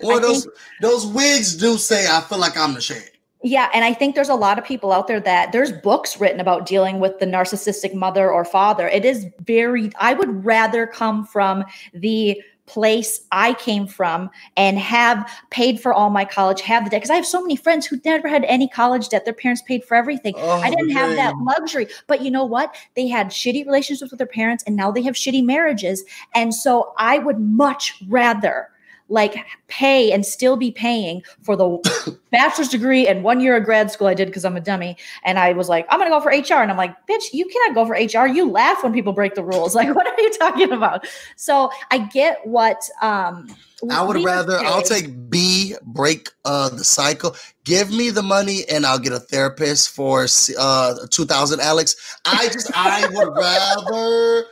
Or 0.00 0.20
those 0.20 0.44
think, 0.44 0.54
those 0.82 1.06
wigs 1.06 1.56
do 1.56 1.78
say, 1.78 2.06
"I 2.08 2.20
feel 2.20 2.38
like 2.38 2.56
I'm 2.58 2.74
the 2.74 2.80
shade." 2.80 3.17
Yeah, 3.42 3.70
and 3.72 3.84
I 3.84 3.94
think 3.94 4.14
there's 4.14 4.28
a 4.28 4.34
lot 4.34 4.58
of 4.58 4.64
people 4.64 4.92
out 4.92 5.06
there 5.06 5.20
that 5.20 5.52
there's 5.52 5.70
books 5.70 6.20
written 6.20 6.40
about 6.40 6.66
dealing 6.66 6.98
with 6.98 7.20
the 7.20 7.26
narcissistic 7.26 7.94
mother 7.94 8.30
or 8.30 8.44
father. 8.44 8.88
It 8.88 9.04
is 9.04 9.26
very. 9.42 9.92
I 10.00 10.14
would 10.14 10.44
rather 10.44 10.86
come 10.86 11.24
from 11.24 11.64
the 11.94 12.42
place 12.66 13.22
I 13.32 13.54
came 13.54 13.86
from 13.86 14.30
and 14.56 14.78
have 14.78 15.28
paid 15.50 15.80
for 15.80 15.92
all 15.92 16.10
my 16.10 16.24
college, 16.24 16.60
have 16.62 16.84
the 16.84 16.90
debt. 16.90 17.00
Because 17.00 17.10
I 17.10 17.14
have 17.14 17.26
so 17.26 17.40
many 17.40 17.56
friends 17.56 17.86
who 17.86 17.98
never 18.04 18.28
had 18.28 18.44
any 18.44 18.68
college 18.68 19.08
debt. 19.08 19.24
Their 19.24 19.34
parents 19.34 19.62
paid 19.62 19.84
for 19.84 19.94
everything. 19.94 20.34
Oh, 20.36 20.60
I 20.60 20.70
didn't 20.70 20.90
have 20.90 21.14
that 21.16 21.36
luxury. 21.38 21.88
But 22.06 22.22
you 22.22 22.30
know 22.30 22.44
what? 22.44 22.76
They 22.94 23.08
had 23.08 23.28
shitty 23.28 23.64
relationships 23.64 24.10
with 24.10 24.18
their 24.18 24.26
parents 24.26 24.64
and 24.66 24.76
now 24.76 24.90
they 24.90 25.02
have 25.02 25.14
shitty 25.14 25.44
marriages. 25.44 26.04
And 26.34 26.54
so 26.54 26.92
I 26.98 27.18
would 27.18 27.38
much 27.38 27.94
rather 28.08 28.68
like 29.08 29.36
pay 29.68 30.12
and 30.12 30.24
still 30.24 30.56
be 30.56 30.70
paying 30.70 31.22
for 31.42 31.56
the 31.56 32.18
bachelor's 32.30 32.68
degree 32.68 33.06
and 33.06 33.24
one 33.24 33.40
year 33.40 33.56
of 33.56 33.64
grad 33.64 33.90
school 33.90 34.06
I 34.06 34.14
did 34.14 34.26
because 34.26 34.44
I'm 34.44 34.56
a 34.56 34.60
dummy. 34.60 34.96
And 35.24 35.38
I 35.38 35.52
was 35.52 35.68
like, 35.68 35.86
I'm 35.88 35.98
gonna 35.98 36.10
go 36.10 36.20
for 36.20 36.30
HR. 36.30 36.60
And 36.60 36.70
I'm 36.70 36.76
like, 36.76 36.94
bitch, 37.06 37.32
you 37.32 37.46
cannot 37.46 37.74
go 37.74 37.86
for 37.86 37.94
HR. 37.94 38.26
You 38.26 38.50
laugh 38.50 38.82
when 38.82 38.92
people 38.92 39.12
break 39.12 39.34
the 39.34 39.44
rules. 39.44 39.74
Like, 39.78 39.94
what 39.94 40.08
are 40.08 40.20
you 40.20 40.32
talking 40.32 40.72
about? 40.72 41.06
So 41.36 41.70
I 41.92 41.98
get 41.98 42.44
what 42.44 42.82
um 43.00 43.48
I 43.88 44.02
would 44.02 44.24
rather 44.24 44.58
I'll 44.58 44.82
take 44.82 45.30
B 45.30 45.76
break 45.84 46.30
uh 46.44 46.68
the 46.70 46.82
cycle. 46.82 47.36
Give 47.62 47.92
me 47.92 48.10
the 48.10 48.22
money 48.22 48.64
and 48.68 48.84
I'll 48.84 48.98
get 48.98 49.12
a 49.12 49.20
therapist 49.20 49.90
for 49.90 50.26
uh 50.58 51.06
2000 51.10 51.60
Alex. 51.60 52.18
I 52.24 52.48
just 52.48 52.72
I 52.74 53.06
would 53.06 53.36
rather 53.36 54.46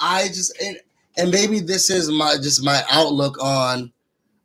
I 0.00 0.28
just 0.28 0.58
and, 0.62 0.78
and 1.18 1.30
maybe 1.30 1.60
this 1.60 1.90
is 1.90 2.10
my 2.10 2.36
just 2.36 2.64
my 2.64 2.82
outlook 2.90 3.36
on 3.42 3.92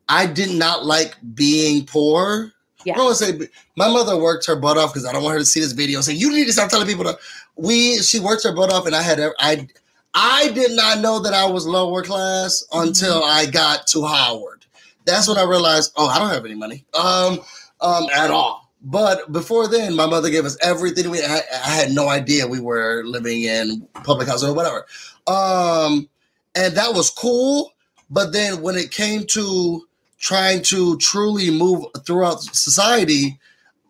I 0.10 0.26
did 0.26 0.56
not 0.57 0.86
like 0.86 1.15
being 1.34 1.86
poor. 1.86 2.52
Yeah. 2.84 2.94
I 2.94 2.98
don't 2.98 3.06
want 3.06 3.18
to 3.18 3.26
say 3.26 3.49
my 3.76 3.90
mother 3.90 4.18
worked 4.18 4.45
her 4.45 4.56
butt 4.56 4.77
off 4.77 4.94
because 4.94 5.06
I 5.06 5.11
don't 5.11 5.23
want 5.23 5.34
her 5.34 5.40
to 5.40 5.45
see 5.45 5.60
this 5.60 5.72
video 5.72 6.02
say 6.02 6.14
you 6.14 6.32
need 6.32 6.45
to 6.45 6.53
stop 6.53 6.69
telling 6.69 6.88
people 6.88 7.03
to. 7.06 7.18
We 7.56 7.98
she 7.99 8.19
worked 8.19 8.44
her 8.44 8.53
butt 8.53 8.72
off 8.72 8.86
and 8.86 8.95
I 8.95 9.02
had 9.02 9.19
I 9.40 9.68
I 10.14 10.52
did 10.52 10.72
not 10.72 10.99
know 10.99 11.19
that 11.19 11.34
I 11.34 11.45
was 11.45 11.65
lower 11.65 12.03
class 12.03 12.64
mm-hmm. 12.72 12.88
until 12.88 13.23
I 13.23 13.48
got 13.48 13.88
to 13.88 14.06
Howard. 14.06 14.65
That's 15.06 15.27
when 15.27 15.38
I 15.38 15.44
realized 15.44 15.94
oh 15.98 16.07
I 16.07 16.19
don't 16.19 16.30
have 16.30 16.45
any 16.45 16.56
money 16.56 16.86
um 16.94 17.40
um 17.82 18.07
at 18.14 18.30
all. 18.30 18.65
But 18.88 19.32
before 19.32 19.68
then, 19.68 19.95
my 19.95 20.06
mother 20.06 20.30
gave 20.30 20.45
us 20.45 20.57
everything. 20.61 21.10
We 21.10 21.23
I, 21.23 21.41
I 21.65 21.72
had 21.72 21.91
no 21.91 22.10
idea 22.10 22.45
we 22.45 22.60
were 22.60 23.02
living 23.03 23.41
in 23.41 23.88
public 24.03 24.27
housing 24.27 24.49
or 24.49 24.53
whatever. 24.53 24.86
Um, 25.26 26.07
and 26.53 26.76
that 26.76 26.94
was 26.94 27.10
cool. 27.10 27.72
But 28.11 28.32
then 28.32 28.61
when 28.61 28.76
it 28.76 28.91
came 28.91 29.26
to 29.27 29.85
trying 30.18 30.62
to 30.64 30.98
truly 30.98 31.52
move 31.52 31.86
throughout 32.06 32.42
society, 32.42 33.40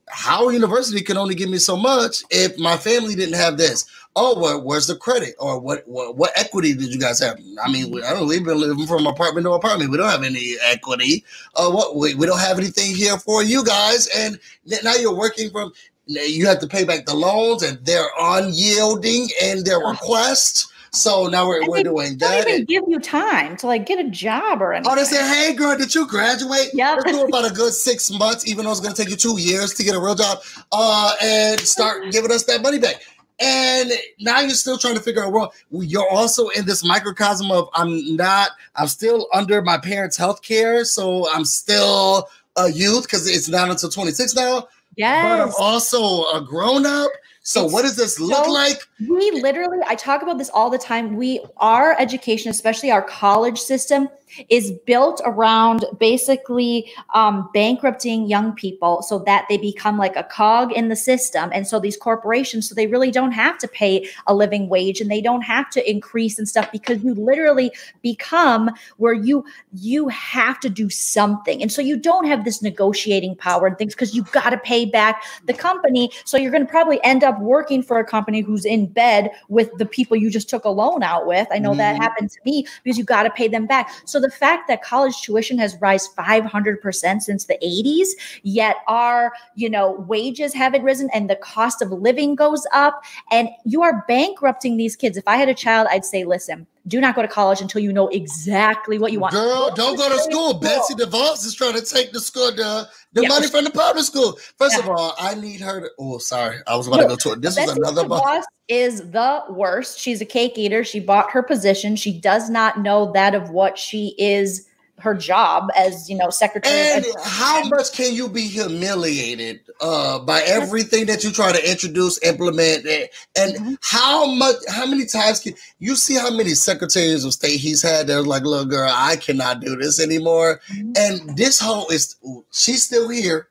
Howard 0.07 0.53
University 0.53 1.01
can 1.01 1.17
only 1.17 1.35
give 1.35 1.49
me 1.49 1.57
so 1.57 1.75
much 1.75 2.23
if 2.29 2.57
my 2.57 2.77
family 2.77 3.15
didn't 3.15 3.35
have 3.35 3.57
this. 3.57 3.85
Oh, 4.17 4.39
well, 4.39 4.61
where's 4.61 4.87
the 4.87 4.95
credit 4.95 5.35
or 5.39 5.59
what, 5.59 5.85
what 5.87 6.15
what 6.15 6.31
equity 6.37 6.73
did 6.73 6.93
you 6.93 6.99
guys 6.99 7.19
have? 7.19 7.37
I 7.61 7.69
mean, 7.69 7.91
we, 7.91 8.01
I 8.01 8.13
don't. 8.13 8.27
We've 8.27 8.45
been 8.45 8.59
living 8.59 8.87
from 8.87 9.07
apartment 9.07 9.45
to 9.45 9.51
apartment. 9.51 9.91
We 9.91 9.97
don't 9.97 10.09
have 10.09 10.23
any 10.23 10.55
equity. 10.63 11.25
Uh, 11.55 11.69
what 11.69 11.97
we, 11.97 12.13
we 12.15 12.25
don't 12.25 12.39
have 12.39 12.57
anything 12.57 12.95
here 12.95 13.17
for 13.17 13.43
you 13.43 13.65
guys. 13.65 14.07
And 14.15 14.39
now 14.83 14.95
you're 14.95 15.15
working 15.15 15.49
from. 15.49 15.73
You 16.05 16.47
have 16.47 16.59
to 16.59 16.67
pay 16.67 16.85
back 16.85 17.05
the 17.05 17.15
loans, 17.15 17.61
and 17.63 17.83
they're 17.83 18.07
unyielding 18.17 19.27
in 19.41 19.65
their 19.65 19.79
requests. 19.79 20.71
So 20.95 21.27
now 21.27 21.47
we're, 21.47 21.67
we're 21.67 21.83
doing 21.83 22.17
that. 22.19 22.45
Don't 22.45 22.53
even 22.53 22.65
give 22.65 22.83
you 22.87 22.99
time 22.99 23.57
to 23.57 23.67
like 23.67 23.85
get 23.85 24.03
a 24.03 24.09
job 24.09 24.61
or 24.61 24.73
anything. 24.73 24.91
Oh, 24.91 24.95
they 24.95 25.03
say, 25.03 25.21
"Hey, 25.27 25.53
girl, 25.53 25.77
did 25.77 25.93
you 25.93 26.07
graduate?" 26.07 26.69
Yeah, 26.73 26.93
let's 26.93 27.11
do 27.11 27.25
about 27.25 27.49
a 27.49 27.53
good 27.53 27.73
six 27.73 28.09
months, 28.09 28.47
even 28.47 28.65
though 28.65 28.71
it's 28.71 28.79
going 28.79 28.93
to 28.93 29.01
take 29.01 29.09
you 29.09 29.17
two 29.17 29.39
years 29.39 29.73
to 29.73 29.83
get 29.83 29.95
a 29.95 29.99
real 29.99 30.15
job, 30.15 30.39
uh, 30.71 31.13
and 31.21 31.59
start 31.59 32.11
giving 32.11 32.31
us 32.31 32.43
that 32.45 32.61
money 32.61 32.79
back. 32.79 33.03
And 33.39 33.91
now 34.21 34.39
you're 34.39 34.51
still 34.51 34.77
trying 34.77 34.95
to 34.95 35.01
figure 35.01 35.25
out. 35.25 35.33
Well, 35.33 35.51
you're 35.71 36.09
also 36.09 36.47
in 36.49 36.65
this 36.65 36.85
microcosm 36.85 37.51
of 37.51 37.69
I'm 37.73 38.15
not. 38.15 38.51
I'm 38.75 38.87
still 38.87 39.27
under 39.33 39.61
my 39.61 39.77
parents' 39.77 40.15
health 40.15 40.41
care, 40.41 40.85
so 40.85 41.29
I'm 41.33 41.43
still 41.43 42.29
a 42.55 42.71
youth 42.71 43.03
because 43.03 43.27
it's 43.27 43.49
not 43.49 43.69
until 43.69 43.89
26 43.89 44.35
now. 44.35 44.67
Yes. 44.95 45.25
But 45.25 45.41
I'm 45.41 45.53
also 45.59 46.23
a 46.31 46.41
grown 46.41 46.85
up. 46.85 47.11
So, 47.41 47.65
it's 47.65 47.73
what 47.73 47.83
does 47.83 47.95
this 47.95 48.19
look 48.19 48.45
so, 48.45 48.51
like? 48.51 48.79
We 48.99 49.31
literally, 49.31 49.79
I 49.85 49.95
talk 49.95 50.21
about 50.21 50.37
this 50.37 50.49
all 50.49 50.69
the 50.69 50.77
time. 50.77 51.17
We, 51.17 51.41
our 51.57 51.99
education, 51.99 52.49
especially 52.49 52.91
our 52.91 53.01
college 53.01 53.59
system, 53.59 54.07
is 54.49 54.71
built 54.85 55.21
around 55.25 55.85
basically 55.99 56.91
um, 57.13 57.49
bankrupting 57.53 58.27
young 58.27 58.53
people 58.53 59.01
so 59.01 59.19
that 59.19 59.45
they 59.49 59.57
become 59.57 59.97
like 59.97 60.15
a 60.15 60.23
cog 60.23 60.71
in 60.71 60.89
the 60.89 60.95
system. 60.95 61.49
And 61.53 61.67
so 61.67 61.79
these 61.79 61.97
corporations, 61.97 62.67
so 62.67 62.75
they 62.75 62.87
really 62.87 63.11
don't 63.11 63.31
have 63.31 63.57
to 63.59 63.67
pay 63.67 64.07
a 64.27 64.35
living 64.35 64.69
wage 64.69 65.01
and 65.01 65.11
they 65.11 65.21
don't 65.21 65.41
have 65.41 65.69
to 65.71 65.89
increase 65.89 66.37
and 66.37 66.47
stuff 66.47 66.71
because 66.71 67.03
you 67.03 67.13
literally 67.13 67.71
become 68.01 68.71
where 68.97 69.13
you 69.13 69.45
you 69.73 70.07
have 70.09 70.59
to 70.61 70.69
do 70.69 70.89
something. 70.89 71.61
And 71.61 71.71
so 71.71 71.81
you 71.81 71.97
don't 71.97 72.25
have 72.25 72.45
this 72.45 72.61
negotiating 72.61 73.35
power 73.35 73.67
and 73.67 73.77
things 73.77 73.93
because 73.93 74.15
you've 74.15 74.31
got 74.31 74.49
to 74.49 74.57
pay 74.57 74.85
back 74.85 75.23
the 75.45 75.53
company. 75.53 76.11
So 76.25 76.37
you're 76.37 76.51
going 76.51 76.65
to 76.65 76.71
probably 76.71 77.01
end 77.03 77.23
up 77.23 77.39
working 77.39 77.83
for 77.83 77.99
a 77.99 78.05
company 78.05 78.41
who's 78.41 78.65
in 78.65 78.84
bed 78.87 79.31
with 79.49 79.71
the 79.77 79.85
people 79.85 80.17
you 80.17 80.29
just 80.29 80.49
took 80.49 80.65
a 80.65 80.69
loan 80.69 81.03
out 81.03 81.27
with. 81.27 81.47
I 81.51 81.59
know 81.59 81.71
mm. 81.71 81.77
that 81.77 81.93
mm-hmm. 81.93 82.03
happened 82.03 82.31
to 82.31 82.39
me 82.45 82.67
because 82.83 82.97
you 82.97 83.03
got 83.03 83.23
to 83.23 83.29
pay 83.29 83.47
them 83.47 83.65
back. 83.65 83.91
So 84.05 84.19
the 84.19 84.31
fact 84.31 84.67
that 84.67 84.83
college 84.83 85.21
tuition 85.21 85.57
has 85.59 85.75
rise 85.81 86.07
500% 86.09 87.21
since 87.21 87.45
the 87.45 87.57
80s, 87.63 88.09
yet 88.43 88.77
our, 88.87 89.33
you 89.55 89.69
know, 89.69 89.91
wages 90.07 90.53
haven't 90.53 90.83
risen 90.83 91.09
and 91.13 91.29
the 91.29 91.35
cost 91.35 91.81
of 91.81 91.91
living 91.91 92.35
goes 92.35 92.65
up 92.73 93.03
and 93.31 93.49
you 93.65 93.83
are 93.83 94.03
bankrupting 94.07 94.77
these 94.77 94.95
kids. 94.95 95.17
If 95.17 95.27
I 95.27 95.37
had 95.37 95.49
a 95.49 95.53
child, 95.53 95.87
I'd 95.91 96.05
say, 96.05 96.23
listen, 96.23 96.67
do 96.87 97.01
not 97.01 97.15
go 97.15 97.21
to 97.21 97.27
college 97.27 97.61
until 97.61 97.81
you 97.81 97.91
know 97.91 98.07
exactly 98.09 98.99
what 98.99 99.11
you 99.11 99.19
want. 99.19 99.33
Girl, 99.33 99.71
don't 99.73 99.97
go 99.97 100.09
to 100.09 100.19
school. 100.19 100.53
Betsy 100.53 100.93
DeVos 100.93 101.45
is 101.45 101.53
trying 101.53 101.73
to 101.73 101.81
take 101.81 102.11
the 102.11 102.19
school 102.19 102.51
the, 102.51 102.87
the 103.13 103.23
yeah. 103.23 103.27
money 103.27 103.47
from 103.47 103.63
the 103.63 103.71
public 103.71 104.03
school. 104.05 104.37
First 104.57 104.77
yeah. 104.77 104.83
of 104.83 104.89
all, 104.89 105.15
I 105.19 105.33
need 105.35 105.61
her 105.61 105.81
to. 105.81 105.89
Oh, 105.97 106.17
sorry, 106.19 106.57
I 106.67 106.75
was 106.75 106.87
about 106.87 106.97
to 106.97 107.07
go 107.07 107.15
to 107.15 107.31
it. 107.33 107.41
This 107.41 107.55
Betsy 107.55 107.79
was 107.79 107.89
another. 107.89 108.07
DeVos 108.07 108.43
is 108.67 109.11
the 109.11 109.43
worst. 109.49 109.99
She's 109.99 110.21
a 110.21 110.25
cake 110.25 110.57
eater. 110.57 110.83
She 110.83 110.99
bought 110.99 111.31
her 111.31 111.41
position. 111.41 111.95
She 111.95 112.19
does 112.19 112.49
not 112.49 112.79
know 112.79 113.11
that 113.13 113.35
of 113.35 113.49
what 113.49 113.77
she 113.77 114.15
is 114.17 114.67
her 114.99 115.13
job 115.13 115.69
as 115.75 116.09
you 116.09 116.15
know 116.17 116.29
secretary. 116.29 116.75
And 116.75 117.05
how 117.23 117.63
much 117.67 117.93
can 117.93 118.13
you 118.13 118.29
be 118.29 118.47
humiliated 118.47 119.61
uh, 119.81 120.19
by 120.19 120.41
everything 120.41 121.05
that 121.07 121.23
you 121.23 121.31
try 121.31 121.51
to 121.51 121.69
introduce, 121.69 122.21
implement, 122.23 122.85
and, 122.85 123.09
and 123.37 123.55
mm-hmm. 123.55 123.73
how 123.81 124.25
much, 124.33 124.55
how 124.69 124.85
many 124.85 125.05
times 125.05 125.39
can 125.39 125.53
you 125.79 125.95
see 125.95 126.15
how 126.15 126.31
many 126.31 126.51
secretaries 126.51 127.25
of 127.25 127.33
state 127.33 127.59
he's 127.59 127.81
had? 127.81 128.07
They're 128.07 128.21
like, 128.21 128.43
"Look, 128.43 128.69
girl, 128.69 128.91
I 128.91 129.17
cannot 129.17 129.59
do 129.61 129.75
this 129.75 130.01
anymore." 130.01 130.61
Mm-hmm. 130.73 130.91
And 130.97 131.37
this 131.37 131.59
whole 131.59 131.89
is 131.89 132.15
she's 132.51 132.85
still 132.85 133.09
here, 133.09 133.49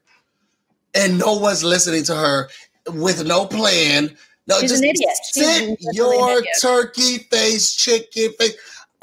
and 0.94 1.18
no 1.18 1.34
one's 1.34 1.62
listening 1.62 2.04
to 2.04 2.16
her 2.16 2.48
with 2.88 3.26
no 3.26 3.46
plan. 3.46 4.16
No, 4.46 4.60
She's 4.60 4.72
just 4.72 4.82
an 4.82 4.90
idiot. 4.90 5.10
sit 5.22 5.78
your 5.94 6.42
turkey 6.60 7.18
face, 7.30 7.74
chicken 7.74 8.30
face 8.38 8.54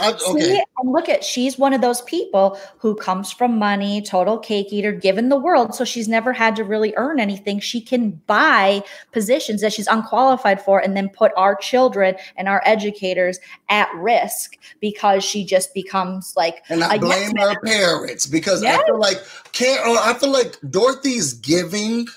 okay. 0.01 0.41
See, 0.41 0.63
and 0.77 0.91
look 0.91 1.09
at 1.09 1.23
she's 1.23 1.57
one 1.57 1.73
of 1.73 1.81
those 1.81 2.01
people 2.01 2.59
who 2.77 2.95
comes 2.95 3.31
from 3.31 3.57
money, 3.57 4.01
total 4.01 4.37
cake 4.37 4.71
eater, 4.71 4.91
given 4.91 5.29
the 5.29 5.37
world. 5.37 5.75
So 5.75 5.85
she's 5.85 6.07
never 6.07 6.33
had 6.33 6.55
to 6.57 6.63
really 6.63 6.93
earn 6.97 7.19
anything. 7.19 7.59
She 7.59 7.81
can 7.81 8.11
buy 8.27 8.83
positions 9.11 9.61
that 9.61 9.73
she's 9.73 9.87
unqualified 9.87 10.61
for 10.61 10.79
and 10.79 10.95
then 10.95 11.09
put 11.09 11.31
our 11.37 11.55
children 11.55 12.15
and 12.35 12.47
our 12.47 12.61
educators 12.65 13.39
at 13.69 13.93
risk 13.95 14.57
because 14.79 15.23
she 15.23 15.45
just 15.45 15.73
becomes 15.73 16.33
like 16.35 16.63
And 16.69 16.83
I 16.83 16.97
blame 16.97 17.35
her 17.37 17.59
parents 17.61 18.25
because 18.25 18.61
yes. 18.63 18.81
I 18.81 18.85
feel 18.85 18.99
like 18.99 19.17
can't 19.51 19.85
uh, 19.85 20.01
I 20.01 20.13
feel 20.15 20.31
like 20.31 20.57
Dorothy's 20.69 21.33
giving 21.33 22.07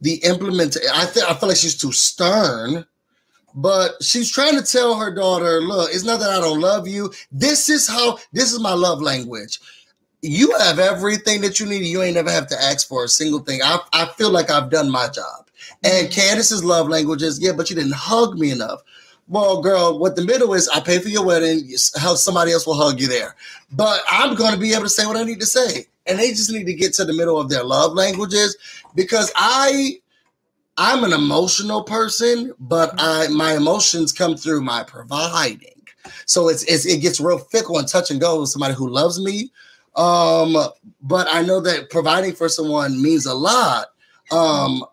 the 0.00 0.14
implement 0.24 0.76
I, 0.92 1.06
th- 1.06 1.24
I 1.26 1.34
feel 1.34 1.48
like 1.48 1.58
she's 1.58 1.76
too 1.76 1.92
stern 1.92 2.86
but 3.54 4.02
she's 4.02 4.30
trying 4.30 4.58
to 4.58 4.64
tell 4.64 4.96
her 4.96 5.14
daughter, 5.14 5.60
look, 5.60 5.90
it's 5.92 6.04
not 6.04 6.20
that 6.20 6.30
I 6.30 6.40
don't 6.40 6.60
love 6.60 6.88
you. 6.88 7.12
This 7.30 7.68
is 7.68 7.86
how, 7.86 8.18
this 8.32 8.52
is 8.52 8.60
my 8.60 8.72
love 8.74 9.00
language. 9.00 9.60
You 10.22 10.56
have 10.58 10.78
everything 10.78 11.40
that 11.42 11.60
you 11.60 11.66
need. 11.66 11.84
You 11.84 12.02
ain't 12.02 12.16
never 12.16 12.30
have 12.30 12.48
to 12.48 12.60
ask 12.60 12.88
for 12.88 13.04
a 13.04 13.08
single 13.08 13.40
thing. 13.40 13.60
I, 13.62 13.78
I 13.92 14.06
feel 14.06 14.30
like 14.30 14.50
I've 14.50 14.70
done 14.70 14.90
my 14.90 15.08
job. 15.08 15.48
And 15.84 16.08
mm-hmm. 16.08 16.20
Candiace's 16.20 16.64
love 16.64 16.88
language 16.88 17.22
is, 17.22 17.40
yeah, 17.40 17.52
but 17.52 17.70
you 17.70 17.76
didn't 17.76 17.94
hug 17.94 18.38
me 18.38 18.50
enough. 18.50 18.80
Well, 19.28 19.62
girl, 19.62 19.98
what 19.98 20.16
the 20.16 20.24
middle 20.24 20.52
is, 20.52 20.68
I 20.68 20.80
pay 20.80 20.98
for 20.98 21.08
your 21.08 21.24
wedding. 21.24 21.70
How 21.96 22.14
somebody 22.14 22.52
else 22.52 22.66
will 22.66 22.74
hug 22.74 23.00
you 23.00 23.06
there. 23.06 23.36
But 23.72 24.02
I'm 24.08 24.34
going 24.34 24.52
to 24.52 24.60
be 24.60 24.72
able 24.72 24.82
to 24.82 24.88
say 24.88 25.06
what 25.06 25.16
I 25.16 25.24
need 25.24 25.40
to 25.40 25.46
say. 25.46 25.86
And 26.06 26.18
they 26.18 26.30
just 26.30 26.50
need 26.50 26.66
to 26.66 26.74
get 26.74 26.92
to 26.94 27.04
the 27.04 27.14
middle 27.14 27.40
of 27.40 27.48
their 27.48 27.64
love 27.64 27.94
languages 27.94 28.56
because 28.94 29.32
I 29.36 30.00
I'm 30.76 31.04
an 31.04 31.12
emotional 31.12 31.82
person, 31.84 32.52
but 32.58 32.90
mm-hmm. 32.96 33.00
I 33.00 33.28
my 33.28 33.54
emotions 33.56 34.12
come 34.12 34.36
through 34.36 34.62
my 34.62 34.82
providing. 34.84 35.70
So 36.26 36.48
it's, 36.48 36.64
it's 36.64 36.84
it 36.86 37.00
gets 37.00 37.20
real 37.20 37.38
fickle 37.38 37.78
and 37.78 37.88
touch 37.88 38.10
and 38.10 38.20
go 38.20 38.40
with 38.40 38.50
somebody 38.50 38.74
who 38.74 38.88
loves 38.88 39.20
me 39.20 39.50
Um, 39.96 40.56
but 41.02 41.28
I 41.30 41.42
know 41.42 41.60
that 41.60 41.90
providing 41.90 42.32
for 42.34 42.48
someone 42.48 43.00
means 43.00 43.26
a 43.26 43.34
lot. 43.34 43.88
Um, 44.30 44.84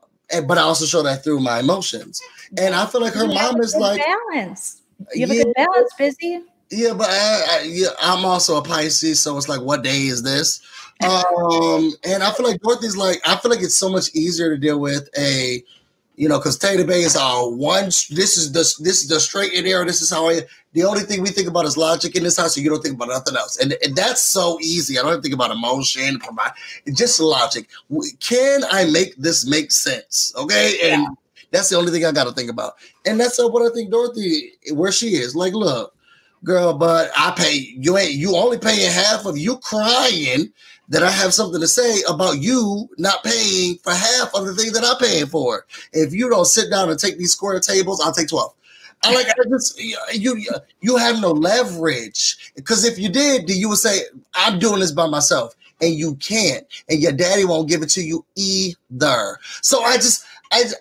but 0.47 0.57
I 0.57 0.61
also 0.61 0.85
show 0.85 1.01
that 1.03 1.23
through 1.23 1.39
my 1.39 1.59
emotions. 1.59 2.21
And 2.57 2.75
I 2.75 2.85
feel 2.85 3.01
like 3.01 3.13
her 3.13 3.27
mom 3.27 3.59
is 3.61 3.75
like 3.75 4.01
balance. 4.01 4.81
You 5.13 5.27
have 5.27 5.35
yeah, 5.35 5.41
a 5.41 5.45
good 5.45 5.53
balance, 5.55 5.93
busy. 5.97 6.43
Yeah, 6.71 6.93
but 6.93 7.09
I, 7.09 7.41
I, 7.49 7.61
yeah, 7.65 7.89
I'm 7.99 8.25
also 8.25 8.57
a 8.57 8.61
Pisces, 8.61 9.19
so 9.19 9.37
it's 9.37 9.49
like, 9.49 9.61
what 9.61 9.83
day 9.83 10.03
is 10.03 10.23
this? 10.23 10.61
Um, 11.01 11.93
and 12.03 12.21
I 12.21 12.31
feel 12.31 12.45
like 12.45 12.61
Dorothy's 12.61 12.95
like, 12.95 13.27
I 13.27 13.35
feel 13.35 13.49
like 13.49 13.63
it's 13.63 13.73
so 13.73 13.89
much 13.89 14.13
easier 14.13 14.51
to 14.51 14.57
deal 14.57 14.79
with 14.79 15.09
a 15.17 15.63
you 16.21 16.29
know, 16.29 16.37
because 16.37 16.57
Taylor 16.57 16.85
Bay 16.85 17.01
is 17.01 17.15
our 17.15 17.49
one. 17.49 17.85
This 17.85 18.37
is 18.37 18.51
the 18.51 18.59
this 18.59 19.01
is 19.01 19.07
the 19.07 19.19
straight 19.19 19.53
and 19.55 19.65
narrow. 19.65 19.85
This 19.85 20.01
is 20.01 20.11
how 20.11 20.29
I. 20.29 20.41
The 20.73 20.83
only 20.83 21.01
thing 21.01 21.23
we 21.23 21.29
think 21.29 21.47
about 21.47 21.65
is 21.65 21.77
logic 21.77 22.15
in 22.15 22.23
this 22.23 22.37
house, 22.37 22.53
so 22.53 22.61
you 22.61 22.69
don't 22.69 22.83
think 22.83 22.93
about 22.93 23.07
nothing 23.07 23.35
else, 23.35 23.57
and, 23.57 23.75
and 23.83 23.95
that's 23.95 24.21
so 24.21 24.59
easy. 24.61 24.99
I 24.99 25.01
don't 25.01 25.21
think 25.21 25.33
about 25.33 25.49
emotion, 25.49 26.19
just 26.93 27.19
logic. 27.19 27.69
Can 28.19 28.61
I 28.69 28.85
make 28.85 29.15
this 29.15 29.47
make 29.47 29.71
sense? 29.71 30.31
Okay, 30.37 30.77
and 30.83 31.01
yeah. 31.01 31.09
that's 31.49 31.69
the 31.69 31.75
only 31.77 31.91
thing 31.91 32.05
I 32.05 32.11
got 32.11 32.25
to 32.25 32.33
think 32.33 32.51
about, 32.51 32.73
and 33.05 33.19
that's 33.19 33.39
what 33.39 33.69
I 33.69 33.73
think 33.73 33.89
Dorothy 33.89 34.51
where 34.73 34.91
she 34.91 35.15
is. 35.15 35.35
Like, 35.35 35.53
look, 35.53 35.95
girl, 36.43 36.73
but 36.73 37.11
I 37.17 37.31
pay 37.31 37.53
you 37.77 37.97
ain't 37.97 38.13
you 38.13 38.35
only 38.35 38.57
paying 38.57 38.91
half 38.91 39.25
of 39.25 39.37
you 39.37 39.57
crying 39.57 40.51
that 40.89 41.03
I 41.03 41.09
have 41.11 41.33
something 41.33 41.61
to 41.61 41.67
say 41.67 42.01
about 42.07 42.41
you 42.41 42.89
not 42.97 43.23
paying 43.23 43.77
for 43.77 43.93
half 43.93 44.33
of 44.35 44.45
the 44.45 44.53
thing 44.53 44.73
that 44.73 44.83
I'm 44.83 44.97
paying 44.97 45.27
for. 45.27 45.65
If 45.93 46.13
you 46.13 46.29
don't 46.29 46.45
sit 46.45 46.69
down 46.69 46.89
and 46.89 46.99
take 46.99 47.17
these 47.17 47.31
square 47.31 47.59
tables, 47.59 48.01
I'll 48.01 48.11
take 48.11 48.27
12. 48.27 48.53
I 49.03 49.13
like 49.15 49.27
I 49.27 49.49
just 49.49 49.79
you 50.13 50.43
you 50.81 50.97
have 50.97 51.21
no 51.21 51.31
leverage 51.31 52.51
because 52.55 52.85
if 52.85 52.99
you 52.99 53.09
did, 53.09 53.47
then 53.47 53.57
you 53.57 53.69
would 53.69 53.77
say 53.77 54.01
I'm 54.35 54.59
doing 54.59 54.79
this 54.79 54.91
by 54.91 55.07
myself, 55.07 55.55
and 55.81 55.93
you 55.93 56.15
can't, 56.15 56.65
and 56.89 56.99
your 56.99 57.11
daddy 57.11 57.45
won't 57.45 57.69
give 57.69 57.81
it 57.81 57.89
to 57.91 58.03
you 58.03 58.25
either. 58.35 59.39
So 59.61 59.81
I 59.83 59.95
just 59.95 60.25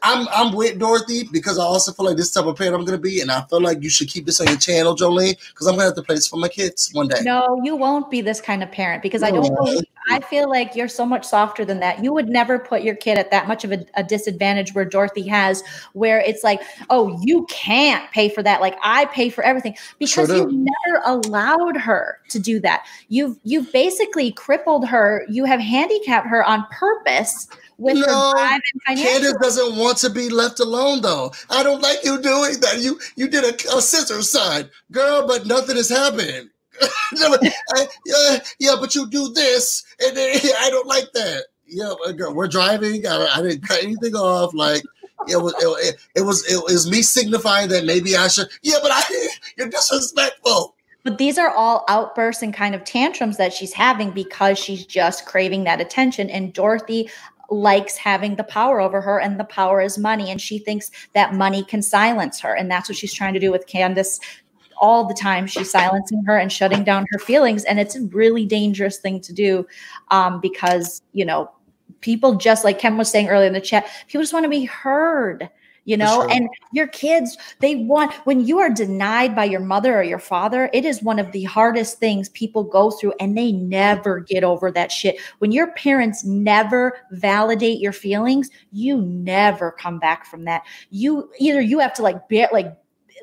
I'm, 0.03 0.27
I'm 0.33 0.55
with 0.55 0.79
Dorothy 0.79 1.29
because 1.31 1.59
I 1.59 1.63
also 1.63 1.93
feel 1.93 2.07
like 2.07 2.17
this 2.17 2.33
type 2.33 2.45
of 2.45 2.57
parent 2.57 2.75
I'm 2.75 2.85
gonna 2.85 2.99
be, 2.99 3.21
and 3.21 3.31
I 3.31 3.43
feel 3.43 3.61
like 3.61 3.83
you 3.83 3.89
should 3.89 4.09
keep 4.09 4.27
this 4.27 4.41
on 4.41 4.49
your 4.49 4.57
channel, 4.57 4.97
Jolene, 4.97 5.39
because 5.51 5.67
I'm 5.67 5.75
gonna 5.75 5.85
have 5.85 5.95
to 5.95 6.03
play 6.03 6.17
this 6.17 6.27
for 6.27 6.37
my 6.37 6.49
kids 6.49 6.91
one 6.93 7.09
day. 7.09 7.21
No, 7.23 7.61
you 7.63 7.77
won't 7.77 8.11
be 8.11 8.21
this 8.21 8.41
kind 8.41 8.63
of 8.63 8.73
parent 8.73 9.03
because 9.03 9.23
no. 9.23 9.29
I 9.29 9.31
don't 9.31 9.55
believe. 9.55 9.85
I 10.11 10.21
feel 10.21 10.49
like 10.49 10.75
you're 10.75 10.89
so 10.89 11.07
much 11.07 11.25
softer 11.25 11.65
than 11.65 11.79
that. 11.81 12.03
You 12.03 12.13
would 12.13 12.29
never 12.29 12.59
put 12.59 12.83
your 12.83 12.97
kid 12.97 13.17
at 13.19 13.31
that 13.31 13.47
much 13.47 13.65
of 13.65 13.71
a, 13.71 13.85
a 13.95 14.03
disadvantage 14.03 14.75
where 14.75 14.85
Dorothy 14.85 15.27
has, 15.29 15.63
where 15.93 16.19
it's 16.19 16.43
like, 16.43 16.63
oh, 16.89 17.21
you 17.23 17.47
can't 17.49 18.11
pay 18.11 18.29
for 18.29 18.43
that. 18.43 18.61
Like 18.61 18.77
I 18.83 19.05
pay 19.07 19.31
for 19.31 19.45
everything 19.45 19.77
because 19.99 20.29
sure 20.29 20.51
you 20.51 20.51
never 20.51 21.03
allowed 21.05 21.77
her 21.77 22.19
to 22.31 22.39
do 22.41 22.59
that. 22.61 22.87
You've 23.09 23.39
you've 23.45 23.71
basically 23.73 24.33
crippled 24.33 24.89
her. 24.89 25.25
You 25.29 25.45
have 25.45 25.61
handicapped 25.61 26.27
her 26.27 26.45
on 26.45 26.67
purpose 26.73 27.47
with 27.81 27.97
no, 27.97 28.03
her 28.03 28.33
drive 28.33 28.61
and 28.87 28.99
Candiace 28.99 29.41
doesn't 29.41 29.77
want 29.77 29.99
to 29.99 30.11
be 30.11 30.29
left 30.29 30.61
alone 30.61 31.01
though. 31.01 31.33
I 31.49 31.63
don't 31.63 31.81
like 31.81 32.05
you 32.05 32.21
doing 32.21 32.61
that. 32.61 32.79
You 32.81 33.01
you 33.17 33.27
did 33.29 33.45
a, 33.45 33.77
a 33.77 33.83
scissor 33.83 34.23
sign, 34.23 34.69
girl, 34.93 35.27
but 35.27 35.47
nothing 35.47 35.77
is 35.77 35.89
happening. 35.89 36.51
I, 36.83 37.87
yeah, 38.07 38.39
yeah, 38.59 38.75
but 38.79 38.95
you 38.95 39.09
do 39.09 39.33
this, 39.33 39.85
and 40.01 40.17
then, 40.17 40.39
I 40.61 40.71
don't 40.71 40.87
like 40.87 41.13
that. 41.15 41.45
Yeah, 41.67 41.95
girl, 42.17 42.35
we're 42.35 42.49
driving. 42.49 43.07
I, 43.07 43.27
I 43.35 43.43
didn't 43.43 43.67
cut 43.67 43.83
anything 43.83 44.15
off. 44.15 44.53
Like 44.55 44.83
it 45.29 45.37
was, 45.37 45.55
it, 45.59 45.97
it, 46.17 46.23
was, 46.23 46.45
it 46.51 46.63
was 46.63 46.91
me 46.91 47.03
signifying 47.03 47.69
that 47.69 47.85
maybe 47.85 48.17
I 48.17 48.29
should. 48.29 48.49
Yeah, 48.63 48.79
but 48.83 48.91
I, 48.93 49.29
you're 49.57 49.69
disrespectful. 49.69 50.75
But 51.03 51.19
these 51.19 51.39
are 51.39 51.51
all 51.51 51.85
outbursts 51.89 52.43
and 52.43 52.53
kind 52.53 52.75
of 52.75 52.85
tantrums 52.85 53.39
that 53.39 53.55
she's 53.55 53.73
having 53.73 54.11
because 54.11 54.59
she's 54.59 54.85
just 54.85 55.25
craving 55.25 55.65
that 55.65 55.81
attention. 55.81 56.29
And 56.29 56.53
Dorothy, 56.53 57.09
likes 57.51 57.97
having 57.97 58.37
the 58.37 58.45
power 58.45 58.81
over 58.81 59.01
her, 59.01 59.21
and 59.21 59.39
the 59.39 59.45
power 59.45 59.81
is 59.81 59.99
money. 59.99 60.31
And 60.31 60.41
she 60.41 60.59
thinks 60.59 60.91
that 61.15 61.35
money 61.35 61.65
can 61.65 61.83
silence 61.83 62.41
her. 62.41 62.55
And 62.55 62.71
that's 62.71 62.89
what 62.89 62.97
she's 62.97 63.13
trying 63.13 63.35
to 63.35 63.41
do 63.41 63.51
with 63.51 63.67
Candiace 63.67 64.21
all 64.81 65.07
the 65.07 65.15
time. 65.15 65.47
She's 65.47 65.71
silencing 65.71 66.25
her 66.25 66.39
and 66.39 66.51
shutting 66.51 66.85
down 66.85 67.07
her 67.11 67.19
feelings. 67.19 67.65
And 67.65 67.79
it's 67.79 67.97
a 67.97 68.03
really 68.07 68.47
dangerous 68.47 68.99
thing 68.99 69.21
to 69.21 69.33
do 69.33 69.67
um, 70.11 70.41
because, 70.41 71.03
you 71.13 71.25
know, 71.25 71.51
people 72.01 72.35
just 72.35 72.65
like 72.65 72.79
Ken 72.79 72.97
was 72.97 73.11
saying 73.11 73.29
earlier 73.29 73.47
in 73.47 73.53
the 73.53 73.61
chat, 73.61 73.87
people 74.09 74.23
just 74.23 74.33
want 74.33 74.45
to 74.45 74.51
be 74.51 74.65
heard 74.65 75.51
you 75.91 75.97
know 75.97 76.23
sure. 76.23 76.31
and 76.31 76.49
your 76.73 76.87
kids 76.87 77.37
they 77.59 77.75
want 77.75 78.15
when 78.25 78.47
you 78.47 78.61
are 78.61 78.71
denied 78.71 79.35
by 79.35 79.45
your 79.45 79.61
mother 79.61 79.99
or 79.99 80.05
your 80.05 80.21
father 80.21 80.71
it 80.73 80.85
is 80.85 81.03
one 81.03 81.19
of 81.19 81.33
the 81.33 81.43
hardest 81.43 81.99
things 81.99 82.29
people 82.29 82.63
go 82.63 82.93
through 82.93 83.13
and 83.19 83.37
they 83.37 83.51
never 83.51 84.21
get 84.21 84.45
over 84.45 84.71
that 84.71 84.93
shit 84.93 85.21
when 85.39 85.51
your 85.51 85.73
parents 85.73 86.25
never 86.25 86.97
validate 87.11 87.81
your 87.81 87.93
feelings 87.93 88.51
you 88.71 89.03
never 89.03 89.73
come 89.73 89.99
back 89.99 90.25
from 90.25 90.45
that 90.45 90.63
you 90.91 91.29
either 91.41 91.61
you 91.61 91.81
have 91.81 91.93
to 91.93 92.03
like 92.03 92.29
bear 92.29 92.49
like 92.53 92.73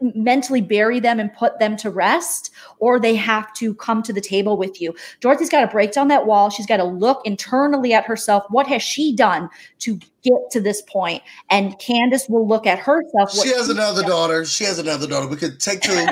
mentally 0.01 0.61
bury 0.61 0.99
them 0.99 1.19
and 1.19 1.33
put 1.33 1.59
them 1.59 1.75
to 1.77 1.89
rest, 1.89 2.51
or 2.79 2.99
they 2.99 3.15
have 3.15 3.53
to 3.53 3.73
come 3.75 4.03
to 4.03 4.13
the 4.13 4.21
table 4.21 4.57
with 4.57 4.81
you. 4.81 4.95
Dorothy's 5.19 5.49
got 5.49 5.61
to 5.61 5.67
break 5.67 5.91
down 5.91 6.07
that 6.09 6.25
wall. 6.25 6.49
She's 6.49 6.65
got 6.65 6.77
to 6.77 6.83
look 6.83 7.21
internally 7.25 7.93
at 7.93 8.05
herself. 8.05 8.43
What 8.49 8.67
has 8.67 8.81
she 8.81 9.15
done 9.15 9.49
to 9.79 9.99
get 10.23 10.51
to 10.51 10.61
this 10.61 10.81
point? 10.83 11.23
And 11.49 11.77
Candiace 11.79 12.27
will 12.29 12.47
look 12.47 12.67
at 12.67 12.79
herself. 12.79 13.33
She 13.33 13.49
has 13.49 13.69
another 13.69 14.01
done. 14.01 14.11
daughter. 14.11 14.45
She 14.45 14.63
has 14.63 14.79
another 14.79 15.07
daughter. 15.07 15.27
We 15.27 15.37
could 15.37 15.59
take 15.59 15.81
two. 15.81 16.05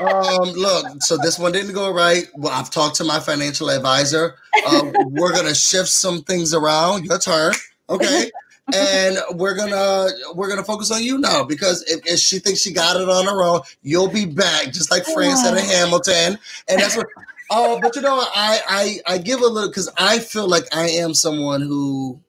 um, 0.00 0.50
look, 0.50 1.02
so 1.02 1.16
this 1.16 1.38
one 1.38 1.52
didn't 1.52 1.74
go 1.74 1.90
right. 1.92 2.26
Well, 2.34 2.52
I've 2.52 2.70
talked 2.70 2.96
to 2.96 3.04
my 3.04 3.20
financial 3.20 3.70
advisor. 3.70 4.36
Uh, 4.66 4.90
we're 5.06 5.32
gonna 5.32 5.54
shift 5.54 5.88
some 5.88 6.22
things 6.22 6.54
around. 6.54 7.04
Your 7.04 7.18
turn. 7.18 7.54
Okay 7.88 8.30
and 8.74 9.18
we're 9.34 9.54
gonna 9.54 10.08
we're 10.34 10.48
gonna 10.48 10.64
focus 10.64 10.90
on 10.90 11.02
you 11.02 11.18
now 11.18 11.44
because 11.44 11.82
if, 11.84 12.04
if, 12.06 12.18
she 12.18 12.38
thinks 12.38 12.60
she 12.60 12.72
got 12.72 12.96
it 13.00 13.08
on 13.08 13.24
her 13.24 13.42
own, 13.42 13.60
you'll 13.82 14.10
be 14.10 14.26
back, 14.26 14.72
just 14.72 14.90
like 14.90 15.04
France 15.04 15.42
said 15.42 15.56
in 15.56 15.64
Hamilton. 15.64 16.38
And 16.68 16.80
that's 16.80 16.96
what. 16.96 17.06
Oh, 17.48 17.78
but 17.80 17.94
you 17.94 18.02
know, 18.02 18.18
I 18.34 18.60
I 18.68 19.14
I 19.14 19.18
give 19.18 19.40
a 19.40 19.46
little 19.46 19.68
because 19.68 19.88
I 19.96 20.18
feel 20.18 20.48
like 20.48 20.64
I 20.74 20.88
am 20.88 21.14
someone 21.14 21.60
who 21.60 22.20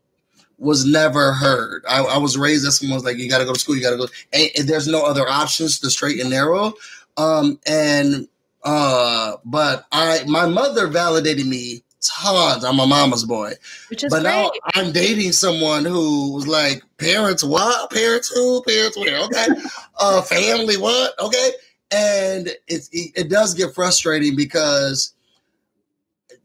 was 0.60 0.86
never 0.86 1.34
heard. 1.34 1.84
I, 1.88 2.04
I 2.04 2.18
was 2.18 2.38
raised 2.38 2.66
as 2.68 2.80
someone 2.80 2.96
was 2.96 3.04
like, 3.04 3.18
you 3.18 3.30
got 3.30 3.40
to 3.40 3.46
go 3.46 3.54
to 3.54 3.60
school, 3.60 3.76
you 3.76 3.82
got 3.82 3.92
to 3.92 3.98
go, 3.98 4.08
and, 4.34 4.50
and, 4.58 4.68
there's 4.68 4.88
no 4.88 5.06
other 5.06 5.28
options 5.28 5.80
to 5.80 5.90
straight 5.92 6.20
and 6.20 6.32
narrow. 6.32 6.74
Um, 7.16 7.60
and 7.68 8.28
uh, 8.64 9.38
but 9.46 9.86
I 9.92 10.24
my 10.28 10.46
mother 10.46 10.88
validated 10.88 11.48
me 11.48 11.84
tons. 12.02 12.64
I'm 12.64 12.80
a 12.80 12.88
mama's 12.88 13.26
boy. 13.26 13.54
Which 13.90 14.04
is 14.04 14.12
but 14.12 14.22
great. 14.22 14.32
now 14.32 14.52
I'm 14.76 14.92
dating 14.92 15.32
someone 15.32 15.86
who 15.86 16.34
was 16.34 16.48
like, 16.48 16.84
parents 16.98 17.44
what? 17.44 17.92
Parents 17.92 18.30
who? 18.30 18.64
Parents 18.64 18.98
where? 18.98 19.20
Okay. 19.24 19.48
uh 20.00 20.22
family 20.22 20.78
what? 20.78 21.20
Okay. 21.20 21.52
And 21.92 22.50
it, 22.68 22.90
it, 22.92 23.30
does 23.30 23.54
get 23.54 23.74
frustrating 23.74 24.36
because 24.36 25.14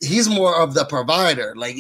he's 0.01 0.29
more 0.29 0.61
of 0.61 0.75
the 0.75 0.85
provider. 0.85 1.55
Like 1.57 1.77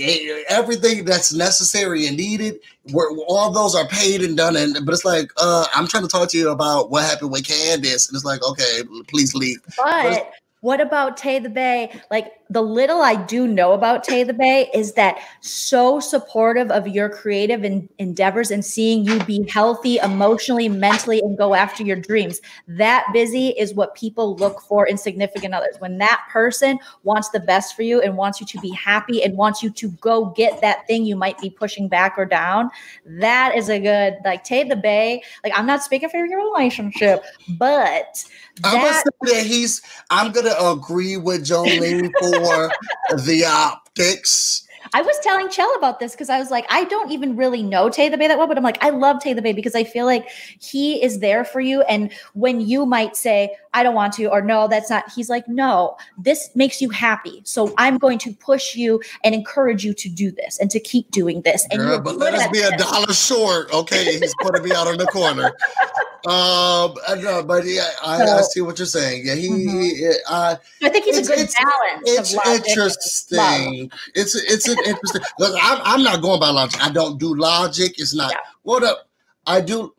everything 0.49 1.05
that's 1.05 1.32
necessary 1.32 2.07
and 2.07 2.16
needed, 2.16 2.59
where 2.90 3.09
all 3.28 3.51
those 3.51 3.74
are 3.74 3.86
paid 3.86 4.23
and 4.23 4.36
done. 4.36 4.57
And 4.57 4.78
but 4.85 4.93
it's 4.93 5.05
like, 5.05 5.31
uh, 5.36 5.66
I'm 5.74 5.86
trying 5.86 6.03
to 6.03 6.09
talk 6.09 6.28
to 6.31 6.39
you 6.39 6.51
about 6.51 6.90
what 6.90 7.05
happened 7.05 7.31
with 7.31 7.47
Candiace, 7.47 8.09
and 8.09 8.16
it's 8.16 8.24
like, 8.24 8.43
okay, 8.43 8.82
please 9.09 9.35
leave. 9.35 9.61
But, 9.77 10.03
but 10.03 10.32
what 10.61 10.81
about 10.81 11.16
Tay 11.16 11.40
the 11.40 11.51
Bay? 11.51 12.01
Like 12.11 12.32
the 12.51 12.62
little 12.62 13.01
I 13.01 13.14
do 13.14 13.47
know 13.47 13.73
about 13.73 14.05
Tay 14.05 14.24
the 14.24 14.35
Bay 14.35 14.70
is 14.74 14.93
that 14.94 15.19
so 15.40 16.01
supportive 16.01 16.70
of 16.70 16.86
your 16.86 17.09
creative 17.09 17.64
endeavors 17.98 18.51
and 18.51 18.64
seeing 18.64 19.05
you 19.05 19.23
be 19.24 19.48
healthy 19.48 19.97
emotionally, 19.98 20.69
mentally, 20.69 21.20
and 21.20 21.36
go 21.39 21.55
after 21.55 21.82
your 21.82 21.97
dreams. 21.97 22.40
That 22.69 23.06
busy 23.12 23.48
is 23.48 23.74
what 23.74 23.94
people 23.94 24.36
look 24.36 24.60
for 24.62 24.86
in 24.86 24.98
significant 24.98 25.55
others. 25.55 25.77
When 25.78 25.98
that 25.98 26.27
person 26.31 26.78
wants 27.05 27.31
the 27.31 27.40
best 27.40 27.74
for 27.74 27.82
you 27.82 28.01
and 28.01 28.16
wants 28.16 28.40
you 28.40 28.47
to 28.47 28.60
be 28.60 28.70
happy 28.70 29.23
and 29.23 29.36
wants 29.36 29.62
you 29.62 29.70
to 29.70 29.89
go 30.01 30.27
get 30.27 30.60
that 30.60 30.86
thing 30.86 31.05
you 31.05 31.16
might 31.16 31.39
be 31.39 31.51
pushing 31.51 31.89
back 31.89 32.14
or 32.19 32.27
down, 32.27 32.70
that 33.06 33.56
is 33.56 33.69
a 33.69 33.81
good 33.81 34.16
like 34.24 34.44
Tay 34.44 34.64
the 34.64 34.77
Bay. 34.77 35.23
Like 35.44 35.52
I'm 35.56 35.66
not 35.66 35.82
speaking 35.82 36.09
for 36.09 36.24
your 36.24 36.39
relationship, 36.52 37.24
but 37.48 38.24
I'm 38.64 38.81
gonna 38.81 38.94
say 38.94 39.02
that 39.35 39.47
he's. 39.47 39.82
I'm 40.10 40.32
gonna 40.32 40.55
agree 40.59 41.16
with 41.16 41.44
Jolene 41.47 42.10
for 42.19 42.32
the 42.33 43.45
optics. 43.47 44.67
I 44.95 45.03
was 45.03 45.19
telling 45.21 45.49
Chell 45.49 45.73
about 45.77 46.01
this 46.01 46.13
because 46.13 46.29
I 46.29 46.39
was 46.39 46.51
like, 46.51 46.67
I 46.71 46.85
don't 46.85 47.11
even 47.11 47.37
really 47.37 47.63
know 47.63 47.89
Tay 47.89 48.09
the 48.09 48.19
Bay 48.19 48.29
that 48.29 48.37
well, 48.37 48.47
but 48.47 48.57
I'm 48.57 48.65
like, 48.65 48.83
I 48.83 48.91
love 48.91 49.21
Tay 49.21 49.33
the 49.33 49.43
Bay 49.43 49.53
because 49.53 49.75
I 49.75 49.85
feel 49.85 50.07
like 50.07 50.29
he 50.61 51.03
is 51.03 51.21
there 51.21 51.45
for 51.45 51.61
you. 51.61 51.83
And 51.83 52.13
when 52.35 52.61
you 52.61 52.85
might 52.85 53.17
say, 53.17 53.55
I 53.75 53.83
don't 53.83 53.95
want 53.95 54.13
to, 54.15 54.27
or 54.27 54.43
no, 54.43 54.69
that's 54.69 54.91
not, 54.91 55.11
he's 55.13 55.31
like, 55.31 55.49
no, 55.49 55.97
this 56.19 56.51
makes 56.55 56.81
you 56.81 56.91
happy. 56.91 57.43
So 57.45 57.73
I'm 57.79 57.99
going 57.99 58.19
to 58.19 58.35
push 58.35 58.75
you 58.75 59.01
and 59.25 59.35
encourage 59.35 59.85
you 59.85 59.95
to 59.95 60.09
do 60.09 60.31
this 60.31 60.59
and 60.59 60.71
to 60.71 60.81
keep 60.81 61.11
doing 61.11 61.43
this. 61.43 61.67
And 61.71 61.81
Girl, 61.81 62.01
but 62.01 62.17
let 62.17 62.35
us 62.35 62.49
be 62.49 62.61
a 62.61 62.77
dollar 62.77 63.13
short. 63.13 63.73
Okay. 63.73 64.19
He's 64.19 64.35
going 64.35 64.55
to 64.55 64.63
be 64.63 64.75
out 64.75 64.89
in 64.89 64.99
the 64.99 65.07
corner. 65.07 65.53
Um, 66.24 66.94
I 67.09 67.16
know, 67.20 67.43
but 67.43 67.65
yeah, 67.66 67.89
I, 68.05 68.24
So- 68.24 68.36
I 68.36 68.40
see 68.43 68.61
what 68.61 68.78
you're 68.78 68.86
saying. 68.86 69.27
Yeah, 69.27 69.35
he. 69.35 69.49
Mhm. 69.49 69.82
he 69.82 70.15
uh, 70.28 70.57
I 70.82 70.89
think 70.89 71.05
he's 71.05 71.19
a 71.19 71.23
good 71.23 71.39
it's- 71.40 71.55
balance. 71.55 72.03
it's 72.05 72.31
of 72.32 72.36
logic 72.36 72.47
and 72.47 72.59
love. 72.61 72.66
interesting. 72.69 73.90
It's 74.15 74.35
it's 74.36 74.69
an 74.69 74.78
interesting. 74.86 75.23
Look, 75.39 75.57
I'm 75.61 75.81
I'm 75.82 76.03
not 76.03 76.23
going 76.23 76.39
by 76.40 76.51
logic. 76.51 76.81
I 76.85 76.90
don't 76.90 77.19
do 77.19 77.35
logic. 77.35 77.99
It's 77.99 78.15
not 78.15 78.31
Yeah. 78.31 78.39
what 78.62 78.82
up. 78.85 79.09
I 79.47 79.61
do. 79.61 79.93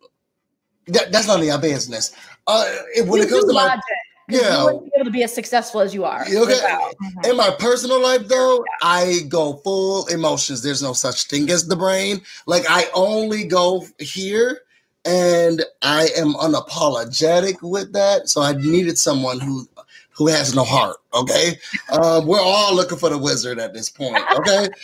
That, 0.87 1.11
that's 1.11 1.27
none 1.27 1.39
of 1.41 1.45
your 1.45 1.57
business. 1.59 2.11
Uh, 2.47 2.65
it- 2.95 3.05
when 3.07 3.19
You 3.21 3.27
it 3.27 3.29
comes 3.29 3.45
to 3.45 3.51
logic. 3.51 3.81
Yeah. 4.29 4.59
you 4.59 4.65
wouldn't 4.65 4.85
be 4.85 4.91
able 4.95 5.05
to 5.05 5.11
be 5.11 5.23
as 5.23 5.33
successful 5.35 5.81
as 5.81 5.93
you 5.93 6.05
are. 6.05 6.21
Okay. 6.21 6.33
Mhm. 6.33 7.29
in 7.29 7.35
my 7.35 7.51
personal 7.59 8.01
life 8.01 8.25
though, 8.29 8.63
I 8.81 9.19
go 9.27 9.57
full 9.65 10.07
emotions. 10.07 10.61
There's 10.63 10.81
no 10.81 10.93
such 10.93 11.25
thing 11.25 11.49
as 11.49 11.67
the 11.67 11.75
brain. 11.75 12.21
Like 12.45 12.63
I 12.69 12.87
only 12.93 13.43
go 13.43 13.85
here 13.99 14.61
and 15.05 15.63
I 15.81 16.07
am 16.17 16.33
unapologetic 16.35 17.61
with 17.61 17.93
that. 17.93 18.29
So 18.29 18.41
I 18.41 18.53
needed 18.53 18.97
someone 18.97 19.39
who 19.39 19.67
who 20.15 20.27
has 20.27 20.53
no 20.55 20.63
heart. 20.63 20.97
Okay. 21.13 21.57
Um, 21.91 22.27
we're 22.27 22.39
all 22.39 22.75
looking 22.75 22.97
for 22.97 23.09
the 23.09 23.17
wizard 23.17 23.59
at 23.59 23.73
this 23.73 23.89
point. 23.89 24.17
Okay. 24.37 24.69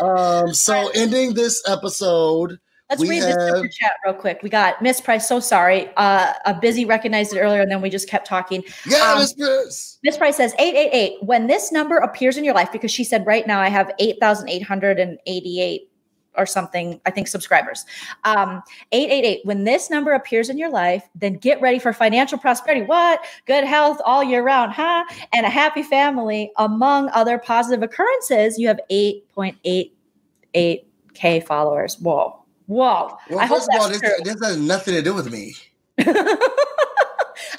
Um, 0.00 0.52
so 0.52 0.90
ending 0.94 1.32
this 1.32 1.62
episode. 1.66 2.58
Let's 2.90 3.00
We 3.00 3.08
read 3.08 3.22
this 3.22 3.34
super 3.34 3.68
chat 3.68 3.92
real 4.04 4.12
quick. 4.12 4.40
We 4.42 4.50
got 4.50 4.82
Miss 4.82 5.00
Price. 5.00 5.26
So 5.26 5.40
sorry. 5.40 5.88
Uh, 5.96 6.34
a 6.44 6.52
busy 6.52 6.84
recognized 6.84 7.34
it 7.34 7.40
earlier, 7.40 7.62
and 7.62 7.70
then 7.70 7.80
we 7.80 7.88
just 7.88 8.10
kept 8.10 8.26
talking. 8.26 8.62
Yeah, 8.86 9.12
Um, 9.12 9.20
Miss 9.20 9.32
Pierce. 9.32 9.98
Miss 10.04 10.18
Price 10.18 10.36
says 10.36 10.52
888. 10.58 11.22
When 11.22 11.46
this 11.46 11.72
number 11.72 11.96
appears 11.96 12.36
in 12.36 12.44
your 12.44 12.52
life, 12.54 12.70
because 12.72 12.90
she 12.90 13.04
said 13.04 13.24
right 13.26 13.46
now 13.46 13.58
I 13.58 13.70
have 13.70 13.90
8,888 13.98 15.90
or 16.36 16.46
something, 16.46 17.00
I 17.06 17.10
think 17.10 17.28
subscribers. 17.28 17.84
Um, 18.24 18.62
888. 18.92 19.40
When 19.44 19.64
this 19.64 19.90
number 19.90 20.12
appears 20.12 20.48
in 20.48 20.56
your 20.58 20.70
life, 20.70 21.08
then 21.14 21.34
get 21.34 21.60
ready 21.60 21.78
for 21.78 21.92
financial 21.92 22.38
prosperity. 22.38 22.84
What? 22.84 23.24
Good 23.46 23.62
health 23.64 24.00
all 24.04 24.24
year 24.24 24.42
round, 24.42 24.72
huh? 24.72 25.04
And 25.32 25.46
a 25.46 25.50
happy 25.50 25.82
family. 25.82 26.52
Among 26.56 27.08
other 27.10 27.38
positive 27.38 27.82
occurrences, 27.82 28.58
you 28.58 28.68
have 28.68 28.80
8.88K 28.90 31.46
followers. 31.46 31.98
Whoa. 32.00 32.42
Whoa. 32.66 33.16
Well, 33.30 33.38
I 33.38 33.46
hope 33.46 33.58
first 33.58 33.70
of 33.74 33.80
all, 33.80 33.88
that's 33.88 34.00
this, 34.00 34.22
this 34.22 34.44
has 34.44 34.58
nothing 34.58 34.94
to 34.94 35.02
do 35.02 35.14
with 35.14 35.30
me. 35.30 35.54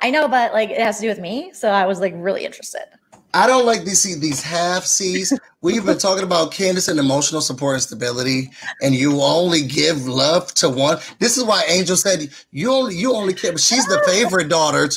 I 0.02 0.12
know, 0.12 0.28
but 0.28 0.54
like 0.54 0.70
it 0.70 0.80
has 0.80 0.98
to 0.98 1.04
do 1.04 1.08
with 1.08 1.20
me. 1.20 1.52
So 1.54 1.70
I 1.70 1.86
was 1.86 2.00
like 2.00 2.14
really 2.16 2.46
interested. 2.46 2.86
I 3.34 3.46
don't 3.46 3.66
like 3.66 3.84
these 3.84 4.04
these 4.20 4.42
half 4.42 4.86
C's. 4.86 5.38
We've 5.62 5.86
been 5.86 5.98
talking 5.98 6.24
about 6.24 6.52
Candiace 6.52 6.88
and 6.88 7.00
emotional 7.00 7.42
support 7.42 7.76
and 7.76 7.84
stability, 7.84 8.52
and 8.82 8.96
you 8.96 9.22
only 9.22 9.66
give 9.66 10.08
love 10.08 10.54
to 10.56 10.70
one. 10.70 10.98
This 11.20 11.38
is 11.38 11.44
why 11.44 11.64
Angel 11.68 11.98
said 11.98 12.30
you 12.52 12.72
only 12.72 12.96
you 12.96 13.14
only 13.14 13.34
care. 13.34 13.58
She's 13.58 13.86
the 13.86 14.02
favorite 14.08 14.50
daughter, 14.50 14.90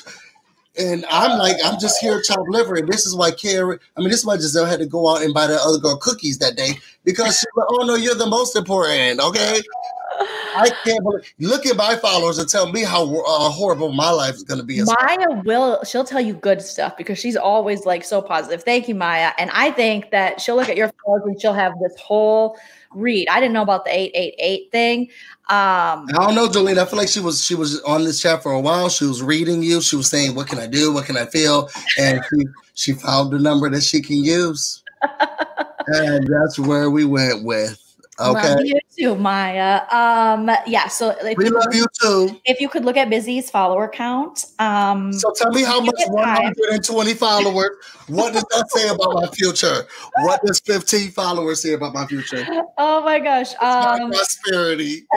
and 0.79 1.05
I'm 1.11 1.39
like 1.39 1.57
I'm 1.65 1.79
just 1.81 2.01
here 2.01 2.23
chopped 2.23 2.49
liver. 2.49 2.77
And 2.77 2.89
this 2.89 3.05
is 3.05 3.17
why 3.17 3.33
Carrie. 3.33 3.79
I 3.97 4.01
mean, 4.01 4.11
this 4.11 4.21
is 4.21 4.27
why 4.27 4.37
Gizelle 4.37 4.69
had 4.69 4.81
to 4.81 4.87
go 4.87 5.09
out 5.09 5.23
and 5.23 5.35
buy 5.35 5.47
the 5.47 5.57
other 5.61 5.79
girl 5.79 5.97
cookies 5.97 6.39
that 6.39 6.57
day 6.57 6.75
because 7.05 7.45
like, 7.57 7.67
oh 7.71 7.85
no, 7.85 7.97
you're 7.97 8.15
the 8.15 8.27
most 8.27 8.55
important. 8.57 9.21
Okay, 9.21 9.61
I 10.21 10.71
can't 10.85 11.03
believe. 11.03 11.33
Look 11.39 11.67
at 11.67 11.77
my 11.77 11.97
followers 11.97 12.39
and 12.39 12.49
tell 12.49 12.71
me 12.71 12.83
how 12.83 13.03
uh, 13.05 13.51
horrible 13.51 13.93
my 13.93 14.11
life 14.11 14.35
is 14.35 14.43
going 14.43 14.61
to 14.61 14.67
be. 14.67 14.83
Maya 14.83 15.43
will 15.45 15.83
she'll 15.85 16.05
tell 16.05 16.21
you 16.21 16.35
good 16.35 16.61
stuff 16.61 16.97
because 16.97 17.19
she's 17.19 17.37
always 17.37 17.87
like 17.87 18.05
so 18.05 18.21
positive. 18.21 18.63
Thank 18.63 18.89
you, 18.89 18.95
Maya. 18.95 19.33
And 19.39 19.51
I 19.53 19.71
think 19.71 20.11
that 20.11 20.41
she'll 20.41 20.57
look 20.57 20.69
at 20.69 20.77
your 20.77 20.93
photos 21.05 21.27
and 21.27 21.41
she'll 21.41 21.55
have 21.55 21.73
this 21.81 21.95
whole 21.99 22.59
read. 22.93 23.29
I 23.29 23.41
didn't 23.41 23.55
know 23.55 23.63
about 23.63 23.85
the 23.85 23.93
888 23.93 24.73
thing. 24.73 25.01
Um 25.49 26.07
I 26.09 26.13
don't 26.13 26.35
know, 26.35 26.49
Jolene. 26.49 26.79
I 26.79 26.85
feel 26.85 26.99
like 26.99 27.09
she 27.09 27.21
was 27.21 27.45
she 27.45 27.55
was 27.55 27.81
on 27.83 28.05
this 28.05 28.21
chat 28.21 28.43
for 28.43 28.53
a 28.53 28.61
while. 28.61 28.89
She 28.89 29.05
was 29.05 29.23
reading 29.23 29.63
you. 29.63 29.81
She 29.81 29.97
was 29.97 30.09
saying, 30.09 30.35
"What 30.35 30.49
can 30.49 30.59
I 30.59 30.67
do? 30.67 30.93
What 30.93 31.07
can 31.07 31.17
I 31.17 31.27
feel?" 31.27 31.69
And 31.99 32.23
she 32.31 32.47
she 32.75 32.93
found 32.93 33.33
the 33.33 33.39
number 33.39 33.69
that 33.71 33.83
she 33.83 34.01
can 34.01 34.17
use, 34.17 34.83
and 35.87 36.29
that's 36.29 36.59
where 36.59 36.91
we 36.91 37.05
went 37.05 37.45
with. 37.45 37.90
Okay, 38.21 38.55
love 38.55 38.65
you 38.65 38.79
too, 38.97 39.15
Maya. 39.17 39.83
Um 39.91 40.51
yeah, 40.67 40.89
so 40.89 41.11
if 41.23 41.37
we 41.39 41.47
you, 41.47 41.51
love 41.51 41.75
you 41.75 41.87
too. 42.01 42.41
if 42.45 42.61
you 42.61 42.69
could 42.69 42.85
look 42.85 42.97
at 42.97 43.09
Busy's 43.09 43.51
follower 43.51 43.89
count. 43.89 44.45
Um 44.59 45.13
So 45.13 45.33
tell 45.37 45.51
me 45.53 45.63
how 45.63 45.81
much 45.81 45.95
it 45.99 46.11
one 46.11 46.25
time. 46.25 46.43
hundred 46.45 46.69
and 46.71 46.85
twenty 46.85 47.15
followers. 47.15 47.71
What 48.09 48.33
does 48.35 48.45
that 48.51 48.71
say 48.71 48.89
about 48.89 49.15
my 49.15 49.27
future? 49.29 49.87
What 50.23 50.41
does 50.45 50.61
fifteen 50.61 51.11
followers 51.11 51.63
say 51.63 51.73
about 51.73 51.95
my 51.95 52.07
future? 52.07 52.45
oh 52.79 53.03
my 53.05 53.19
gosh. 53.21 53.55
My 53.61 53.99
Um 54.01 54.11
prosperity. 54.11 55.07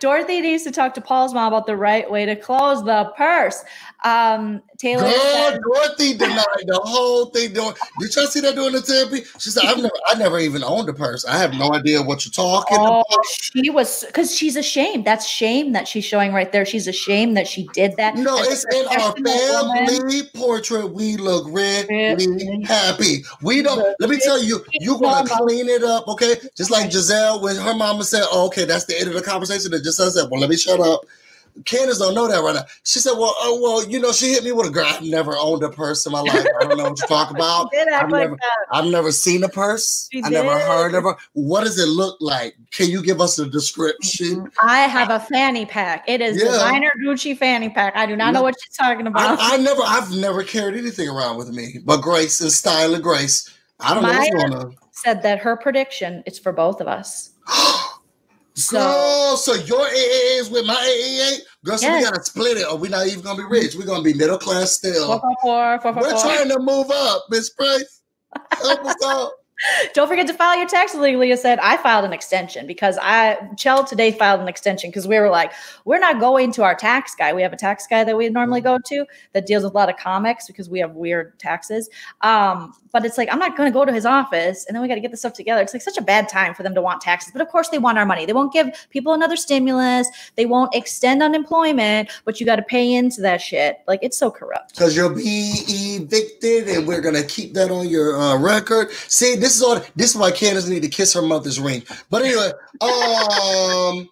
Dorothy 0.00 0.40
needs 0.40 0.64
to 0.64 0.70
talk 0.70 0.94
to 0.94 1.00
Paul's 1.00 1.32
mom 1.34 1.48
about 1.52 1.66
the 1.66 1.76
right 1.76 2.10
way 2.10 2.24
to 2.26 2.36
close 2.36 2.82
the 2.84 3.12
purse. 3.16 3.62
Um, 4.06 4.62
Taylor, 4.78 5.02
Girl, 5.02 5.12
said- 5.12 5.60
Dorothy 5.62 6.16
denied 6.16 6.44
the 6.66 6.78
whole 6.78 7.26
thing. 7.26 7.52
Doing, 7.52 7.74
did 7.98 8.14
y'all 8.14 8.26
see 8.26 8.38
that 8.38 8.54
doing 8.54 8.72
the 8.72 8.80
therapy? 8.80 9.24
She 9.38 9.50
said, 9.50 9.64
"I've 9.64 9.78
never, 9.78 9.90
I 10.06 10.14
never 10.14 10.38
even 10.38 10.62
owned 10.62 10.88
a 10.88 10.92
purse. 10.92 11.24
I 11.24 11.36
have 11.38 11.54
no 11.54 11.72
idea 11.72 12.00
what 12.02 12.24
you're 12.24 12.30
talking 12.30 12.78
oh, 12.78 13.00
about." 13.00 13.26
she 13.26 13.68
was 13.68 14.04
because 14.04 14.32
she's 14.32 14.54
ashamed. 14.54 15.04
That's 15.04 15.26
shame 15.26 15.72
that 15.72 15.88
she's 15.88 16.04
showing 16.04 16.32
right 16.32 16.52
there. 16.52 16.64
She's 16.64 16.86
ashamed 16.86 17.36
that 17.36 17.48
she 17.48 17.68
did 17.72 17.96
that. 17.96 18.14
No, 18.14 18.38
As 18.38 18.64
it's 18.64 18.76
in 18.76 18.86
our 18.86 19.12
professional 19.12 19.68
woman, 19.70 19.86
family 19.88 20.22
portrait. 20.34 20.86
We 20.92 21.16
look 21.16 21.48
really 21.48 22.62
happy. 22.62 23.24
We 23.42 23.62
don't. 23.62 23.92
Let 23.98 24.08
me 24.08 24.20
tell 24.20 24.40
you, 24.40 24.64
you're 24.74 25.00
gonna 25.00 25.28
clean 25.28 25.68
it 25.68 25.82
up, 25.82 26.06
okay? 26.06 26.36
Just 26.54 26.70
like 26.70 26.90
Gizelle, 26.90 27.42
when 27.42 27.56
her 27.56 27.74
mama 27.74 28.04
said, 28.04 28.22
oh, 28.30 28.46
"Okay, 28.46 28.66
that's 28.66 28.84
the 28.84 28.96
end 28.96 29.08
of 29.08 29.14
the 29.14 29.22
conversation," 29.22 29.74
and 29.74 29.84
Gizelle 29.84 30.12
said, 30.12 30.28
"Well, 30.30 30.40
let 30.40 30.50
me 30.50 30.56
shut 30.56 30.78
up." 30.78 31.00
Candiace 31.64 31.98
don't 31.98 32.14
know 32.14 32.28
that 32.28 32.42
right 32.42 32.54
now. 32.54 32.64
She 32.84 32.98
said, 32.98 33.12
"Well, 33.12 33.34
oh, 33.38 33.60
well, 33.62 33.88
you 33.88 33.98
know, 33.98 34.12
she 34.12 34.32
hit 34.32 34.44
me 34.44 34.52
with 34.52 34.66
a 34.66 34.70
girl. 34.70 34.86
I've 34.86 35.02
never 35.02 35.36
owned 35.36 35.62
a 35.62 35.70
purse 35.70 36.04
in 36.06 36.12
my 36.12 36.20
life. 36.20 36.46
I 36.60 36.64
don't 36.64 36.76
know 36.76 36.84
what 36.90 37.00
you 37.00 37.06
talk 37.06 37.30
about. 37.30 37.70
Did 37.72 37.88
I've 37.88 38.10
like 38.10 38.28
never-. 38.30 38.38
I've 38.70 38.86
never 38.86 39.12
seen 39.12 39.42
a 39.42 39.48
purse. 39.48 40.08
She 40.12 40.22
I 40.22 40.28
never 40.28 40.58
heard 40.58 40.94
of 40.94 41.04
her. 41.04 41.16
What 41.32 41.64
does 41.64 41.78
it 41.78 41.88
look 41.88 42.16
like? 42.20 42.56
Can 42.72 42.90
you 42.90 43.02
give 43.02 43.20
us 43.20 43.38
a 43.38 43.46
description? 43.46 44.36
Mm-hmm. 44.42 44.68
I 44.68 44.80
have 44.80 45.10
a 45.10 45.20
fanny 45.20 45.66
pack. 45.66 46.04
It 46.08 46.20
is 46.20 46.36
Yeah. 46.36 46.50
designer 46.50 46.92
Gucci 47.02 47.36
fanny 47.36 47.70
pack. 47.70 47.96
I 47.96 48.06
do 48.06 48.16
not 48.16 48.34
know 48.34 48.42
what 48.42 48.54
you're 48.54 48.86
talking 48.88 49.06
about. 49.06 49.38
I, 49.40 49.54
I 49.54 49.56
never, 49.56 49.82
I've 49.82 50.14
never 50.14 50.42
carried 50.42 50.76
anything 50.76 51.08
around 51.08 51.36
with 51.38 51.48
me 51.50 51.80
but 51.84 52.02
grace 52.02 52.40
and 52.40 52.52
style 52.52 52.94
of 52.94 53.02
grace. 53.02 53.50
I 53.80 53.94
don't 53.94 54.02
know 54.02 54.10
what's 54.10 54.30
going 54.30 54.54
on. 54.54 54.76
Said 54.92 55.22
that 55.22 55.38
her 55.40 55.56
prediction 55.56 56.22
is 56.26 56.38
for 56.38 56.52
both 56.52 56.80
of 56.80 56.88
us. 56.88 57.30
So- 58.56 58.78
Girl, 58.78 59.36
so 59.36 59.54
your 59.54 59.82
AA 59.86 60.38
is 60.40 60.48
with 60.50 60.64
my 60.64 60.74
AA? 60.74 61.42
Girl, 61.64 61.76
so 61.78 61.92
we 61.94 62.02
gotta 62.02 62.24
split 62.24 62.56
it 62.56 62.66
or 62.66 62.76
we're 62.78 62.90
not 62.90 63.06
even 63.06 63.20
gonna 63.20 63.36
be 63.36 63.44
rich. 63.48 63.74
We're 63.74 63.84
gonna 63.86 64.02
be 64.02 64.14
middle 64.14 64.38
class 64.38 64.72
still. 64.72 65.06
four, 65.20 65.20
four, 65.42 65.80
four, 65.80 65.92
four, 65.92 66.02
We're 66.02 66.10
four. 66.12 66.20
trying 66.20 66.48
to 66.48 66.58
move 66.58 66.90
up, 66.90 67.24
Miss 67.28 67.50
Price. 67.50 68.00
Help 68.52 68.84
us 68.86 68.96
out. 69.04 69.30
Don't 69.94 70.06
forget 70.06 70.26
to 70.26 70.34
file 70.34 70.58
your 70.58 70.68
taxes. 70.68 71.00
Leah 71.00 71.36
said, 71.36 71.58
I 71.60 71.78
filed 71.78 72.04
an 72.04 72.12
extension 72.12 72.66
because 72.66 72.98
I 73.00 73.38
Chell 73.56 73.84
today 73.84 74.12
filed 74.12 74.40
an 74.40 74.48
extension 74.48 74.90
because 74.90 75.08
we 75.08 75.18
were 75.18 75.30
like, 75.30 75.52
we're 75.84 75.98
not 75.98 76.20
going 76.20 76.52
to 76.52 76.62
our 76.62 76.74
tax 76.74 77.14
guy. 77.14 77.32
We 77.32 77.42
have 77.42 77.52
a 77.52 77.56
tax 77.56 77.86
guy 77.86 78.04
that 78.04 78.16
we 78.16 78.28
normally 78.28 78.60
go 78.60 78.78
to 78.78 79.06
that 79.32 79.46
deals 79.46 79.64
with 79.64 79.72
a 79.72 79.76
lot 79.76 79.88
of 79.88 79.96
comics 79.96 80.46
because 80.46 80.68
we 80.68 80.78
have 80.80 80.92
weird 80.92 81.38
taxes. 81.38 81.88
Um, 82.20 82.74
but 82.92 83.04
it's 83.04 83.18
like 83.18 83.28
I'm 83.32 83.38
not 83.38 83.56
going 83.56 83.70
to 83.70 83.74
go 83.74 83.84
to 83.84 83.92
his 83.92 84.06
office, 84.06 84.64
and 84.66 84.74
then 84.74 84.80
we 84.80 84.88
got 84.88 84.94
to 84.94 85.00
get 85.00 85.10
this 85.10 85.20
stuff 85.20 85.34
together. 85.34 85.60
It's 85.60 85.74
like 85.74 85.82
such 85.82 85.98
a 85.98 86.02
bad 86.02 86.28
time 86.28 86.54
for 86.54 86.62
them 86.62 86.74
to 86.74 86.80
want 86.80 87.02
taxes, 87.02 87.30
but 87.32 87.42
of 87.42 87.48
course 87.48 87.68
they 87.68 87.78
want 87.78 87.98
our 87.98 88.06
money. 88.06 88.24
They 88.24 88.32
won't 88.32 88.52
give 88.52 88.70
people 88.90 89.12
another 89.12 89.36
stimulus. 89.36 90.08
They 90.34 90.46
won't 90.46 90.74
extend 90.74 91.22
unemployment, 91.22 92.10
but 92.24 92.40
you 92.40 92.46
got 92.46 92.56
to 92.56 92.62
pay 92.62 92.94
into 92.94 93.20
that 93.20 93.42
shit. 93.42 93.80
Like 93.86 94.00
it's 94.02 94.16
so 94.16 94.30
corrupt. 94.30 94.74
Because 94.74 94.96
you'll 94.96 95.14
be 95.14 95.52
evicted, 95.68 96.68
and 96.68 96.86
we're 96.86 97.02
gonna 97.02 97.24
keep 97.24 97.52
that 97.54 97.70
on 97.70 97.88
your 97.88 98.18
uh, 98.18 98.38
record. 98.38 98.90
See, 99.08 99.36
this 99.46 99.56
is 99.56 99.62
all. 99.62 99.80
This 99.94 100.10
is 100.10 100.16
why 100.16 100.32
Candiace 100.32 100.68
need 100.68 100.82
to 100.82 100.88
kiss 100.88 101.14
her 101.14 101.22
mother's 101.22 101.60
ring. 101.60 101.84
But 102.10 102.22
anyway, 102.22 102.50
um, 102.80 104.08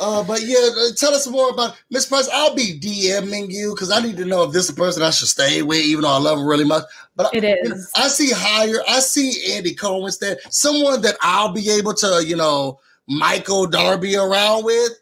uh, 0.00 0.24
but 0.24 0.40
yeah, 0.42 0.70
uh, 0.78 0.92
tell 0.96 1.12
us 1.14 1.26
more 1.26 1.50
about 1.50 1.76
Miss 1.90 2.06
Price. 2.06 2.28
I'll 2.32 2.54
be 2.54 2.80
DMing 2.80 3.50
you 3.50 3.74
because 3.74 3.90
I 3.90 4.00
need 4.00 4.16
to 4.16 4.24
know 4.24 4.44
if 4.44 4.52
this 4.52 4.64
is 4.64 4.70
a 4.70 4.74
person 4.74 5.02
I 5.02 5.10
should 5.10 5.28
stay 5.28 5.60
with, 5.60 5.84
even 5.84 6.02
though 6.02 6.12
I 6.12 6.18
love 6.18 6.38
her 6.38 6.46
really 6.46 6.64
much. 6.64 6.84
But 7.14 7.34
It 7.34 7.44
I, 7.44 7.48
you 7.62 7.68
know. 7.68 7.76
I 7.96 8.08
see 8.08 8.30
higher. 8.34 8.78
I 8.88 9.00
see 9.00 9.54
Andy 9.54 9.74
Cohen 9.74 10.04
instead, 10.04 10.38
someone 10.50 11.02
that 11.02 11.16
I'll 11.20 11.52
be 11.52 11.68
able 11.70 11.92
to, 11.94 12.24
you 12.26 12.36
know, 12.36 12.80
Michael 13.06 13.66
Darby 13.66 14.16
around 14.16 14.64
with. 14.64 14.92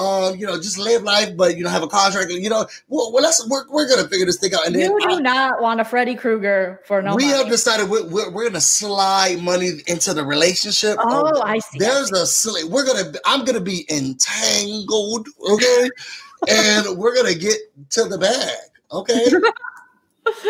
Um, 0.00 0.36
you 0.36 0.46
know, 0.46 0.56
just 0.56 0.78
live 0.78 1.02
life, 1.02 1.36
but 1.36 1.56
you 1.56 1.64
know, 1.64 1.70
have 1.70 1.82
a 1.82 1.88
contract. 1.88 2.30
You 2.30 2.48
know, 2.48 2.66
well, 2.88 3.12
well 3.12 3.22
let's 3.22 3.46
we're, 3.48 3.68
we're 3.68 3.88
gonna 3.88 4.08
figure 4.08 4.24
this 4.24 4.38
thing 4.38 4.54
out. 4.54 4.66
And 4.66 4.74
You 4.74 4.98
I- 5.02 5.14
do 5.16 5.20
not 5.20 5.60
want 5.60 5.80
a 5.80 5.84
Freddy 5.84 6.14
Krueger 6.14 6.80
for 6.86 7.02
no 7.02 7.14
we 7.14 7.26
money. 7.26 7.36
have 7.36 7.48
decided 7.48 7.90
we're, 7.90 8.06
we're, 8.08 8.30
we're 8.30 8.44
gonna 8.48 8.60
slide 8.60 9.40
money 9.42 9.70
into 9.86 10.14
the 10.14 10.24
relationship. 10.24 10.96
oh, 11.00 11.42
I 11.42 11.58
see. 11.58 11.78
I 11.84 11.88
There's 11.88 12.30
see. 12.30 12.62
a. 12.62 12.66
We're 12.66 12.86
gonna. 12.86 13.12
I'm 13.26 13.44
gonna 13.44 13.60
be 13.60 13.84
entangled. 13.90 15.28
Okay, 15.48 15.90
and 16.48 16.96
we're 16.96 17.14
gonna 17.14 17.34
get 17.34 17.58
to 17.90 18.04
the 18.04 18.18
bag. 18.18 18.56
Okay. 18.92 19.26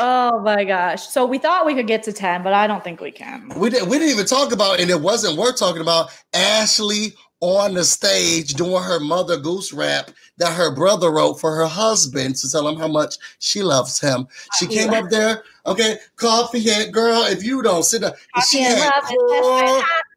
Oh 0.00 0.40
my 0.40 0.64
gosh. 0.64 1.06
So 1.06 1.24
we 1.24 1.38
thought 1.38 1.66
we 1.66 1.74
could 1.74 1.86
get 1.86 2.02
to 2.04 2.12
10, 2.12 2.42
but 2.42 2.52
I 2.52 2.66
don't 2.66 2.82
think 2.82 3.00
we 3.00 3.12
can. 3.12 3.48
we 3.56 3.70
didn't. 3.70 3.88
We 3.88 3.98
didn't 3.98 4.10
even 4.12 4.26
talk 4.26 4.50
about, 4.52 4.80
and 4.80 4.90
it 4.90 5.00
wasn't 5.00 5.38
worth 5.38 5.56
talking 5.56 5.80
about. 5.82 6.10
Ashley 6.32 7.14
on 7.44 7.74
the 7.74 7.84
stage 7.84 8.54
doing 8.54 8.82
her 8.82 8.98
mother 8.98 9.36
goose 9.36 9.72
rap 9.72 10.10
that 10.38 10.54
her 10.54 10.74
brother 10.74 11.10
wrote 11.10 11.34
for 11.34 11.54
her 11.54 11.66
husband 11.66 12.36
to 12.36 12.50
tell 12.50 12.66
him 12.66 12.78
how 12.78 12.88
much 12.88 13.16
she 13.38 13.62
loves 13.62 14.00
him. 14.00 14.26
She 14.58 14.66
came 14.66 14.94
up 14.94 15.10
there, 15.10 15.44
okay, 15.66 15.98
coffee 16.16 16.62
head 16.62 16.92
girl. 16.92 17.22
If 17.24 17.44
you 17.44 17.62
don't 17.62 17.84
sit 17.84 18.02
down, 18.02 18.12
she 18.48 18.62
had 18.62 18.90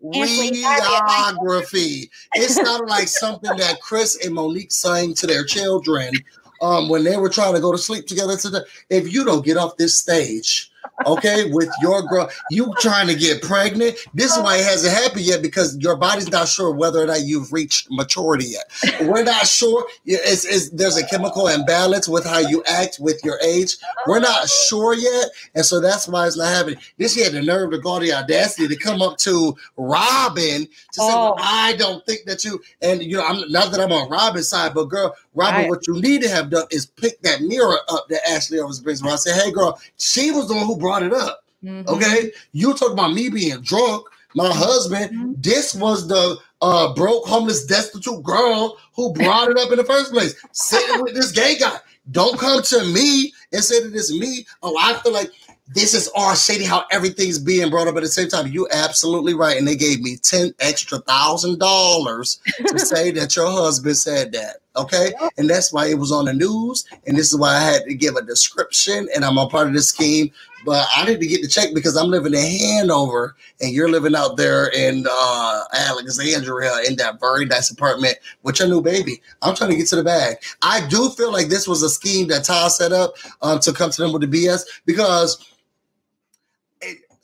choreography. 0.04 2.10
It 2.36 2.50
sounded 2.50 2.90
like 2.90 3.08
something 3.08 3.56
that 3.58 3.82
Chris 3.82 4.26
and 4.26 4.34
Monique 4.34 4.72
sang 4.72 5.14
to 5.16 5.28
their 5.28 5.44
children 5.44 6.14
um, 6.62 6.90
when 6.90 7.04
they 7.04 7.18
were 7.18 7.30
trying 7.30 7.54
to 7.54 7.62
go 7.62 7.72
to 7.72 7.78
sleep 7.78 8.08
together. 8.08 8.38
Today, 8.38 8.62
if 8.90 9.12
you 9.12 9.26
don't 9.26 9.46
get 9.46 9.58
off 9.58 9.78
this 9.78 10.00
stage 10.00 10.72
okay, 11.06 11.52
with 11.52 11.70
your 11.82 12.02
girl. 12.04 12.30
You 12.50 12.74
trying 12.80 13.08
to 13.08 13.16
get 13.16 13.42
pregnant. 13.42 13.98
This 14.14 14.36
is 14.36 14.44
why 14.44 14.58
it 14.58 14.66
hasn't 14.66 14.94
happened 14.94 15.22
yet 15.22 15.42
because 15.42 15.78
your 15.78 15.96
body's 15.96 16.32
not 16.32 16.48
sure 16.48 16.72
whether 16.72 17.02
or 17.02 17.06
not 17.06 17.22
you've 17.22 17.54
reached 17.54 17.88
maturity 17.92 18.46
yet. 18.46 18.72
We're 19.02 19.24
not 19.24 19.48
sure. 19.48 19.86
It's, 20.06 20.46
it's, 20.46 20.70
there's 20.70 20.98
a 20.98 21.06
chemical 21.06 21.48
imbalance 21.48 22.08
with 22.08 22.26
how 22.26 22.40
you 22.40 22.64
act 22.68 22.98
with 23.00 23.24
your 23.24 23.40
age. 23.42 23.78
We're 24.08 24.20
not 24.20 24.50
sure 24.50 24.94
yet. 24.94 25.30
And 25.56 25.66
so 25.66 25.80
that's 25.80 26.08
why 26.08 26.28
it's 26.28 26.38
not 26.38 26.48
happening. 26.48 26.80
This 26.98 27.16
he 27.16 27.24
had 27.24 27.34
the 27.34 27.42
nerve 27.42 27.72
to 27.72 27.78
go 27.78 28.00
the 28.00 28.14
audacity 28.14 28.68
to 28.68 28.76
come 28.76 29.02
up 29.02 29.18
to 29.20 29.56
Robyn 29.78 30.66
to 30.66 30.70
say, 30.94 31.04
oh. 31.04 31.34
well, 31.34 31.36
I 31.40 31.76
don't 31.78 32.06
think 32.06 32.26
that 32.26 32.44
you, 32.44 32.62
and 32.82 33.04
you 33.04 33.18
know, 33.18 33.26
I'm 33.26 33.50
not 33.52 33.72
that 33.72 33.80
I'm 33.80 33.92
on 33.92 34.10
Robyn's 34.10 34.48
side, 34.48 34.74
but 34.74 34.86
girl, 34.86 35.16
Robyn, 35.38 35.62
right. 35.62 35.70
what 35.70 35.86
you 35.88 36.02
need 36.02 36.24
to 36.24 36.30
have 36.30 36.50
done 36.50 36.66
is 36.72 36.88
pick 36.88 37.22
that 37.22 37.42
mirror 37.42 37.78
up 37.90 38.08
that 38.10 38.28
Ashley 38.28 38.60
always 38.60 38.80
brings 38.80 39.04
around. 39.04 39.20
Say, 39.20 39.34
hey, 39.34 39.52
girl, 39.52 39.80
she 39.98 40.32
was 40.32 40.48
the 40.48 40.56
one 40.56 40.66
who 40.66 40.76
brought 40.76 41.04
it 41.04 41.14
up. 41.14 41.44
Mm-hmm. 41.64 41.88
Okay, 41.90 42.32
you 42.54 42.74
talk 42.74 42.92
about 42.92 43.14
me 43.14 43.30
being 43.30 43.62
drunk. 43.62 44.08
My 44.36 44.52
husband, 44.52 45.12
mm-hmm. 45.12 45.34
this 45.38 45.76
was 45.76 46.08
the 46.08 46.38
uh, 46.62 46.94
broke, 46.96 47.26
homeless, 47.28 47.66
destitute 47.66 48.24
girl 48.24 48.78
who 48.96 49.14
brought 49.14 49.50
it 49.50 49.58
up 49.58 49.72
in 49.72 49.78
the 49.78 49.84
first 49.84 50.12
place. 50.12 50.36
Sitting 50.52 51.04
with 51.04 51.14
this 51.14 51.32
gay 51.32 51.58
guy. 51.58 51.78
Don't 52.12 52.40
come 52.40 52.64
to 52.64 52.86
me 52.86 53.34
and 53.52 53.64
say 53.64 53.84
that 53.84 53.94
it's 53.94 54.14
me. 54.14 54.46
Oh, 54.64 54.76
I 54.80 54.94
feel 55.02 55.14
like 55.14 55.30
this 55.74 55.94
is 55.94 56.10
all 56.16 56.34
shady 56.34 56.64
how 56.64 56.86
everything's 56.92 57.40
being 57.40 57.70
brought 57.70 57.88
up 57.88 57.98
at 57.98 58.04
the 58.04 58.08
same 58.08 58.30
time. 58.30 58.48
You 58.48 58.68
absolutely 58.72 59.34
right. 59.34 59.58
And 59.58 59.68
they 59.68 59.76
gave 59.76 60.02
me 60.02 60.16
10 60.16 60.54
extra 60.60 61.00
thousand 61.00 61.60
dollars 61.60 62.40
to 62.66 62.80
say 62.86 63.12
that 63.12 63.36
your 63.36 63.52
husband 63.52 63.98
said 63.98 64.32
that. 64.32 64.58
Okay. 64.78 65.12
And 65.38 65.50
that's 65.50 65.74
why 65.74 65.88
it 65.88 65.98
was 65.98 66.12
on 66.12 66.26
the 66.26 66.34
news. 66.34 66.86
And 67.06 67.18
this 67.18 67.34
is 67.34 67.38
why 67.38 67.56
I 67.56 67.60
had 67.60 67.84
to 67.86 67.96
give 67.96 68.16
a 68.16 68.22
description 68.22 69.10
and 69.14 69.26
I'm 69.26 69.38
a 69.38 69.48
part 69.50 69.68
of 69.68 69.74
the 69.74 69.82
scheme. 69.82 70.32
But 70.66 70.88
I 70.96 71.06
need 71.06 71.20
to 71.20 71.28
get 71.28 71.42
the 71.42 71.48
check 71.48 71.70
because 71.74 71.96
I'm 71.96 72.10
living 72.10 72.34
in 72.34 72.60
Hanover 72.60 73.36
and 73.62 73.72
you're 73.72 73.90
living 73.90 74.16
out 74.16 74.38
there 74.38 74.68
in 74.70 75.06
uh, 75.10 75.64
Alexandria 75.74 76.78
in 76.88 76.96
that 76.98 77.20
very 77.20 77.46
nice 77.46 77.72
apartment 77.72 78.18
with 78.44 78.60
your 78.60 78.68
new 78.68 78.82
baby. 78.82 79.22
I'm 79.42 79.56
trying 79.56 79.70
to 79.72 79.76
get 79.78 79.88
to 79.88 79.96
the 79.98 80.04
bag. 80.04 80.38
I 80.62 80.86
do 80.88 81.10
feel 81.10 81.32
like 81.32 81.48
this 81.48 81.68
was 81.68 81.84
a 81.84 81.90
scheme 81.90 82.28
that 82.30 82.44
Ty 82.44 82.68
set 82.70 82.92
up 82.92 83.14
um, 83.42 83.60
to 83.60 83.72
come 83.72 83.92
to 83.92 84.02
them 84.02 84.14
with 84.14 84.30
the 84.30 84.46
BS 84.46 84.64
because 84.86 85.57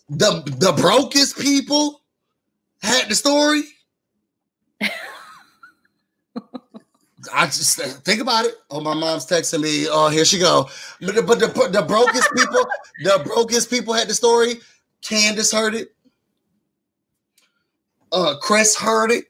the 0.09 0.43
the 0.57 0.73
brokest 0.73 1.37
people 1.39 2.01
had 2.81 3.09
the 3.09 3.15
story. 3.15 3.63
I 7.33 7.45
just 7.45 7.79
think 8.03 8.21
about 8.21 8.45
it. 8.45 8.55
Oh, 8.69 8.81
my 8.81 8.93
mom's 8.93 9.25
texting 9.25 9.61
me. 9.61 9.87
Oh, 9.89 10.09
here 10.09 10.25
she 10.25 10.37
go. 10.39 10.69
But 10.99 11.15
the, 11.15 11.23
but 11.23 11.39
the, 11.39 11.47
the 11.69 11.81
brokest 11.81 12.29
people, 12.35 12.65
the 13.03 13.21
brokest 13.23 13.69
people 13.69 13.93
had 13.93 14.09
the 14.09 14.13
story. 14.13 14.55
Candiace 15.01 15.53
heard 15.53 15.73
it. 15.73 15.95
Uh, 18.11 18.35
Chris 18.41 18.75
heard 18.77 19.11
it. 19.11 19.25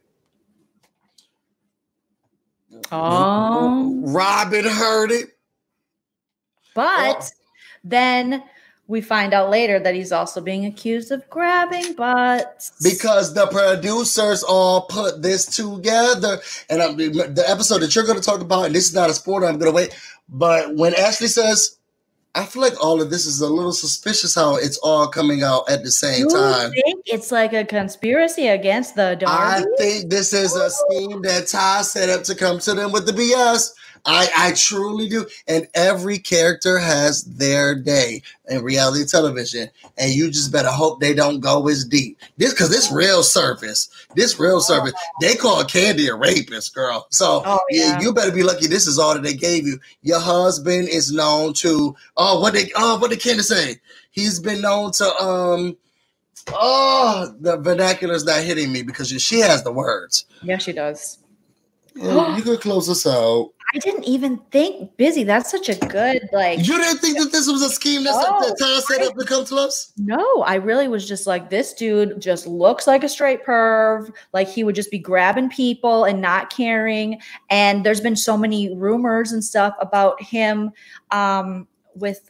Oh, 2.91 4.01
Robyn 4.05 4.65
heard 4.65 5.11
it. 5.11 5.29
But 6.75 7.17
oh. 7.21 7.27
then 7.83 8.43
we 8.88 9.01
find 9.01 9.34
out 9.34 9.49
later 9.49 9.80
that 9.80 9.95
he's 9.95 10.11
also 10.11 10.41
being 10.41 10.65
accused 10.65 11.11
of 11.11 11.27
grabbing 11.30 11.93
butts 11.93 12.72
because 12.84 13.34
the 13.34 13.47
producers 13.47 14.43
all 14.43 14.81
put 14.81 15.22
this 15.22 15.45
together. 15.45 16.39
And 16.69 16.81
I'm, 16.81 16.97
the 16.97 17.43
episode 17.47 17.80
that 17.80 17.95
you're 17.95 18.05
going 18.05 18.19
to 18.19 18.23
talk 18.23 18.41
about, 18.41 18.65
and 18.65 18.76
this 18.76 18.85
is 18.85 18.93
not 18.93 19.10
a 19.10 19.14
spoiler, 19.14 19.47
I'm 19.47 19.57
going 19.57 19.72
to 19.72 19.76
wait. 19.76 19.97
But 20.27 20.76
when 20.76 20.93
Ashley 20.95 21.27
says, 21.27 21.77
I 22.35 22.45
feel 22.45 22.64
like 22.64 22.84
all 22.84 22.99
of 22.99 23.11
this 23.11 23.27
is 23.27 23.41
a 23.41 23.47
little 23.47 23.73
suspicious 23.73 24.34
how 24.34 24.55
it's 24.55 24.77
all 24.80 25.07
coming 25.07 25.43
out 25.43 25.69
at 25.69 25.84
the 25.84 25.91
same 25.91 26.22
you 26.22 26.30
time. 26.30 26.72
Think 26.72 27.03
it's 27.05 27.31
like 27.31 27.53
a 27.53 27.64
conspiracy 27.64 28.47
against 28.47 28.95
the 28.95 29.15
Darby? 29.19 29.26
I 29.27 29.65
think 29.77 30.10
this 30.10 30.34
is 30.34 30.55
a 30.55 30.65
oh. 30.65 30.69
scheme 30.69 31.22
that 31.22 31.47
Ty 31.47 31.84
set 31.84 32.10
up 32.10 32.23
to 32.23 32.35
come 32.35 32.57
to 32.60 32.73
them 32.73 32.91
with 32.91 33.05
the 33.05 33.11
BS. 33.11 33.73
I, 34.05 34.30
I 34.35 34.53
truly 34.53 35.07
do. 35.07 35.25
And 35.47 35.67
every 35.73 36.17
character 36.17 36.77
has 36.77 37.23
their 37.23 37.73
day 37.73 38.21
in 38.49 38.63
reality 38.63 39.05
television. 39.05 39.69
And 39.97 40.11
you 40.11 40.30
just 40.30 40.51
better 40.51 40.69
hope 40.69 40.99
they 40.99 41.13
don't 41.13 41.39
go 41.39 41.67
as 41.69 41.85
deep. 41.85 42.19
This 42.38 42.53
because 42.53 42.69
this 42.69 42.91
real 42.91 43.23
surface. 43.23 43.89
This 44.15 44.39
real 44.39 44.59
surface. 44.59 44.93
They 45.21 45.35
call 45.35 45.63
Kandi 45.63 46.09
a 46.09 46.15
rapist, 46.15 46.75
girl. 46.75 47.07
So 47.11 47.43
oh, 47.45 47.59
yeah. 47.69 47.99
you 48.01 48.13
better 48.13 48.31
be 48.31 48.43
lucky 48.43 48.67
this 48.67 48.88
is 48.88 48.99
all 48.99 49.13
that 49.13 49.23
they 49.23 49.34
gave 49.34 49.65
you. 49.65 49.80
Your 50.01 50.19
husband 50.19 50.89
is 50.89 51.11
known 51.11 51.53
to 51.55 51.95
oh 52.17 52.39
what 52.39 52.53
they 52.53 52.71
oh 52.75 52.97
what 52.99 53.09
did 53.09 53.21
Candiace 53.21 53.47
say? 53.47 53.80
He's 54.11 54.39
been 54.39 54.61
known 54.61 54.91
to 54.93 55.05
um 55.17 55.77
oh 56.49 57.34
the 57.39 57.57
vernacular 57.57 58.15
is 58.15 58.25
not 58.25 58.43
hitting 58.43 58.71
me 58.71 58.84
because 58.84 59.09
she 59.09 59.39
has 59.39 59.63
the 59.63 59.71
words. 59.71 60.25
Yeah, 60.41 60.57
she 60.57 60.73
does. 60.73 61.19
you 61.95 62.41
could 62.41 62.59
close 62.59 62.89
us 62.89 63.07
out. 63.07 63.51
I 63.75 63.79
didn't 63.79 64.03
even 64.03 64.37
think 64.51 64.95
busy. 64.97 65.23
That's 65.23 65.49
such 65.49 65.67
a 65.67 65.75
good 65.87 66.29
like. 66.31 66.59
You 66.59 66.77
didn't 66.77 66.99
think 66.99 67.17
that 67.17 67.31
this 67.31 67.47
was 67.47 67.63
a 67.63 67.69
scheme 67.69 68.03
that, 68.03 68.11
no, 68.11 68.47
that 68.47 68.57
Ty 68.59 68.79
set 68.81 69.07
up 69.07 69.17
to 69.17 69.25
come 69.25 69.45
to 69.45 69.55
us? 69.55 69.91
No, 69.97 70.43
I 70.43 70.55
really 70.55 70.87
was 70.87 71.07
just 71.07 71.25
like, 71.25 71.49
this 71.49 71.73
dude 71.73 72.21
just 72.21 72.45
looks 72.45 72.85
like 72.85 73.03
a 73.03 73.09
straight 73.09 73.43
perv. 73.43 74.13
Like 74.31 74.47
he 74.47 74.63
would 74.63 74.75
just 74.75 74.91
be 74.91 74.99
grabbing 74.99 75.49
people 75.49 76.03
and 76.03 76.21
not 76.21 76.51
caring. 76.51 77.19
And 77.49 77.83
there's 77.83 78.01
been 78.01 78.15
so 78.15 78.37
many 78.37 78.75
rumors 78.75 79.31
and 79.31 79.43
stuff 79.43 79.73
about 79.79 80.21
him 80.21 80.71
um, 81.09 81.67
with 81.95 82.29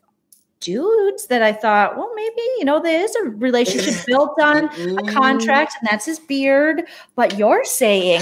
dudes 0.63 1.27
that 1.27 1.41
I 1.41 1.53
thought, 1.53 1.97
well, 1.97 2.11
maybe, 2.15 2.41
you 2.57 2.65
know, 2.65 2.81
there 2.81 3.03
is 3.03 3.15
a 3.15 3.23
relationship 3.29 4.05
built 4.07 4.39
on 4.41 4.65
a 4.65 4.69
mm-hmm. 4.69 5.13
contract 5.13 5.75
and 5.79 5.89
that's 5.89 6.05
his 6.05 6.19
beard. 6.19 6.83
But 7.15 7.37
you're 7.37 7.65
saying 7.65 8.21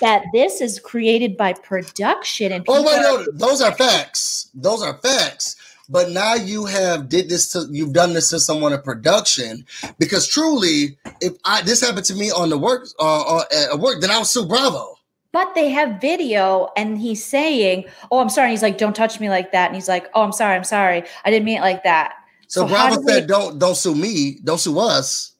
that 0.00 0.24
this 0.32 0.60
is 0.60 0.80
created 0.80 1.36
by 1.36 1.52
production 1.52 2.52
and 2.52 2.64
Oh, 2.68 2.82
wait, 2.82 3.00
no, 3.00 3.24
those 3.32 3.60
are 3.60 3.72
facts. 3.72 4.50
Those 4.54 4.82
are 4.82 4.98
facts. 4.98 5.56
But 5.88 6.10
now 6.10 6.34
you 6.34 6.64
have 6.64 7.08
did 7.08 7.28
this 7.28 7.52
to 7.52 7.66
you've 7.70 7.92
done 7.92 8.14
this 8.14 8.30
to 8.30 8.40
someone 8.40 8.72
in 8.72 8.80
production 8.80 9.66
because 9.98 10.26
truly, 10.26 10.96
if 11.20 11.34
I 11.44 11.60
this 11.62 11.82
happened 11.82 12.06
to 12.06 12.14
me 12.14 12.30
on 12.30 12.48
the 12.48 12.56
work 12.56 12.86
uh, 12.98 13.40
uh 13.40 13.44
at 13.72 13.78
work, 13.78 14.00
then 14.00 14.10
I 14.10 14.18
was 14.18 14.30
sue 14.30 14.46
Bravo 14.46 14.96
but 15.32 15.54
they 15.54 15.70
have 15.70 16.00
video 16.00 16.70
and 16.76 16.98
he's 16.98 17.24
saying, 17.24 17.86
Oh, 18.10 18.18
I'm 18.20 18.28
sorry. 18.28 18.48
And 18.48 18.52
he's 18.52 18.62
like, 18.62 18.78
Don't 18.78 18.94
touch 18.94 19.18
me 19.18 19.30
like 19.30 19.52
that. 19.52 19.66
And 19.66 19.74
he's 19.74 19.88
like, 19.88 20.08
Oh, 20.14 20.22
I'm 20.22 20.32
sorry, 20.32 20.54
I'm 20.54 20.64
sorry. 20.64 21.04
I 21.24 21.30
didn't 21.30 21.44
mean 21.44 21.58
it 21.58 21.62
like 21.62 21.82
that. 21.84 22.14
So, 22.46 22.62
so 22.62 22.68
Bravo 22.68 22.96
do 22.96 23.08
said, 23.08 23.26
Don't 23.26 23.58
don't 23.58 23.76
sue 23.76 23.94
me, 23.94 24.38
don't 24.44 24.58
sue 24.58 24.78
us. 24.78 25.32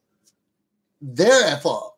They're 1.01 1.47
at 1.49 1.63
fault. 1.63 1.93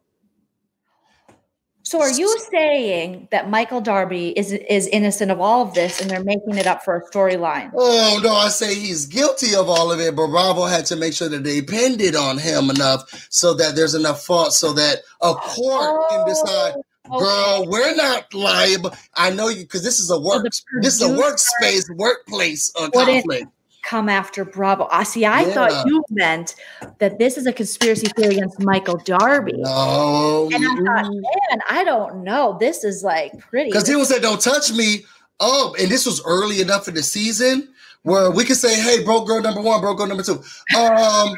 So 1.86 2.00
are 2.00 2.10
you 2.10 2.34
saying 2.50 3.28
that 3.30 3.50
Michael 3.50 3.82
Darby 3.82 4.30
is 4.38 4.52
is 4.52 4.86
innocent 4.86 5.30
of 5.30 5.38
all 5.38 5.68
of 5.68 5.74
this 5.74 6.00
and 6.00 6.10
they're 6.10 6.24
making 6.24 6.56
it 6.56 6.66
up 6.66 6.82
for 6.82 6.96
a 6.96 7.10
storyline? 7.10 7.70
Oh 7.76 8.20
no, 8.24 8.32
I 8.32 8.48
say 8.48 8.74
he's 8.74 9.04
guilty 9.04 9.54
of 9.54 9.68
all 9.68 9.92
of 9.92 10.00
it, 10.00 10.16
but 10.16 10.28
Bravo 10.28 10.64
had 10.64 10.86
to 10.86 10.96
make 10.96 11.12
sure 11.12 11.28
that 11.28 11.44
they 11.44 11.60
pinned 11.60 12.00
it 12.00 12.16
on 12.16 12.38
him 12.38 12.70
enough 12.70 13.28
so 13.28 13.52
that 13.54 13.76
there's 13.76 13.94
enough 13.94 14.24
fault 14.24 14.54
so 14.54 14.72
that 14.72 15.02
a 15.20 15.34
court 15.34 15.90
oh. 15.92 16.06
can 16.08 16.26
decide 16.26 16.72
oh. 16.78 16.84
Okay. 17.10 17.18
Girl, 17.18 17.66
we're 17.68 17.94
not 17.94 18.32
liable. 18.32 18.90
I 19.14 19.30
know 19.30 19.48
you 19.48 19.62
because 19.62 19.84
this 19.84 20.00
is 20.00 20.10
a 20.10 20.18
work. 20.18 20.46
So 20.52 20.62
this 20.80 21.00
is 21.00 21.02
a 21.02 21.12
workspace, 21.12 21.94
workplace 21.96 22.72
uh, 22.76 22.88
conflict. 22.88 23.46
Come 23.84 24.08
after 24.08 24.46
Bravo. 24.46 24.88
I 24.90 25.02
see. 25.02 25.26
I 25.26 25.42
yeah. 25.42 25.52
thought 25.52 25.86
you 25.86 26.02
meant 26.08 26.54
that 27.00 27.18
this 27.18 27.36
is 27.36 27.46
a 27.46 27.52
conspiracy 27.52 28.06
theory 28.16 28.36
against 28.36 28.58
Michael 28.60 28.96
Darby. 29.04 29.52
No, 29.58 30.48
and 30.50 30.64
I 30.64 31.02
thought, 31.02 31.12
man, 31.12 31.60
I 31.68 31.84
don't 31.84 32.24
know. 32.24 32.56
This 32.58 32.84
is 32.84 33.04
like 33.04 33.38
pretty. 33.38 33.68
Because 33.68 33.84
people 33.84 34.06
said, 34.06 34.22
"Don't 34.22 34.40
touch 34.40 34.72
me." 34.72 35.04
Oh, 35.40 35.76
and 35.78 35.90
this 35.90 36.06
was 36.06 36.22
early 36.24 36.62
enough 36.62 36.88
in 36.88 36.94
the 36.94 37.02
season 37.02 37.68
where 38.04 38.30
we 38.30 38.44
could 38.44 38.56
say, 38.56 38.74
"Hey, 38.74 39.04
bro, 39.04 39.26
girl 39.26 39.42
number 39.42 39.60
one, 39.60 39.82
bro, 39.82 39.92
girl 39.92 40.06
number 40.06 40.22
two. 40.22 40.42
Um, 40.74 41.36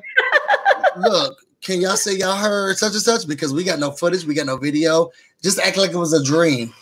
look, 0.99 1.37
can 1.67 1.81
y'all 1.81 1.97
say 1.97 2.17
y'all 2.17 2.37
heard 2.37 2.79
such 2.79 2.93
and 2.93 3.03
such? 3.03 3.27
Because 3.27 3.53
we 3.53 3.65
got 3.65 3.81
no 3.81 3.91
footage, 3.91 4.25
we 4.25 4.35
got 4.35 4.47
no 4.47 4.57
video. 4.57 5.11
Just 5.43 5.59
act 5.59 5.77
like 5.77 5.91
it 5.91 5.97
was 5.97 6.13
a 6.13 6.23
dream. 6.23 6.73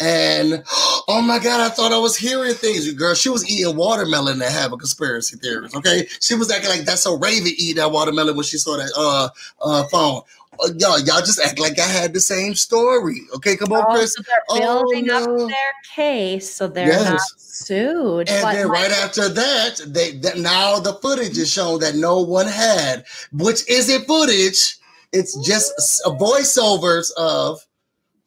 And 0.00 0.64
oh 1.08 1.22
my 1.22 1.38
god, 1.38 1.60
I 1.60 1.72
thought 1.72 1.92
I 1.92 1.98
was 1.98 2.16
hearing 2.16 2.54
things. 2.54 2.92
Girl, 2.94 3.14
she 3.14 3.28
was 3.28 3.48
eating 3.48 3.76
watermelon 3.76 4.42
and 4.42 4.72
a 4.72 4.76
conspiracy 4.76 5.36
theories. 5.36 5.74
Okay, 5.76 6.08
she 6.20 6.34
was 6.34 6.50
acting 6.50 6.70
like 6.70 6.80
that's 6.80 7.02
so 7.02 7.16
Raven 7.16 7.52
eat 7.56 7.76
that 7.76 7.92
watermelon 7.92 8.34
when 8.34 8.44
she 8.44 8.58
saw 8.58 8.76
that 8.76 8.92
uh 8.98 9.28
uh 9.62 9.84
phone. 9.84 10.22
Uh, 10.60 10.68
y'all, 10.78 10.98
y'all 11.00 11.20
just 11.20 11.40
act 11.40 11.58
like 11.58 11.78
I 11.78 11.86
had 11.86 12.12
the 12.12 12.20
same 12.20 12.54
story. 12.54 13.22
Okay, 13.36 13.56
come 13.56 13.72
on, 13.72 13.84
Oh, 13.88 13.94
Chris. 13.94 14.14
so 14.14 14.22
they're 14.22 14.60
building 14.60 15.08
Oh, 15.10 15.44
up 15.44 15.48
their 15.48 15.56
case, 15.94 16.52
so 16.52 16.66
they're 16.68 16.86
Yes. 16.88 17.04
not 17.04 17.20
sued. 17.38 18.28
And 18.28 18.42
But 18.42 18.52
then 18.52 18.68
right 18.68 18.90
after 18.90 19.28
that, 19.28 19.80
they 19.86 20.12
that 20.18 20.38
now 20.38 20.78
the 20.78 20.94
footage 20.94 21.38
is 21.38 21.50
shown 21.50 21.80
that 21.80 21.94
no 21.94 22.20
one 22.20 22.46
had, 22.46 23.04
which 23.32 23.66
isn't 23.68 24.06
footage. 24.06 24.76
It's 25.12 25.34
just 25.46 25.72
s- 25.78 26.02
voiceovers 26.06 27.10
of, 27.16 27.64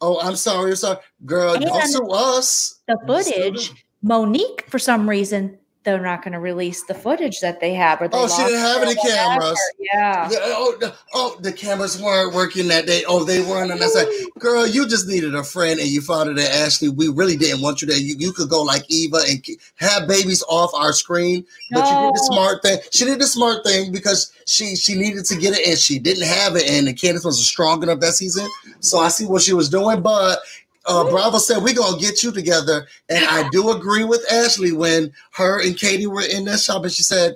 oh, 0.02 0.20
I'm 0.20 0.36
sorry, 0.36 0.72
I'm 0.72 0.76
sorry, 0.78 0.98
girl, 1.26 1.60
don't 1.60 1.82
And 1.84 1.92
sue 1.92 2.10
us. 2.12 2.80
the 2.88 2.98
footage. 3.06 3.86
Monique, 4.02 4.66
for 4.70 4.80
some 4.80 5.08
reason, 5.10 5.59
they're 5.90 6.02
not 6.02 6.22
going 6.24 6.34
to 6.34 6.40
release 6.40 6.84
the 6.84 6.94
footage 6.94 7.40
that 7.40 7.60
they 7.60 7.74
have. 7.74 8.02
Or 8.02 8.08
they 8.08 8.18
Oh, 8.18 8.28
she 8.28 8.44
didn't 8.44 8.60
have 8.60 8.82
any 8.84 8.96
cameras. 8.96 9.60
Yeah. 9.80 10.28
The- 10.30 10.40
oh, 10.42 10.78
the, 10.80 10.96
oh, 11.14 11.38
the 11.42 11.52
cameras 11.52 12.02
weren't 12.02 12.34
working 12.36 12.68
that 12.68 12.86
day. 12.86 13.04
Oh, 13.08 13.24
they 13.24 13.42
weren't. 13.42 13.72
And 13.72 13.82
I 13.82 13.88
said, 13.88 14.08
girl, 14.38 14.68
you 14.68 14.88
just 14.88 15.08
needed 15.08 15.34
a 15.34 15.44
friend 15.44 15.80
and 15.80 15.90
you 15.90 16.02
found 16.02 16.30
it 16.30 16.38
at 16.38 16.52
Ashley. 16.52 16.90
We 16.90 17.08
really 17.10 17.36
didn't 17.38 17.62
want 17.62 17.82
you 17.82 17.88
there. 17.88 17.98
You, 17.98 18.16
you 18.18 18.32
could 18.32 18.50
go 18.50 18.62
like 18.62 18.84
Eva 18.90 19.18
and 19.28 19.46
have 19.76 20.08
babies 20.08 20.44
off 20.48 20.72
our 20.76 20.94
screen. 20.94 21.46
But 21.72 21.86
you 21.90 21.98
did 22.00 22.14
the 22.14 22.30
smart 22.32 22.62
thing. 22.62 22.80
She 22.92 23.06
did 23.06 23.20
the 23.20 23.28
smart 23.28 23.64
thing 23.66 23.92
because 23.92 24.32
she 24.46 24.76
she 24.76 24.96
needed 24.96 25.26
to 25.26 25.36
get 25.38 25.58
it 25.58 25.68
and 25.68 25.78
she 25.78 26.00
didn't 26.00 26.28
have 26.28 26.56
it. 26.56 26.70
And 26.70 26.88
the 26.88 26.94
Candiace 26.94 27.26
wasn't 27.26 27.46
strong 27.46 27.84
enough 27.84 28.00
that 28.00 28.14
season. 28.14 28.48
So 28.80 29.00
I 29.00 29.10
see 29.10 29.26
what 29.26 29.42
she 29.42 29.54
was 29.54 29.70
doing. 29.70 30.02
But 30.02 30.40
uh, 30.86 31.10
Bravo 31.10 31.38
said, 31.38 31.64
we're 31.64 31.74
going 31.74 32.00
to 32.00 32.06
get 32.06 32.24
you 32.24 32.32
together. 32.32 32.88
And 33.10 33.26
I 33.26 33.48
do 33.50 33.72
agree 33.72 34.04
with 34.04 34.26
Ashley 34.32 34.72
when 34.72 35.12
her 35.34 35.62
and 35.62 35.78
Katie 35.78 36.08
were 36.08 36.24
in 36.24 36.46
that 36.46 36.60
shop 36.60 36.84
and 36.84 36.92
she 36.92 37.04
said, 37.04 37.36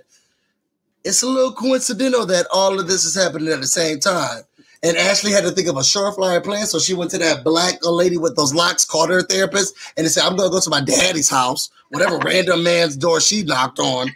it's 1.03 1.21
a 1.21 1.27
little 1.27 1.51
coincidental 1.51 2.25
that 2.27 2.47
all 2.51 2.79
of 2.79 2.87
this 2.87 3.05
is 3.05 3.15
happening 3.15 3.51
at 3.51 3.59
the 3.59 3.67
same 3.67 3.99
time. 3.99 4.43
And 4.83 4.97
Ashley 4.97 5.31
had 5.31 5.45
to 5.45 5.51
think 5.51 5.69
of 5.69 5.77
a 5.77 5.81
surefire 5.81 6.43
plan, 6.43 6.65
so 6.65 6.77
she 6.77 6.93
went 6.93 7.09
to 7.11 7.17
that 7.19 7.45
black 7.45 7.75
lady 7.83 8.17
with 8.17 8.35
those 8.35 8.53
locks, 8.53 8.83
called 8.83 9.09
her 9.11 9.21
therapist, 9.21 9.73
and 9.95 10.05
said, 10.09 10.23
"I'm 10.23 10.35
gonna 10.35 10.49
go 10.49 10.59
to 10.59 10.69
my 10.69 10.81
daddy's 10.81 11.29
house, 11.29 11.69
whatever 11.89 12.17
random 12.25 12.63
man's 12.63 12.97
door 12.97 13.21
she 13.21 13.43
knocked 13.43 13.79
on." 13.79 14.09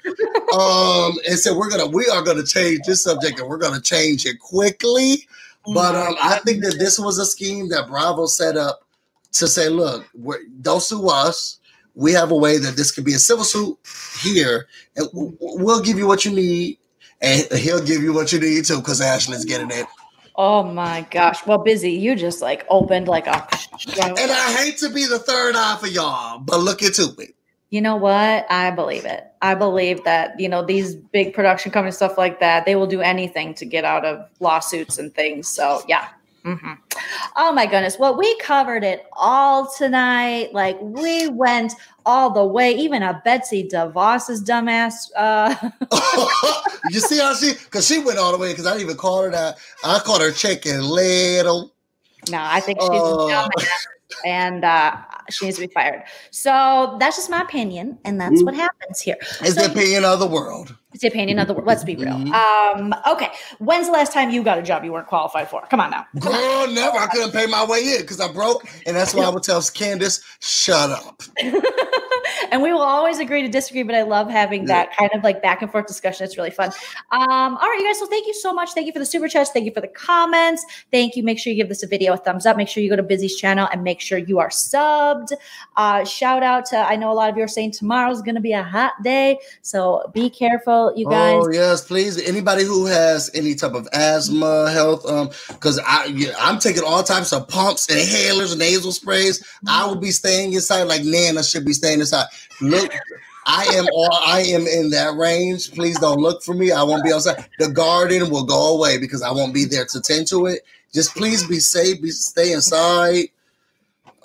Um, 0.54 1.14
and 1.26 1.40
said, 1.40 1.56
"We're 1.56 1.70
gonna, 1.70 1.88
we 1.88 2.06
are 2.10 2.22
gonna 2.22 2.46
change 2.46 2.82
this 2.86 3.04
subject, 3.04 3.40
and 3.40 3.48
we're 3.48 3.58
gonna 3.58 3.80
change 3.80 4.26
it 4.26 4.40
quickly." 4.40 5.26
But 5.74 5.96
um, 5.96 6.16
I 6.22 6.40
think 6.40 6.62
that 6.64 6.78
this 6.80 7.00
was 7.00 7.18
a 7.18 7.26
scheme 7.26 7.70
that 7.70 7.88
Bravo 7.88 8.26
set 8.26 8.58
up 8.58 8.87
to 9.34 9.48
say, 9.48 9.70
"Look, 9.70 10.08
we're, 10.14 10.40
don't 10.62 10.82
sue 10.82 11.08
us. 11.10 11.60
We 11.96 12.14
have 12.14 12.32
a 12.32 12.36
way 12.36 12.58
that 12.58 12.76
this 12.76 12.92
could 12.92 13.06
be 13.06 13.14
a 13.14 13.20
civil 13.20 13.44
suit 13.44 13.78
here, 14.22 14.68
and 14.96 15.08
we'll 15.14 15.82
give 15.82 15.98
you 15.98 16.08
what 16.08 16.26
you 16.26 16.32
need, 16.32 16.78
and 17.22 17.46
he'll 17.54 17.84
give 17.84 18.02
you 18.02 18.14
what 18.14 18.32
you 18.32 18.40
need 18.40 18.66
too, 18.66 18.78
because 18.78 19.02
Ashley's 19.02 19.46
getting 19.46 19.72
it." 19.72 19.88
Oh 20.38 20.62
my 20.62 21.02
gosh. 21.10 21.46
Well, 21.48 21.58
busy. 21.58 21.92
You 21.92 22.16
just 22.16 22.42
like 22.42 22.66
opened 22.70 23.08
like 23.08 23.26
a. 23.26 23.48
And 23.98 24.32
I 24.32 24.56
hate 24.60 24.78
to 24.78 24.90
be 24.90 25.08
the 25.08 25.18
third 25.18 25.56
eye 25.56 25.78
for 25.80 25.88
y'all, 25.88 26.40
but 26.40 26.60
look 26.60 26.84
into 26.84 27.14
it. 27.18 27.34
You 27.70 27.82
know 27.82 27.96
what? 27.98 28.46
I 28.50 28.72
believe 28.72 29.04
it. 29.04 29.26
I 29.42 29.54
believe 29.56 30.04
that, 30.06 30.40
you 30.40 30.48
know, 30.48 30.64
these 30.64 30.96
big 30.96 31.34
production 31.34 31.72
companies, 31.72 31.98
stuff 31.98 32.18
like 32.18 32.40
that, 32.40 32.66
they 32.66 32.76
will 32.76 32.88
do 32.88 33.02
anything 33.02 33.54
to 33.56 33.66
get 33.66 33.84
out 33.84 34.06
of 34.06 34.26
lawsuits 34.40 34.98
and 34.98 35.14
things. 35.14 35.50
So, 35.50 35.82
yeah. 35.88 36.08
Hmm 36.48 36.74
Oh 37.36 37.52
my 37.52 37.66
goodness. 37.66 38.00
Well, 38.00 38.18
we 38.18 38.38
covered 38.40 38.84
it 38.84 39.06
all 39.14 39.70
tonight. 39.78 40.54
Like, 40.54 40.78
we 40.82 41.28
went 41.28 41.74
all 42.06 42.32
the 42.32 42.46
way, 42.46 42.72
even 42.72 43.04
a 43.04 43.22
Betsy 43.24 43.68
DeVos's 43.68 44.44
dumbass. 44.44 45.12
Uh, 45.16 45.54
you 46.86 47.00
see 47.00 47.20
how 47.20 47.36
she, 47.36 47.54
because 47.54 47.86
she 47.86 48.00
went 48.00 48.18
all 48.18 48.32
the 48.32 48.38
way, 48.38 48.52
because 48.52 48.66
I 48.66 48.72
didn't 48.72 48.84
even 48.84 48.98
call 48.98 49.24
her 49.24 49.32
that. 49.32 49.58
I 49.84 50.00
called 50.00 50.22
her 50.22 50.32
chicken 50.32 50.82
little. 50.82 51.74
no, 52.30 52.40
I 52.42 52.62
think 52.62 52.80
she's 52.82 53.02
Oh. 53.04 53.50
And 54.26 54.64
uh, 54.64 54.96
she 55.30 55.46
needs 55.46 55.58
to 55.58 55.68
be 55.68 55.74
fired. 55.74 56.04
So, 56.32 56.96
that's 57.00 57.18
just 57.18 57.30
my 57.30 57.42
opinion. 57.42 57.98
And 58.06 58.20
that's 58.22 58.42
what 58.44 58.56
happens 58.56 59.02
here. 59.02 59.18
It's 59.42 59.56
So- 59.56 59.62
the 59.68 59.72
opinion 59.72 60.06
of 60.06 60.20
the 60.20 60.28
world. 60.28 60.76
It's 60.94 61.02
the 61.02 61.10
opinion 61.10 61.38
of 61.38 61.48
the 61.48 61.54
world. 61.54 61.68
Let's 61.68 61.84
be 61.84 61.96
real. 61.96 62.16
Mhm. 62.16 62.32
Um, 62.34 62.96
okay. 63.12 63.30
When's 63.60 63.86
the 63.88 63.92
last 63.92 64.14
time 64.14 64.32
you 64.32 64.42
got 64.42 64.58
a 64.58 64.62
job 64.64 64.84
you 64.84 64.92
weren't 64.94 65.06
qualified 65.08 65.48
for? 65.50 65.62
Come 65.70 65.80
on 65.80 65.92
now. 65.92 66.08
Girl, 66.20 66.68
never. 66.72 66.98
I 66.98 67.08
couldn't 67.08 67.34
pay 67.34 67.46
my 67.46 67.64
way 67.66 67.82
in 67.96 68.02
because 68.02 68.20
I 68.20 68.32
broke. 68.32 68.66
And 68.88 68.96
that's 68.96 69.14
why 69.14 69.26
I 69.26 69.30
would 69.30 69.44
tell 69.44 69.62
Candiace, 69.62 70.22
shut 70.40 70.90
up. 70.90 71.22
and 72.52 72.62
we 72.62 72.72
will 72.72 72.82
always 72.82 73.20
agree 73.20 73.42
to 73.42 73.48
disagree, 73.48 73.84
but 73.84 73.96
I 73.96 74.04
love 74.04 74.30
having 74.30 74.66
that 74.66 74.96
kind 74.96 75.12
of 75.14 75.24
like 75.24 75.42
back 75.42 75.62
and 75.62 75.72
forth 75.72 75.88
discussion. 75.88 76.26
It's 76.26 76.38
really 76.38 76.52
fun. 76.52 76.72
Um, 77.12 77.58
all 77.58 77.70
right, 77.70 77.80
you 77.80 77.86
guys. 77.86 78.00
So 78.00 78.08
thank 78.08 78.28
you 78.28 78.34
so 78.34 78.54
much. 78.54 78.72
Thank 78.74 78.88
you 78.88 78.94
for 78.94 79.00
the 79.00 79.06
super 79.06 79.28
chats. 79.28 79.52
Thank 79.52 79.66
you 79.66 79.74
for 79.74 79.82
the 79.82 79.88
comments. 79.88 80.66
Thank 80.92 81.16
you. 81.16 81.24
Make 81.24 81.40
sure 81.40 81.52
you 81.52 81.58
give 81.58 81.70
this 81.70 81.84
a 81.84 81.88
video 81.88 82.14
a 82.14 82.18
thumbs 82.18 82.46
up. 82.46 82.58
Make 82.58 82.68
sure 82.68 82.84
you 82.84 82.90
go 82.90 82.96
to 82.96 83.04
Busy's 83.04 83.36
channel 83.36 83.68
and 83.72 83.84
make 83.84 84.02
sure 84.02 84.18
you 84.18 84.40
are 84.40 84.50
subbed. 84.50 85.32
Uh, 85.76 86.04
shout 86.04 86.44
out 86.44 86.66
to 86.68 86.78
I 86.78 86.96
know 86.96 87.12
a 87.12 87.14
lot 87.14 87.30
of 87.30 87.38
you 87.38 87.44
are 87.44 87.48
saying 87.48 87.72
tomorrow's 87.72 88.22
going 88.22 88.36
to 88.36 88.42
be 88.42 88.54
a 88.54 88.64
hot 88.64 88.94
day, 89.04 89.40
so 89.62 90.10
be 90.14 90.30
careful, 90.30 90.94
you 90.96 91.10
guys. 91.10 91.42
Oh 91.44 91.52
yes, 91.52 91.86
please. 91.86 92.22
Anybody 92.28 92.64
who 92.64 92.86
has 92.86 93.30
any 93.34 93.56
type 93.56 93.74
of 93.74 93.88
asthma, 93.94 94.72
health, 94.72 95.06
um, 95.06 95.30
because 95.50 95.80
I 95.80 96.06
yeah, 96.06 96.34
I'm 96.40 96.60
taking 96.60 96.84
all 96.84 97.04
types 97.04 97.34
of 97.34 97.48
pumps, 97.48 97.88
inhalers, 97.88 98.58
nasal 98.58 98.92
sprays. 98.92 99.44
I 99.68 99.86
will 99.86 99.96
be 99.96 100.12
staying 100.12 100.54
inside 100.54 100.84
like 100.84 101.04
Nana 101.04 101.44
should 101.44 101.66
be 101.66 101.74
staying 101.74 102.00
inside. 102.00 102.17
Look, 102.62 102.92
I 103.46 103.66
am 103.76 103.86
all 103.94 104.14
I 104.26 104.42
am 104.42 104.68
in 104.68 104.90
that 104.92 105.16
range. 105.16 105.72
Please 105.74 105.98
don't 106.00 106.20
look 106.20 106.44
for 106.44 106.54
me. 106.54 106.72
I 106.72 106.84
won't 106.84 107.04
be 107.04 107.14
outside. 107.14 107.48
The 107.60 107.70
garden 107.70 108.30
will 108.30 108.44
go 108.44 108.76
away 108.76 108.98
because 108.98 109.22
I 109.22 109.32
won't 109.32 109.54
be 109.54 109.66
there 109.66 109.86
to 109.86 110.02
tend 110.02 110.28
to 110.28 110.48
it. 110.48 110.64
Just 110.94 111.16
please 111.16 111.48
be 111.48 111.60
safe. 111.60 112.02
Be 112.02 112.12
stay 112.12 112.52
inside. 112.52 113.30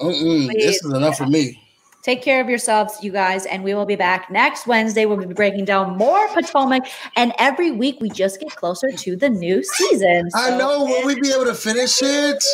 Mm-mm, 0.00 0.52
this 0.52 0.84
is 0.84 0.92
enough 0.92 1.18
for 1.18 1.26
me. 1.26 1.61
Take 2.02 2.20
care 2.20 2.40
of 2.40 2.48
yourselves, 2.48 2.98
you 3.00 3.12
guys, 3.12 3.46
and 3.46 3.62
we 3.62 3.74
will 3.74 3.86
be 3.86 3.94
back 3.94 4.28
next 4.28 4.66
Wednesday. 4.66 5.06
We'll 5.06 5.18
be 5.24 5.32
breaking 5.32 5.66
down 5.66 5.96
more 5.96 6.26
Potomac, 6.28 6.88
and 7.14 7.32
every 7.38 7.70
week 7.70 7.98
we 8.00 8.10
just 8.10 8.40
get 8.40 8.50
closer 8.56 8.90
to 8.90 9.14
the 9.14 9.30
new 9.30 9.62
season. 9.62 10.28
I 10.34 10.48
So- 10.50 10.58
know. 10.58 10.84
Will 10.84 11.06
we 11.06 11.20
be 11.20 11.32
able 11.32 11.44
to 11.44 11.54
finish 11.54 12.02
it? 12.02 12.44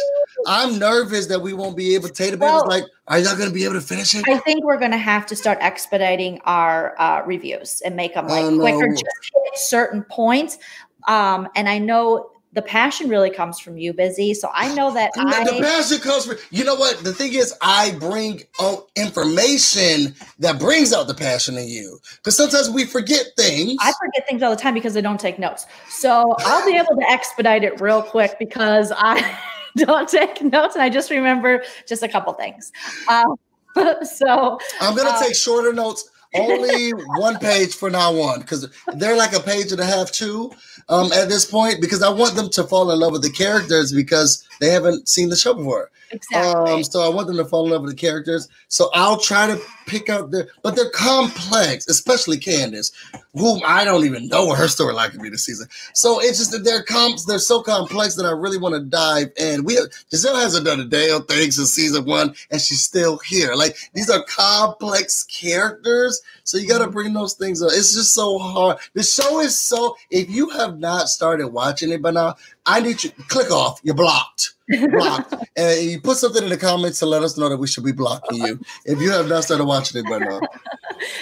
I'm 0.46 0.78
nervous 0.78 1.26
that 1.26 1.40
we 1.40 1.54
won't 1.54 1.78
be 1.78 1.94
able. 1.94 2.10
Tater 2.10 2.36
Baby's 2.36 2.40
Well- 2.52 2.66
like, 2.68 2.84
are 3.08 3.18
y'all 3.18 3.36
gonna 3.38 3.50
be 3.50 3.64
able 3.64 3.74
to 3.74 3.80
finish 3.80 4.14
it? 4.14 4.22
I 4.28 4.36
think 4.36 4.64
we're 4.64 4.76
going 4.78 4.90
to 4.90 4.98
have 4.98 5.24
to 5.26 5.34
start 5.36 5.56
expediting 5.62 6.40
our 6.44 6.94
uh, 7.00 7.22
reviews 7.24 7.80
and 7.84 7.96
make 7.96 8.14
them 8.14 8.28
like 8.28 8.44
quicker, 8.54 8.88
just 8.90 9.04
hit 9.34 9.56
certain 9.58 10.02
points. 10.10 10.58
Um, 11.06 11.48
and 11.56 11.70
I 11.70 11.78
know 11.78 12.30
the 12.52 12.62
passion 12.62 13.08
really 13.08 13.30
comes 13.30 13.58
from 13.58 13.76
you, 13.76 13.92
Busy. 13.92 14.34
So 14.34 14.50
I 14.54 14.74
know 14.74 14.92
that 14.94 15.12
the, 15.14 15.22
the 15.22 15.60
passion 15.60 15.98
comes 15.98 16.26
from 16.26 16.36
you 16.50 16.64
know 16.64 16.74
what 16.74 16.98
the 17.04 17.12
thing 17.12 17.34
is 17.34 17.54
i 17.60 17.92
bring 17.98 18.42
out 18.60 18.88
information 18.96 20.14
that 20.38 20.58
brings 20.58 20.92
out 20.92 21.06
the 21.06 21.14
passion 21.14 21.56
in 21.56 21.68
you 21.68 21.98
because 22.16 22.36
sometimes 22.36 22.70
we 22.70 22.84
forget 22.84 23.26
things 23.36 23.76
I 23.80 23.92
forget 23.92 24.26
things 24.28 24.42
all 24.42 24.50
the 24.50 24.60
time 24.60 24.74
because 24.74 24.96
I 24.96 25.00
don't 25.00 25.20
take 25.20 25.38
notes. 25.38 25.66
So 25.88 26.34
I'll 26.40 26.66
be 26.66 26.76
able 26.76 26.96
to 26.96 27.10
expedite 27.10 27.64
it 27.64 27.80
real 27.80 28.02
quick 28.02 28.38
because 28.38 28.92
I 28.94 29.36
don't 29.76 30.08
take 30.08 30.42
notes 30.42 30.74
and 30.74 30.82
I 30.82 30.88
just 30.88 31.10
remember 31.10 31.64
just 31.86 32.02
a 32.02 32.08
couple 32.08 32.32
things. 32.34 32.72
Um, 33.08 33.36
so 34.02 34.58
i'm 34.80 34.96
gonna 34.96 35.10
uh, 35.10 35.22
take 35.22 35.34
shorter 35.34 35.72
notes 35.72 36.10
only 36.34 36.90
one 36.90 37.38
page 37.38 37.74
for 37.74 37.90
now 37.90 38.12
on 38.20 38.40
because 38.40 38.68
they're 38.96 39.16
like 39.16 39.34
a 39.34 39.40
page 39.40 39.72
and 39.72 39.80
a 39.80 39.84
half 39.84 40.12
too 40.12 40.52
um, 40.88 41.10
at 41.12 41.28
this 41.28 41.44
point 41.44 41.80
because 41.80 42.02
i 42.02 42.09
want 42.09 42.34
them 42.34 42.50
to 42.50 42.64
fall 42.64 42.90
in 42.90 42.98
love 42.98 43.12
with 43.12 43.22
the 43.22 43.30
characters 43.30 43.92
because 43.92 44.46
they 44.60 44.70
haven't 44.70 45.09
seen 45.09 45.28
the 45.28 45.36
show 45.36 45.55
before 45.55 45.90
exactly. 46.10 46.72
Um, 46.72 46.85
so 46.85 47.01
I 47.01 47.14
want 47.14 47.26
them 47.26 47.36
to 47.36 47.44
fall 47.44 47.64
in 47.66 47.72
love 47.72 47.82
with 47.82 47.90
the 47.90 47.97
characters. 47.97 48.48
So 48.68 48.90
I'll 48.94 49.18
try 49.18 49.47
to 49.47 49.60
pick 49.86 50.09
out 50.09 50.30
the, 50.30 50.48
but 50.62 50.76
they're 50.76 50.90
complex, 50.90 51.89
especially 51.89 52.39
Candiace, 52.39 52.93
whom 53.35 53.60
I 53.66 53.85
don't 53.85 54.05
even 54.05 54.28
know 54.28 54.47
what 54.47 54.59
her 54.59 54.66
storyline 54.66 55.10
could 55.10 55.22
be 55.22 55.30
this 55.30 55.44
season. 55.44 55.68
So 55.94 56.20
it's 56.20 56.39
just 56.39 56.52
that 56.52 56.64
they're 56.64 56.82
comps, 56.82 57.24
they're 57.24 57.39
so 57.39 57.62
complex 57.62 58.14
that 58.16 58.26
I 58.26 58.30
really 58.30 58.59
want 58.59 58.74
to 58.74 58.80
dive 58.80 59.30
in. 59.36 59.64
We 59.64 59.76
Gizelle 60.12 60.40
hasn't 60.40 60.66
done 60.66 60.80
a 60.80 60.85
damn 60.85 61.22
thing 61.24 61.51
since 61.51 61.70
season 61.70 62.05
one, 62.05 62.35
and 62.51 62.60
she's 62.60 62.82
still 62.82 63.18
here. 63.18 63.55
Like 63.55 63.76
these 63.94 64.10
are 64.10 64.22
complex 64.24 65.24
characters, 65.24 66.20
so 66.44 66.59
you 66.59 66.68
got 66.68 66.85
to 66.85 66.90
bring 66.90 67.12
those 67.12 67.35
things 67.35 67.62
up. 67.62 67.70
It's 67.72 67.94
just 67.94 68.14
so 68.14 68.39
hard. 68.39 68.78
The 68.94 69.02
show 69.02 69.40
is 69.40 69.59
so. 69.59 69.97
If 70.10 70.28
you 70.30 70.51
have 70.51 70.78
not 70.78 71.09
started 71.09 71.48
watching 71.48 71.90
it 71.90 72.02
by 72.02 72.10
now, 72.10 72.36
I 72.66 72.80
need 72.80 73.02
you 73.02 73.10
click 73.28 73.51
off. 73.51 73.80
You're 73.82 73.94
blocked 73.94 74.55
blocked. 74.90 75.35
and 75.57 75.90
you 75.90 76.01
put 76.01 76.16
something 76.16 76.43
in 76.43 76.51
the 76.51 76.57
comments 76.57 76.99
to 77.01 77.07
let 77.07 77.23
us 77.23 77.36
know 77.36 77.49
that 77.49 77.57
we 77.57 77.66
should 77.66 77.85
be 77.85 77.93
blocking 77.93 78.39
you 78.45 78.61
if 78.85 79.01
you 79.01 79.11
have 79.11 79.28
not 79.28 79.45
started 79.45 79.65
watching 79.65 80.05
it 80.05 80.09
by 80.09 80.19
now. 80.19 80.40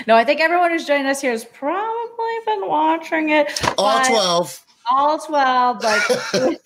no, 0.06 0.16
I 0.16 0.24
think 0.24 0.40
everyone 0.40 0.70
who's 0.70 0.84
joining 0.86 1.06
us 1.06 1.20
here 1.20 1.32
has 1.32 1.44
probably 1.44 2.38
been 2.46 2.68
watching 2.68 3.30
it. 3.30 3.60
All 3.78 4.04
12. 4.04 4.66
all 4.90 5.18
12 5.18 5.80
but 5.80 6.00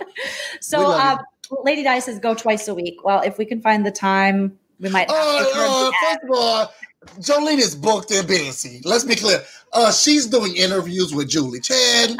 so 0.60 0.86
uh, 0.86 1.18
lady 1.62 1.82
Dice 1.82 2.04
says 2.04 2.18
go 2.18 2.34
twice 2.34 2.68
a 2.68 2.74
week 2.74 3.02
well 3.04 3.20
if 3.22 3.36
we 3.36 3.44
can 3.44 3.60
find 3.60 3.84
the 3.84 3.90
time 3.90 4.58
We 4.80 4.88
might. 4.90 5.08
Uh, 5.08 5.14
uh, 5.14 5.90
first 6.02 6.24
of 6.24 6.30
all, 6.32 6.72
Jolene 7.20 7.58
is 7.58 7.74
booked 7.74 8.10
and 8.10 8.26
busy. 8.26 8.80
Let's 8.84 9.04
be 9.04 9.14
clear. 9.14 9.42
Uh, 9.72 9.92
she's 9.92 10.26
doing 10.26 10.56
interviews 10.56 11.14
with 11.14 11.28
Julie 11.28 11.60
Chen. 11.60 12.16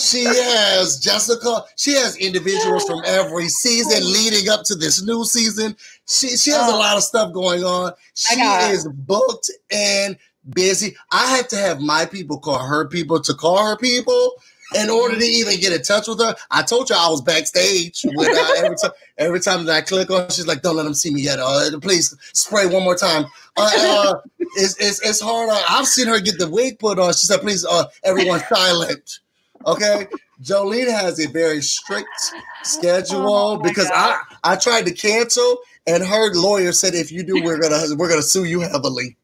She 0.00 0.24
has 0.24 0.98
Jessica. 0.98 1.64
She 1.76 1.92
has 1.92 2.16
individuals 2.16 2.84
from 2.84 3.02
every 3.04 3.48
season 3.48 4.04
leading 4.12 4.48
up 4.48 4.64
to 4.64 4.74
this 4.74 5.02
new 5.02 5.24
season. 5.24 5.76
She 6.06 6.36
she 6.36 6.50
has 6.50 6.70
oh, 6.70 6.76
a 6.76 6.78
lot 6.78 6.96
of 6.96 7.02
stuff 7.02 7.32
going 7.32 7.64
on. 7.64 7.92
She 8.14 8.40
is 8.40 8.88
booked 8.88 9.50
and 9.70 10.16
busy. 10.52 10.96
I 11.10 11.36
have 11.36 11.48
to 11.48 11.56
have 11.56 11.80
my 11.80 12.06
people 12.06 12.38
call 12.38 12.58
her 12.58 12.86
people 12.86 13.20
to 13.20 13.34
call 13.34 13.64
her 13.66 13.76
people 13.76 14.34
in 14.76 14.90
order 14.90 15.16
to 15.16 15.24
even 15.24 15.60
get 15.60 15.72
in 15.72 15.82
touch 15.82 16.08
with 16.08 16.20
her. 16.20 16.34
I 16.50 16.62
told 16.62 16.90
you 16.90 16.96
I 16.96 17.08
was 17.08 17.22
backstage 17.22 18.04
with 18.04 18.28
uh, 18.28 18.64
every 18.64 18.76
time. 18.76 18.90
Every 19.16 19.40
time 19.40 19.64
that 19.66 19.76
I 19.76 19.80
click 19.80 20.10
on, 20.10 20.28
she's 20.30 20.46
like, 20.46 20.62
"Don't 20.62 20.76
let 20.76 20.82
them 20.82 20.94
see 20.94 21.12
me 21.12 21.22
yet. 21.22 21.38
Uh, 21.38 21.78
please 21.80 22.16
spray 22.32 22.66
one 22.66 22.82
more 22.82 22.96
time." 22.96 23.26
Uh, 23.56 23.70
uh, 23.76 24.14
it's, 24.56 24.76
it's 24.78 25.00
it's 25.02 25.20
hard. 25.20 25.50
I've 25.68 25.86
seen 25.86 26.08
her 26.08 26.20
get 26.20 26.38
the 26.38 26.48
wig 26.48 26.78
put 26.78 26.98
on. 26.98 27.12
She 27.12 27.26
said, 27.26 27.40
"Please, 27.40 27.64
uh, 27.64 27.84
everyone 28.02 28.40
silent." 28.40 29.20
Okay, 29.66 30.08
Jolene 30.42 30.90
has 30.90 31.20
a 31.20 31.28
very 31.30 31.60
strict 31.60 32.08
schedule 32.62 33.26
oh 33.26 33.56
because 33.58 33.88
God. 33.88 34.20
I 34.44 34.52
I 34.52 34.56
tried 34.56 34.86
to 34.86 34.92
cancel, 34.92 35.58
and 35.86 36.02
her 36.02 36.34
lawyer 36.34 36.72
said, 36.72 36.94
"If 36.94 37.10
you 37.10 37.22
do, 37.22 37.42
we're 37.42 37.60
gonna 37.60 37.94
we're 37.96 38.08
gonna 38.08 38.22
sue 38.22 38.44
you 38.44 38.60
heavily." 38.60 39.16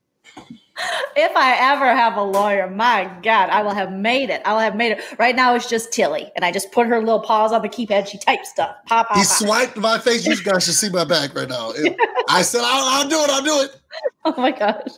if 1.17 1.37
I 1.37 1.57
ever 1.73 1.87
have 1.87 2.17
a 2.17 2.23
lawyer, 2.23 2.69
my 2.69 3.11
God, 3.23 3.51
I 3.51 3.63
will 3.63 3.75
have 3.75 3.93
made 3.93 4.31
it. 4.31 4.43
I 4.45 4.53
will 4.53 4.61
have 4.61 4.77
made 4.77 4.93
it. 4.93 5.03
Right 5.19 5.35
now, 5.35 5.55
it's 5.55 5.69
just 5.69 5.93
Tilly, 5.93 6.31
and 6.37 6.45
I 6.45 6.53
just 6.53 6.73
put 6.73 6.87
her 6.87 7.01
little 7.01 7.21
paws 7.21 7.53
on 7.53 7.63
the 7.63 7.69
keypad. 7.69 8.07
She 8.07 8.19
types 8.19 8.51
stuff. 8.51 8.77
Pop, 8.87 9.09
pop. 9.09 9.17
He 9.17 9.25
pop. 9.25 9.33
swiped 9.33 9.77
my 9.77 9.99
face. 9.99 10.27
You 10.27 10.43
guys 10.43 10.65
should 10.65 10.75
see 10.75 10.91
my 10.91 11.05
back 11.05 11.35
right 11.35 11.49
now. 11.49 11.73
It, 11.75 11.97
I 12.29 12.43
said, 12.43 12.63
I'll, 12.65 13.03
I'll 13.03 13.09
do 13.09 13.21
it. 13.23 13.31
I'll 13.31 13.43
do 13.43 13.63
it. 13.63 13.80
oh 14.25 14.35
my 14.37 14.51
gosh. 14.51 14.91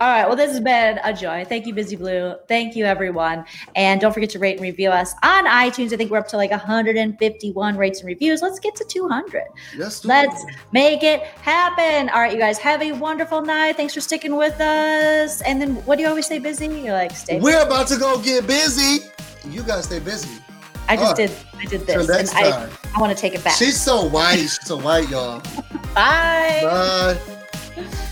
All 0.00 0.08
right. 0.08 0.26
Well, 0.26 0.36
this 0.36 0.50
has 0.50 0.60
been 0.60 0.98
a 1.02 1.12
joy. 1.12 1.44
Thank 1.44 1.66
you, 1.66 1.74
Busy 1.74 1.96
Blue. 1.96 2.34
Thank 2.48 2.76
you, 2.76 2.84
everyone. 2.84 3.44
And 3.74 4.00
don't 4.00 4.12
forget 4.12 4.30
to 4.30 4.38
rate 4.38 4.56
and 4.56 4.62
review 4.62 4.90
us 4.90 5.14
on 5.22 5.46
iTunes. 5.46 5.92
I 5.92 5.96
think 5.96 6.10
we're 6.10 6.18
up 6.18 6.28
to 6.28 6.36
like 6.36 6.50
151 6.50 7.76
rates 7.76 8.00
and 8.00 8.06
reviews. 8.06 8.42
Let's 8.42 8.58
get 8.58 8.74
to 8.76 8.84
200. 8.84 9.44
Yes. 9.76 10.04
Let's 10.04 10.44
make 10.72 11.02
it 11.02 11.22
happen. 11.22 12.08
All 12.10 12.20
right, 12.20 12.32
you 12.32 12.38
guys 12.38 12.58
have 12.58 12.82
a 12.82 12.92
wonderful 12.92 13.42
night. 13.42 13.76
Thanks 13.76 13.94
for 13.94 14.00
sticking 14.00 14.36
with 14.36 14.60
us. 14.60 15.40
And 15.42 15.60
then 15.60 15.76
what 15.86 15.96
do 15.96 16.02
you 16.02 16.08
always 16.08 16.26
say, 16.26 16.38
busy? 16.38 16.66
You're 16.66 16.94
like, 16.94 17.12
stay 17.12 17.40
We're 17.40 17.52
busy. 17.52 17.66
about 17.66 17.88
to 17.88 17.98
go 17.98 18.20
get 18.20 18.46
busy. 18.46 19.06
You 19.48 19.62
guys 19.62 19.84
stay 19.84 20.00
busy. 20.00 20.40
I 20.88 20.96
just 20.96 21.16
did. 21.16 21.30
I 21.58 21.64
did 21.64 21.86
this. 21.86 22.06
So 22.06 22.14
and 22.14 22.28
I, 22.30 22.68
I 22.94 23.00
want 23.00 23.14
to 23.14 23.18
take 23.18 23.34
it 23.34 23.42
back. 23.42 23.56
She's 23.56 23.80
so 23.80 24.06
white. 24.06 24.36
She's 24.36 24.66
so 24.66 24.76
white, 24.76 25.08
y'all. 25.08 25.40
Bye. 25.94 26.60
Bye. 26.62 28.04